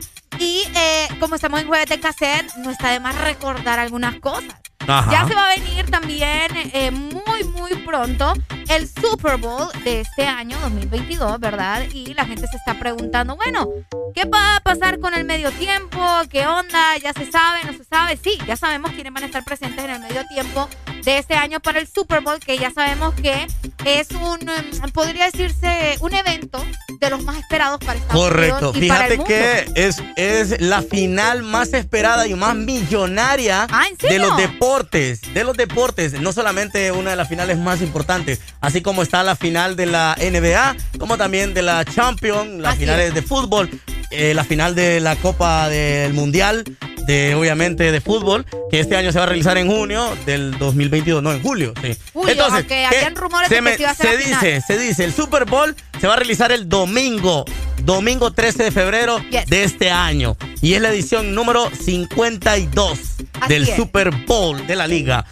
Eh, 1.20 1.22
como 1.22 1.34
estamos 1.34 1.60
en 1.60 1.68
jueves 1.68 1.88
de 1.88 2.00
cassette, 2.00 2.54
no 2.56 2.70
está 2.70 2.90
de 2.90 3.00
más 3.00 3.14
recordar 3.20 3.78
algunas 3.78 4.18
cosas. 4.20 4.54
Ajá. 4.86 5.10
Ya 5.12 5.28
se 5.28 5.34
va 5.34 5.50
a 5.50 5.54
venir 5.54 5.90
también 5.90 6.50
eh, 6.72 6.90
muy, 6.90 7.44
muy 7.44 7.74
pronto 7.84 8.32
el 8.68 8.88
Super 8.88 9.36
Bowl 9.36 9.68
de 9.84 10.00
este 10.00 10.26
año 10.26 10.58
2022, 10.60 11.38
¿verdad? 11.38 11.82
Y 11.92 12.14
la 12.14 12.24
gente 12.24 12.46
se 12.46 12.56
está 12.56 12.74
preguntando, 12.74 13.36
bueno, 13.36 13.68
¿qué 14.14 14.24
va 14.24 14.56
a 14.56 14.60
pasar 14.60 14.98
con 14.98 15.12
el 15.12 15.24
medio 15.24 15.52
tiempo? 15.52 16.00
¿Qué 16.30 16.46
onda? 16.46 16.96
¿Ya 16.96 17.12
se 17.12 17.30
sabe? 17.30 17.64
¿No 17.66 17.72
se 17.74 17.84
sabe? 17.84 18.16
Sí, 18.16 18.38
ya 18.46 18.56
sabemos 18.56 18.92
quiénes 18.92 19.12
van 19.12 19.24
a 19.24 19.26
estar 19.26 19.44
presentes 19.44 19.84
en 19.84 19.90
el 19.90 20.00
medio 20.00 20.26
tiempo 20.28 20.68
de 21.04 21.18
este 21.18 21.34
año 21.34 21.60
para 21.60 21.80
el 21.80 21.86
Super 21.86 22.22
Bowl, 22.22 22.40
que 22.40 22.58
ya 22.58 22.70
sabemos 22.70 23.14
que 23.14 23.46
es 23.84 24.10
un, 24.12 24.48
em, 24.48 24.90
podría 24.92 25.26
decirse, 25.26 25.96
un 26.00 26.14
evento 26.14 26.64
de 27.00 27.10
los 27.10 27.22
más 27.24 27.36
esperados 27.38 27.78
para 27.80 27.98
Estados 27.98 28.22
Correcto. 28.22 28.70
Unidos 28.70 28.74
el 28.76 28.80
Fíjate 28.82 29.24
que 29.24 29.66
es, 29.74 30.02
es 30.16 30.60
la 30.60 30.82
final 30.82 31.42
más 31.42 31.72
esperada 31.72 32.26
y 32.26 32.34
más 32.34 32.54
millonaria 32.54 33.66
Ah, 33.70 33.84
¿en 33.88 33.96
de 34.08 34.18
los 34.18 34.36
deportes. 34.36 35.20
De 35.34 35.44
los 35.44 35.56
deportes. 35.56 36.20
No 36.20 36.32
solamente 36.32 36.92
una 36.92 37.10
de 37.10 37.16
las 37.16 37.28
finales 37.28 37.58
más 37.58 37.80
importantes, 37.80 38.40
así 38.60 38.82
como 38.82 39.02
está 39.02 39.22
la 39.22 39.36
final 39.36 39.76
de 39.76 39.86
la 39.86 40.16
NBA, 40.20 40.76
como 40.98 41.16
también 41.16 41.54
de 41.54 41.62
la 41.62 41.84
Champions, 41.84 42.60
las 42.60 42.72
Así 42.72 42.80
finales 42.80 43.08
es. 43.08 43.14
de 43.14 43.22
fútbol, 43.22 43.70
eh, 44.10 44.34
la 44.34 44.44
final 44.44 44.74
de 44.74 45.00
la 45.00 45.16
Copa 45.16 45.68
del 45.68 46.12
Mundial. 46.14 46.64
De, 47.06 47.34
obviamente 47.34 47.90
de 47.90 48.00
fútbol 48.00 48.44
que 48.70 48.78
este 48.78 48.94
año 48.94 49.10
se 49.10 49.18
va 49.18 49.24
a 49.24 49.26
realizar 49.26 49.56
en 49.58 49.66
junio 49.68 50.14
del 50.26 50.56
2022 50.58 51.20
no 51.22 51.32
en 51.32 51.42
julio 51.42 51.72
sí. 51.82 51.96
Julio, 52.12 52.44
aunque 52.44 52.66
¿qué? 52.68 52.86
habían 52.86 53.16
rumores 53.16 53.48
se 53.48 53.54
de 53.54 53.60
que 53.60 53.62
me- 53.62 53.74
se 53.76 53.80
iba 53.82 53.88
a 53.88 53.92
hacer 53.92 54.10
se 54.20 54.28
dice 54.28 54.60
se 54.64 54.78
dice 54.78 55.04
el 55.06 55.12
Super 55.14 55.46
Bowl 55.46 55.74
se 56.00 56.06
va 56.06 56.14
a 56.14 56.16
realizar 56.16 56.50
el 56.52 56.68
domingo 56.68 57.44
domingo 57.84 58.32
13 58.32 58.64
de 58.64 58.70
febrero 58.70 59.18
de 59.46 59.64
este 59.64 59.90
año. 59.90 60.36
Y 60.60 60.74
es 60.74 60.82
la 60.82 60.90
edición 60.90 61.34
número 61.34 61.70
52 61.70 62.98
Así 63.40 63.48
del 63.48 63.68
es. 63.68 63.76
Super 63.76 64.10
Bowl 64.26 64.66
de 64.66 64.76
la 64.76 64.86
liga. 64.86 65.26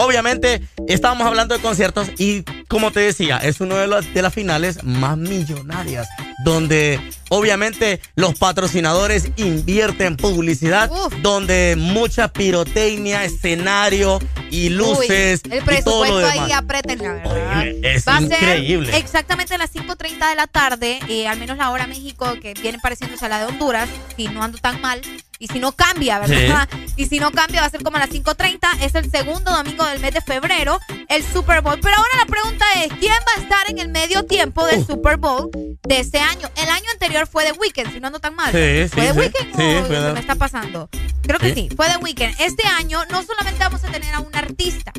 Obviamente, 0.00 0.62
estábamos 0.86 1.26
hablando 1.26 1.56
de 1.56 1.60
conciertos 1.60 2.08
y, 2.18 2.42
como 2.68 2.92
te 2.92 3.00
decía, 3.00 3.38
es 3.38 3.60
una 3.60 3.78
de, 3.78 3.88
las- 3.88 4.14
de 4.14 4.22
las 4.22 4.32
finales 4.32 4.84
más 4.84 5.16
millonarias, 5.18 6.06
donde 6.44 7.00
obviamente 7.30 8.00
los 8.14 8.38
patrocinadores 8.38 9.28
invierten 9.36 10.16
publicidad, 10.16 10.88
donde 11.20 11.74
mucha 11.76 12.28
pirotecnia, 12.32 13.24
escenario 13.24 14.20
y 14.52 14.68
luces 14.68 15.40
Uy, 15.44 15.52
el 15.52 15.58
y 15.58 15.82
todo 15.82 16.04
lo 16.04 16.10
presupuesto 16.10 16.16
demás. 16.18 16.38
ahí 16.38 16.52
aprieten, 16.52 16.98
la 17.02 17.12
verdad. 17.14 17.66
es 17.82 18.06
Va 18.08 18.16
a 18.18 18.22
increíble. 18.22 18.92
ser 18.92 19.00
exactamente 19.02 19.54
a 19.54 19.58
las 19.58 19.72
5.30 19.74 20.28
de 20.30 20.36
la 20.36 20.46
tarde, 20.46 21.00
eh, 21.08 21.26
al 21.26 21.40
menos 21.40 21.56
la 21.58 21.70
hora 21.70 21.88
México, 21.88 22.34
que 22.40 22.54
viene 22.54 22.78
pareciéndose 22.80 23.26
a 23.26 23.28
la 23.28 23.40
de 23.40 23.46
Honduras, 23.46 23.88
si 24.16 24.28
no 24.28 24.44
ando 24.44 24.58
tan 24.58 24.80
mal. 24.80 25.02
Y 25.40 25.46
si 25.46 25.60
no 25.60 25.70
cambia, 25.72 26.18
¿verdad? 26.18 26.68
Y 26.96 27.06
si 27.06 27.20
no 27.20 27.30
cambia, 27.30 27.60
va 27.60 27.68
a 27.68 27.70
ser 27.70 27.82
como 27.84 27.96
a 27.96 28.00
las 28.00 28.10
5.30. 28.10 28.58
Es 28.82 28.94
el 28.96 29.08
segundo 29.10 29.52
domingo 29.52 29.84
del 29.86 30.00
mes 30.00 30.12
de 30.12 30.20
febrero, 30.20 30.80
el 31.08 31.22
Super 31.24 31.60
Bowl. 31.62 31.78
Pero 31.80 31.96
ahora 31.96 32.10
la 32.18 32.26
pregunta 32.26 32.64
es, 32.82 32.88
¿quién 32.98 33.12
va 33.12 33.40
a 33.40 33.42
estar 33.42 33.70
en 33.70 33.78
el 33.78 33.88
medio 33.88 34.24
tiempo 34.24 34.62
Uh. 34.62 34.66
del 34.66 34.84
Super 34.86 35.16
Bowl 35.16 35.48
de 35.52 36.00
este 36.00 36.18
año? 36.18 36.48
El 36.56 36.68
año 36.68 36.90
anterior 36.92 37.26
fue 37.28 37.44
The 37.44 37.52
Weeknd, 37.52 37.92
si 37.92 38.00
no 38.00 38.08
ando 38.08 38.18
tan 38.18 38.34
mal. 38.34 38.50
Sí, 38.50 38.88
¿Fue 38.92 39.12
sí. 39.12 39.18
Weeknd 39.18 39.56
Sí, 39.56 39.76
o 39.76 39.86
se 39.86 40.12
me 40.12 40.20
está 40.20 40.34
pasando? 40.34 40.88
Creo 41.22 41.38
que 41.38 41.54
Sí. 41.54 41.68
fue 41.76 41.86
The 41.88 41.98
Weeknd. 41.98 42.34
Este 42.40 42.66
año 42.66 43.00
no 43.10 43.22
solamente 43.22 43.60
vamos 43.60 43.84
a 43.84 43.88
tener 43.92 44.12
a 44.14 44.20
un 44.20 44.34
artista, 44.34 44.92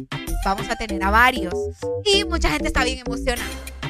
vamos 0.46 0.70
a 0.70 0.76
tener 0.78 1.04
a 1.04 1.10
varios. 1.12 1.54
Y 2.06 2.24
mucha 2.24 2.50
gente 2.50 2.68
está 2.68 2.86
bien 2.86 3.00
emocionada. 3.06 3.46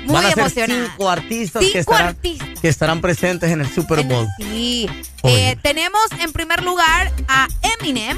Muy 0.05 0.13
Van 0.15 0.25
a 0.25 0.29
ser 0.29 0.39
emocionada. 0.39 0.85
cinco 0.91 1.09
artistas, 1.09 1.61
Cinco 1.61 1.73
que, 1.73 1.79
estarán, 1.79 2.07
artistas. 2.07 2.59
que 2.61 2.67
estarán 2.67 3.01
presentes 3.01 3.51
en 3.51 3.61
el 3.61 3.69
Super 3.71 4.03
Bowl. 4.03 4.27
Sí. 4.37 4.89
Eh, 5.23 5.57
tenemos 5.61 6.01
en 6.19 6.31
primer 6.31 6.63
lugar 6.63 7.11
a 7.27 7.47
Eminem. 7.79 8.17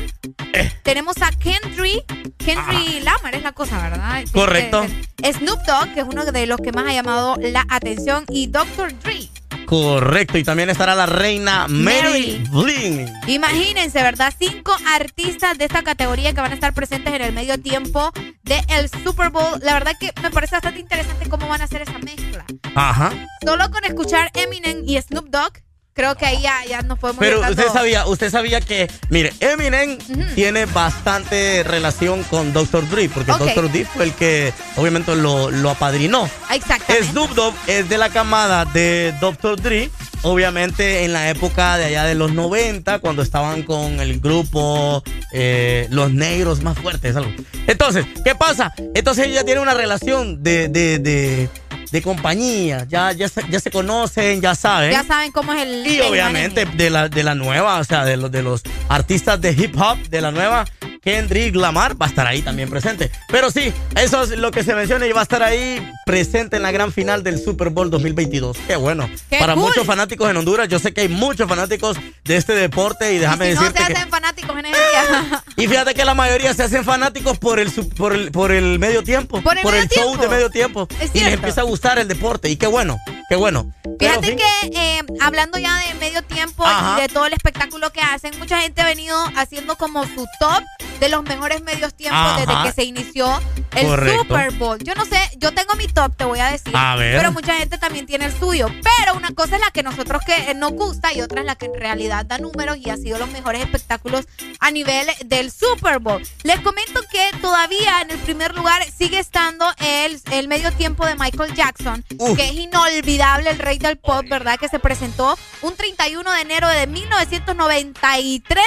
Eh. 0.53 0.71
Tenemos 0.83 1.15
a 1.21 1.31
Kendrick. 1.31 2.05
Kendrick 2.37 3.03
Lamar 3.03 3.35
es 3.35 3.43
la 3.43 3.51
cosa, 3.51 3.81
¿verdad? 3.81 4.23
Correcto. 4.31 4.83
eh, 5.23 5.33
Snoop 5.33 5.59
Dogg, 5.65 5.93
que 5.93 5.99
es 6.01 6.05
uno 6.07 6.23
de 6.25 6.45
los 6.47 6.59
que 6.59 6.71
más 6.71 6.85
ha 6.87 6.93
llamado 6.93 7.35
la 7.41 7.65
atención. 7.69 8.25
Y 8.29 8.47
Dr. 8.47 8.97
Dre. 8.99 9.29
Correcto, 9.71 10.37
y 10.37 10.43
también 10.43 10.69
estará 10.69 10.95
la 10.95 11.05
reina 11.05 11.65
Mary, 11.69 12.43
Mary. 12.51 12.75
Bling. 12.75 13.09
Imagínense, 13.27 14.03
¿verdad? 14.03 14.33
Cinco 14.37 14.75
artistas 14.85 15.57
de 15.57 15.63
esta 15.63 15.81
categoría 15.81 16.33
que 16.33 16.41
van 16.41 16.51
a 16.51 16.55
estar 16.55 16.73
presentes 16.73 17.13
en 17.13 17.21
el 17.21 17.31
medio 17.31 17.57
tiempo 17.57 18.11
del 18.43 18.89
Super 18.89 19.29
Bowl. 19.29 19.61
La 19.61 19.75
verdad 19.75 19.93
que 19.97 20.11
me 20.21 20.29
parece 20.29 20.55
bastante 20.55 20.81
interesante 20.81 21.29
cómo 21.29 21.47
van 21.47 21.61
a 21.61 21.63
hacer 21.63 21.83
esa 21.83 21.97
mezcla. 21.99 22.45
Ajá. 22.75 23.13
Solo 23.45 23.71
con 23.71 23.85
escuchar 23.85 24.29
Eminem 24.33 24.83
y 24.85 25.01
Snoop 25.01 25.29
Dogg, 25.29 25.53
creo 25.93 26.15
que 26.15 26.25
ahí 26.25 26.41
ya, 26.41 26.63
ya 26.67 26.81
nos 26.81 26.99
podemos 26.99 27.19
Pero 27.19 27.41
ir 27.43 27.49
usted 27.49 27.67
sabía, 27.71 28.05
usted 28.05 28.31
sabía 28.31 28.61
que, 28.61 28.89
mire, 29.09 29.33
Eminem 29.39 29.97
tiene 30.35 30.65
bastante 30.65 31.63
relación 31.63 32.23
con 32.23 32.53
Dr. 32.53 32.89
Dre, 32.89 33.09
porque 33.09 33.31
Ok. 33.31 33.39
Dr. 33.39 33.71
Dre 33.71 33.85
fue 33.85 34.05
el 34.05 34.13
que 34.13 34.53
obviamente 34.77 35.15
lo, 35.15 35.51
lo 35.51 35.69
apadrinó. 35.69 36.29
Exactamente. 36.53 37.09
Snoop 37.09 37.31
Dogg 37.31 37.55
es 37.67 37.89
de 37.89 37.97
la 37.97 38.09
camada 38.09 38.65
de 38.65 39.13
Dr. 39.19 39.61
Dre, 39.61 39.89
obviamente 40.23 41.03
en 41.03 41.13
la 41.13 41.29
época 41.29 41.77
de 41.77 41.85
allá 41.85 42.03
de 42.05 42.15
los 42.15 42.31
90, 42.33 42.99
cuando 42.99 43.21
estaban 43.21 43.63
con 43.63 43.99
el 43.99 44.19
grupo 44.19 45.03
eh, 45.33 45.87
Los 45.89 46.11
Negros 46.11 46.61
Más 46.61 46.77
Fuertes. 46.77 47.15
Algo. 47.15 47.31
Entonces, 47.67 48.05
¿qué 48.23 48.35
pasa? 48.35 48.73
Entonces 48.93 49.27
ella 49.27 49.43
tiene 49.43 49.61
una 49.61 49.73
relación 49.73 50.41
de, 50.43 50.67
de, 50.67 50.99
de, 50.99 51.49
de 51.91 52.01
compañía, 52.01 52.85
ya, 52.87 53.11
ya, 53.11 53.27
se, 53.27 53.43
ya 53.49 53.59
se 53.59 53.69
conocen, 53.69 54.41
ya 54.41 54.55
saben. 54.55 54.91
Ya 54.91 55.03
saben 55.03 55.31
cómo 55.31 55.53
es 55.53 55.61
el. 55.63 55.85
Y 55.85 55.97
el 55.97 56.01
obviamente 56.03 56.65
de 56.65 56.89
la, 56.89 57.09
de 57.09 57.23
la 57.23 57.35
nueva, 57.35 57.79
o 57.79 57.83
sea, 57.83 58.05
de 58.05 58.17
los, 58.17 58.31
de 58.31 58.41
los 58.41 58.63
artistas 58.87 59.39
de 59.41 59.51
hip 59.51 59.75
hop 59.77 59.97
de 60.09 60.21
la 60.21 60.31
nueva, 60.31 60.65
Kendrick 61.01 61.55
Lamar 61.55 61.99
va 61.99 62.05
a 62.05 62.09
estar 62.09 62.27
ahí 62.27 62.43
también 62.43 62.69
presente. 62.69 63.09
Pero 63.27 63.49
sí, 63.49 63.73
eso 63.95 64.23
es 64.23 64.29
lo 64.37 64.51
que 64.51 64.63
se 64.63 64.75
menciona 64.75 65.07
y 65.07 65.11
va 65.11 65.21
a 65.21 65.23
estar 65.23 65.41
ahí 65.41 65.85
presente 66.05 66.57
en 66.57 66.63
la 66.63 66.71
gran 66.71 66.93
final 66.93 67.23
del 67.23 67.43
Super 67.43 67.69
Bowl 67.69 67.89
2022. 67.89 68.57
Qué 68.67 68.75
bueno. 68.75 69.09
Qué 69.29 69.39
Para 69.39 69.55
cool. 69.55 69.63
muchos 69.63 69.87
fanáticos 69.87 70.29
en 70.29 70.37
Honduras, 70.37 70.67
yo 70.67 70.77
sé 70.77 70.93
que 70.93 71.01
hay 71.01 71.07
muchos 71.07 71.49
fanáticos 71.49 71.97
de 72.23 72.37
este 72.37 72.53
deporte 72.53 73.13
y 73.13 73.17
déjame 73.17 73.49
si 73.49 73.55
no 73.55 73.67
se 73.67 73.73
que... 73.73 73.83
hacen 73.83 74.09
fanáticos 74.09 74.57
en 74.59 74.65
ese 74.67 74.77
día. 74.77 75.43
Y 75.57 75.67
fíjate 75.67 75.93
que 75.93 76.05
la 76.05 76.13
mayoría 76.13 76.53
se 76.53 76.63
hacen 76.63 76.83
fanáticos 76.83 77.37
por 77.37 77.59
el, 77.59 77.71
por 77.71 78.13
el, 78.13 78.31
por 78.31 78.51
el 78.51 78.79
medio 78.79 79.03
tiempo. 79.03 79.41
Por 79.41 79.57
el 79.57 79.87
show 79.89 80.17
de 80.17 80.27
medio 80.27 80.49
tiempo. 80.49 80.87
Es 80.99 81.11
y 81.15 81.23
les 81.23 81.33
empieza 81.33 81.61
a 81.61 81.63
gustar 81.63 81.99
el 81.99 82.07
deporte. 82.07 82.49
Y 82.49 82.57
qué 82.57 82.67
bueno, 82.67 82.97
qué 83.31 83.37
bueno. 83.37 83.71
Fíjate 83.97 84.35
que 84.35 84.43
eh, 84.73 85.01
hablando 85.21 85.57
ya 85.57 85.77
de 85.87 85.93
medio 85.93 86.21
tiempo 86.21 86.65
y 86.65 87.01
de 87.01 87.07
todo 87.07 87.27
el 87.27 87.31
espectáculo 87.31 87.89
que 87.93 88.01
hacen, 88.01 88.37
mucha 88.37 88.59
gente 88.59 88.81
ha 88.81 88.85
venido 88.85 89.17
haciendo 89.37 89.77
como 89.77 90.03
su 90.03 90.27
top 90.37 90.61
de 90.99 91.07
los 91.07 91.23
mejores 91.23 91.61
medios 91.61 91.93
tiempos 91.93 92.37
desde 92.37 92.53
que 92.63 92.73
se 92.73 92.83
inició 92.83 93.39
el 93.75 94.17
Super 94.17 94.51
Bowl. 94.55 94.77
Yo 94.83 94.95
no 94.95 95.05
sé, 95.05 95.17
yo 95.37 95.53
tengo 95.53 95.75
mi 95.75 95.87
top, 95.87 96.13
te 96.17 96.25
voy 96.25 96.39
a 96.39 96.51
decir. 96.51 96.73
Pero 96.97 97.31
mucha 97.31 97.53
gente 97.55 97.77
también 97.77 98.05
tiene 98.05 98.25
el 98.25 98.37
suyo. 98.37 98.67
Pero 98.67 99.15
una 99.15 99.31
cosa 99.31 99.55
es 99.55 99.61
la 99.61 99.71
que 99.71 99.81
nosotros 99.81 100.21
que 100.25 100.53
nos 100.53 100.73
gusta 100.73 101.13
y 101.13 101.21
otra 101.21 101.39
es 101.39 101.47
la 101.47 101.55
que 101.55 101.67
en 101.67 101.75
realidad 101.75 102.25
da 102.25 102.37
números 102.37 102.77
y 102.77 102.89
ha 102.89 102.97
sido 102.97 103.17
los 103.17 103.29
mejores 103.29 103.61
espectáculos 103.61 104.25
a 104.59 104.71
nivel 104.71 105.07
del 105.25 105.51
Super 105.51 105.99
Bowl. 105.99 106.21
Les 106.43 106.59
comento 106.59 107.01
que 107.09 107.29
todavía 107.41 108.01
en 108.01 108.11
el 108.11 108.17
primer 108.19 108.53
lugar 108.55 108.83
sigue 108.91 109.19
estando 109.19 109.65
el, 109.77 110.21
el 110.31 110.47
medio 110.49 110.71
tiempo 110.73 111.05
de 111.05 111.15
Michael 111.15 111.53
Jackson, 111.53 112.03
que 112.35 112.49
es 112.49 112.53
inolvidable, 112.53 113.20
el 113.21 113.59
rey 113.59 113.77
del 113.77 113.97
pop, 113.97 114.25
¿verdad? 114.27 114.57
Que 114.59 114.67
se 114.67 114.79
presentó 114.79 115.37
un 115.61 115.75
31 115.75 116.31
de 116.31 116.41
enero 116.41 116.67
de 116.67 116.87
1993 116.87 118.63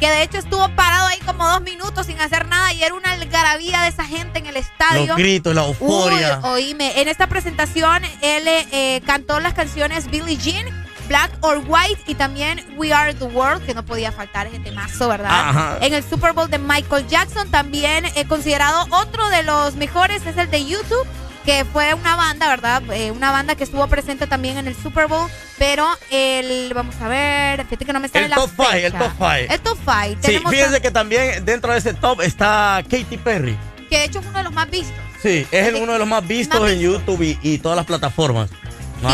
que 0.00 0.08
de 0.08 0.22
hecho 0.22 0.38
estuvo 0.38 0.66
parado 0.70 1.08
ahí 1.08 1.18
como 1.26 1.46
dos 1.46 1.60
minutos 1.60 2.06
sin 2.06 2.18
hacer 2.18 2.48
nada 2.48 2.72
y 2.72 2.82
era 2.82 2.94
una 2.94 3.12
algarabía 3.12 3.82
de 3.82 3.88
esa 3.88 4.04
gente 4.04 4.38
en 4.38 4.46
el 4.46 4.56
estadio. 4.56 5.04
Los 5.08 5.18
gritos, 5.18 5.54
la 5.54 5.66
euforia. 5.66 6.40
Uy, 6.42 6.48
oíme, 6.50 7.02
en 7.02 7.08
esta 7.08 7.26
presentación 7.26 8.02
él 8.22 8.44
eh, 8.46 9.02
cantó 9.04 9.38
las 9.38 9.52
canciones 9.52 10.10
Billie 10.10 10.38
Jean, 10.38 10.64
Black 11.06 11.30
or 11.42 11.62
White 11.68 12.00
y 12.06 12.14
también 12.14 12.64
We 12.78 12.94
Are 12.94 13.12
the 13.12 13.24
World, 13.24 13.66
que 13.66 13.74
no 13.74 13.84
podía 13.84 14.12
faltar 14.12 14.46
ese 14.46 14.60
temazo, 14.60 15.08
¿verdad? 15.08 15.76
En 15.82 15.92
el 15.92 16.02
Super 16.02 16.32
Bowl 16.32 16.48
de 16.48 16.58
Michael 16.58 17.06
Jackson, 17.06 17.50
también 17.50 18.06
he 18.16 18.24
considerado 18.24 18.86
otro 18.92 19.28
de 19.28 19.42
los 19.42 19.74
mejores 19.74 20.24
es 20.24 20.38
el 20.38 20.50
de 20.50 20.64
YouTube 20.64 21.06
que 21.44 21.64
fue 21.64 21.94
una 21.94 22.16
banda, 22.16 22.48
¿verdad? 22.48 22.82
Eh, 22.92 23.10
una 23.10 23.30
banda 23.30 23.54
que 23.54 23.64
estuvo 23.64 23.86
presente 23.88 24.26
también 24.26 24.58
en 24.58 24.66
el 24.66 24.76
Super 24.76 25.06
Bowl, 25.06 25.28
pero 25.58 25.86
el, 26.10 26.72
vamos 26.74 26.94
a 27.00 27.08
ver, 27.08 27.64
fíjate 27.64 27.84
que 27.84 27.92
no 27.92 28.00
me 28.00 28.08
sale 28.08 28.24
el 28.24 28.30
la 28.30 28.36
top 28.36 28.50
Five, 28.50 28.86
el 28.86 28.92
top 28.92 29.12
5. 29.18 29.26
El 29.48 29.60
top 29.60 29.78
5. 29.78 30.20
Sí, 30.22 30.40
fíjense 30.48 30.80
que 30.80 30.90
también 30.90 31.44
dentro 31.44 31.72
de 31.72 31.78
ese 31.78 31.94
top 31.94 32.20
está 32.20 32.82
Katy 32.88 33.16
Perry. 33.18 33.56
Que 33.88 33.98
de 33.98 34.04
hecho 34.04 34.20
es 34.20 34.26
uno 34.26 34.38
de 34.38 34.44
los 34.44 34.52
más 34.52 34.70
vistos. 34.70 34.96
Sí, 35.22 35.46
es 35.50 35.74
uno 35.74 35.92
de 35.92 35.98
los 35.98 36.08
más 36.08 36.26
vistos 36.26 36.70
en 36.70 36.78
YouTube 36.78 37.38
y, 37.42 37.58
todas 37.58 37.76
las 37.76 37.86
plataformas. 37.86 38.50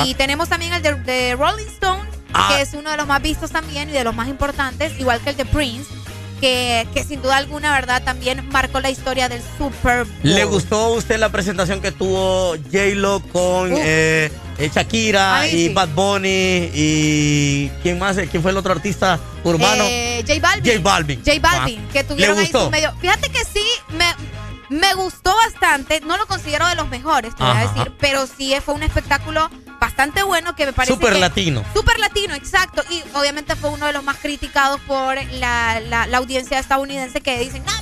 Y 0.05 0.14
tenemos 0.14 0.48
también 0.48 0.72
el 0.72 0.82
de, 0.82 1.36
Rolling 1.36 1.66
Stone, 1.66 2.02
ah. 2.32 2.48
que 2.50 2.62
es 2.62 2.74
uno 2.74 2.90
de 2.90 2.96
los 2.96 3.06
más 3.06 3.22
vistos 3.22 3.50
también 3.50 3.88
y 3.88 3.92
de 3.92 4.05
los 4.05 4.14
más 4.14 4.28
importantes, 4.28 4.98
igual 4.98 5.20
que 5.20 5.30
el 5.30 5.36
de 5.36 5.44
Prince 5.44 5.92
que, 6.40 7.05
sin 7.06 7.23
duda 7.23 7.36
alguna, 7.36 7.73
¿verdad? 7.73 8.02
También 8.02 8.48
marcó 8.50 8.81
la 8.81 8.90
historia 8.90 9.28
del 9.28 9.42
Super 9.58 10.05
Bowl. 10.05 10.16
¿Le 10.23 10.44
gustó 10.44 10.76
a 10.76 10.89
usted 10.90 11.18
la 11.18 11.31
presentación 11.31 11.81
que 11.81 11.92
tuvo 11.92 12.56
J-Lo 12.73 13.20
con 13.32 13.73
eh, 13.76 14.31
eh, 14.58 14.70
Shakira 14.74 15.48
y 15.48 15.68
Bad 15.70 15.89
Bunny 15.89 16.70
y 16.74 17.70
¿quién 17.82 17.98
más? 17.98 18.16
¿Quién 18.31 18.42
fue 18.42 18.50
el 18.50 18.56
otro 18.56 18.73
artista 18.73 19.18
urbano? 19.44 19.84
Eh, 19.86 20.24
J 20.26 20.40
Balvin. 20.40 20.73
J 20.73 20.81
Balvin. 20.82 21.23
J 21.24 21.40
Balvin, 21.40 21.84
ah. 21.86 21.92
que 21.92 22.05
tuvieron 22.05 22.39
ahí 22.39 22.50
su 22.50 22.70
medio. 22.70 22.92
Fíjate 23.00 23.28
que 23.31 23.44
sí, 23.44 23.65
me, 23.90 24.05
me 24.69 24.95
gustó 24.95 25.35
bastante. 25.36 26.01
No 26.01 26.17
lo 26.17 26.27
considero 26.27 26.67
de 26.67 26.75
los 26.75 26.89
mejores, 26.89 27.35
te 27.35 27.43
voy 27.43 27.57
a 27.57 27.69
decir, 27.69 27.93
pero 27.99 28.27
sí 28.27 28.55
fue 28.65 28.75
un 28.75 28.83
espectáculo 28.83 29.51
bastante 29.78 30.23
bueno 30.23 30.55
que 30.55 30.67
me 30.67 30.73
parece. 30.73 30.95
Super 30.95 31.17
latino. 31.17 31.65
Super 31.75 31.99
latino, 31.99 32.35
exacto. 32.35 32.83
Y 32.91 33.03
obviamente 33.15 33.57
fue 33.57 33.70
uno 33.70 33.86
de 33.86 33.93
los 33.93 34.03
más 34.03 34.17
criticados 34.17 34.81
por 34.83 35.17
la, 35.33 35.81
la, 35.81 36.17
audiencia 36.17 36.59
estadounidense 36.59 37.20
que 37.20 37.39
dicen, 37.39 37.62
no, 37.65 37.73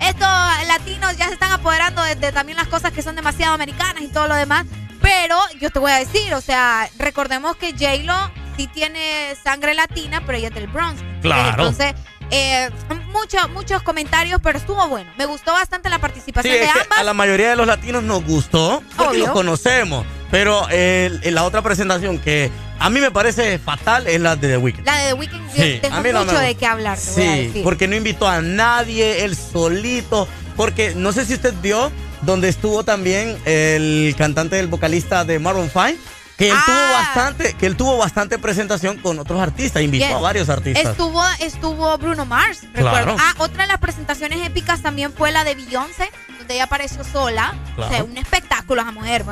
estos 0.00 0.28
latinos 0.66 1.16
ya 1.16 1.28
se 1.28 1.34
están 1.34 1.52
apoderando 1.52 2.02
de, 2.02 2.32
también 2.32 2.58
las 2.58 2.68
cosas 2.68 2.92
que 2.92 3.02
son 3.02 3.16
demasiado 3.16 3.54
americanas 3.54 4.02
y 4.02 4.08
todo 4.08 4.28
lo 4.28 4.34
demás. 4.34 4.66
Pero 5.00 5.36
yo 5.60 5.70
te 5.70 5.78
voy 5.78 5.90
a 5.90 5.96
decir, 5.96 6.34
o 6.34 6.40
sea, 6.40 6.88
recordemos 6.98 7.56
que 7.56 7.72
J-Lo 7.72 8.30
sí 8.56 8.68
tiene 8.68 9.34
sangre 9.42 9.74
latina, 9.74 10.22
pero 10.24 10.38
ella 10.38 10.48
es 10.48 10.54
del 10.54 10.68
Bronx. 10.68 11.02
Claro. 11.20 11.50
Entonces, 11.50 11.94
eh, 12.32 12.70
muchos, 13.12 13.50
muchos 13.50 13.82
comentarios, 13.82 14.40
pero 14.42 14.58
estuvo 14.58 14.88
bueno. 14.88 15.10
Me 15.18 15.26
gustó 15.26 15.52
bastante 15.52 15.90
la 15.90 15.98
participación 15.98 16.54
de 16.54 16.66
ambas. 16.66 16.98
a 16.98 17.02
la 17.02 17.12
mayoría 17.12 17.50
de 17.50 17.56
los 17.56 17.66
latinos 17.66 18.02
nos 18.02 18.24
gustó, 18.24 18.82
porque 18.96 19.18
los 19.18 19.30
conocemos. 19.30 20.06
Pero 20.30 20.66
eh, 20.70 21.10
la 21.24 21.44
otra 21.44 21.60
presentación 21.60 22.18
que 22.18 22.50
a 22.78 22.88
mí 22.88 23.00
me 23.00 23.10
parece 23.10 23.58
fatal 23.58 24.06
es 24.06 24.18
la 24.18 24.34
de 24.34 24.48
The 24.48 24.56
Weeknd. 24.56 24.86
La 24.86 24.98
de 24.98 25.08
The 25.08 25.14
Weeknd 25.14 25.50
sí, 25.54 25.80
mucho 26.14 26.38
de 26.38 26.54
qué 26.54 26.66
hablar. 26.66 26.98
sí, 26.98 27.60
porque 27.62 27.86
no 27.86 27.96
invitó 27.96 28.26
a 28.26 28.40
nadie, 28.40 29.24
él 29.24 29.36
solito. 29.36 30.26
Porque 30.56 30.94
no 30.94 31.12
sé 31.12 31.26
si 31.26 31.34
usted 31.34 31.52
vio 31.60 31.92
donde 32.22 32.48
estuvo 32.48 32.82
también 32.82 33.36
el 33.44 34.14
cantante, 34.16 34.58
el 34.58 34.68
vocalista 34.68 35.24
de 35.24 35.38
Maroon 35.38 35.70
5 35.70 35.98
que 36.42 36.50
él 36.50 36.58
tuvo 36.66 36.76
ah. 36.76 36.92
bastante, 36.92 37.54
que 37.54 37.66
él 37.66 37.76
tuvo 37.76 37.96
bastante 37.98 38.38
presentación 38.38 38.98
con 38.98 39.18
otros 39.18 39.40
artistas, 39.40 39.82
invitó 39.82 40.16
a 40.16 40.20
varios 40.20 40.48
artistas. 40.48 40.92
Estuvo, 40.92 41.22
estuvo 41.40 41.96
Bruno 41.98 42.26
Mars, 42.26 42.62
recuerdo. 42.74 43.16
Ah, 43.18 43.34
otra 43.38 43.62
de 43.62 43.68
las 43.68 43.78
presentaciones 43.78 44.44
épicas 44.44 44.82
también 44.82 45.12
fue 45.12 45.30
la 45.30 45.44
de 45.44 45.54
Beyoncé, 45.54 46.10
donde 46.42 46.54
ella 46.54 46.64
apareció 46.64 47.04
sola. 47.04 47.54
O 47.76 47.88
sea, 47.88 48.04
un 48.04 48.18
espectáculo 48.18 48.82
a 48.82 48.90
mujer, 48.90 49.24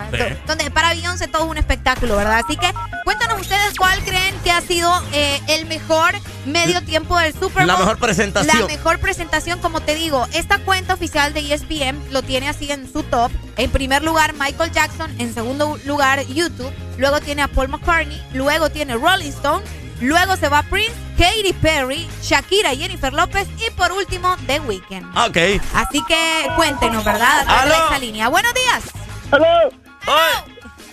Donde 0.47 0.71
para 0.71 0.95
Beyoncé 0.95 1.29
todo 1.29 1.45
es 1.45 1.51
un 1.51 1.59
espectáculo, 1.59 2.17
¿verdad? 2.17 2.41
Así 2.45 2.57
que 2.57 2.73
cuéntanos 3.05 3.41
ustedes 3.41 3.75
cuál 3.77 3.99
creen 4.05 4.35
que 4.45 4.51
ha 4.51 4.61
sido 4.61 4.91
eh, 5.13 5.41
el 5.49 5.67
mejor 5.67 6.13
medio 6.47 6.83
tiempo 6.83 7.19
del 7.19 7.33
Super 7.33 7.65
Bowl. 7.65 7.67
La 7.67 7.77
mejor 7.77 7.99
presentación. 7.99 8.61
La 8.61 8.67
mejor 8.67 8.99
presentación, 9.01 9.59
como 9.61 9.81
te 9.81 9.95
digo, 9.95 10.27
esta 10.33 10.59
cuenta 10.61 10.95
oficial 10.95 11.35
de 11.35 11.53
ESPN 11.53 12.01
lo 12.13 12.23
tiene 12.23 12.49
así 12.49 12.71
en 12.71 12.91
su 12.91 13.03
top. 13.03 13.31
En 13.57 13.71
primer 13.71 14.03
lugar, 14.03 14.33
Michael 14.35 14.71
Jackson. 14.73 15.13
En 15.19 15.35
segundo 15.35 15.79
lugar, 15.85 16.25
YouTube 16.27 16.73
luego 16.97 17.21
tiene 17.21 17.43
a 17.43 17.49
Paul 17.49 17.69
McCartney, 17.69 18.23
luego 18.33 18.71
tiene 18.71 18.95
Rolling 18.95 19.31
Stone, 19.31 19.65
luego 20.01 20.37
se 20.37 20.49
va 20.49 20.63
Prince, 20.63 20.95
Katy 21.19 21.53
Perry, 21.55 22.09
Shakira, 22.23 22.71
Jennifer 22.71 23.13
López 23.13 23.49
y 23.59 23.71
por 23.73 23.93
último 23.93 24.37
The 24.47 24.61
Weeknd. 24.61 25.07
Ok. 25.19 25.63
Así 25.75 26.03
que 26.07 26.49
cuéntenos, 26.57 27.05
¿verdad? 27.05 27.45
¿Aló? 27.47 27.75
esa 27.87 27.99
línea. 27.99 28.29
Buenos 28.29 28.53
días. 28.55 28.85
¡Hola! 29.31 29.71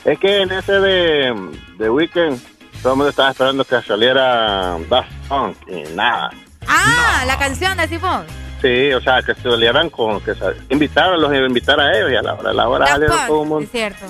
Es 0.06 0.19
que 0.19 0.42
en 0.42 0.52
ese 0.52 0.74
de 0.74 1.52
The 1.77 1.90
Weeknd 1.90 2.40
todo 2.82 2.94
el 2.94 2.98
mundo 2.98 3.10
estaba 3.10 3.32
esperando 3.32 3.66
que 3.66 3.82
saliera 3.82 4.77
Daft 4.90 5.11
Punk 5.27 5.58
y 5.68 5.84
nada. 5.95 6.32
Ah, 6.68 7.24
la 7.26 7.38
canción 7.38 7.77
de 7.77 7.88
Sifón. 7.88 8.26
Sí, 8.61 8.92
o 8.94 9.02
sea, 9.02 9.22
que 9.22 9.36
se 9.36 9.44
salieran 9.44 9.90
con 9.90 10.19
que 10.22 10.34
invitaran, 10.69 11.22
los 11.22 11.34
invitar 11.34 11.80
a 11.80 11.95
ellos 11.95 12.11
y 12.11 12.16
a 12.16 12.22
la 12.22 12.34
hora, 12.34 12.50
a 12.50 12.53
la 12.53 12.69
hora 12.69 12.86
todo 13.27 13.44
el 13.44 13.50
mundo. 13.50 13.66
Es 13.66 13.72
cierto. 13.72 14.06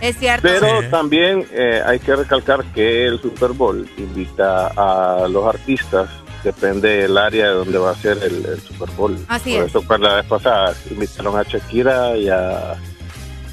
Es 0.00 0.16
cierto. 0.16 0.42
Pero 0.42 0.88
también 0.90 1.46
eh, 1.52 1.80
hay 1.84 1.98
que 1.98 2.14
recalcar 2.14 2.64
que 2.74 3.06
el 3.06 3.20
Super 3.20 3.52
Bowl 3.52 3.88
invita 3.96 4.68
a 4.68 5.28
los 5.28 5.46
artistas, 5.46 6.10
depende 6.42 7.02
del 7.02 7.16
área 7.16 7.48
de 7.48 7.54
donde 7.54 7.78
va 7.78 7.90
a 7.90 7.94
ser 7.94 8.18
el, 8.22 8.60
Super 8.60 8.90
Bowl. 8.96 9.16
Así 9.28 9.54
Por 9.56 9.64
eso, 9.64 9.82
para 9.82 10.02
la 10.02 10.14
vez 10.16 10.26
pasada 10.26 10.74
invitaron 10.90 11.38
a 11.38 11.42
Shakira 11.42 12.16
y 12.16 12.28
a, 12.28 12.74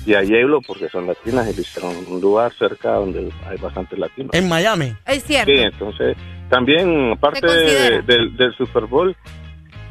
y 0.06 0.14
a 0.14 0.24
Yelo, 0.24 0.62
porque 0.62 0.90
son 0.90 1.08
latinas, 1.08 1.48
y 1.48 1.62
hicieron 1.62 1.96
un 2.08 2.20
lugar 2.20 2.52
cerca 2.58 2.94
donde 2.94 3.32
hay 3.48 3.58
bastantes 3.58 3.98
latinos. 3.98 4.32
En 4.34 4.50
Miami. 4.50 4.94
Es 5.06 5.24
cierto. 5.24 5.52
Sí, 5.52 5.60
entonces 5.60 6.18
también, 6.50 7.14
aparte 7.14 7.48
del, 7.48 8.36
del 8.36 8.56
Super 8.58 8.86
Bowl, 8.86 9.16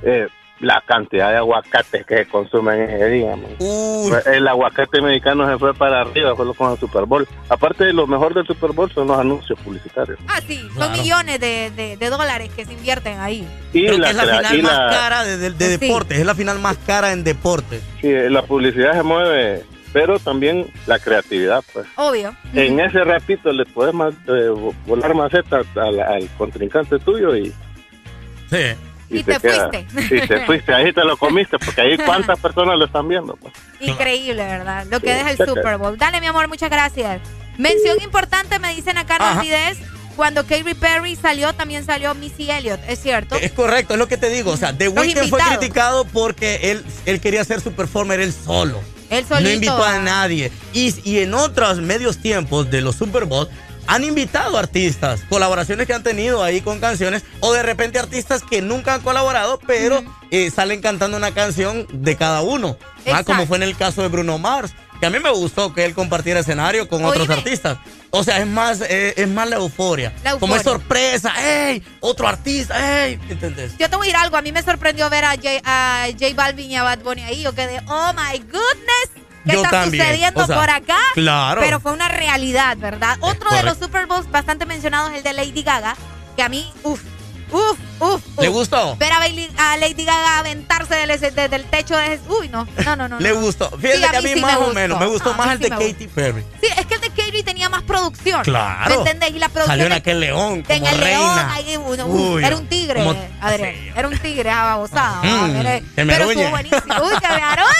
eh, 0.03 0.29
la 0.61 0.83
cantidad 0.87 1.31
de 1.31 1.39
aguacates 1.39 2.05
que 2.07 2.19
se 2.19 2.27
consumen 2.27 2.83
ese 2.83 3.09
día. 3.09 3.35
El 4.27 4.47
aguacate 4.47 5.01
mexicano 5.01 5.49
se 5.51 5.59
fue 5.59 5.75
para 5.75 6.03
arriba, 6.03 6.37
fue 6.37 6.45
lo 6.45 6.55
con 6.55 6.73
el 6.73 6.79
Super 6.79 7.07
Bowl. 7.07 7.27
Aparte, 7.49 7.85
de 7.85 7.93
lo 7.93 8.07
mejor 8.07 8.35
del 8.35 8.47
Super 8.47 8.73
Bowl 8.73 8.91
son 8.93 9.09
los 9.09 9.19
anuncios 9.19 9.59
publicitarios. 9.61 10.19
Ah, 10.29 10.41
sí, 10.47 10.61
son 10.77 10.93
millones 10.93 11.41
de, 11.41 11.97
de, 11.99 12.11
dólares 12.11 12.51
que 12.55 12.65
se 12.65 12.75
invierten 12.75 13.19
ahí. 13.21 13.47
Y 13.73 13.89
la, 13.89 14.11
es 14.11 14.17
la 14.17 14.25
final 14.25 14.63
más 14.63 14.95
cara 14.95 15.25
de, 15.25 15.51
de, 15.51 15.79
deportes, 15.79 16.19
es 16.19 16.27
la 16.27 16.35
final 16.35 16.59
más 16.59 16.77
cara 16.79 17.13
en 17.13 17.25
deporte. 17.25 17.81
Sí, 18.01 18.13
la 18.13 18.43
publicidad 18.43 18.93
se 18.95 19.03
mueve 19.03 19.65
pero 19.93 20.21
también 20.21 20.67
la 20.87 20.99
creatividad, 20.99 21.65
pues. 21.73 21.87
Obvio. 21.97 22.35
En 22.55 22.79
ese 22.79 23.03
ratito 23.03 23.53
le 23.53 23.65
puedes 23.67 23.93
eh, 23.93 24.75
volar 24.87 25.15
maceta 25.15 25.63
al, 25.75 26.01
al, 26.01 26.29
contrincante 26.39 26.99
tuyo 27.01 27.35
y... 27.37 27.53
Sí. 28.51 28.77
Y, 29.11 29.25
te, 29.25 29.41
fuiste. 29.41 29.87
Y 30.15 30.27
te 30.27 30.41
fuiste, 30.47 30.73
ahí 30.73 30.93
te 30.93 31.05
lo 31.05 31.17
comiste, 31.17 31.59
porque 31.59 31.81
ahí 31.81 31.99
cuántas 31.99 32.39
personas 32.43 32.79
lo 32.79 32.85
están 32.85 33.09
viendo. 33.09 33.37
Pues? 33.37 33.53
Increíble, 33.81 34.45
¿verdad? 34.45 34.87
Lo 34.91 35.01
que 35.01 35.13
deja 35.13 35.31
el 35.33 35.37
Super 35.37 35.79
Bowl. 35.79 35.99
Dale, 35.99 36.21
mi 36.21 36.27
amor, 36.27 36.49
muchas 36.49 36.71
gracias. 36.71 37.21
Mención 37.59 38.01
importante, 38.03 38.59
me 38.59 38.75
dicen 38.75 38.97
acá 38.97 39.19
rapidez. 39.19 39.79
Cuando 40.17 40.45
Katy 40.45 40.75
Perry 40.75 41.17
salió, 41.17 41.53
también 41.55 41.85
salió 41.85 42.15
Missy 42.15 42.51
Elliott, 42.51 42.81
¿es 42.87 43.01
cierto? 43.01 43.37
Es 43.37 43.53
correcto, 43.53 43.95
es 43.95 43.99
lo 43.99 44.07
que 44.07 44.19
te 44.19 44.29
digo. 44.29 44.51
O 44.51 44.57
sea, 44.57 44.77
The 44.77 44.89
Weeknd 44.89 45.31
fue 45.31 45.41
criticado 45.41 46.05
porque 46.05 46.73
él, 46.73 46.85
él 47.07 47.21
quería 47.21 47.43
ser 47.45 47.61
su 47.61 47.73
performer 47.73 48.21
él 48.21 48.33
solo. 48.33 48.83
Él 49.09 49.25
solito. 49.25 49.49
No 49.49 49.55
invitó 49.55 49.85
a 49.85 49.99
nadie. 49.99 50.53
Y, 50.73 50.95
y 51.09 51.21
en 51.21 51.33
otros 51.35 51.79
medios 51.79 52.19
tiempos 52.19 52.71
de 52.71 52.81
los 52.81 52.97
Super 52.97 53.25
Bowl, 53.25 53.49
han 53.91 54.05
invitado 54.05 54.57
artistas, 54.57 55.23
colaboraciones 55.29 55.85
que 55.89 55.93
han 55.93 56.05
tenido 56.05 56.45
ahí 56.45 56.61
con 56.61 56.79
canciones, 56.79 57.25
o 57.41 57.53
de 57.53 57.65
repente 57.65 57.99
artistas 57.99 58.45
que 58.49 58.63
nunca 58.63 58.95
han 58.95 59.01
colaborado, 59.01 59.59
pero 59.67 60.05
eh, 60.31 60.49
salen 60.53 60.81
cantando 60.81 61.17
una 61.17 61.35
canción 61.35 61.89
de 61.93 62.15
cada 62.15 62.41
uno. 62.43 62.77
Ah, 63.13 63.25
como 63.25 63.49
fue 63.49 63.57
en 63.57 63.65
el 63.65 63.77
caso 63.77 64.03
de 64.03 64.09
Bruno 64.09 64.39
Mars. 64.39 64.73
que 65.01 65.07
a 65.07 65.11
mí 65.11 65.19
me 65.19 65.31
gustó 65.31 65.75
que 65.75 65.85
él 65.85 65.95
compartiera 65.95 66.39
escenario 66.39 66.87
con 66.89 67.05
otros 67.05 67.29
artistas. 67.31 67.79
O 68.11 68.23
sea, 68.23 68.39
es 68.39 68.47
más, 68.47 68.81
eh, 68.83 69.15
es 69.17 69.29
más 69.29 69.49
la 69.49 69.57
euforia. 69.57 70.13
La 70.23 70.37
Como 70.37 70.55
es 70.55 70.63
sorpresa, 70.63 71.33
¡ey! 71.41 71.83
Otro 71.99 72.29
artista, 72.29 73.05
¡ey! 73.05 73.19
¿Entendés? 73.29 73.73
Yo 73.77 73.91
te 73.91 73.97
voy 73.97 74.07
a 74.07 74.11
decir 74.11 74.17
algo, 74.17 74.37
a 74.37 74.43
mí 74.43 74.53
me 74.53 74.63
sorprendió 74.63 75.11
ver 75.11 75.25
a 75.25 75.31
J, 75.31 75.61
a 75.65 76.07
J 76.13 76.27
Balvin 76.37 76.71
y 76.71 76.77
a 76.77 76.85
Bad 76.85 77.01
Bunny 77.01 77.23
ahí. 77.23 77.43
Yo 77.43 77.53
quedé, 77.55 77.81
oh 77.89 78.13
my 78.13 78.39
goodness, 78.39 79.11
¿qué 79.45 79.53
Yo 79.53 79.65
está 79.65 79.83
también, 79.83 80.05
sucediendo 80.05 80.43
o 80.43 80.47
sea, 80.47 80.57
por 80.61 80.71
acá? 80.71 80.99
claro. 81.15 81.61
Pero 81.61 81.81
fue 81.81 81.93
una 81.93 82.09
realidad, 82.09 82.77
¿verdad? 82.79 83.17
Otro 83.21 83.51
de 83.51 83.63
los. 83.63 83.79
Super 83.79 84.07
Bowls 84.07 84.31
bastante 84.31 84.67
mencionados 84.67 85.11
es 85.11 85.19
el 85.19 85.23
de 85.23 85.33
Lady 85.33 85.63
Gaga, 85.63 85.97
que 86.37 86.43
a 86.43 86.49
mí, 86.49 86.71
uff, 86.83 87.03
uff, 87.53 87.79
uff. 88.01 88.23
¿Le 88.41 88.49
gustó? 88.49 88.97
Ver 88.97 89.13
a, 89.13 89.19
Bailey- 89.21 89.51
a 89.59 89.77
Lady 89.77 90.05
Gaga 90.05 90.39
aventarse 90.39 90.95
del, 90.95 91.11
ese- 91.11 91.31
de- 91.31 91.49
del 91.49 91.65
techo 91.65 91.97
de... 91.97 92.19
Uy, 92.29 92.49
no, 92.49 92.67
no, 92.85 92.97
no, 92.97 93.09
no. 93.09 93.19
Le 93.21 93.31
no. 93.35 93.41
gustó. 93.41 93.69
Fíjate 93.71 93.99
Sí, 93.99 94.05
a 94.05 94.11
que 94.11 94.17
a 94.17 94.23
mí 94.23 94.31
sí 94.35 94.41
más 94.41 94.57
o 94.57 94.73
menos. 94.73 94.99
Me 95.01 95.07
gustó 95.07 95.31
Ah, 95.31 95.35
a 95.35 95.37
más 95.37 95.51
el 95.53 95.59
sí 95.59 95.65
de 95.65 95.71
Katy 95.71 96.09
Perry. 96.09 96.45
Sí, 96.61 96.69
es 96.77 96.87
que 96.87 96.95
el 96.95 97.01
de 97.01 97.11
Katy 97.11 97.43
tenía 97.43 97.69
más 97.69 97.83
producción. 97.83 98.43
Claro. 98.43 98.89
¿Me 98.91 98.95
entendés? 98.97 99.31
Y 99.31 99.39
la 99.39 99.49
producción... 99.49 99.67
Salió 99.73 99.87
en 99.87 99.93
aquel 99.93 100.21
león 100.21 100.63
como 100.63 100.75
En 100.75 100.87
el 100.87 100.99
reina. 100.99 101.19
león, 101.19 101.39
ahí, 101.51 101.77
uno- 101.77 102.07
uf, 102.07 102.31
Uy, 102.37 102.45
era 102.45 102.57
un 102.57 102.67
tigre, 102.69 103.05
como- 103.05 103.17
Adrián. 103.41 103.75
Era 103.97 104.09
un 104.09 104.19
tigre, 104.19 104.49
esa 104.51 104.63
babosada. 104.65 105.21
Mm, 105.23 105.53
Pero- 105.63 105.87
que 105.95 106.05
me 106.05 106.13
pero 106.13 106.25
aruñe. 106.25 106.43
estuvo 106.43 106.51
buenísimo. 106.51 106.95
Uy, 107.05 107.15
que 107.21 107.29
me 107.29 107.43
aruñe. 107.43 107.71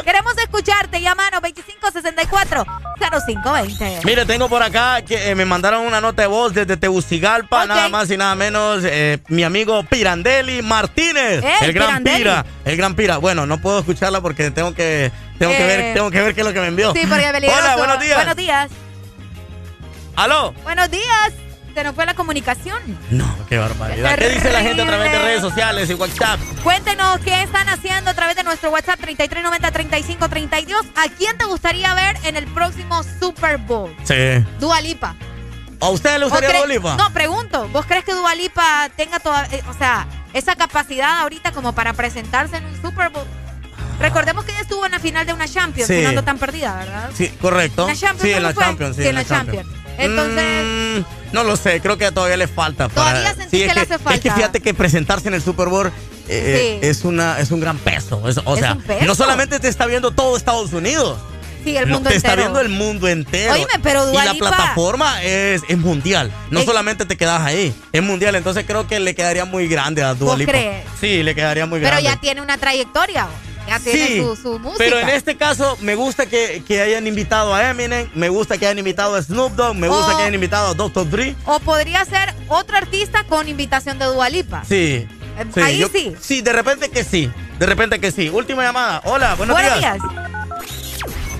Queremos 0.04 0.36
escucharte. 0.38 1.00
Llámanos 1.00 1.40
2564-0520. 1.42 4.04
Mire, 4.04 4.24
tengo 4.26 4.48
por 4.48 4.62
acá 4.62 5.02
que 5.02 5.30
eh, 5.30 5.34
me 5.34 5.44
mandaron 5.44 5.84
una 5.86 6.00
nota 6.00 6.22
de 6.22 6.28
voz 6.28 6.52
desde 6.54 6.76
Tegucigalpa, 6.76 6.99
Ok. 7.62 7.68
nada 7.68 7.88
más 7.88 8.10
y 8.10 8.16
nada 8.16 8.34
menos, 8.34 8.82
eh, 8.84 9.18
mi 9.28 9.42
amigo 9.44 9.82
Pirandelli 9.84 10.62
Martínez, 10.62 11.42
Eh, 11.44 11.52
el 11.62 11.72
gran 11.72 11.88
Pirandelli. 11.88 12.18
Pira, 12.18 12.44
el 12.64 12.76
gran 12.76 12.94
Pira. 12.94 13.16
Bueno, 13.18 13.46
no 13.46 13.58
puedo 13.60 13.78
escucharla 13.80 14.20
porque 14.20 14.50
tengo 14.50 14.74
que 14.74 15.10
tengo 15.38 15.52
que 15.52 15.62
Eh, 15.64 15.66
ver 15.76 15.94
tengo 15.94 16.10
que 16.10 16.20
ver 16.20 16.34
qué 16.34 16.40
es 16.42 16.46
lo 16.46 16.52
que 16.52 16.60
me 16.60 16.66
envió. 16.68 16.92
Sí, 16.92 17.00
porque 17.08 17.28
peligroso. 17.32 17.60
Hola, 17.62 17.76
buenos 17.76 18.00
días. 18.00 18.16
Buenos 18.16 18.36
días. 18.36 18.70
Aló. 20.16 20.52
Buenos 20.64 20.90
días. 20.90 21.32
Se 21.74 21.84
nos 21.84 21.94
fue 21.94 22.04
la 22.04 22.14
comunicación. 22.14 22.78
No, 23.10 23.32
qué 23.48 23.56
barbaridad. 23.56 24.18
¿Qué 24.18 24.28
dice 24.30 24.52
la 24.52 24.60
gente 24.60 24.82
a 24.82 24.86
través 24.86 25.12
de 25.12 25.18
redes 25.20 25.40
sociales 25.40 25.88
y 25.88 25.94
WhatsApp? 25.94 26.40
Cuéntenos 26.64 27.20
qué 27.20 27.42
están 27.44 27.68
haciendo 27.68 28.10
a 28.10 28.14
través 28.14 28.34
de 28.34 28.42
nuestro 28.42 28.70
WhatsApp 28.70 28.98
3390-3532. 29.00 30.84
¿A 30.96 31.08
quién 31.16 31.38
te 31.38 31.44
gustaría 31.44 31.94
ver 31.94 32.16
en 32.24 32.36
el 32.36 32.46
próximo 32.46 33.02
Super 33.20 33.58
Bowl? 33.58 33.94
Sí. 34.02 34.44
Dua 34.58 34.80
Lipa. 34.80 35.14
¿A 35.80 35.88
usted 35.88 36.18
le 36.18 36.24
¿O 36.26 36.28
gustaría 36.28 36.48
cree- 36.50 36.58
Dua 36.58 36.66
Lipa? 36.66 36.96
No, 36.96 37.12
pregunto. 37.12 37.68
¿Vos 37.68 37.86
crees 37.86 38.04
que 38.04 38.12
Dua 38.14 38.34
Lipa 38.34 38.90
tenga 38.96 39.18
toda, 39.20 39.46
eh, 39.50 39.62
o 39.68 39.74
sea, 39.74 40.06
esa 40.34 40.54
capacidad 40.56 41.20
ahorita 41.20 41.52
como 41.52 41.74
para 41.74 41.92
presentarse 41.94 42.56
en 42.56 42.64
un 42.66 42.80
Super 42.82 43.08
Bowl? 43.10 43.24
Recordemos 43.98 44.44
que 44.44 44.52
ella 44.52 44.62
estuvo 44.62 44.84
en 44.86 44.92
la 44.92 44.98
final 44.98 45.26
de 45.26 45.32
una 45.34 45.46
Champions, 45.46 45.88
Sí. 45.88 46.02
no 46.14 46.24
tan 46.24 46.38
perdida, 46.38 46.74
¿verdad? 46.76 47.10
Sí, 47.14 47.28
correcto. 47.40 47.86
¿La 47.86 47.94
Champions 47.94 48.22
sí, 48.22 48.30
en 48.32 48.42
la 48.42 48.52
fue? 48.52 48.64
Champions, 48.64 48.96
sí, 48.96 49.02
Sí, 49.02 49.08
en 49.08 49.14
la 49.14 49.24
Champions. 49.24 49.68
Entonces, 49.98 50.64
Mm, 50.64 51.34
no 51.34 51.44
lo 51.44 51.56
sé, 51.56 51.80
creo 51.82 51.98
que 51.98 52.10
todavía 52.10 52.38
le 52.38 52.48
falta. 52.48 52.88
para- 52.88 53.10
Todavía 53.10 53.34
sentí 53.34 53.58
Sí, 53.58 53.62
es 53.62 53.68
que 53.68 53.74
le 53.74 53.80
hace 53.82 53.94
Es 53.94 53.98
que 53.98 54.04
falta. 54.04 54.34
fíjate 54.34 54.60
que 54.60 54.72
presentarse 54.74 55.28
en 55.28 55.34
el 55.34 55.42
Super 55.42 55.68
Bowl 55.68 55.92
eh, 56.28 56.78
es, 56.82 57.04
una, 57.04 57.38
es 57.40 57.50
un 57.50 57.60
gran 57.60 57.76
peso. 57.78 58.26
Es- 58.28 58.38
o 58.44 58.54
Es 58.54 58.60
sea, 58.60 58.72
un 58.74 58.82
peso. 58.82 59.04
no 59.04 59.14
solamente 59.14 59.58
te 59.60 59.68
está 59.68 59.84
viendo 59.86 60.12
todo 60.12 60.36
Estados 60.36 60.72
Unidos. 60.72 61.18
Sí, 61.64 61.76
el 61.76 61.86
mundo 61.86 62.08
te 62.10 62.16
entero. 62.16 62.32
está 62.32 62.36
viendo 62.36 62.60
el 62.60 62.68
mundo 62.68 63.08
entero. 63.08 63.52
Oíme, 63.52 63.66
pero 63.82 64.06
Dua 64.06 64.22
y 64.24 64.26
la 64.26 64.34
plataforma 64.34 65.22
es, 65.22 65.62
es 65.68 65.78
mundial. 65.78 66.30
No 66.50 66.62
solamente 66.62 67.04
te 67.06 67.16
quedas 67.16 67.40
ahí, 67.42 67.74
es 67.92 68.02
mundial. 68.02 68.34
Entonces 68.34 68.64
creo 68.66 68.86
que 68.86 69.00
le 69.00 69.14
quedaría 69.14 69.44
muy 69.44 69.68
grande 69.68 70.02
a 70.02 70.14
Dua 70.14 70.30
¿Vos 70.30 70.38
Lipa. 70.38 70.52
crees? 70.52 70.84
Sí, 71.00 71.22
le 71.22 71.34
quedaría 71.34 71.66
muy 71.66 71.78
Pero 71.80 71.90
grande. 71.92 72.04
ya 72.10 72.16
tiene 72.16 72.40
una 72.40 72.58
trayectoria. 72.58 73.26
Ya 73.68 73.78
tiene 73.78 74.06
Sí, 74.06 74.18
su, 74.20 74.34
su 74.36 74.58
música. 74.58 74.78
Pero 74.78 74.98
en 74.98 75.10
este 75.10 75.36
caso 75.36 75.76
me 75.80 75.94
gusta 75.94 76.26
que, 76.26 76.62
que 76.66 76.80
hayan 76.80 77.06
invitado 77.06 77.54
a 77.54 77.68
Eminem, 77.70 78.08
me 78.14 78.28
gusta 78.28 78.58
que 78.58 78.66
hayan 78.66 78.78
invitado 78.78 79.14
a 79.14 79.22
Snoop 79.22 79.52
Dogg, 79.52 79.76
me 79.76 79.86
gusta 79.86 80.16
que 80.16 80.22
hayan 80.22 80.34
invitado 80.34 80.68
a 80.68 80.74
Dr. 80.74 81.08
Dre. 81.08 81.36
O 81.44 81.60
podría 81.60 82.04
ser 82.04 82.34
otro 82.48 82.76
artista 82.76 83.22
con 83.24 83.48
invitación 83.48 83.98
de 83.98 84.06
Dua 84.06 84.28
Lipa. 84.28 84.64
Sí. 84.68 85.06
Eh, 85.56 85.62
ahí 85.62 85.86
sí. 85.92 86.14
Sí, 86.20 86.40
de 86.42 86.52
repente 86.52 86.88
que 86.90 87.04
sí. 87.04 87.30
De 87.60 87.66
repente 87.66 88.00
que 88.00 88.10
sí. 88.10 88.28
Última 88.28 88.62
llamada. 88.64 89.02
Hola, 89.04 89.34
buenos, 89.36 89.54
Buenos 89.54 89.78
días. 89.78 89.98
días. 89.98 90.19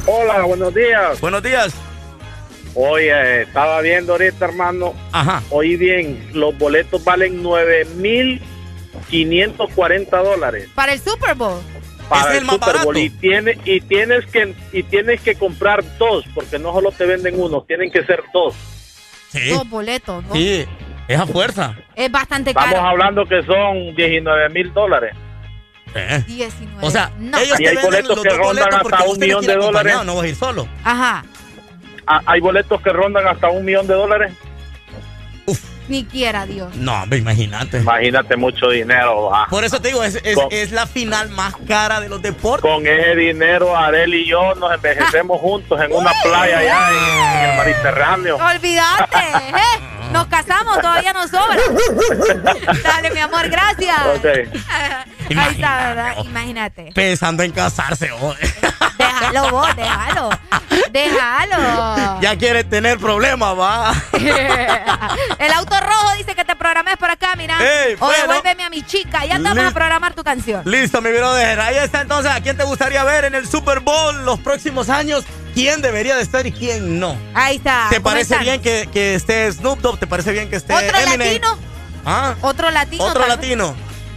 Hola, 0.06 0.42
buenos 0.42 0.72
días. 0.74 1.20
Buenos 1.20 1.42
días. 1.42 1.74
Oye, 2.74 3.42
estaba 3.42 3.80
viendo 3.80 4.12
ahorita, 4.12 4.44
hermano. 4.46 4.94
Ajá. 5.12 5.42
Oí 5.50 5.76
bien, 5.76 6.28
los 6.32 6.56
boletos 6.56 7.02
valen 7.04 7.42
9,540 7.42 10.16
dólares 10.22 10.68
Para 10.74 10.92
el 10.92 11.00
Super 11.00 11.34
Bowl. 11.34 11.60
para 12.08 12.22
es 12.22 12.28
el, 12.30 12.36
el 12.38 12.44
más 12.44 12.54
Super 12.54 12.74
Bowl. 12.84 12.94
barato. 12.94 12.98
Y, 12.98 13.10
tiene, 13.10 13.58
y, 13.64 13.80
tienes 13.80 14.24
que, 14.26 14.54
y 14.72 14.82
tienes 14.84 15.20
que 15.20 15.34
comprar 15.34 15.82
dos, 15.98 16.24
porque 16.34 16.58
no 16.60 16.72
solo 16.72 16.92
te 16.92 17.04
venden 17.06 17.40
uno, 17.40 17.62
tienen 17.66 17.90
que 17.90 18.04
ser 18.04 18.22
dos. 18.32 18.54
Sí. 19.30 19.48
Dos 19.50 19.68
boletos, 19.68 20.22
¿no? 20.24 20.32
Sí, 20.34 20.64
es 21.08 21.18
a 21.18 21.26
fuerza. 21.26 21.74
Es 21.94 22.10
bastante 22.10 22.50
Estamos 22.50 22.72
caro. 22.74 22.86
hablando 22.86 23.26
que 23.26 23.42
son 23.42 23.94
19 23.96 24.48
mil 24.50 24.72
dólares. 24.72 25.12
Eh. 25.94 26.24
19. 26.26 26.86
O 26.86 26.90
sea, 26.90 27.10
no. 27.18 27.38
ellos 27.38 27.58
Y 27.60 27.64
te 27.64 27.68
hay 27.70 27.76
venden 27.76 27.84
boletos 27.92 28.16
los 28.16 28.22
que 28.24 28.30
rondan 28.30 28.64
boletos 28.70 28.92
hasta 28.92 29.04
un 29.04 29.18
millón 29.18 29.46
de 29.46 29.56
dólares. 29.56 29.96
no 30.04 30.14
vas 30.16 30.24
a 30.24 30.28
ir 30.28 30.36
solo. 30.36 30.68
Ajá. 30.84 31.24
Ah, 32.06 32.22
Hay 32.26 32.40
boletos 32.40 32.80
que 32.82 32.90
rondan 32.90 33.26
hasta 33.26 33.48
un 33.50 33.64
millón 33.64 33.86
de 33.86 33.94
dólares. 33.94 34.32
Ni 35.90 36.04
quiera, 36.04 36.46
Dios. 36.46 36.74
No, 36.76 37.02
hombre, 37.02 37.18
imagínate. 37.18 37.78
Imagínate 37.78 38.36
mucho 38.36 38.68
dinero. 38.70 39.24
va. 39.24 39.46
Por 39.50 39.64
eso 39.64 39.80
te 39.82 39.88
digo, 39.88 40.04
es, 40.04 40.20
es, 40.22 40.36
Con- 40.36 40.46
es 40.50 40.70
la 40.70 40.86
final 40.86 41.28
más 41.30 41.52
cara 41.66 42.00
de 42.00 42.08
los 42.08 42.22
deportes. 42.22 42.62
Con 42.70 42.86
ese 42.86 43.16
dinero, 43.16 43.76
Arel 43.76 44.14
y 44.14 44.24
yo 44.26 44.54
nos 44.54 44.72
envejecemos 44.72 45.40
juntos 45.42 45.80
en 45.80 45.92
una 45.92 46.12
playa 46.22 46.58
allá 46.58 46.88
en, 46.90 47.44
en 47.44 47.50
el 47.50 47.58
Mediterráneo. 47.66 48.36
Olvídate, 48.36 49.18
¿eh? 49.18 49.80
Nos 50.12 50.26
casamos, 50.28 50.80
todavía 50.80 51.12
nos 51.12 51.28
sobra. 51.30 51.56
Dale, 52.84 53.10
mi 53.10 53.18
amor, 53.20 53.48
gracias. 53.48 53.96
Ok. 54.16 54.24
Ahí 55.36 55.54
está, 55.54 55.88
¿verdad? 55.88 56.14
Imagínate. 56.24 56.90
Pensando 56.94 57.42
en 57.42 57.52
casarse. 57.52 58.10
oh. 58.12 58.34
Déjalo 59.00 59.50
vos, 59.50 59.76
déjalo. 59.76 60.30
Déjalo. 60.90 62.20
ya 62.20 62.36
quiere 62.36 62.64
tener 62.64 62.98
problemas, 62.98 63.58
va. 63.58 63.94
El 65.38 65.52
auto 65.52 65.74
rojo 65.80 66.16
dice 66.16 66.34
que 66.34 66.44
te 66.44 66.56
programes 66.56 66.96
por 66.96 67.10
acá, 67.10 67.34
mira. 67.36 67.58
Ey, 67.60 67.94
o 67.94 67.98
bueno. 68.06 68.22
devuélveme 68.22 68.64
a 68.64 68.70
mi 68.70 68.82
chica. 68.82 69.24
Ya 69.24 69.36
te 69.36 69.42
vamos 69.42 69.64
a 69.64 69.70
programar 69.70 70.14
tu 70.14 70.22
canción. 70.22 70.62
Listo, 70.64 71.00
mi 71.00 71.10
brother. 71.10 71.60
Ahí 71.60 71.76
está 71.76 72.02
entonces. 72.02 72.30
¿A 72.32 72.40
quién 72.40 72.56
te 72.56 72.64
gustaría 72.64 73.02
ver 73.04 73.24
en 73.24 73.34
el 73.34 73.48
Super 73.48 73.80
Bowl 73.80 74.24
los 74.24 74.38
próximos 74.40 74.88
años? 74.88 75.24
¿Quién 75.54 75.82
debería 75.82 76.16
de 76.16 76.22
estar 76.22 76.46
y 76.46 76.52
quién 76.52 77.00
no? 77.00 77.16
Ahí 77.34 77.56
está. 77.56 77.86
¿Te 77.90 78.00
parece 78.00 78.38
bien 78.38 78.60
que, 78.62 78.88
que 78.92 79.14
esté 79.14 79.50
Snoop 79.50 79.80
Dogg? 79.80 79.98
¿Te 79.98 80.06
parece 80.06 80.32
bien 80.32 80.48
que 80.48 80.56
esté 80.56 80.72
¿Otro 80.74 80.96
Eminem? 80.98 81.18
latino? 81.18 81.58
¿Ah? 82.04 82.34
¿Otro 82.40 82.70
latino? 82.70 83.04
¿Otro 83.04 83.26
latino? 83.26 83.74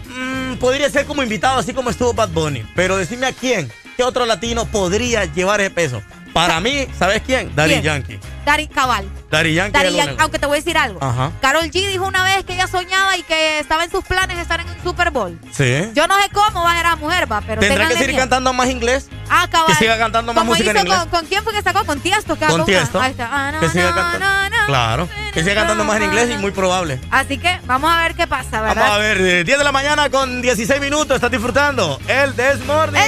Mm, 0.08 0.56
podría 0.56 0.90
ser 0.90 1.06
como 1.06 1.24
invitado, 1.24 1.60
así 1.60 1.74
como 1.74 1.90
estuvo 1.90 2.14
Bad 2.14 2.30
Bunny. 2.30 2.64
Pero 2.76 2.98
decime 2.98 3.26
a 3.28 3.34
quién. 3.34 3.72
¿Qué 3.96 4.04
otro 4.04 4.26
latino 4.26 4.66
podría 4.66 5.26
llevar 5.26 5.62
ese 5.62 5.70
peso? 5.70 6.02
Para 6.34 6.60
mí, 6.60 6.88
¿sabes 6.98 7.22
quién? 7.22 7.56
Daddy 7.56 7.74
¿Quién? 7.74 7.84
Yankee. 7.84 8.20
Dari 8.46 8.68
Cabal. 8.68 9.06
Daddy 9.34 9.54
Yankee. 9.56 9.88
Único. 9.88 10.22
aunque 10.22 10.40
te 10.40 10.46
voy 10.46 10.58
a 10.58 10.60
decir 10.60 10.78
algo. 10.78 11.04
Ajá. 11.04 11.32
Carol 11.42 11.64
G 11.66 11.72
dijo 11.90 12.06
una 12.06 12.24
vez 12.24 12.46
que 12.46 12.54
ella 12.54 12.68
soñaba 12.68 13.18
y 13.18 13.24
que 13.24 13.60
estaba 13.60 13.84
en 13.84 13.92
sus 13.92 14.06
planes 14.06 14.38
estar 14.38 14.60
en 14.60 14.70
un 14.70 14.84
Super 14.84 15.12
Bowl. 15.12 15.40
Sí. 15.52 15.90
Yo 15.94 16.08
no 16.08 16.16
sé 16.20 16.30
cómo 16.32 16.64
va 16.64 16.72
a 16.72 16.76
ser 16.76 16.86
la 16.86 16.96
mujer, 16.96 17.32
va, 17.32 17.42
pero 17.42 17.60
Tendrá 17.60 17.88
que 17.88 17.94
seguir 17.94 18.10
miedo. 18.10 18.22
cantando 18.22 18.54
más 18.54 18.70
inglés. 18.70 19.08
Ah, 19.30 19.48
cabal. 19.50 19.68
que 19.68 19.76
siga 19.76 19.98
cantando 19.98 20.34
más 20.34 20.46
música 20.46 20.72
en 20.72 20.78
hizo 20.78 20.86
inglés. 20.86 21.00
Con, 21.00 21.10
¿Con 21.10 21.26
quién 21.26 21.44
fue 21.44 21.54
que 21.54 21.62
sacó? 21.62 21.84
Con 21.86 22.00
Tiesto. 22.00 22.36
sacó 22.36 22.58
Con. 22.58 22.66
Tiesto. 22.66 23.02
Ahí 23.02 23.12
está. 23.12 23.30
Ah, 23.32 23.52
no, 23.52 23.60
que 23.60 23.70
siga 23.70 23.90
no, 23.90 23.96
cantando. 23.96 24.26
no, 24.26 24.50
no. 24.50 24.66
Claro. 24.68 25.10
Que 25.34 25.44
siga 25.44 25.56
cantando 25.56 25.84
más 25.84 25.98
en 25.98 26.04
inglés 26.04 26.30
y 26.30 26.38
muy 26.38 26.52
probable. 26.52 27.00
Así 27.10 27.38
que 27.38 27.60
vamos 27.66 27.92
a 27.92 28.04
ver 28.04 28.16
qué 28.16 28.28
pasa, 28.28 28.62
¿verdad? 28.62 28.84
Vamos 28.84 28.96
a 28.96 28.98
ver, 29.00 29.18
eh, 29.22 29.44
10 29.44 29.58
de 29.58 29.64
la 29.64 29.72
mañana 29.72 30.10
con 30.10 30.42
16 30.42 30.80
minutos. 30.80 31.16
Estás 31.16 31.32
disfrutando 31.32 32.00
el 32.08 32.36
Desmorning. 32.36 33.02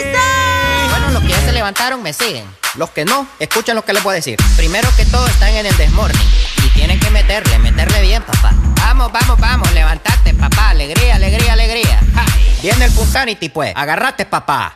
Bueno, 0.90 1.12
los 1.12 1.22
que 1.22 1.30
ya 1.30 1.40
se 1.42 1.52
levantaron 1.52 2.02
me 2.02 2.14
siguen. 2.14 2.46
Los 2.76 2.90
que 2.90 3.06
no, 3.06 3.28
escuchen 3.40 3.76
lo 3.76 3.86
que 3.86 3.94
les 3.94 4.04
voy 4.04 4.14
a 4.14 4.16
decir. 4.16 4.38
Primero 4.58 4.90
que 4.98 5.06
todo 5.06 5.26
están 5.28 5.50
en 5.54 5.66
el 5.66 5.78
desmorning. 5.78 6.15
Y 6.64 6.70
tienen 6.70 7.00
que 7.00 7.10
meterle, 7.10 7.60
meterle 7.60 8.02
bien, 8.02 8.24
papá. 8.24 8.54
Vamos, 8.78 9.12
vamos, 9.12 9.40
vamos, 9.40 9.72
levantate, 9.74 10.34
papá. 10.34 10.70
Alegría, 10.70 11.16
alegría, 11.16 11.54
alegría. 11.54 12.00
Ja. 12.14 12.26
Viene 12.62 12.86
el 12.86 12.92
Punsanity, 12.92 13.50
pues. 13.50 13.74
Agarrate, 13.76 14.26
papá. 14.26 14.76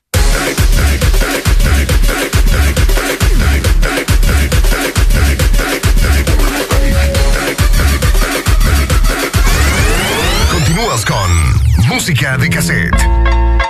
Continúas 10.52 11.06
con 11.06 11.88
Música 11.88 12.38
de 12.38 12.50
Cassette. 12.50 12.96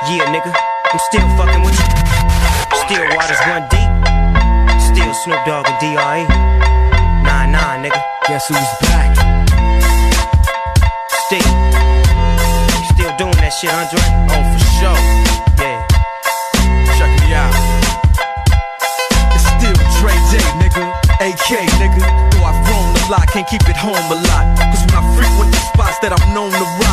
Yeah, 0.08 0.26
nigga, 0.32 0.52
I'm 0.92 1.00
still 1.08 1.22
fucking 1.38 1.62
with 1.64 1.78
you. 1.78 2.10
Still 2.86 3.04
waters 3.16 3.40
run 3.48 3.68
deep. 3.70 3.90
Still 4.82 5.14
Snoop 5.14 5.46
Dogg 5.46 5.68
and 5.68 5.80
D.R.E. 5.80 6.49
nigga. 7.82 8.02
Guess 8.28 8.48
who's 8.48 8.72
back? 8.84 9.16
Still, 11.28 11.50
still 12.92 13.14
doing 13.18 13.40
that 13.40 13.54
shit, 13.56 13.72
Andre? 13.72 14.04
Oh, 14.34 14.44
for 14.44 14.62
sure. 14.80 15.00
Yeah. 15.60 15.80
Check 16.98 17.12
me 17.24 17.32
out. 17.34 17.54
It's 19.32 19.48
still 19.56 19.78
Dre 20.00 20.14
Day, 20.32 20.44
nigga. 20.60 20.84
AK, 21.24 21.50
nigga. 21.80 22.04
Though 22.32 22.44
I've 22.44 22.60
grown 22.68 22.88
a 22.96 23.12
lot, 23.12 23.28
can't 23.32 23.48
keep 23.48 23.64
it 23.68 23.78
home 23.78 23.96
a 23.96 24.20
lot. 24.28 24.46
Cause 24.72 24.84
when 24.88 24.96
I 25.00 25.04
frequent 25.16 25.52
the 25.52 25.62
spots 25.72 26.00
that 26.00 26.12
I'm 26.12 26.34
known 26.34 26.52
to 26.52 26.66
rock 26.84 26.89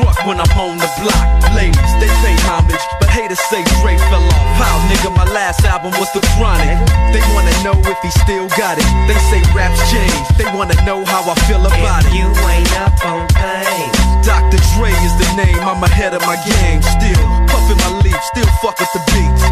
truck 0.00 0.16
when 0.24 0.40
I'm 0.40 0.52
on 0.56 0.80
the 0.80 0.88
block. 1.00 1.26
Ladies, 1.52 1.92
they 2.00 2.08
pay 2.24 2.36
homage, 2.48 2.84
but 2.98 3.08
haters 3.08 3.40
say 3.52 3.60
Dre 3.80 3.96
fell 4.08 4.24
off. 4.24 4.48
How, 4.56 4.76
nigga, 4.88 5.12
my 5.12 5.28
last 5.32 5.64
album 5.64 5.92
was 6.00 6.08
The 6.12 6.24
Chronic. 6.36 6.80
They 7.12 7.22
wanna 7.36 7.52
know 7.60 7.76
if 7.84 7.98
he 8.00 8.10
still 8.24 8.48
got 8.56 8.78
it. 8.80 8.88
They 9.04 9.18
say 9.28 9.40
raps 9.52 9.80
change, 9.92 10.26
they 10.40 10.48
wanna 10.56 10.76
know 10.84 11.04
how 11.04 11.22
I 11.28 11.34
feel 11.48 11.60
about 11.60 12.04
it. 12.06 12.12
You 12.16 12.28
ain't 12.48 12.72
up 12.80 12.96
on 13.04 13.28
things. 13.36 13.96
Dr. 14.24 14.60
Dre 14.76 14.92
is 15.04 15.14
the 15.20 15.28
name, 15.36 15.60
I'm 15.60 15.82
ahead 15.84 16.14
of 16.14 16.22
my 16.24 16.36
game. 16.44 16.80
Still 16.82 17.24
puffin' 17.48 17.78
my 17.84 17.90
leaf, 18.00 18.20
still 18.32 18.48
fuck 18.62 18.78
with 18.80 18.92
the 18.96 19.02
beats. 19.12 19.44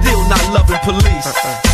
Still 0.00 0.22
not 0.28 0.42
loving 0.52 0.80
police. 0.84 1.26
Uh-uh. 1.26 1.69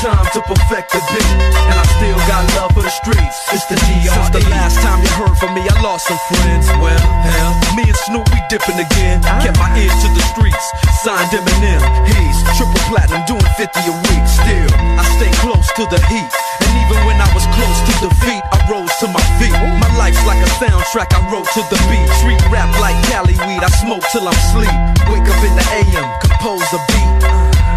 time 0.00 0.24
to 0.32 0.40
perfect 0.48 0.96
the 0.96 1.00
beat. 1.12 1.32
And 1.68 1.76
I 1.76 1.84
still 2.00 2.16
got 2.24 2.40
love 2.56 2.72
for 2.72 2.80
the 2.80 2.92
streets. 2.92 3.36
It's 3.52 3.68
the 3.68 3.76
D.R.E. 3.76 4.08
Since 4.08 4.32
the 4.32 4.44
last 4.48 4.80
time 4.80 4.96
you 5.04 5.12
heard 5.20 5.36
from 5.36 5.52
me, 5.52 5.60
I 5.60 5.76
lost 5.84 6.08
some 6.08 6.20
friends. 6.32 6.72
Well, 6.80 6.96
hell, 6.96 7.52
me 7.76 7.84
and 7.84 8.00
Snoop, 8.08 8.24
we 8.32 8.40
dipping 8.48 8.80
again. 8.80 9.20
Kept 9.44 9.60
my 9.60 9.68
ear 9.76 9.92
to 9.92 10.08
the 10.16 10.24
streets. 10.32 10.64
Signed 11.04 11.28
Eminem. 11.36 11.84
He's 12.08 12.36
triple 12.56 12.80
platinum, 12.88 13.28
doing 13.28 13.44
50 13.60 13.68
a 13.76 13.94
week. 14.08 14.24
Still, 14.24 14.72
I 14.96 15.04
stay 15.20 15.32
close 15.44 15.68
to 15.76 15.84
the 15.92 16.00
heat. 16.08 16.30
And 16.64 16.70
even 16.80 16.98
when 17.04 17.20
I 17.20 17.28
was 17.36 17.44
close 17.52 17.78
to 17.92 18.08
defeat, 18.08 18.40
I 18.40 18.56
rose 18.72 18.92
to 19.04 19.06
my 19.12 19.24
feet. 19.36 19.52
My 19.52 19.90
life's 20.00 20.24
like 20.24 20.40
a 20.40 20.50
soundtrack 20.56 21.12
I 21.12 21.20
wrote 21.28 21.48
to 21.52 21.62
the 21.68 21.76
beat. 21.92 22.08
Street 22.24 22.40
rap 22.48 22.72
like 22.80 22.96
Cali 23.12 23.36
weed, 23.44 23.60
I 23.60 23.68
smoke 23.84 24.04
till 24.08 24.24
I'm 24.24 24.40
sleep. 24.48 24.76
Wake 25.12 25.28
up 25.28 25.40
in 25.44 25.52
the 25.60 25.66
AM, 25.76 26.08
compose 26.24 26.64
a 26.72 26.80
beat. 26.88 27.39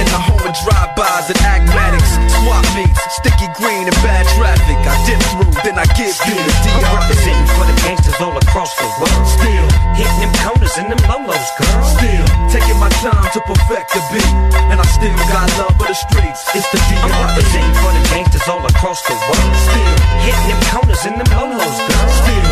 In 0.00 0.08
the 0.08 0.16
home 0.16 0.40
of 0.40 0.54
drive-bys 0.64 1.28
and 1.28 1.40
acmatics. 1.44 2.16
Swap 2.40 2.64
meets, 2.72 2.96
sticky 3.20 3.48
green 3.60 3.84
and 3.84 3.98
bad 4.00 4.24
traffic. 4.34 4.80
I 4.88 4.96
dip 5.04 5.20
through, 5.36 5.52
then 5.62 5.76
I 5.76 5.84
give 5.94 6.16
you 6.26 6.32
the 6.32 6.54
I'm 6.80 6.96
representing 6.96 7.48
for 7.52 7.64
the 7.68 7.76
gangsters 7.84 8.18
all 8.18 8.32
across 8.32 8.72
the 8.80 8.88
world. 8.98 9.24
Still, 9.28 9.66
hitting 9.92 10.20
them 10.24 10.32
corners 10.40 10.74
and 10.80 10.88
them 10.88 11.02
lolos, 11.06 11.48
girl. 11.60 11.80
Still, 11.84 12.24
taking 12.48 12.78
my 12.80 12.88
time 13.04 13.28
to 13.36 13.40
perfect 13.44 13.92
the 13.92 14.00
beat. 14.10 14.32
And 14.72 14.80
I 14.80 14.86
still 14.88 15.14
got 15.28 15.52
love 15.60 15.76
for 15.76 15.86
the 15.86 15.94
streets. 15.94 16.40
It's 16.56 16.66
the 16.72 16.80
I'm 17.04 17.12
representing 17.12 17.76
for 17.84 17.92
the 17.92 18.02
gangsters 18.08 18.48
all 18.48 18.64
across 18.64 19.04
the 19.04 19.12
world. 19.12 19.52
Still, 19.60 19.96
hitting 20.24 20.46
them 20.48 20.60
corners 20.72 21.02
and 21.04 21.16
them 21.20 21.30
lolos, 21.36 21.78
girl. 21.84 22.08
Still, 22.16 22.51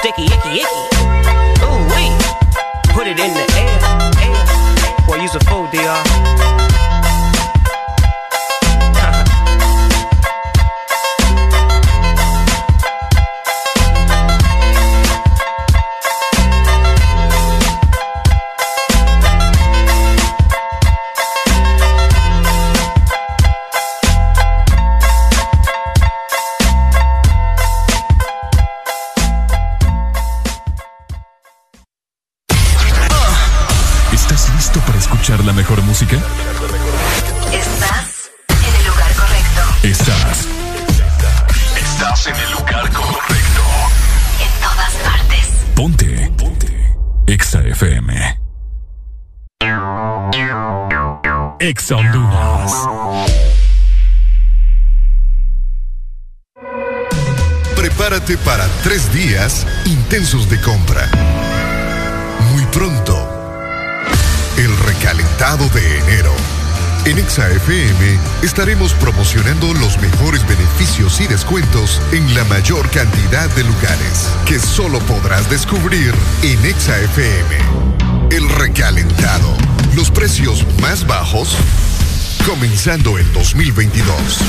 Sticky, 0.00 0.24
icky, 0.24 0.64
icky. 0.64 0.80
Ooh 1.60 1.80
wee. 1.92 2.08
Put 2.96 3.06
it 3.06 3.20
in 3.20 3.34
the 3.36 3.44
air, 3.60 3.76
air. 4.24 5.06
Boy, 5.06 5.20
use 5.20 5.34
a 5.34 5.40
fool, 5.40 5.59
mejor 35.60 35.82
música? 35.82 36.16
Estás 37.52 38.30
en 38.48 38.76
el 38.76 38.86
lugar 38.86 39.12
correcto. 39.14 39.62
Estás. 39.82 40.48
Estás 41.76 42.26
en 42.28 42.36
el 42.36 42.50
lugar 42.52 42.90
correcto. 42.90 43.62
En 44.40 44.62
todas 44.62 44.94
partes. 45.04 45.48
Ponte. 45.74 46.32
Ponte. 46.38 46.96
Exa 47.26 47.60
FM. 47.60 48.38
Exa 51.58 51.96
Honduras. 51.96 52.72
Prepárate 57.76 58.38
para 58.38 58.66
tres 58.82 59.12
días 59.12 59.66
intensos 59.84 60.48
de 60.48 60.58
compra. 60.62 61.06
Recalentado 65.40 65.68
de 65.70 65.98
enero. 65.98 66.32
En 67.06 67.18
ExaFM 67.18 68.18
estaremos 68.42 68.92
promocionando 68.92 69.72
los 69.72 69.98
mejores 69.98 70.46
beneficios 70.46 71.18
y 71.20 71.26
descuentos 71.26 72.00
en 72.12 72.34
la 72.34 72.44
mayor 72.44 72.90
cantidad 72.90 73.48
de 73.54 73.64
lugares 73.64 74.28
que 74.44 74.58
solo 74.58 74.98
podrás 75.00 75.48
descubrir 75.48 76.12
en 76.42 76.62
ExaFM. 76.62 77.56
El 78.30 78.50
recalentado. 78.50 79.56
Los 79.96 80.10
precios 80.10 80.66
más 80.82 81.06
bajos 81.06 81.56
comenzando 82.46 83.16
el 83.16 83.32
2022. 83.32 84.40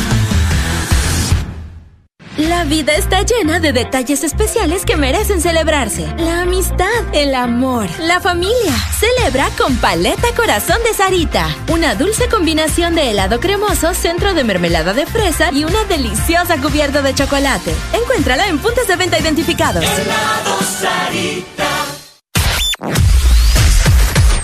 La 2.48 2.64
vida 2.64 2.96
está 2.96 3.22
llena 3.22 3.60
de 3.60 3.72
detalles 3.72 4.24
especiales 4.24 4.84
que 4.84 4.98
merecen 4.98 5.42
celebrarse. 5.42 6.08
La 6.18 6.42
amistad, 6.42 6.88
el 7.14 7.36
amor, 7.36 7.88
la 8.00 8.20
familia. 8.20 8.74
Celebra 9.00 9.48
con 9.60 9.76
Paleta 9.76 10.28
Corazón 10.36 10.78
de 10.84 10.92
Sarita. 10.92 11.56
Una 11.72 11.94
dulce 11.94 12.30
combinación 12.30 12.96
de 12.96 13.12
helado 13.12 13.40
cremoso, 13.40 13.94
centro 13.94 14.34
de 14.34 14.44
mermelada 14.44 14.94
de 14.94 15.06
fresa 15.06 15.52
y 15.52 15.66
una 15.66 15.84
deliciosa 15.84 16.58
cubierta 16.58 17.04
de 17.04 17.14
chocolate. 17.14 17.76
Encuéntrala 17.94 18.48
en 18.48 18.58
puntos 18.58 18.88
de 18.88 18.96
venta 18.96 19.20
identificados. 19.20 19.84
Helado 19.84 20.60
Sarita. 20.64 21.70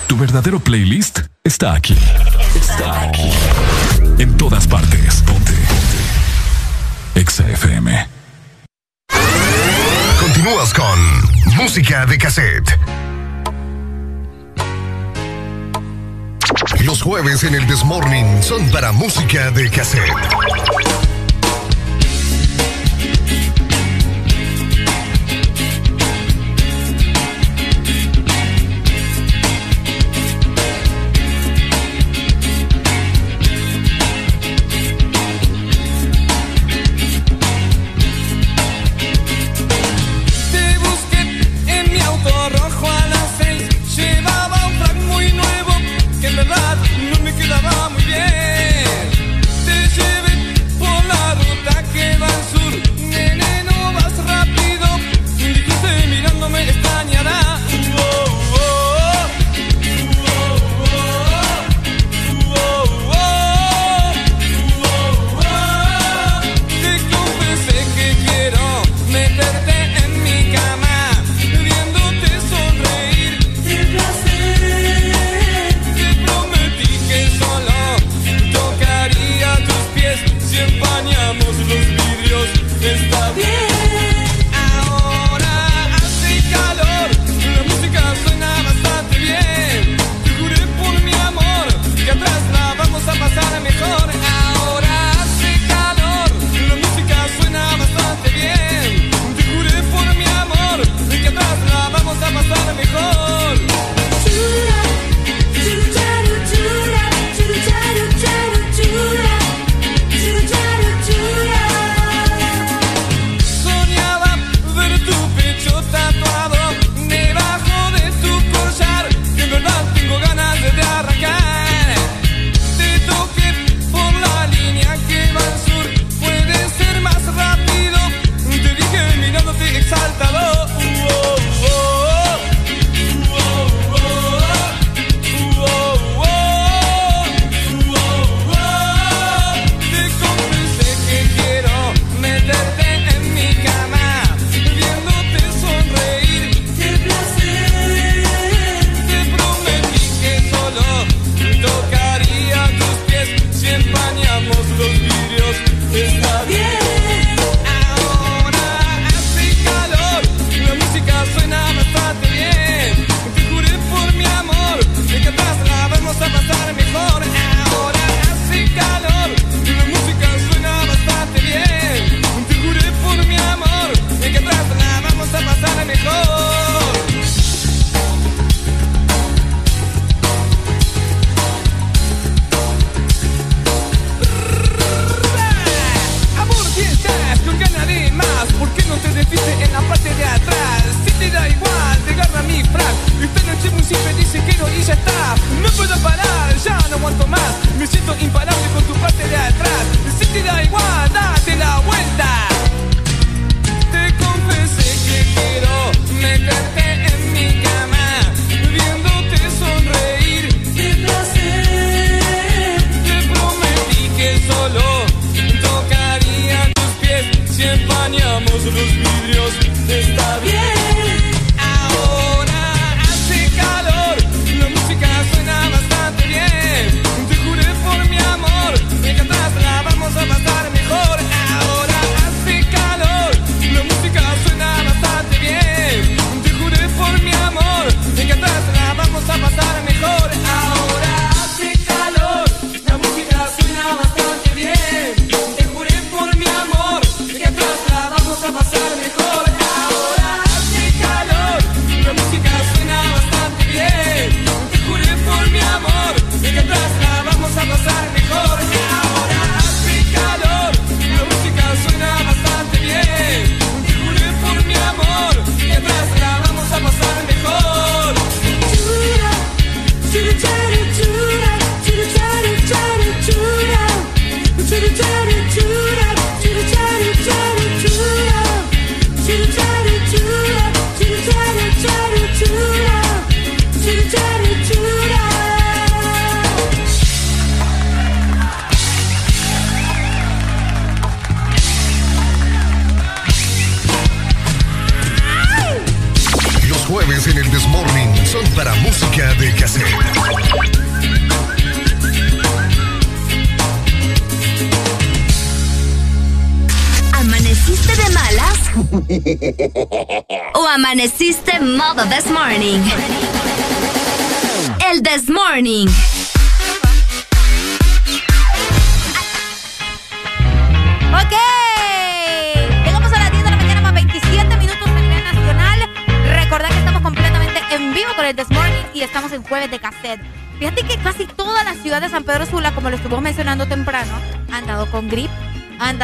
Tu 0.06 0.16
verdadero 0.16 0.60
playlist 0.60 1.18
está 1.42 1.74
aquí. 1.74 1.96
Está 2.54 3.02
aquí. 3.02 3.32
En 4.18 4.36
todas 4.36 4.68
partes. 4.68 5.20
Ponte. 5.26 5.57
XFM. 7.26 8.08
Continúas 10.20 10.72
con 10.72 11.56
Música 11.56 12.06
de 12.06 12.16
Cassette. 12.16 12.78
Los 16.84 17.02
jueves 17.02 17.42
en 17.42 17.56
el 17.56 17.66
Desmorning 17.66 18.40
son 18.42 18.70
para 18.70 18.92
música 18.92 19.50
de 19.50 19.68
cassette. 19.68 21.17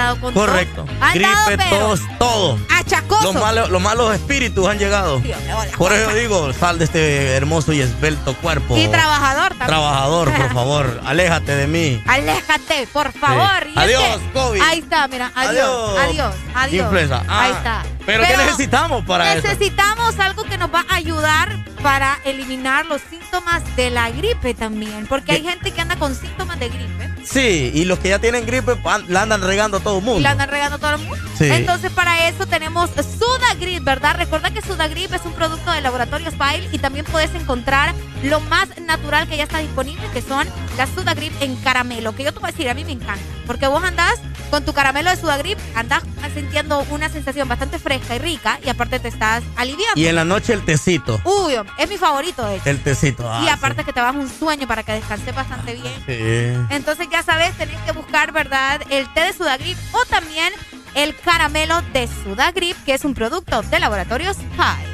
Dado 0.05 0.21
con 0.21 0.35
Correcto. 0.35 0.87
han 1.01 1.21
dado, 1.21 1.47
Gripe, 1.47 1.65
pero 1.71 1.87
tos, 1.89 2.01
todo. 2.19 2.59
achacoso. 2.71 3.23
Los 3.33 3.35
malos, 3.35 3.71
los 3.71 3.83
malos 3.83 4.15
espíritus 4.15 4.69
han 4.69 4.79
llegado. 4.79 5.19
Dios 5.21 5.39
Por 5.77 5.93
eso 5.93 6.11
digo, 6.15 6.53
sal 6.53 6.79
de 6.79 6.85
este 6.85 7.33
hermoso 7.37 7.73
y 7.73 7.81
esbelto 7.81 8.35
cuerpo. 8.37 8.77
Y 8.77 8.87
trabajador 8.89 9.49
también. 9.51 9.67
Trabajador, 9.69 10.33
por 10.33 10.53
favor, 10.55 11.01
aléjate 11.05 11.55
de 11.57 11.67
mí. 11.67 12.03
Aléjate, 12.07 12.87
por 12.93 13.13
favor. 13.13 13.63
Sí. 13.65 13.73
Adiós, 13.77 14.21
COVID. 14.33 14.61
Ahí 14.63 14.79
está, 14.81 15.09
mira. 15.09 15.33
Adiós. 15.35 15.99
Adiós. 15.99 16.35
Adiós. 16.55 16.85
Influenza. 16.85 17.23
Ah, 17.29 17.43
Ahí 17.43 17.53
está. 17.53 17.83
Pero, 18.07 18.25
¿qué 18.25 18.37
necesitamos 18.37 19.05
para 19.07 19.35
eso? 19.35 19.47
Necesitamos 19.47 20.19
algo 20.19 20.45
que 20.45 20.59
nos 20.59 20.73
va 20.73 20.85
a 20.89 20.97
ayudar 20.97 21.57
para 21.83 22.19
eliminar 22.25 22.87
los 22.87 23.01
síntomas 23.11 23.63
de 23.77 23.91
la 23.91 24.11
gripe 24.11 24.55
también. 24.55 25.07
Porque 25.07 25.33
hay 25.33 25.43
gente 25.43 25.71
que 25.73 25.81
anda 25.81 25.97
con 25.97 26.15
síntomas 26.15 26.59
de 26.59 26.69
gripe 26.69 27.04
Sí, 27.25 27.71
y 27.75 27.85
los 27.85 27.99
que 27.99 28.11
ya 28.11 28.19
tienen 28.19 28.47
gripe 28.47 28.77
la 29.09 29.23
andan 29.23 29.43
regando 29.43 29.79
a 29.79 29.81
todo 29.81 29.99
el 29.99 30.05
mundo. 30.05 30.21
la 30.21 30.31
andan 30.31 30.49
regando 30.49 30.79
todo 30.79 30.95
el 30.95 30.99
mundo. 30.99 31.17
Sí. 31.37 31.47
Entonces, 31.51 31.91
para 31.93 32.29
eso 32.29 32.47
tenemos 32.47 32.91
Sudagrip, 32.91 33.83
¿verdad? 33.83 34.17
Recuerda 34.17 34.51
que 34.51 34.61
Sudagrip 34.61 35.13
es 35.13 35.23
un 35.25 35.33
producto 35.33 35.71
de 35.73 35.81
laboratorio 35.81 36.31
Spile 36.31 36.69
y 36.73 36.79
también 36.79 37.05
puedes 37.07 37.35
encontrar 37.35 37.95
lo 38.23 38.41
más 38.41 38.69
natural 38.81 39.29
que 39.29 39.37
ya 39.37 39.45
está 39.45 39.59
disponible, 39.59 40.03
que 40.13 40.23
son 40.23 40.47
las 40.77 40.91
Sudagrip 40.91 41.33
en 41.41 41.57
caramelo. 41.57 42.15
Que 42.15 42.25
yo 42.25 42.33
te 42.33 42.39
voy 42.39 42.49
a 42.49 42.53
decir, 42.53 42.69
a 42.69 42.75
mí 42.75 42.85
me 42.85 42.93
encanta. 42.93 43.25
Porque 43.47 43.67
vos 43.67 43.83
andás 43.83 44.15
con 44.51 44.65
tu 44.65 44.73
caramelo 44.73 45.11
de 45.11 45.17
Sudagrip, 45.17 45.59
andás 45.75 46.03
sintiendo 46.35 46.85
una 46.91 47.09
sensación 47.09 47.49
bastante 47.49 47.79
fresca 47.79 48.17
y 48.17 48.19
rica 48.19 48.59
y 48.65 48.69
aparte 48.69 48.99
te 48.99 49.09
estás 49.09 49.43
aliviando. 49.57 49.99
Y 50.01 50.07
en 50.07 50.17
la 50.17 50.25
noche 50.25 50.53
el 50.53 50.65
tecito. 50.65 51.21
Uy, 51.25 51.55
es 51.79 51.89
mi 51.89 51.97
favorito, 51.97 52.45
de 52.45 52.57
hecho. 52.57 52.69
El 52.69 52.81
tecito. 52.83 53.25
ah, 53.31 53.43
y 53.45 53.49
aparte 53.49 53.85
que 53.85 53.93
te 53.93 54.01
vas 54.01 54.15
un 54.15 54.29
sueño 54.29 54.67
para 54.67 54.83
que 54.83 54.93
descanses 54.93 55.35
bastante 55.35 55.75
bien. 55.75 55.95
sí. 56.07 56.75
Entonces 56.75 57.09
ya 57.11 57.23
sabes, 57.23 57.57
tenés 57.57 57.81
que 57.83 57.93
buscar, 57.93 58.33
¿verdad? 58.33 58.83
El 58.91 59.13
té 59.15 59.21
de 59.21 59.33
Sudagrip 59.33 59.79
o 59.93 60.05
también 60.07 60.53
el 60.95 61.15
caramelo 61.17 61.81
de 61.93 62.09
Sudagrip, 62.09 62.77
que 62.85 62.95
es 62.95 63.05
un 63.05 63.15
producto 63.15 63.63
de 63.63 63.81
laboratorios 63.81 64.37
High. 64.57 64.87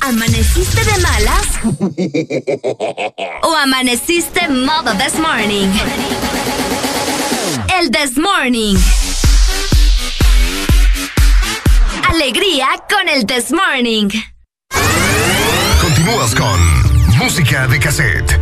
¿Amaneciste 0.00 0.84
de 0.84 0.98
malas? 0.98 1.46
¿O 3.42 3.54
amaneciste 3.56 4.48
modo 4.48 4.92
this 4.94 5.18
morning? 5.18 5.68
El 7.78 7.90
this 7.90 8.16
morning. 8.16 8.76
Alegría 12.28 12.66
con 12.90 13.08
el 13.08 13.24
this 13.24 13.50
morning. 13.52 14.10
Continúas 15.80 16.34
con 16.34 17.16
música 17.16 17.66
de 17.68 17.80
cassette. 17.80 18.37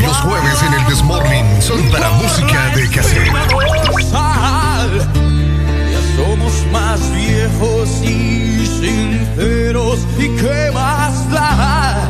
Los 0.00 0.16
jueves 0.18 0.62
en 0.62 0.74
el 0.74 0.86
Desmorning 0.86 1.60
son 1.60 1.82
para 1.90 2.08
música 2.10 2.68
de 2.76 2.88
cassette. 2.88 3.32
Ya 5.90 6.00
somos 6.16 6.52
más 6.70 7.00
viejos 7.12 7.88
y 8.02 8.64
sinceros, 8.64 10.06
¿y 10.18 10.28
qué 10.36 10.70
más 10.72 11.28
da? 11.30 12.03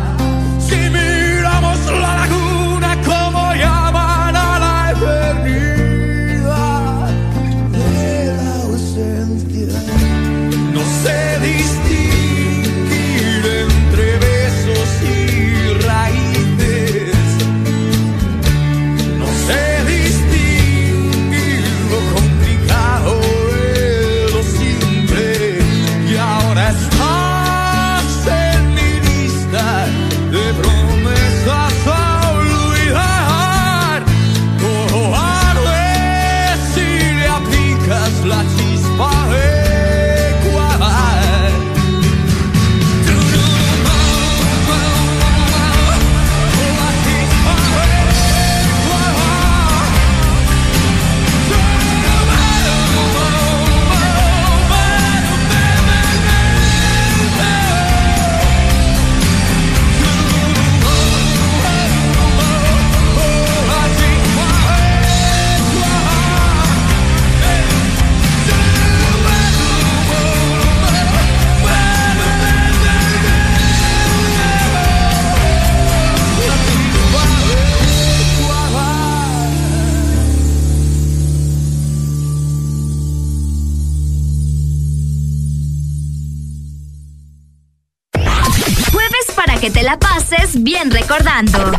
Bien 90.64 90.90
recordando. 90.90 91.72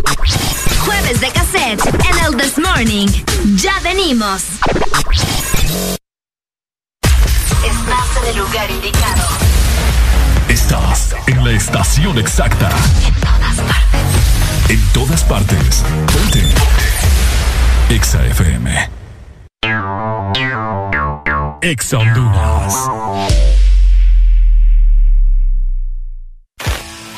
Jueves 0.86 1.20
de 1.20 1.32
cassette 1.32 1.84
en 1.86 2.24
el 2.24 2.38
This 2.38 2.60
Morning. 2.60 3.08
Ya 3.56 3.80
venimos. 3.84 4.44
Estás 7.64 8.18
en 8.22 8.30
el 8.30 8.38
lugar 8.38 8.70
indicado. 8.70 9.28
Estás 10.48 11.16
en 11.26 11.44
la 11.44 11.52
estación 11.52 12.20
exacta. 12.20 12.70
En 14.70 14.80
todas 14.94 15.24
partes. 15.24 15.84
Ponte. 16.14 16.44
Exa 17.90 18.24
FM. 18.28 18.90
Exa 21.62 21.98
Honduras. 21.98 23.55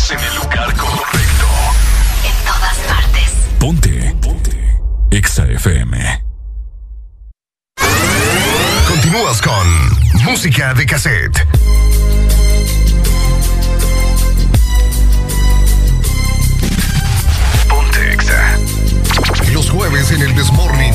Estás 0.00 0.18
en 0.18 0.26
el 0.26 0.34
lugar 0.36 0.76
correcto. 0.76 1.46
En 2.24 2.44
todas 2.46 2.76
partes. 2.88 3.30
Ponte. 3.58 4.16
Ponte. 4.22 4.80
Exa 5.10 5.44
FM. 5.44 6.22
Continúas 8.88 9.42
con 9.42 10.24
música 10.24 10.72
de 10.72 10.86
cassette. 10.86 11.46
Ponte 17.68 18.12
Exa. 18.14 18.58
Los 19.52 19.68
jueves 19.68 20.12
en 20.12 20.22
el 20.22 20.34
Desmorning 20.34 20.94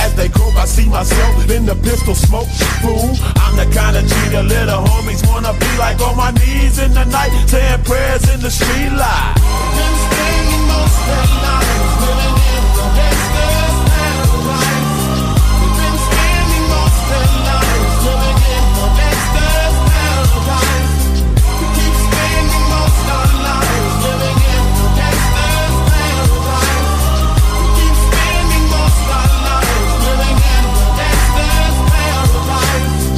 As 0.00 0.14
they 0.14 0.28
croak, 0.28 0.56
I 0.56 0.64
see 0.64 0.88
myself 0.88 1.50
in 1.50 1.66
the 1.66 1.76
pistol 1.76 2.14
smoke. 2.14 2.48
Fool, 2.82 3.12
I'm 3.36 3.54
the 3.56 3.68
kind 3.74 3.96
of 3.96 4.04
G 4.06 4.14
the 4.30 4.42
little 4.42 4.82
homies 4.84 5.22
wanna 5.28 5.52
be 5.52 5.70
like 5.78 6.00
on 6.00 6.16
my 6.16 6.30
knees 6.32 6.78
in 6.78 6.92
the 6.94 7.04
night, 7.04 7.32
saying 7.48 7.82
prayers 7.84 8.24
in 8.32 8.40
the 8.40 8.50
street 8.50 8.92
light. 8.92 9.34
Been 9.76 9.94
spending 10.04 10.64
most 10.72 10.96
of 11.00 11.06
their 11.06 11.28
lives 11.44 11.99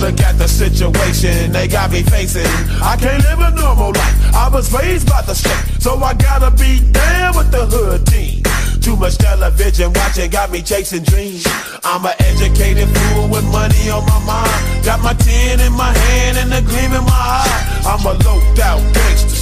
Look 0.02 0.18
at 0.18 0.36
the 0.36 0.48
situation 0.48 1.52
they 1.52 1.68
got 1.68 1.92
me 1.92 2.02
facing. 2.02 2.50
I 2.82 2.96
can't 2.98 3.22
live 3.22 3.38
a 3.38 3.54
normal 3.54 3.92
life. 3.92 4.34
I 4.34 4.48
was 4.52 4.72
raised 4.72 5.08
by 5.08 5.22
the 5.22 5.32
street, 5.32 5.80
so 5.80 5.94
I 6.02 6.12
gotta 6.14 6.50
be 6.50 6.80
down 6.90 7.36
with 7.36 7.52
the 7.52 7.66
hood 7.66 8.04
team. 8.08 8.42
Too 8.82 8.96
much 8.96 9.16
television 9.16 9.92
watching 9.92 10.28
got 10.28 10.50
me 10.50 10.60
chasing 10.60 11.04
dreams. 11.04 11.46
I'm 11.84 12.04
an 12.04 12.14
educated 12.18 12.88
fool 12.88 13.28
with 13.28 13.44
money 13.52 13.90
on 13.90 14.04
my 14.06 14.18
mind. 14.26 14.84
Got 14.84 15.02
my 15.02 15.14
tin 15.14 15.60
in 15.60 15.72
my 15.72 15.96
hand 15.96 16.36
and 16.36 16.52
a 16.52 16.60
gleam 16.62 16.92
in 16.92 17.04
my 17.04 17.22
eye. 17.38 17.82
I'm 17.86 18.04
a 18.04 18.12
loped 18.24 18.58
out 18.58 18.82
gangster 18.92 19.41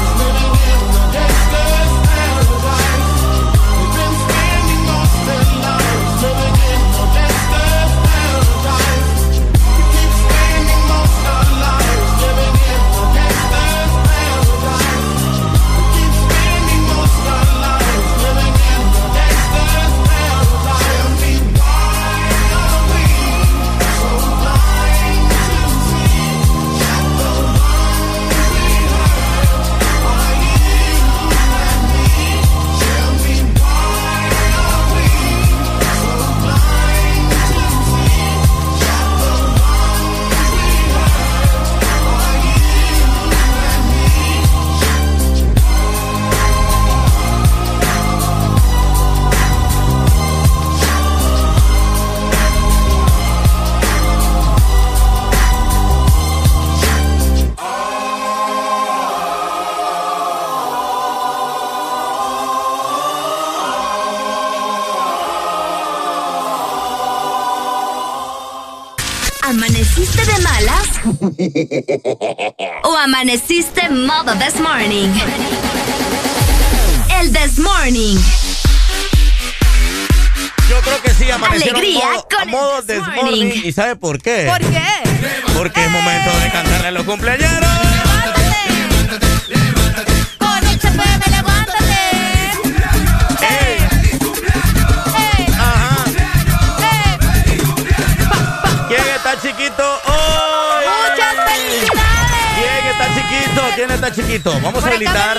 ¿O 72.83 72.95
amaneciste 72.95 73.89
modo 73.89 74.33
this 74.35 74.59
morning? 74.59 75.09
El 77.19 77.33
this 77.33 77.57
morning. 77.57 78.17
Yo 80.69 80.79
creo 80.81 81.01
que 81.01 81.09
sí, 81.13 81.31
amanecieron 81.31 81.77
Alegría 81.77 82.05
modo, 82.05 82.27
con 82.29 82.41
a 82.41 82.45
modo 82.45 82.83
This 82.83 82.99
morning. 82.99 83.45
Morning. 83.47 83.61
¿Y 83.63 83.71
sabe 83.71 83.95
por 83.95 84.21
qué? 84.21 84.45
¿Por 84.47 84.59
qué? 84.59 84.85
Porque 85.55 85.83
es 85.83 85.89
momento 85.89 86.29
de 86.39 86.51
cantarle 86.51 86.87
a 86.89 86.91
los 86.91 87.03
cumpleaños. 87.03 87.51
Levántate. 87.51 88.41
¿Quién 98.87 99.07
está 99.15 99.41
chiquito 99.41 100.10
chiquito? 103.61 103.75
¿Quién 103.75 103.91
está 103.91 104.11
chiquito? 104.11 104.59
Vamos 104.61 104.83
a 104.83 104.87
habilitar. 104.87 105.37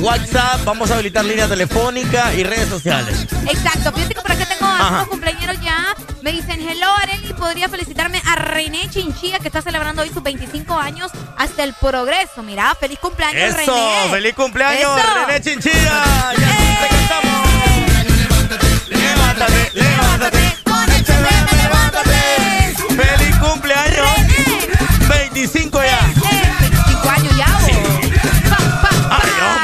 WhatsApp, 0.00 0.64
vamos 0.64 0.90
a 0.90 0.94
habilitar 0.94 1.24
línea 1.24 1.48
telefónica 1.48 2.32
y 2.34 2.44
redes 2.44 2.68
sociales. 2.68 3.26
Exacto, 3.46 3.92
fíjate 3.92 4.14
que 4.14 4.20
por 4.20 4.30
acá 4.32 4.46
tengo 4.46 4.66
a 4.66 4.78
Ajá. 4.78 4.88
unos 4.96 5.08
cumpleaños 5.08 5.60
ya. 5.60 5.94
Me 6.22 6.32
dicen, 6.32 6.60
hello 6.60 6.86
Areli, 7.02 7.32
podría 7.34 7.68
felicitarme 7.68 8.20
a 8.26 8.36
René 8.36 8.88
Chinchilla 8.90 9.38
que 9.38 9.48
está 9.48 9.62
celebrando 9.62 10.02
hoy 10.02 10.10
sus 10.12 10.22
25 10.22 10.74
años 10.78 11.10
hasta 11.36 11.64
el 11.64 11.74
progreso. 11.74 12.42
Mira, 12.42 12.74
feliz 12.78 12.98
cumpleaños 13.00 13.42
Eso, 13.42 13.56
René. 13.56 14.10
feliz 14.10 14.34
cumpleaños, 14.34 14.98
Eso. 15.00 15.24
René 15.26 15.40
Chinchilla. 15.40 16.04
Ya 16.38 16.56
te 16.80 16.88
cantamos. 16.88 17.48
Levántate, 18.88 19.70
levántate. 19.74 20.56
Con 20.64 20.86
levántate. 21.56 22.74
Feliz 22.96 23.36
cumpleaños. 23.38 24.08
25 25.08 25.80
ya. 25.82 26.17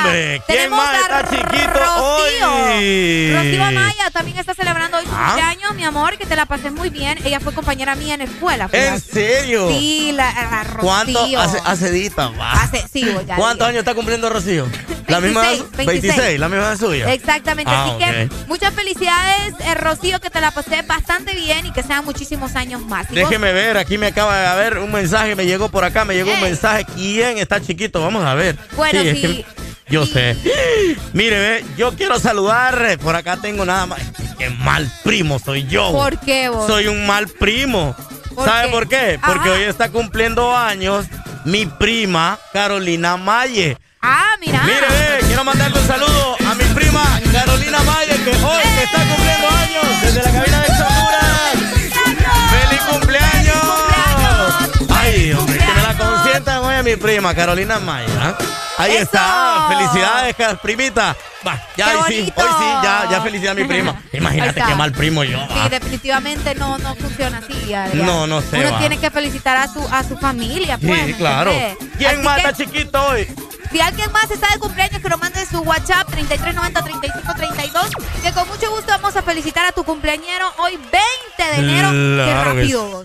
Hombre, 0.04 0.42
¿quién 0.46 0.58
Tenemos 0.58 0.78
más 0.78 0.94
a 0.94 1.20
está 1.20 1.30
chiquito 1.30 1.70
Rocío. 1.72 2.52
hoy? 2.54 3.32
Rocío 3.34 3.64
Amaya 3.64 4.10
también 4.12 4.38
está 4.38 4.54
celebrando 4.54 4.98
hoy 4.98 5.04
su 5.04 5.10
Ah. 5.14 5.26
cumpleaños, 5.26 5.74
mi 5.74 5.84
amor, 5.84 6.16
que 6.18 6.26
te 6.26 6.36
la 6.36 6.46
pases 6.46 6.72
muy 6.72 6.90
bien. 6.90 7.18
Ella 7.24 7.40
fue 7.40 7.52
compañera 7.52 7.94
mía 7.94 8.14
en 8.14 8.20
la 8.20 8.24
escuela. 8.26 8.68
¿En 8.72 9.00
serio? 9.00 9.68
Sí, 9.68 10.12
la, 10.14 10.32
la 10.32 10.64
Rocío. 10.64 10.80
¿Cuánto 10.80 11.38
hace, 11.40 11.58
hace 11.64 11.90
sí, 12.92 13.04
ya 13.26 13.36
¿Cuántos 13.36 13.66
años 13.66 13.78
está 13.80 13.94
cumpliendo 13.94 14.28
Rocío? 14.30 14.66
La 15.08 15.20
misma 15.20 15.42
26, 15.42 15.86
26, 15.86 16.40
la 16.40 16.48
misma 16.48 16.76
suya. 16.76 17.12
Exactamente, 17.12 17.70
Ah, 17.74 17.84
así 17.84 17.98
que 17.98 18.28
muchas 18.46 18.72
felicidades, 18.72 19.54
eh, 19.60 19.74
Rocío, 19.74 20.18
que 20.20 20.30
te 20.30 20.40
la 20.40 20.50
pasé 20.50 20.80
bastante 20.82 21.34
bien 21.34 21.66
y 21.66 21.72
que 21.72 21.82
sean 21.82 22.04
muchísimos 22.04 22.56
años 22.56 22.80
más. 22.82 23.06
Vos- 23.08 23.14
Déjeme 23.14 23.52
ver, 23.52 23.76
aquí 23.76 23.98
me 23.98 24.06
acaba 24.08 24.54
de 24.54 24.56
ver 24.62 24.78
un 24.78 24.90
mensaje, 24.92 25.34
me 25.36 25.44
llegó 25.46 25.68
por 25.68 25.84
acá, 25.84 26.04
me 26.04 26.14
llegó 26.14 26.32
un 26.32 26.40
mensaje. 26.40 26.86
¿Quién 26.94 27.36
está 27.38 27.60
chiquito? 27.60 28.00
Vamos 28.00 28.24
a 28.24 28.34
ver. 28.34 28.56
Bueno, 28.76 29.00
es 29.00 29.14
sí. 29.16 29.20
que 29.20 29.46
yo 29.88 30.06
sé. 30.06 30.36
Mire, 31.12 31.38
ve, 31.38 31.64
yo 31.76 31.92
quiero 31.94 32.18
saludar. 32.18 32.84
eh, 32.88 32.98
Por 32.98 33.14
acá 33.16 33.36
tengo 33.36 33.64
nada 33.64 33.86
más. 33.86 34.00
Qué 34.38 34.50
mal 34.50 34.90
primo 35.02 35.38
soy 35.38 35.66
yo. 35.66 35.92
¿Por 35.92 36.18
qué 36.20 36.48
vos? 36.48 36.66
Soy 36.66 36.88
un 36.88 37.06
mal 37.06 37.28
primo. 37.28 37.94
¿Por 38.34 38.44
¿Sabe 38.46 38.66
qué? 38.66 38.72
por 38.72 38.88
qué? 38.88 39.20
Porque 39.24 39.50
hoy 39.50 39.62
está 39.62 39.90
cumpliendo 39.90 40.56
años 40.56 41.06
mi 41.44 41.66
prima 41.66 42.38
Carolina 42.52 43.16
Maye. 43.16 43.76
Ah, 44.02 44.34
mira. 44.40 44.60
Mire, 44.64 44.80
ve, 44.88 45.26
quiero 45.26 45.44
mandarle 45.44 45.78
un 45.80 45.86
saludo 45.86 46.36
a 46.46 46.54
mi 46.56 46.64
prima 46.74 47.02
Carolina 47.32 47.78
Maye, 47.84 48.12
que 48.24 48.30
hoy 48.30 48.62
que 48.76 48.82
está 48.84 48.98
cumpliendo 49.06 49.48
años 49.48 50.02
desde 50.02 50.22
la 50.22 50.32
cabina 50.32 50.60
de 50.60 50.66
Honduras. 50.68 51.83
Mi 56.84 56.96
prima 56.96 57.34
Carolina 57.34 57.78
Maye. 57.80 58.06
¿ah? 58.20 58.36
Ahí 58.78 58.92
¡Eso! 58.92 59.02
está. 59.04 59.68
Felicidades, 59.68 60.36
primita. 60.62 61.16
Va, 61.46 61.60
ya 61.76 61.90
¡Qué 61.90 61.96
hoy 61.96 62.02
sí, 62.08 62.32
hoy 62.36 62.44
sí, 62.58 62.64
ya, 62.82 63.08
ya 63.10 63.20
felicidad 63.22 63.52
a 63.52 63.54
mi 63.54 63.64
prima. 63.64 64.00
Imagínate 64.12 64.62
qué 64.62 64.74
mal 64.74 64.92
primo 64.92 65.24
yo. 65.24 65.38
Sí, 65.38 65.46
ah. 65.50 65.68
definitivamente 65.68 66.54
no, 66.54 66.78
no 66.78 66.94
funciona 66.94 67.38
así. 67.38 67.66
ya, 67.68 67.88
ya. 67.88 67.94
No, 68.02 68.26
no 68.26 68.40
sé, 68.40 68.58
Uno 68.60 68.72
va. 68.72 68.78
tiene 68.78 68.98
que 68.98 69.10
felicitar 69.10 69.56
a 69.56 69.68
su, 69.68 69.86
a 69.90 70.02
su 70.04 70.16
familia. 70.18 70.78
Pues, 70.78 71.00
Sí, 71.06 71.06
¿me 71.12 71.16
claro. 71.16 71.52
¿Quién 71.98 72.10
Así 72.10 72.22
más 72.22 72.42
que, 72.42 72.52
chiquito 72.64 73.02
hoy? 73.08 73.28
Si 73.74 73.80
alguien 73.80 74.12
más 74.12 74.30
está 74.30 74.46
de 74.52 74.60
cumpleaños, 74.60 75.02
que 75.02 75.08
lo 75.08 75.18
mande 75.18 75.40
en 75.40 75.48
su 75.48 75.58
WhatsApp 75.58 76.08
3390-3532, 76.10 77.90
que 78.22 78.30
con 78.30 78.46
mucho 78.46 78.70
gusto 78.70 78.86
vamos 78.86 79.16
a 79.16 79.22
felicitar 79.22 79.66
a 79.66 79.72
tu 79.72 79.82
cumpleañero 79.82 80.46
hoy 80.58 80.76
20 80.76 80.92
de 81.42 81.54
enero. 81.56 81.90
Claro 81.90 82.54
¡Qué 82.54 82.62
rápido! 82.62 83.02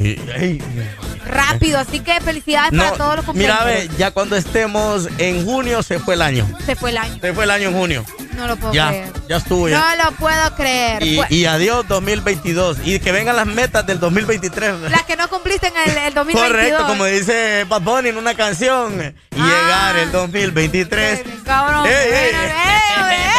Rápido, 1.26 1.80
así 1.80 2.02
que 2.02 2.22
felicidades 2.22 2.78
para 2.78 2.92
todos 2.92 3.16
los 3.16 3.26
cumpleaños. 3.26 3.66
Mira, 3.66 3.80
ve, 3.80 3.90
ya 3.98 4.12
cuando 4.12 4.36
estemos 4.36 5.10
en 5.18 5.44
junio 5.44 5.82
se 5.82 5.98
fue 5.98 6.14
el 6.14 6.22
año. 6.22 6.48
Se 6.64 6.76
fue 6.76 6.92
el 6.92 7.00
año. 7.00 7.18
Se 7.20 7.34
fue 7.34 7.46
el 7.46 7.50
año 7.50 7.70
en 7.70 7.76
junio. 7.76 8.06
No 8.40 8.48
lo 8.48 8.56
puedo 8.56 8.74
ya, 8.74 8.88
creer. 8.88 9.14
Ya 9.28 9.36
estuve. 9.36 9.72
No 9.72 9.96
lo 10.02 10.12
puedo 10.14 10.56
creer. 10.56 11.04
Y, 11.04 11.18
pues, 11.18 11.30
y, 11.30 11.46
adiós 11.46 11.86
2022. 11.90 12.78
Y 12.86 13.00
que 13.02 13.12
vengan 13.12 13.36
las 13.36 13.46
metas 13.46 13.86
del 13.86 14.00
2023. 14.00 14.90
Las 14.90 15.04
que 15.04 15.18
no 15.18 15.28
cumpliste 15.28 15.68
en 15.68 15.74
el, 15.76 15.98
el 15.98 16.14
2022. 16.14 16.48
Correcto, 16.48 16.88
como 16.88 17.04
dice 17.04 17.66
Bad 17.68 17.82
Bunny 17.82 18.10
en 18.10 18.18
una 18.18 18.36
canción. 18.36 19.14
Ah, 19.38 19.92
llegar 19.92 19.98
el 19.98 20.08
ah. 20.08 20.20
2023. 20.20 21.24
Cabrón. 21.44 21.86
Ey, 21.86 21.94
ey. 21.94 22.32
Ey, 22.34 23.39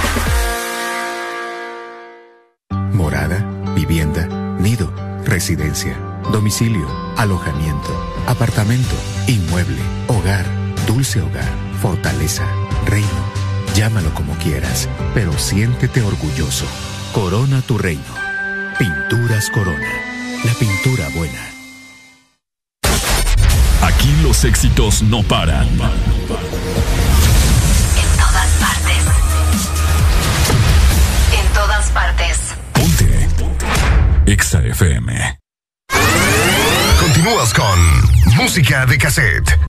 Residencia, 5.41 5.97
domicilio, 6.31 6.87
alojamiento, 7.17 7.89
apartamento, 8.27 8.93
inmueble, 9.25 9.81
hogar, 10.05 10.45
dulce 10.85 11.19
hogar, 11.19 11.49
fortaleza, 11.81 12.45
reino. 12.85 13.09
Llámalo 13.73 14.13
como 14.13 14.35
quieras, 14.35 14.87
pero 15.15 15.35
siéntete 15.39 16.03
orgulloso. 16.03 16.67
Corona 17.11 17.63
tu 17.63 17.79
reino. 17.79 18.03
Pinturas 18.77 19.49
Corona. 19.49 19.89
La 20.45 20.53
pintura 20.53 21.09
buena. 21.15 21.41
Aquí 23.81 24.15
los 24.21 24.43
éxitos 24.43 25.01
no 25.01 25.23
paran. 25.23 25.67
En 25.67 25.79
todas 28.15 28.49
partes. 28.59 29.03
En 31.35 31.53
todas 31.55 31.89
partes. 31.89 32.37
Ponte. 32.73 33.27
EXA 34.27 34.59
FM. 34.65 35.30
Continúas 37.31 37.53
con 37.53 38.35
Música 38.35 38.85
de 38.85 38.97
Cassette. 38.97 39.60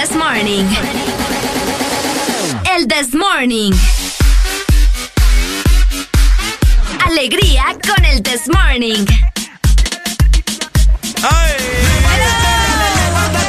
This 0.00 0.14
morning? 0.14 0.64
El 2.72 2.86
this 2.86 3.14
morning. 3.14 3.72
Alegría 7.04 7.64
con 7.84 8.04
el 8.04 8.22
this 8.22 8.48
morning. 8.48 9.04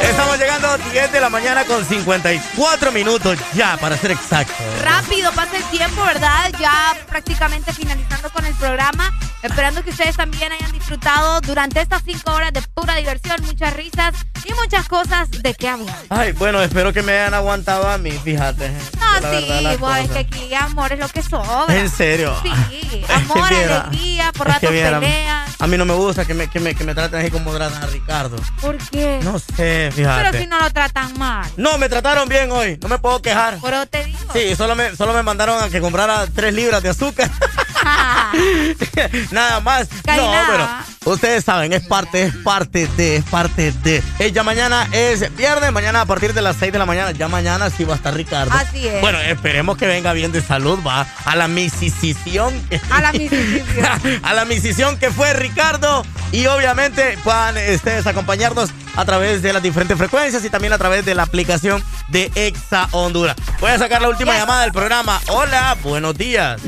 Estamos 0.02 0.38
llegando 0.38 0.68
a 0.68 0.78
10 0.78 1.12
de 1.12 1.20
la 1.20 1.30
mañana 1.30 1.64
con 1.64 1.84
54 1.84 2.90
minutos 2.90 3.38
ya, 3.54 3.76
para 3.76 3.96
ser 3.96 4.10
exacto. 4.10 4.52
Rápido 4.82 5.30
pasa 5.30 5.56
el 5.56 5.64
tiempo, 5.64 6.02
¿verdad? 6.04 6.50
Ya 6.58 6.96
prácticamente 7.08 7.72
finalizando 7.72 8.28
con 8.30 8.44
el 8.44 8.54
programa. 8.54 9.16
Esperando 9.44 9.84
que 9.84 9.90
ustedes 9.90 10.16
también 10.16 10.50
hayan 10.50 10.72
disfrutado 10.72 11.40
durante 11.42 11.80
estas 11.80 12.02
5 12.04 12.28
horas 12.32 12.52
de 12.52 12.62
pura 12.74 12.96
diversión, 12.96 13.40
muchas 13.44 13.72
risas 13.74 14.14
muchas 14.60 14.88
cosas 14.88 15.30
de 15.30 15.54
qué 15.54 15.68
hablar. 15.68 15.96
Ay, 16.08 16.32
bueno, 16.32 16.62
espero 16.62 16.92
que 16.92 17.02
me 17.02 17.12
hayan 17.12 17.34
aguantado 17.34 17.88
a 17.88 17.98
mí, 17.98 18.10
fíjate. 18.10 18.70
No, 18.70 19.30
sí, 19.30 19.76
vos, 19.78 19.96
es 19.96 20.10
que 20.10 20.18
aquí 20.18 20.54
amor 20.54 20.92
es 20.92 20.98
lo 20.98 21.08
que 21.08 21.22
sobra. 21.22 21.76
¿En 21.76 21.88
serio? 21.88 22.34
Sí, 22.42 23.04
amor, 23.14 23.52
alegría, 23.52 24.32
por 24.32 24.48
ratos 24.48 24.70
peleas. 24.70 25.50
A 25.58 25.66
mí 25.66 25.76
no 25.76 25.84
me 25.84 25.94
gusta 25.94 26.24
que 26.24 26.34
me, 26.34 26.48
que 26.48 26.60
me, 26.60 26.74
que 26.74 26.84
me 26.84 26.94
traten 26.94 27.20
así 27.20 27.30
como 27.30 27.52
tratan 27.54 27.82
a 27.82 27.86
Ricardo. 27.86 28.36
¿Por 28.60 28.76
qué? 28.78 29.20
No 29.22 29.38
sé, 29.38 29.90
fíjate. 29.94 30.30
Pero 30.30 30.42
si 30.42 30.46
no 30.46 30.58
lo 30.60 30.70
tratan 30.70 31.18
mal. 31.18 31.50
No, 31.56 31.78
me 31.78 31.88
trataron 31.88 32.28
bien 32.28 32.50
hoy, 32.50 32.78
no 32.80 32.88
me 32.88 32.98
puedo 32.98 33.20
quejar. 33.22 33.58
Pero 33.62 33.86
te 33.86 34.04
digo. 34.04 34.18
Sí, 34.32 34.54
solo 34.56 34.76
me, 34.76 34.94
solo 34.96 35.12
me 35.12 35.22
mandaron 35.22 35.62
a 35.62 35.68
que 35.68 35.80
comprara 35.80 36.26
3 36.26 36.54
libras 36.54 36.82
de 36.82 36.90
azúcar. 36.90 37.30
Nada 39.30 39.60
más. 39.60 39.88
no, 39.90 40.32
pero 40.48 40.68
ustedes 41.04 41.44
saben, 41.44 41.72
es 41.72 41.86
parte, 41.86 42.24
es 42.24 42.36
parte 42.36 42.86
de, 42.96 43.16
es 43.16 43.24
parte 43.24 43.72
de. 43.72 44.02
Eh, 44.18 44.32
ya 44.32 44.42
mañana 44.42 44.86
es 44.92 45.34
viernes, 45.36 45.72
mañana 45.72 46.02
a 46.02 46.06
partir 46.06 46.34
de 46.34 46.42
las 46.42 46.56
6 46.56 46.72
de 46.72 46.78
la 46.78 46.86
mañana, 46.86 47.12
ya 47.12 47.28
mañana 47.28 47.70
sí 47.70 47.84
va 47.84 47.94
a 47.94 47.96
estar 47.96 48.14
Ricardo. 48.14 48.52
Así 48.52 48.86
es. 48.86 49.00
Bueno, 49.00 49.18
esperemos 49.20 49.76
que 49.78 49.86
venga 49.86 50.12
bien 50.12 50.32
de 50.32 50.42
salud, 50.42 50.78
va 50.86 51.06
a 51.24 51.36
la 51.36 51.48
misicición. 51.48 52.54
A 52.90 53.00
la 53.00 53.12
misicición. 53.12 53.86
a 54.22 54.34
la 54.34 54.44
misicición 54.44 54.98
que 54.98 55.10
fue 55.10 55.32
Ricardo. 55.32 56.04
Y 56.32 56.46
obviamente 56.46 57.18
puedan 57.24 57.56
ustedes 57.74 58.06
acompañarnos 58.06 58.70
a 58.96 59.04
través 59.04 59.42
de 59.42 59.52
las 59.52 59.62
diferentes 59.62 59.96
frecuencias 59.96 60.44
y 60.44 60.50
también 60.50 60.72
a 60.72 60.78
través 60.78 61.04
de 61.04 61.14
la 61.14 61.22
aplicación 61.24 61.82
de 62.08 62.30
Exa 62.34 62.88
Honduras. 62.92 63.36
Voy 63.60 63.70
a 63.70 63.78
sacar 63.78 64.02
la 64.02 64.08
última 64.08 64.36
llamada 64.36 64.62
del 64.62 64.72
programa. 64.72 65.20
Hola, 65.28 65.76
buenos 65.82 66.16
días. 66.16 66.60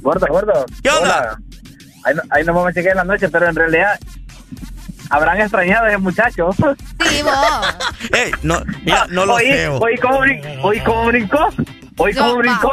Gordo, 0.00 0.26
gordo. 0.28 0.66
¿Qué 0.82 0.90
onda? 0.90 1.38
Hola. 1.38 1.45
Ahí, 2.06 2.14
no, 2.14 2.22
ahí 2.30 2.44
no 2.44 2.54
vamos 2.54 2.70
a 2.70 2.72
chequear 2.72 2.92
en 2.92 2.98
la 2.98 3.04
noche, 3.04 3.28
pero 3.28 3.48
en 3.48 3.54
realidad 3.56 3.98
habrán 5.10 5.40
extrañado 5.40 5.86
a 5.86 5.88
ese 5.88 5.98
muchacho. 5.98 6.50
Sí, 6.54 7.22
vos. 7.22 7.34
Ey, 8.12 8.30
no, 8.42 8.62
mira, 8.84 9.06
no 9.10 9.26
lo 9.26 9.34
Oí- 9.34 9.42
sé. 9.52 9.68
Oí 9.68 9.96
cómo, 9.98 10.20
brincó. 11.06 11.48
Oí 11.98 12.12
Yo, 12.12 12.20
cómo 12.22 12.36
brincó. 12.36 12.72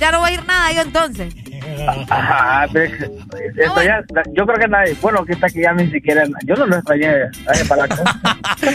Ya 0.00 0.10
no 0.12 0.20
voy 0.20 0.30
a 0.30 0.34
ir 0.34 0.44
nada 0.46 0.72
yo 0.72 0.82
entonces. 0.82 1.34
Ajá, 2.08 2.66
pero 2.72 2.84
es- 2.94 3.10
esto 3.56 3.82
ya- 3.82 4.02
yo 4.32 4.46
creo 4.46 4.58
que 4.58 4.68
nadie, 4.68 4.94
bueno, 5.00 5.24
que 5.24 5.32
está 5.32 5.46
aquí 5.46 5.60
ya 5.62 5.72
ni 5.72 5.90
siquiera, 5.90 6.24
yo 6.44 6.54
no 6.54 6.66
lo 6.66 6.76
extrañé 6.76 7.08
a 7.08 7.52
ese 7.52 7.64
palaco. 7.64 7.96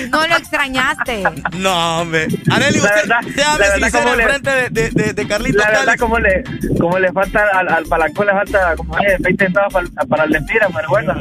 No 0.09 0.27
lo 0.27 0.35
extrañaste. 0.35 1.23
No, 1.57 2.01
hombre. 2.01 2.27
Areli, 2.51 2.79
La 2.79 2.83
usted, 2.85 2.95
verdad- 3.07 3.21
la 3.59 3.75
sincero 3.75 4.03
¿cómo 4.03 4.15
le- 4.15 4.23
enfrente 4.23 4.49
de, 4.51 4.69
de, 4.69 4.89
de, 4.91 5.13
de 5.13 5.27
Carlitos 5.27 5.63
La 5.63 5.69
verdad, 5.69 5.85
Cali. 5.85 5.97
como 5.99 6.19
le, 6.19 6.43
como 6.79 6.99
le 6.99 7.11
falta 7.11 7.47
al, 7.53 7.69
al 7.69 7.85
palaco, 7.85 8.23
le 8.23 8.31
falta 8.31 8.75
como 8.75 8.97
eh, 8.99 9.15
20 9.19 9.45
centavos 9.45 9.73
para, 9.73 9.87
para 10.07 10.23
el 10.25 10.31
lempira, 10.31 10.67
pero 10.73 10.89
bueno. 10.89 11.13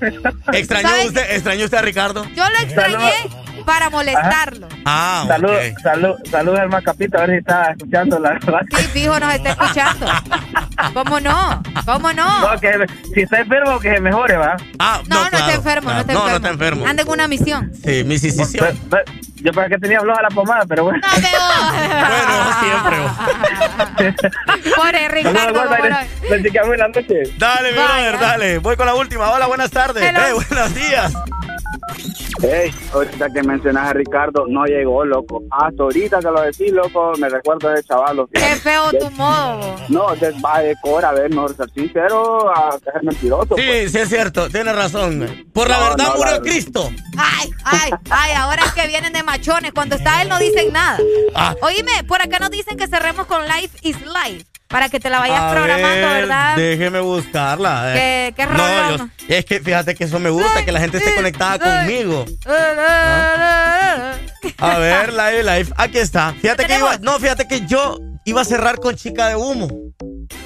¿Extrañó 0.52 0.88
¿Sabe 0.88 1.06
usted, 1.06 1.30
¿Extrañó 1.34 1.64
usted 1.64 1.78
a 1.78 1.82
Ricardo? 1.82 2.24
Yo 2.34 2.44
lo 2.48 2.58
extrañé 2.64 3.12
para 3.66 3.90
molestarlo. 3.90 4.68
Ah, 4.86 5.24
Salud, 5.28 5.50
ok. 5.50 5.78
salud, 5.82 6.14
salud 6.30 6.56
al 6.56 6.68
Macapito, 6.70 7.18
a 7.18 7.20
ver 7.26 7.30
si 7.30 7.36
está 7.38 7.70
escuchando 7.72 8.18
la 8.18 8.30
verdad. 8.30 8.60
Sí, 8.76 8.84
fijo, 8.84 9.20
nos 9.20 9.34
está 9.34 9.50
escuchando. 9.50 10.06
¿Cómo 10.94 11.20
no? 11.20 11.62
¿Cómo 11.84 12.12
no? 12.12 12.52
No, 12.52 12.60
que 12.60 12.86
si 13.14 13.20
está 13.20 13.40
enfermo, 13.40 13.78
que 13.78 13.94
se 13.94 14.00
mejore, 14.00 14.36
va. 14.36 14.56
Ah, 14.78 15.00
No, 15.08 15.24
no, 15.24 15.28
claro, 15.30 15.36
está 15.46 15.54
enfermo, 15.54 15.90
claro. 15.90 15.94
no 15.94 16.00
está 16.00 16.12
no, 16.14 16.18
enfermo. 16.20 16.30
no 16.30 16.36
está 16.36 16.48
enfermo. 16.50 16.86
Anda 16.86 17.02
en 17.02 17.08
una 17.10 17.28
misión. 17.28 17.72
Sí, 17.84 18.02
mi 18.04 18.18
sicisión. 18.18 18.66
Pe- 18.88 18.96
pe- 19.04 19.12
Yo 19.42 19.52
para 19.52 19.68
que 19.68 19.78
tenía 19.78 20.00
floja 20.00 20.20
la 20.22 20.28
pomada, 20.28 20.64
pero 20.68 20.84
bueno. 20.84 20.98
No, 21.00 21.08
Bueno, 22.10 22.52
siempre. 22.60 24.30
Pobre 24.76 25.08
Ricardo. 25.08 25.38
Saludos, 25.38 25.62
¿cómo 25.62 25.76
guarda, 25.78 26.04
no? 26.22 26.28
le 26.36 26.42
chequeamos 26.42 26.72
en 26.74 26.80
la 26.80 26.88
noche. 26.88 27.22
Dale, 27.38 27.72
mi 27.72 27.78
Vaya. 27.78 27.88
brother, 27.94 28.18
dale. 28.20 28.58
Voy 28.58 28.76
con 28.76 28.86
la 28.86 28.94
última. 28.94 29.30
Hola, 29.30 29.46
buenas 29.46 29.70
tardes. 29.70 30.02
Eh, 30.02 30.32
buenos 30.32 30.74
días. 30.74 31.12
Hey, 32.42 32.70
ahorita 32.94 33.28
que 33.34 33.42
mencionas 33.42 33.88
a 33.88 33.92
Ricardo, 33.92 34.46
no 34.48 34.64
llegó, 34.64 35.04
loco. 35.04 35.42
Hasta 35.50 35.82
ahorita 35.82 36.20
que 36.20 36.24
lo 36.24 36.40
decís, 36.40 36.72
loco, 36.72 37.12
me 37.18 37.28
recuerdo 37.28 37.68
de 37.68 37.82
chaval. 37.84 38.24
Qué 38.32 38.40
feo 38.56 38.90
tu 38.98 39.10
modo. 39.10 39.76
No, 39.90 40.16
de, 40.16 40.30
va 40.40 40.60
de 40.60 40.74
cora, 40.80 41.10
a 41.10 41.12
ver, 41.12 41.28
mejor 41.28 41.54
ser 41.54 41.68
sincero, 41.70 42.50
a 42.50 42.72
ser 42.78 43.02
mentiroso. 43.02 43.54
Sí, 43.56 43.88
sí 43.90 43.98
es 43.98 44.08
cierto. 44.08 44.48
Tienes 44.48 44.74
razón. 44.74 45.48
Por 45.52 45.68
la 45.68 45.76
No, 45.78 45.84
verdad 45.90 46.04
no, 46.06 46.16
murió 46.16 46.32
la- 46.32 46.40
Cristo. 46.40 46.90
Ay, 47.18 47.50
ay, 47.64 47.90
ay, 48.08 48.32
ahora 48.32 48.62
es 48.64 48.72
que 48.72 48.86
vienen 48.88 49.12
de 49.12 49.22
machones. 49.22 49.72
Cuando 49.72 49.96
está 49.96 50.22
él 50.22 50.28
no 50.30 50.38
dicen 50.38 50.72
nada. 50.72 50.98
Ah. 51.34 51.54
Oíme, 51.60 52.04
por 52.08 52.22
acá 52.22 52.38
nos 52.38 52.50
dicen 52.50 52.78
que 52.78 52.86
cerremos 52.88 53.26
con 53.26 53.44
Life 53.46 53.76
is 53.82 53.96
Life. 54.00 54.46
Para 54.70 54.88
que 54.88 55.00
te 55.00 55.10
la 55.10 55.18
vayas 55.18 55.40
A 55.40 55.50
programando, 55.50 56.06
ver, 56.08 56.20
¿verdad? 56.22 56.56
Déjeme 56.56 57.00
buscarla. 57.00 57.92
eh. 57.96 58.32
¿Qué- 58.36 58.46
qué 58.46 58.46
no, 58.52 58.96
yo- 58.96 59.08
es 59.28 59.44
que 59.44 59.58
fíjate 59.60 59.94
que 59.96 60.04
eso 60.04 60.18
me 60.20 60.30
gusta, 60.30 60.64
que 60.64 60.70
la 60.72 60.78
gente 60.80 60.98
esté 60.98 61.14
conectada 61.14 61.58
conmigo. 61.58 62.24
A 64.58 64.78
ver, 64.78 65.12
live, 65.12 65.42
live. 65.42 65.72
Aquí 65.76 65.98
está. 65.98 66.34
Fíjate 66.40 66.66
que 66.66 66.78
iba, 66.78 66.96
no, 66.98 67.18
fíjate 67.18 67.48
que 67.48 67.66
yo 67.66 67.98
iba 68.24 68.42
a 68.42 68.44
cerrar 68.44 68.76
con 68.76 68.94
chica 68.94 69.28
de 69.28 69.36
humo. 69.36 69.68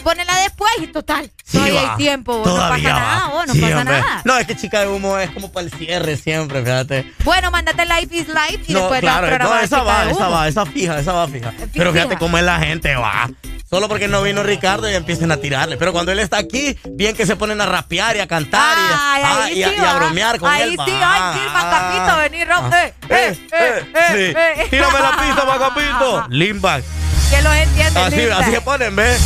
Ponela 0.03 0.39
después 0.41 0.71
y 0.83 0.87
total. 0.87 1.31
Sí, 1.45 1.59
Todavía 1.59 1.83
va. 1.83 1.91
hay 1.93 1.97
tiempo. 1.97 2.35
vos, 2.39 2.45
Todavía 2.45 2.91
no 2.91 2.95
pasa 2.95 3.05
va. 3.07 3.15
nada, 3.15 3.29
vos, 3.29 3.47
no 3.47 3.53
Sí, 3.55 3.61
pasa 3.61 3.79
hombre. 3.79 4.01
nada. 4.01 4.23
No, 4.25 4.39
es 4.39 4.47
que 4.47 4.57
chica 4.57 4.81
de 4.81 4.89
humo 4.89 5.19
es 5.19 5.31
como 5.31 5.51
para 5.53 5.67
el 5.67 5.73
cierre 5.73 6.17
siempre, 6.17 6.63
fíjate. 6.63 7.13
Bueno, 7.25 7.51
mándate 7.51 7.85
Life 7.85 8.09
is 8.17 8.29
Life 8.29 8.61
y 8.69 8.73
No, 8.73 8.81
después 8.81 9.01
claro, 9.01 9.27
la 9.31 9.39
no, 9.39 9.59
esa 9.59 9.83
va, 9.83 10.11
esa 10.11 10.29
va, 10.29 10.49
esa 10.49 10.67
fija, 10.67 10.99
esa 10.99 11.13
va 11.13 11.27
fija. 11.29 11.53
Pero 11.75 11.93
fíjate 11.93 12.11
fija. 12.11 12.19
cómo 12.19 12.39
es 12.39 12.45
la 12.45 12.59
gente, 12.59 12.95
va. 12.97 13.31
Solo 13.75 13.89
porque 13.89 14.07
no 14.07 14.23
vino 14.23 14.45
Ricardo 14.45 14.89
y 14.89 14.95
empiezan 14.95 15.33
a 15.33 15.37
tirarle. 15.39 15.77
Pero 15.77 15.93
cuando 15.93 16.13
él 16.13 16.21
está 16.21 16.39
aquí, 16.39 16.79
bien 16.93 17.17
que 17.17 17.27
se 17.27 17.35
ponen 17.35 17.61
a 17.61 17.67
rapear 17.67 18.15
y 18.15 18.21
a 18.21 18.29
cantar 18.29 18.79
y, 18.79 18.81
a- 18.93 19.13
Ay, 19.15 19.23
ah, 19.25 19.45
ahí 19.47 19.59
y 19.59 19.63
a, 19.65 19.69
sí 19.69 19.75
y 19.77 19.81
a 19.81 19.83
va. 19.83 19.95
bromear 19.95 20.39
con 20.39 20.49
ahí 20.49 20.63
él. 20.63 20.71
sí, 20.87 20.93
va. 20.93 21.33
ay, 21.33 21.41
sí, 21.41 21.45
Macapito, 21.53 22.17
vení, 22.19 22.45
Rob. 22.45 22.73
Eh, 22.73 22.95
eh, 23.09 23.39
Eh, 23.51 23.85
eh, 23.93 24.07
sí. 24.13 24.15
eh, 24.15 24.35
eh. 24.59 24.67
Tírame 24.71 24.99
la 25.01 25.11
pista, 25.17 25.45
Macapito. 25.49 26.25
Limback. 26.29 26.85
Que 27.31 27.43
los 27.43 27.53
entiende, 27.53 28.01
Así, 28.01 28.21
así 28.31 28.51
se 28.53 28.61
ponen, 28.61 28.95
¿ves? 28.95 29.21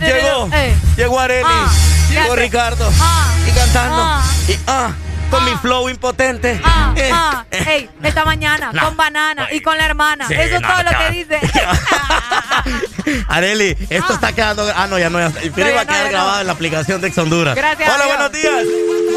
Llegó, 0.00 0.48
Eh. 0.52 0.74
llegó 0.96 1.18
Arely, 1.18 1.44
Ah, 1.44 1.72
llegó. 2.08 2.36
Ricardo 2.36 2.88
Ah, 3.00 3.32
y 3.48 3.50
cantando 3.50 3.96
ah. 4.00 4.22
y 4.46 4.56
ah, 4.68 4.90
con 5.32 5.44
mi 5.46 5.56
flow 5.56 5.88
impotente. 5.88 6.60
Ah, 6.62 6.92
Eh, 6.94 7.10
ah, 7.12 7.44
eh. 7.50 7.64
ey, 7.68 7.90
esta 8.02 8.24
mañana 8.24 8.70
con 8.78 8.96
banana 8.98 9.48
y 9.50 9.60
con 9.60 9.76
la 9.78 9.86
hermana. 9.86 10.28
Sí, 10.28 10.34
Eso 10.34 10.56
es 10.56 10.62
todo 10.62 10.82
lo 10.82 10.90
que 10.90 11.10
dice. 11.10 11.40
Areli, 13.28 13.76
esto 13.90 14.12
está 14.12 14.32
quedando. 14.32 14.70
Ah, 14.76 14.86
no, 14.86 14.98
ya 14.98 15.08
no. 15.10 15.18
Ya, 15.18 15.30
No, 15.30 15.40
iba 15.40 15.80
a 15.80 15.84
ya 15.84 15.84
no, 15.84 15.86
quedar 15.86 15.86
ya 15.86 16.04
no. 16.04 16.10
grabado 16.10 16.40
en 16.42 16.46
la 16.46 16.52
aplicación 16.52 17.00
de 17.00 17.08
Ex 17.08 17.18
Honduras. 17.18 17.54
Gracias 17.56 17.88
a 17.88 17.94
Hola, 17.94 18.06
buenos 18.06 18.32
días. 18.32 18.62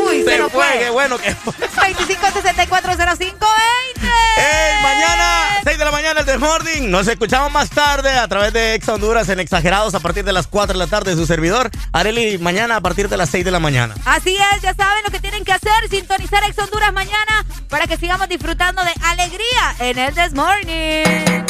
Uy, 0.08 0.24
se, 0.24 0.30
Se 0.32 0.38
nos 0.40 0.52
fue, 0.52 0.66
fue. 0.66 0.80
qué 0.80 0.90
bueno 0.90 1.18
que 1.18 1.36
fue. 1.36 1.54
25640520. 1.76 3.36
¡Ey! 4.38 4.84
Mañana, 4.84 5.42
6 5.64 5.78
de 5.78 5.86
la 5.86 5.92
mañana, 5.92 6.20
el 6.22 6.26
Desmorning. 6.26 6.90
Nos 6.92 7.08
escuchamos 7.08 7.52
más 7.52 7.70
tarde 7.70 8.12
a 8.12 8.28
través 8.28 8.52
de 8.54 8.74
Ex 8.76 8.88
Honduras 8.90 9.30
en 9.30 9.40
Exagerados 9.40 9.96
a 9.96 10.00
partir 10.00 10.24
de 10.26 10.34
las 10.34 10.48
4 10.48 10.74
de 10.74 10.80
la 10.80 10.88
tarde. 10.88 11.14
Su 11.16 11.26
servidor, 11.26 11.70
Areli, 11.94 12.38
mañana 12.38 12.78
a 12.78 12.82
partir 12.82 13.08
de 13.10 13.18
las 13.18 13.30
6 13.30 13.46
de 13.46 13.52
la 13.52 13.60
mañana. 13.60 13.96
Así 14.06 14.36
es, 14.56 14.62
ya 14.62 14.74
saben 14.74 15.04
lo 15.04 15.12
que 15.12 15.20
tienen 15.20 15.44
que 15.46 15.54
hacer, 15.54 15.72
sintonizar 16.06 16.44
Ex 16.44 16.60
Honduras 16.60 16.94
mañana 16.94 17.44
para 17.68 17.88
que 17.88 17.98
sigamos 17.98 18.30
disfrutando 18.30 18.84
de 18.84 18.92
alegría 19.06 19.76
en 19.80 19.98
el 19.98 20.14
This 20.14 20.34
Morning. 20.34 21.44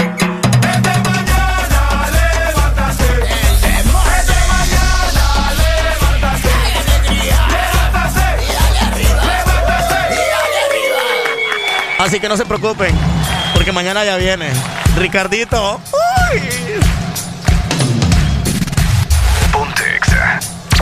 Así 11.98 12.20
que 12.20 12.30
no 12.30 12.38
se 12.38 12.46
preocupen, 12.46 12.96
porque 13.54 13.72
mañana 13.72 14.06
ya 14.06 14.16
viene. 14.16 14.52
Ricardito. 14.96 15.82
Uy. 16.32 17.05